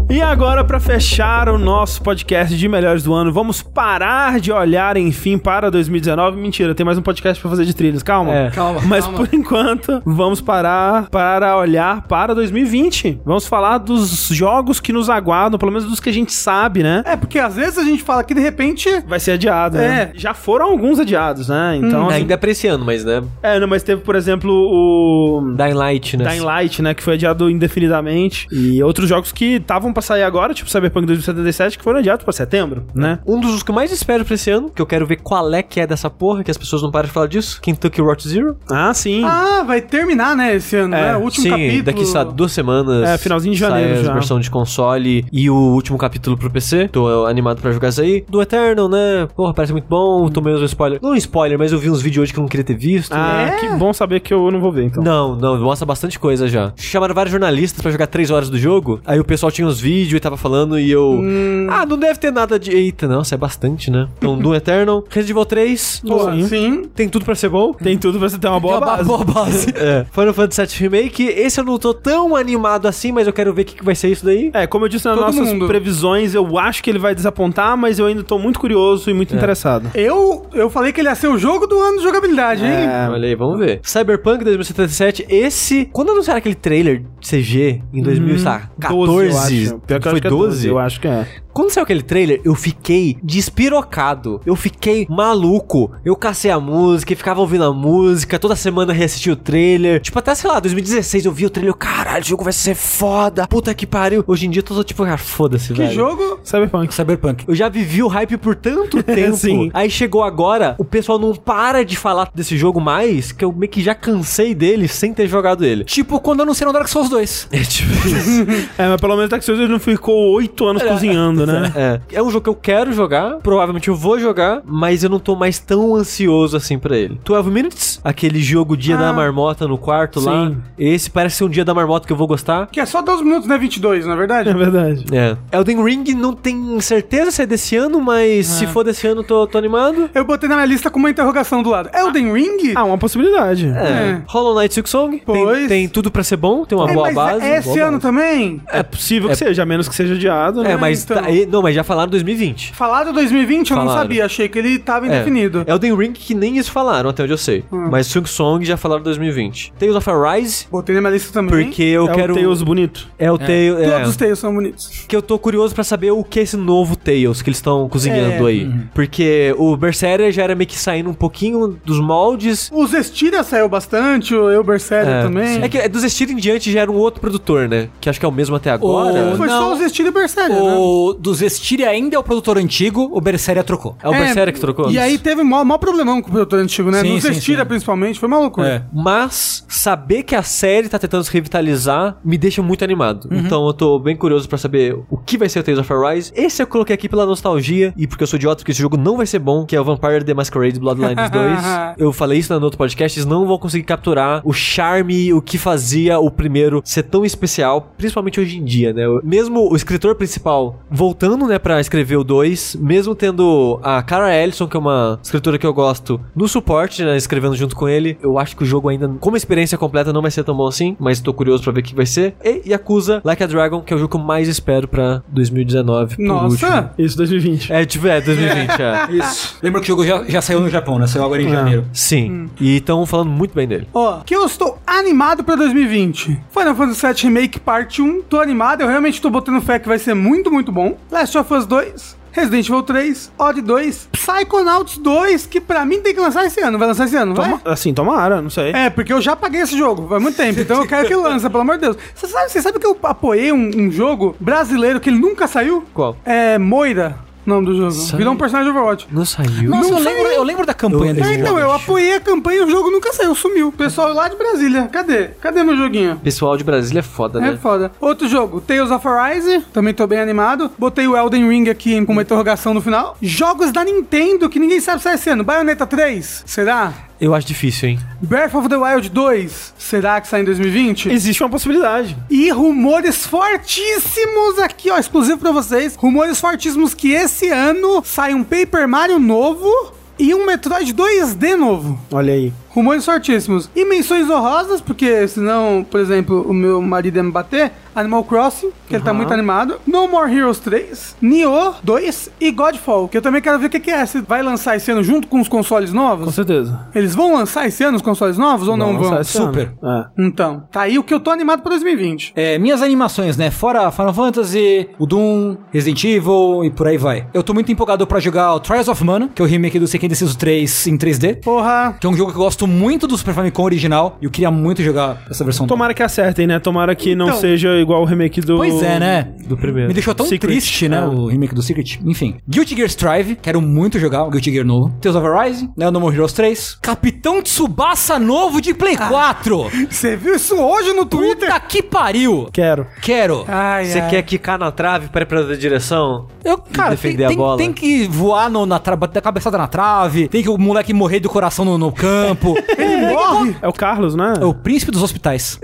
E 0.09 0.23
agora, 0.23 0.63
pra 0.63 0.79
fechar 0.79 1.49
o 1.49 1.59
nosso 1.59 2.01
podcast 2.01 2.57
de 2.57 2.69
melhores 2.69 3.03
do 3.03 3.13
ano, 3.13 3.33
vamos 3.33 3.61
parar 3.61 4.39
de 4.39 4.53
olhar, 4.53 4.97
enfim, 4.97 5.37
para 5.37 5.69
2019. 5.69 6.37
Mentira, 6.41 6.77
tem 6.77 6.87
mais 6.87 6.97
um 6.97 7.03
podcast 7.03 7.41
pra 7.41 7.51
fazer 7.51 7.65
de 7.65 7.75
trilhas. 7.75 8.05
Calma. 8.05 8.33
É. 8.33 8.51
Calma, 8.51 8.81
Mas 8.87 9.05
calma. 9.05 9.19
por 9.19 9.35
enquanto, 9.35 10.01
vamos 10.07 10.41
parar 10.41 11.11
para 11.11 11.57
olhar 11.57 12.03
para 12.07 12.37
2020. 12.37 13.21
Vamos 13.25 13.49
falar 13.49 13.79
dos 13.79 14.29
jogos 14.29 14.79
que 14.79 14.93
nos 14.93 15.11
aguardam, 15.11 15.59
pelo 15.59 15.73
menos 15.73 15.89
dos 15.89 15.99
que 15.99 16.09
a 16.09 16.13
gente 16.13 16.33
sabe, 16.33 16.85
né? 16.85 17.03
É, 17.05 17.17
porque 17.17 17.41
às 17.41 17.57
vezes 17.57 17.77
a 17.77 17.83
gente 17.83 18.05
fala 18.05 18.23
que 18.23 18.33
de 18.33 18.41
repente. 18.41 18.89
Vai 19.09 19.19
ser 19.19 19.33
adiado, 19.33 19.77
né? 19.77 20.13
Já 20.15 20.33
foram 20.35 20.67
alguns 20.67 21.01
adiados, 21.01 21.49
né? 21.49 21.79
Então, 21.83 22.07
assim, 22.07 22.19
Ainda 22.19 22.35
é 22.35 22.37
pra 22.37 22.51
esse 22.53 22.69
ano, 22.69 22.85
mas, 22.85 23.05
né? 23.05 23.25
é, 23.43 23.59
não, 23.59 23.67
mas 23.67 23.83
teve, 23.83 24.03
por 24.03 24.15
exemplo, 24.15 24.53
o 24.53 25.53
Dying 25.57 25.75
Light, 25.75 26.17
né? 26.17 26.25
Dying 26.31 26.45
Light, 26.45 26.81
né, 26.81 26.95
que 26.95 27.03
foi 27.03 27.15
adiado 27.15 27.51
indefinidamente, 27.51 28.47
e 28.53 28.81
outros 28.85 29.09
jogos 29.09 29.33
que 29.33 29.57
estavam 29.57 29.96
pra 29.97 30.03
sair 30.03 30.23
agora, 30.23 30.53
tipo 30.53 30.69
Cyberpunk 30.71 31.07
2077, 31.07 31.79
que 31.79 31.85
foram 31.85 32.01
adiados 32.01 32.23
pra 32.23 32.33
setembro, 32.33 32.85
né? 32.95 33.19
Um 33.27 33.41
dos 33.41 33.63
que 33.63 33.71
eu 33.71 33.75
mais 33.75 33.91
espero 33.91 34.25
pra 34.27 34.35
esse 34.35 34.51
ano, 34.51 34.69
que 34.71 34.81
eu 34.83 34.87
quero 34.87 35.07
ver 35.07 35.17
qual 35.17 35.53
é 35.55 35.63
que 35.63 35.81
é 35.81 35.87
dessa 35.87 36.11
porra, 36.11 36.45
que 36.45 36.51
as 36.51 36.59
pessoas 36.59 36.83
não 36.83 36.91
param 36.91 37.07
de 37.07 37.13
falar 37.15 37.27
disso, 37.29 37.61
Kentucky 37.63 38.01
Route 38.03 38.29
Zero. 38.29 38.57
Ah, 38.71 38.93
sim. 38.93 39.23
Ah, 39.25 39.63
vai 39.67 39.81
terminar, 39.81 40.37
né, 40.37 40.55
esse 40.57 40.77
ano, 40.77 40.89
né? 40.89 41.17
O 41.17 41.21
último 41.21 41.45
sim, 41.45 41.51
capítulo. 41.51 41.83
daqui 41.83 42.17
a 42.17 42.25
duas 42.25 42.53
semanas. 42.53 43.09
É, 43.09 43.17
finalzinho 43.19 43.55
de 43.55 43.61
janeiro 43.61 43.95
sai 43.95 44.01
a 44.01 44.05
já. 44.05 44.13
versão 44.13 44.39
de 44.39 44.51
console 44.51 45.25
e 45.33 45.49
o 45.49 45.55
último 45.57 45.97
capítulo 45.97 46.37
pro 46.37 46.51
PC. 46.51 46.89
Tô 46.89 47.25
animado 47.27 47.61
pra 47.63 47.71
jogar 47.73 47.89
isso 47.89 48.03
aí. 48.03 48.25
Do 48.29 48.43
Eternal, 48.43 48.89
né? 48.89 49.27
Porra, 49.35 49.55
parece 49.55 49.73
muito 49.73 49.87
bom. 49.89 50.29
Tomei 50.29 50.55
uns 50.55 50.63
spoiler. 50.63 50.99
Não 51.03 51.13
um 51.13 51.17
spoiler, 51.17 51.59
mas 51.59 51.73
eu 51.73 51.79
vi 51.79 51.89
uns 51.91 52.03
vídeos 52.03 52.25
hoje 52.25 52.33
que 52.33 52.39
eu 52.39 52.43
não 52.43 52.49
queria 52.49 52.65
ter 52.65 52.77
visto. 52.77 53.13
Ah, 53.13 53.43
É? 53.43 53.57
que 53.61 53.69
bom 53.77 53.93
saber 53.93 54.21
que 54.21 54.35
eu 54.35 54.51
não 54.51 54.61
vou 54.61 54.71
ver, 54.73 54.85
então. 54.85 55.03
Não, 55.03 55.35
não, 55.37 55.59
mostra 55.61 55.87
bastante 55.87 56.19
coisa 56.19 56.47
já. 56.49 56.73
Chamaram 56.77 57.15
vários 57.15 57.31
jornalistas 57.33 57.81
pra 57.81 57.91
jogar 57.91 58.07
3 58.07 58.31
horas 58.31 58.51
do 58.51 58.59
jogo. 58.59 59.01
Aí 59.07 59.19
o 59.19 59.25
pessoal 59.25 59.51
tinha 59.51 59.67
uns 59.67 59.81
vídeos 59.87 60.19
e 60.19 60.21
tava 60.21 60.37
falando 60.37 60.79
e 60.79 60.91
eu. 60.91 61.13
Hum. 61.23 61.67
Ah, 61.71 61.87
não 61.87 61.97
deve 61.97 62.19
ter 62.19 62.33
nada 62.33 62.59
de. 62.59 62.71
Eita, 62.73 63.07
nossa, 63.07 63.35
é 63.35 63.39
bastante, 63.39 63.91
né? 63.91 64.09
Então, 64.19 64.37
Doom 64.39 64.55
Eternal, 64.55 65.05
Resident 65.09 65.31
Evil 65.31 65.45
3. 65.47 66.03
Pô, 66.07 66.31
Sim. 66.33 66.47
sim. 66.49 66.83
Tem 66.95 67.09
tudo 67.09 67.25
pra 67.25 67.35
ser 67.35 67.49
bom. 67.49 67.73
Tem 67.73 67.97
tudo 67.97 68.19
pra 68.19 68.29
você 68.29 68.39
ter 68.39 68.49
uma 68.49 68.59
boa 68.61 68.81
base. 68.81 69.05
Boa 69.05 69.25
base. 69.25 69.67
É. 69.77 70.05
Final 70.11 70.33
Fantasy 70.35 70.79
VII 70.79 70.89
Remake. 70.89 71.23
Esse 71.25 71.61
eu 71.61 71.65
não 71.65 71.79
tô 71.79 71.93
tão 71.95 72.35
animado 72.35 72.87
assim, 72.89 73.13
mas 73.13 73.27
eu 73.27 73.33
quero 73.33 73.53
ver 73.55 73.63
o 73.63 73.65
que, 73.65 73.75
que 73.77 73.85
vai 73.85 73.95
ser 73.95 74.09
isso 74.11 74.25
daí. 74.25 74.51
É, 74.55 74.67
como 74.67 74.85
eu 74.85 74.89
disse 74.89 75.05
nas 75.07 75.17
Todo 75.17 75.27
nossas 75.27 75.53
mundo. 75.53 75.67
previsões, 75.69 76.35
eu 76.35 76.59
acho 76.59 76.83
que 76.83 76.91
ele 76.91 76.99
vai 76.99 77.15
desapontar, 77.15 77.77
mas 77.77 77.99
eu 77.99 78.07
ainda 78.07 78.23
tô 78.23 78.39
muito 78.39 78.59
curioso 78.59 79.09
e 79.11 79.15
muito 79.15 79.33
É. 79.35 79.37
interessado. 79.37 79.91
Eu, 79.95 80.47
eu 80.55 80.69
falei 80.71 80.93
que 80.93 81.01
ele 81.01 81.09
ia 81.09 81.15
ser 81.15 81.29
o 81.29 81.39
jogo 81.39 81.67
do 81.67 81.79
ano 81.79 81.99
de 81.99 82.03
jogabilidade, 82.05 82.65
hein? 82.65 82.71
É, 82.71 83.09
Olha 83.11 83.29
aí, 83.29 83.35
vamos 83.35 83.59
ver. 83.59 83.81
Cyberpunk 83.83 84.43
2077, 84.45 85.27
esse. 85.29 85.85
Quando 85.93 86.11
anunciaram 86.13 86.39
aquele 86.39 86.55
trailer 86.55 87.03
CG 87.21 87.83
em 87.93 88.03
2014? 88.03 89.07
12, 89.07 89.29
eu 89.31 89.39
acho. 89.39 89.76
Pior 89.87 90.01
que 90.01 90.09
eu 90.09 90.11
foi 90.11 90.19
acho 90.19 90.21
que 90.23 90.27
é 90.27 90.31
12? 90.31 90.69
Eu 90.69 90.79
acho 90.79 91.01
que 91.01 91.09
é. 91.09 91.27
Quando 91.57 91.71
saiu 91.71 91.85
aquele 91.85 92.03
trailer, 92.03 92.39
eu 92.45 92.55
fiquei 92.55 93.17
despirocado. 93.23 94.43
Eu 94.45 94.55
fiquei 94.55 95.07
maluco. 95.09 95.91
Eu 96.05 96.15
cacei 96.15 96.51
a 96.51 96.61
música 96.61 97.15
e 97.15 97.17
ficava 97.17 97.41
ouvindo 97.41 97.65
a 97.65 97.73
música. 97.73 98.39
Toda 98.39 98.55
semana 98.55 98.93
reassisti 98.93 99.31
o 99.31 99.37
trailer. 99.37 99.99
Tipo, 100.03 100.19
até, 100.19 100.35
sei 100.35 100.51
lá, 100.51 100.61
2016 100.61 101.25
eu 101.25 101.33
vi 101.33 101.47
o 101.47 101.51
trailer. 101.51 101.71
eu, 101.73 101.75
Caralho, 101.79 102.23
o 102.23 102.27
jogo 102.27 102.45
vai 102.45 102.53
ser 102.53 102.75
foda. 102.75 103.47
Puta 103.49 103.73
que 103.73 103.87
pariu. 103.87 104.23
Hoje 104.27 104.47
em 104.47 104.51
dia 104.51 104.61
eu 104.61 104.65
tô 104.65 104.85
tipo, 104.85 105.03
ah, 105.05 105.17
foda-se, 105.17 105.73
Que 105.73 105.79
velho. 105.81 105.95
jogo? 105.95 106.41
Cyberpunk. 106.45 106.93
Cyberpunk. 106.95 107.45
Eu 107.49 107.55
já 107.55 107.71
vivi 107.71 108.03
o 108.03 108.09
hype 108.09 108.37
por 108.37 108.55
tanto 108.55 109.01
tempo. 109.03 109.39
Sim. 109.39 109.71
Aí 109.73 109.89
chegou 109.89 110.23
agora, 110.23 110.75
o 110.79 110.85
pessoal 110.85 111.19
não 111.19 111.35
para 111.35 111.87
de 111.87 111.97
falar 111.97 112.31
desse 112.35 112.55
jogo 112.59 112.83
mais, 112.83 113.33
que 113.33 113.43
eu 113.43 113.51
meio 113.51 113.73
que 113.73 113.83
já 113.83 113.95
cansei 113.95 114.55
dele 114.55 114.89
sem 114.89 115.15
ter 115.15 115.27
jogado 115.27 115.65
ele. 115.65 115.85
Tipo 115.85 116.21
quando 116.21 116.43
anunciaram 116.43 116.71
Dark 116.71 116.89
Souls 116.89 117.09
2. 117.09 117.49
É 117.51 117.61
tipo 117.63 117.93
isso. 118.09 118.47
É, 118.77 118.89
mas 118.89 119.01
pelo 119.01 119.17
menos 119.17 119.31
Dark 119.31 119.43
Souls 119.43 119.59
ele 119.59 119.73
não 119.73 119.81
ficou 119.81 120.33
oito 120.35 120.67
anos 120.67 120.83
cozinhando, 120.83 121.46
né? 121.53 121.73
É. 121.77 122.01
É 122.19 122.23
um 122.23 122.31
jogo 122.31 122.45
que 122.45 122.51
eu 122.51 122.55
quero 122.55 122.93
jogar, 122.93 123.37
provavelmente 123.39 123.89
eu 123.89 123.95
vou 123.97 124.19
jogar, 124.19 124.61
mas 124.65 125.03
eu 125.05 125.11
não 125.11 125.19
tô 125.19 125.35
mais 125.37 125.59
tão 125.59 125.95
ansioso 125.97 126.57
assim 126.57 126.79
pra 126.79 126.97
ele. 126.97 127.19
12 127.25 127.51
Minutes, 127.51 128.01
aquele 128.05 128.41
jogo 128.41 128.77
Dia 128.77 128.97
da 128.97 129.11
Ah. 129.11 129.13
Marmota 129.13 129.67
no 129.67 129.79
quarto 129.79 130.21
lá. 130.21 130.49
Sim. 130.49 130.57
Esse 130.79 131.11
parece 131.11 131.37
ser 131.37 131.45
um 131.45 131.49
Dia 131.49 131.65
da 131.65 131.75
Marmota 131.75 132.07
que 132.07 132.13
eu 132.13 132.17
vou 132.17 132.27
gostar. 132.27 132.67
Que 132.67 132.81
é 132.81 132.87
só 132.87 133.01
12 133.03 133.23
minutos, 133.25 133.49
né? 133.49 133.57
22, 133.59 134.07
na 134.07 134.13
é 134.13 134.17
verdade? 134.17 134.49
É 134.51 134.55
verdade. 134.55 135.05
É. 135.13 135.37
Elden 135.57 135.83
Ring 135.83 136.05
não 136.15 136.33
tem 136.35 136.79
certeza 136.81 137.31
se 137.31 137.43
é 137.43 137.47
desse 137.47 137.77
ano, 137.77 138.01
mas 138.01 138.47
se 138.47 138.67
for 138.67 138.85
desse 138.85 139.07
ano, 139.07 139.23
tô, 139.23 139.47
tô 139.47 139.59
animado. 139.59 140.11
Eu 140.15 140.25
botei 140.25 140.49
na 140.49 140.55
minha 140.57 140.67
lista 140.67 140.91
com 140.91 140.99
uma 140.99 141.11
interrogação 141.11 141.63
do 141.63 141.71
lado. 141.71 141.91
Elden 141.95 142.33
Ring? 142.33 142.73
Ah, 142.75 142.85
uma 142.85 142.99
possibilidade. 142.99 143.67
É. 143.67 143.71
É. 143.87 144.23
Hollow 144.27 144.55
Knight 144.61 144.75
Silk 144.75 144.89
Song 144.89 145.11
tem, 145.19 145.23
Pois. 145.25 145.69
tem 145.69 145.89
tudo 145.89 146.11
pra 146.11 146.23
ser 146.23 146.37
bom, 146.37 146.65
tem 146.65 146.77
uma 146.77 146.91
É, 146.91 146.95
boa 146.95 147.07
mas 147.07 147.15
base. 147.15 147.45
é 147.45 147.59
esse 147.59 147.69
boa 147.69 147.83
ano 147.83 147.91
base. 147.93 148.03
também? 148.03 148.61
É 148.69 148.83
possível 148.83 149.29
que 149.29 149.37
seja, 149.37 149.63
a 149.63 149.67
menos 149.67 149.89
que 149.89 149.95
seja 149.95 150.15
adiado, 150.15 150.63
né? 150.63 150.73
É, 150.73 150.77
mas 150.77 151.05
então. 151.05 151.23
tá- 151.23 151.31
e- 151.43 151.47
não, 151.47 151.63
mas 151.63 151.75
já 151.75 151.83
falaram 151.85 152.11
2020. 152.11 152.73
Falado 152.75 153.13
2020 153.13 153.71
eu 153.71 153.77
não 153.77 153.85
Falaram. 153.85 154.03
sabia, 154.03 154.25
achei 154.25 154.49
que 154.49 154.59
ele 154.59 154.79
tava 154.79 155.07
É. 155.07 155.09
indefinido. 155.09 155.65
Elden 155.67 155.95
Ring 155.97 156.13
que 156.13 156.35
nem 156.35 156.57
isso 156.59 156.71
falaram, 156.73 157.11
até 157.11 157.23
onde 157.23 157.33
eu 157.33 157.39
sei. 157.39 157.65
Hum. 157.73 157.89
Mas 157.91 158.07
Silk 158.07 158.29
Song 158.29 158.65
já 158.65 158.77
falaram 158.77 159.03
2020. 159.03 159.73
Tales 159.79 159.95
of 159.97 160.09
Arise, 160.11 160.67
Botei 160.71 160.95
na 160.95 161.01
minha 161.01 161.13
lista 161.13 161.33
também. 161.33 161.65
porque 161.67 161.83
eu 161.83 162.09
é 162.09 162.15
quero... 162.15 162.33
o 162.35 162.37
Tails 162.37 162.63
bonito. 162.63 163.09
É 163.19 163.31
o 163.31 163.39
Tails... 163.39 163.81
É, 163.81 163.91
Todos 163.91 164.09
os 164.11 164.17
Tails 164.17 164.39
são 164.39 164.55
bonitos. 164.55 165.05
que 165.09 165.15
eu 165.17 165.23
tô 165.23 165.39
curioso 165.39 165.75
pra 165.75 165.85
saber 165.85 166.11
o 166.11 166.23
que 166.25 166.41
é 166.41 166.43
esse 166.43 166.57
novo 166.57 166.97
Tails 166.97 167.43
que 167.43 167.49
eles 167.51 167.59
estão 167.59 167.89
cozinhando 167.89 168.47
É. 168.47 168.51
aí. 168.51 168.71
Porque 168.95 169.55
o 169.59 169.77
Berseria 169.77 170.31
já 170.33 170.43
era 170.43 170.55
meio 170.55 170.69
que 170.69 170.79
saindo 170.79 171.11
um 171.11 171.15
pouquinho 171.15 171.79
dos 171.85 172.01
moldes. 172.01 172.71
Os 172.73 172.93
Estiria 172.93 173.43
saiu 173.45 173.69
bastante, 173.69 174.35
o 174.35 174.51
Eu 174.51 174.63
Berseria 174.65 175.11
É. 175.11 175.23
também. 175.23 175.63
É 175.63 175.69
que 175.69 175.79
é 175.79 175.89
dos 175.89 176.03
Steel 176.03 176.31
em 176.31 176.37
diante 176.37 176.71
já 176.73 176.81
era 176.81 176.91
um 176.91 176.97
outro 176.97 177.21
produtor, 177.21 177.69
né? 177.69 177.89
Que 178.01 178.09
acho 178.09 178.19
que 178.19 178.25
é 178.27 178.29
o 178.29 178.33
mesmo 178.33 178.57
até 178.57 178.71
agora. 178.71 179.33
O- 179.33 179.37
Foi 179.37 179.47
Não. 179.47 179.61
só 179.63 179.75
os 179.75 179.81
Estiria 179.81 180.11
e 180.11 180.13
Berseria, 180.13 180.49
né? 180.61 180.75
O 180.77 181.13
do 181.27 181.35
Zestiri 181.35 181.85
ainda 181.85 182.15
é 182.15 182.19
o 182.19 182.23
produtor 182.23 182.57
antigo, 182.57 183.11
o 183.13 183.21
Berseria 183.21 183.65
trocou. 183.65 183.97
É 184.03 184.09
o 184.09 184.13
Berseria 184.13 184.53
que 184.53 184.61
trocou? 184.61 184.91
E 184.91 184.99
aí 184.99 185.19
teve 185.19 185.43
mó, 185.43 185.65
mó 185.65 185.77
problemão 185.77 186.23
com 186.23 186.29
o 186.29 186.33
produtor 186.33 186.61
antigo, 186.61 186.91
né? 186.91 187.03
Sim, 187.03 187.15
Nos 187.15 187.25
sim, 187.25 187.33
Estiria, 187.33 187.63
sim. 187.63 187.69
principalmente, 187.69 188.19
foi 188.19 188.29
uma 188.29 188.39
loucura. 188.39 188.69
É. 188.69 188.83
Mas 188.93 189.65
saber 189.69 190.23
que 190.23 190.35
a 190.35 190.43
série 190.43 190.89
tá 190.89 190.99
tentando 190.99 191.25
se 191.25 191.33
revitalizar 191.33 192.17
me 192.25 192.39
deixa 192.39 192.63
muito 192.63 192.85
animado. 192.85 193.29
Uhum. 193.31 193.39
Então 193.39 193.67
eu 193.67 193.73
tô 193.75 193.99
bem 193.99 194.17
curioso 194.17 194.49
pra 194.49 194.57
saber 194.57 194.97
o 195.11 195.19
que 195.19 195.37
vai 195.37 195.49
ser 195.49 195.59
o 195.59 195.63
Tales 195.63 195.81
of 195.81 195.93
Arise. 195.93 196.33
Esse 196.35 196.63
eu 196.63 196.67
coloquei 196.67 196.95
aqui 196.95 197.09
pela 197.09 197.27
nostalgia 197.27 197.93
e 197.97 198.07
porque 198.07 198.23
eu 198.23 198.27
sou 198.27 198.37
idiota, 198.37 198.59
porque 198.59 198.71
esse 198.71 198.81
jogo 198.81 198.97
não 198.97 199.17
vai 199.17 199.27
ser 199.27 199.41
bom, 199.41 199.67
que 199.67 199.75
é 199.75 199.81
o 199.81 199.85
Vampire 199.85 200.25
The 200.25 200.35
Masquerade 200.35 200.79
Bloodlines 200.79 201.31
2. 201.31 201.59
Eu 201.99 202.13
falei 202.13 202.39
isso 202.39 202.57
no 202.57 202.65
outro 202.65 202.79
podcast, 202.79 203.19
eles 203.19 203.27
não 203.27 203.47
vão 203.47 203.59
conseguir 203.59 203.85
capturar 203.85 204.43
o 204.45 204.53
charme, 204.53 205.33
o 205.33 205.43
que 205.43 205.59
fazia 205.59 206.21
o 206.21 206.31
primeiro 206.31 206.81
ser 206.85 207.03
tão 207.03 207.25
especial, 207.25 207.93
principalmente 207.99 208.39
hoje 208.39 208.59
em 208.59 208.65
dia, 208.65 208.93
né? 208.93 209.03
Mesmo 209.25 209.69
o 209.73 209.75
escritor 209.75 210.15
principal 210.15 210.81
voltando, 211.17 211.47
né, 211.47 211.59
pra 211.59 211.81
escrever 211.81 212.17
o 212.17 212.23
2, 212.23 212.77
mesmo 212.79 213.15
tendo 213.15 213.81
a 213.83 214.03
Cara 214.03 214.37
Ellison, 214.37 214.69
que 214.69 214.77
é 214.77 214.81
uma 214.81 215.19
escritora 215.23 215.57
que 215.57 215.67
eu 215.67 215.73
gosto, 215.73 216.21
no 216.35 216.47
suporte, 216.47 217.03
né, 217.03 217.17
escrevendo 217.17 217.57
junto 217.57 217.75
com 217.75 217.89
ele, 217.89 218.19
eu 218.23 218.39
acho 218.39 218.55
que 218.55 218.63
o 218.63 218.67
jogo 218.67 218.91
ainda, 218.91 219.09
como 219.19 219.35
experiência 219.35 219.79
completa, 219.79 220.13
não 220.13 220.21
vai 220.21 220.31
ser 220.31 220.45
tão 220.45 220.55
bom 220.55 220.67
assim, 220.67 220.95
mas 221.01 221.19
tô 221.19 221.33
curioso 221.33 221.63
pra 221.63 221.73
ver 221.73 221.81
o 221.81 221.83
que 221.83 221.95
vai 221.95 222.05
ser. 222.05 222.35
E 222.45 222.69
Yakuza 222.69 223.23
Like 223.25 223.43
a 223.43 223.47
Dragon, 223.47 223.81
que 223.81 223.95
é 223.95 223.97
o 223.97 223.99
jogo 223.99 224.11
que 224.11 224.17
eu 224.17 224.21
mais 224.21 224.47
espero 224.47 224.87
pra 224.87 225.23
2019. 225.29 226.17
por 226.17 226.23
último. 226.23 226.43
Nossa! 226.43 226.93
Isso, 226.99 227.17
2020. 227.17 227.73
É, 227.73 227.87
tipo, 227.87 228.07
é, 228.07 228.21
2020, 228.21 228.71
é. 228.83 229.07
Isso. 229.17 229.57
Lembra 229.63 229.81
que 229.81 229.87
o 229.87 229.89
jogo 229.89 230.05
já, 230.05 230.23
já 230.25 230.43
saiu 230.43 230.61
no 230.61 230.69
Japão, 230.69 230.99
né? 230.99 231.07
Saiu 231.07 231.25
agora 231.25 231.41
em 231.41 231.49
janeiro. 231.49 231.87
Sim. 231.95 232.51
E 232.61 232.77
estão 232.77 233.07
falando 233.07 233.31
muito 233.31 233.55
bem 233.55 233.67
dele. 233.67 233.89
Ó, 233.95 234.21
que 234.21 234.37
eu 234.37 234.45
estou 234.45 234.79
animado 234.87 235.43
pra 235.43 235.57
2020. 235.57 236.39
Final 236.51 236.75
Fantasy 236.75 237.07
VII 237.07 237.23
Remake 237.23 237.59
Parte 237.59 238.03
1. 238.03 238.23
Tô 238.23 238.39
animado, 238.39 238.83
eu 238.83 238.89
realmente 238.89 239.19
tô 239.19 239.31
botando 239.31 239.63
fé 239.63 239.79
que 239.79 239.89
vai 239.89 239.99
ser 239.99 240.13
muito, 240.13 240.51
muito 240.51 240.71
bom. 240.71 240.96
Last 241.11 241.37
of 241.39 241.55
Us 241.55 241.67
2. 241.67 242.17
Resident 242.37 242.69
Evil 242.69 242.83
3, 242.83 243.33
Odd 243.39 243.63
2, 243.63 244.09
Psychonauts 244.13 244.99
2, 244.99 245.47
que 245.47 245.59
pra 245.59 245.87
mim 245.87 246.03
tem 246.03 246.15
que 246.15 246.21
lançar 246.21 246.45
esse 246.45 246.61
ano. 246.61 246.79
Vai 246.79 246.87
lançar 246.87 247.07
esse 247.07 247.17
ano, 247.17 247.33
não 247.33 247.35
vai? 247.35 247.49
Toma, 247.49 247.63
assim, 247.65 247.95
tomara, 247.95 248.43
não 248.43 248.51
sei. 248.51 248.73
É, 248.73 248.91
porque 248.91 249.11
eu 249.11 249.23
já 249.23 249.35
paguei 249.35 249.63
esse 249.63 249.77
jogo 249.77 250.07
faz 250.07 250.21
muito 250.21 250.37
tempo, 250.37 250.61
então 250.61 250.83
eu 250.83 250.87
quero 250.87 251.09
que 251.09 251.15
lance, 251.15 251.49
pelo 251.49 251.63
amor 251.63 251.77
de 251.77 251.81
Deus. 251.83 251.97
Você 252.15 252.27
sabe, 252.27 252.51
você 252.51 252.61
sabe 252.61 252.79
que 252.79 252.87
eu 252.87 252.95
apoiei 253.05 253.53
um, 253.53 253.71
um 253.75 253.91
jogo 253.91 254.37
brasileiro 254.39 255.01
que 255.01 255.09
ele 255.09 255.19
nunca 255.19 255.47
saiu? 255.47 255.83
Qual? 255.95 256.15
É 256.27 256.59
Moira, 256.59 257.19
nome 257.47 257.67
do 257.67 257.77
jogo. 257.77 257.91
Sai. 257.93 258.19
Virou 258.19 258.35
um 258.35 258.37
personagem 258.37 258.73
de 258.73 258.79
Overwatch. 258.79 259.07
Não 259.11 259.25
saiu. 259.25 259.71
Nossa, 259.71 259.91
Não 259.91 259.99
eu 259.99 260.05
lembro, 260.05 260.23
saiu. 260.23 260.37
eu 260.37 260.43
lembro 260.43 260.67
da 260.67 260.75
campanha 260.75 261.11
Eu- 261.11 261.15
desse 261.15 261.29
É, 261.29 261.33
jogo. 261.35 261.43
então, 261.47 261.59
eu 261.59 261.73
apoiei 261.73 262.15
a 262.15 262.21
campanha 262.21 262.61
e 262.61 262.65
o 262.65 262.71
jogo 262.71 262.91
nunca 262.91 263.13
saiu, 263.13 263.35
sumiu. 263.35 263.73
Pessoal 263.73 264.13
lá 264.13 264.29
de 264.29 264.37
Brasília, 264.37 264.89
cadê? 264.93 265.29
Cadê 265.41 265.63
meu 265.63 265.77
joguinho? 265.77 266.17
Pessoal 266.23 266.57
de 266.57 266.65
Brasília 266.65 267.01
é 267.01 267.03
foda, 267.03 267.39
É 267.39 267.43
né? 267.53 267.59
foda. 267.61 267.93
Outro 268.01 268.29
jogo, 268.29 268.61
Tales 268.61 268.91
of 268.91 269.07
Arise, 269.07 269.61
também 269.73 269.95
tô 269.95 270.07
bem 270.07 270.19
animado. 270.21 270.71
Botei 270.79 271.07
o 271.07 271.17
Elden 271.17 271.49
Ring 271.49 271.69
aqui 271.69 272.05
com 272.05 272.13
uma 272.13 272.23
interrogação 272.23 272.75
no 272.75 272.81
final. 272.81 273.17
Jogos 273.23 273.73
da 273.73 273.85
Nintendo 273.85 274.49
que 274.49 274.59
ninguém 274.59 274.81
sabe 274.81 274.99
se 275.03 275.05
vai 275.09 275.19
ser 275.19 275.31
ano. 275.31 275.45
Bayonetta 275.45 275.87
3, 275.87 276.43
será? 276.47 276.93
Eu 277.21 277.35
acho 277.35 277.47
difícil, 277.47 277.89
hein? 277.89 277.99
Breath 278.21 278.55
of 278.55 278.69
the 278.69 278.77
Wild 278.77 279.09
2, 279.09 279.75
será 279.79 280.21
que 280.21 280.29
sai 280.29 280.43
em 280.43 280.45
2020? 280.45 281.09
Existe 281.11 281.43
uma 281.43 281.49
possibilidade. 281.49 282.17
E 282.29 282.51
rumores 282.51 283.27
fortíssimos 283.27 284.59
aqui, 284.59 284.91
ó, 284.91 284.99
exclusivo 284.99 285.39
pra 285.39 285.51
vocês. 285.51 285.97
Rumores 285.97 286.39
fortíssimos 286.39 286.93
que 286.93 287.13
esse 287.13 287.49
ano 287.49 288.03
sai 288.05 288.35
um 288.35 288.45
Paper 288.45 288.87
Mario 288.87 289.19
novo 289.19 289.71
e 290.19 290.35
um 290.35 290.45
Metroid 290.45 290.93
2D 290.93 291.57
novo. 291.57 291.99
Olha 292.13 292.35
aí. 292.35 292.53
Rumores 292.77 293.07
fortíssimos. 293.07 293.71
E 293.75 293.87
menções 293.87 294.29
honrosas, 294.29 294.83
porque 294.83 295.27
senão, 295.27 295.85
por 295.91 295.99
exemplo, 295.99 296.43
o 296.47 296.53
meu 296.53 296.83
marido 296.83 297.17
ia 297.17 297.23
me 297.23 297.33
bater. 297.33 297.73
Animal 297.95 298.25
Crossing, 298.25 298.69
que 298.87 298.95
ele 298.95 299.03
tá 299.03 299.11
Uhum. 299.11 299.17
muito 299.17 299.33
animado. 299.33 299.77
No 299.87 300.07
More 300.07 300.31
Heroes 300.31 300.59
3. 300.59 301.17
Nioh 301.23 301.77
2 301.83 302.31
e 302.39 302.51
Godfall, 302.51 303.09
que 303.09 303.17
eu 303.17 303.23
também 303.23 303.41
quero 303.41 303.59
ver 303.59 303.69
o 303.69 303.71
que, 303.71 303.81
que 303.81 303.91
é. 303.91 304.05
Se 304.05 304.21
vai 304.21 304.43
lançar 304.43 304.77
esse 304.77 304.91
ano 304.91 305.03
junto 305.03 305.27
com 305.29 305.41
os 305.41 305.49
consoles 305.49 305.89
Com 305.93 305.97
novos? 305.97 306.35
certeza. 306.35 306.79
Eles 306.95 307.15
vão 307.15 307.33
lançar 307.35 307.67
esse 307.67 307.83
ano 307.83 307.97
os 307.97 308.03
consoles 308.03 308.37
novos 308.37 308.69
ou 308.69 308.77
não 308.77 308.93
Vamos 308.99 309.09
vão? 309.09 309.25
Super. 309.25 309.73
É. 309.83 310.05
Então, 310.19 310.65
tá 310.71 310.83
aí 310.83 310.99
o 310.99 311.03
que 311.03 311.15
eu 311.15 311.21
tô 311.21 311.31
animado 311.31 311.63
pra 311.63 311.71
2020. 311.71 312.35
É, 312.37 312.59
minhas 312.59 312.83
animações, 312.83 313.39
né? 313.39 313.51
Fora 313.51 313.91
Final 313.91 314.13
Fantasy, 314.13 314.91
o 314.99 315.07
Doom, 315.07 315.57
Resident 315.73 316.05
Evil 316.05 316.65
e 316.65 316.71
por 316.71 316.87
aí 316.89 316.99
vai. 316.99 317.27
Eu 317.33 317.43
tô 317.43 317.55
muito 317.55 317.73
empolgado 317.73 318.07
pra 318.07 318.21
jogar 318.21 318.53
o 318.55 318.61
Trials 318.61 318.89
of 318.89 319.03
Mana, 319.03 319.31
que 319.35 319.41
é 319.41 319.45
o 319.45 319.49
remake 319.49 319.79
do 319.79 319.87
Seiken 319.87 320.11
Deciso 320.11 320.37
3 320.37 320.87
em 320.89 320.99
3D. 320.99 321.37
Porra, 321.43 321.97
Que 321.99 322.07
é 322.07 322.11
um 322.11 322.15
jogo 322.15 322.31
que 322.31 322.37
eu 322.37 322.43
gosto 322.43 322.66
gosto 322.67 322.69
muito 322.69 323.07
do 323.07 323.17
Super 323.17 323.35
Famicom 323.35 323.63
original 323.63 324.19
e 324.21 324.25
eu 324.25 324.31
queria 324.31 324.51
muito 324.51 324.83
jogar 324.83 325.23
essa 325.31 325.45
versão. 325.45 325.67
Tomara 325.67 325.95
que 325.95 326.03
acertem, 326.03 326.47
né? 326.47 326.59
Tomara 326.59 326.95
que 326.95 327.15
não 327.15 327.27
Então. 327.29 327.41
seja 327.41 327.71
igual 327.79 328.03
o 328.03 328.05
remake 328.05 328.41
do. 328.41 328.57
Pois 328.57 328.83
é, 328.83 328.99
né? 328.99 329.29
Do 329.47 329.57
primeiro. 329.57 329.89
Me 329.89 329.95
deixou 329.95 330.15
tão 330.15 330.27
Secret, 330.27 330.51
triste, 330.53 330.89
né? 330.89 330.99
é. 330.99 331.07
O 331.07 331.27
remake 331.27 331.55
do 331.55 331.63
Secret. 331.63 332.01
Enfim. 332.05 332.37
Guilty 332.49 332.75
Gear 332.77 332.89
Strive, 332.89 333.37
quero 333.37 333.61
muito 333.63 333.99
jogar 333.99 334.25
o 334.25 334.31
Guilty 334.31 334.53
Gear 334.53 334.67
novo. 334.67 334.93
Tales 335.01 335.17
of 335.17 335.27
Arise, 335.27 335.69
né? 335.77 335.89
O 335.89 335.91
No 335.91 336.01
More 336.01 336.15
Heroes 336.15 336.33
3. 336.33 336.79
Capitão 336.83 337.41
Tsubasa 337.43 338.19
novo 338.19 338.61
de 338.61 338.75
Play 338.75 338.97
4. 338.97 339.67
Você 339.91 340.17
viu 340.17 340.35
isso 340.35 340.55
hoje 340.57 340.93
no 340.93 341.05
Twitter? 341.07 341.49
Puta 341.49 341.61
que 341.61 341.83
pariu. 341.83 342.49
Quero. 342.53 342.87
Quero. 343.01 343.45
Ai, 343.49 343.87
Você 343.87 344.01
quer 344.03 344.23
quicar 344.23 344.59
na 344.59 344.71
trave 344.73 345.09
para 345.09 345.23
ir 345.23 345.27
pra 345.27 345.43
direção? 345.57 346.27
Eu, 346.45 346.59
cara, 346.59 346.91
tem, 346.91 346.97
defender 346.97 347.25
a 347.25 347.29
tem- 347.29 347.37
bola. 347.37 347.57
tem 347.59 347.73
que 347.73 348.07
voar 348.07 348.49
no, 348.51 348.65
na 348.67 348.79
trave, 348.79 349.01
bater 349.01 349.19
a 349.19 349.23
cabeçada 349.23 349.59
na 349.59 349.67
trave, 349.67 350.29
tem 350.29 350.43
que 350.43 350.49
o 350.49 350.57
moleque 350.59 350.93
morrer 350.93 351.21
do 351.21 351.29
coração 351.29 351.65
no, 351.65 351.77
no 351.79 351.93
campo. 351.93 352.55
Ele 352.79 353.15
morre? 353.15 353.57
É 353.63 353.69
o 353.69 353.73
Carlos, 353.73 354.15
né? 354.15 354.35
É 354.41 354.45
o 354.45 354.55
príncipe 354.55 354.91
dos 354.93 355.03
hospitais. 355.03 355.59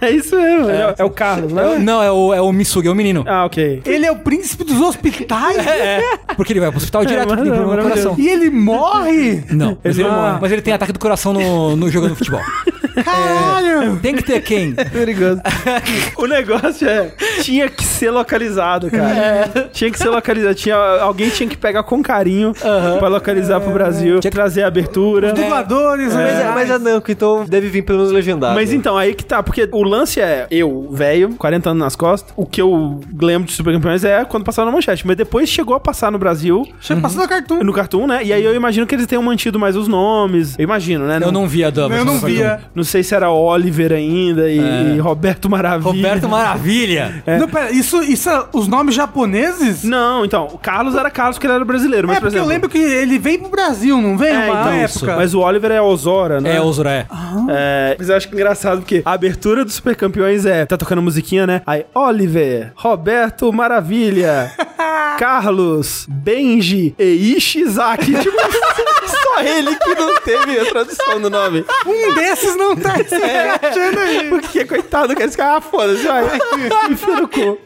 É 0.00 0.10
isso 0.10 0.36
mesmo. 0.36 0.70
É, 0.70 0.94
é 0.98 1.04
o 1.04 1.10
Carlos, 1.10 1.52
né? 1.52 1.78
Não, 1.78 2.02
é 2.02 2.10
o, 2.10 2.34
é 2.34 2.40
o 2.40 2.52
Misugi, 2.52 2.88
é 2.88 2.90
o 2.90 2.94
menino. 2.94 3.24
Ah, 3.26 3.44
ok. 3.44 3.82
Ele 3.84 4.06
é 4.06 4.10
o 4.12 4.16
príncipe 4.16 4.64
dos 4.64 4.80
hospitais? 4.80 5.58
É, 5.66 6.00
porque 6.36 6.52
ele 6.52 6.60
vai 6.60 6.70
pro 6.70 6.78
hospital 6.78 7.04
direto, 7.04 7.28
mas 7.28 7.40
tem 7.42 7.50
é 7.52 7.54
problema 7.54 7.82
no 7.82 7.88
coração. 7.88 8.14
E 8.18 8.28
ele 8.28 8.50
morre? 8.50 9.44
Não, 9.50 9.76
mas 9.82 9.98
ele, 9.98 10.08
Ah. 10.08 10.38
mas 10.40 10.52
ele 10.52 10.62
tem 10.62 10.72
ataque 10.72 10.92
do 10.92 10.98
coração 10.98 11.32
no, 11.32 11.76
no 11.76 11.90
jogando 11.90 12.14
futebol. 12.16 12.40
Caralho! 13.04 13.96
Tem 14.00 14.14
que 14.14 14.22
ter 14.22 14.40
quem? 14.42 14.72
Perigoso. 14.92 15.40
o 16.16 16.26
negócio 16.26 16.88
é. 16.88 17.10
Tinha 17.42 17.68
que 17.68 17.84
ser 17.84 18.10
localizado, 18.10 18.90
cara. 18.90 19.68
Tinha 19.72 19.90
que 19.90 19.98
ser 19.98 20.08
localizado. 20.08 20.54
Tinha, 20.54 20.76
alguém 20.76 21.30
tinha 21.30 21.48
que 21.48 21.56
pegar 21.56 21.82
com 21.82 22.02
carinho 22.02 22.52
pra 22.98 23.08
localizar 23.08 23.60
pro 23.60 23.72
Brasil. 23.72 24.20
Tinha 24.20 24.30
que- 24.30 24.36
trazer 24.36 24.62
a 24.62 24.68
abertura. 24.68 25.32
Dubladores, 25.32 26.14
Mas, 26.14 26.38
é, 26.38 26.50
mas 26.54 26.70
é 26.70 26.78
não, 26.78 27.00
que 27.00 27.12
então 27.12 27.44
deve 27.44 27.68
vir 27.68 27.82
pelo 27.82 27.98
menos 27.98 28.12
legendado. 28.12 28.54
Mas 28.54 28.72
então, 28.72 28.96
aí 28.96 29.14
que 29.14 29.24
tá, 29.24 29.42
porque 29.42 29.68
o 29.72 29.82
lance 29.82 30.20
é, 30.20 30.46
eu, 30.50 30.88
velho, 30.92 31.30
40 31.36 31.70
anos 31.70 31.82
nas 31.82 31.96
costas, 31.96 32.32
o 32.36 32.46
que 32.46 32.60
eu 32.60 33.00
lembro 33.20 33.46
de 33.48 33.52
Super 33.54 33.74
Campeões 33.74 34.04
é 34.04 34.24
quando 34.24 34.44
passava 34.44 34.66
na 34.66 34.72
manchete, 34.72 35.06
mas 35.06 35.16
depois 35.16 35.48
chegou 35.48 35.74
a 35.74 35.80
passar 35.80 36.10
no 36.10 36.18
Brasil, 36.18 36.66
Chega 36.80 37.00
passando 37.00 37.22
a 37.24 37.28
Cartoon. 37.28 37.62
no 37.62 37.72
Cartoon, 37.72 38.06
né? 38.06 38.20
E 38.24 38.32
aí 38.32 38.44
eu 38.44 38.54
imagino 38.54 38.86
que 38.86 38.94
eles 38.94 39.06
tenham 39.06 39.22
mantido 39.22 39.58
mais 39.58 39.76
os 39.76 39.88
nomes, 39.88 40.58
eu 40.58 40.62
imagino, 40.64 41.06
né? 41.06 41.18
Eu 41.22 41.32
não 41.32 41.46
vi 41.46 41.64
a 41.64 41.70
da 41.70 41.82
Eu 41.82 41.88
não 42.04 42.12
cartão. 42.14 42.28
via. 42.28 42.60
Não 42.74 42.84
sei 42.90 43.02
se 43.02 43.14
era 43.14 43.30
Oliver 43.30 43.92
ainda 43.92 44.50
e, 44.50 44.58
e 44.96 44.98
Roberto 44.98 45.48
Maravilha. 45.48 45.92
Roberto 45.92 46.28
Maravilha. 46.28 47.22
Não, 47.38 47.48
pera, 47.48 47.70
isso, 47.70 48.02
isso 48.02 48.28
é 48.28 48.44
os 48.52 48.66
nomes 48.68 48.94
japoneses? 48.94 49.84
Não, 49.84 50.24
então, 50.24 50.48
o 50.52 50.58
Carlos 50.58 50.94
era 50.94 51.10
Carlos 51.10 51.36
porque 51.36 51.46
ele 51.46 51.54
era 51.54 51.64
brasileiro, 51.64 52.06
mas 52.08 52.16
é 52.16 52.20
por 52.20 52.26
porque 52.26 52.38
eu 52.38 52.42
exemplo... 52.42 52.52
lembro 52.52 52.68
que 52.68 52.78
ele 52.78 53.18
veio 53.18 53.40
pro 53.40 53.50
Brasil, 53.50 54.00
não 54.00 54.16
veio? 54.16 54.34
É, 54.34 54.50
uma 54.50 54.60
então, 54.60 54.72
época. 54.72 55.16
Mas 55.16 55.34
o 55.34 55.40
Oliver 55.40 55.70
é 55.70 55.80
Osora, 55.80 56.40
né? 56.40 56.56
É, 56.56 56.60
o 56.60 56.72
Zuré. 56.72 57.06
É, 57.48 57.96
mas 57.98 58.08
eu 58.08 58.16
acho 58.16 58.28
que 58.28 58.34
engraçado 58.34 58.80
porque 58.80 59.02
a 59.04 59.12
abertura 59.12 59.64
dos 59.64 59.74
Super 59.74 59.96
Campeões 59.96 60.46
é. 60.46 60.66
Tá 60.66 60.76
tocando 60.76 61.02
musiquinha, 61.02 61.46
né? 61.46 61.62
Aí, 61.66 61.84
Oliver, 61.94 62.72
Roberto 62.74 63.52
Maravilha, 63.52 64.50
Carlos, 65.20 66.06
Benji 66.08 66.94
e 66.98 67.36
Ishizaki. 67.36 68.14
Tipo, 68.20 68.36
só 69.06 69.42
ele 69.42 69.76
que 69.76 69.94
não 69.94 70.14
teve 70.22 70.58
a 70.58 70.64
tradução 70.64 71.20
do 71.20 71.28
nome. 71.28 71.62
Um 71.84 72.14
desses 72.14 72.56
não 72.56 72.74
tá 72.74 72.94
se 72.96 73.16
encaixando 73.16 74.00
aí. 74.00 74.30
Porque, 74.30 74.64
coitado, 74.64 75.14
quer 75.14 75.30
ficar, 75.30 75.56
ah, 75.56 75.60
foda-se, 75.60 76.06
vai. 76.06 76.24
Enfia 76.90 77.20
no 77.20 77.28
cu. 77.28 77.58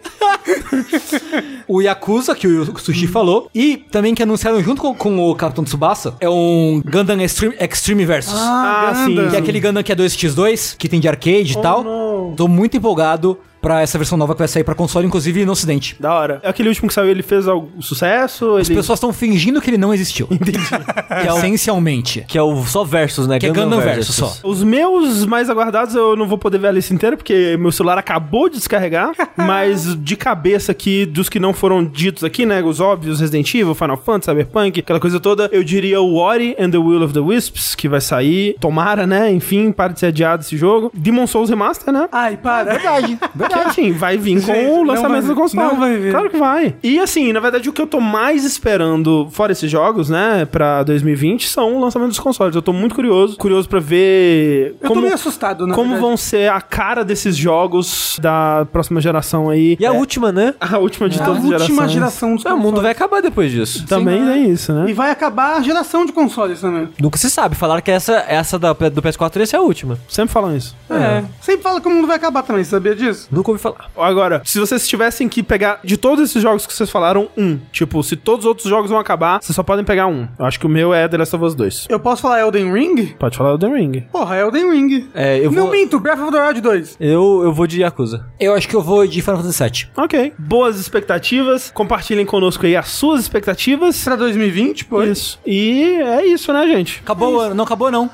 O 1.68 1.81
Yakuza, 1.81 2.34
que 2.34 2.49
o 2.49 2.76
Sushi 2.76 3.07
falou. 3.07 3.49
E 3.55 3.76
também 3.76 4.16
que 4.16 4.23
anunciaram 4.24 4.60
junto 4.60 4.83
com, 4.83 4.92
com 4.92 5.31
o 5.31 5.34
Capitão 5.36 5.62
Tsubasa, 5.62 6.16
é 6.20 6.28
um 6.28 6.83
Gundam 6.84 7.20
Extreme, 7.20 7.55
Extreme 7.60 8.05
Versus. 8.05 8.34
Ah, 8.36 8.92
sim. 8.97 9.15
Gundam. 9.15 9.31
Que 9.31 9.36
é 9.36 9.39
aquele 9.39 9.60
Gundam 9.60 9.83
que 9.83 9.92
é 9.92 9.97
2x2, 9.97 10.76
que 10.76 10.89
tem 10.89 10.99
de 10.99 11.07
arcade 11.07 11.52
e 11.52 11.62
tal. 11.62 11.84
não. 11.84 12.34
Tô 12.36 12.49
muito 12.49 12.76
empolgado 12.76 13.39
pra 13.65 13.81
essa 13.81 13.97
versão 13.97 14.18
nova 14.18 14.34
que 14.34 14.39
vai 14.41 14.49
sair 14.49 14.62
pra 14.62 14.75
console, 14.75 15.07
inclusive 15.07 15.47
no 15.47 15.52
ocidente. 15.52 15.97
Da 15.99 16.12
hora. 16.12 16.41
Aquele 16.44 16.68
último 16.68 16.86
que 16.86 16.94
saiu, 16.94 17.09
ele 17.09 17.23
fez 17.23 17.49
algum 17.49 17.81
sucesso? 17.81 18.57
As 18.57 18.68
Ele... 18.68 18.76
pessoas 18.76 18.99
estão 18.99 19.10
fingindo 19.10 19.59
que 19.59 19.70
ele 19.70 19.78
não 19.78 19.94
existiu. 19.94 20.28
Entendi. 20.31 20.59
Essencialmente. 21.39 22.26
Que 22.28 22.36
é 22.36 22.43
o 22.43 22.62
só 22.67 22.84
versus, 22.84 23.26
né? 23.26 23.39
Que 23.39 23.47
é 23.47 23.51
Gundam 23.51 23.81
Versus 23.81 24.17
só. 24.17 24.36
Os 24.43 24.62
meus 24.62 25.25
mais 25.25 25.49
aguardados 25.49 25.94
eu 25.94 26.15
não 26.15 26.28
vou 26.28 26.36
poder 26.36 26.59
ver 26.59 26.68
a 26.68 26.73
lista 26.73 26.93
inteira, 26.93 27.17
porque 27.17 27.57
meu 27.59 27.73
celular 27.73 27.97
acabou 27.97 28.51
de 28.51 28.57
descarregar. 28.57 29.12
mas 29.34 29.97
de 29.97 30.15
cabeça 30.15 30.73
aqui, 30.73 31.07
dos 31.07 31.31
que 31.31 31.41
não 31.41 31.55
foram 31.55 31.83
ditos 31.83 32.23
aqui, 32.23 32.44
né? 32.44 32.62
Os 32.62 32.81
óbvios, 32.81 33.20
Resident 33.20 33.52
Evil, 33.55 33.75
Final 33.75 33.97
Fantasy, 33.97 34.31
Cyberpunk, 34.31 34.81
aquela 34.81 35.01
coisa 35.01 35.18
toda, 35.18 35.49
eu 35.52 35.65
diria 35.65 36.02
o 36.02 36.17
Ori 36.17 36.55
and 36.59 36.70
the 36.70 36.78
Will 36.78 37.02
of 37.02 37.15
the 37.15 37.20
Wisps, 37.20 37.75
que 37.75 37.89
vai 37.89 38.01
sair. 38.01 38.57
Tomara, 38.60 39.07
né? 39.07 39.33
Enfim, 39.33 39.73
para 39.73 39.94
de 39.94 40.01
ser 40.01 40.07
adiado 40.07 40.43
esse 40.43 40.57
jogo. 40.57 40.91
Demon 40.93 41.26
Souls 41.26 41.49
Remaster, 41.49 41.93
né? 41.93 42.09
Ai, 42.12 42.36
para. 42.36 42.73
Verdade. 42.73 43.18
Que, 43.62 43.68
assim, 43.68 43.92
vai 43.92 44.16
vir 44.16 44.41
com 44.41 44.47
Gente, 44.52 44.70
o 44.70 44.83
lançamento 44.84 45.26
vai- 45.26 45.34
do 45.34 45.41
console. 45.41 45.66
não 45.68 45.76
vai 45.78 45.97
vir. 45.97 46.10
Claro 46.12 46.31
que 46.31 46.36
vai. 46.36 46.74
E 46.83 46.99
assim, 46.99 47.33
na 47.33 47.41
verdade, 47.41 47.68
o 47.68 47.73
que 47.73 47.81
eu 47.81 47.86
tô 47.86 48.00
mais 48.00 48.44
esperando, 48.44 49.28
fora 49.31 49.52
esses 49.52 49.70
jogos, 49.70 50.08
né, 50.10 50.44
pra 50.50 50.83
2020, 50.83 51.49
são 51.49 51.76
o 51.76 51.81
lançamento 51.81 52.08
dos 52.08 52.18
consoles. 52.20 52.55
Eu 52.55 52.62
tô 52.62 52.73
muito 52.73 52.94
curioso. 52.94 53.36
Curioso 53.36 53.68
pra 53.68 53.81
ver 53.81 54.74
Eu 54.81 54.91
tô 54.91 55.00
meio 55.00 55.15
assustado, 55.15 55.66
na 55.66 55.74
como 55.74 55.91
verdade. 55.91 56.07
vão 56.08 56.16
ser 56.16 56.50
a 56.50 56.60
cara 56.60 57.05
desses 57.05 57.36
jogos 57.36 58.18
da 58.20 58.66
próxima 58.73 59.00
geração 59.00 59.49
aí. 59.50 59.76
E 59.78 59.86
a 59.86 59.92
última, 59.92 60.33
né? 60.33 60.55
A 60.74 60.78
última 60.78 61.08
de 61.08 61.18
É 61.18 61.23
a 61.23 61.26
todas 61.26 61.39
as 61.44 61.50
última 61.50 61.68
gerações. 61.68 61.92
geração 61.92 62.34
dos 62.36 62.44
É, 62.47 62.52
o 62.52 62.58
mundo 62.58 62.81
vai 62.81 62.91
acabar 62.92 63.20
depois 63.23 63.50
disso. 63.52 63.86
Também 63.86 64.28
é 64.31 64.39
isso, 64.39 64.73
né? 64.73 64.86
E 64.89 64.92
vai 64.92 65.10
acabar 65.10 65.57
a 65.57 65.62
geração 65.62 66.05
de 66.05 66.12
consoles 66.12 66.60
também. 66.60 66.89
Nunca 67.00 67.16
se 67.18 67.31
sabe. 67.31 67.55
Falaram 67.55 67.81
que 67.83 67.91
essa, 67.91 68.24
essa 68.28 68.58
da, 68.58 68.73
do 68.73 69.02
PS4 69.02 69.41
essa 69.41 69.57
é 69.57 69.58
a 69.58 69.62
última. 69.62 69.99
Sempre 70.08 70.33
falam 70.33 70.57
isso. 70.57 70.74
É. 70.91 71.23
Sempre 71.41 71.62
fala 71.62 71.81
que 71.81 71.86
o 71.89 71.91
mundo 71.91 72.07
vai 72.07 72.16
acabar 72.16 72.42
também, 72.42 72.65
sabia 72.65 72.94
disso? 72.97 73.28
Nunca 73.31 73.43
ouvi 73.52 73.62
falar. 73.62 73.90
Agora, 73.97 74.42
se 74.44 74.58
vocês 74.58 74.86
tivessem 74.86 75.28
que 75.28 75.42
pegar 75.42 75.81
de 75.84 75.97
todos 75.97 76.24
esses 76.31 76.42
jogos 76.42 76.66
que 76.66 76.73
vocês 76.73 76.90
falaram, 76.90 77.28
um. 77.36 77.58
Tipo, 77.73 78.02
se 78.02 78.16
todos 78.16 78.44
os 78.44 78.48
outros 78.48 78.68
jogos 78.68 78.90
vão 78.90 78.98
acabar, 78.98 79.40
vocês 79.42 79.55
só 79.55 79.62
podem 79.62 79.84
pegar 79.84 80.06
um. 80.06 80.26
Eu 80.39 80.44
acho 80.47 80.58
que 80.58 80.66
o 80.66 80.68
meu 80.68 80.92
é 80.94 81.06
The 81.08 81.16
Last 81.18 81.34
of 81.36 81.44
Us 81.44 81.55
2. 81.55 81.86
Eu 81.89 82.00
posso 82.00 82.23
falar 82.23 82.40
Elden 82.40 82.73
Ring? 82.73 83.14
Pode 83.18 83.36
falar 83.36 83.58
The 83.58 83.66
Ring. 83.68 84.00
Porra, 84.12 84.36
Elden 84.36 84.70
Ring. 84.70 85.08
É, 85.14 85.39
eu 85.39 85.50
Não 85.50 85.64
vou... 85.64 85.73
minto, 85.73 85.98
Breath 86.00 86.20
of 86.20 86.32
the 86.32 86.40
Wild 86.47 86.60
2. 86.60 86.97
Eu, 87.00 87.42
eu 87.44 87.52
vou 87.52 87.66
de 87.66 87.81
Yakuza. 87.81 88.26
Eu 88.39 88.55
acho 88.55 88.68
que 88.68 88.74
eu 88.74 88.82
vou 88.82 89.06
de 89.06 89.20
Final 89.23 89.39
Fantasy 89.42 89.62
VII. 89.64 89.86
Ok. 89.97 90.32
Boas 90.39 90.78
expectativas. 90.78 91.70
Compartilhem 91.74 92.24
conosco 92.26 92.64
aí 92.66 92.76
as 92.76 92.89
suas 92.89 93.20
expectativas. 93.20 94.02
Pra 94.05 94.16
2020, 94.16 94.84
pô. 94.86 95.02
Isso. 95.02 95.39
E 95.47 95.82
é 96.02 96.26
isso, 96.26 96.52
né, 96.52 96.66
gente? 96.66 97.00
Acabou 97.02 97.34
o 97.34 97.40
ano. 97.40 97.55
Não 97.55 97.64
acabou, 97.64 97.90
não. 97.90 98.10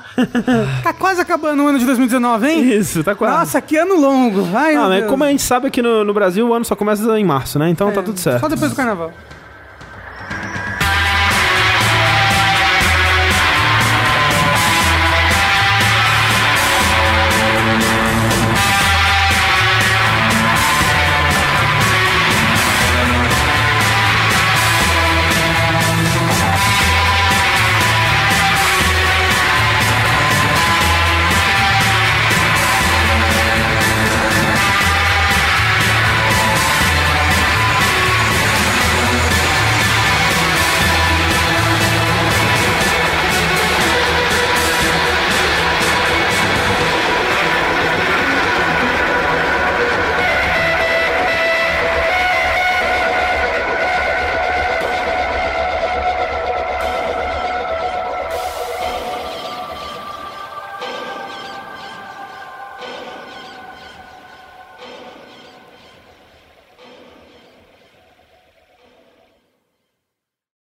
Tá 0.82 0.92
quase 0.92 1.20
acabando 1.20 1.62
o 1.62 1.66
ano 1.68 1.78
de 1.78 1.84
2019, 1.86 2.48
hein? 2.48 2.72
Isso, 2.72 3.02
tá 3.04 3.14
quase. 3.14 3.36
Nossa, 3.38 3.60
que 3.60 3.76
ano 3.76 3.98
longo. 4.00 4.46
Ai, 4.54 4.74
Ah, 4.74 4.80
meu 4.80 4.88
mas 4.88 4.98
Deus. 5.00 5.09
Como 5.10 5.24
a 5.24 5.28
gente 5.28 5.42
sabe 5.42 5.66
aqui 5.66 5.82
no, 5.82 6.04
no 6.04 6.14
Brasil, 6.14 6.48
o 6.48 6.54
ano 6.54 6.64
só 6.64 6.74
começa 6.76 7.18
em 7.18 7.24
março, 7.24 7.58
né? 7.58 7.68
Então 7.68 7.90
tá 7.92 8.02
tudo 8.02 8.18
certo. 8.18 8.40
Só 8.40 8.48
depois 8.48 8.70
do 8.70 8.76
carnaval. 8.76 9.12